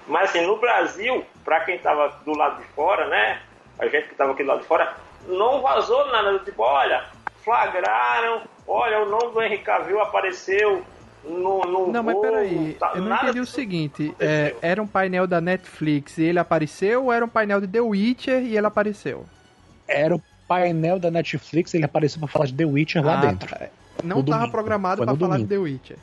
Mas 0.07 0.29
assim, 0.29 0.45
no 0.45 0.57
Brasil, 0.59 1.23
para 1.43 1.61
quem 1.61 1.75
estava 1.75 2.09
do 2.25 2.31
lado 2.37 2.57
de 2.61 2.67
fora, 2.69 3.07
né? 3.07 3.39
A 3.79 3.87
gente 3.87 4.05
que 4.07 4.11
estava 4.11 4.31
aqui 4.31 4.43
do 4.43 4.49
lado 4.49 4.61
de 4.61 4.67
fora, 4.67 4.93
não 5.27 5.61
vazou 5.61 6.07
nada. 6.11 6.39
Tipo, 6.39 6.63
olha, 6.63 7.05
flagraram, 7.43 8.41
olha, 8.67 9.01
o 9.01 9.09
nome 9.09 9.33
do 9.33 9.41
Henrique 9.41 9.63
Cavill 9.63 9.99
apareceu 10.01 10.83
no, 11.23 11.61
no 11.61 11.91
Não, 11.91 12.01
mas 12.03 12.17
peraí, 12.19 12.75
tá- 12.79 12.93
eu 12.95 13.01
não 13.03 13.15
entendi 13.15 13.39
o 13.39 13.45
seguinte, 13.45 14.15
é, 14.19 14.55
era 14.61 14.81
um 14.81 14.87
painel 14.87 15.27
da 15.27 15.39
Netflix 15.39 16.17
e 16.17 16.23
ele 16.23 16.39
apareceu 16.39 17.05
ou 17.05 17.13
era 17.13 17.23
um 17.23 17.29
painel 17.29 17.61
de 17.61 17.67
The 17.67 17.81
Witcher 17.81 18.41
e 18.43 18.57
ele 18.57 18.65
apareceu? 18.65 19.25
Era 19.87 20.15
o 20.15 20.21
painel 20.47 20.99
da 20.99 21.11
Netflix, 21.11 21.73
ele 21.73 21.85
apareceu 21.85 22.19
pra 22.19 22.27
falar 22.27 22.45
de 22.47 22.53
The 22.55 22.65
Witcher 22.65 23.05
lá 23.05 23.13
Ah, 23.13 23.17
dentro. 23.17 23.47
tá. 23.49 23.67
Não 24.03 24.21
estava 24.21 24.49
programado 24.49 25.05
no 25.05 25.15
falar 25.15 25.37
de. 25.37 25.45
The 25.45 25.57
Witcher. 25.57 25.97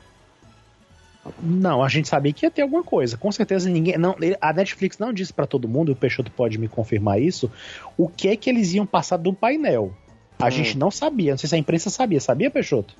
Não, 1.40 1.82
a 1.82 1.89
gente 1.89 2.08
sabia 2.08 2.32
que 2.32 2.44
ia 2.47 2.50
ter 2.50 2.62
alguma 2.62 2.82
coisa. 2.82 3.16
Com 3.16 3.31
certeza 3.32 3.68
ninguém. 3.68 3.97
Não, 3.98 4.15
ele- 4.20 4.36
a 4.40 4.52
Netflix 4.52 4.98
não 4.98 5.12
disse 5.12 5.32
pra 5.32 5.47
todo 5.47 5.68
mundo, 5.68 5.92
o 5.92 5.97
Peixoto 5.97 6.31
pode 6.31 6.58
me 6.58 6.68
confirmar 6.68 7.20
isso, 7.20 7.50
o 7.97 8.08
que 8.08 8.28
é 8.28 8.36
que 8.36 8.48
eles 8.50 8.73
iam 8.73 8.86
passar 8.86 9.16
do 9.16 9.32
painel. 9.32 9.92
A 10.39 10.47
Hum. 10.47 10.50
gente 10.50 10.78
não 10.78 10.90
sabia. 10.90 11.32
Não 11.32 11.39
sei 11.39 11.48
se 11.48 11.55
a 11.55 11.58
imprensa 11.58 11.90
sabia. 11.90 12.20
Sabia, 12.20 12.50
Peixoto? 12.50 12.94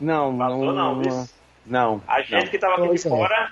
Não, 0.00 0.36
Vazou 0.36 0.64
não, 0.66 0.72
não, 0.74 1.02
não. 1.02 1.28
Não. 1.66 2.02
A 2.06 2.20
gente 2.22 2.50
que 2.50 2.56
estava 2.56 2.74
aqui 2.74 2.86
Pois 2.86 3.06
é. 3.06 3.08
fora 3.08 3.50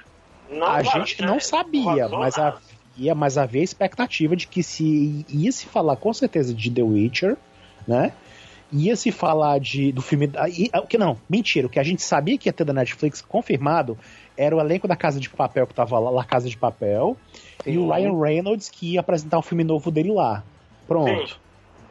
não 0.50 0.66
a 0.66 0.82
gente 0.82 1.20
né? 1.22 1.26
não 1.26 1.40
sabia, 1.40 2.02
vazou 2.08 2.18
mas 2.18 2.36
havia, 2.39 3.14
mas 3.14 3.39
havia 3.39 3.60
a 3.62 3.64
expectativa 3.64 4.36
de 4.36 4.47
que 4.47 4.62
se 4.62 5.24
ia 5.31 5.50
se 5.50 5.64
falar 5.66 5.97
com 5.97 6.12
certeza 6.12 6.52
de 6.52 6.70
The 6.70 6.82
Witcher, 6.82 7.36
né? 7.89 8.12
Ia 8.73 8.97
se 8.97 9.10
falar 9.12 9.60
de, 9.60 9.92
do 9.92 10.01
filme. 10.01 10.31
e- 10.57 10.70
ah, 10.73 10.81
O 10.81 10.86
que 10.86 10.97
não, 10.97 11.18
mentira. 11.28 11.67
O 11.67 11.70
que 11.70 11.78
a 11.78 11.83
gente 11.83 12.02
sabia 12.02 12.39
que 12.39 12.49
ia 12.49 12.52
ter 12.52 12.65
da 12.65 12.73
Netflix 12.73 13.20
confirmado 13.20 13.99
era 14.36 14.57
o 14.57 14.60
elenco 14.60 14.89
da 14.89 14.97
Casa 14.97 15.20
de 15.20 15.28
Papel 15.28 15.67
que 15.67 15.75
tava 15.75 15.99
lá, 15.99 16.10
La 16.10 16.25
Casa 16.25 16.49
de 16.49 16.57
Papel, 16.57 17.17
e 17.67 17.76
o 17.76 17.83
Sim. 17.83 17.92
Ryan 17.92 18.18
Reynolds 18.18 18.70
que 18.70 18.94
ia 18.94 19.01
apresentar 19.01 19.39
o 19.39 19.42
filme 19.42 19.62
novo 19.62 19.91
dele 19.91 20.10
lá. 20.10 20.42
Pronto. 20.89 21.39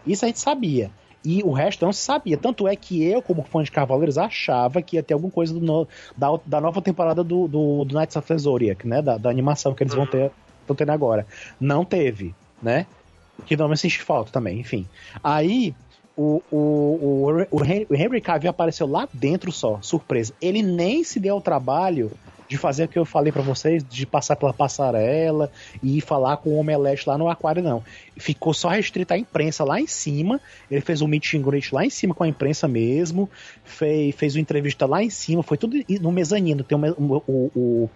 Isso 0.06 0.26
a 0.26 0.27
gente 0.27 0.40
sabia. 0.40 0.90
E 1.24 1.43
o 1.43 1.51
resto 1.51 1.85
não 1.85 1.93
se 1.93 2.01
sabia. 2.01 2.35
Tanto 2.35 2.68
é 2.68 2.76
que 2.76 3.03
eu, 3.03 3.22
como 3.22 3.43
fã 3.43 3.61
de 3.61 3.69
Cavaleiros, 3.72 4.18
achava 4.18 4.82
que 4.82 4.95
ia 4.95 5.03
ter 5.03 5.14
alguma 5.14 5.32
coisa 5.32 5.53
do 5.53 5.60
no, 5.60 5.88
da, 6.18 6.30
da 6.45 6.60
nova 6.60 6.82
temporada 6.82 7.24
do, 7.24 7.48
do, 7.48 7.85
do 7.85 7.95
Knights 7.95 8.16
of 8.16 8.27
the 8.27 8.38
Zodiac, 8.38 8.88
né? 8.88 9.03
Da, 9.03 9.18
da 9.18 9.30
animação 9.30 9.76
que 9.76 9.84
eles 9.84 9.93
vão 9.93 10.08
ter 10.08 10.32
estão 10.61 10.76
tendo 10.76 10.92
agora. 10.92 11.27
Não 11.60 11.85
teve, 11.85 12.34
né? 12.61 12.88
Que 13.45 13.56
não 13.56 13.69
me 13.69 13.77
senti 13.77 14.01
falta 14.01 14.32
também, 14.32 14.60
enfim. 14.60 14.88
Aí 15.24 15.76
o, 16.22 16.43
o, 16.51 17.48
o, 17.50 17.64
Henry, 17.64 17.88
o 17.90 17.95
Henry 17.95 18.22
Cavill 18.22 18.51
apareceu 18.51 18.85
lá 18.85 19.08
dentro 19.11 19.51
só, 19.51 19.80
surpresa. 19.82 20.33
Ele 20.41 20.61
nem 20.61 21.03
se 21.03 21.19
deu 21.19 21.38
o 21.38 21.41
trabalho 21.41 22.11
de 22.48 22.58
fazer 22.58 22.83
o 22.83 22.88
que 22.88 23.00
eu 23.00 23.06
falei 23.06 23.32
para 23.32 23.41
vocês, 23.41 23.82
de 23.82 24.06
passar 24.06 24.35
pela 24.35 24.53
passarela 24.53 25.50
e 25.82 26.01
falar 26.01 26.35
com 26.38 26.50
o 26.50 26.58
Omelete 26.58 27.08
lá 27.08 27.17
no 27.17 27.30
aquário, 27.30 27.64
não. 27.64 27.82
Ficou 28.17 28.53
só 28.53 28.67
restrito 28.67 29.14
à 29.14 29.17
imprensa 29.17 29.64
lá 29.64 29.80
em 29.80 29.88
cima. 29.88 30.40
Ele 30.69 30.82
fez 30.82 31.01
um 31.01 31.08
meet 31.08 31.33
and 31.33 31.41
greet 31.41 31.74
lá 31.74 31.85
em 31.85 31.90
cima 31.90 32.14
com 32.14 32.25
a 32.25 32.27
imprensa 32.27 32.67
mesmo. 32.67 33.30
Fez, 33.64 34.14
fez 34.16 34.35
uma 34.35 34.41
entrevista 34.41 34.85
lá 34.85 35.01
em 35.01 35.09
cima. 35.09 35.41
Foi 35.41 35.58
tudo 35.58 35.77
no 36.01 36.11
mezanino. 36.11 36.61
Tem 36.61 36.77
o, 36.77 37.24
o, 37.25 37.51
o 37.56 37.90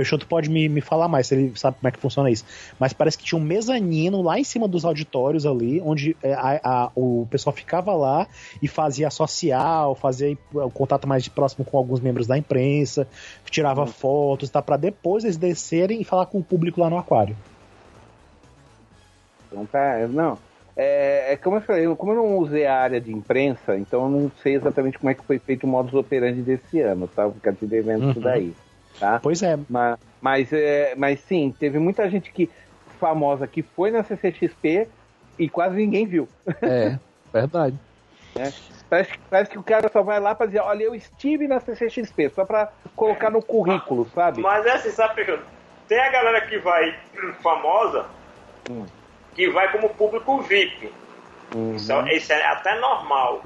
Peixoto 0.00 0.26
pode 0.26 0.48
me, 0.48 0.66
me 0.66 0.80
falar 0.80 1.08
mais, 1.08 1.26
se 1.26 1.34
ele 1.34 1.52
sabe 1.54 1.76
como 1.78 1.88
é 1.88 1.90
que 1.90 1.98
funciona 1.98 2.30
isso. 2.30 2.42
Mas 2.78 2.94
parece 2.94 3.18
que 3.18 3.24
tinha 3.24 3.38
um 3.38 3.44
mezanino 3.44 4.22
lá 4.22 4.38
em 4.38 4.44
cima 4.44 4.66
dos 4.66 4.86
auditórios 4.86 5.44
ali, 5.44 5.78
onde 5.84 6.16
é, 6.22 6.32
a, 6.32 6.60
a, 6.64 6.90
o 6.94 7.26
pessoal 7.30 7.54
ficava 7.54 7.92
lá 7.92 8.26
e 8.62 8.66
fazia 8.66 9.10
social, 9.10 9.94
fazia 9.94 10.38
o 10.54 10.70
contato 10.70 11.06
mais 11.06 11.28
próximo 11.28 11.66
com 11.66 11.76
alguns 11.76 12.00
membros 12.00 12.26
da 12.26 12.38
imprensa, 12.38 13.06
tirava 13.50 13.82
uhum. 13.82 13.86
fotos, 13.88 14.48
tá, 14.48 14.62
para 14.62 14.78
depois 14.78 15.24
eles 15.24 15.36
descerem 15.36 16.00
e 16.00 16.04
falar 16.04 16.24
com 16.24 16.38
o 16.38 16.42
público 16.42 16.80
lá 16.80 16.88
no 16.88 16.96
aquário. 16.96 17.36
Então 19.46 19.66
tá, 19.66 20.08
não. 20.08 20.38
É, 20.74 21.34
é, 21.34 21.36
como 21.36 21.56
eu 21.56 21.60
falei, 21.60 21.94
como 21.94 22.12
eu 22.12 22.16
não 22.16 22.38
usei 22.38 22.64
a 22.64 22.74
área 22.74 22.98
de 22.98 23.12
imprensa, 23.12 23.76
então 23.76 24.04
eu 24.04 24.08
não 24.08 24.32
sei 24.42 24.54
exatamente 24.54 24.98
como 24.98 25.10
é 25.10 25.14
que 25.14 25.22
foi 25.24 25.38
feito 25.38 25.64
o 25.64 25.66
modus 25.66 25.92
operandi 25.92 26.40
desse 26.40 26.80
ano, 26.80 27.06
tá? 27.06 27.28
Porque 27.28 27.50
eu 27.50 27.68
devendo 27.68 28.04
uhum. 28.04 28.10
isso 28.12 28.20
daí. 28.20 28.54
Tá? 29.00 29.18
Pois 29.20 29.42
é. 29.42 29.58
Mas, 29.68 29.98
mas, 30.20 30.52
é, 30.52 30.94
mas 30.94 31.20
sim, 31.20 31.54
teve 31.58 31.78
muita 31.78 32.08
gente 32.08 32.30
que 32.30 32.50
famosa 33.00 33.46
que 33.46 33.62
foi 33.62 33.90
na 33.90 34.04
CCXP 34.04 34.86
e 35.38 35.48
quase 35.48 35.74
ninguém 35.74 36.06
viu. 36.06 36.28
É, 36.62 36.98
verdade. 37.32 37.76
É. 38.38 38.52
Parece, 38.88 39.18
parece 39.28 39.50
que 39.50 39.58
o 39.58 39.62
cara 39.62 39.88
só 39.88 40.02
vai 40.02 40.20
lá 40.20 40.36
pra 40.36 40.46
dizer, 40.46 40.60
olha, 40.60 40.84
eu 40.84 40.94
estive 40.94 41.48
na 41.48 41.58
CCXP, 41.58 42.30
só 42.30 42.44
pra 42.44 42.70
colocar 42.94 43.28
no 43.28 43.42
currículo, 43.42 44.08
sabe? 44.14 44.40
Mas 44.40 44.64
é 44.64 44.70
assim, 44.70 44.90
sabe, 44.90 45.24
Tem 45.88 45.98
a 45.98 46.10
galera 46.10 46.40
que 46.46 46.56
vai 46.58 46.96
famosa, 47.42 48.06
hum. 48.70 48.86
que 49.34 49.50
vai 49.50 49.70
como 49.72 49.88
público 49.90 50.40
VIP. 50.42 50.92
Uhum. 51.54 51.74
Isso, 51.74 51.92
é, 51.92 52.16
isso, 52.16 52.32
é 52.32 52.46
até 52.46 52.78
normal. 52.78 53.42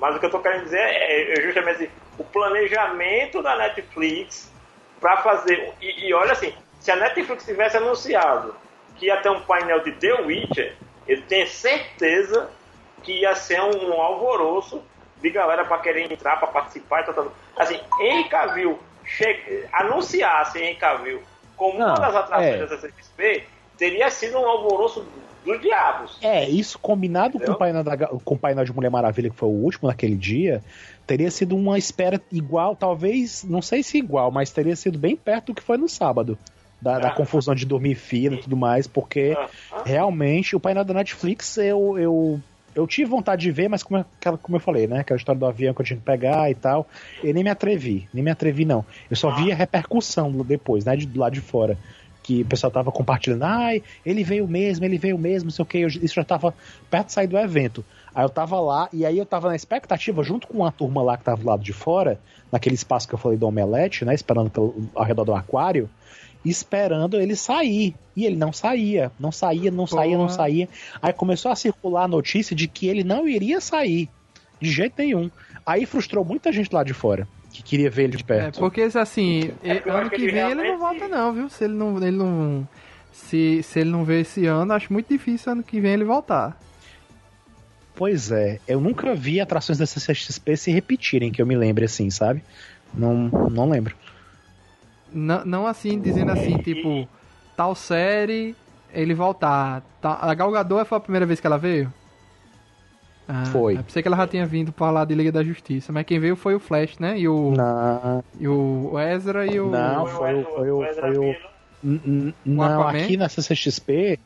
Mas 0.00 0.16
o 0.16 0.18
que 0.18 0.26
eu 0.26 0.30
tô 0.30 0.40
querendo 0.40 0.64
dizer 0.64 0.80
é, 0.80 1.38
é 1.38 1.42
justamente 1.42 1.88
o 2.18 2.24
planejamento 2.24 3.40
da 3.40 3.56
Netflix 3.56 4.52
para 5.04 5.18
fazer. 5.18 5.74
E, 5.82 6.06
e, 6.08 6.14
olha 6.14 6.32
assim, 6.32 6.50
se 6.80 6.90
a 6.90 6.96
Netflix 6.96 7.44
tivesse 7.44 7.76
anunciado 7.76 8.54
que 8.96 9.04
ia 9.04 9.18
ter 9.18 9.28
um 9.28 9.42
painel 9.42 9.84
de 9.84 9.92
The 9.92 10.22
Witcher, 10.22 10.76
eu 11.06 11.20
tenho 11.26 11.46
certeza 11.46 12.48
que 13.02 13.20
ia 13.20 13.34
ser 13.34 13.60
um, 13.60 13.90
um 13.90 14.00
alvoroço 14.00 14.82
de 15.20 15.28
galera 15.28 15.66
para 15.66 15.76
querer 15.82 16.10
entrar, 16.10 16.38
para 16.38 16.48
participar 16.48 17.02
e 17.02 17.12
tal, 17.12 17.30
Assim, 17.54 17.78
Henry 18.00 18.30
Cavill 18.30 18.78
che... 19.04 19.66
anunciasse 19.74 20.58
Henry 20.58 20.76
Cavill 20.76 21.22
como 21.54 21.78
Não, 21.78 21.88
uma 21.88 21.98
das 21.98 22.14
atrações 22.14 22.54
é. 22.54 22.66
da 22.66 22.68
CCXP, 22.68 23.44
teria 23.76 24.10
sido 24.10 24.38
um 24.38 24.46
alvoroço 24.46 25.06
dos 25.44 25.60
diabos. 25.60 26.18
É, 26.22 26.48
isso 26.48 26.78
combinado 26.78 27.38
com 27.38 27.52
o, 27.52 27.58
painel 27.58 27.84
da, 27.84 27.96
com 27.96 28.34
o 28.34 28.38
painel 28.38 28.64
de 28.64 28.72
Mulher 28.72 28.90
Maravilha, 28.90 29.28
que 29.28 29.36
foi 29.36 29.50
o 29.50 29.52
último 29.52 29.88
naquele 29.88 30.16
dia, 30.16 30.62
teria 31.06 31.30
sido 31.30 31.56
uma 31.56 31.78
espera 31.78 32.20
igual, 32.30 32.74
talvez, 32.74 33.44
não 33.44 33.62
sei 33.62 33.82
se 33.82 33.98
igual, 33.98 34.30
mas 34.30 34.50
teria 34.50 34.76
sido 34.76 34.98
bem 34.98 35.16
perto 35.16 35.46
do 35.46 35.54
que 35.54 35.62
foi 35.62 35.76
no 35.76 35.88
sábado. 35.88 36.38
Da, 36.80 36.98
da 36.98 37.08
ah. 37.08 37.12
confusão 37.12 37.54
de 37.54 37.64
dormir 37.64 37.94
fila 37.94 38.34
e 38.34 38.42
tudo 38.42 38.56
mais, 38.56 38.86
porque 38.86 39.34
ah. 39.36 39.82
realmente 39.86 40.54
o 40.54 40.60
painel 40.60 40.84
da 40.84 40.92
Netflix 40.92 41.56
eu, 41.56 41.98
eu, 41.98 42.40
eu 42.74 42.86
tive 42.86 43.08
vontade 43.08 43.40
de 43.40 43.50
ver, 43.50 43.68
mas 43.68 43.82
como, 43.82 44.04
como 44.42 44.56
eu 44.56 44.60
falei, 44.60 44.86
né? 44.86 45.00
Aquela 45.00 45.16
história 45.16 45.38
do 45.38 45.46
avião 45.46 45.72
que 45.72 45.80
eu 45.80 45.86
tinha 45.86 45.98
que 45.98 46.04
pegar 46.04 46.50
e 46.50 46.54
tal, 46.54 46.86
eu 47.22 47.32
nem 47.32 47.42
me 47.42 47.48
atrevi, 47.48 48.06
nem 48.12 48.22
me 48.22 48.30
atrevi 48.30 48.66
não. 48.66 48.84
Eu 49.08 49.16
só 49.16 49.30
vi 49.30 49.50
a 49.50 49.54
repercussão 49.54 50.30
depois, 50.44 50.84
né? 50.84 50.94
De, 50.94 51.06
do 51.06 51.20
lado 51.20 51.32
de 51.32 51.40
fora 51.40 51.78
que 52.24 52.40
o 52.40 52.46
pessoal 52.46 52.70
tava 52.70 52.90
compartilhando, 52.90 53.42
ai, 53.42 53.82
ele 54.04 54.24
veio 54.24 54.48
mesmo, 54.48 54.84
ele 54.84 54.96
veio 54.96 55.18
mesmo, 55.18 55.48
não 55.48 55.52
sei 55.52 55.62
o 55.62 55.66
que, 55.66 55.78
isso 55.78 56.14
já 56.14 56.24
tava 56.24 56.54
perto 56.90 57.08
de 57.08 57.12
sair 57.12 57.26
do 57.26 57.36
evento. 57.36 57.84
Aí 58.14 58.24
eu 58.24 58.28
tava 58.28 58.60
lá, 58.60 58.88
e 58.92 59.04
aí 59.04 59.18
eu 59.18 59.26
tava 59.26 59.48
na 59.48 59.56
expectativa, 59.56 60.22
junto 60.22 60.46
com 60.46 60.64
a 60.64 60.70
turma 60.70 61.02
lá 61.02 61.16
que 61.16 61.24
tava 61.24 61.40
do 61.40 61.46
lado 61.46 61.62
de 61.62 61.72
fora, 61.72 62.20
naquele 62.52 62.74
espaço 62.74 63.08
que 63.08 63.14
eu 63.14 63.18
falei 63.18 63.36
do 63.36 63.46
Omelete, 63.46 64.04
né? 64.04 64.14
Esperando 64.14 64.50
pelo, 64.50 64.88
ao 64.94 65.04
redor 65.04 65.24
do 65.24 65.34
aquário, 65.34 65.90
esperando 66.44 67.20
ele 67.20 67.34
sair. 67.34 67.94
E 68.16 68.24
ele 68.24 68.36
não 68.36 68.52
saía, 68.52 69.10
não 69.18 69.32
saía, 69.32 69.70
não 69.70 69.86
Porra. 69.86 70.02
saía, 70.02 70.18
não 70.18 70.28
saía. 70.28 70.68
Aí 71.02 71.12
começou 71.12 71.50
a 71.50 71.56
circular 71.56 72.04
a 72.04 72.08
notícia 72.08 72.54
de 72.54 72.68
que 72.68 72.86
ele 72.86 73.02
não 73.02 73.26
iria 73.26 73.60
sair. 73.60 74.08
De 74.60 74.70
jeito 74.70 74.94
nenhum. 74.98 75.30
Aí 75.66 75.84
frustrou 75.84 76.24
muita 76.24 76.52
gente 76.52 76.72
lá 76.72 76.84
de 76.84 76.94
fora 76.94 77.26
que 77.54 77.62
queria 77.62 77.88
ver 77.88 78.04
ele 78.04 78.16
de 78.16 78.24
perto. 78.24 78.56
É, 78.56 78.60
porque 78.60 78.82
assim, 78.82 79.52
é, 79.62 79.88
ano 79.88 80.10
que, 80.10 80.16
que 80.16 80.26
vem 80.26 80.50
ele, 80.50 80.72
não 80.72 80.78
volta 80.78 81.06
não, 81.06 81.32
viu? 81.32 81.48
Se 81.48 81.64
ele 81.64 81.74
não, 81.74 81.96
ele 81.98 82.16
não 82.16 82.68
se, 83.12 83.62
se 83.62 83.78
ele 83.78 83.90
não 83.90 84.04
ver 84.04 84.22
esse 84.22 84.44
ano, 84.46 84.72
acho 84.72 84.92
muito 84.92 85.08
difícil 85.08 85.52
ano 85.52 85.62
que 85.62 85.80
vem 85.80 85.92
ele 85.92 86.04
voltar. 86.04 86.58
Pois 87.94 88.32
é, 88.32 88.58
eu 88.66 88.80
nunca 88.80 89.14
vi 89.14 89.40
atrações 89.40 89.78
da 89.78 89.86
CCXP 89.86 90.56
se 90.56 90.70
repetirem, 90.72 91.30
que 91.30 91.40
eu 91.40 91.46
me 91.46 91.56
lembre 91.56 91.84
assim, 91.84 92.10
sabe? 92.10 92.42
Não, 92.92 93.14
não 93.50 93.68
lembro. 93.68 93.94
Não, 95.12 95.44
não 95.44 95.66
assim, 95.66 96.00
dizendo 96.00 96.32
assim, 96.32 96.58
tipo, 96.58 97.08
tal 97.56 97.74
série, 97.74 98.56
ele 98.92 99.14
voltar. 99.14 99.82
Tá, 100.00 100.18
a 100.20 100.34
Galgador 100.34 100.84
foi 100.84 100.98
a 100.98 101.00
primeira 101.00 101.24
vez 101.24 101.38
que 101.38 101.46
ela 101.46 101.58
veio? 101.58 101.92
Ah, 103.28 103.46
foi. 103.46 103.76
Eu 103.76 103.84
pensei 103.84 104.02
que 104.02 104.08
ela 104.08 104.16
já 104.16 104.26
tinha 104.26 104.44
vindo 104.44 104.72
pra 104.72 104.90
lá 104.90 105.04
de 105.04 105.14
Liga 105.14 105.32
da 105.32 105.42
Justiça, 105.42 105.92
mas 105.92 106.04
quem 106.04 106.18
veio 106.18 106.36
foi 106.36 106.54
o 106.54 106.60
Flash, 106.60 106.98
né? 106.98 107.18
E 107.18 107.28
o. 107.28 107.52
Não. 107.52 108.24
E 108.38 108.48
o 108.48 108.98
Ezra 108.98 109.46
e 109.46 109.58
o. 109.60 109.70
Não, 109.70 110.06
foi, 110.06 110.34
o. 110.34 110.44
Foi 110.44 110.70
o, 110.70 110.94
foi 110.94 111.18
o, 111.18 111.34
não, 112.44 112.88
aqui 112.88 113.16
na 113.16 113.28
CCXP 113.28 114.18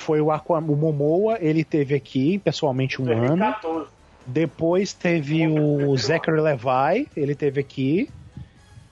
foi 0.00 0.20
o, 0.20 0.28
o 0.28 0.76
Momoa, 0.76 1.36
ele 1.40 1.62
teve 1.62 1.94
aqui 1.94 2.38
pessoalmente 2.38 3.00
um 3.00 3.04
2014. 3.04 3.76
ano. 3.76 3.86
Depois 4.26 4.92
teve 4.92 5.46
o 5.46 5.96
Zachary 5.96 6.40
Levi, 6.40 7.08
ele 7.16 7.34
teve 7.34 7.60
aqui. 7.60 8.10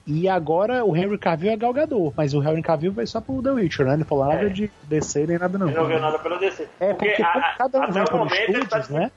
E 0.05 0.27
agora 0.27 0.83
o 0.83 0.95
Henry 0.95 1.17
Cavill 1.17 1.51
é 1.51 1.55
galgador, 1.55 2.11
mas 2.15 2.33
o 2.33 2.41
Henry 2.41 2.63
Cavill 2.63 2.91
vai 2.91 3.05
só 3.05 3.21
pro 3.21 3.43
The 3.43 3.51
Witcher, 3.51 3.85
né? 3.85 3.93
Ele 3.93 4.03
falou 4.03 4.25
nada 4.25 4.47
é. 4.47 4.49
de 4.49 4.71
DC 4.83 5.27
nem 5.27 5.37
nada 5.37 5.57
não. 5.57 5.67
Ele 5.67 5.77
não 5.77 5.85
viu 5.85 5.99
nada 5.99 6.17
pelo 6.17 6.39
DC. 6.39 6.67
É, 6.79 6.93
porque, 6.93 7.09
porque 7.09 7.21
a, 7.21 7.55
cada 7.57 7.79
um 7.79 7.91
vem 7.91 8.05
pelos 8.05 8.31
estúdios, 8.33 8.69
tá, 8.69 8.85
né? 8.89 9.11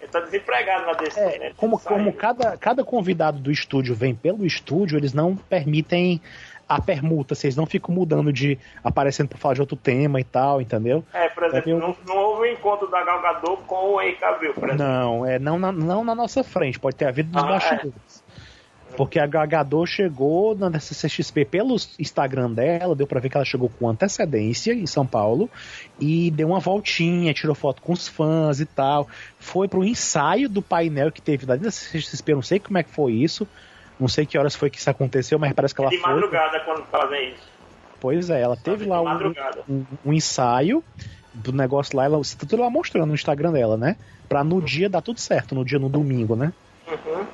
Ele 0.00 0.10
tá 0.10 0.20
desempregado 0.20 0.86
na 0.86 0.92
DC, 0.92 1.20
é, 1.20 1.38
né? 1.38 1.52
Como, 1.56 1.78
como 1.78 2.12
cada, 2.12 2.56
cada 2.58 2.84
convidado 2.84 3.38
do 3.38 3.50
estúdio 3.50 3.94
vem 3.94 4.14
pelo 4.14 4.44
estúdio, 4.44 4.98
eles 4.98 5.14
não 5.14 5.34
permitem 5.34 6.20
a 6.68 6.80
permuta, 6.80 7.34
vocês 7.34 7.54
não 7.54 7.64
ficam 7.64 7.94
mudando 7.94 8.32
de 8.32 8.58
aparecendo 8.82 9.28
para 9.28 9.38
falar 9.38 9.54
de 9.54 9.60
outro 9.60 9.76
tema 9.76 10.20
e 10.20 10.24
tal, 10.24 10.60
entendeu? 10.60 11.04
É, 11.12 11.28
por 11.28 11.44
exemplo, 11.44 11.78
não, 11.78 11.96
não, 12.06 12.16
houve 12.16 12.48
um 12.48 12.52
encontro 12.52 12.90
da 12.90 13.04
Galgador 13.04 13.58
com 13.58 13.94
o 13.94 14.16
Cavill, 14.18 14.54
por 14.54 14.68
exemplo. 14.68 14.84
Não, 14.84 15.24
é, 15.24 15.38
não, 15.38 15.58
na, 15.58 15.70
não 15.70 16.04
na 16.04 16.14
nossa 16.14 16.42
frente, 16.42 16.78
pode 16.78 16.96
ter 16.96 17.06
havido 17.06 17.32
nos 17.32 17.44
ah, 17.44 17.46
é. 17.46 17.50
bastidores. 17.50 18.22
É. 18.22 18.26
Porque 18.96 19.18
a 19.18 19.26
Gagador 19.26 19.86
chegou 19.86 20.56
na 20.56 20.80
CCXP 20.80 21.44
pelo 21.44 21.76
Instagram 21.98 22.52
dela, 22.52 22.94
deu 22.94 23.06
pra 23.06 23.20
ver 23.20 23.28
que 23.28 23.36
ela 23.36 23.44
chegou 23.44 23.68
com 23.68 23.88
antecedência 23.88 24.72
em 24.72 24.86
São 24.86 25.06
Paulo 25.06 25.50
e 26.00 26.30
deu 26.30 26.48
uma 26.48 26.60
voltinha, 26.60 27.34
tirou 27.34 27.54
foto 27.54 27.82
com 27.82 27.92
os 27.92 28.08
fãs 28.08 28.58
e 28.60 28.64
tal. 28.64 29.06
Foi 29.38 29.68
pro 29.68 29.84
ensaio 29.84 30.48
do 30.48 30.62
painel 30.62 31.12
que 31.12 31.20
teve 31.20 31.44
da 31.44 31.58
CCXP, 31.70 32.34
não 32.34 32.42
sei 32.42 32.58
como 32.58 32.78
é 32.78 32.82
que 32.82 32.90
foi 32.90 33.12
isso, 33.12 33.46
não 33.98 34.08
sei 34.08 34.26
que 34.26 34.36
horas 34.38 34.54
foi 34.54 34.70
que 34.70 34.78
isso 34.78 34.90
aconteceu, 34.90 35.38
mas 35.38 35.52
parece 35.52 35.74
que 35.74 35.80
ela 35.80 35.90
de 35.90 35.98
foi. 35.98 36.08
De 36.08 36.14
madrugada 36.14 36.60
quando 36.60 36.84
fazem 36.86 37.30
isso. 37.30 37.56
Pois 38.00 38.30
é, 38.30 38.40
ela 38.40 38.56
teve 38.56 38.84
lá 38.84 39.00
um, 39.00 39.32
um, 39.68 39.86
um, 40.04 40.12
ensaio 40.12 40.84
do 41.32 41.52
negócio 41.52 41.96
lá, 41.96 42.04
ela 42.04 42.18
tá 42.18 42.46
tudo 42.46 42.62
lá 42.62 42.70
mostrando 42.70 43.06
no 43.06 43.14
Instagram 43.14 43.52
dela, 43.52 43.76
né? 43.76 43.96
Pra 44.28 44.44
no 44.44 44.60
dia 44.60 44.88
dar 44.88 45.00
tudo 45.00 45.18
certo, 45.18 45.54
no 45.54 45.64
dia 45.64 45.78
no 45.78 45.88
domingo, 45.88 46.36
né? 46.36 46.52
Uhum. 46.86 47.24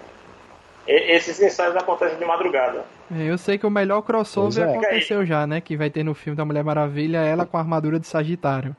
E, 0.86 1.12
esses 1.14 1.40
ensaios 1.40 1.76
acontecem 1.76 2.16
de 2.16 2.24
madrugada. 2.24 2.84
É, 3.14 3.24
eu 3.24 3.36
sei 3.36 3.58
que 3.58 3.66
o 3.66 3.70
melhor 3.70 4.02
crossover 4.02 4.68
é. 4.68 4.70
aconteceu 4.70 5.26
já, 5.26 5.46
né? 5.46 5.60
Que 5.60 5.76
vai 5.76 5.90
ter 5.90 6.04
no 6.04 6.14
filme 6.14 6.36
da 6.36 6.44
Mulher 6.44 6.64
Maravilha 6.64 7.18
ela 7.18 7.44
com 7.44 7.56
a 7.56 7.60
armadura 7.60 7.98
de 7.98 8.06
Sagitário. 8.06 8.74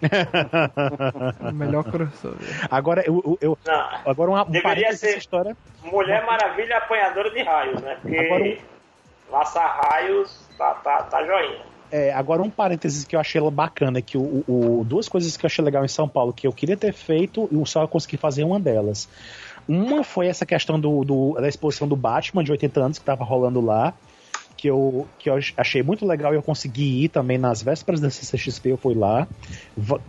melhor 1.52 1.84
crossover. 1.84 2.38
Agora, 2.70 3.02
eu, 3.06 3.38
eu, 3.40 3.58
Não, 3.64 3.88
agora 4.04 4.30
uma, 4.30 4.46
um 4.46 4.50
deveria 4.50 4.92
ser 4.96 5.18
história. 5.18 5.56
Mulher 5.82 6.24
Maravilha 6.24 6.78
apanhadora 6.78 7.30
de 7.30 7.42
raios, 7.42 7.80
né? 7.80 7.98
Porque 8.00 8.18
agora, 8.18 8.58
laçar 9.30 9.80
raios 9.82 10.46
tá, 10.58 10.74
tá, 10.74 11.02
tá 11.04 11.24
joinha. 11.24 11.76
É, 11.90 12.12
agora 12.12 12.42
um 12.42 12.50
parênteses 12.50 13.04
que 13.04 13.14
eu 13.14 13.20
achei 13.20 13.40
bacana, 13.50 14.02
que 14.02 14.18
o, 14.18 14.44
o, 14.48 14.84
duas 14.84 15.08
coisas 15.08 15.36
que 15.36 15.46
eu 15.46 15.48
achei 15.48 15.64
legal 15.64 15.84
em 15.84 15.88
São 15.88 16.08
Paulo, 16.08 16.32
que 16.32 16.46
eu 16.46 16.52
queria 16.52 16.76
ter 16.76 16.92
feito 16.92 17.48
e 17.52 17.66
só 17.68 17.86
consegui 17.86 18.16
fazer 18.16 18.42
uma 18.42 18.58
delas. 18.58 19.08
Uma 19.68 20.02
foi 20.02 20.26
essa 20.26 20.44
questão 20.44 20.78
do, 20.78 21.04
do, 21.04 21.34
da 21.34 21.48
exposição 21.48 21.86
do 21.86 21.96
Batman 21.96 22.42
de 22.42 22.50
80 22.50 22.80
anos 22.80 22.98
que 22.98 23.02
estava 23.02 23.24
rolando 23.24 23.60
lá, 23.60 23.94
que 24.66 24.70
eu, 24.70 25.08
que 25.18 25.30
eu 25.30 25.38
achei 25.56 25.82
muito 25.82 26.04
legal 26.04 26.32
e 26.32 26.36
eu 26.36 26.42
consegui 26.42 27.04
ir 27.04 27.08
também 27.08 27.38
nas 27.38 27.62
vésperas 27.62 28.00
da 28.00 28.10
CCXP, 28.10 28.70
eu 28.70 28.76
fui 28.76 28.94
lá. 28.94 29.28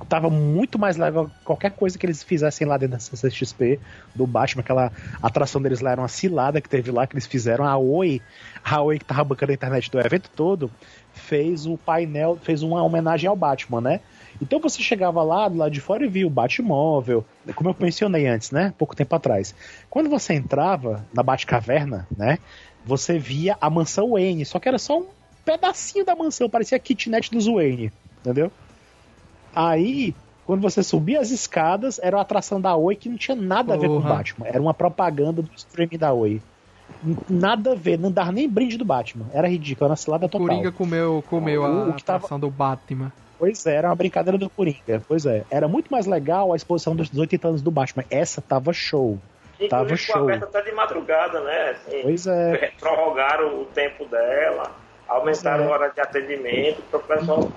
Tava 0.10 0.30
muito 0.30 0.80
mais 0.80 0.98
legal 0.98 1.30
qualquer 1.44 1.72
coisa 1.72 1.98
que 1.98 2.06
eles 2.06 2.24
fizessem 2.24 2.66
lá 2.66 2.78
dentro 2.78 2.98
da 2.98 3.00
CCXP 3.00 3.80
do 4.16 4.26
Batman, 4.26 4.62
aquela 4.62 4.92
atração 5.22 5.62
deles 5.62 5.80
lá 5.80 5.92
era 5.92 6.02
uma 6.02 6.08
cilada 6.08 6.60
que 6.60 6.68
teve 6.68 6.90
lá, 6.90 7.06
que 7.06 7.14
eles 7.14 7.28
fizeram. 7.28 7.66
A 7.66 7.78
Oi, 7.78 8.20
a 8.64 8.82
Oi 8.82 8.98
que 8.98 9.06
tava 9.06 9.24
bancando 9.24 9.52
a 9.52 9.56
internet 9.56 9.92
do 9.92 10.00
evento 10.00 10.30
todo, 10.36 10.72
fez 11.14 11.66
o 11.66 11.78
painel, 11.78 12.40
fez 12.42 12.64
uma 12.64 12.82
homenagem 12.82 13.30
ao 13.30 13.36
Batman, 13.36 13.82
né? 13.82 14.00
Então 14.42 14.60
você 14.60 14.82
chegava 14.82 15.22
lá 15.24 15.48
do 15.48 15.58
lado 15.58 15.72
de 15.72 15.82
fora 15.82 16.06
e 16.06 16.10
via 16.10 16.26
o 16.26 16.30
Batmóvel, 16.30 17.26
como 17.56 17.70
eu 17.70 17.76
mencionei 17.80 18.28
antes, 18.28 18.52
né? 18.52 18.74
Pouco 18.78 18.96
tempo 18.96 19.16
atrás. 19.16 19.54
Quando 19.90 20.10
você 20.10 20.34
entrava 20.34 21.06
na 21.14 21.24
Batcaverna, 21.24 22.08
né? 22.16 22.38
Você 22.88 23.20
via 23.20 23.58
a 23.60 23.70
mansão 23.70 24.12
Wayne, 24.12 24.46
só 24.46 24.60
que 24.60 24.68
era 24.68 24.80
só 24.80 25.00
um 25.00 25.06
pedacinho 25.44 26.06
da 26.06 26.16
mansão, 26.16 26.50
parecia 26.50 26.78
a 26.78 26.80
kitnet 26.80 27.30
dos 27.30 27.46
Wayne, 27.46 27.92
entendeu? 28.22 28.52
Aí, 29.54 30.16
quando 30.46 30.62
você 30.62 30.82
subia 30.82 31.20
as 31.20 31.30
escadas, 31.30 32.00
era 32.02 32.16
uma 32.16 32.22
atração 32.22 32.62
da 32.62 32.76
Oi 32.76 32.96
que 32.96 33.10
não 33.10 33.18
tinha 33.18 33.36
nada 33.36 33.74
a 33.74 33.78
ver 33.78 33.88
com 33.88 33.98
o 33.98 34.02
Batman. 34.02 34.48
Era 34.48 34.62
uma 34.62 34.74
propaganda 34.74 35.42
do 35.42 35.50
streaming 35.56 35.98
da 35.98 36.14
Oi. 36.14 36.42
Nada 37.30 37.74
a 37.74 37.76
ver, 37.76 38.00
não 38.00 38.10
dava 38.10 38.32
nem 38.32 38.48
brinde 38.48 38.78
do 38.78 38.86
Batman. 38.86 39.26
Era 39.34 39.48
ridículo, 39.50 39.86
era 39.86 39.92
uma 39.92 39.98
cilada 39.98 40.30
total. 40.30 40.48
Coringa 40.48 40.72
comeu, 40.72 41.24
comeu 41.30 41.66
a 41.66 41.90
o 41.90 41.94
que 41.94 42.02
atração 42.02 42.30
tava... 42.30 42.40
do 42.40 42.50
Batman. 42.50 43.12
Pois 43.38 43.66
é, 43.66 43.76
era 43.76 43.90
uma 43.90 43.96
brincadeira 43.96 44.38
do 44.38 44.50
Coringa. 44.50 45.02
Pois 45.08 45.26
é. 45.26 45.44
Era 45.52 45.68
muito 45.68 45.92
mais 45.92 46.06
legal 46.06 46.54
a 46.54 46.56
exposição 46.56 46.96
dos 46.96 47.14
80 47.14 47.48
anos 47.48 47.62
do 47.62 47.70
Batman. 47.70 48.06
Essa 48.10 48.42
tava 48.42 48.72
show. 48.74 49.20
Inclusive, 49.60 49.70
tava 49.70 49.96
show. 49.96 50.24
aberta 50.24 50.46
até 50.46 50.62
de 50.62 50.72
madrugada, 50.72 51.40
né? 51.42 51.72
Assim, 51.72 52.02
pois 52.04 52.28
é. 52.28 52.72
Prorrogaram 52.80 53.62
o 53.62 53.66
tempo 53.66 54.06
dela, 54.06 54.72
aumentaram 55.08 55.66
é. 55.66 55.68
a 55.68 55.72
hora 55.72 55.90
de 55.90 56.00
atendimento 56.00 56.82
para 56.90 57.00
o 57.00 57.04
pessoal. 57.04 57.52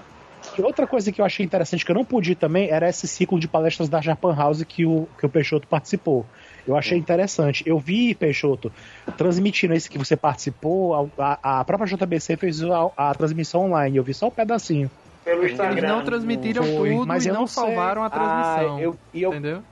E 0.56 0.62
outra 0.62 0.86
coisa 0.86 1.12
que 1.12 1.20
eu 1.20 1.24
achei 1.24 1.44
interessante 1.44 1.84
que 1.84 1.90
eu 1.90 1.94
não 1.94 2.04
pude 2.04 2.34
também 2.34 2.70
era 2.70 2.88
esse 2.88 3.06
ciclo 3.06 3.38
de 3.38 3.46
palestras 3.46 3.90
da 3.90 4.00
Japan 4.00 4.34
House 4.34 4.62
que 4.64 4.86
o, 4.86 5.06
que 5.18 5.26
o 5.26 5.28
Peixoto 5.28 5.68
participou. 5.68 6.24
Eu 6.66 6.76
achei 6.76 6.96
interessante. 6.96 7.62
Eu 7.66 7.78
vi, 7.78 8.14
Peixoto, 8.14 8.72
transmitindo 9.18 9.74
esse 9.74 9.88
que 9.88 9.98
você 9.98 10.16
participou, 10.16 11.10
a, 11.18 11.60
a 11.60 11.64
própria 11.64 11.94
JBC 11.94 12.36
fez 12.36 12.62
a, 12.62 12.90
a 12.96 13.14
transmissão 13.14 13.66
online, 13.66 13.98
eu 13.98 14.02
vi 14.02 14.14
só 14.14 14.28
um 14.28 14.30
pedacinho 14.30 14.90
pelo 15.24 15.46
Instagram. 15.46 15.78
Eles 15.78 15.90
não 15.90 16.04
transmitiram 16.04 16.64
Foi, 16.64 16.90
tudo 16.90 17.06
mas 17.06 17.26
e 17.26 17.28
não, 17.28 17.40
não 17.40 17.46
salvaram 17.46 18.02
a 18.02 18.10
transmissão. 18.10 18.76
Ah, 18.76 18.80
eu, 18.80 18.96
eu, 19.14 19.30
entendeu? 19.30 19.62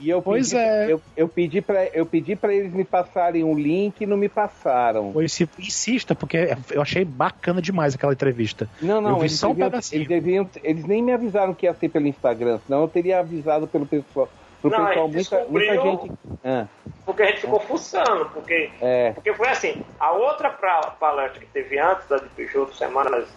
E 0.00 0.10
eu 0.10 0.20
pois 0.20 0.50
pedi, 0.50 0.62
é. 0.62 0.92
Eu, 0.92 1.02
eu 1.16 1.28
pedi 1.28 1.60
para 1.60 1.86
eu 1.86 2.04
pedi 2.04 2.36
para 2.36 2.52
eles 2.52 2.72
me 2.72 2.84
passarem 2.84 3.44
um 3.44 3.54
link 3.54 4.00
e 4.00 4.06
não 4.06 4.16
me 4.16 4.28
passaram. 4.28 5.12
Pois 5.12 5.40
insista, 5.58 6.14
porque 6.14 6.56
eu 6.70 6.82
achei 6.82 7.04
bacana 7.04 7.62
demais 7.62 7.94
aquela 7.94 8.12
entrevista. 8.12 8.68
Não, 8.82 9.00
não, 9.00 9.20
eles, 9.20 9.38
só 9.38 9.50
um 9.50 9.54
deviam, 9.54 9.80
eles, 9.92 10.08
deviam, 10.08 10.50
eles 10.62 10.84
nem 10.84 11.02
me 11.02 11.12
avisaram 11.12 11.54
que 11.54 11.66
ia 11.66 11.74
ser 11.74 11.88
pelo 11.88 12.06
Instagram, 12.06 12.58
senão 12.66 12.82
eu 12.82 12.88
teria 12.88 13.20
avisado 13.20 13.66
pelo 13.66 13.86
pessoal. 13.86 14.28
Pro 14.60 14.70
não, 14.70 15.10
pessoal, 15.10 15.46
muita, 15.48 15.74
muita 15.74 15.82
gente. 15.82 16.12
Ah. 16.42 16.66
Porque 17.04 17.22
a 17.22 17.26
gente 17.26 17.42
ficou 17.42 17.60
fuçando, 17.60 18.30
porque, 18.32 18.70
é. 18.80 19.12
porque 19.12 19.34
foi 19.34 19.48
assim, 19.48 19.82
a 20.00 20.12
outra 20.12 20.50
palestra 20.98 21.40
que 21.40 21.46
teve 21.46 21.78
antes 21.78 22.08
da 22.08 22.16
de 22.16 22.28
Peixoto, 22.30 22.74
semanas 22.74 23.28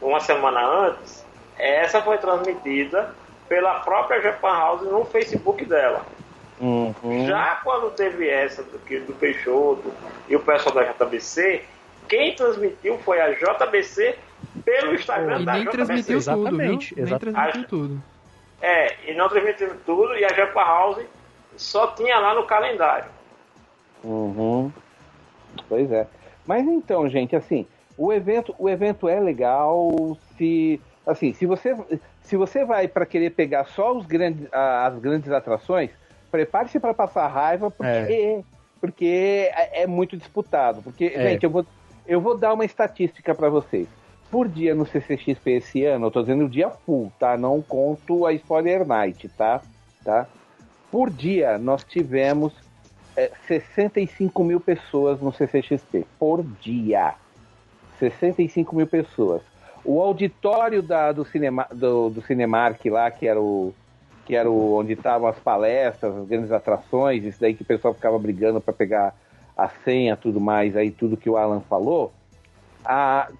uma 0.00 0.20
semana 0.20 0.64
antes, 0.64 1.24
essa 1.58 2.00
foi 2.00 2.18
transmitida 2.18 3.12
pela 3.48 3.80
própria 3.80 4.20
Japan 4.20 4.52
House 4.52 4.82
no 4.82 5.04
Facebook 5.04 5.64
dela. 5.64 6.04
Uhum. 6.60 7.26
Já 7.26 7.60
quando 7.62 7.90
teve 7.94 8.28
essa 8.28 8.62
do, 8.62 8.78
do 8.78 9.14
Peixoto 9.14 9.92
e 10.28 10.34
o 10.34 10.40
pessoal 10.40 10.74
da 10.74 10.84
JBC, 10.84 11.62
quem 12.08 12.34
transmitiu 12.34 12.98
foi 12.98 13.20
a 13.20 13.32
JBC 13.32 14.16
pelo 14.64 14.94
Instagram 14.94 15.40
e 15.40 15.44
da 15.44 15.52
nem 15.52 15.62
JBC. 15.62 15.76
transmitiu 15.76 16.16
Exatamente, 16.18 16.94
tudo, 16.94 17.06
Nem 17.06 17.18
transmitiu 17.18 17.60
a, 17.60 17.64
tudo. 17.64 18.02
É, 18.60 19.10
e 19.10 19.14
não 19.14 19.28
transmitiu 19.28 19.70
tudo 19.86 20.16
e 20.16 20.24
a 20.24 20.28
Japan 20.28 20.64
House 20.64 21.04
só 21.56 21.88
tinha 21.88 22.18
lá 22.18 22.34
no 22.34 22.44
calendário. 22.44 23.10
Uhum. 24.02 24.72
Pois 25.68 25.90
é. 25.90 26.06
Mas 26.46 26.66
então, 26.66 27.08
gente, 27.08 27.36
assim, 27.36 27.66
o 27.96 28.12
evento, 28.12 28.54
o 28.58 28.68
evento 28.68 29.08
é 29.08 29.20
legal. 29.20 30.16
Se 30.36 30.80
assim, 31.06 31.32
se 31.32 31.46
você 31.46 31.76
se 32.28 32.36
você 32.36 32.64
vai 32.64 32.86
para 32.86 33.06
querer 33.06 33.30
pegar 33.30 33.64
só 33.64 33.96
os 33.96 34.04
grandes, 34.04 34.46
as 34.52 34.98
grandes 34.98 35.30
atrações, 35.32 35.90
prepare-se 36.30 36.78
para 36.78 36.92
passar 36.92 37.26
raiva 37.26 37.70
porque 37.70 38.12
é. 38.12 38.42
porque 38.78 39.50
é, 39.54 39.82
é 39.82 39.86
muito 39.86 40.14
disputado. 40.16 40.82
Porque 40.82 41.06
é. 41.06 41.30
gente, 41.30 41.44
eu 41.44 41.50
vou 41.50 41.66
eu 42.06 42.20
vou 42.20 42.36
dar 42.36 42.52
uma 42.52 42.66
estatística 42.66 43.34
para 43.34 43.48
vocês. 43.48 43.88
Por 44.30 44.46
dia 44.46 44.74
no 44.74 44.84
CCXP 44.84 45.52
esse 45.52 45.84
ano, 45.86 46.06
eu 46.06 46.10
tô 46.10 46.20
dizendo 46.20 46.44
o 46.44 46.48
dia 46.50 46.68
full, 46.68 47.10
tá? 47.18 47.36
Não 47.38 47.62
conto 47.62 48.26
a 48.26 48.32
Spoiler 48.34 48.86
Night, 48.86 49.26
tá? 49.30 49.62
Tá? 50.04 50.26
Por 50.90 51.08
dia 51.08 51.56
nós 51.56 51.82
tivemos 51.82 52.52
é, 53.16 53.30
65 53.46 54.44
mil 54.44 54.60
pessoas 54.60 55.18
no 55.18 55.32
CCXP. 55.32 56.06
Por 56.18 56.44
dia. 56.60 57.14
65 57.98 58.76
mil 58.76 58.86
pessoas. 58.86 59.40
O 59.90 60.02
auditório 60.02 60.82
da, 60.82 61.12
do, 61.12 61.24
cinema, 61.24 61.66
do, 61.72 62.10
do 62.10 62.20
Cinemark 62.20 62.84
lá, 62.90 63.10
que 63.10 63.26
era 63.26 63.40
o 63.40 63.72
que 64.26 64.36
era 64.36 64.50
o, 64.50 64.78
onde 64.78 64.92
estavam 64.92 65.26
as 65.26 65.38
palestras, 65.38 66.14
as 66.14 66.28
grandes 66.28 66.52
atrações, 66.52 67.24
isso 67.24 67.40
daí 67.40 67.54
que 67.54 67.62
o 67.62 67.64
pessoal 67.64 67.94
ficava 67.94 68.18
brigando 68.18 68.60
para 68.60 68.74
pegar 68.74 69.14
a 69.56 69.66
senha, 69.66 70.14
tudo 70.14 70.38
mais, 70.38 70.76
aí 70.76 70.90
tudo 70.90 71.16
que 71.16 71.30
o 71.30 71.38
Alan 71.38 71.62
falou, 71.62 72.12
a, 72.84 73.30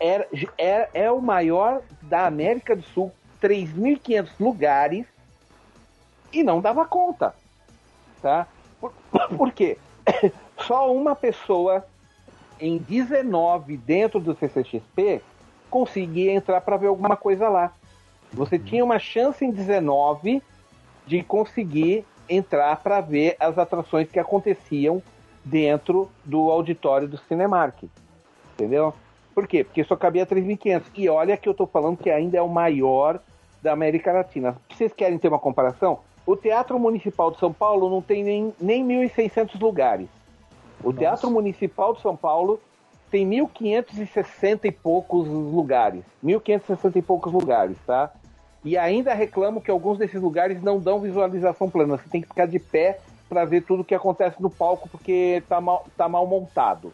era, 0.00 0.26
é, 0.56 0.88
é 0.94 1.10
o 1.10 1.20
maior 1.20 1.82
da 2.00 2.24
América 2.24 2.74
do 2.74 2.82
Sul, 2.84 3.12
3.500 3.42 4.30
lugares, 4.40 5.04
e 6.32 6.42
não 6.42 6.62
dava 6.62 6.86
conta, 6.86 7.34
tá? 8.22 8.46
Por, 8.80 8.94
por 9.36 9.52
quê? 9.52 9.76
Só 10.66 10.90
uma 10.90 11.14
pessoa 11.14 11.84
em 12.58 12.78
19 12.78 13.76
dentro 13.76 14.18
do 14.18 14.34
CCXP 14.34 15.20
conseguia 15.70 16.32
entrar 16.32 16.60
para 16.60 16.76
ver 16.76 16.88
alguma 16.88 17.16
coisa 17.16 17.48
lá. 17.48 17.72
Você 18.32 18.56
uhum. 18.56 18.62
tinha 18.62 18.84
uma 18.84 18.98
chance 18.98 19.44
em 19.44 19.50
19 19.50 20.42
de 21.06 21.22
conseguir 21.22 22.04
entrar 22.28 22.76
para 22.76 23.00
ver 23.00 23.36
as 23.40 23.56
atrações 23.56 24.10
que 24.10 24.18
aconteciam 24.18 25.02
dentro 25.44 26.10
do 26.24 26.50
auditório 26.50 27.08
do 27.08 27.16
Cinemark. 27.16 27.84
Entendeu? 28.54 28.92
Por 29.34 29.46
quê? 29.46 29.64
Porque 29.64 29.84
só 29.84 29.96
cabia 29.96 30.26
3.500. 30.26 30.82
E 30.94 31.08
olha 31.08 31.36
que 31.36 31.48
eu 31.48 31.52
estou 31.52 31.66
falando 31.66 31.96
que 31.96 32.10
ainda 32.10 32.36
é 32.36 32.42
o 32.42 32.48
maior 32.48 33.20
da 33.62 33.72
América 33.72 34.12
Latina. 34.12 34.56
Vocês 34.68 34.92
querem 34.92 35.18
ter 35.18 35.28
uma 35.28 35.38
comparação? 35.38 36.00
O 36.26 36.36
Teatro 36.36 36.78
Municipal 36.78 37.30
de 37.30 37.38
São 37.38 37.52
Paulo 37.52 37.88
não 37.88 38.02
tem 38.02 38.22
nem, 38.22 38.54
nem 38.60 38.86
1.600 38.86 39.58
lugares. 39.60 40.08
O 40.82 40.88
Nossa. 40.88 40.98
Teatro 40.98 41.30
Municipal 41.30 41.94
de 41.94 42.02
São 42.02 42.14
Paulo 42.14 42.60
tem 43.10 43.28
1.560 43.28 44.64
e 44.64 44.72
poucos 44.72 45.26
lugares. 45.26 46.02
1.560 46.24 46.96
e 46.96 47.02
poucos 47.02 47.32
lugares, 47.32 47.76
tá? 47.86 48.10
E 48.64 48.76
ainda 48.76 49.14
reclamo 49.14 49.60
que 49.60 49.70
alguns 49.70 49.98
desses 49.98 50.20
lugares 50.20 50.62
não 50.62 50.78
dão 50.78 51.00
visualização 51.00 51.70
plana. 51.70 51.96
Você 51.96 52.08
tem 52.08 52.20
que 52.20 52.28
ficar 52.28 52.46
de 52.46 52.58
pé 52.58 52.98
para 53.28 53.44
ver 53.44 53.62
tudo 53.62 53.84
que 53.84 53.94
acontece 53.94 54.40
no 54.40 54.50
palco 54.50 54.88
porque 54.88 55.42
tá 55.48 55.60
mal, 55.60 55.86
tá 55.96 56.08
mal 56.08 56.26
montado. 56.26 56.92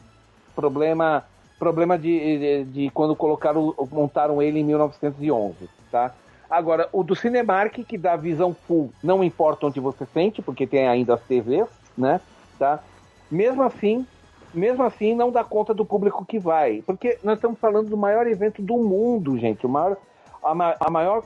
Problema 0.55 1.25
problema 1.59 1.97
de, 1.97 2.39
de, 2.39 2.65
de 2.65 2.91
quando 2.91 3.15
colocaram 3.17 3.75
montaram 3.91 4.43
ele 4.43 4.59
em 4.59 4.65
1911, 4.65 5.69
tá? 5.91 6.13
Agora, 6.51 6.89
o 6.93 7.03
do 7.03 7.17
Cinemark, 7.17 7.73
que 7.85 7.97
dá 7.97 8.17
visão 8.17 8.55
full, 8.55 8.93
não 9.03 9.25
importa 9.25 9.67
onde 9.67 9.81
você 9.81 10.05
sente, 10.13 10.43
porque 10.43 10.67
tem 10.67 10.87
ainda 10.87 11.15
as 11.15 11.23
TVs, 11.23 11.69
né? 11.97 12.21
Tá? 12.59 12.81
Mesmo 13.31 13.63
assim, 13.63 14.07
mesmo 14.55 14.83
assim 14.83 15.15
não 15.15 15.31
dá 15.31 15.45
conta 15.45 15.75
do 15.75 15.85
público 15.85 16.25
que 16.25 16.39
vai, 16.39 16.83
porque 16.87 17.19
nós 17.23 17.37
estamos 17.37 17.59
falando 17.59 17.89
do 17.89 17.97
maior 17.97 18.27
evento 18.27 18.63
do 18.63 18.77
mundo, 18.77 19.39
gente, 19.39 19.67
o 19.67 19.69
maior, 19.69 19.97
a, 20.43 20.55
ma 20.55 20.75
a 20.79 20.91
maior, 20.91 21.23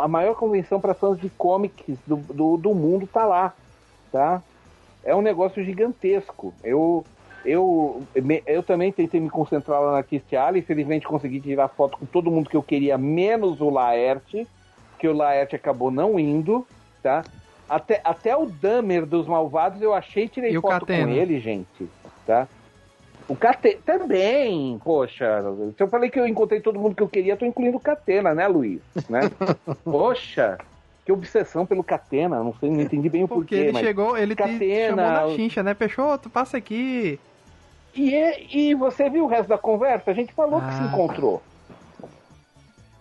a 0.00 0.08
maior 0.08 0.34
convenção 0.34 0.80
para 0.80 0.94
fãs 0.94 1.18
de 1.18 1.28
comics 1.30 1.98
do, 2.06 2.16
do, 2.16 2.56
do 2.56 2.74
mundo 2.74 3.06
tá 3.06 3.24
lá, 3.24 3.54
tá? 4.10 4.42
É 5.04 5.14
um 5.14 5.20
negócio 5.20 5.62
gigantesco. 5.62 6.54
Eu 6.62 7.04
eu, 7.44 8.02
eu 8.46 8.62
também 8.62 8.90
tentei 8.90 9.20
me 9.20 9.28
concentrar 9.28 9.80
lá 9.80 9.92
na 9.92 10.02
Kistiala, 10.02 10.56
infelizmente 10.56 11.06
consegui 11.06 11.40
tirar 11.40 11.68
foto 11.68 11.98
com 11.98 12.06
todo 12.06 12.30
mundo 12.30 12.48
que 12.48 12.56
eu 12.56 12.62
queria, 12.62 12.96
menos 12.96 13.60
o 13.60 13.68
Laerte, 13.68 14.48
que 14.98 15.06
o 15.06 15.12
Laerte 15.12 15.54
acabou 15.54 15.90
não 15.90 16.18
indo, 16.18 16.66
tá? 17.02 17.22
Até, 17.68 18.00
até 18.02 18.36
o 18.36 18.46
Damer 18.46 19.04
dos 19.04 19.26
Malvados 19.26 19.82
eu 19.82 19.92
achei 19.92 20.28
tirei 20.28 20.56
e 20.56 20.60
foto 20.60 20.86
com 20.86 20.92
ele, 20.92 21.38
gente. 21.38 21.88
Tá? 22.26 22.48
O 23.28 23.34
Catena 23.34 23.78
também, 23.84 24.78
poxa. 24.84 25.42
Se 25.76 25.82
eu 25.82 25.88
falei 25.88 26.10
que 26.10 26.18
eu 26.20 26.26
encontrei 26.26 26.60
todo 26.60 26.78
mundo 26.78 26.94
que 26.94 27.02
eu 27.02 27.08
queria, 27.08 27.36
tô 27.36 27.46
incluindo 27.46 27.76
o 27.78 27.80
Catena, 27.80 28.34
né, 28.34 28.46
Luiz? 28.46 28.80
Né? 29.08 29.20
poxa, 29.84 30.58
que 31.06 31.12
obsessão 31.12 31.64
pelo 31.64 31.82
Catena, 31.82 32.42
não 32.42 32.54
sei, 32.54 32.70
não 32.70 32.80
entendi 32.82 33.08
bem 33.08 33.24
o 33.24 33.28
Porque 33.28 33.54
porquê. 33.56 33.56
ele 33.56 33.72
mas 33.72 33.82
chegou, 33.82 34.16
ele 34.16 34.34
te 34.34 34.42
Catena, 34.42 35.06
chamou 35.14 35.30
na 35.30 35.36
chincha, 35.36 35.62
né? 35.62 35.72
Peixoto, 35.74 36.28
passa 36.28 36.58
aqui. 36.58 37.18
E, 37.94 38.14
é- 38.14 38.42
e 38.54 38.74
você 38.74 39.08
viu 39.08 39.24
o 39.24 39.28
resto 39.28 39.48
da 39.48 39.56
conversa? 39.58 40.10
A 40.10 40.14
gente 40.14 40.32
falou 40.34 40.60
que 40.60 40.74
se 40.74 40.82
Ah. 40.82 40.86
encontrou. 40.92 41.42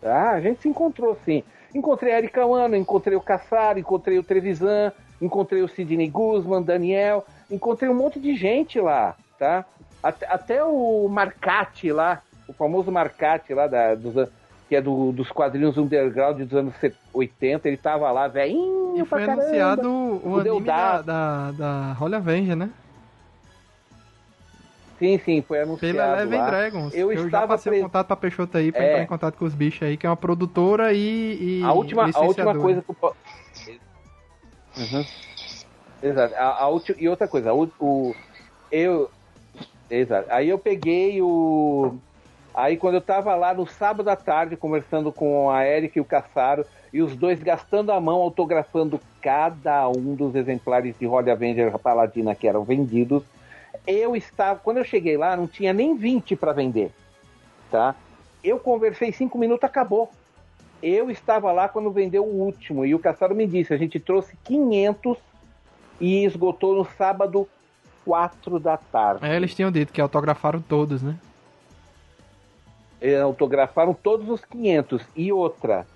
Tá? 0.01 0.31
A 0.31 0.41
gente 0.41 0.61
se 0.61 0.67
encontrou 0.69 1.17
sim. 1.25 1.43
Encontrei 1.73 2.13
a 2.13 2.17
Erika 2.17 2.45
Wano, 2.45 2.75
encontrei 2.75 3.17
o 3.17 3.21
Cassaro, 3.21 3.79
encontrei 3.79 4.19
o 4.19 4.23
Trevisan, 4.23 4.91
encontrei 5.21 5.61
o 5.63 5.67
Sidney 5.67 6.07
Guzman, 6.09 6.61
Daniel, 6.61 7.25
encontrei 7.53 7.89
um 7.89 7.93
monte 7.95 8.19
de 8.19 8.35
gente 8.35 8.79
lá, 8.79 9.15
tá? 9.37 9.65
Até, 10.01 10.27
até 10.27 10.63
o 10.63 11.07
Marcati 11.07 11.91
lá, 11.91 12.21
o 12.47 12.53
famoso 12.53 12.91
Marcati 12.91 13.53
lá, 13.53 13.67
da, 13.67 13.95
dos, 13.95 14.13
que 14.67 14.75
é 14.75 14.81
do- 14.81 15.11
dos 15.11 15.29
quadrinhos 15.31 15.77
underground 15.77 16.41
dos 16.41 16.53
anos 16.57 16.73
80, 17.13 17.67
ele 17.67 17.77
tava 17.77 18.11
lá, 18.11 18.27
velhinho 18.27 18.97
E 18.97 19.05
foi 19.05 19.23
anunciado 19.23 19.89
o, 19.89 20.29
O 20.33 20.39
anime 20.39 20.61
da, 20.65 21.01
da, 21.01 21.51
da 21.51 21.97
Holy 21.99 22.15
Avenger, 22.15 22.55
né? 22.55 22.69
Sim, 24.99 25.19
sim, 25.19 25.41
foi 25.41 25.61
anunciado 25.61 25.93
Pela 25.97 26.13
Eleven 26.21 26.39
lá. 26.39 26.45
Dragons. 26.45 26.93
Eu 26.93 27.11
Eu, 27.11 27.17
já 27.17 27.25
estava 27.25 27.47
passei 27.47 27.71
pre- 27.71 27.79
o 27.79 27.83
contato 27.83 28.07
pra 28.07 28.15
Peixoto 28.15 28.57
aí, 28.57 28.71
pra 28.71 28.83
É. 28.83 28.89
entrar 28.91 29.03
em 29.03 29.07
contato 29.07 29.37
com 29.37 29.45
os 29.45 29.53
bichos 29.53 29.83
aí, 29.83 29.97
que 29.97 30.05
é 30.05 30.09
uma 30.09 30.15
produtora 30.15 30.93
e, 30.93 31.59
e 31.59 31.63
A 31.63 31.73
última, 31.73 32.09
a 32.13 32.21
última 32.21 32.55
coisa 32.55 32.81
que 32.81 32.89
eu. 32.89 33.15
Uhum. 34.77 35.05
Exato. 36.03 36.35
A, 36.35 36.63
a 36.63 36.69
ulti- 36.69 36.95
E 36.99 37.07
outra 37.07 37.27
coisa, 37.27 37.53
o, 37.53 37.69
o- 37.79 38.15
eu. 38.71 39.09
Exato. 39.89 40.27
Aí 40.29 40.49
eu 40.49 40.59
peguei 40.59 41.21
o. 41.21 41.95
Aí 42.53 42.77
quando 42.77 42.95
eu 42.95 43.01
tava 43.01 43.33
lá 43.35 43.53
no 43.53 43.65
sábado 43.65 44.07
à 44.09 44.15
tarde 44.15 44.55
conversando 44.55 45.11
com 45.11 45.49
a 45.49 45.65
Erika 45.65 45.97
e 45.97 46.01
o 46.01 46.05
Caçaro, 46.05 46.65
e 46.91 47.01
os 47.01 47.15
dois 47.15 47.41
gastando 47.41 47.91
a 47.91 47.99
mão 47.99 48.21
autografando 48.21 48.99
cada 49.21 49.87
um 49.89 50.13
dos 50.13 50.35
exemplares 50.35 50.93
de 50.99 51.07
Holy 51.07 51.31
Avenger 51.31 51.77
Paladina 51.79 52.35
que 52.35 52.47
eram 52.47 52.63
vendidos, 52.63 53.23
eu 53.87 54.15
estava. 54.15 54.59
Quando 54.59 54.77
eu 54.77 54.83
cheguei 54.83 55.17
lá, 55.17 55.35
não 55.35 55.47
tinha 55.47 55.73
nem 55.73 55.95
20 55.95 56.35
para 56.35 56.51
vender. 56.51 56.91
Tá? 57.71 57.95
Eu 58.43 58.59
conversei 58.59 59.11
cinco 59.11 59.37
minutos, 59.37 59.63
acabou. 59.63 60.11
Eu 60.81 61.09
estava 61.09 61.51
lá 61.51 61.69
quando 61.69 61.89
vendeu 61.91 62.23
o 62.25 62.41
último 62.43 62.85
e 62.85 62.93
o 62.93 62.99
Caçaro 62.99 63.33
me 63.33 63.47
disse: 63.47 63.73
a 63.73 63.77
gente 63.77 63.99
trouxe 63.99 64.35
500 64.43 65.17
e 66.03 66.25
esgotou 66.25 66.75
no 66.75 66.85
sábado, 66.97 67.47
4 68.03 68.59
da 68.59 68.75
tarde. 68.75 69.25
É, 69.25 69.37
eles 69.37 69.55
tinham 69.55 69.71
dito 69.71 69.93
que 69.93 70.01
autografaram 70.01 70.61
todos, 70.61 71.01
né? 71.01 71.15
É, 72.99 73.21
autografaram 73.21 73.93
todos 73.93 74.27
os 74.27 74.43
500 74.43 75.01
e 75.15 75.31
outra. 75.31 75.87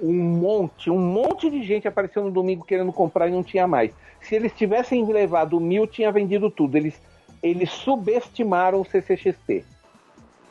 Um 0.00 0.12
monte, 0.12 0.90
um 0.90 0.98
monte 0.98 1.48
de 1.48 1.62
gente 1.62 1.86
apareceu 1.86 2.24
no 2.24 2.32
domingo 2.32 2.64
querendo 2.64 2.92
comprar 2.92 3.28
e 3.28 3.30
não 3.30 3.44
tinha 3.44 3.64
mais. 3.64 3.92
Se 4.20 4.34
eles 4.34 4.52
tivessem 4.52 5.06
levado 5.06 5.60
mil, 5.60 5.86
tinha 5.86 6.10
vendido 6.10 6.50
tudo. 6.50 6.76
Eles, 6.76 7.00
eles 7.40 7.70
subestimaram 7.70 8.80
o 8.80 8.84
CCXP. 8.84 9.64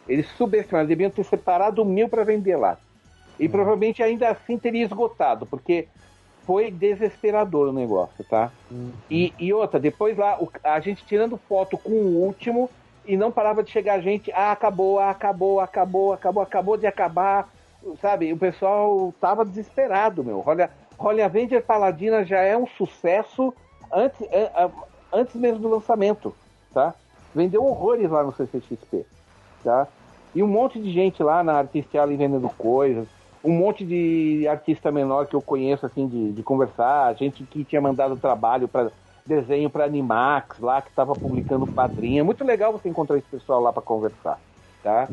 Eles 0.08 0.28
subestimaram, 0.38 0.88
deviam 0.88 1.12
ter 1.12 1.26
separado 1.26 1.84
mil 1.84 2.08
para 2.08 2.24
vender 2.24 2.56
lá. 2.56 2.78
E 3.38 3.50
provavelmente 3.50 4.02
ainda 4.02 4.30
assim 4.30 4.58
teria 4.58 4.86
esgotado, 4.86 5.46
porque 5.46 5.90
foi 6.46 6.70
desesperador 6.72 7.70
o 7.70 7.74
negócio, 7.74 8.24
tá? 8.26 8.52
E, 9.10 9.34
e 9.40 9.54
outra, 9.54 9.80
depois 9.80 10.18
lá, 10.18 10.38
o- 10.42 10.50
a 10.64 10.80
gente 10.80 11.06
tirando 11.06 11.38
foto 11.38 11.78
com 11.78 11.92
o 11.92 12.24
último 12.26 12.70
e 13.06 13.16
não 13.18 13.32
parava 13.32 13.64
de 13.64 13.72
chegar 13.72 14.00
gente, 14.02 14.32
ah, 14.34 14.52
acabou, 14.52 15.00
ah, 15.00 15.10
acabou, 15.10 15.60
acabou, 15.60 16.14
acabou, 16.14 16.44
acabou 16.44 16.78
de 16.78 16.86
acabar, 16.88 17.50
sabe? 18.02 18.32
O 18.34 18.38
pessoal 18.38 19.14
tava 19.20 19.44
desesperado, 19.46 20.24
meu. 20.24 20.44
Olha, 20.46 20.70
Holy 20.98 21.22
Avenger 21.22 21.64
Paladina 21.64 22.24
já 22.24 22.40
é 22.40 22.58
um 22.58 22.68
sucesso 22.68 23.54
antes, 23.92 24.20
antes 25.12 25.36
mesmo 25.36 25.60
do 25.60 25.70
lançamento, 25.70 26.34
tá? 26.74 26.94
Vendeu 27.36 27.66
horrores 27.66 28.10
lá 28.10 28.24
no 28.24 28.34
CCXP, 28.34 29.06
tá? 29.64 29.88
E 30.36 30.42
um 30.42 30.48
monte 30.48 30.80
de 30.80 30.92
gente 30.92 31.22
lá 31.22 31.44
na 31.44 31.54
Artistiale 31.60 32.16
vendendo 32.16 32.50
coisas, 32.50 33.08
um 33.44 33.52
monte 33.52 33.84
de 33.84 34.48
artista 34.48 34.92
menor 34.92 35.28
que 35.28 35.36
eu 35.36 35.42
conheço, 35.42 35.86
assim, 35.86 36.08
de, 36.08 36.32
de 36.32 36.44
conversar, 36.44 37.14
gente 37.16 37.44
que 37.44 37.64
tinha 37.64 37.82
mandado 37.82 38.16
trabalho 38.16 38.68
para 38.68 38.90
desenho 39.26 39.70
para 39.70 39.86
Animax 39.86 40.60
lá, 40.60 40.82
que 40.82 40.90
estava 40.90 41.14
publicando 41.14 41.68
quadrinho. 41.68 42.20
É 42.20 42.24
muito 42.24 42.44
legal 42.44 42.72
você 42.72 42.90
encontrar 42.90 43.18
esse 43.18 43.28
pessoal 43.28 43.62
lá 43.62 43.72
para 43.72 43.82
conversar, 43.82 44.40
tá? 44.82 45.08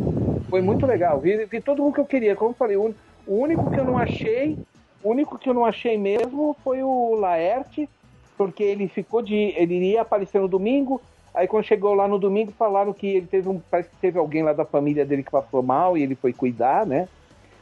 Foi 0.49 0.61
muito 0.61 0.87
legal. 0.87 1.19
Vi, 1.21 1.45
vi 1.47 1.61
todo 1.61 1.83
mundo 1.83 1.95
que 1.95 2.01
eu 2.01 2.07
queria. 2.07 2.37
Como 2.37 2.51
eu 2.51 2.55
falei, 2.55 2.77
o 2.77 2.95
único 3.27 3.71
que 3.71 3.79
eu 3.79 3.85
não 3.85 3.99
achei, 3.99 4.59
o 5.03 5.11
único 5.11 5.39
que 5.39 5.49
eu 5.49 5.55
não 5.55 5.65
achei 5.65 5.97
mesmo 5.97 6.57
foi 6.63 6.83
o 6.83 7.15
Laerte, 7.15 7.89
porque 8.37 8.63
ele 8.63 8.89
ficou 8.89 9.23
de. 9.23 9.35
Ele 9.35 9.75
iria 9.75 10.03
aparecer 10.03 10.41
no 10.41 10.49
domingo. 10.49 11.01
Aí 11.33 11.47
quando 11.47 11.65
chegou 11.65 11.95
lá 11.95 12.09
no 12.09 12.19
domingo, 12.19 12.53
falaram 12.53 12.93
que 12.93 13.07
ele 13.07 13.27
teve 13.27 13.49
um. 13.49 13.61
Parece 13.71 13.91
que 13.91 13.97
teve 13.97 14.19
alguém 14.19 14.43
lá 14.43 14.53
da 14.53 14.65
família 14.65 15.05
dele 15.05 15.23
que 15.23 15.31
passou 15.31 15.63
mal 15.63 15.97
e 15.97 16.03
ele 16.03 16.15
foi 16.15 16.33
cuidar, 16.33 16.85
né? 16.85 17.09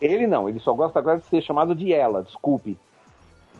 Ele 0.01 0.27
não, 0.27 0.49
ele 0.49 0.60
só 0.60 0.73
gosta 0.73 0.99
agora 0.99 1.18
de 1.18 1.27
ser 1.27 1.43
chamado 1.43 1.75
de 1.75 1.93
ela, 1.93 2.23
desculpe. 2.23 2.78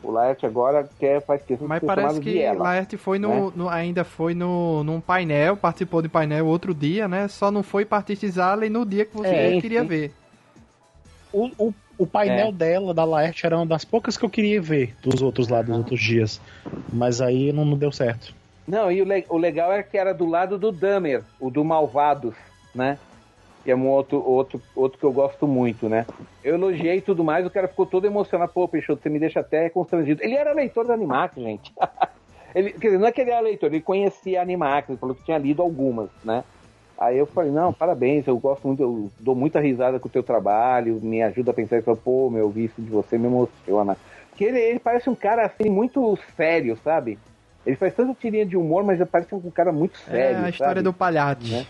O 0.03 0.13
Laerte 0.13 0.47
agora 0.47 0.89
quer, 0.99 1.21
faz 1.27 1.43
questão 1.43 1.67
Mas 1.67 1.79
de 1.79 1.81
ser 1.81 1.87
parece 1.87 2.09
chamado 2.09 2.23
de 2.25 2.31
que 2.31 2.41
ela. 2.41 2.63
Laerte 2.65 2.97
foi 2.97 3.19
no, 3.19 3.47
né? 3.47 3.53
no- 3.57 3.69
ainda 3.69 4.05
foi 4.05 4.33
no, 4.35 4.85
num 4.85 5.01
painel, 5.01 5.57
participou 5.57 6.01
de 6.01 6.09
painel 6.09 6.47
outro 6.47 6.73
dia, 6.73 7.09
né? 7.09 7.27
Só 7.27 7.51
não 7.51 7.63
foi 7.65 7.85
partitizar 7.85 8.57
no 8.71 8.87
dia 8.87 9.05
que 9.05 9.17
você 9.17 9.57
É, 9.57 9.61
queria 9.61 9.83
sim. 9.83 9.89
ver. 9.89 10.13
O, 11.33 11.51
o, 11.59 11.75
o 11.99 12.07
painel 12.07 12.49
É. 12.49 12.53
dela, 12.53 12.95
da 12.95 13.05
Laerte, 13.05 13.45
era 13.45 13.57
uma 13.57 13.67
das 13.67 13.85
poucas 13.85 14.17
que 14.17 14.25
eu 14.25 14.31
queria 14.31 14.63
ver 14.63 14.95
dos 15.03 15.21
outros 15.21 15.49
lá, 15.49 15.61
dos 15.63 15.77
outros 15.77 16.01
dias. 16.01 16.41
Mas 16.93 17.21
aí 17.21 17.53
não, 17.53 17.65
não 17.65 17.77
deu 17.77 17.91
certo. 17.93 18.33
Não, 18.67 18.93
e 18.93 19.03
o, 19.03 19.05
le- 19.05 19.27
o 19.29 19.37
legal 19.37 19.73
é 19.73 19.83
que 19.83 19.99
era 19.99 20.15
do 20.15 20.27
lado 20.27 20.57
do 20.59 20.71
Dahmer, 20.71 21.23
o 21.41 21.51
do 21.51 21.65
Malvados, 21.65 22.35
né? 22.75 22.99
Que 23.69 23.73
é 23.73 23.77
um 23.77 23.87
outro, 23.87 24.27
outro, 24.27 24.63
outro 24.75 24.99
que 24.99 25.05
eu 25.05 25.13
gosto 25.13 25.47
muito, 25.47 25.91
né? 25.91 26.07
Eu 26.43 26.55
elogiei 26.55 26.97
e 26.97 27.01
tudo 27.03 27.23
mais, 27.23 27.45
o 27.45 27.51
cara 27.51 27.69
ficou 27.69 27.85
todo 27.85 28.07
emocionado. 28.07 28.51
Pô, 28.51 28.67
Peixoto, 28.67 29.03
você 29.03 29.11
me 29.11 29.19
deixa 29.19 29.41
até 29.41 29.69
constrangido. 29.69 30.23
Ele 30.25 30.37
era 30.37 30.55
leitor 30.55 30.87
da 30.87 30.95
Animax, 30.95 31.35
gente. 31.35 31.71
ele, 32.55 32.73
quer 32.73 32.87
dizer, 32.87 32.99
não 32.99 33.07
é 33.07 33.13
que 33.13 33.21
ele 33.21 33.31
era 33.31 33.41
leitor, 33.41 33.67
ele 33.67 33.83
conhecia 33.83 34.39
a 34.39 34.43
Animax, 34.43 34.89
ele 34.89 34.97
falou 34.97 35.15
que 35.15 35.23
tinha 35.23 35.37
lido 35.37 35.61
algumas, 35.61 36.09
né? 36.25 36.45
Aí 36.97 37.19
eu 37.19 37.27
falei, 37.27 37.51
não, 37.51 37.71
parabéns, 37.71 38.27
eu 38.27 38.39
gosto 38.39 38.67
muito, 38.67 38.83
eu 38.83 39.11
dou 39.21 39.35
muita 39.35 39.61
risada 39.61 40.01
com 40.01 40.09
o 40.09 40.11
teu 40.11 40.23
trabalho, 40.23 40.99
me 41.03 41.23
ajuda 41.23 41.51
a 41.51 41.55
pensar, 41.55 41.83
falo, 41.83 41.99
pô, 41.99 42.31
meu, 42.31 42.51
isso 42.57 42.81
de 42.81 42.89
você 42.89 43.19
me 43.19 43.27
emociona. 43.27 43.99
Porque 44.31 44.45
ele, 44.45 44.61
ele 44.61 44.79
parece 44.79 45.11
um 45.11 45.15
cara, 45.15 45.45
assim, 45.45 45.69
muito 45.69 46.19
sério, 46.35 46.75
sabe? 46.83 47.19
Ele 47.67 47.77
faz 47.77 47.95
tanta 47.95 48.15
tirinha 48.15 48.47
de 48.47 48.57
humor, 48.57 48.83
mas 48.83 48.99
parece 49.11 49.35
um 49.35 49.51
cara 49.51 49.73
muito 49.73 49.99
É 50.09 50.11
sério, 50.11 50.45
a 50.47 50.49
história 50.49 50.75
sabe? 50.77 50.83
do 50.85 50.93
palhate. 50.95 51.53
Né? 51.53 51.67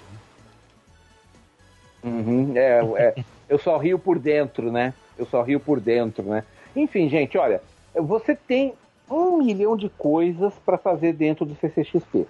Uhum, 2.03 2.53
é, 2.57 2.81
é, 2.97 3.15
eu 3.49 3.59
só 3.59 3.77
rio 3.77 3.99
por 3.99 4.19
dentro, 4.19 4.71
né? 4.71 4.95
Eu 5.19 5.27
só 5.27 5.43
rio 5.43 5.59
por 5.61 5.81
dentro, 5.81 6.23
né? 6.25 6.45
Enfim, 6.77 7.09
gente, 7.09 7.37
olha, 7.37 7.61
você 7.95 8.35
tem 8.37 8.75
um 9.11 9.39
milhão 9.39 9.77
de 9.77 9.89
coisas 9.89 10.53
para 10.65 10.79
fazer 10.79 11.13
dentro 11.13 11.45
do 11.45 11.55
CCXP. 11.57 12.27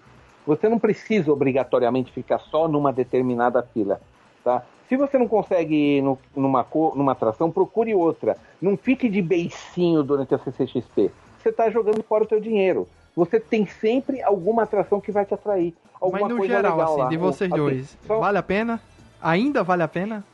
Você 0.46 0.68
não 0.68 0.78
precisa 0.78 1.30
obrigatoriamente 1.32 2.10
ficar 2.12 2.38
só 2.38 2.66
numa 2.66 2.92
determinada 2.92 3.62
fila, 3.62 4.00
tá? 4.42 4.62
Se 4.88 4.96
você 4.96 5.18
não 5.18 5.28
consegue 5.28 5.74
ir 5.98 6.02
no- 6.02 6.18
numa, 6.34 6.66
numa 6.94 7.12
atração, 7.12 7.50
procure 7.50 7.94
outra. 7.94 8.38
Não 8.62 8.74
fique 8.74 9.06
de 9.10 9.20
beicinho 9.20 10.02
durante 10.02 10.34
a 10.34 10.38
CCXP. 10.38 11.10
Você 11.42 11.50
está 11.50 11.68
jogando 11.68 12.02
fora 12.02 12.24
o 12.24 12.26
teu 12.26 12.40
dinheiro. 12.40 12.88
Você 13.14 13.38
tem 13.38 13.66
sempre 13.66 14.22
alguma 14.22 14.62
atração 14.62 14.98
que 15.00 15.12
vai 15.12 15.26
te 15.26 15.34
atrair. 15.34 15.74
Alguma 16.00 16.28
Mas 16.28 16.36
no 16.38 16.44
geral, 16.46 16.80
assim, 16.80 17.00
lá. 17.00 17.08
de 17.08 17.16
vocês 17.18 17.52
Assim, 17.52 17.60
dois, 17.60 17.98
só- 18.06 18.18
vale 18.18 18.38
a 18.38 18.42
pena? 18.42 18.80
Ainda 19.20 19.62
vale 19.62 19.82
a 19.82 19.88
pena? 19.88 20.24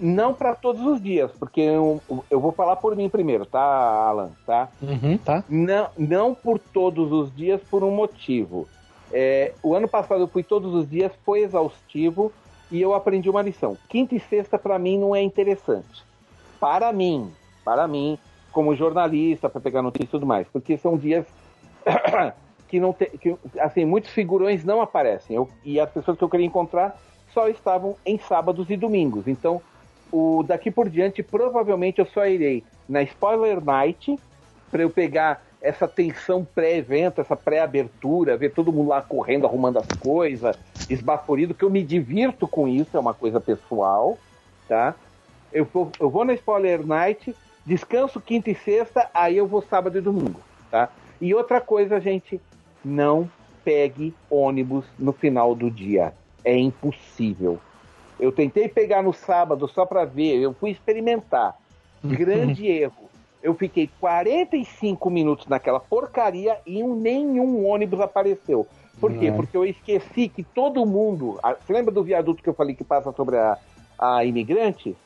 Não 0.00 0.32
para 0.32 0.54
todos 0.54 0.84
os 0.84 1.00
dias, 1.00 1.30
porque 1.38 1.60
eu, 1.60 2.00
eu 2.30 2.40
vou 2.40 2.50
falar 2.50 2.76
por 2.76 2.96
mim 2.96 3.08
primeiro, 3.08 3.44
tá, 3.44 3.60
Alan? 3.60 4.30
Tá? 4.46 4.68
Uhum, 4.80 5.18
tá? 5.18 5.44
Não, 5.48 5.88
não 5.96 6.34
por 6.34 6.58
todos 6.58 7.12
os 7.12 7.34
dias, 7.34 7.60
por 7.70 7.84
um 7.84 7.90
motivo. 7.90 8.66
É, 9.12 9.52
o 9.62 9.74
ano 9.74 9.86
passado 9.86 10.22
eu 10.22 10.28
fui 10.28 10.42
todos 10.42 10.74
os 10.74 10.88
dias, 10.88 11.12
foi 11.24 11.40
exaustivo 11.40 12.32
e 12.70 12.80
eu 12.80 12.94
aprendi 12.94 13.28
uma 13.28 13.42
lição. 13.42 13.76
Quinta 13.88 14.14
e 14.14 14.20
sexta 14.20 14.58
para 14.58 14.78
mim 14.78 14.98
não 14.98 15.14
é 15.14 15.22
interessante. 15.22 16.02
Para 16.58 16.90
mim, 16.92 17.30
para 17.64 17.86
mim, 17.86 18.18
como 18.50 18.74
jornalista, 18.74 19.48
para 19.48 19.60
pegar 19.60 19.82
notícia 19.82 20.06
e 20.06 20.08
tudo 20.08 20.26
mais, 20.26 20.48
porque 20.48 20.78
são 20.78 20.96
dias 20.96 21.26
que 22.72 22.80
não 22.80 22.94
tem, 22.94 23.10
que, 23.10 23.36
assim, 23.60 23.84
muitos 23.84 24.10
figurões 24.12 24.64
não 24.64 24.80
aparecem. 24.80 25.36
Eu, 25.36 25.46
e 25.62 25.78
as 25.78 25.90
pessoas 25.90 26.16
que 26.16 26.24
eu 26.24 26.28
queria 26.28 26.46
encontrar 26.46 26.98
só 27.30 27.46
estavam 27.46 27.96
em 28.04 28.16
sábados 28.16 28.70
e 28.70 28.78
domingos. 28.78 29.28
Então, 29.28 29.60
o 30.10 30.42
daqui 30.42 30.70
por 30.70 30.88
diante, 30.88 31.22
provavelmente 31.22 31.98
eu 31.98 32.06
só 32.06 32.26
irei 32.26 32.64
na 32.88 33.02
Spoiler 33.02 33.62
Night 33.62 34.18
para 34.70 34.80
eu 34.80 34.88
pegar 34.88 35.44
essa 35.60 35.86
tensão 35.86 36.46
pré-evento, 36.46 37.20
essa 37.20 37.36
pré-abertura, 37.36 38.38
ver 38.38 38.54
todo 38.54 38.72
mundo 38.72 38.88
lá 38.88 39.02
correndo, 39.02 39.46
arrumando 39.46 39.76
as 39.76 39.86
coisas, 40.00 40.56
esbaforido, 40.88 41.52
que 41.52 41.66
eu 41.66 41.70
me 41.70 41.82
divirto 41.82 42.48
com 42.48 42.66
isso, 42.66 42.96
é 42.96 43.00
uma 43.00 43.12
coisa 43.12 43.38
pessoal, 43.38 44.16
tá? 44.66 44.94
Eu 45.52 45.66
vou, 45.66 45.92
eu 46.00 46.08
vou 46.08 46.24
na 46.24 46.32
Spoiler 46.32 46.86
Night, 46.86 47.36
descanso 47.66 48.18
quinta 48.18 48.50
e 48.50 48.54
sexta, 48.54 49.10
aí 49.12 49.36
eu 49.36 49.46
vou 49.46 49.60
sábado 49.60 49.98
e 49.98 50.00
domingo, 50.00 50.40
tá? 50.70 50.88
E 51.20 51.32
outra 51.34 51.60
coisa, 51.60 52.00
gente, 52.00 52.40
não 52.84 53.30
pegue 53.64 54.14
ônibus 54.30 54.84
no 54.98 55.12
final 55.12 55.54
do 55.54 55.70
dia. 55.70 56.12
É 56.44 56.56
impossível. 56.56 57.58
Eu 58.18 58.32
tentei 58.32 58.68
pegar 58.68 59.02
no 59.02 59.12
sábado 59.12 59.68
só 59.68 59.86
para 59.86 60.04
ver, 60.04 60.36
eu 60.36 60.52
fui 60.52 60.70
experimentar. 60.70 61.56
Grande 62.04 62.66
erro. 62.66 63.10
Eu 63.42 63.54
fiquei 63.54 63.90
45 64.00 65.10
minutos 65.10 65.48
naquela 65.48 65.80
porcaria 65.80 66.58
e 66.64 66.82
um, 66.82 66.94
nenhum 66.94 67.66
ônibus 67.66 68.00
apareceu. 68.00 68.66
Por 69.00 69.12
quê? 69.18 69.30
Não. 69.30 69.36
Porque 69.36 69.56
eu 69.56 69.64
esqueci 69.64 70.28
que 70.28 70.44
todo 70.44 70.86
mundo. 70.86 71.40
Você 71.60 71.72
lembra 71.72 71.92
do 71.92 72.04
viaduto 72.04 72.42
que 72.42 72.48
eu 72.48 72.54
falei 72.54 72.74
que 72.74 72.84
passa 72.84 73.10
sobre 73.12 73.36
a, 73.36 73.58
a 73.98 74.24
imigrante? 74.24 74.96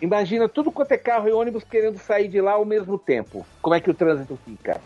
Imagina 0.00 0.48
tudo 0.48 0.72
quanto 0.72 0.92
é 0.92 0.96
carro 0.96 1.28
e 1.28 1.32
ônibus 1.32 1.62
querendo 1.62 1.98
sair 1.98 2.28
de 2.28 2.40
lá 2.40 2.52
ao 2.52 2.64
mesmo 2.64 2.96
tempo. 2.96 3.44
Como 3.60 3.74
é 3.74 3.80
que 3.80 3.90
o 3.90 3.94
trânsito 3.94 4.38
fica? 4.46 4.80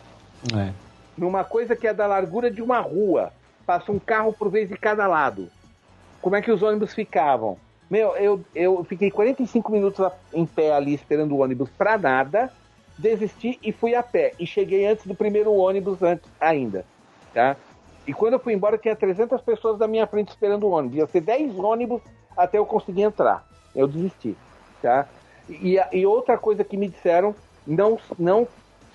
É. 0.53 0.73
numa 1.17 1.45
coisa 1.45 1.77
que 1.77 1.87
é 1.87 1.95
da 1.95 2.07
largura 2.07 2.51
de 2.51 2.63
uma 2.63 2.81
rua. 2.81 3.33
Passa 3.67 3.91
um 3.91 3.99
carro 3.99 4.33
por 4.33 4.51
vez 4.51 4.69
de 4.69 4.77
cada 4.77 5.07
lado. 5.07 5.49
Como 6.21 6.37
é 6.37 6.43
que 6.43 6.51
os 6.51 6.63
ônibus 6.63 6.95
ficavam? 6.95 7.57
Meu, 7.91 8.17
eu, 8.17 8.41
eu 8.55 8.85
fiquei 8.85 9.11
45 9.11 9.71
minutos 9.71 10.13
em 10.33 10.47
pé 10.47 10.73
ali 10.73 10.95
esperando 10.95 11.33
o 11.33 11.39
ônibus 11.39 11.69
pra 11.71 11.99
nada, 11.99 12.51
desisti 12.99 13.59
e 13.63 13.73
fui 13.73 13.95
a 13.95 14.03
pé. 14.03 14.33
E 14.39 14.47
cheguei 14.47 14.87
antes 14.87 15.07
do 15.07 15.15
primeiro 15.15 15.53
ônibus 15.53 16.03
antes 16.03 16.29
ainda, 16.41 16.85
tá? 17.33 17.57
E 18.07 18.13
quando 18.13 18.35
eu 18.35 18.39
fui 18.39 18.53
embora 18.53 18.79
tinha 18.79 18.97
300 18.97 19.41
pessoas 19.43 19.79
da 19.79 19.87
minha 19.87 20.07
frente 20.07 20.29
esperando 20.29 20.65
o 20.65 20.71
ônibus. 20.71 20.99
Ia 20.99 21.07
ser 21.07 21.21
10 21.21 21.59
ônibus 21.59 22.03
até 22.37 22.59
eu 22.59 22.67
conseguir 22.67 23.03
entrar. 23.03 23.47
Eu 23.75 23.87
desisti, 23.87 24.37
tá? 24.83 25.07
E, 25.49 25.79
e 25.93 26.07
outra 26.07 26.39
coisa 26.39 26.65
que 26.65 26.77
me 26.77 26.89
disseram, 26.89 27.35
não, 27.67 27.99
não 28.19 28.47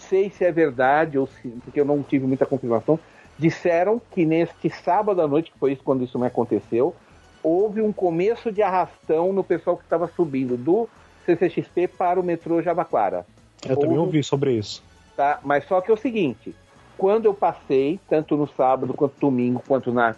sei 0.10 0.30
se 0.30 0.44
é 0.44 0.52
verdade 0.52 1.18
ou 1.18 1.28
se, 1.28 1.48
porque 1.64 1.80
eu 1.80 1.86
não 1.86 2.02
tive 2.04 2.26
muita 2.26 2.46
confirmação, 2.46 3.00
disseram 3.38 4.02
que 4.12 4.26
neste 4.26 4.70
sábado 4.70 5.22
à 5.22 5.28
noite, 5.28 5.52
que 5.52 5.60
foi 5.60 5.74
isso 5.74 5.84
quando 5.84 6.04
isso 6.04 6.18
me 6.20 6.28
aconteceu, 6.28 6.94
houve 7.42 7.82
um 7.82 7.94
começo 7.94 8.52
de 8.52 8.62
arrastão 8.62 9.32
no 9.32 9.44
pessoal 9.44 9.78
que 9.78 9.84
estava 9.84 10.08
subindo 10.08 10.58
do 10.58 10.90
CCXP 11.26 11.88
para 11.88 12.20
o 12.20 12.24
metrô 12.24 12.62
Jabaquara. 12.62 13.26
Eu 13.68 13.76
também 13.78 13.98
Houve- 13.98 14.08
ouvi 14.08 14.24
sobre 14.24 14.54
isso. 14.54 14.84
tá? 15.16 15.40
Mas 15.44 15.66
só 15.68 15.80
que 15.80 15.90
é 15.92 15.94
o 15.94 15.98
seguinte, 15.98 16.54
quando 16.98 17.26
eu 17.26 17.34
passei, 17.34 18.00
tanto 18.10 18.36
no 18.36 18.48
sábado 18.48 18.94
quanto 18.94 19.20
domingo, 19.20 19.64
quanto 19.68 19.92
na, 19.94 20.16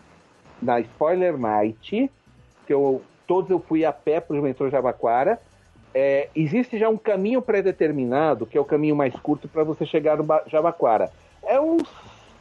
na 0.61 0.79
Spoiler 0.79 1.37
Night, 1.37 2.09
que 2.65 2.73
eu 2.73 3.01
todos 3.27 3.49
eu 3.51 3.59
fui 3.59 3.85
a 3.85 3.93
pé 3.93 4.19
para 4.19 4.37
o 4.37 4.41
metrô 4.41 4.69
Jabaquara, 4.69 5.39
é, 5.93 6.29
existe 6.35 6.77
já 6.77 6.89
um 6.89 6.97
caminho 6.97 7.41
pré-determinado, 7.41 8.45
que 8.45 8.57
é 8.57 8.61
o 8.61 8.65
caminho 8.65 8.95
mais 8.95 9.13
curto 9.15 9.47
para 9.47 9.63
você 9.63 9.85
chegar 9.85 10.17
no 10.17 10.23
Ba- 10.23 10.43
Jabaquara. 10.47 11.11
É 11.43 11.59
uns 11.59 11.87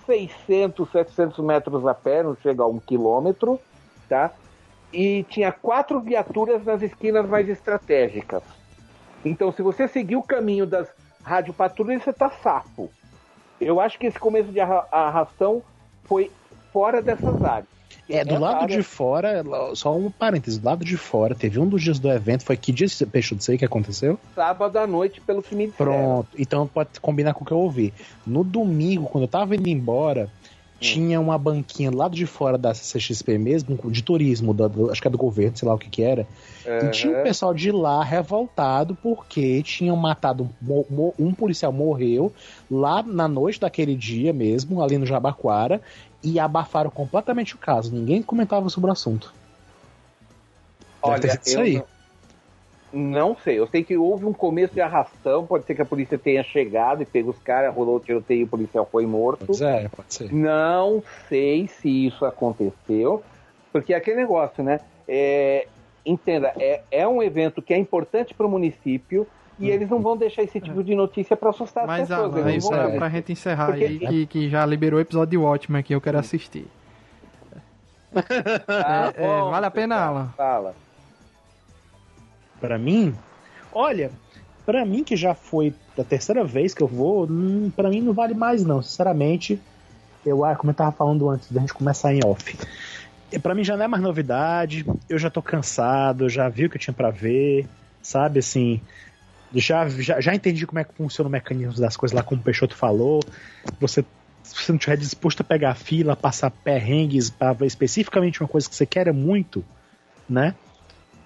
600, 0.07 0.91
700 0.91 1.39
metros 1.45 1.87
a 1.87 1.95
pé, 1.95 2.23
não 2.23 2.37
chega 2.37 2.63
a 2.63 2.67
um 2.67 2.79
quilômetro, 2.79 3.61
tá? 4.09 4.31
E 4.93 5.25
tinha 5.25 5.53
quatro 5.53 6.01
viaturas 6.01 6.65
nas 6.65 6.83
esquinas 6.83 7.29
mais 7.29 7.49
estratégicas. 7.49 8.43
Então, 9.25 9.53
se 9.53 9.63
você 9.63 9.87
seguir 9.87 10.17
o 10.17 10.23
caminho 10.23 10.67
das 10.67 10.89
radiopatrulhas, 11.23 12.03
você 12.03 12.13
tá 12.13 12.31
safo. 12.31 12.91
Eu 13.61 13.79
acho 13.79 13.99
que 13.99 14.07
esse 14.07 14.19
começo 14.19 14.51
de 14.51 14.59
arra- 14.59 14.87
arrastão 14.91 15.63
foi 16.05 16.31
fora 16.73 17.03
dessas 17.03 17.43
áreas. 17.45 17.80
É, 18.11 18.25
do 18.25 18.39
lado 18.39 18.63
área- 18.63 18.77
de 18.77 18.83
fora, 18.83 19.45
só 19.75 19.97
um 19.97 20.11
parênteses, 20.11 20.59
do 20.59 20.67
lado 20.67 20.85
de 20.85 20.97
fora, 20.97 21.35
teve 21.35 21.59
um 21.59 21.67
dos 21.69 21.83
dias 21.83 21.99
do 21.99 22.11
evento, 22.11 22.45
foi 22.45 22.57
que 22.57 22.73
dia 22.73 22.87
peixe 23.07 23.35
de 23.35 23.45
sei 23.45 23.57
que 23.59 23.65
aconteceu? 23.65 24.19
Sábado 24.35 24.77
à 24.79 24.87
noite, 24.87 25.21
pelo 25.21 25.43
que 25.43 25.55
me 25.55 25.67
disseram. 25.69 25.93
Pronto, 25.93 26.29
então 26.39 26.67
pode 26.67 27.01
combinar 27.01 27.35
com 27.35 27.45
o 27.45 27.47
que 27.47 27.53
eu 27.53 27.59
ouvi. 27.59 27.93
No 28.27 28.43
domingo, 28.43 29.07
quando 29.07 29.25
eu 29.25 29.29
tava 29.29 29.55
indo 29.55 29.69
embora, 29.69 30.29
tinha 30.81 31.21
uma 31.21 31.37
banquinha 31.39 31.91
lado 31.95 32.17
de 32.17 32.25
fora 32.27 32.57
da 32.57 32.73
CCXP 32.75 33.37
mesmo, 33.39 33.79
de 33.91 34.03
turismo, 34.03 34.55
da- 34.55 34.67
do- 34.67 34.91
acho 34.91 35.01
que 35.01 35.07
é 35.07 35.11
do 35.11 35.19
governo, 35.19 35.57
sei 35.57 35.69
lá 35.69 35.75
o 35.75 35.79
que 35.79 35.91
que 35.91 36.03
era. 36.03 36.27
E 36.87 36.91
tinha 36.91 37.13
um 37.21 37.23
pessoal 37.23 37.53
de 37.55 37.71
lá 37.71 38.03
revoltado 38.03 38.95
porque 39.03 39.63
tinham 39.63 39.95
matado 39.97 40.49
um, 41.19 41.33
policial 41.35 41.73
morreu 41.73 42.33
lá 42.71 43.03
na 43.03 43.29
noite 43.29 43.61
daquele 43.61 43.95
dia 43.95 44.33
mesmo, 44.33 44.83
ali 44.83 44.97
no 44.97 45.05
Jabaquara, 45.07 45.81
e 46.23 46.39
abafaram 46.39 46.91
completamente 46.91 47.55
o 47.55 47.59
caso. 47.59 47.93
Ninguém 47.95 48.23
comentava 48.23 48.69
sobre 48.69 48.91
o 48.91 48.93
assunto. 48.93 49.33
Deve 51.03 51.15
Olha, 51.15 51.41
isso 51.47 51.59
eu 51.59 51.65
não, 51.79 51.85
não 52.93 53.37
sei. 53.37 53.59
Eu 53.59 53.67
sei 53.67 53.83
que 53.85 53.97
houve 53.97 54.25
um 54.25 54.33
começo 54.33 54.75
de 54.75 54.81
arrastão. 54.81 55.47
Pode 55.47 55.65
ser 55.65 55.75
que 55.75 55.83
a 55.83 55.87
polícia 55.87 56.19
tenha 56.19 56.43
chegado 56.43 57.03
e 57.03 57.07
pegou 57.07 57.33
os 57.33 57.39
caras, 57.39 57.75
rolou 57.75 57.97
o 57.97 58.01
tiroteio 58.01 58.41
e 58.41 58.45
o 58.45 58.49
policial 58.49 58.89
foi 58.91 59.07
morto. 59.07 59.47
Pois 59.47 59.61
é, 59.61 59.89
pode 59.89 60.13
ser. 60.15 60.33
Não 60.33 61.03
sei 61.29 61.69
se 61.69 62.07
isso 62.07 62.25
aconteceu, 62.25 63.23
porque 63.73 63.93
é 63.95 63.97
aquele 63.97 64.17
negócio, 64.17 64.63
né? 64.65 64.81
É, 65.09 65.67
entenda, 66.05 66.53
é, 66.59 66.83
é 66.91 67.07
um 67.07 67.23
evento 67.23 67.61
que 67.63 67.75
é 67.75 67.79
importante 67.79 68.33
para 68.35 68.47
o 68.47 68.51
município 68.51 69.27
e 69.59 69.69
eles 69.69 69.91
não 69.91 70.01
vão 70.01 70.17
deixar 70.17 70.43
esse 70.43 70.59
tipo 70.61 70.83
de 70.83 70.95
notícia 70.95 71.37
para 71.37 71.51
assustar 71.51 71.83
as 71.85 71.87
Mas 71.87 72.09
pessoas. 72.09 72.33
Alan, 72.33 72.41
eles 72.51 72.65
aí 72.65 72.71
não 72.73 72.89
vão 72.89 72.97
pra, 72.99 73.09
gente 73.11 73.31
encerrar 73.33 73.67
Porque- 73.67 73.85
aí, 73.85 73.99
que, 73.99 74.27
que 74.27 74.49
já 74.49 74.65
liberou 74.65 74.99
o 74.99 75.03
episódio 75.03 75.31
de 75.33 75.37
Watchmen 75.37 75.83
que 75.83 75.95
eu 75.95 76.01
quero 76.01 76.19
assistir. 76.19 76.67
Ah, 78.69 79.13
É, 79.17 79.25
é, 79.25 79.41
vale 79.51 79.67
a 79.67 79.71
pena, 79.71 79.97
Alan? 79.97 80.29
Fala. 80.37 80.75
Pra 82.61 82.79
mim, 82.79 83.15
olha, 83.73 84.11
pra 84.67 84.85
mim 84.85 85.03
que 85.03 85.17
já 85.17 85.35
foi 85.35 85.75
a 85.99 86.05
terceira 86.05 86.45
vez 86.45 86.75
que 86.75 86.83
eu 86.83 86.87
vou, 86.87 87.27
hum, 87.27 87.71
pra 87.75 87.89
mim 87.89 88.01
não 88.01 88.13
vale 88.13 88.35
mais 88.35 88.65
não, 88.65 88.83
sinceramente. 88.83 89.59
Eu, 90.25 90.45
ah, 90.45 90.55
como 90.55 90.71
eu 90.71 90.75
tava 90.75 90.93
falando 90.93 91.29
antes 91.31 91.51
da 91.51 91.61
gente 91.61 91.73
começar 91.73 92.13
em 92.13 92.21
off. 92.25 92.57
Pra 93.43 93.55
mim 93.55 93.65
já 93.65 93.77
não 93.77 93.85
é 93.85 93.89
mais 93.89 94.03
novidade, 94.03 94.85
eu 95.09 95.19
já 95.19 95.31
tô 95.31 95.41
cansado, 95.41 96.29
já 96.29 96.49
vi 96.49 96.67
o 96.67 96.71
que 96.71 96.77
eu 96.77 96.81
tinha 96.81 96.93
pra 96.93 97.11
ver, 97.11 97.67
sabe, 98.03 98.41
assim, 98.41 98.81
já, 99.55 99.89
já, 99.89 100.21
já 100.21 100.35
entendi 100.35 100.67
como 100.67 100.79
é 100.79 100.85
que 100.85 100.95
funciona 100.95 101.29
o 101.29 101.31
mecanismo 101.31 101.81
das 101.81 101.97
coisas 101.97 102.15
lá, 102.15 102.23
como 102.23 102.41
o 102.41 102.45
Peixoto 102.45 102.77
falou. 102.77 103.21
Você, 103.79 104.05
se 104.43 104.55
você 104.55 104.73
não 104.73 104.77
estiver 104.77 104.97
disposto 104.97 105.41
a 105.41 105.45
pegar 105.45 105.75
fila, 105.75 106.17
passar 106.17 106.51
perrengues 106.51 107.33
ver 107.59 107.67
especificamente 107.67 108.43
uma 108.43 108.49
coisa 108.49 108.69
que 108.69 108.75
você 108.75 108.85
quer 108.87 109.13
muito, 109.13 109.65
né? 110.29 110.55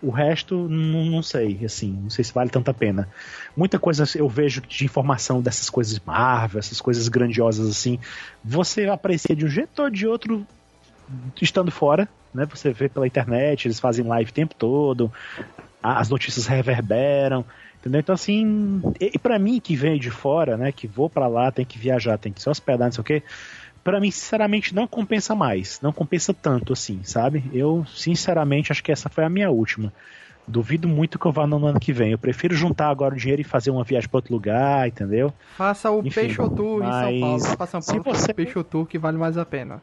O 0.05 0.11
resto, 0.11 0.69
não, 0.69 1.07
não 1.07 1.23
sei, 1.23 1.65
assim, 1.65 1.91
não 2.03 2.11
sei 2.11 2.23
se 2.23 2.33
vale 2.33 2.51
tanta 2.51 2.75
pena. 2.75 3.09
Muita 3.57 3.79
coisa 3.79 4.05
eu 4.17 4.29
vejo 4.29 4.61
de 4.61 4.85
informação 4.85 5.41
dessas 5.41 5.71
coisas 5.71 5.99
Marvel, 6.01 6.59
essas 6.59 6.81
coisas 6.81 7.09
grandiosas 7.09 7.69
assim, 7.69 7.99
você 8.45 8.87
aprecia 8.87 9.35
de 9.35 9.47
um 9.47 9.49
jeito 9.49 9.83
ou 9.83 9.89
de 9.89 10.07
outro 10.07 10.47
estando 11.41 11.71
fora, 11.71 12.09
né? 12.35 12.47
Você 12.47 12.73
vê 12.73 12.89
pela 12.89 13.07
internet, 13.07 13.67
eles 13.67 13.81
fazem 13.81 14.05
live 14.05 14.31
o 14.31 14.35
tempo 14.35 14.55
todo, 14.55 15.11
as 15.83 16.11
notícias 16.11 16.47
reverberam, 16.47 17.45
entendeu? 17.81 18.01
Então 18.01 18.15
assim, 18.15 18.83
e, 19.01 19.19
para 19.19 19.39
mim 19.39 19.61
que 19.61 19.75
veio 19.75 19.99
de 19.99 20.11
fora, 20.11 20.57
né, 20.57 20.71
que 20.71 20.87
vou 20.87 21.09
pra 21.09 21.29
lá, 21.29 21.51
tem 21.51 21.65
que 21.65 21.79
viajar, 21.79 22.19
tem 22.19 22.33
que 22.33 22.43
se 22.43 22.49
hospedar, 22.49 22.89
não 22.89 22.93
sei 22.93 23.01
o 23.01 23.05
quê, 23.05 23.23
Pra 23.85 24.01
mim, 24.01 24.11
sinceramente, 24.11 24.75
não 24.75 24.87
compensa 24.87 25.35
mais. 25.35 25.79
Não 25.83 25.93
compensa 25.93 26.33
tanto 26.33 26.73
assim, 26.73 27.03
sabe? 27.05 27.45
Eu, 27.53 27.85
sinceramente, 27.87 28.73
acho 28.73 28.83
que 28.83 28.91
essa 28.91 29.11
foi 29.11 29.23
a 29.25 29.29
minha 29.29 29.51
última. 29.51 29.93
Duvido 30.49 30.89
muito 30.89 31.19
que 31.19 31.27
eu 31.27 31.33
vá 31.33 31.47
no 31.47 31.65
ano 31.67 31.79
que 31.79 31.93
vem. 31.93 32.13
Eu 32.13 32.19
prefiro 32.19 32.55
juntar 32.55 32.89
agora 32.89 33.15
o 33.15 33.19
dinheiro 33.19 33.43
e 33.43 33.45
fazer 33.45 33.71
uma 33.71 33.85
viagem 33.85 34.09
pra 34.09 34.19
outro 34.19 34.33
lugar, 34.33 34.89
entendeu? 34.89 35.33
Faça 35.57 35.91
o 35.91 36.01
Enfim, 36.01 36.11
Peixotour 36.11 36.83
em 36.83 36.91
São 36.93 37.21
Paulo. 37.21 37.39
Vá 37.41 37.57
pra 37.57 37.67
São 37.67 37.81
se 37.83 37.89
Paulo, 37.89 38.05
faça 38.05 38.19
você- 38.27 38.33
o 38.33 38.35
Peixotour 38.35 38.87
que 38.87 38.99
vale 38.99 39.17
mais 39.19 39.37
a 39.39 39.45
pena. 39.45 39.81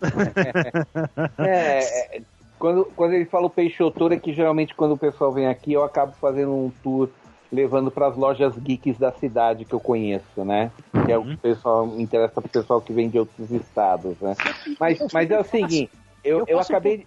É, 1.38 2.16
é, 2.18 2.22
quando, 2.58 2.84
quando 2.96 3.12
ele 3.14 3.24
fala 3.26 3.46
o 3.46 3.50
Peixotor, 3.50 4.12
é 4.12 4.18
que 4.18 4.32
geralmente 4.32 4.74
quando 4.74 4.92
o 4.92 4.98
pessoal 4.98 5.32
vem 5.32 5.46
aqui, 5.46 5.72
eu 5.72 5.84
acabo 5.84 6.12
fazendo 6.20 6.52
um 6.52 6.70
tour 6.82 7.08
levando 7.52 7.90
para 7.90 8.08
as 8.08 8.16
lojas 8.16 8.56
geeks 8.58 8.98
da 8.98 9.12
cidade 9.12 9.64
que 9.64 9.72
eu 9.74 9.80
conheço, 9.80 10.44
né? 10.44 10.70
Que 11.04 11.12
é 11.12 11.18
o 11.18 11.24
que 11.24 11.34
o 11.34 11.38
pessoal 11.38 11.86
interessa 11.98 12.40
pro 12.40 12.48
pessoal 12.50 12.80
que 12.80 12.92
vem 12.92 13.08
de 13.08 13.18
outros 13.18 13.50
estados, 13.50 14.18
né? 14.20 14.34
Mas, 14.80 14.98
mas 15.12 15.30
é 15.30 15.38
o 15.40 15.44
seguinte, 15.44 15.90
eu, 16.24 16.44
Eu 16.48 16.58
acabei. 16.60 16.98
de- 16.98 17.06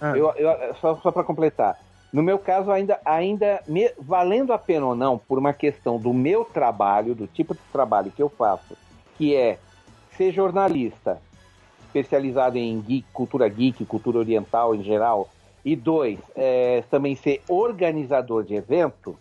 Ah. 0.00 0.16
Eu, 0.16 0.30
eu- 0.36 0.74
só 0.80 0.96
só 0.96 1.10
para 1.12 1.22
completar. 1.24 1.78
No 2.12 2.22
meu 2.22 2.38
caso, 2.38 2.70
ainda, 2.70 3.00
ainda 3.04 3.62
me- 3.66 3.90
valendo 3.98 4.52
a 4.52 4.58
pena 4.58 4.86
ou 4.86 4.94
não, 4.94 5.16
por 5.16 5.38
uma 5.38 5.52
questão 5.52 5.98
do 5.98 6.12
meu 6.12 6.44
trabalho, 6.44 7.14
do 7.14 7.26
tipo 7.26 7.54
de 7.54 7.60
trabalho 7.72 8.10
que 8.10 8.22
eu 8.22 8.28
faço, 8.28 8.76
que 9.16 9.34
é 9.34 9.58
ser 10.16 10.30
jornalista, 10.32 11.20
especializado 11.86 12.58
em 12.58 12.80
geek, 12.80 13.06
cultura 13.12 13.48
geek, 13.48 13.84
cultura 13.84 14.18
oriental 14.18 14.74
em 14.74 14.82
geral, 14.82 15.28
e 15.64 15.74
dois, 15.76 16.18
é, 16.34 16.82
também 16.90 17.14
ser 17.14 17.40
organizador 17.48 18.42
de 18.44 18.54
evento, 18.54 19.16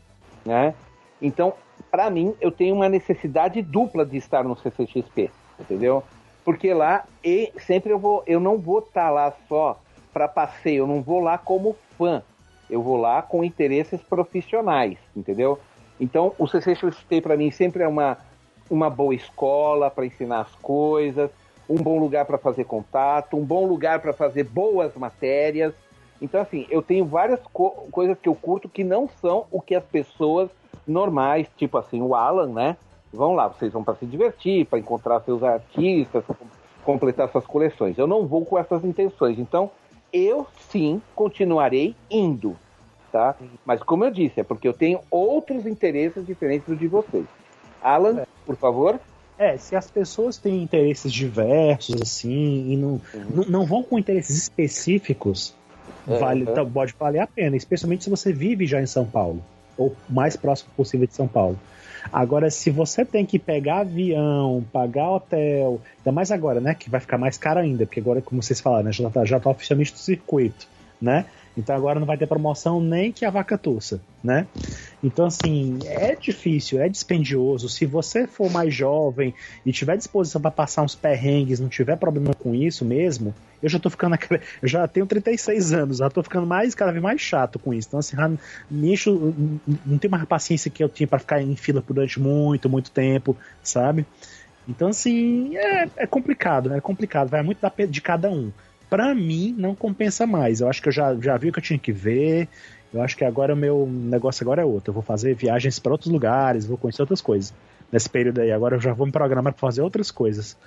né? 0.46 0.74
Então, 1.22 1.54
para 1.90 2.10
mim, 2.10 2.36
eu 2.40 2.52
tenho 2.52 2.76
uma 2.76 2.90
necessidade 2.90 3.62
dupla 3.62 4.06
de 4.06 4.18
estar 4.18 4.44
no 4.44 4.56
CCXP, 4.56 5.30
entendeu? 5.60 6.04
Porque 6.44 6.74
lá 6.74 7.06
e 7.24 7.52
sempre 7.60 7.92
eu 7.92 8.00
vou, 8.00 8.24
eu 8.26 8.40
não 8.40 8.58
vou 8.58 8.80
estar 8.80 9.06
tá 9.06 9.10
lá 9.10 9.34
só 9.48 9.80
para 10.12 10.28
passeio, 10.28 10.84
eu 10.84 10.88
não 10.88 11.02
vou 11.02 11.20
lá 11.20 11.38
como 11.38 11.76
fã. 11.98 12.24
Eu 12.70 12.82
vou 12.82 12.96
lá 12.96 13.22
com 13.22 13.44
interesses 13.44 14.02
profissionais, 14.02 14.98
entendeu? 15.16 15.60
Então, 16.00 16.34
o 16.40 16.48
CCXP 16.48 17.22
para 17.22 17.36
mim 17.36 17.52
sempre 17.52 17.84
é 17.84 17.88
uma 17.88 18.18
uma 18.72 18.90
boa 18.90 19.14
escola 19.14 19.92
para 19.92 20.06
ensinar 20.06 20.40
as 20.40 20.56
coisas, 20.56 21.30
um 21.70 21.76
bom 21.76 22.00
lugar 22.00 22.26
para 22.26 22.38
fazer 22.38 22.64
contato, 22.64 23.36
um 23.36 23.44
bom 23.44 23.66
lugar 23.68 24.00
para 24.00 24.14
fazer 24.14 24.46
boas 24.46 24.96
matérias. 24.96 25.74
Então, 26.22 26.40
assim, 26.40 26.68
eu 26.70 26.82
tenho 26.82 27.06
várias 27.06 27.40
co 27.52 27.72
coisas 27.92 28.18
que 28.18 28.30
eu 28.30 28.36
curto 28.36 28.70
que 28.70 28.84
não 28.84 29.10
são 29.20 29.46
o 29.52 29.60
que 29.60 29.74
as 29.74 29.84
pessoas 29.84 30.50
normais, 30.88 31.48
tipo 31.58 31.78
assim, 31.78 32.02
o 32.02 32.14
Alan, 32.14 32.48
né? 32.48 32.78
Vão 33.12 33.34
lá, 33.34 33.48
vocês 33.48 33.74
vão 33.74 33.84
para 33.84 33.96
se 33.96 34.06
divertir, 34.06 34.66
para 34.66 34.80
encontrar 34.80 35.20
seus 35.22 35.44
artistas, 35.44 36.24
completar 36.86 37.30
suas 37.30 37.46
coleções. 37.46 37.98
Eu 37.98 38.08
não 38.08 38.26
vou 38.26 38.46
com 38.46 38.58
essas 38.58 38.86
intenções. 38.86 39.40
Então, 39.40 39.72
eu 40.14 40.46
sim 40.70 41.02
continuarei 41.16 41.96
indo, 42.10 42.56
tá? 43.12 43.36
Mas 43.66 43.82
como 43.82 44.06
eu 44.06 44.12
disse, 44.12 44.40
é 44.40 44.44
porque 44.44 44.68
eu 44.68 44.74
tenho 44.74 45.00
outros 45.10 45.66
interesses 45.66 46.26
diferentes 46.26 46.68
do 46.68 46.76
de 46.76 46.88
vocês. 46.88 47.26
Alan, 47.82 48.22
é. 48.22 48.28
por 48.46 48.56
favor. 48.56 49.00
É, 49.38 49.58
se 49.58 49.76
as 49.76 49.90
pessoas 49.90 50.38
têm 50.38 50.62
interesses 50.62 51.12
diversos, 51.12 52.00
assim, 52.00 52.72
e 52.72 52.78
não, 52.78 53.02
uhum. 53.14 53.26
não, 53.34 53.44
não, 53.46 53.66
vão 53.66 53.82
com 53.82 53.98
interesses 53.98 54.38
específicos. 54.38 55.56
Vale, 56.06 56.46
tá, 56.46 56.66
pode 56.66 56.94
valer 57.00 57.20
a 57.20 57.28
pena, 57.28 57.56
especialmente 57.56 58.04
se 58.04 58.10
você 58.10 58.32
vive 58.32 58.66
já 58.66 58.82
em 58.82 58.86
São 58.86 59.06
Paulo 59.06 59.44
ou 59.78 59.96
mais 60.10 60.36
próximo 60.36 60.70
possível 60.76 61.08
de 61.08 61.14
São 61.14 61.28
Paulo. 61.28 61.58
Agora, 62.12 62.50
se 62.50 62.70
você 62.70 63.06
tem 63.06 63.26
que 63.26 63.38
pegar 63.38 63.80
avião, 63.80 64.64
pagar 64.72 65.12
hotel, 65.12 65.82
ainda 66.00 66.12
mais 66.12 66.32
agora, 66.32 66.60
né? 66.60 66.74
Que 66.74 66.90
vai 66.90 67.00
ficar 67.00 67.18
mais 67.18 67.38
caro 67.38 67.60
ainda, 67.60 67.86
porque 67.86 68.00
agora, 68.00 68.22
como 68.22 68.42
vocês 68.42 68.60
falaram, 68.60 68.86
né, 68.86 68.92
já 68.92 69.08
está 69.08 69.26
já 69.26 69.40
tá 69.40 69.50
oficialmente 69.50 69.92
no 69.92 69.98
circuito, 69.98 70.68
né? 71.02 71.26
Então 71.58 71.76
agora 71.76 72.00
não 72.00 72.08
vai 72.08 72.18
ter 72.18 72.28
promoção 72.28 72.80
nem 72.80 73.12
que 73.12 73.26
a 73.26 73.30
vaca 73.30 73.58
tussa, 73.58 74.02
né? 74.24 74.48
Então, 75.04 75.26
assim, 75.26 75.82
é 75.86 76.16
difícil, 76.16 76.80
é 76.80 76.88
dispendioso. 76.88 77.68
Se 77.68 77.86
você 77.86 78.28
for 78.28 78.52
mais 78.52 78.74
jovem 78.74 79.34
e 79.66 79.72
tiver 79.72 79.98
disposição 79.98 80.40
para 80.40 80.52
passar 80.52 80.84
uns 80.84 80.96
perrengues, 80.96 81.60
não 81.60 81.68
tiver 81.68 81.98
problema 81.98 82.36
com 82.36 82.54
isso 82.54 82.86
mesmo, 82.86 83.34
eu 83.62 83.70
já 83.70 83.80
tô 83.80 83.90
ficando. 83.90 84.16
Eu 84.62 84.68
já 84.68 84.88
tenho 84.88 85.06
36 85.06 85.74
anos, 85.74 85.98
já 85.98 86.10
tô 86.10 86.22
ficando 86.22 86.46
mais, 86.46 86.76
cada 86.76 86.92
vez 86.92 87.02
mais 87.02 87.20
chato 87.20 87.58
com 87.58 87.74
isso. 87.74 87.88
Então, 87.88 88.00
assim, 88.00 88.16
nicho, 88.70 89.34
não 89.86 89.98
tenho 89.98 90.12
mais 90.12 90.26
paciência 90.26 90.70
que 90.70 90.84
eu 90.84 90.90
tinha 90.90 91.08
para 91.08 91.20
ficar 91.20 91.42
em 91.42 91.56
fila 91.56 91.84
durante 91.86 92.20
muito, 92.20 92.70
muito 92.70 92.92
tempo, 92.92 93.36
sabe? 93.64 94.06
Então, 94.68 94.90
assim, 94.90 95.56
é, 95.58 95.90
é 95.98 96.08
complicado, 96.08 96.70
né? 96.70 96.78
É 96.78 96.82
complicado, 96.82 97.30
vai 97.30 97.42
muito 97.42 97.60
de 97.90 98.02
cada 98.02 98.30
um 98.30 98.52
para 98.92 99.16
mim 99.16 99.56
não 99.58 99.74
compensa 99.74 100.28
mais. 100.28 100.60
Eu 100.60 100.68
acho 100.68 100.82
que 100.82 100.90
eu 100.90 100.92
já, 100.92 101.16
já 101.16 101.38
vi 101.38 101.48
o 101.48 101.54
que 101.54 101.60
eu 101.60 101.64
tinha 101.64 101.80
que 101.80 101.94
ver. 101.94 102.50
Eu 102.94 103.02
acho 103.02 103.16
que 103.16 103.24
agora 103.24 103.54
o 103.54 103.58
meu 103.58 103.88
negócio 103.90 104.44
agora 104.44 104.64
é 104.64 104.66
outro. 104.66 104.90
Eu 104.90 104.94
vou 104.94 105.02
fazer 105.02 105.34
viagens 105.34 105.80
para 105.80 105.94
outros 105.94 106.12
lugares, 106.12 106.66
vou 106.66 106.78
conhecer 106.78 107.02
outras 107.02 107.22
coisas. 107.22 107.54
Nesse 107.90 108.10
período 108.10 108.42
aí, 108.42 108.52
agora 108.52 108.76
eu 108.76 108.82
já 108.82 108.92
vou 108.92 109.06
me 109.06 109.12
programar 109.14 109.54
para 109.54 109.62
fazer 109.62 109.82
outras 109.82 110.12
coisas. 110.12 110.58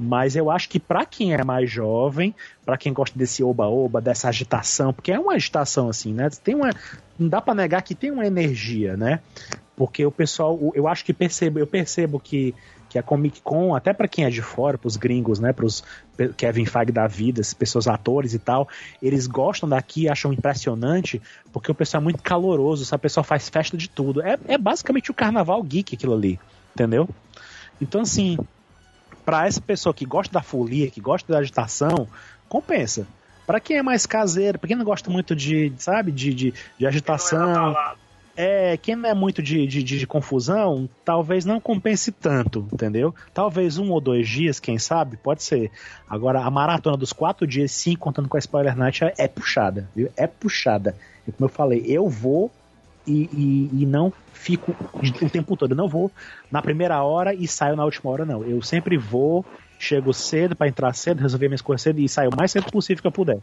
Mas 0.00 0.36
eu 0.36 0.50
acho 0.50 0.70
que 0.70 0.80
para 0.80 1.04
quem 1.04 1.34
é 1.34 1.44
mais 1.44 1.70
jovem, 1.70 2.34
para 2.64 2.78
quem 2.78 2.94
gosta 2.94 3.18
desse 3.18 3.44
oba-oba, 3.44 4.00
dessa 4.00 4.30
agitação, 4.30 4.90
porque 4.90 5.12
é 5.12 5.18
uma 5.18 5.34
agitação 5.34 5.90
assim, 5.90 6.14
né? 6.14 6.30
Tem 6.42 6.54
uma, 6.54 6.70
não 7.18 7.28
dá 7.28 7.42
para 7.42 7.54
negar 7.54 7.82
que 7.82 7.94
tem 7.94 8.10
uma 8.10 8.26
energia, 8.26 8.96
né? 8.96 9.20
Porque 9.76 10.04
o 10.04 10.10
pessoal, 10.10 10.58
eu 10.74 10.88
acho 10.88 11.04
que 11.04 11.12
percebo, 11.12 11.58
eu 11.58 11.66
percebo 11.66 12.18
que 12.18 12.54
que 12.96 12.98
a 12.98 13.02
Comic 13.02 13.42
Con, 13.42 13.74
até 13.74 13.92
para 13.92 14.08
quem 14.08 14.24
é 14.24 14.30
de 14.30 14.40
fora, 14.40 14.78
pros 14.78 14.96
gringos, 14.96 15.38
né, 15.38 15.52
pros 15.52 15.84
Kevin 16.36 16.64
Feige 16.64 16.92
da 16.92 17.06
vida, 17.06 17.42
pessoas 17.58 17.86
atores 17.86 18.32
e 18.32 18.38
tal, 18.38 18.68
eles 19.02 19.26
gostam 19.26 19.68
daqui, 19.68 20.08
acham 20.08 20.32
impressionante, 20.32 21.20
porque 21.52 21.70
o 21.70 21.74
pessoal 21.74 22.00
é 22.00 22.04
muito 22.04 22.22
caloroso, 22.22 22.84
sabe? 22.84 23.00
O 23.00 23.02
pessoal 23.02 23.24
faz 23.24 23.48
festa 23.48 23.76
de 23.76 23.88
tudo. 23.88 24.22
É, 24.22 24.38
é 24.48 24.56
basicamente 24.56 25.10
o 25.10 25.14
carnaval 25.14 25.62
geek 25.62 25.94
aquilo 25.94 26.14
ali, 26.14 26.40
entendeu? 26.74 27.08
Então, 27.80 28.00
assim, 28.00 28.38
para 29.24 29.46
essa 29.46 29.60
pessoa 29.60 29.92
que 29.92 30.06
gosta 30.06 30.32
da 30.32 30.42
folia, 30.42 30.90
que 30.90 31.00
gosta 31.00 31.30
da 31.30 31.40
agitação, 31.40 32.08
compensa. 32.48 33.06
Para 33.46 33.60
quem 33.60 33.76
é 33.76 33.82
mais 33.82 34.06
caseiro, 34.06 34.58
para 34.58 34.68
quem 34.68 34.76
não 34.76 34.84
gosta 34.84 35.10
muito 35.10 35.36
de, 35.36 35.72
sabe, 35.76 36.10
de, 36.10 36.32
de, 36.32 36.54
de 36.78 36.86
agitação 36.86 37.76
é, 38.36 38.76
quem 38.76 38.94
não 38.94 39.08
é 39.08 39.14
muito 39.14 39.42
de, 39.42 39.66
de, 39.66 39.82
de, 39.82 40.06
confusão, 40.06 40.88
talvez 41.04 41.44
não 41.44 41.58
compense 41.58 42.12
tanto, 42.12 42.68
entendeu? 42.72 43.14
Talvez 43.32 43.78
um 43.78 43.90
ou 43.90 44.00
dois 44.00 44.28
dias, 44.28 44.60
quem 44.60 44.78
sabe, 44.78 45.16
pode 45.16 45.42
ser. 45.42 45.70
Agora, 46.08 46.40
a 46.42 46.50
maratona 46.50 46.96
dos 46.96 47.12
quatro 47.12 47.46
dias, 47.46 47.72
sim, 47.72 47.96
contando 47.96 48.28
com 48.28 48.36
a 48.36 48.40
Spoiler 48.40 48.76
Night, 48.76 49.04
é, 49.04 49.14
é 49.18 49.28
puxada, 49.28 49.88
viu? 49.96 50.10
É 50.16 50.26
puxada. 50.26 50.94
E 51.26 51.32
como 51.32 51.46
eu 51.46 51.52
falei, 51.52 51.82
eu 51.86 52.08
vou 52.08 52.50
e, 53.06 53.22
e, 53.32 53.82
e, 53.82 53.86
não 53.86 54.12
fico 54.32 54.76
o 55.22 55.30
tempo 55.30 55.56
todo. 55.56 55.72
Eu 55.72 55.76
não 55.76 55.88
vou 55.88 56.10
na 56.50 56.60
primeira 56.60 57.02
hora 57.02 57.32
e 57.32 57.46
saio 57.48 57.76
na 57.76 57.84
última 57.84 58.10
hora, 58.10 58.24
não. 58.26 58.44
Eu 58.44 58.60
sempre 58.60 58.98
vou, 58.98 59.46
chego 59.78 60.12
cedo 60.12 60.54
para 60.54 60.68
entrar 60.68 60.92
cedo, 60.94 61.22
resolver 61.22 61.48
minhas 61.48 61.62
coisas 61.62 61.82
cedo 61.82 62.00
e 62.00 62.08
saio 62.08 62.30
o 62.30 62.36
mais 62.36 62.50
cedo 62.50 62.70
possível 62.70 63.00
que 63.00 63.06
eu 63.06 63.12
puder. 63.12 63.38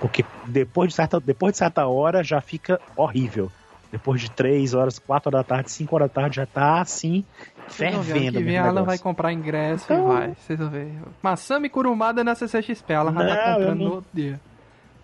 Porque 0.00 0.24
depois 0.46 0.90
de 0.90 0.94
certa, 0.94 1.20
depois 1.20 1.52
de 1.52 1.58
certa 1.58 1.86
hora 1.86 2.24
já 2.24 2.40
fica 2.40 2.80
horrível. 2.96 3.50
Depois 3.90 4.20
de 4.20 4.30
3 4.30 4.74
horas, 4.74 4.98
4 4.98 5.28
horas 5.28 5.40
da 5.40 5.56
tarde, 5.56 5.70
5 5.72 5.94
horas 5.94 6.08
da 6.08 6.14
tarde, 6.14 6.36
já 6.36 6.46
tá 6.46 6.80
assim, 6.80 7.24
fervendo. 7.68 8.38
Que 8.38 8.44
vem, 8.44 8.56
a 8.56 8.68
Alan 8.68 8.84
vai 8.84 8.98
comprar 8.98 9.32
ingresso 9.32 9.84
então... 9.84 10.04
e 10.04 10.14
vai. 10.14 10.34
Vocês 10.34 10.58
vão 10.58 10.70
ver. 10.70 10.92
Masami 11.22 11.68
Kurumada 11.68 12.22
na 12.22 12.34
CCXP, 12.34 12.92
ela 12.92 13.10
vai 13.10 13.28
estar 13.28 13.54
comprando 13.54 13.78
não... 13.78 13.86
no 13.86 13.94
outro 13.94 14.10
dia. 14.12 14.40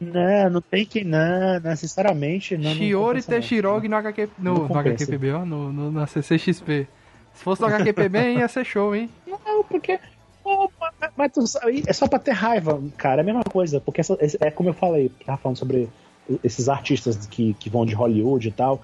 Não, 0.01 0.51
não 0.51 0.61
tem 0.61 0.85
que 0.85 1.03
não, 1.03 1.59
necessariamente. 1.61 2.57
Não, 2.57 2.75
Shiori 2.75 3.23
Teshirogi 3.23 3.89
no, 3.89 3.97
HQ, 3.97 4.29
no, 4.39 4.69
no 4.69 4.79
HQPB, 4.79 5.33
ó, 5.33 5.45
no, 5.45 5.73
no, 5.73 5.91
na 5.91 6.07
CCXP. 6.07 6.87
Se 7.35 7.43
fosse 7.43 7.63
no 7.63 7.69
HQPB, 7.69 8.35
ia 8.39 8.49
ser 8.49 8.65
show, 8.65 8.95
hein? 8.95 9.11
Não, 9.27 9.65
porque. 9.65 9.99
Oh, 10.45 10.69
mas 11.17 11.33
tu, 11.33 11.43
é 11.87 11.93
só 11.93 12.07
pra 12.07 12.19
ter 12.19 12.33
raiva, 12.33 12.81
cara, 12.97 13.21
é 13.21 13.23
a 13.23 13.25
mesma 13.25 13.43
coisa. 13.43 13.81
Porque 13.81 14.01
essa, 14.01 14.17
é 14.41 14.51
como 14.51 14.69
eu 14.69 14.75
falei, 14.75 15.11
tava 15.25 15.39
falando 15.39 15.59
sobre 15.59 15.89
esses 16.43 16.69
artistas 16.69 17.27
que, 17.27 17.55
que 17.55 17.71
vão 17.71 17.85
de 17.87 17.95
Hollywood 17.95 18.49
e 18.49 18.53
tal. 18.53 18.83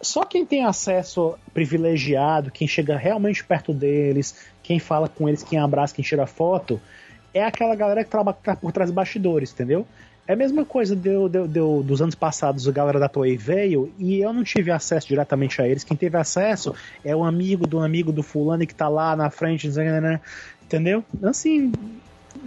Só 0.00 0.24
quem 0.24 0.46
tem 0.46 0.64
acesso 0.64 1.34
privilegiado, 1.52 2.50
quem 2.50 2.66
chega 2.66 2.96
realmente 2.96 3.44
perto 3.44 3.72
deles, 3.72 4.34
quem 4.62 4.78
fala 4.78 5.08
com 5.08 5.28
eles, 5.28 5.42
quem 5.42 5.58
abraça, 5.58 5.94
quem 5.94 6.04
tira 6.04 6.26
foto, 6.26 6.80
é 7.34 7.44
aquela 7.44 7.74
galera 7.74 8.02
que 8.02 8.10
trabalha 8.10 8.36
por 8.60 8.72
trás 8.72 8.88
dos 8.90 8.94
bastidores, 8.94 9.52
entendeu? 9.52 9.86
É 10.26 10.32
a 10.32 10.36
mesma 10.36 10.64
coisa 10.64 10.94
deu, 10.94 11.28
deu, 11.28 11.82
dos 11.82 12.00
anos 12.00 12.14
passados, 12.14 12.68
a 12.68 12.72
galera 12.72 13.00
da 13.00 13.08
Toei 13.08 13.36
veio 13.36 13.92
e 13.98 14.20
eu 14.20 14.32
não 14.32 14.44
tive 14.44 14.70
acesso 14.70 15.08
diretamente 15.08 15.60
a 15.60 15.66
eles. 15.66 15.82
Quem 15.82 15.96
teve 15.96 16.16
acesso 16.16 16.74
é 17.04 17.14
o 17.14 17.24
amigo 17.24 17.66
do 17.66 17.80
amigo 17.80 18.12
do 18.12 18.22
fulano 18.22 18.64
que 18.66 18.74
tá 18.74 18.88
lá 18.88 19.16
na 19.16 19.28
frente, 19.28 19.68
entendeu? 20.62 21.04
Assim, 21.22 21.72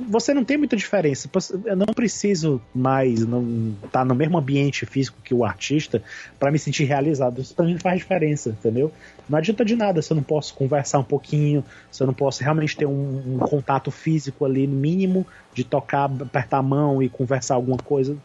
você 0.07 0.33
não 0.33 0.43
tem 0.43 0.57
muita 0.57 0.75
diferença. 0.75 1.29
Eu 1.65 1.75
não 1.75 1.87
preciso 1.87 2.61
mais 2.73 3.19
estar 3.19 3.89
tá 3.91 4.05
no 4.05 4.15
mesmo 4.15 4.37
ambiente 4.37 4.85
físico 4.85 5.17
que 5.23 5.33
o 5.33 5.43
artista 5.43 6.01
para 6.39 6.51
me 6.51 6.57
sentir 6.57 6.85
realizado. 6.85 7.41
Isso 7.41 7.53
para 7.53 7.65
mim 7.65 7.77
faz 7.77 7.99
diferença, 7.99 8.49
entendeu? 8.49 8.91
Não 9.27 9.37
adianta 9.37 9.63
de 9.65 9.75
nada 9.75 10.01
se 10.01 10.11
eu 10.11 10.15
não 10.15 10.23
posso 10.23 10.53
conversar 10.53 10.99
um 10.99 11.03
pouquinho, 11.03 11.63
se 11.91 12.01
eu 12.01 12.07
não 12.07 12.13
posso 12.13 12.43
realmente 12.43 12.75
ter 12.75 12.85
um, 12.85 13.35
um 13.35 13.39
contato 13.39 13.91
físico 13.91 14.45
ali, 14.45 14.65
mínimo, 14.67 15.25
de 15.53 15.63
tocar, 15.63 16.05
apertar 16.05 16.57
a 16.57 16.63
mão 16.63 17.03
e 17.03 17.09
conversar 17.09 17.55
alguma 17.55 17.77
coisa. 17.77 18.17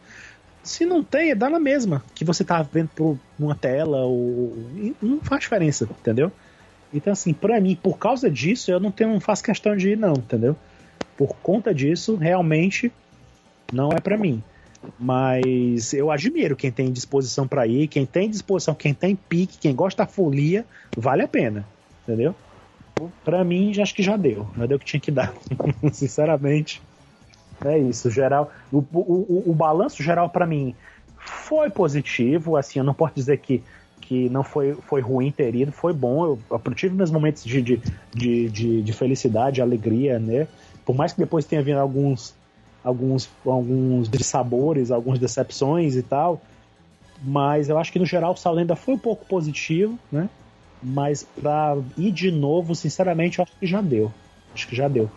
Se 0.63 0.85
não 0.85 1.03
tem, 1.03 1.35
dá 1.35 1.49
na 1.49 1.59
mesma 1.59 2.03
que 2.13 2.23
você 2.23 2.43
tá 2.43 2.61
vendo 2.61 2.89
por 2.89 3.17
uma 3.37 3.55
tela 3.55 3.99
ou 4.05 4.57
não 5.01 5.19
faz 5.21 5.41
diferença, 5.41 5.87
entendeu? 5.99 6.31
Então 6.93 7.13
assim, 7.13 7.33
para 7.33 7.59
mim, 7.59 7.75
por 7.75 7.97
causa 7.97 8.29
disso, 8.29 8.71
eu 8.71 8.79
não 8.79 8.91
tenho, 8.91 9.11
não 9.11 9.19
faço 9.19 9.43
questão 9.43 9.75
de 9.75 9.89
ir 9.89 9.97
não, 9.97 10.13
entendeu? 10.13 10.55
Por 11.17 11.35
conta 11.43 11.73
disso, 11.73 12.15
realmente 12.15 12.91
não 13.71 13.89
é 13.91 13.99
para 13.99 14.17
mim. 14.17 14.41
Mas 14.97 15.93
eu 15.93 16.09
admiro 16.09 16.55
quem 16.55 16.71
tem 16.71 16.91
disposição 16.91 17.47
para 17.47 17.67
ir, 17.67 17.87
quem 17.87 18.05
tem 18.05 18.29
disposição, 18.29 18.73
quem 18.73 18.93
tem 18.93 19.15
pique, 19.15 19.57
quem 19.57 19.75
gosta 19.75 20.03
da 20.03 20.07
folia, 20.07 20.65
vale 20.95 21.21
a 21.21 21.27
pena, 21.27 21.65
entendeu? 22.03 22.33
Para 23.23 23.43
mim, 23.43 23.73
acho 23.81 23.93
que 23.93 24.03
já 24.03 24.15
deu, 24.17 24.47
já 24.57 24.65
deu 24.65 24.77
o 24.77 24.79
que 24.79 24.85
tinha 24.85 24.99
que 24.99 25.11
dar, 25.11 25.33
sinceramente. 25.91 26.81
É 27.63 27.77
isso, 27.77 28.09
geral. 28.09 28.51
O, 28.71 28.77
o, 28.77 28.99
o, 28.99 29.43
o 29.47 29.53
balanço 29.53 30.01
geral 30.01 30.29
para 30.29 30.45
mim 30.45 30.73
foi 31.17 31.69
positivo, 31.69 32.55
assim, 32.55 32.79
eu 32.79 32.85
não 32.85 32.93
posso 32.93 33.15
dizer 33.15 33.37
que, 33.39 33.61
que 34.01 34.29
não 34.29 34.43
foi, 34.43 34.73
foi 34.87 35.01
ruim 35.01 35.31
ter 35.31 35.53
ido, 35.55 35.71
foi 35.71 35.93
bom. 35.93 36.25
Eu, 36.25 36.39
eu 36.49 36.73
tive 36.73 36.95
meus 36.95 37.11
momentos 37.11 37.43
de, 37.43 37.61
de, 37.61 37.81
de, 38.13 38.49
de, 38.49 38.81
de 38.81 38.93
felicidade, 38.93 39.61
alegria, 39.61 40.19
né? 40.19 40.47
Por 40.89 40.95
mais 40.95 41.13
que 41.13 41.19
depois 41.19 41.45
tenha 41.45 41.61
vindo 41.61 41.77
alguns 41.77 42.33
alguns 42.83 43.29
alguns 43.45 44.09
dissabores, 44.09 44.89
algumas 44.89 45.19
decepções 45.19 45.95
e 45.95 46.01
tal, 46.01 46.41
mas 47.21 47.69
eu 47.69 47.77
acho 47.77 47.91
que 47.91 47.99
no 47.99 48.07
geral 48.07 48.33
o 48.33 48.35
saldo 48.35 48.59
ainda 48.59 48.75
foi 48.75 48.95
um 48.95 48.97
pouco 48.97 49.23
positivo, 49.23 49.99
né? 50.11 50.27
Mas 50.81 51.21
pra 51.39 51.77
ir 51.95 52.11
de 52.11 52.31
novo, 52.31 52.73
sinceramente, 52.73 53.37
eu 53.37 53.43
acho 53.43 53.55
que 53.59 53.67
já 53.67 53.81
deu. 53.81 54.11
Acho 54.51 54.67
que 54.67 54.75
já 54.75 54.87
deu. 54.87 55.07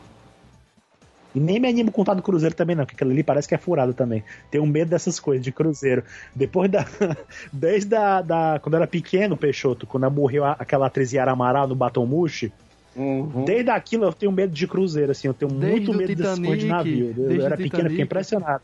E 1.35 1.41
nem 1.41 1.59
me 1.59 1.69
animo 1.69 1.91
contar 1.91 2.13
do 2.13 2.23
Cruzeiro 2.23 2.55
também, 2.55 2.77
não, 2.77 2.85
porque 2.85 2.97
aquilo 2.97 3.11
ali 3.11 3.23
parece 3.23 3.49
que 3.49 3.55
é 3.55 3.59
furado 3.59 3.95
também. 3.95 4.23
Tenho 4.51 4.67
medo 4.67 4.91
dessas 4.91 5.19
coisas 5.19 5.43
de 5.43 5.51
Cruzeiro. 5.51 6.05
Depois 6.37 6.71
da. 6.71 6.85
Desde 7.51 7.97
a, 7.97 8.21
da. 8.21 8.61
Quando 8.63 8.75
era 8.75 8.87
pequeno, 8.87 9.39
Peixoto, 9.39 9.87
quando 9.87 10.11
morreu 10.11 10.45
aquela 10.45 10.89
atriz 10.89 11.15
Yara 11.15 11.33
Amaral 11.33 11.67
no 11.67 11.75
Batom 11.75 12.05
Mushi, 12.05 12.53
Uhum. 12.95 13.45
desde 13.45 13.71
aquilo 13.71 14.05
eu 14.05 14.13
tenho 14.13 14.31
medo 14.31 14.53
de 14.53 14.67
Cruzeiro, 14.67 15.13
assim. 15.13 15.27
Eu 15.27 15.35
tenho 15.35 15.51
Desde 15.51 15.87
muito 15.87 15.95
medo 15.95 16.15
dessas 16.15 16.39
coisas 16.39 16.59
de 16.59 16.65
Titanic, 16.65 16.91
navio. 16.91 17.07
Eu, 17.17 17.29
desde 17.29 17.47
era 17.47 17.57
pequeno, 17.57 17.57
eu 17.57 17.57
fiquei 17.57 17.69
Titanic. 17.69 18.03
impressionado. 18.03 18.63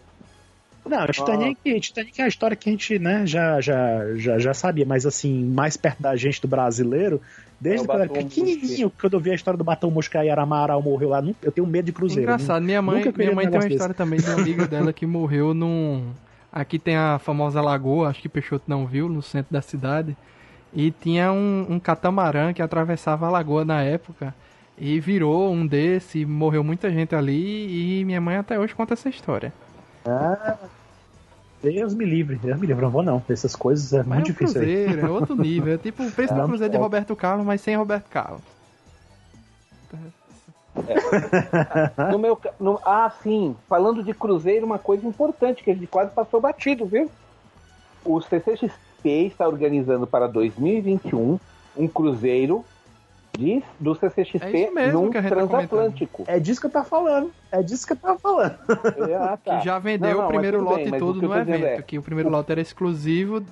Não, 0.89 1.07
Titanic, 1.07 1.81
Titanic 1.81 2.20
é 2.20 2.24
a 2.24 2.28
história 2.28 2.57
que 2.57 2.68
a 2.68 2.73
gente, 2.73 2.98
né, 2.98 3.26
já, 3.26 3.60
já, 3.60 4.15
já, 4.16 4.39
já 4.39 4.55
sabia, 4.55 4.86
mas 4.86 5.05
assim, 5.05 5.44
mais 5.44 5.76
perto 5.76 6.02
da 6.02 6.16
gente 6.16 6.40
do 6.40 6.48
brasileiro, 6.48 7.20
desde 7.60 7.84
É 7.84 7.86
quando 7.86 7.98
eu 7.98 8.05
era 8.05 8.12
pequenininho, 8.12 8.92
quando 8.98 9.12
eu 9.15 9.20
vi 9.20 9.31
a 9.31 9.34
história 9.34 9.58
do 9.58 9.65
Batom 9.65 9.90
Mosca 9.90 10.24
e 10.24 10.28
Yara 10.28 10.42
Amaral 10.42 10.81
morreu 10.82 11.10
lá, 11.10 11.23
eu 11.42 11.52
tenho 11.52 11.66
medo 11.66 11.86
de 11.86 11.92
Cruzeiro. 11.92 12.23
Engraçado, 12.23 12.62
minha 12.62 12.81
mãe, 12.81 13.05
Nunca 13.05 13.18
minha 13.18 13.34
mãe 13.34 13.47
um 13.47 13.50
tem 13.50 13.58
uma 13.58 13.65
negócio 13.65 13.73
história 13.73 13.94
também 13.94 14.18
de 14.18 14.31
uma 14.31 14.40
amiga 14.40 14.66
dela 14.66 14.92
que 14.92 15.05
morreu 15.05 15.52
num. 15.52 16.10
Aqui 16.50 16.78
tem 16.78 16.97
a 16.97 17.18
famosa 17.18 17.60
lagoa, 17.60 18.08
acho 18.08 18.23
que 18.23 18.28
Peixoto 18.28 18.65
não 18.66 18.86
viu, 18.86 19.08
no 19.08 19.20
centro 19.20 19.52
da 19.52 19.60
cidade. 19.60 20.16
E 20.72 20.90
tinha 20.90 21.32
um, 21.32 21.66
um 21.70 21.80
catamarã 21.80 22.52
que 22.52 22.62
atravessava 22.62 23.26
a 23.26 23.30
lagoa 23.30 23.64
na 23.64 23.82
época. 23.82 24.34
E 24.76 25.00
virou 25.00 25.50
um 25.52 25.66
desse, 25.66 26.24
morreu 26.24 26.62
muita 26.62 26.90
gente 26.90 27.14
ali. 27.14 28.00
E 28.00 28.05
minha 28.05 28.20
mãe 28.20 28.36
até 28.36 28.58
hoje 28.58 28.74
conta 28.74 28.94
essa 28.94 29.08
história. 29.08 29.52
Deus 31.62 31.92
me 31.94 32.05
livre, 32.05 32.36
Deus 32.36 32.60
me 32.60 32.66
livre, 32.66 32.82
não 32.84 32.90
vou 32.90 33.02
não. 33.02 33.20
Essas 33.28 33.56
coisas 33.56 33.92
é 33.92 33.98
Mas 34.05 34.06
muito 34.06 34.28
é 34.28 34.30
um 34.30 34.32
difícil 34.34 34.60
aí. 34.60 34.66
cruzeiro, 34.84 35.06
é 35.06 35.10
outro 35.10 35.34
nível. 35.36 35.74
É 35.74 35.78
tipo 35.82 36.05
o 36.05 36.10
preço 36.12 36.32
do 36.34 36.40
É, 36.40 36.44
cruzeiro 36.44 36.70
de 36.70 36.76
é. 36.76 36.80
Roberto 36.80 37.16
Carlos, 37.16 37.44
mas 37.44 37.60
sem 37.60 37.74
Roberto 37.76 38.08
Carlos. 38.08 38.40
No 42.12 42.18
meu, 42.18 42.38
no- 42.60 42.80
ah, 42.84 43.10
sim. 43.22 43.56
Falando 43.68 44.02
de 44.02 44.14
Cruzeiro, 44.14 44.64
uma 44.64 44.78
coisa 44.78 45.06
importante 45.06 45.62
que 45.64 45.70
a 45.70 45.74
gente 45.74 45.86
quase 45.88 46.12
passou 46.12 46.40
batido, 46.40 46.86
viu? 46.86 47.10
O 48.05 48.20
CCXP 48.20 48.70
está 49.05 49.47
organizando 49.47 50.07
para 50.07 50.27
2021 50.27 51.39
um 51.77 51.86
cruzeiro 51.89 52.65
de, 53.36 53.62
do 53.78 53.93
É 53.93 53.94
CCXP 53.94 54.59
isso 54.65 54.75
mesmo 54.75 55.02
num 55.02 55.10
tá 55.12 55.23
transatlântico. 55.23 56.25
É 56.27 56.41
disso 56.41 56.60
que 56.60 56.67
eu 56.67 56.70
tava 56.70 56.85
falando. 56.86 57.31
É 57.52 57.62
disso 57.62 57.86
que 57.86 57.93
eu 57.93 57.97
tava 57.97 58.18
falando. 58.18 58.57
É, 59.09 59.15
ah, 59.15 59.39
tá. 59.44 59.59
Que 59.59 59.65
já 59.65 59.78
vendeu 59.78 60.10
Não, 60.10 60.18
não, 60.18 60.25
o 60.25 60.28
primeiro 60.28 60.62
lote 60.62 60.91
bem, 60.91 60.99
todo 60.99 61.23
no 61.23 61.35
evento. 61.35 61.65
é- 61.65 61.83
Que 61.83 61.99
o 61.99 62.02
primeiro 62.02 62.28
lote 62.31 62.51
era 62.51 62.60
exclusivo. 62.60 63.44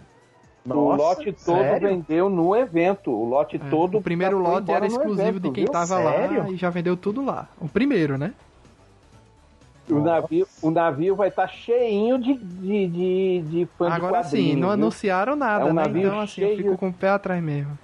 o 0.68 0.72
lote 0.96 1.32
todo 1.32 1.58
Sério? 1.58 1.88
vendeu 1.88 2.28
no 2.28 2.56
evento. 2.56 3.12
O 3.12 3.24
lote 3.28 3.56
é, 3.56 3.70
todo. 3.70 3.98
o 3.98 4.02
primeiro 4.02 4.38
lote 4.38 4.72
era 4.72 4.86
exclusivo 4.86 5.28
evento, 5.28 5.42
de 5.42 5.50
quem 5.52 5.64
viu? 5.64 5.72
tava 5.72 5.86
Sério? 6.02 6.42
lá 6.42 6.50
e 6.50 6.56
já 6.56 6.68
vendeu 6.68 6.96
tudo 6.96 7.24
lá. 7.24 7.48
O 7.60 7.68
primeiro, 7.68 8.18
né? 8.18 8.32
O 9.88 10.00
navio, 10.00 10.48
o 10.62 10.70
navio 10.70 11.14
vai 11.14 11.28
estar 11.28 11.46
cheinho 11.48 12.18
de, 12.18 12.34
de, 12.34 12.88
de, 12.88 13.42
de 13.42 13.68
fã 13.78 13.88
de 13.88 13.92
Agora 13.96 14.22
sim, 14.24 14.54
não 14.56 14.68
viu? 14.68 14.72
anunciaram 14.72 15.36
nada, 15.36 15.64
É 15.64 15.70
um 15.70 15.72
né? 15.74 15.82
navio 15.82 16.06
Então 16.08 16.20
assim, 16.20 16.42
eu 16.42 16.48
cheio- 16.48 16.56
fico 16.64 16.78
com 16.78 16.88
o 16.88 16.92
pé 16.92 17.10
atrás 17.10 17.42
mesmo. 17.42 17.78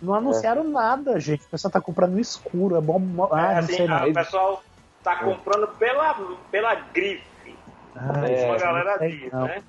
Não 0.00 0.14
anunciaram 0.14 0.64
nada, 0.64 1.18
gente. 1.20 1.44
O 1.44 1.48
pessoal 1.48 1.70
tá 1.70 1.80
comprando 1.80 2.12
no 2.12 2.20
escuro. 2.20 2.76
É 2.76 2.80
bom. 2.80 3.02
Ah, 3.32 3.50
É, 3.50 3.52
não 3.52 3.58
assim, 3.58 3.72
sei 3.74 3.86
o 4.10 4.14
pessoal 4.14 4.62
tá 5.02 5.16
comprando 5.16 5.66
pela, 5.78 6.14
pela 6.50 6.74
grife. 6.74 7.54
Ah, 7.96 8.26
É, 8.28 8.50
a 8.50 8.56
galera 8.58 8.96
diz, 9.08 9.30
não. 9.32 9.44
né? 9.44 9.62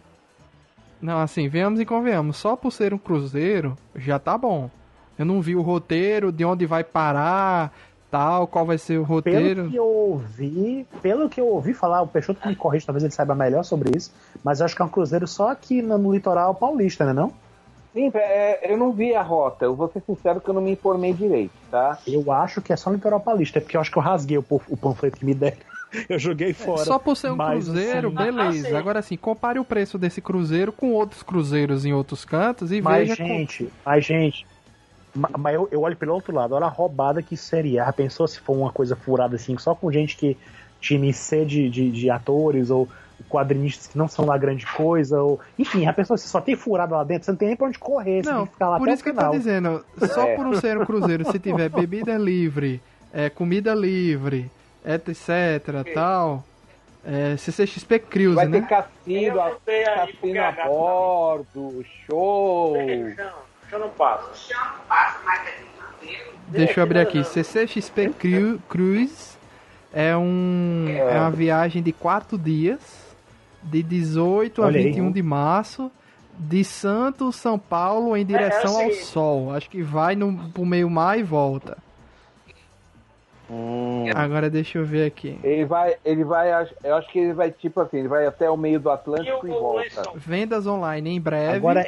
Não, 1.02 1.20
assim, 1.20 1.50
venhamos 1.50 1.80
e 1.80 1.86
convenhamos. 1.86 2.38
Só 2.38 2.56
por 2.56 2.72
ser 2.72 2.94
um 2.94 2.98
cruzeiro, 2.98 3.76
já 3.96 4.20
tá 4.20 4.38
bom. 4.38 4.70
Eu 5.18 5.26
não 5.26 5.42
vi 5.42 5.56
o 5.56 5.62
roteiro, 5.62 6.32
de 6.32 6.46
onde 6.46 6.66
vai 6.66 6.84
parar, 6.84 7.74
tal, 8.12 8.46
qual 8.46 8.66
vai 8.66 8.78
ser 8.78 8.98
o 9.00 9.06
Pelo 9.06 9.16
roteiro. 9.16 9.70
que 9.70 9.76
eu 9.78 9.86
ouvi, 9.88 10.86
pelo 11.02 11.30
que 11.30 11.40
eu 11.40 11.48
ouvi 11.48 11.74
falar, 11.74 12.02
o 12.02 12.08
Peixoto 12.08 12.46
me 12.48 12.56
corrige, 12.56 12.86
talvez 12.86 13.04
ele 13.04 13.14
saiba 13.14 13.34
melhor 13.34 13.64
sobre 13.64 13.98
isso, 13.98 14.12
mas 14.44 14.60
eu 14.60 14.66
acho 14.66 14.76
que 14.76 14.82
é 14.82 14.86
um 14.86 14.90
cruzeiro 14.90 15.26
só 15.28 15.50
aqui 15.50 15.82
no, 15.82 15.98
no 15.98 16.14
litoral 16.14 16.54
paulista, 16.54 17.06
né 17.06 17.14
não? 17.14 17.32
Sim, 17.94 18.12
é, 18.14 18.72
eu 18.72 18.78
não 18.78 18.92
vi 18.94 19.14
a 19.14 19.22
rota. 19.22 19.66
Eu 19.66 19.76
vou 19.76 19.90
ser 19.92 20.02
sincero 20.06 20.40
que 20.40 20.50
eu 20.50 20.54
não 20.54 20.62
me 20.62 20.72
informei 20.72 21.12
direito, 21.14 21.52
tá? 21.70 21.98
Eu 22.08 22.32
acho 22.32 22.62
que 22.62 22.72
é 22.72 22.76
só 22.78 22.90
no 22.90 22.96
litoral 22.98 23.20
paulista, 23.20 23.58
é 23.60 23.62
porque 23.62 23.76
eu 23.76 23.82
acho 23.82 23.92
que 23.92 23.98
eu 23.98 24.02
rasguei 24.02 24.38
o, 24.38 24.46
o 24.50 24.78
panfleto 24.78 25.18
que 25.18 25.26
me 25.26 25.34
deram. 25.34 25.58
Eu 26.08 26.18
joguei 26.18 26.54
fora. 26.54 26.86
Só 26.86 26.98
por 26.98 27.18
ser 27.18 27.32
um 27.32 27.36
Mas, 27.36 27.66
cruzeiro, 27.66 28.08
assim, 28.08 28.16
beleza. 28.16 28.68
Ah, 28.68 28.72
sim. 28.72 28.76
Agora 28.78 29.00
assim, 29.00 29.18
compare 29.18 29.60
o 29.60 29.66
preço 29.66 29.98
desse 29.98 30.22
cruzeiro 30.22 30.72
com 30.72 30.94
outros 30.94 31.22
cruzeiros 31.22 31.84
em 31.84 31.92
outros 31.92 32.24
cantos 32.24 32.72
e 32.72 32.82
Mas, 32.82 33.10
veja. 33.10 33.18
com- 33.22 33.28
gente, 33.28 33.70
mas, 33.86 34.06
gente. 34.06 34.48
Ma- 35.16 35.30
Mas 35.38 35.56
eu, 35.56 35.68
eu 35.72 35.82
olho 35.82 35.96
pelo 35.96 36.14
outro 36.14 36.34
lado, 36.34 36.54
olha 36.56 36.66
a 36.66 36.70
roubada 36.70 37.22
que 37.22 37.36
seria. 37.38 37.84
Já 37.86 37.94
pensou 37.94 38.28
se 38.28 38.40
for 38.40 38.54
uma 38.54 38.72
coisa 38.72 38.96
furada 38.96 39.36
assim, 39.36 39.58
só 39.58 39.74
com 39.76 39.92
gente 39.92 40.16
que 40.18 40.38
time 40.80 41.14
C 41.14 41.46
de, 41.46 41.70
de, 41.70 41.92
de 41.92 42.10
atores 42.10 42.70
ou 42.70 42.88
quadrinistas 43.30 43.88
que 43.88 43.98
não 43.98 44.08
são 44.08 44.26
lá 44.26 44.38
grande 44.38 44.66
coisa, 44.66 45.22
ou. 45.22 45.40
Enfim, 45.58 45.84
já 45.84 45.94
pensou 45.94 46.18
se 46.18 46.28
só 46.28 46.42
tem 46.42 46.56
furada 46.56 46.96
lá 46.96 47.04
dentro, 47.04 47.26
você 47.26 47.32
não 47.32 47.38
tem 47.38 47.50
nem 47.50 47.58
pra 47.58 47.68
onde 47.68 47.78
correr, 47.78 48.24
você 48.24 48.30
tem 48.30 48.38
Não, 48.40 48.46
que 48.48 48.54
ficar 48.54 48.70
lá 48.70 48.78
por 48.78 48.88
até 48.88 48.94
isso 48.94 49.02
o 49.02 49.04
que 49.04 49.10
eu 49.12 49.16
tô 49.16 49.30
dizendo, 49.30 49.86
só 50.08 50.26
É. 50.28 50.36
por 50.36 50.48
um 50.48 50.56
ser 50.56 50.78
um 50.78 50.86
cruzeiro, 50.86 51.24
se 51.26 51.40
tiver 51.40 51.70
bebida 51.70 52.18
livre, 52.18 52.82
é, 53.14 53.30
comida 53.30 53.74
livre, 53.76 54.50
etc, 54.84 55.86
tal, 55.94 56.44
é, 57.06 57.38
CCXP 57.38 58.00
Cruise, 58.00 58.36
Vai 58.36 58.48
né? 58.48 58.62
ter 58.62 58.68
cassino, 58.68 59.36
não 59.36 59.44
cassino 59.96 60.42
a 60.42 60.50
a 60.50 60.68
bordo, 60.68 61.86
show. 62.08 62.74
Deixa 62.74 63.51
eu 63.72 63.80
não 63.80 63.90
passo. 63.90 64.54
Deixa 66.48 66.80
eu 66.80 66.84
abrir 66.84 67.00
aqui, 67.00 67.24
CCXP 67.24 68.10
Cru- 68.10 68.60
Cruise 68.68 69.38
é, 69.94 70.16
um, 70.16 70.86
é 70.90 71.20
uma 71.20 71.32
viagem 71.32 71.82
de 71.82 71.92
quatro 71.92 72.38
dias, 72.38 72.80
de 73.64 73.82
18 73.84 74.62
a 74.62 74.66
Olha 74.66 74.78
aí. 74.80 74.86
21 74.86 75.12
de 75.12 75.22
março, 75.22 75.92
de 76.38 76.64
Santos, 76.64 77.36
São 77.36 77.58
Paulo, 77.60 78.16
em 78.18 78.26
direção 78.26 78.76
ao 78.82 78.88
assim. 78.88 79.02
sol. 79.04 79.54
Acho 79.54 79.70
que 79.70 79.82
vai 79.82 80.16
no, 80.16 80.50
pro 80.50 80.66
meio 80.66 80.90
mar 80.90 81.18
e 81.20 81.24
volta. 81.24 81.78
Hum. 83.50 84.06
Agora 84.16 84.50
deixa 84.50 84.78
eu 84.78 84.86
ver 84.86 85.06
aqui. 85.06 85.38
Ele 85.44 85.66
vai, 85.66 85.96
ele 86.06 86.24
vai, 86.24 86.52
eu 86.84 86.96
acho 86.96 87.10
que 87.12 87.20
ele 87.20 87.34
vai 87.34 87.52
tipo 87.52 87.82
assim, 87.82 87.98
ele 87.98 88.08
vai 88.08 88.26
até 88.26 88.50
o 88.50 88.56
meio 88.56 88.80
do 88.80 88.90
E 88.90 88.94
Atlântico 88.94 89.46
e, 89.46 89.52
o 89.52 89.60
volta. 89.60 90.04
Vendas 90.16 90.66
online 90.66 91.10
em 91.10 91.20
breve. 91.22 91.56
Agora. 91.58 91.86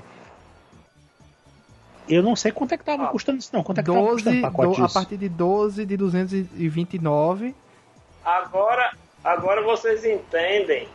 Eu 2.08 2.22
não 2.22 2.36
sei 2.36 2.52
quanto 2.52 2.74
é 2.74 2.78
que 2.78 2.84
tava 2.84 3.06
Ah, 3.06 3.08
custando 3.08 3.38
isso, 3.40 3.50
não. 3.54 3.64
Quanto 3.64 3.80
é 3.80 3.84
que 3.84 3.88
tava 3.92 4.00
12, 4.02 4.14
custando 4.24 4.38
o 4.38 4.42
pacote 4.42 4.80
do- 4.82 4.86
a 4.86 4.90
partir 4.90 5.18
de 5.18 5.30
12 5.30 5.86
de 5.86 5.96
229. 5.98 7.56
Agora, 8.26 8.92
agora 9.24 9.62
vocês 9.62 10.04
entendem 10.06 10.88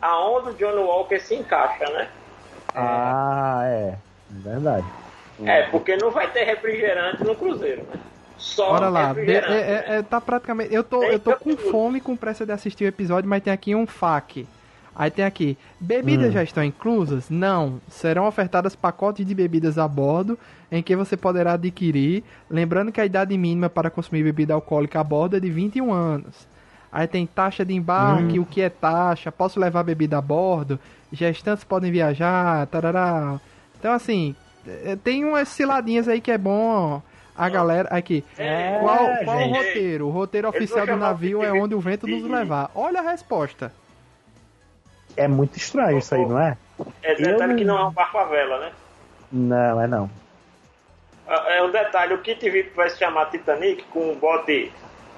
aonde 0.00 0.50
o 0.50 0.54
John 0.54 0.78
Walker 0.84 1.18
se 1.20 1.34
encaixa, 1.34 1.84
né? 1.90 2.08
Ah, 2.74 3.62
é. 3.64 3.94
Verdade. 4.30 4.86
É, 5.44 5.62
porque 5.64 5.96
não 5.96 6.10
vai 6.10 6.30
ter 6.30 6.44
refrigerante 6.44 7.22
no 7.24 7.34
cruzeiro, 7.34 7.82
né? 7.92 8.00
Só 8.38 8.70
Bora 8.72 8.88
lá. 8.88 9.12
Be- 9.14 9.20
refrigerante. 9.20 9.52
é, 9.52 9.56
é- 9.94 9.96
é- 9.98 10.02
tá 10.02 10.20
praticamente. 10.20 10.74
Eu 10.74 10.82
tô, 10.82 11.00
Tem 11.00 11.10
eu 11.12 11.18
tô 11.18 11.36
com 11.36 11.54
tudo. 11.54 11.70
fome 11.70 12.00
com 12.00 12.16
pressa 12.16 12.44
de 12.44 12.52
assistir 12.52 12.84
o 12.84 12.88
episódio, 12.88 13.28
mas 13.28 13.42
tem 13.42 13.52
aqui 13.52 13.74
um 13.74 13.86
FAQ. 13.86 14.46
Aí 14.96 15.10
tem 15.10 15.24
aqui, 15.24 15.58
bebidas 15.80 16.28
Hum. 16.30 16.32
já 16.32 16.42
estão 16.42 16.62
inclusas? 16.62 17.28
Não. 17.28 17.80
Serão 17.88 18.26
ofertadas 18.26 18.76
pacotes 18.76 19.26
de 19.26 19.34
bebidas 19.34 19.76
a 19.76 19.88
bordo, 19.88 20.38
em 20.70 20.82
que 20.82 20.94
você 20.94 21.16
poderá 21.16 21.54
adquirir. 21.54 22.22
Lembrando 22.48 22.92
que 22.92 23.00
a 23.00 23.06
idade 23.06 23.36
mínima 23.36 23.68
para 23.68 23.90
consumir 23.90 24.22
bebida 24.22 24.54
alcoólica 24.54 25.00
a 25.00 25.04
bordo 25.04 25.36
é 25.36 25.40
de 25.40 25.50
21 25.50 25.92
anos. 25.92 26.46
Aí 26.92 27.08
tem 27.08 27.26
taxa 27.26 27.64
de 27.64 27.74
embarque, 27.74 28.38
o 28.38 28.46
que 28.46 28.60
é 28.62 28.70
taxa, 28.70 29.32
posso 29.32 29.58
levar 29.58 29.82
bebida 29.82 30.16
a 30.16 30.20
bordo, 30.22 30.78
gestantes 31.12 31.64
podem 31.64 31.90
viajar, 31.90 32.64
tarará. 32.68 33.40
Então 33.80 33.92
assim, 33.92 34.32
é, 34.64 34.94
tem 34.94 35.24
umas 35.24 35.48
ciladinhas 35.48 36.06
aí 36.06 36.20
que 36.20 36.30
é 36.30 36.38
bom 36.38 37.02
a 37.36 37.48
galera. 37.48 37.88
Aqui. 37.88 38.22
É, 38.38 38.78
Qual, 38.80 38.96
qual 39.24 39.38
o 39.48 39.52
roteiro? 39.54 40.06
O 40.06 40.10
roteiro 40.10 40.48
oficial 40.48 40.86
do 40.86 40.96
navio 40.96 41.42
é 41.42 41.52
onde 41.52 41.74
o 41.74 41.80
vento 41.80 42.06
nos 42.06 42.22
levar. 42.30 42.70
Olha 42.76 43.00
a 43.00 43.10
resposta. 43.10 43.72
É 45.16 45.28
muito 45.28 45.56
estranho 45.56 45.98
isso 45.98 46.14
aí, 46.14 46.26
não 46.26 46.40
é? 46.40 46.56
É 47.02 47.14
detalhe 47.14 47.52
Eu- 47.52 47.56
que 47.56 47.64
não 47.64 47.78
é 47.78 47.84
um 47.86 47.90
barco 47.92 48.18
à 48.18 48.24
vela, 48.24 48.58
né? 48.60 48.72
Não, 49.32 49.80
é 49.80 49.86
não. 49.86 50.10
É 51.26 51.62
um 51.62 51.70
detalhe, 51.70 52.14
o 52.14 52.18
Kit 52.18 52.48
VIP 52.50 52.70
vai 52.76 52.90
se 52.90 52.98
chamar 52.98 53.26
Titanic 53.30 53.82
com 53.84 54.10
um 54.12 54.14
bote 54.16 54.70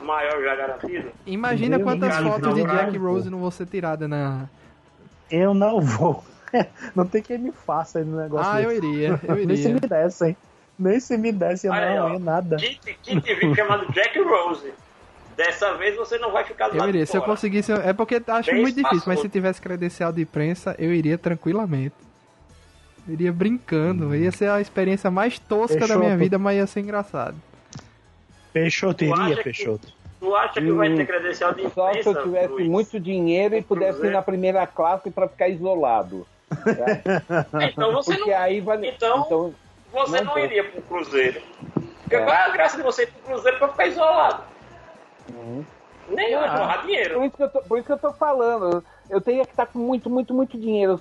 maior 0.02 0.40
já 0.42 0.54
garantido. 0.54 1.10
Imagina 1.26 1.76
Deus 1.78 1.88
quantas 1.90 2.16
fotos 2.18 2.54
de 2.54 2.62
Jack 2.64 2.98
não. 2.98 3.04
Rose 3.04 3.30
não 3.30 3.40
vão 3.40 3.50
ser 3.50 3.66
tiradas 3.66 4.08
na. 4.08 4.46
Eu 5.30 5.52
não 5.52 5.80
vou. 5.80 6.22
não 6.94 7.04
tem 7.06 7.20
quem 7.22 7.38
me 7.38 7.50
faça 7.50 7.98
aí 7.98 8.04
no 8.04 8.16
negócio 8.18 8.52
Ah, 8.52 8.62
eu 8.62 8.68
desse. 8.68 8.86
iria, 8.86 9.20
eu 9.24 9.34
Nem 9.34 9.56
se 9.56 9.62
iria. 9.62 9.74
me 9.74 9.80
dessem. 9.80 10.36
Nem 10.78 11.00
se 11.00 11.16
me 11.18 11.32
dessem, 11.32 11.68
eu 11.68 11.74
aí, 11.74 11.96
não 11.96 12.12
ia 12.12 12.18
nada. 12.20 12.56
Kit, 12.56 12.80
Kit 13.02 13.20
VIP 13.34 13.54
chamado 13.56 13.90
Jack 13.92 14.18
Rose. 14.20 14.72
Dessa 15.36 15.74
vez 15.74 15.94
você 15.96 16.16
não 16.18 16.32
vai 16.32 16.44
ficar 16.44 16.68
do 16.68 16.74
Eu 16.76 16.80
lado 16.80 16.88
iria. 16.88 17.04
de 17.04 17.10
Se 17.10 17.16
eu 17.16 17.20
fora. 17.20 17.32
conseguisse. 17.32 17.70
É 17.72 17.92
porque 17.92 18.22
acho 18.26 18.50
Bem 18.50 18.62
muito 18.62 18.76
difícil, 18.82 19.02
mas 19.06 19.20
se 19.20 19.28
tivesse 19.28 19.60
credencial 19.60 20.10
de 20.12 20.22
imprensa, 20.22 20.74
eu 20.78 20.92
iria 20.94 21.18
tranquilamente. 21.18 21.94
Iria 23.06 23.32
brincando. 23.32 24.14
Ia 24.14 24.32
ser 24.32 24.48
a 24.50 24.60
experiência 24.60 25.10
mais 25.10 25.38
tosca 25.38 25.74
da 25.74 25.80
Peixoto. 25.80 26.00
minha 26.04 26.16
vida, 26.16 26.38
mas 26.38 26.56
ia 26.56 26.66
ser 26.66 26.80
engraçado. 26.80 27.36
Peixoto 28.52 29.04
iria, 29.04 29.36
que- 29.36 29.42
Peixoto. 29.44 29.88
Tu 30.18 30.34
acha 30.34 30.60
que 30.60 30.72
vai 30.72 30.92
ter 30.94 31.06
credencial 31.06 31.52
de 31.52 31.62
Só 31.70 31.92
se 31.92 31.98
imprensa? 32.00 32.08
eu 32.18 32.22
tivesse 32.24 32.48
Luiz? 32.48 32.68
muito 32.68 32.98
dinheiro 32.98 33.54
e 33.54 33.62
pudesse 33.62 34.04
ir 34.06 34.10
na 34.12 34.22
primeira 34.22 34.66
classe 34.66 35.10
para 35.10 35.28
ficar 35.28 35.48
isolado. 35.48 36.26
Então 37.70 37.92
você 37.92 38.14
Porque 38.16 38.30
não, 38.30 38.38
aí 38.38 38.60
vale. 38.60 38.88
Então- 38.88 39.22
então 39.26 39.54
você 39.92 40.20
não 40.22 40.34
não 40.34 40.38
iria 40.38 40.64
pro 40.64 40.80
Cruzeiro. 40.82 41.40
Porque 42.02 42.16
É. 42.16 42.20
qual 42.24 42.34
é 42.34 42.42
a 42.44 42.48
graça 42.50 42.76
de 42.76 42.82
você 42.82 43.02
ir 43.02 43.06
pro 43.08 43.32
Cruzeiro 43.32 43.58
pra 43.58 43.68
ficar 43.68 43.86
isolado? 43.88 44.42
Uhum. 45.34 45.64
Nem 46.08 46.30
torrar 46.32 46.86
dinheiro. 46.86 47.14
Por 47.16 47.24
isso, 47.24 47.36
que 47.36 47.42
eu 47.42 47.48
tô, 47.48 47.60
por 47.62 47.78
isso 47.78 47.86
que 47.86 47.92
eu 47.92 47.98
tô 47.98 48.12
falando. 48.12 48.84
Eu 49.10 49.20
teria 49.20 49.44
que 49.44 49.50
estar 49.50 49.66
com 49.66 49.78
muito, 49.78 50.08
muito, 50.08 50.32
muito 50.32 50.58
dinheiro 50.58 51.00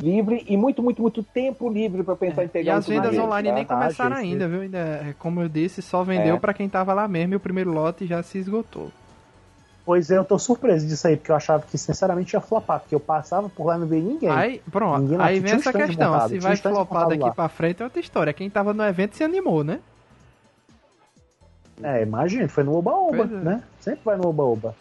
livre 0.00 0.44
e 0.48 0.56
muito, 0.56 0.82
muito, 0.82 1.00
muito 1.02 1.22
tempo 1.22 1.68
livre 1.70 2.02
para 2.02 2.16
pensar 2.16 2.42
em 2.42 2.46
E 2.46 2.48
pegar 2.48 2.76
as 2.76 2.86
um 2.86 2.90
vendas 2.90 3.18
online 3.18 3.48
tá? 3.48 3.54
nem 3.54 3.64
começaram 3.64 4.16
Ah, 4.16 4.18
ainda, 4.18 4.48
viu? 4.48 4.60
Ainda, 4.62 4.78
é, 4.78 5.14
como 5.18 5.40
eu 5.42 5.48
disse, 5.48 5.80
só 5.82 6.02
vendeu 6.02 6.36
É. 6.36 6.38
pra 6.38 6.52
quem 6.54 6.68
tava 6.68 6.92
lá 6.92 7.06
mesmo 7.08 7.34
e 7.34 7.36
o 7.36 7.40
primeiro 7.40 7.72
lote 7.72 8.06
já 8.06 8.22
se 8.22 8.38
esgotou. 8.38 8.90
Pois 9.84 10.10
é, 10.10 10.16
eu 10.16 10.24
tô 10.24 10.38
surpreso 10.38 10.86
disso 10.86 11.08
aí, 11.08 11.16
porque 11.16 11.32
eu 11.32 11.36
achava 11.36 11.64
que 11.68 11.76
sinceramente 11.76 12.34
ia 12.34 12.40
flopar, 12.40 12.80
porque 12.80 12.94
eu 12.94 13.00
passava 13.00 13.48
por 13.48 13.64
lá 13.66 13.76
e 13.76 13.80
não 13.80 13.86
vi 13.86 14.00
ninguém. 14.00 14.30
Aí, 14.30 14.62
pronto, 14.70 15.00
Ninguém 15.02 15.18
lá 15.18 15.24
aí 15.24 15.40
vem 15.40 15.52
essa 15.54 15.72
questão. 15.72 16.12
montado, 16.12 16.28
se 16.28 16.38
vai 16.38 16.56
flopar 16.56 17.08
daqui 17.08 17.24
lá. 17.24 17.32
pra 17.32 17.48
frente 17.48 17.80
é 17.82 17.84
outra 17.84 18.00
história. 18.00 18.32
Quem 18.32 18.48
tava 18.48 18.72
no 18.72 18.84
evento 18.84 19.16
se 19.16 19.24
animou, 19.24 19.64
né? 19.64 19.80
É, 21.82 22.02
imagina, 22.02 22.48
foi 22.48 22.64
no 22.64 22.74
Oba-Oba, 22.76 23.24
é. 23.24 23.26
né? 23.26 23.62
Sempre 23.80 24.00
vai 24.04 24.16
no 24.16 24.28
Oba-Oba. 24.28 24.74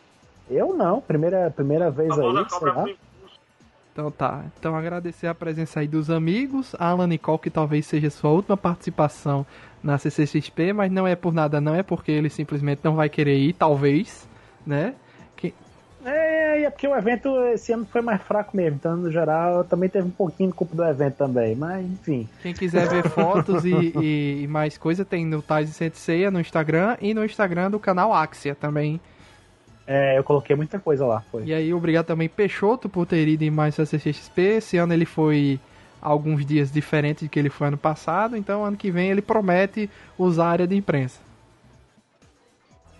Eu 0.49 0.73
não, 0.73 0.99
primeira, 1.01 1.49
primeira 1.49 1.89
vez 1.89 2.11
aí, 2.11 2.17
sei 2.17 2.43
cobra 2.45 2.73
lá. 2.73 2.83
pro 2.83 2.95
Então 3.93 4.11
tá. 4.11 4.43
Então 4.59 4.75
agradecer 4.75 5.27
a 5.27 5.35
presença 5.35 5.79
aí 5.79 5.87
dos 5.87 6.09
amigos. 6.09 6.75
A 6.77 6.87
Alan 6.87 7.07
Nicole, 7.07 7.39
que 7.39 7.49
talvez 7.49 7.85
seja 7.85 8.09
sua 8.09 8.31
última 8.31 8.57
participação 8.57 9.45
na 9.83 9.97
CCXP, 9.97 10.73
mas 10.73 10.91
não 10.91 11.07
é 11.07 11.15
por 11.15 11.33
nada, 11.33 11.61
não. 11.61 11.73
É 11.73 11.83
porque 11.83 12.11
ele 12.11 12.29
simplesmente 12.29 12.81
não 12.83 12.95
vai 12.95 13.09
querer 13.09 13.37
ir, 13.37 13.53
talvez, 13.53 14.27
né? 14.65 14.93
É, 16.03 16.61
e 16.61 16.65
é 16.65 16.69
porque 16.69 16.87
o 16.87 16.95
evento 16.95 17.29
esse 17.53 17.71
ano 17.71 17.85
foi 17.85 18.01
mais 18.01 18.21
fraco 18.23 18.57
mesmo, 18.57 18.77
então 18.77 18.95
no 18.97 19.11
geral 19.11 19.63
também 19.63 19.87
teve 19.87 20.07
um 20.07 20.11
pouquinho 20.11 20.49
de 20.49 20.55
culpa 20.55 20.75
do 20.75 20.83
evento 20.83 21.15
também, 21.15 21.55
mas 21.55 21.85
enfim. 21.85 22.27
Quem 22.41 22.53
quiser 22.53 22.87
ver 22.89 23.07
fotos 23.09 23.63
e, 23.65 23.93
e- 24.01 24.43
e 24.43 24.47
mais 24.47 24.77
coisa, 24.77 25.05
tem 25.05 25.25
no 25.25 25.41
Tais 25.43 25.69
e 25.69 25.73
Senseia 25.73 26.31
no 26.31 26.39
Instagram 26.39 26.97
e 26.99 27.13
no 27.13 27.23
Instagram 27.23 27.69
do 27.69 27.79
canal 27.79 28.11
Axia 28.13 28.55
também. 28.55 28.99
É, 29.85 30.17
eu 30.17 30.23
coloquei 30.23 30.55
muita 30.55 30.79
coisa 30.79 31.05
lá, 31.05 31.21
foi. 31.31 31.43
E 31.43 31.53
aí, 31.53 31.73
obrigado 31.73 32.05
também 32.05 32.29
Peixoto 32.29 32.87
por 32.89 33.05
ter 33.05 33.27
ido 33.27 33.43
em 33.43 33.51
mais 33.51 33.75
CCXP. 33.75 34.41
Esse 34.57 34.77
ano 34.77 34.93
ele 34.93 35.05
foi 35.05 35.59
alguns 36.01 36.43
dias 36.45 36.71
diferentes 36.71 37.23
do 37.27 37.29
que 37.29 37.37
ele 37.37 37.49
foi 37.49 37.67
ano 37.67 37.77
passado, 37.77 38.35
então 38.35 38.63
ano 38.65 38.75
que 38.77 38.89
vem 38.89 39.11
ele 39.11 39.21
promete 39.21 39.87
usar 40.17 40.45
a 40.45 40.49
área 40.51 40.67
de 40.67 40.75
imprensa. 40.75 41.19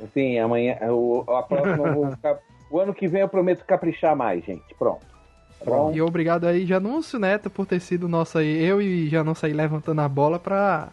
Assim, 0.03 0.37
amanhã, 0.39 0.77
o, 0.91 1.23
a 1.29 1.43
próxima 1.43 1.87
eu 1.87 1.93
vou 1.95 2.11
ficar. 2.15 2.37
O 2.71 2.79
ano 2.79 2.93
que 2.93 3.07
vem 3.07 3.21
eu 3.21 3.27
prometo 3.27 3.65
caprichar 3.65 4.15
mais, 4.15 4.43
gente. 4.45 4.73
Pronto. 4.79 5.05
Bom? 5.65 5.91
E 5.93 6.01
obrigado 6.01 6.45
aí, 6.47 6.65
Janúncio 6.65 7.19
Neto, 7.19 7.49
por 7.49 7.65
ter 7.67 7.79
sido 7.79 8.07
nosso 8.07 8.37
aí, 8.37 8.63
eu 8.63 8.81
e 8.81 9.07
Janúncio 9.09 9.45
aí 9.45 9.53
levantando 9.53 10.01
a 10.01 10.07
bola 10.09 10.39
pra 10.39 10.87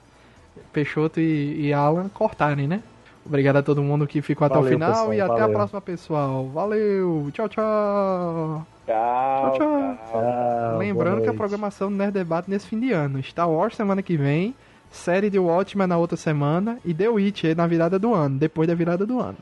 Peixoto 0.73 1.20
e, 1.20 1.68
e 1.68 1.73
Alan 1.73 2.08
cortarem, 2.10 2.66
né? 2.68 2.82
Obrigado 3.24 3.57
a 3.57 3.62
todo 3.62 3.82
mundo 3.82 4.07
que 4.07 4.20
ficou 4.20 4.44
até 4.47 4.57
o 4.57 4.62
Valeu, 4.62 4.73
final 4.73 4.90
pessoal, 4.90 5.15
e 5.15 5.20
até 5.20 5.32
a 5.32 5.36
valeu. 5.36 5.52
próxima, 5.55 5.81
pessoal. 5.81 6.48
Valeu, 6.48 7.31
tchau, 7.32 7.48
tchau. 7.48 8.66
Tchau, 8.86 9.52
Tchau, 9.52 9.58
tchau. 9.58 9.98
tchau. 10.10 10.78
Lembrando 10.78 11.23
que 11.23 11.28
a 11.28 11.34
programação 11.34 11.90
do 11.90 11.97
Nerd 11.97 12.12
Debate 12.12 12.50
nesse 12.50 12.66
fim 12.66 12.81
de 12.81 12.92
ano. 12.92 13.23
Star 13.23 13.48
Wars 13.50 13.76
semana 13.76 14.02
que 14.02 14.16
vem, 14.16 14.55
série 14.90 15.28
de 15.28 15.39
Watchmen 15.39 15.86
na 15.86 15.98
outra 15.98 16.16
semana 16.16 16.78
e 16.84 16.94
The 16.94 17.08
Witch 17.08 17.44
aí 17.44 17.55
na 17.55 17.66
virada 17.66 17.98
do 17.98 18.15
ano, 18.15 18.39
depois 18.39 18.66
da 18.66 18.74
virada 18.74 19.05
do 19.07 19.20
ano. 19.20 19.36